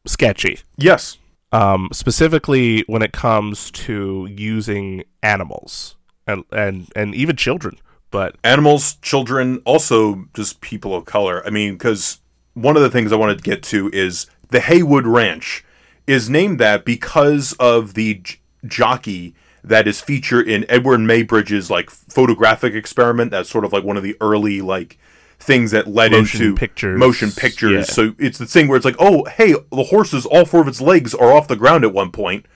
sketchy. 0.07 0.61
Yes. 0.77 1.19
Um, 1.53 1.89
specifically 1.93 2.85
when 2.87 3.03
it 3.03 3.13
comes 3.13 3.71
to 3.73 4.29
using 4.31 5.05
animals 5.23 5.97
and 6.27 6.45
and 6.51 6.91
and 6.97 7.15
even 7.15 7.37
children. 7.37 7.79
But 8.11 8.37
animals, 8.43 8.95
children, 9.03 9.63
also 9.65 10.25
just 10.35 10.61
people 10.61 10.97
of 10.97 11.05
color. 11.05 11.47
I 11.47 11.51
mean, 11.51 11.75
because 11.75 12.19
one 12.55 12.77
of 12.77 12.83
the 12.83 12.91
things 12.91 13.13
I 13.13 13.17
wanted 13.17 13.39
to 13.39 13.45
get 13.45 13.63
to 13.65 13.89
is 13.93 14.27
the 14.49 14.61
Haywood 14.61 15.07
Ranch 15.07 15.65
is 16.07 16.29
named 16.31 16.59
that 16.59 16.85
because 16.85 17.53
of 17.55 17.95
the 17.95 18.15
j- 18.15 18.41
jockey 18.67 19.35
that 19.63 19.87
is 19.87 20.01
featured 20.01 20.49
in 20.49 20.63
Eadweard 20.65 21.05
Muybridge's 21.05 21.71
like 21.71 21.91
photographic 21.91 22.75
experiment. 22.75 23.31
That's 23.31 23.51
sort 23.51 23.65
of 23.65 23.73
like 23.73 23.85
one 23.85 23.97
of 23.97 24.03
the 24.03 24.17
early 24.21 24.61
like 24.61 24.99
things 25.39 25.71
that 25.71 25.87
led 25.87 26.13
Motion 26.13 26.43
into 26.43 26.55
pictures. 26.57 26.99
motion 26.99 27.31
pictures. 27.31 27.73
Yeah. 27.73 27.83
So 27.95 28.15
it's 28.19 28.39
the 28.39 28.47
thing 28.47 28.69
where 28.69 28.77
it's 28.77 28.85
like, 28.85 28.97
oh, 28.99 29.25
hey, 29.25 29.55
the 29.71 29.85
horses, 29.85 30.27
all 30.27 30.45
four 30.45 30.61
of 30.61 30.69
its 30.69 30.81
legs 30.81 31.15
are 31.15 31.33
off 31.33 31.49
the 31.49 31.57
ground 31.57 31.85
at 31.85 31.93
one 31.93 32.11
point. 32.13 32.47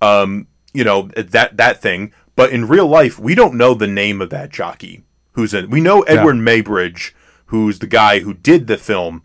Um, 0.00 0.46
you 0.72 0.84
know 0.84 1.08
that 1.16 1.56
that 1.56 1.80
thing. 1.80 2.12
But 2.36 2.50
in 2.50 2.68
real 2.68 2.86
life, 2.86 3.18
we 3.18 3.34
don't 3.34 3.54
know 3.54 3.74
the 3.74 3.88
name 3.88 4.20
of 4.20 4.30
that 4.30 4.50
jockey 4.50 5.02
who's 5.32 5.52
in. 5.52 5.70
We 5.70 5.80
know 5.80 6.02
Edward 6.02 6.36
Maybridge, 6.36 7.12
who's 7.46 7.80
the 7.80 7.86
guy 7.88 8.20
who 8.20 8.32
did 8.34 8.68
the 8.68 8.76
film. 8.76 9.22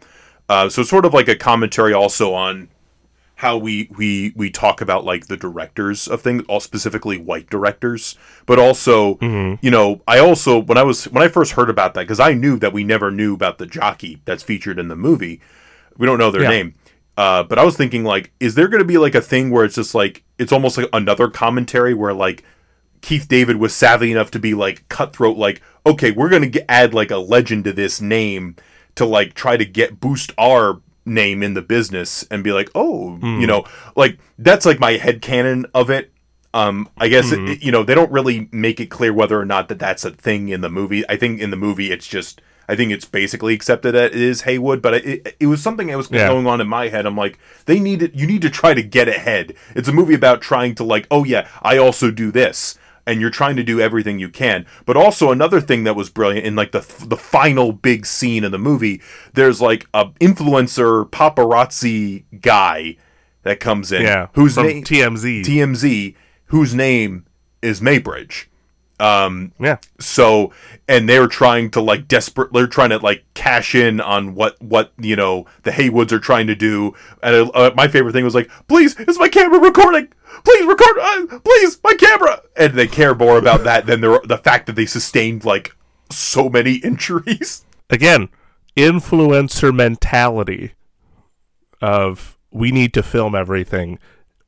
Uh, 0.49 0.67
so 0.67 0.81
sort 0.81 1.05
of 1.05 1.13
like 1.13 1.27
a 1.27 1.35
commentary 1.35 1.93
also 1.93 2.33
on 2.33 2.69
how 3.43 3.57
we 3.57 3.89
we 3.95 4.33
we 4.35 4.49
talk 4.49 4.81
about 4.81 5.03
like 5.05 5.27
the 5.27 5.37
directors 5.37 6.07
of 6.07 6.21
things, 6.21 6.43
all 6.47 6.59
specifically 6.59 7.17
white 7.17 7.49
directors, 7.49 8.15
but 8.45 8.57
also 8.57 9.17
you 9.61 9.69
know 9.69 10.01
I 10.07 10.17
also 10.19 10.57
when 10.59 10.77
I 10.77 10.83
was 10.83 11.05
when 11.05 11.21
I 11.21 11.27
first 11.27 11.51
heard 11.51 11.69
about 11.69 11.93
that 11.93 12.01
because 12.03 12.19
I 12.19 12.33
knew 12.33 12.57
that 12.57 12.73
we 12.73 12.83
never 12.83 13.11
knew 13.11 13.33
about 13.35 13.57
the 13.59 13.65
jockey 13.67 14.21
that's 14.25 14.41
featured 14.43 14.79
in 14.79 14.87
the 14.87 14.95
movie. 14.95 15.41
We 15.97 16.07
don't 16.07 16.17
know 16.17 16.31
their 16.31 16.43
Yeah. 16.43 16.49
name. 16.49 16.73
Uh, 17.15 17.43
but 17.43 17.59
I 17.59 17.63
was 17.63 17.77
thinking, 17.77 18.03
like, 18.03 18.31
is 18.39 18.55
there 18.55 18.67
going 18.67 18.81
to 18.81 18.87
be 18.87 18.97
like 18.97 19.13
a 19.13 19.21
thing 19.21 19.51
where 19.51 19.63
it's 19.65 19.75
just 19.75 19.93
like 19.93 20.23
it's 20.39 20.51
almost 20.51 20.77
like 20.79 20.89
another 20.93 21.27
commentary 21.27 21.93
where 21.93 22.13
like 22.13 22.43
Keith 23.01 23.27
David 23.27 23.57
was 23.57 23.75
savvy 23.75 24.11
enough 24.11 24.31
to 24.31 24.39
be 24.39 24.53
like 24.55 24.87
cutthroat, 24.89 25.37
like, 25.37 25.61
okay, 25.85 26.09
we're 26.11 26.29
gonna 26.29 26.49
add 26.67 26.93
like 26.93 27.11
a 27.11 27.17
legend 27.17 27.65
to 27.65 27.73
this 27.73 28.01
name 28.01 28.55
to 28.95 29.05
like 29.05 29.33
try 29.35 29.57
to 29.57 29.65
get 29.65 29.99
boost 29.99 30.31
our 30.39 30.81
name 31.05 31.43
in 31.43 31.53
the 31.53 31.61
business 31.61 32.25
and 32.31 32.43
be 32.43 32.51
like, 32.53 32.69
oh, 32.75 33.17
you 33.21 33.47
know, 33.47 33.65
like 33.95 34.17
that's 34.39 34.65
like 34.65 34.79
my 34.79 34.93
head 34.93 35.21
canon 35.21 35.65
of 35.73 35.89
it. 35.89 36.11
Um, 36.55 36.87
I 36.99 37.07
guess 37.07 37.31
it, 37.31 37.63
you 37.63 37.71
know 37.71 37.81
they 37.83 37.95
don't 37.95 38.11
really 38.11 38.47
make 38.51 38.79
it 38.79 38.87
clear 38.91 39.11
whether 39.11 39.39
or 39.39 39.45
not 39.45 39.69
that 39.69 39.79
that's 39.79 40.05
a 40.05 40.11
thing 40.11 40.49
in 40.49 40.61
the 40.61 40.69
movie. 40.69 41.03
I 41.09 41.15
think 41.17 41.41
in 41.41 41.49
the 41.49 41.57
movie 41.57 41.91
it's 41.91 42.07
just 42.07 42.41
I 42.69 42.75
think 42.75 42.91
it's 42.91 43.05
basically 43.05 43.53
accepted 43.55 43.93
that 43.93 44.11
it 44.13 44.21
is 44.21 44.41
Haywood, 44.43 44.81
but 44.81 44.93
it, 44.93 45.35
it 45.39 45.47
was 45.47 45.61
something 45.63 45.87
that 45.87 45.97
was 45.97 46.09
Yeah. 46.11 46.27
going 46.27 46.45
on 46.47 46.61
in 46.61 46.67
my 46.67 46.89
head. 46.89 47.05
I'm 47.07 47.17
like, 47.17 47.39
they 47.65 47.79
need 47.79 48.01
it. 48.03 48.13
You 48.13 48.25
need 48.27 48.41
to 48.43 48.49
try 48.51 48.73
to 48.75 48.83
get 48.83 49.07
ahead. 49.09 49.55
It's 49.75 49.87
a 49.89 49.91
movie 49.91 50.13
about 50.13 50.41
trying 50.41 50.75
to 50.75 50.83
like, 50.83 51.07
oh 51.11 51.23
yeah, 51.23 51.47
I 51.63 51.77
also 51.77 52.11
do 52.11 52.31
this, 52.31 52.77
and 53.05 53.19
you're 53.19 53.29
trying 53.29 53.55
to 53.55 53.63
do 53.63 53.79
everything 53.79 54.19
you 54.19 54.29
can. 54.29 54.65
But 54.85 54.97
also 54.97 55.31
another 55.31 55.59
thing 55.61 55.83
that 55.83 55.95
was 55.95 56.09
brilliant 56.09 56.45
in 56.45 56.55
like 56.55 56.71
the 56.71 56.79
the 57.05 57.17
final 57.17 57.71
big 57.71 58.05
scene 58.05 58.43
of 58.43 58.51
the 58.51 58.59
movie. 58.59 59.01
There's 59.33 59.61
like 59.61 59.87
a 59.93 60.05
influencer 60.21 61.09
paparazzi 61.09 62.23
guy 62.41 62.97
that 63.43 63.59
comes 63.59 63.91
in, 63.91 64.03
yeah, 64.03 64.27
whose 64.33 64.57
name 64.57 64.83
TMZ. 64.83 65.43
TMZ, 65.43 66.15
whose 66.47 66.73
name 66.73 67.25
is 67.61 67.81
Muybridge. 67.81 68.45
yeah, 69.59 69.77
So, 69.99 70.53
and 70.87 71.09
they're 71.09 71.27
trying 71.27 71.71
to 71.71 71.81
like 71.81 72.07
desperate. 72.07 72.53
They're 72.53 72.67
trying 72.67 72.91
to 72.91 72.99
like 72.99 73.25
cash 73.33 73.75
in 73.75 73.99
on 73.99 74.33
what 74.35 74.61
what 74.61 74.93
you 74.97 75.15
know 75.15 75.45
the 75.63 75.71
Haywoods 75.71 76.11
are 76.11 76.19
trying 76.19 76.47
to 76.47 76.55
do. 76.55 76.93
And 77.21 77.51
uh, 77.53 77.71
my 77.75 77.87
favorite 77.87 78.13
thing 78.13 78.23
was 78.23 78.35
like, 78.35 78.49
"Please, 78.67 78.97
is 79.01 79.19
my 79.19 79.27
camera 79.27 79.59
recording? 79.59 80.07
Please 80.43 80.65
record, 80.65 80.97
uh, 80.99 81.39
please, 81.39 81.79
my 81.83 81.93
camera." 81.93 82.41
And 82.55 82.73
they 82.73 82.87
care 82.87 83.15
more 83.15 83.37
about 83.37 83.63
that 83.63 83.85
than 83.85 84.01
the 84.01 84.21
the 84.25 84.37
fact 84.37 84.65
that 84.67 84.75
they 84.75 84.85
sustained 84.85 85.45
like 85.45 85.75
so 86.11 86.49
many 86.49 86.75
injuries. 86.83 87.65
again, 87.89 88.29
influencer 88.75 89.75
mentality 89.75 90.73
of 91.81 92.37
we 92.51 92.71
need 92.71 92.93
to 92.93 93.03
film 93.03 93.35
everything. 93.35 93.99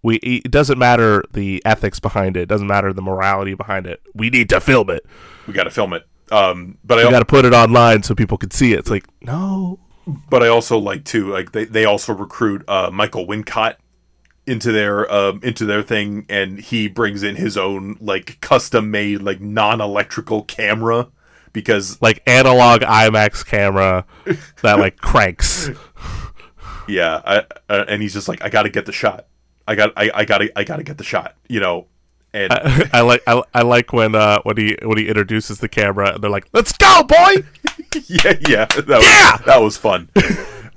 We 0.02 0.18
it 0.18 0.52
doesn't 0.52 0.78
matter 0.78 1.24
the 1.34 1.62
ethics 1.66 2.00
behind 2.00 2.38
it, 2.38 2.42
it 2.42 2.50
doesn't 2.50 2.68
matter 2.68 2.94
the 2.94 3.02
morality 3.02 3.54
behind 3.56 3.88
it. 3.88 4.02
We 4.14 4.30
need 4.30 4.50
to 4.50 4.62
film 4.62 4.90
it. 4.90 5.06
We 5.48 5.54
got 5.54 5.64
to 5.64 5.72
film 5.72 5.94
it. 5.94 6.08
Um, 6.32 6.78
but 6.84 7.00
I 7.00 7.10
got 7.10 7.20
to 7.20 7.26
put 7.26 7.46
it 7.46 7.54
online 7.54 8.04
so 8.04 8.16
people 8.16 8.38
can 8.38 8.52
see 8.52 8.74
it. 8.74 8.80
It's 8.80 8.90
like 8.90 9.06
no, 9.22 9.80
but 10.30 10.44
I 10.44 10.48
also 10.48 10.78
like 10.78 11.06
to 11.06 11.32
like 11.32 11.52
they, 11.52 11.66
they 11.66 11.86
also 11.86 12.14
recruit 12.14 12.64
uh, 12.68 12.90
Michael 12.92 13.26
Wincott 13.28 13.76
into 14.48 14.72
their 14.72 15.12
um, 15.12 15.40
into 15.44 15.66
their 15.66 15.82
thing, 15.82 16.26
and 16.30 16.60
he 16.60 16.88
brings 16.88 17.24
in 17.24 17.36
his 17.36 17.58
own 17.58 17.98
like 18.00 18.40
custom 18.42 18.92
made 18.92 19.22
like 19.22 19.42
non 19.42 19.82
electrical 19.82 20.44
camera 20.44 21.08
because 21.54 22.02
like 22.02 22.22
analog 22.28 22.82
IMAX 22.82 23.46
camera 23.46 24.06
that 24.62 24.80
like 24.80 24.98
cranks. 25.02 25.70
yeah, 26.88 27.22
I, 27.26 27.38
uh, 27.70 27.86
and 27.88 28.02
he's 28.02 28.14
just 28.14 28.28
like 28.28 28.44
I 28.44 28.50
got 28.50 28.64
to 28.64 28.70
get 28.70 28.86
the 28.86 28.92
shot. 28.92 29.28
I 29.68 29.76
got 29.76 29.94
I, 29.96 30.12
I 30.14 30.26
got 30.26 30.40
to 30.40 30.52
I 30.60 30.64
got 30.64 30.78
to 30.78 30.84
get 30.84 30.98
the 30.98 31.04
shot. 31.04 31.36
You 31.48 31.60
know, 31.60 31.88
and 32.34 32.52
I 32.94 33.02
like 33.02 33.24
I, 33.26 33.42
I 33.54 33.62
like 33.64 33.94
when 33.94 34.14
uh 34.14 34.42
when 34.44 34.58
he 34.58 34.78
when 34.84 34.98
he 34.98 35.08
introduces 35.08 35.60
the 35.60 35.70
camera 35.70 36.14
and 36.14 36.24
they're 36.24 36.30
like, 36.30 36.48
"Let's 36.54 36.74
go, 36.78 37.04
boy!" 37.04 37.16
yeah, 38.08 38.36
yeah, 38.48 38.66
that 38.66 38.88
was, 38.88 39.04
Yeah! 39.06 39.38
that 39.46 39.62
was 39.62 39.78
fun. 39.78 40.10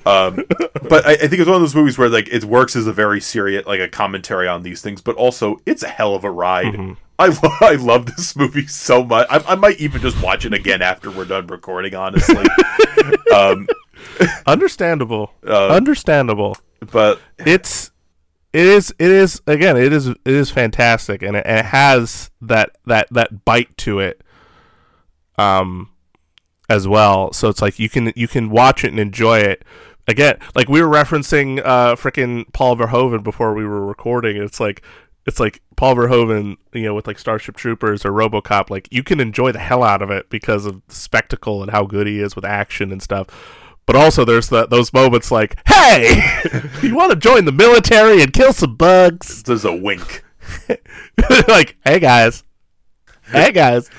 Um, 0.09 0.45
but 0.89 1.07
I, 1.07 1.13
I 1.13 1.17
think 1.17 1.35
it's 1.35 1.47
one 1.47 1.57
of 1.57 1.61
those 1.63 1.75
movies 1.75 1.99
where 1.99 2.09
like 2.09 2.29
it 2.29 2.45
works 2.45 2.75
as 2.77 2.87
a 2.87 2.93
very 2.93 3.21
serious 3.21 3.67
like 3.67 3.81
a 3.81 3.89
commentary 3.89 4.49
on 4.49 4.63
these 4.63 4.81
things, 4.81 5.01
but 5.01 5.17
also 5.17 5.61
it's 5.67 5.83
a 5.83 5.89
hell 5.89 6.15
of 6.15 6.25
a 6.25 6.31
ride. 6.31 6.97
I 7.19 7.27
lo- 7.29 7.57
I 7.61 7.75
love 7.75 8.07
this 8.07 8.37
movie 8.37 8.67
so 8.67 9.05
much. 9.05 9.27
I, 9.31 9.39
I 9.49 9.55
might 9.55 9.81
even 9.81 10.01
just 10.01 10.23
watch 10.23 10.45
it 10.45 10.53
again 10.55 10.83
after 10.83 11.11
we're 11.11 11.25
done 11.25 11.47
recording. 11.49 11.95
Honestly, 11.95 12.45
um, 13.35 13.69
Understandable. 14.47 15.33
Uh, 15.47 15.69
Understandable. 15.69 16.57
but 16.93 17.21
it's 17.39 17.91
it 18.53 18.67
is 18.67 18.95
it 18.99 19.11
is 19.11 19.41
again 19.47 19.77
it 19.77 19.93
is 19.93 20.09
it 20.09 20.19
is 20.25 20.51
fantastic 20.51 21.23
and 21.23 21.37
it, 21.37 21.45
and 21.47 21.59
it 21.59 21.65
has 21.67 22.31
that 22.41 22.77
that 22.87 23.09
that 23.11 23.45
bite 23.45 23.77
to 23.79 23.99
it 23.99 24.23
um 25.39 25.91
as 26.69 26.87
well 26.89 27.33
so 27.33 27.49
it's 27.49 27.63
like 27.63 27.79
you 27.79 27.89
can 27.89 28.13
you 28.17 28.27
can 28.29 28.51
watch 28.51 28.85
it 28.85 28.91
and 28.91 28.99
enjoy 29.01 29.39
it 29.39 29.65
again 30.09 30.39
like 30.57 30.69
we 30.69 30.83
were 30.83 30.89
referencing 30.89 31.61
uh 31.65 31.95
freaking 31.95 32.51
Paul 32.53 32.77
Verhoeven 32.77 33.23
before 33.23 33.55
we 33.55 33.65
were 33.65 33.87
recording 33.87 34.37
it's 34.37 34.59
like 34.59 34.83
it's 35.27 35.39
like 35.39 35.63
Paul 35.77 35.95
Verhoeven 35.95 36.57
you 36.73 36.83
know 36.83 36.95
with 36.95 37.07
like 37.07 37.19
Starship 37.19 37.55
Troopers 37.55 38.05
or 38.05 38.11
RoboCop 38.11 38.71
like 38.71 38.89
you 38.91 39.05
can 39.05 39.21
enjoy 39.21 39.53
the 39.53 39.59
hell 39.59 39.85
out 39.85 40.03
of 40.03 40.11
it 40.11 40.31
because 40.31 40.65
of 40.67 40.81
the 40.89 40.95
spectacle 40.95 41.63
and 41.63 41.71
how 41.71 41.85
good 41.85 42.07
he 42.07 42.19
is 42.19 42.35
with 42.35 42.45
action 42.45 42.91
and 42.91 43.03
stuff. 43.03 43.27
But 43.85 43.97
also 43.97 44.25
there's 44.25 44.49
the, 44.49 44.67
those 44.67 44.93
moments 44.93 45.31
like 45.31 45.57
hey 45.69 46.23
you 46.83 46.95
want 46.95 47.11
to 47.11 47.17
join 47.17 47.45
the 47.45 47.53
military 47.53 48.23
and 48.23 48.33
kill 48.33 48.55
some 48.55 48.77
bugs? 48.77 49.43
There's 49.43 49.67
a 49.67 49.77
wink. 49.77 50.25
like 51.49 51.77
hey 51.85 52.01
guys. 52.01 52.45
Hey 53.31 53.53
guys 53.53 53.91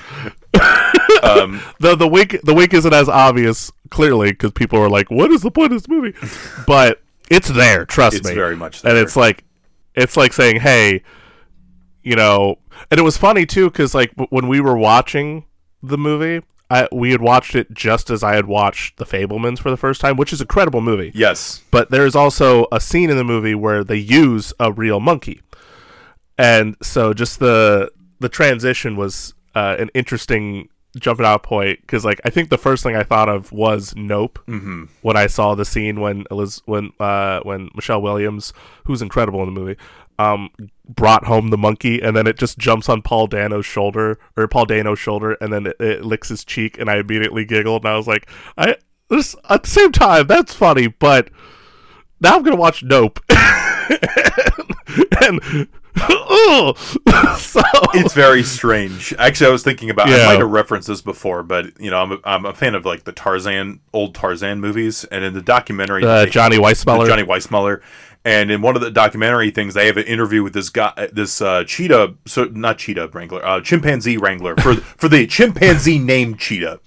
Um, 1.22 1.60
the 1.80 1.94
the 1.96 2.08
wink 2.08 2.36
the 2.44 2.54
wink 2.54 2.72
isn't 2.74 2.92
as 2.92 3.08
obvious 3.08 3.70
clearly 3.90 4.30
because 4.32 4.52
people 4.52 4.78
are 4.80 4.88
like, 4.88 5.10
"What 5.10 5.30
is 5.30 5.42
the 5.42 5.50
point 5.50 5.72
of 5.72 5.80
this 5.82 5.88
movie?" 5.88 6.14
But 6.66 7.02
it's 7.30 7.48
there. 7.48 7.84
Trust 7.84 8.16
It's 8.16 8.28
me, 8.28 8.34
very 8.34 8.56
much 8.56 8.84
And 8.84 8.96
it's 8.98 9.16
like, 9.16 9.44
it's 9.94 10.16
like 10.16 10.32
saying, 10.32 10.60
"Hey, 10.60 11.02
you 12.02 12.16
know." 12.16 12.58
And 12.90 12.98
it 12.98 13.02
was 13.02 13.16
funny 13.18 13.44
too 13.46 13.70
because 13.70 13.94
like 13.94 14.12
when 14.30 14.48
we 14.48 14.60
were 14.60 14.76
watching 14.76 15.44
the 15.82 15.98
movie, 15.98 16.44
I 16.70 16.88
we 16.90 17.10
had 17.12 17.20
watched 17.20 17.54
it 17.54 17.72
just 17.74 18.08
as 18.10 18.22
I 18.24 18.34
had 18.34 18.46
watched 18.46 18.96
The 18.96 19.04
Fabelmans 19.04 19.58
for 19.58 19.70
the 19.70 19.76
first 19.76 20.00
time, 20.00 20.16
which 20.16 20.32
is 20.32 20.40
a 20.40 20.46
credible 20.46 20.80
movie. 20.80 21.12
yes, 21.14 21.62
But 21.70 21.90
there's 21.90 22.14
also 22.14 22.66
a 22.72 22.80
scene 22.80 23.10
in 23.10 23.16
the 23.18 23.24
movie 23.24 23.54
where 23.54 23.84
they 23.84 23.96
use 23.96 24.52
a 24.58 24.72
real 24.72 24.98
monkey, 24.98 25.42
and 26.38 26.76
so 26.82 27.12
just 27.12 27.38
the 27.38 27.90
the 28.18 28.28
transition 28.30 28.96
was 28.96 29.34
uh, 29.54 29.76
an 29.78 29.90
interesting 29.94 30.68
jumping 30.98 31.24
out 31.24 31.42
point 31.42 31.80
because 31.82 32.04
like 32.04 32.20
I 32.24 32.30
think 32.30 32.50
the 32.50 32.58
first 32.58 32.82
thing 32.82 32.96
I 32.96 33.04
thought 33.04 33.28
of 33.28 33.52
was 33.52 33.94
Nope 33.96 34.40
mm-hmm. 34.46 34.84
when 35.02 35.16
I 35.16 35.28
saw 35.28 35.54
the 35.54 35.64
scene 35.64 36.00
when 36.00 36.24
Eliz- 36.30 36.62
when 36.66 36.92
uh, 36.98 37.40
when 37.40 37.70
Michelle 37.74 38.02
Williams, 38.02 38.52
who's 38.84 39.02
incredible 39.02 39.40
in 39.40 39.54
the 39.54 39.60
movie, 39.60 39.76
um, 40.18 40.50
brought 40.88 41.24
home 41.24 41.48
the 41.48 41.58
monkey 41.58 42.00
and 42.00 42.16
then 42.16 42.26
it 42.26 42.36
just 42.38 42.58
jumps 42.58 42.88
on 42.88 43.02
Paul 43.02 43.26
Dano's 43.28 43.66
shoulder 43.66 44.18
or 44.36 44.48
Paul 44.48 44.66
Dano's 44.66 44.98
shoulder 44.98 45.36
and 45.40 45.52
then 45.52 45.66
it, 45.66 45.76
it 45.80 46.04
licks 46.04 46.28
his 46.28 46.44
cheek 46.44 46.78
and 46.78 46.90
I 46.90 46.96
immediately 46.96 47.44
giggled 47.44 47.84
and 47.84 47.92
I 47.92 47.96
was 47.96 48.08
like 48.08 48.28
I 48.58 48.76
this 49.08 49.36
at 49.48 49.62
the 49.62 49.70
same 49.70 49.92
time 49.92 50.26
that's 50.26 50.54
funny 50.54 50.88
but 50.88 51.30
now 52.20 52.36
I'm 52.36 52.42
gonna 52.42 52.56
watch 52.56 52.82
Nope 52.82 53.20
and 55.22 55.40
Ugh. 55.42 55.68
so 57.38 57.60
it's 57.94 58.14
very 58.14 58.42
strange. 58.42 59.12
Actually, 59.18 59.48
I 59.48 59.50
was 59.50 59.62
thinking 59.62 59.90
about. 59.90 60.08
I 60.08 60.26
might 60.26 60.38
have 60.40 60.50
referenced 60.50 60.88
this 60.88 61.02
before, 61.02 61.42
but 61.42 61.78
you 61.80 61.90
know, 61.90 61.98
I'm 62.00 62.12
a, 62.12 62.18
I'm 62.24 62.44
a 62.46 62.54
fan 62.54 62.74
of 62.74 62.84
like 62.84 63.04
the 63.04 63.12
Tarzan, 63.12 63.80
old 63.92 64.14
Tarzan 64.14 64.60
movies, 64.60 65.04
and 65.04 65.24
in 65.24 65.34
the 65.34 65.42
documentary, 65.42 66.04
uh, 66.04 66.24
they- 66.24 66.30
Johnny 66.30 66.58
Weissmuller. 66.58 67.06
Johnny 67.06 67.22
Weissmuller, 67.24 67.80
and 68.24 68.50
in 68.50 68.62
one 68.62 68.76
of 68.76 68.82
the 68.82 68.90
documentary 68.90 69.50
things, 69.50 69.74
they 69.74 69.86
have 69.86 69.96
an 69.96 70.04
interview 70.04 70.42
with 70.42 70.52
this 70.52 70.68
guy, 70.70 71.08
this 71.12 71.40
uh, 71.40 71.64
cheetah, 71.64 72.14
so 72.26 72.44
not 72.44 72.78
cheetah 72.78 73.08
wrangler, 73.12 73.44
uh, 73.44 73.60
chimpanzee 73.60 74.16
wrangler 74.16 74.56
for 74.56 74.74
for 74.76 75.08
the 75.08 75.26
chimpanzee 75.26 75.98
named 75.98 76.38
Cheetah. 76.38 76.80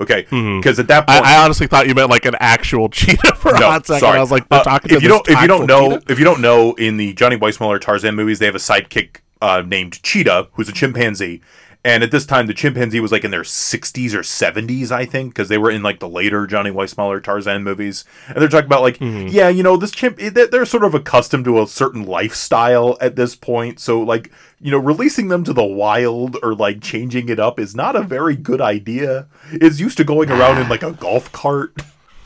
Okay, 0.00 0.22
because 0.30 0.78
at 0.78 0.88
that 0.88 1.06
point, 1.06 1.24
I, 1.24 1.36
I 1.40 1.44
honestly 1.44 1.66
thought 1.66 1.88
you 1.88 1.94
meant 1.94 2.10
like 2.10 2.26
an 2.26 2.36
actual 2.38 2.88
cheetah 2.90 3.34
for 3.36 3.52
a 3.52 3.56
hot 3.56 3.86
second. 3.86 4.00
sorry. 4.00 4.18
I 4.18 4.20
was 4.20 4.30
like, 4.30 4.48
they're 4.48 4.60
Uh, 4.60 4.64
talking 4.64 4.94
if 4.94 5.02
you 5.02 5.08
this 5.08 5.16
don't 5.16 5.28
if 5.28 5.40
you 5.40 5.46
don't 5.48 5.66
know 5.66 5.98
cheetah? 5.98 6.12
if 6.12 6.18
you 6.18 6.24
don't 6.24 6.40
know 6.42 6.74
in 6.74 6.96
the 6.98 7.14
Johnny 7.14 7.36
Weissmuller 7.36 7.80
Tarzan 7.80 8.14
movies, 8.14 8.38
they 8.38 8.46
have 8.46 8.54
a 8.54 8.58
sidekick 8.58 9.20
uh, 9.40 9.62
named 9.66 10.02
Cheetah, 10.02 10.48
who's 10.52 10.68
a 10.68 10.72
chimpanzee. 10.72 11.40
And 11.86 12.02
at 12.02 12.10
this 12.10 12.26
time, 12.26 12.48
the 12.48 12.52
chimpanzee 12.54 12.98
was 12.98 13.12
like 13.12 13.22
in 13.22 13.30
their 13.30 13.42
60s 13.44 14.12
or 14.12 14.22
70s, 14.22 14.90
I 14.90 15.04
think, 15.04 15.32
because 15.32 15.48
they 15.48 15.56
were 15.56 15.70
in 15.70 15.84
like 15.84 16.00
the 16.00 16.08
later 16.08 16.44
Johnny 16.44 16.70
Weissmuller 16.70 17.22
Tarzan 17.22 17.62
movies. 17.62 18.04
And 18.26 18.38
they're 18.38 18.48
talking 18.48 18.66
about 18.66 18.82
like, 18.82 18.98
Mm-hmm. 18.98 19.28
yeah, 19.28 19.48
you 19.48 19.62
know, 19.62 19.76
this 19.76 19.92
chimp, 19.92 20.18
they- 20.18 20.30
they're 20.30 20.66
sort 20.66 20.82
of 20.82 20.94
accustomed 20.94 21.44
to 21.44 21.62
a 21.62 21.66
certain 21.68 22.04
lifestyle 22.04 22.98
at 23.00 23.14
this 23.14 23.36
point. 23.36 23.78
So, 23.78 24.00
like, 24.00 24.32
you 24.60 24.72
know, 24.72 24.78
releasing 24.78 25.28
them 25.28 25.44
to 25.44 25.52
the 25.52 25.62
wild 25.64 26.36
or 26.42 26.56
like 26.56 26.80
changing 26.82 27.28
it 27.28 27.38
up 27.38 27.60
is 27.60 27.76
not 27.76 27.94
a 27.94 28.02
very 28.02 28.34
good 28.34 28.60
idea. 28.60 29.28
It's 29.52 29.78
used 29.78 29.96
to 29.98 30.04
going 30.04 30.28
around 30.30 30.58
in 30.60 30.68
like 30.68 30.82
a 30.82 30.90
golf 30.92 31.30
cart. 31.30 31.72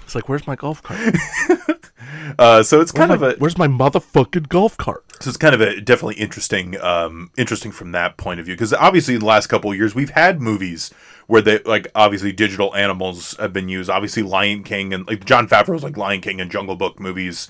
It's 0.05 0.15
like, 0.15 0.29
where's 0.29 0.47
my 0.47 0.57
golf 0.57 0.83
cart? 0.83 1.15
Uh, 2.39 2.63
so 2.63 2.81
it's 2.81 2.93
kind 2.93 3.11
of 3.11 3.23
a 3.23 3.35
where's 3.39 3.59
my 3.59 3.67
motherfucking 3.67 4.49
golf 4.49 4.77
cart? 4.77 5.05
so 5.21 5.29
it's 5.29 5.37
kind 5.37 5.55
of 5.55 5.61
a 5.61 5.81
definitely 5.81 6.15
interesting 6.15 6.81
um 6.81 7.31
interesting 7.37 7.71
from 7.71 7.93
that 7.93 8.17
point 8.17 8.41
of 8.41 8.47
view 8.47 8.55
because 8.55 8.73
obviously 8.73 9.15
in 9.15 9.21
the 9.21 9.27
last 9.27 9.49
couple 9.49 9.71
of 9.71 9.77
years 9.77 9.95
we've 9.95 10.11
had 10.11 10.41
movies 10.41 10.91
where 11.27 11.43
they 11.43 11.59
like 11.61 11.89
obviously 11.95 12.33
digital 12.33 12.75
animals 12.75 13.37
have 13.39 13.53
been 13.53 13.69
used 13.69 13.91
obviously 13.91 14.23
lion 14.23 14.63
king 14.63 14.95
and 14.95 15.07
like 15.07 15.25
jon 15.25 15.47
favreau's 15.47 15.83
like 15.83 15.97
lion 15.97 16.21
king 16.21 16.41
and 16.41 16.51
jungle 16.51 16.77
book 16.77 16.99
movies 16.99 17.49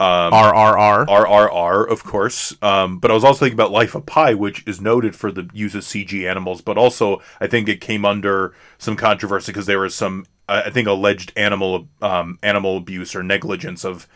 RRR. 0.00 1.06
rrr 1.06 1.90
of 1.90 2.04
course 2.04 2.54
um 2.62 2.98
but 2.98 3.10
i 3.10 3.14
was 3.14 3.24
also 3.24 3.40
thinking 3.40 3.56
about 3.56 3.72
life 3.72 3.94
of 3.94 4.04
pi 4.04 4.34
which 4.34 4.62
is 4.66 4.80
noted 4.80 5.16
for 5.16 5.32
the 5.32 5.48
use 5.52 5.74
of 5.74 5.82
cg 5.82 6.28
animals 6.28 6.60
but 6.60 6.76
also 6.76 7.20
i 7.40 7.46
think 7.46 7.68
it 7.68 7.80
came 7.80 8.04
under 8.04 8.54
some 8.76 8.96
controversy 8.96 9.50
because 9.50 9.66
there 9.66 9.80
was 9.80 9.94
some 9.94 10.24
i 10.48 10.70
think 10.70 10.88
alleged 10.88 11.32
animal 11.36 11.88
um 12.02 12.38
animal 12.42 12.76
abuse 12.76 13.14
or 13.14 13.22
negligence 13.22 13.84
of 13.84 14.06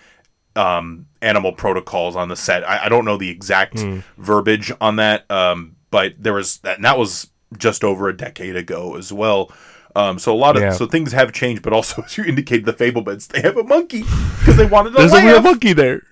um, 0.54 1.06
animal 1.22 1.52
protocols 1.52 2.14
on 2.14 2.28
the 2.28 2.36
set. 2.36 2.62
I, 2.68 2.84
I 2.84 2.88
don't 2.90 3.06
know 3.06 3.16
the 3.16 3.30
exact 3.30 3.80
Hmm. 3.80 4.00
verbiage 4.18 4.70
on 4.82 4.96
that, 4.96 5.24
um, 5.30 5.76
but 5.90 6.12
there 6.18 6.34
was 6.34 6.58
that, 6.58 6.76
and 6.76 6.84
that 6.84 6.98
was 6.98 7.28
just 7.56 7.82
over 7.82 8.06
a 8.10 8.14
decade 8.14 8.54
ago 8.54 8.94
as 8.96 9.10
well. 9.14 9.50
Um, 9.96 10.18
so 10.18 10.30
a 10.34 10.36
lot 10.36 10.56
of 10.56 10.62
Yeah. 10.62 10.72
so 10.72 10.84
things 10.84 11.12
have 11.12 11.32
changed, 11.32 11.62
but 11.62 11.72
also 11.72 12.02
as 12.06 12.18
you 12.18 12.24
indicated, 12.24 12.66
the 12.66 12.74
Fabelmans 12.74 13.28
they 13.28 13.40
have 13.40 13.56
a 13.56 13.64
monkey 13.64 14.02
because 14.40 14.58
they 14.58 14.66
wanted 14.66 14.90
to 14.90 14.96
There's 14.98 15.12
laugh. 15.12 15.24
a 15.24 15.26
real 15.26 15.40
monkey 15.40 15.72
there. 15.72 16.02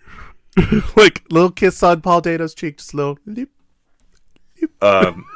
like 0.97 1.23
little 1.31 1.51
kiss 1.51 1.83
on 1.83 2.01
Paul 2.01 2.23
Dano's 2.23 2.55
cheek, 2.55 2.79
just 2.79 2.95
a 2.95 2.97
little. 2.97 3.19
leap. 3.27 3.51
um, 4.81 5.27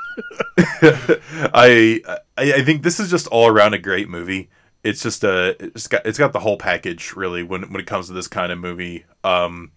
I, 0.82 2.01
I 2.06 2.52
I 2.55 2.62
think 2.65 2.82
this 2.82 2.98
is 3.01 3.11
just 3.11 3.27
all 3.28 3.48
around 3.48 3.74
a 3.74 3.78
great 3.78 4.09
movie. 4.09 4.48
It's 4.85 5.02
just 5.02 5.24
a 5.24 5.56
it's 5.59 5.89
got 5.89 6.06
it's 6.06 6.19
got 6.19 6.32
the 6.32 6.40
whole 6.40 6.59
package 6.59 7.15
really 7.15 7.43
when 7.43 7.62
when 7.73 7.81
it 7.81 7.86
comes 7.86 8.06
to 8.09 8.12
this 8.12 8.28
kind 8.28 8.52
of 8.52 8.59
movie. 8.59 9.06
Um, 9.24 9.73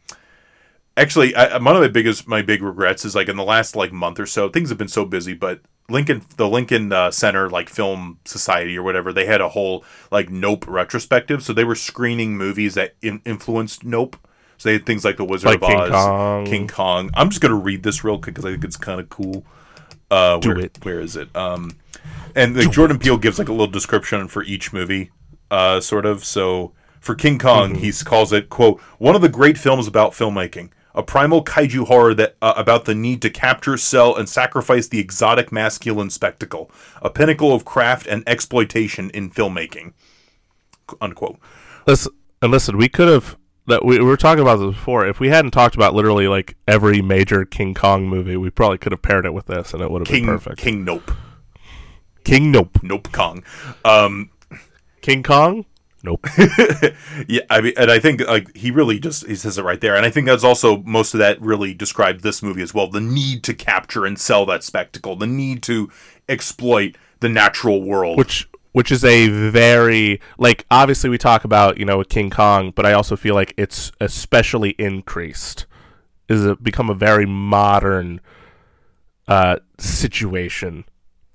actually, 0.98 1.34
I, 1.34 1.58
one 1.58 1.76
of 1.76 1.82
my 1.82 1.88
biggest 1.88 2.28
my 2.28 2.42
big 2.42 2.62
regrets 2.62 3.06
is 3.06 3.16
like 3.16 3.30
in 3.30 3.38
the 3.38 3.44
last 3.44 3.76
like 3.76 3.94
month 3.94 4.20
or 4.20 4.26
so, 4.26 4.50
things 4.50 4.70
have 4.70 4.78
been 4.78 4.90
so 4.90 5.06
busy, 5.06 5.34
but 5.34 5.62
Lincoln 5.90 6.24
the 6.36 6.50
Lincoln 6.50 6.92
uh, 6.92 7.12
Center 7.12 7.50
like 7.50 7.70
Film 7.70 8.20
Society 8.26 8.78
or 8.78 8.84
whatever 8.84 9.14
they 9.14 9.26
had 9.26 9.40
a 9.40 9.50
whole 9.50 9.86
like 10.12 10.30
Nope 10.30 10.66
retrospective, 10.68 11.42
so 11.42 11.54
they 11.54 11.64
were 11.64 11.76
screening 11.76 12.38
movies 12.38 12.74
that 12.74 12.96
in- 13.02 13.22
influenced 13.26 13.86
Nope. 13.86 14.18
So 14.58 14.70
they 14.70 14.74
had 14.74 14.86
things 14.88 15.06
like 15.06 15.18
The 15.18 15.24
Wizard 15.24 15.52
Like 15.52 15.62
of 15.62 15.68
King 15.68 15.80
Oz, 15.80 15.92
Kong. 15.92 16.46
King 16.46 16.68
Kong. 16.68 17.12
I'm 17.14 17.30
just 17.30 17.42
gonna 17.42 17.56
read 17.56 17.84
this 17.84 18.04
real 18.04 18.18
quick 18.18 18.36
because 18.36 18.46
I 18.46 18.52
think 18.52 18.64
it's 18.64 18.76
kind 18.76 19.00
of 19.00 19.08
cool. 19.08 19.46
Uh, 20.10 20.40
Do 20.40 20.50
where, 20.50 20.60
it. 20.60 20.78
Where 20.84 21.00
is 21.00 21.16
it? 21.16 21.34
Um, 21.36 21.78
and 22.36 22.56
like 22.56 22.72
Jordan 22.72 23.00
Peele 23.00 23.18
gives 23.18 23.40
like 23.40 23.50
a 23.50 23.52
little 23.52 23.68
description 23.68 24.28
for 24.28 24.44
each 24.44 24.74
movie, 24.74 25.12
uh, 25.52 25.80
sort 25.80 26.06
of. 26.06 26.24
So 26.24 26.74
for 27.00 27.16
King 27.16 27.40
Kong, 27.40 27.76
he 27.76 27.92
calls 27.92 28.34
it 28.34 28.50
quote 28.50 28.80
one 28.98 29.16
of 29.16 29.22
the 29.22 29.30
great 29.30 29.58
films 29.58 29.88
about 29.88 30.12
filmmaking, 30.12 30.72
a 30.94 31.04
primal 31.04 31.44
kaiju 31.44 31.88
horror 31.88 32.14
that 32.14 32.36
uh, 32.42 32.54
about 32.56 32.86
the 32.86 32.96
need 32.96 33.22
to 33.22 33.30
capture, 33.30 33.78
sell, 33.78 34.16
and 34.16 34.28
sacrifice 34.28 34.88
the 34.88 35.00
exotic 35.00 35.52
masculine 35.52 36.10
spectacle, 36.10 36.72
a 37.02 37.10
pinnacle 37.10 37.54
of 37.54 37.66
craft 37.66 38.08
and 38.08 38.24
exploitation 38.28 39.10
in 39.12 39.30
filmmaking. 39.30 39.94
Unquote. 41.02 41.38
Listen, 41.86 42.14
and 42.42 42.52
listen, 42.52 42.78
we 42.78 42.90
could 42.90 43.08
have 43.08 43.38
that 43.68 43.84
we, 43.84 44.00
we 44.00 44.06
were 44.06 44.18
talking 44.18 44.42
about 44.42 44.58
this 44.58 44.74
before. 44.74 45.06
If 45.06 45.20
we 45.20 45.28
hadn't 45.28 45.52
talked 45.52 45.76
about 45.76 45.94
literally 45.94 46.28
like 46.28 46.56
every 46.68 47.02
major 47.02 47.44
King 47.44 47.74
Kong 47.74 48.08
movie, 48.08 48.38
we 48.38 48.50
probably 48.50 48.78
could 48.78 48.94
have 48.94 49.02
paired 49.02 49.26
it 49.26 49.34
with 49.34 49.48
this, 49.48 49.74
and 49.74 49.82
it 49.82 49.92
would 49.92 50.02
have 50.02 50.08
King 50.08 50.26
been 50.26 50.36
perfect. 50.36 50.58
King 50.60 50.86
Nope 50.86 51.12
King, 52.28 52.52
nope. 52.52 52.80
Nope 52.84 53.10
Kong. 53.14 53.42
Um, 53.86 54.32
King 55.02 55.24
Kong, 55.24 55.66
nope. 56.04 56.28
Yeah, 57.28 57.42
I 57.50 57.62
mean, 57.62 57.74
and 57.78 57.90
I 57.90 58.00
think 58.00 58.22
like 58.28 58.54
he 58.56 58.70
really 58.70 59.00
just 59.00 59.26
he 59.26 59.36
says 59.36 59.58
it 59.58 59.64
right 59.64 59.80
there, 59.80 59.96
and 59.96 60.06
I 60.06 60.10
think 60.10 60.28
that's 60.28 60.44
also 60.44 60.84
most 60.84 61.14
of 61.14 61.20
that 61.20 61.42
really 61.42 61.74
describes 61.74 62.24
this 62.24 62.44
movie 62.44 62.62
as 62.62 62.74
well. 62.74 62.88
The 62.90 63.00
need 63.00 63.44
to 63.46 63.54
capture 63.54 64.06
and 64.06 64.20
sell 64.20 64.46
that 64.48 64.64
spectacle, 64.64 65.16
the 65.16 65.26
need 65.26 65.64
to 65.64 65.90
exploit 66.28 66.98
the 67.22 67.30
natural 67.30 67.82
world. 67.82 68.18
which 68.18 68.50
which 68.74 68.92
is 68.92 69.06
a 69.06 69.30
very 69.30 70.20
like 70.38 70.66
obviously 70.70 71.10
we 71.10 71.18
talk 71.18 71.46
about 71.46 71.78
you 71.78 71.86
know 71.86 72.04
King 72.04 72.30
Kong, 72.30 72.72
but 72.76 72.86
I 72.86 72.92
also 72.92 73.16
feel 73.16 73.36
like 73.36 73.54
it's 73.56 73.92
especially 74.02 74.72
increased. 74.72 75.66
Is 76.28 76.46
it 76.46 76.62
become 76.62 76.90
a 76.90 76.94
very 76.94 77.26
modern 77.26 78.20
uh, 79.30 79.60
situation 79.78 80.84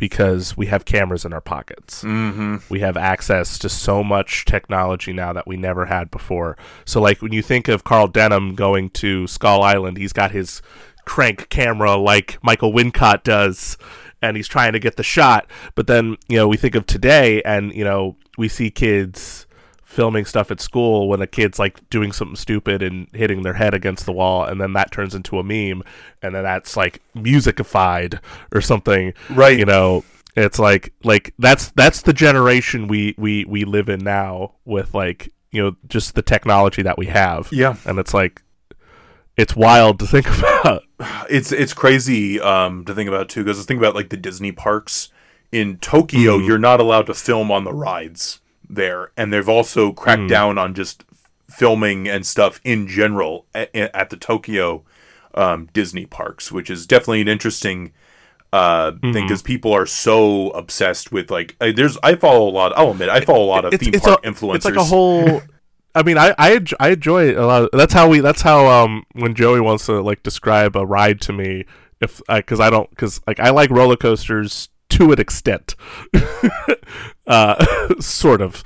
because 0.03 0.57
we 0.57 0.67
have 0.67 0.85
cameras 0.85 1.25
in 1.25 1.33
our 1.33 1.41
pockets. 1.41 2.03
Mm-hmm. 2.03 2.57
We 2.69 2.81
have 2.81 2.97
access 2.97 3.57
to 3.61 3.69
so 3.69 4.03
much 4.03 4.45
technology 4.45 5.13
now 5.13 5.33
that 5.33 5.47
we 5.47 5.57
never 5.57 5.87
had 5.87 6.11
before. 6.11 6.57
So, 6.85 7.01
like 7.01 7.23
when 7.23 7.31
you 7.31 7.41
think 7.41 7.69
of 7.69 7.85
Carl 7.85 8.09
Denham 8.09 8.57
going 8.57 8.91
to 8.91 9.29
Skull 9.29 9.63
Island, 9.63 9.99
he's 9.99 10.13
got 10.13 10.33
his 10.33 10.61
crank 11.05 11.49
camera 11.51 11.95
like 11.95 12.37
Michael 12.43 12.73
Wincott 12.73 13.23
does, 13.23 13.79
and 14.21 14.37
he's 14.37 14.49
trying 14.49 14.73
to 14.73 14.81
get 14.81 14.97
the 14.97 15.05
shot. 15.05 15.47
But 15.77 15.87
then, 15.87 16.17
you 16.27 16.37
know, 16.37 16.49
we 16.49 16.57
think 16.57 16.75
of 16.75 16.85
today, 16.85 17.41
and 17.43 17.73
you 17.73 17.85
know, 17.85 18.17
we 18.37 18.49
see 18.49 18.73
kids 18.73 19.47
filming 19.93 20.25
stuff 20.25 20.51
at 20.51 20.61
school 20.61 21.09
when 21.09 21.21
a 21.21 21.27
kid's 21.27 21.59
like 21.59 21.89
doing 21.91 22.12
something 22.12 22.35
stupid 22.37 22.83
and 22.83 23.07
hitting 23.12 23.43
their 23.43 23.53
head 23.55 23.75
against 23.75 24.07
the 24.07 24.12
wall 24.12 24.43
and 24.45 24.61
then 24.61 24.73
that 24.73 24.91
turns 24.91 25.15
into 25.15 25.39
a 25.39 25.43
meme 25.43 25.83
and 26.23 26.35
then 26.35 26.43
that's 26.43 26.77
like 26.77 27.03
musicified 27.15 28.19
or 28.55 28.61
something 28.61 29.12
Right. 29.31 29.59
you 29.59 29.65
know 29.67 30.05
it's 30.35 30.59
like 30.59 30.93
like 31.05 31.35
that's 31.39 31.71
that's 31.73 32.01
the 32.03 32.12
generation 32.15 32.89
we 32.89 33.15
we 33.19 33.45
we 33.45 33.65
live 33.65 33.89
in 33.91 34.01
now 34.03 34.55
with 34.65 34.95
like 34.95 35.31
you 35.51 35.62
know 35.62 35.77
just 35.89 36.15
the 36.15 36.23
technology 36.23 36.81
that 36.83 36.97
we 36.97 37.07
have 37.07 37.49
Yeah. 37.53 37.77
and 37.85 37.99
it's 37.99 38.15
like 38.15 38.43
it's 39.37 39.55
wild 39.57 39.99
to 39.99 40.07
think 40.07 40.27
about 40.39 40.85
it's 41.29 41.53
it's 41.53 41.73
crazy 41.75 42.41
um, 42.41 42.85
to 42.85 42.95
think 42.95 43.09
about 43.09 43.29
too, 43.29 43.43
because 43.45 43.65
think 43.67 43.79
about 43.79 43.95
like 43.95 44.11
the 44.11 44.17
Disney 44.17 44.53
parks 44.53 45.09
in 45.51 45.79
Tokyo. 45.79 46.37
You're 46.39 46.59
not 46.59 46.81
allowed 46.81 47.07
to 47.07 47.15
film 47.15 47.51
on 47.51 47.65
the 47.65 47.73
rides 47.73 48.41
there, 48.75 49.12
and 49.17 49.33
they've 49.33 49.49
also 49.49 49.92
cracked 49.92 50.28
down 50.28 50.59
on 50.59 50.75
just 50.75 51.05
filming 51.49 52.09
and 52.09 52.25
stuff 52.26 52.60
in 52.65 52.89
general 52.89 53.47
at, 53.55 53.75
at 53.75 54.10
the 54.10 54.17
Tokyo 54.17 54.84
um, 55.34 55.68
Disney 55.73 56.07
parks, 56.07 56.51
which 56.51 56.70
is 56.70 56.86
definitely 56.86 57.20
an 57.20 57.28
interesting 57.28 57.92
uh, 58.52 58.92
thing 59.01 59.12
because 59.12 59.42
people 59.42 59.73
are 59.73 59.86
so 59.86 60.51
obsessed 60.51 61.10
with 61.10 61.31
like 61.31 61.57
uh, 61.60 61.73
there's 61.75 61.97
I 62.02 62.17
follow 62.17 62.49
a 62.49 62.52
lot. 62.52 62.73
I'll 62.76 62.91
admit 62.91 63.09
I 63.09 63.20
follow 63.23 63.44
a 63.44 63.47
lot 63.47 63.65
of 63.65 63.75
theme 63.75 63.92
park 63.92 64.20
a, 64.25 64.28
influencers. 64.28 64.57
It's 64.57 64.65
like 64.65 64.76
a 64.76 64.84
whole. 64.84 65.42
I 65.94 66.02
mean, 66.02 66.18
I 66.18 66.34
I, 66.39 66.60
I 66.81 66.91
enjoy 66.91 67.39
a 67.39 67.44
lot. 67.44 67.70
That's 67.73 67.92
how 67.92 68.09
we. 68.09 68.20
That's 68.20 68.42
how 68.42 68.67
um 68.67 69.05
when 69.12 69.34
Joey 69.34 69.60
wants 69.60 69.86
to 69.86 70.01
like 70.01 70.23
describe 70.23 70.76
a 70.76 70.84
ride 70.84 71.20
to 71.23 71.33
me, 71.33 71.65
if 72.01 72.20
because 72.28 72.60
I 72.60 72.68
don't 72.68 72.91
because 72.91 73.20
like 73.26 73.41
I 73.41 73.51
like 73.51 73.70
roller 73.70 73.97
coasters 73.97 74.68
to 74.93 75.12
an 75.12 75.21
extent, 75.21 75.75
uh, 77.27 77.65
sort 78.01 78.41
of, 78.41 78.62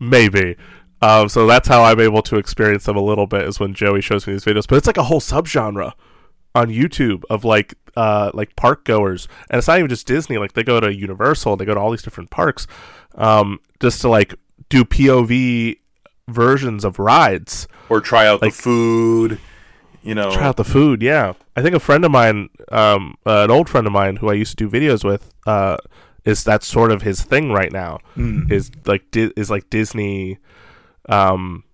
maybe. 0.00 0.56
Um, 1.02 1.28
so 1.28 1.46
that's 1.46 1.68
how 1.68 1.82
I'm 1.82 2.00
able 2.00 2.22
to 2.22 2.36
experience 2.36 2.84
them 2.84 2.96
a 2.96 3.02
little 3.02 3.26
bit 3.26 3.42
is 3.42 3.60
when 3.60 3.74
Joey 3.74 4.00
shows 4.00 4.26
me 4.26 4.32
these 4.32 4.44
videos. 4.44 4.66
But 4.66 4.76
it's 4.76 4.86
like 4.86 4.96
a 4.96 5.02
whole 5.04 5.20
subgenre 5.20 5.92
on 6.54 6.68
YouTube 6.68 7.24
of 7.28 7.44
like 7.44 7.74
uh 7.96 8.30
like 8.34 8.56
park 8.56 8.84
goers, 8.84 9.28
and 9.50 9.58
it's 9.58 9.68
not 9.68 9.78
even 9.78 9.88
just 9.88 10.06
Disney. 10.06 10.38
Like 10.38 10.54
they 10.54 10.62
go 10.64 10.80
to 10.80 10.94
Universal, 10.94 11.56
they 11.56 11.64
go 11.64 11.74
to 11.74 11.80
all 11.80 11.90
these 11.90 12.02
different 12.02 12.30
parks, 12.30 12.66
um, 13.16 13.60
just 13.80 14.00
to 14.00 14.08
like 14.08 14.34
do 14.70 14.84
POV 14.84 15.78
versions 16.28 16.84
of 16.84 16.98
rides. 16.98 17.68
or 17.90 18.00
try 18.00 18.26
out 18.26 18.40
like- 18.40 18.54
the 18.54 18.62
food. 18.62 19.40
You 20.04 20.14
know, 20.14 20.30
Try 20.30 20.44
out 20.44 20.56
the 20.56 20.64
food, 20.64 21.00
yeah. 21.00 21.32
I 21.56 21.62
think 21.62 21.74
a 21.74 21.80
friend 21.80 22.04
of 22.04 22.10
mine, 22.10 22.50
um, 22.70 23.16
uh, 23.24 23.44
an 23.44 23.50
old 23.50 23.70
friend 23.70 23.86
of 23.86 23.92
mine 23.92 24.16
who 24.16 24.28
I 24.28 24.34
used 24.34 24.56
to 24.58 24.68
do 24.68 24.70
videos 24.70 25.02
with, 25.02 25.32
uh, 25.46 25.78
is 26.26 26.44
that 26.44 26.62
sort 26.62 26.92
of 26.92 27.02
his 27.02 27.22
thing 27.22 27.52
right 27.52 27.72
now. 27.72 28.00
Hmm. 28.14 28.52
Is 28.52 28.70
like 28.84 29.10
di- 29.10 29.32
is 29.34 29.50
like 29.50 29.70
Disney, 29.70 30.38
um, 31.08 31.64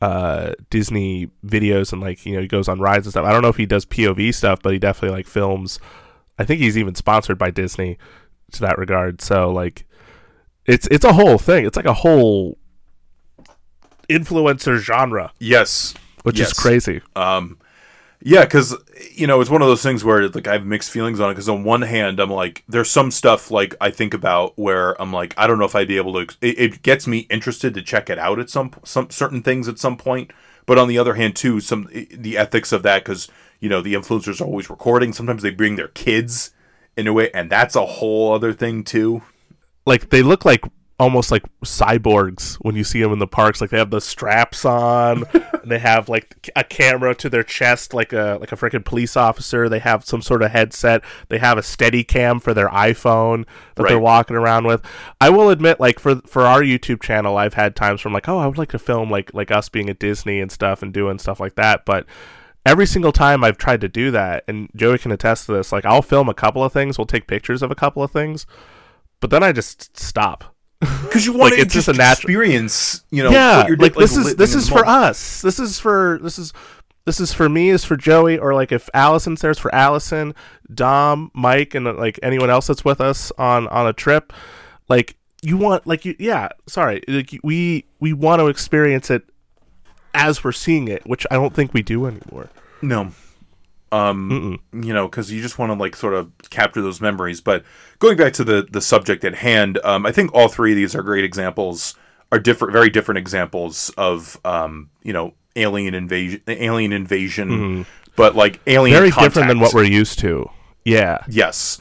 uh, 0.00 0.52
Disney 0.70 1.30
videos 1.44 1.92
and 1.92 2.00
like 2.00 2.24
you 2.24 2.34
know 2.34 2.40
he 2.40 2.48
goes 2.48 2.68
on 2.68 2.78
rides 2.78 3.06
and 3.06 3.12
stuff. 3.12 3.24
I 3.24 3.32
don't 3.32 3.42
know 3.42 3.48
if 3.48 3.56
he 3.56 3.66
does 3.66 3.84
POV 3.84 4.32
stuff, 4.32 4.60
but 4.62 4.72
he 4.72 4.78
definitely 4.78 5.16
like 5.16 5.26
films. 5.26 5.80
I 6.38 6.44
think 6.44 6.60
he's 6.60 6.78
even 6.78 6.94
sponsored 6.94 7.38
by 7.38 7.50
Disney 7.50 7.98
to 8.52 8.60
that 8.60 8.78
regard. 8.78 9.20
So 9.20 9.50
like, 9.50 9.86
it's 10.66 10.86
it's 10.90 11.04
a 11.04 11.14
whole 11.14 11.38
thing. 11.38 11.66
It's 11.66 11.76
like 11.76 11.86
a 11.86 11.94
whole 11.94 12.58
influencer 14.08 14.78
genre, 14.78 15.32
yes, 15.38 15.94
which 16.26 16.38
Yes. 16.40 16.48
is 16.48 16.58
crazy. 16.58 17.00
Um, 17.14 17.58
yeah, 18.20 18.44
because 18.44 18.74
you 19.12 19.26
know 19.26 19.40
it's 19.40 19.50
one 19.50 19.62
of 19.62 19.68
those 19.68 19.82
things 19.82 20.02
where 20.02 20.28
like 20.28 20.48
I 20.48 20.54
have 20.54 20.66
mixed 20.66 20.90
feelings 20.90 21.20
on 21.20 21.30
it. 21.30 21.34
Because 21.34 21.48
on 21.48 21.62
one 21.64 21.82
hand, 21.82 22.18
I'm 22.18 22.30
like, 22.30 22.64
there's 22.68 22.90
some 22.90 23.10
stuff 23.10 23.50
like 23.50 23.74
I 23.80 23.90
think 23.90 24.12
about 24.14 24.58
where 24.58 25.00
I'm 25.00 25.12
like, 25.12 25.34
I 25.36 25.46
don't 25.46 25.58
know 25.58 25.66
if 25.66 25.76
I'd 25.76 25.86
be 25.86 25.98
able 25.98 26.14
to. 26.14 26.34
It, 26.40 26.58
it 26.58 26.82
gets 26.82 27.06
me 27.06 27.20
interested 27.30 27.74
to 27.74 27.82
check 27.82 28.10
it 28.10 28.18
out 28.18 28.38
at 28.38 28.50
some 28.50 28.72
some 28.84 29.10
certain 29.10 29.42
things 29.42 29.68
at 29.68 29.78
some 29.78 29.96
point. 29.96 30.32
But 30.64 30.78
on 30.78 30.88
the 30.88 30.98
other 30.98 31.14
hand, 31.14 31.36
too, 31.36 31.60
some 31.60 31.88
the 31.92 32.36
ethics 32.36 32.72
of 32.72 32.82
that 32.82 33.04
because 33.04 33.28
you 33.60 33.68
know 33.68 33.80
the 33.80 33.94
influencers 33.94 34.40
are 34.40 34.44
always 34.44 34.68
recording. 34.70 35.12
Sometimes 35.12 35.42
they 35.42 35.50
bring 35.50 35.76
their 35.76 35.88
kids 35.88 36.50
in 36.96 37.06
a 37.06 37.12
way, 37.12 37.30
and 37.32 37.48
that's 37.50 37.76
a 37.76 37.86
whole 37.86 38.32
other 38.34 38.52
thing 38.52 38.82
too. 38.82 39.22
like 39.84 40.08
they 40.10 40.22
look 40.22 40.44
like 40.44 40.64
almost 40.98 41.30
like 41.30 41.42
cyborgs 41.62 42.54
when 42.56 42.74
you 42.74 42.82
see 42.82 43.02
them 43.02 43.12
in 43.12 43.18
the 43.18 43.26
parks. 43.26 43.60
Like 43.60 43.70
they 43.70 43.78
have 43.78 43.90
the 43.90 44.00
straps 44.00 44.64
on 44.64 45.24
and 45.32 45.70
they 45.70 45.78
have 45.78 46.08
like 46.08 46.50
a 46.56 46.64
camera 46.64 47.14
to 47.16 47.28
their 47.28 47.42
chest 47.42 47.92
like 47.92 48.12
a 48.12 48.38
like 48.40 48.52
a 48.52 48.56
freaking 48.56 48.84
police 48.84 49.16
officer. 49.16 49.68
They 49.68 49.78
have 49.78 50.04
some 50.04 50.22
sort 50.22 50.42
of 50.42 50.52
headset. 50.52 51.02
They 51.28 51.38
have 51.38 51.58
a 51.58 51.62
steady 51.62 52.04
cam 52.04 52.40
for 52.40 52.54
their 52.54 52.68
iphone 52.68 53.44
that 53.74 53.86
they're 53.88 53.98
walking 53.98 54.36
around 54.36 54.66
with. 54.66 54.82
I 55.20 55.30
will 55.30 55.50
admit 55.50 55.80
like 55.80 55.98
for 55.98 56.16
for 56.26 56.42
our 56.42 56.62
youtube 56.62 57.02
channel 57.02 57.36
i've 57.36 57.54
had 57.54 57.76
times 57.76 58.00
from 58.00 58.12
like 58.12 58.28
oh 58.28 58.38
i 58.38 58.46
would 58.46 58.58
like 58.58 58.70
to 58.70 58.78
film 58.78 59.10
like 59.10 59.32
like 59.34 59.50
us 59.50 59.68
being 59.68 59.90
at 59.90 59.98
disney 59.98 60.40
and 60.40 60.50
stuff 60.50 60.82
and 60.82 60.92
doing 60.92 61.18
stuff 61.18 61.40
like 61.40 61.54
that 61.56 61.84
but 61.84 62.06
every 62.64 62.86
single 62.86 63.12
time 63.12 63.44
I've 63.44 63.56
tried 63.56 63.80
to 63.82 63.88
do 63.88 64.10
that, 64.10 64.42
and 64.48 64.68
Joey 64.74 64.98
can 64.98 65.12
attest 65.12 65.46
to 65.46 65.52
this, 65.52 65.72
like 65.72 65.86
I'll 65.86 66.02
film 66.02 66.28
a 66.28 66.34
couple 66.34 66.64
of 66.64 66.72
things, 66.72 66.98
we'll 66.98 67.06
take 67.06 67.28
pictures 67.28 67.62
of 67.62 67.70
a 67.70 67.76
couple 67.76 68.02
of 68.02 68.10
things, 68.10 68.44
but 69.20 69.30
then 69.30 69.42
I 69.42 69.52
just 69.52 69.96
stop. 69.96 70.55
Because 71.02 71.24
you 71.24 71.32
want 71.32 71.52
Like, 71.52 71.54
to 71.54 71.60
it's 71.62 71.72
just 71.74 71.86
just 71.86 71.96
a 71.96 71.98
natural- 71.98 72.28
experience, 72.30 73.04
you 73.10 73.22
know, 73.22 73.30
yeah, 73.30 73.66
like 73.78 73.94
this 73.94 74.16
is 74.16 74.36
this 74.36 74.54
is 74.54 74.68
for 74.68 74.84
moment. 74.84 74.88
us. 75.04 75.40
This 75.40 75.58
is 75.58 75.78
for 75.80 76.18
this 76.22 76.38
is 76.38 76.52
this 77.06 77.20
is 77.20 77.32
for 77.32 77.48
me. 77.48 77.70
Is 77.70 77.84
for 77.84 77.96
Joey, 77.96 78.36
or 78.38 78.52
like 78.54 78.70
if 78.72 78.90
Allison's 78.92 79.40
there, 79.40 79.50
it's 79.50 79.60
for 79.60 79.74
Allison, 79.74 80.34
Dom, 80.74 81.30
Mike, 81.32 81.74
and 81.74 81.86
like 81.86 82.18
anyone 82.22 82.50
else 82.50 82.66
that's 82.66 82.84
with 82.84 83.00
us 83.00 83.32
on 83.38 83.66
on 83.68 83.86
a 83.86 83.92
trip. 83.94 84.32
Like 84.88 85.16
you 85.42 85.56
want, 85.56 85.86
like 85.86 86.04
you, 86.04 86.16
yeah. 86.18 86.48
Sorry, 86.66 87.02
like 87.08 87.30
we 87.42 87.86
we 88.00 88.12
want 88.12 88.40
to 88.40 88.48
experience 88.48 89.10
it 89.10 89.22
as 90.12 90.42
we're 90.44 90.52
seeing 90.52 90.88
it, 90.88 91.06
which 91.06 91.26
I 91.30 91.34
don't 91.36 91.54
think 91.54 91.72
we 91.72 91.82
do 91.82 92.04
anymore. 92.06 92.50
No. 92.82 93.12
Um, 93.92 94.58
you 94.72 94.92
know, 94.92 95.08
because 95.08 95.30
you 95.30 95.40
just 95.40 95.58
want 95.58 95.70
to 95.70 95.78
like 95.78 95.94
sort 95.94 96.14
of 96.14 96.32
capture 96.50 96.82
those 96.82 97.00
memories. 97.00 97.40
But 97.40 97.64
going 97.98 98.16
back 98.16 98.32
to 98.34 98.44
the 98.44 98.66
the 98.68 98.80
subject 98.80 99.24
at 99.24 99.36
hand, 99.36 99.78
um, 99.84 100.04
I 100.04 100.12
think 100.12 100.32
all 100.34 100.48
three 100.48 100.72
of 100.72 100.76
these 100.76 100.94
are 100.94 101.02
great 101.02 101.24
examples, 101.24 101.94
are 102.32 102.38
different, 102.38 102.72
very 102.72 102.90
different 102.90 103.18
examples 103.18 103.90
of 103.96 104.40
um, 104.44 104.90
you 105.02 105.12
know, 105.12 105.34
alien 105.54 105.94
invasion, 105.94 106.42
alien 106.48 106.92
invasion, 106.92 107.86
but 108.16 108.34
like 108.34 108.60
alien 108.66 108.96
Very 108.98 109.10
different 109.10 109.48
than 109.48 109.60
what 109.60 109.72
we're 109.72 109.84
used 109.84 110.18
to. 110.20 110.50
Yeah, 110.84 111.18
Yes. 111.28 111.80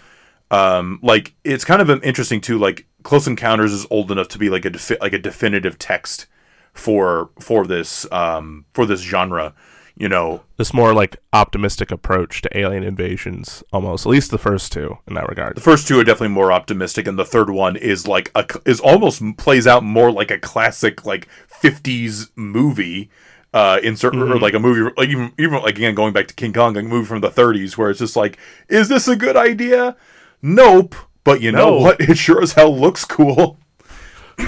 Um, 0.51 0.99
like 1.01 1.33
it's 1.43 1.65
kind 1.65 1.81
of 1.81 1.89
um, 1.89 2.01
interesting 2.03 2.39
too. 2.39 2.57
Like 2.57 2.85
Close 3.03 3.27
Encounters 3.27 3.73
is 3.73 3.85
old 3.89 4.11
enough 4.11 4.27
to 4.29 4.37
be 4.37 4.49
like 4.49 4.65
a 4.65 4.69
defi- 4.69 4.97
like 5.01 5.13
a 5.13 5.19
definitive 5.19 5.79
text 5.79 6.27
for 6.73 7.29
for 7.39 7.65
this 7.65 8.09
um 8.11 8.65
for 8.73 8.85
this 8.85 9.01
genre. 9.01 9.53
You 9.97 10.09
know, 10.09 10.41
this 10.57 10.73
more 10.73 10.93
like 10.93 11.15
optimistic 11.31 11.89
approach 11.89 12.41
to 12.41 12.57
alien 12.57 12.83
invasions, 12.83 13.63
almost 13.71 14.05
at 14.05 14.09
least 14.09 14.29
the 14.29 14.37
first 14.37 14.73
two 14.73 14.97
in 15.07 15.13
that 15.13 15.29
regard. 15.29 15.55
the 15.55 15.61
first 15.61 15.87
two 15.87 15.97
are 15.97 16.03
definitely 16.03 16.33
more 16.35 16.51
optimistic, 16.51 17.07
and 17.07 17.17
the 17.17 17.23
third 17.23 17.49
one 17.49 17.77
is 17.77 18.05
like 18.05 18.29
a 18.35 18.45
is 18.65 18.81
almost 18.81 19.21
plays 19.37 19.65
out 19.65 19.83
more 19.83 20.11
like 20.11 20.31
a 20.31 20.37
classic 20.37 21.05
like 21.05 21.29
'50s 21.49 22.29
movie. 22.35 23.09
Uh, 23.53 23.79
in 23.83 23.95
certain 23.95 24.21
or 24.21 24.37
like 24.37 24.53
a 24.53 24.59
movie, 24.59 24.93
like 24.97 25.07
even 25.07 25.31
even 25.39 25.53
like 25.61 25.77
again 25.77 25.95
going 25.95 26.11
back 26.11 26.27
to 26.27 26.33
King 26.33 26.51
Kong, 26.51 26.73
like 26.73 26.83
a 26.83 26.87
movie 26.89 27.05
from 27.07 27.21
the 27.21 27.29
30s, 27.29 27.77
where 27.77 27.89
it's 27.89 27.99
just 27.99 28.17
like, 28.17 28.37
is 28.67 28.89
this 28.89 29.07
a 29.07 29.15
good 29.15 29.37
idea? 29.37 29.95
Nope. 30.41 30.93
But 31.23 31.39
you 31.39 31.53
know 31.53 31.69
No. 31.69 31.77
what? 31.79 32.01
It 32.09 32.17
sure 32.17 32.41
as 32.41 32.51
hell 32.51 32.77
looks 32.77 33.05
cool. 33.05 33.57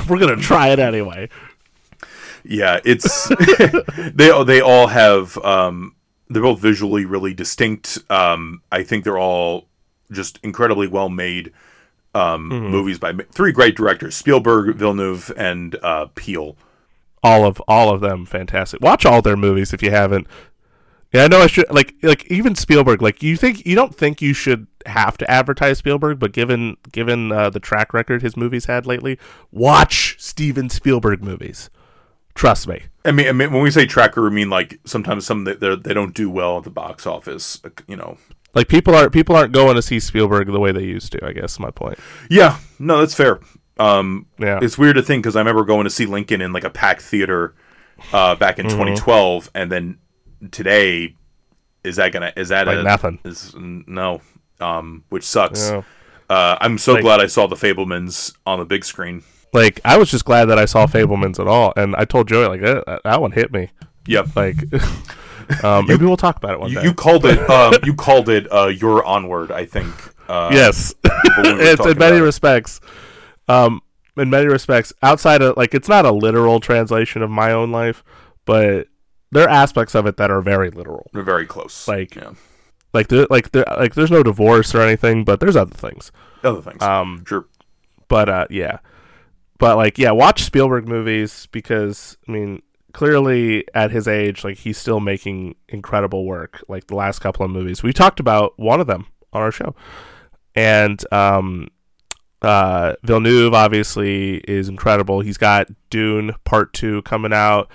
We're 0.09 0.19
gonna 0.19 0.35
try 0.35 0.71
it 0.71 0.79
anyway. 0.79 1.29
Yeah, 2.49 2.79
it's 2.85 3.27
they 4.13 4.43
they 4.43 4.61
all 4.61 4.87
have 4.87 5.37
um 5.39 5.95
they're 6.29 6.41
both 6.41 6.59
visually 6.59 7.05
really 7.05 7.33
distinct. 7.33 7.99
Um 8.09 8.61
I 8.71 8.83
think 8.83 9.03
they're 9.03 9.19
all 9.19 9.67
just 10.11 10.39
incredibly 10.43 10.87
well 10.87 11.09
made 11.09 11.51
um 12.15 12.47
movies 12.47 12.97
by 12.99 13.13
three 13.31 13.51
great 13.51 13.75
directors, 13.75 14.15
Spielberg, 14.15 14.75
Villeneuve 14.75 15.31
and 15.37 15.75
uh 15.83 16.07
Peele. 16.15 16.55
all 17.23 17.45
of 17.45 17.61
all 17.67 17.93
of 17.93 18.01
them 18.01 18.25
fantastic. 18.25 18.81
Watch 18.81 19.05
all 19.05 19.21
their 19.21 19.37
movies 19.37 19.73
if 19.73 19.83
you 19.83 19.91
haven't. 19.91 20.27
Yeah, 21.13 21.23
I 21.23 21.27
know 21.27 21.39
I 21.41 21.47
should 21.47 21.69
like 21.71 21.95
like 22.03 22.25
even 22.27 22.55
Spielberg. 22.55 23.01
Like 23.01 23.23
you 23.23 23.37
think 23.37 23.65
you 23.65 23.75
don't 23.75 23.95
think 23.95 24.21
you 24.21 24.33
should 24.33 24.67
have 24.85 25.17
to 25.17 25.29
advertise 25.31 25.77
Spielberg, 25.77 26.19
but 26.19 26.31
given 26.33 26.75
given 26.91 27.31
uh, 27.31 27.49
the 27.49 27.59
track 27.61 27.93
record 27.93 28.21
his 28.21 28.35
movies 28.35 28.65
had 28.65 28.85
lately, 28.85 29.17
watch 29.51 30.15
Steven 30.19 30.69
Spielberg 30.69 31.23
movies. 31.23 31.69
Trust 32.37 32.67
me. 32.67 32.83
I 33.03 33.11
mean, 33.11 33.27
I 33.27 33.31
mean 33.31 33.51
when 33.51 33.61
we 33.63 33.71
say 33.71 33.85
tracker, 33.85 34.21
we 34.23 34.29
mean 34.29 34.49
like 34.49 34.79
sometimes 34.85 35.25
some 35.25 35.43
that 35.45 35.59
they 35.83 35.93
don't 35.93 36.13
do 36.13 36.29
well 36.29 36.57
at 36.59 36.63
the 36.63 36.69
box 36.69 37.05
office, 37.07 37.59
you 37.87 37.95
know. 37.95 38.17
Like 38.53 38.67
people 38.69 38.95
aren't 38.95 39.11
people 39.11 39.35
aren't 39.35 39.51
going 39.53 39.75
to 39.75 39.81
see 39.81 39.99
Spielberg 39.99 40.47
the 40.47 40.59
way 40.59 40.71
they 40.71 40.83
used 40.83 41.11
to. 41.13 41.25
I 41.25 41.31
guess 41.33 41.59
my 41.59 41.71
point. 41.71 41.97
Yeah, 42.29 42.59
no, 42.79 42.99
that's 42.99 43.13
fair. 43.15 43.39
Um 43.79 44.27
Yeah. 44.39 44.59
it's 44.61 44.77
weird 44.77 44.95
to 44.97 45.01
think 45.03 45.23
because 45.23 45.35
I 45.35 45.39
remember 45.39 45.63
going 45.65 45.83
to 45.85 45.89
see 45.89 46.05
Lincoln 46.05 46.41
in 46.41 46.53
like 46.53 46.63
a 46.63 46.69
packed 46.69 47.01
theater 47.01 47.55
uh, 48.13 48.35
back 48.35 48.59
in 48.59 48.67
Mm-hmm. 48.67 48.75
2012, 48.77 49.49
and 49.55 49.71
then 49.71 49.97
today 50.51 51.15
is 51.83 51.95
that 51.95 52.11
gonna 52.11 52.31
is 52.35 52.49
that 52.49 52.67
Like 52.67 52.77
a, 52.79 52.83
nothing. 52.83 53.19
Is 53.25 53.55
no, 53.57 54.21
um, 54.59 55.03
which 55.09 55.23
sucks. 55.23 55.69
Yeah. 55.71 55.81
Uh, 56.29 56.57
I'm 56.61 56.77
so 56.77 56.93
Like- 56.93 57.01
glad 57.03 57.19
I 57.21 57.25
saw 57.27 57.47
the 57.47 57.55
Fabelmans 57.55 58.35
on 58.45 58.59
the 58.59 58.65
big 58.65 58.83
screen. 58.85 59.23
Like 59.53 59.79
I 59.85 59.97
was 59.97 60.09
just 60.11 60.25
glad 60.25 60.45
that 60.45 60.59
I 60.59 60.65
saw 60.65 60.85
Fabelmans 60.87 61.39
at 61.39 61.47
all, 61.47 61.73
and 61.75 61.95
I 61.95 62.05
told 62.05 62.27
Joey 62.27 62.47
like 62.47 62.61
that, 62.61 63.01
that 63.03 63.21
one 63.21 63.31
hit 63.31 63.51
me. 63.51 63.69
Yep. 64.05 64.35
Like, 64.35 64.55
um, 65.63 65.85
maybe 65.87 66.05
we'll 66.05 66.17
talk 66.17 66.37
about 66.37 66.51
it 66.51 66.59
one 66.59 66.69
You, 66.71 66.75
day. 66.79 66.83
you 66.83 66.93
called 66.93 67.25
it. 67.25 67.37
Um, 67.49 67.73
you 67.83 67.93
called 67.93 68.29
it. 68.29 68.51
Uh, 68.51 68.67
your 68.67 69.03
onward. 69.05 69.51
I 69.51 69.65
think. 69.65 69.93
Uh, 70.29 70.49
yes, 70.53 70.93
we 71.03 71.09
it's 71.43 71.85
in 71.85 71.97
many 71.97 72.19
respects. 72.19 72.79
Um, 73.47 73.81
in 74.17 74.29
many 74.29 74.47
respects, 74.47 74.91
outside 75.03 75.41
of 75.41 75.55
like, 75.57 75.73
it's 75.73 75.87
not 75.87 76.05
a 76.05 76.11
literal 76.11 76.59
translation 76.59 77.21
of 77.21 77.29
my 77.29 77.51
own 77.51 77.71
life, 77.71 78.03
but 78.45 78.87
there 79.31 79.43
are 79.45 79.49
aspects 79.49 79.95
of 79.95 80.05
it 80.05 80.17
that 80.17 80.29
are 80.31 80.41
very 80.41 80.69
literal. 80.71 81.09
We're 81.13 81.23
very 81.23 81.45
close. 81.45 81.87
Like- 81.87 82.15
yeah. 82.15 82.31
Like, 82.93 83.09
there, 83.09 83.27
like, 83.29 83.51
there, 83.51 83.65
like, 83.77 83.93
there's 83.95 84.09
no 84.09 84.23
divorce 84.23 84.73
or 84.73 84.81
anything, 84.81 85.23
but 85.25 85.39
there's 85.41 85.55
other 85.57 85.75
things. 85.75 86.11
other 86.43 86.61
things. 86.61 86.81
Um, 86.81 87.23
sure. 87.27 87.45
but 88.07 88.27
uh, 88.29 88.47
yeah, 88.49 88.79
but 89.57 89.77
like, 89.77 89.97
yeah, 89.97 90.11
watch 90.11 90.43
Spielberg 90.43 90.87
movies 90.87 91.47
because 91.51 92.17
I 92.27 92.31
mean, 92.31 92.61
clearly 92.93 93.65
at 93.73 93.91
his 93.91 94.07
age, 94.07 94.43
like, 94.43 94.57
he's 94.57 94.77
still 94.77 94.99
making 94.99 95.55
incredible 95.69 96.25
work. 96.25 96.63
Like 96.67 96.87
the 96.87 96.95
last 96.95 97.19
couple 97.19 97.45
of 97.45 97.51
movies, 97.51 97.83
we 97.83 97.93
talked 97.93 98.19
about 98.19 98.53
one 98.57 98.79
of 98.79 98.87
them 98.87 99.07
on 99.33 99.41
our 99.41 99.51
show, 99.51 99.75
and 100.55 101.01
um, 101.11 101.69
uh, 102.41 102.93
Villeneuve 103.03 103.53
obviously 103.53 104.37
is 104.47 104.69
incredible. 104.69 105.21
He's 105.21 105.37
got 105.37 105.67
Dune 105.89 106.33
Part 106.43 106.73
Two 106.73 107.01
coming 107.03 107.33
out. 107.33 107.69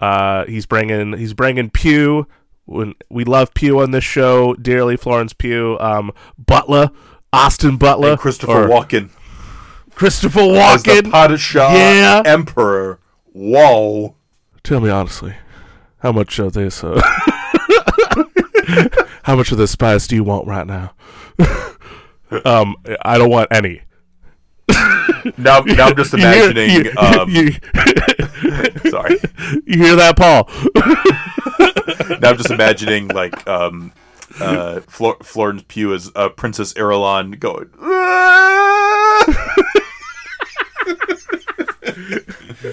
Uh, 0.00 0.44
he's 0.46 0.66
bringing 0.66 1.16
he's 1.16 1.34
bringing 1.34 1.70
Pugh. 1.70 2.26
When 2.64 2.94
we 3.08 3.24
love 3.24 3.54
Pugh 3.54 3.78
on 3.78 3.92
this 3.92 4.02
show 4.02 4.54
dearly, 4.54 4.96
Florence 4.96 5.32
Pugh 5.32 5.78
um, 5.78 6.12
Butler, 6.36 6.90
Austin 7.32 7.76
Butler, 7.76 8.12
And 8.12 8.18
Christopher 8.18 8.64
or 8.64 8.68
Walken 8.68 9.10
Christopher 9.96 10.40
as 10.40 10.82
the 10.84 10.90
Walken. 10.92 11.10
Padishah 11.10 11.72
Yeah. 11.74 12.22
Emperor. 12.24 13.00
Whoa. 13.32 14.14
Tell 14.62 14.78
me 14.80 14.88
honestly, 14.90 15.34
how 15.98 16.12
much 16.12 16.38
of 16.38 16.52
this? 16.52 16.84
Uh, 16.84 17.00
how 19.24 19.34
much 19.36 19.50
of 19.52 19.58
this 19.58 19.70
spice 19.72 20.06
do 20.06 20.14
you 20.16 20.22
want 20.24 20.46
right 20.46 20.66
now? 20.66 20.92
um, 22.44 22.76
I 23.02 23.18
don't 23.18 23.30
want 23.30 23.48
any. 23.50 23.82
Now, 25.38 25.60
now 25.60 25.88
I'm 25.88 25.96
just 25.96 26.12
You 26.14 26.18
hear- 26.20 26.50
imagining. 26.50 26.70
you- 26.86 26.92
um, 26.98 27.28
you- 27.30 27.52
sorry. 28.90 29.16
you 29.66 29.82
hear 29.82 29.96
that, 29.96 30.14
Paul? 30.16 30.48
now 32.20 32.30
I'm 32.30 32.36
just 32.36 32.50
imagining 32.50 33.08
like 33.08 33.46
um, 33.48 33.92
uh, 34.40 34.80
Flor- 34.88 35.16
Florence 35.22 35.64
Pugh 35.68 35.94
as 35.94 36.10
uh, 36.14 36.28
Princess 36.28 36.72
Irulan 36.74 37.38
going. 37.40 37.70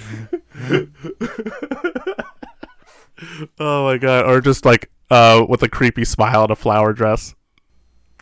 Oh 3.59 3.83
my 3.85 3.97
god! 3.97 4.25
Or 4.25 4.41
just 4.41 4.65
like 4.65 4.89
uh, 5.09 5.45
with 5.47 5.63
a 5.63 5.69
creepy 5.69 6.03
smile 6.05 6.43
and 6.43 6.51
a 6.51 6.55
flower 6.55 6.93
dress. 6.93 7.35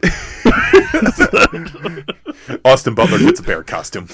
Austin 2.65 2.95
Butler 2.95 3.19
gets 3.19 3.39
a 3.39 3.43
bear 3.43 3.63
costume. 3.63 4.07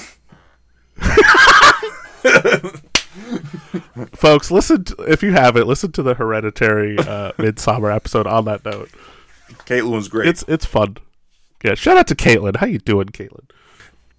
Folks, 4.13 4.51
listen 4.51 4.83
to, 4.85 4.95
if 5.03 5.21
you 5.23 5.33
haven't 5.33 5.67
listen 5.67 5.91
to 5.93 6.03
the 6.03 6.13
Hereditary 6.13 6.97
uh, 6.99 7.31
Midsommar 7.33 7.93
episode. 7.95 8.27
On 8.27 8.45
that 8.45 8.63
note, 8.65 8.89
Caitlin 9.65 9.91
was 9.91 10.07
great. 10.07 10.27
it's 10.27 10.43
it's 10.47 10.65
fun. 10.65 10.97
Yeah, 11.63 11.73
shout 11.75 11.97
out 11.97 12.07
to 12.07 12.15
Caitlin. 12.15 12.57
How 12.57 12.67
you 12.67 12.79
doing, 12.79 13.07
Caitlin? 13.07 13.46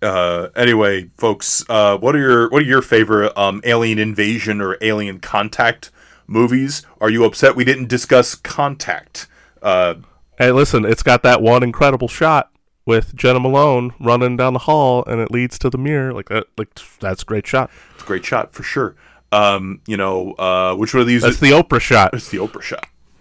Uh, 0.01 0.49
anyway, 0.55 1.11
folks, 1.17 1.65
uh, 1.69 1.97
what 1.99 2.15
are 2.15 2.19
your 2.21 2.49
what 2.51 2.63
are 2.63 2.67
your 2.67 2.83
favorite 2.83 3.37
um, 3.37 3.61
alien 3.65 3.99
invasion 3.99 4.61
or 4.61 4.77
alien 4.81 5.19
contact 5.21 5.91
movies? 6.27 6.87
Are 7.01 7.11
you 7.11 7.25
upset 7.25 7.57
we 7.57 7.65
didn't 7.65 7.89
discuss 7.89 8.35
Contact? 8.35 9.27
Uh, 9.63 9.95
Hey, 10.39 10.53
listen, 10.53 10.85
it's 10.85 11.03
got 11.03 11.25
that 11.25 11.43
one 11.43 11.65
incredible 11.65 12.07
shot 12.07 12.53
with 12.87 13.13
Jena 13.17 13.41
Malone 13.41 13.93
running 13.99 14.37
down 14.37 14.53
the 14.53 14.61
hall, 14.61 15.03
and 15.09 15.21
it 15.21 15.33
leads 15.33 15.59
to 15.59 15.69
the 15.69 15.79
mirror. 15.79 16.13
Like 16.15 16.29
that, 16.29 16.47
like 16.57 16.69
that's 17.01 17.23
a 17.23 17.25
great 17.25 17.45
shot. 17.45 17.71
it's 17.95 18.05
a 18.05 18.07
great 18.07 18.25
shot 18.25 18.53
for 18.53 18.63
sure. 18.63 18.95
Um, 19.33 19.81
you 19.89 19.97
know, 19.97 20.35
uh, 20.35 20.77
which 20.77 20.95
one 20.95 21.01
of 21.01 21.09
these? 21.09 21.23
That's 21.23 21.35
is 21.35 21.41
the 21.41 21.51
Oprah 21.51 21.81
shot. 21.81 22.15
it's 22.15 22.29
the 22.29 22.39
Oprah 22.39 22.63
shot. 22.63 22.87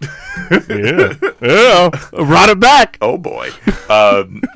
yeah, 0.70 1.32
yeah. 1.42 1.90
Run 2.12 2.50
it 2.50 2.60
back. 2.60 2.98
Oh 3.00 3.18
boy. 3.18 3.48
Um, 3.90 4.40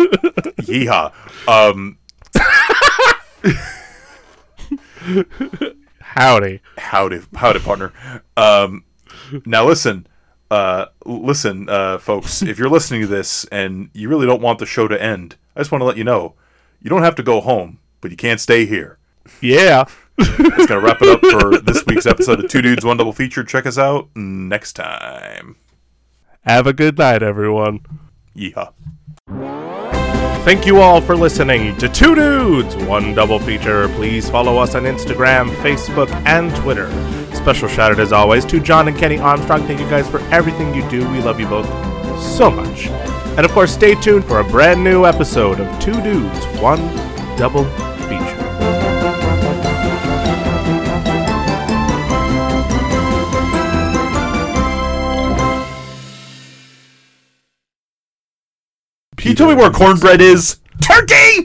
yeehaw. 0.63 1.13
Um, 1.49 1.99
Howdy. 6.01 6.61
howdy, 6.77 7.21
howdy, 7.35 7.59
partner. 7.61 7.93
Um, 8.37 8.85
now 9.47 9.67
listen, 9.67 10.07
uh, 10.51 10.87
listen, 11.07 11.69
uh, 11.69 11.99
folks. 11.99 12.43
If 12.43 12.59
you're 12.59 12.69
listening 12.69 13.01
to 13.03 13.07
this 13.07 13.45
and 13.47 13.91
you 13.95 14.09
really 14.09 14.27
don't 14.27 14.43
want 14.43 14.59
the 14.59 14.67
show 14.67 14.87
to 14.89 15.03
end, 15.03 15.37
I 15.57 15.61
just 15.61 15.73
want 15.73 15.81
to 15.81 15.87
let 15.87 15.97
you 15.97 16.05
know 16.05 16.35
you 16.81 16.91
don't 16.91 17.03
have 17.03 17.15
to 17.17 17.23
go 17.23 17.41
home, 17.41 17.79
but 18.01 18.11
you 18.11 18.17
can't 18.17 18.41
stay 18.41 18.67
here. 18.67 18.99
Yeah. 19.41 19.85
That's 20.19 20.67
gonna 20.67 20.81
wrap 20.81 21.01
it 21.01 21.09
up 21.09 21.21
for 21.21 21.59
this 21.59 21.85
week's 21.87 22.07
episode 22.07 22.45
of 22.45 22.51
Two 22.51 22.61
Dudes 22.61 22.85
One 22.85 22.99
Double 22.99 23.13
Feature. 23.13 23.45
Check 23.45 23.67
us 23.67 23.79
out 23.79 24.09
next 24.15 24.75
time. 24.75 25.57
Have 26.43 26.67
a 26.67 26.73
good 26.73 26.99
night, 26.99 27.23
everyone. 27.23 27.81
Yeehaw. 28.37 28.73
Thank 30.45 30.67
you 30.67 30.81
all 30.81 31.01
for 31.01 31.15
listening 31.15 31.77
to 31.77 31.89
Two 31.89 32.17
Dudes, 32.17 32.75
One 32.75 33.15
Double 33.15 33.39
Feature. 33.39 33.89
Please 33.91 34.29
follow 34.29 34.59
us 34.59 34.75
on 34.75 34.83
Instagram, 34.83 35.49
Facebook, 35.63 36.11
and 36.27 36.53
Twitter. 36.57 36.91
Special 37.33 37.69
shout 37.69 37.93
out, 37.93 38.01
as 38.01 38.13
always, 38.13 38.45
to 38.47 38.59
John 38.59 38.89
and 38.89 38.97
Kenny 38.97 39.19
Armstrong. 39.19 39.65
Thank 39.69 39.79
you 39.79 39.89
guys 39.89 40.11
for 40.11 40.19
everything 40.33 40.75
you 40.75 40.87
do. 40.91 41.09
We 41.13 41.21
love 41.21 41.39
you 41.39 41.47
both 41.47 41.67
so 42.21 42.51
much. 42.51 42.89
And 42.89 43.47
of 43.47 43.53
course, 43.53 43.73
stay 43.73 43.95
tuned 43.95 44.25
for 44.25 44.41
a 44.41 44.45
brand 44.45 44.83
new 44.83 45.07
episode 45.07 45.61
of 45.61 45.81
Two 45.81 46.03
Dudes, 46.03 46.45
One 46.61 46.81
Double 47.37 47.65
Feature. 59.23 59.37
Can 59.37 59.47
you 59.47 59.55
tell 59.55 59.57
me 59.57 59.63
where 59.63 59.71
cornbread 59.71 60.21
is? 60.21 60.59
Turkey! 60.81 61.39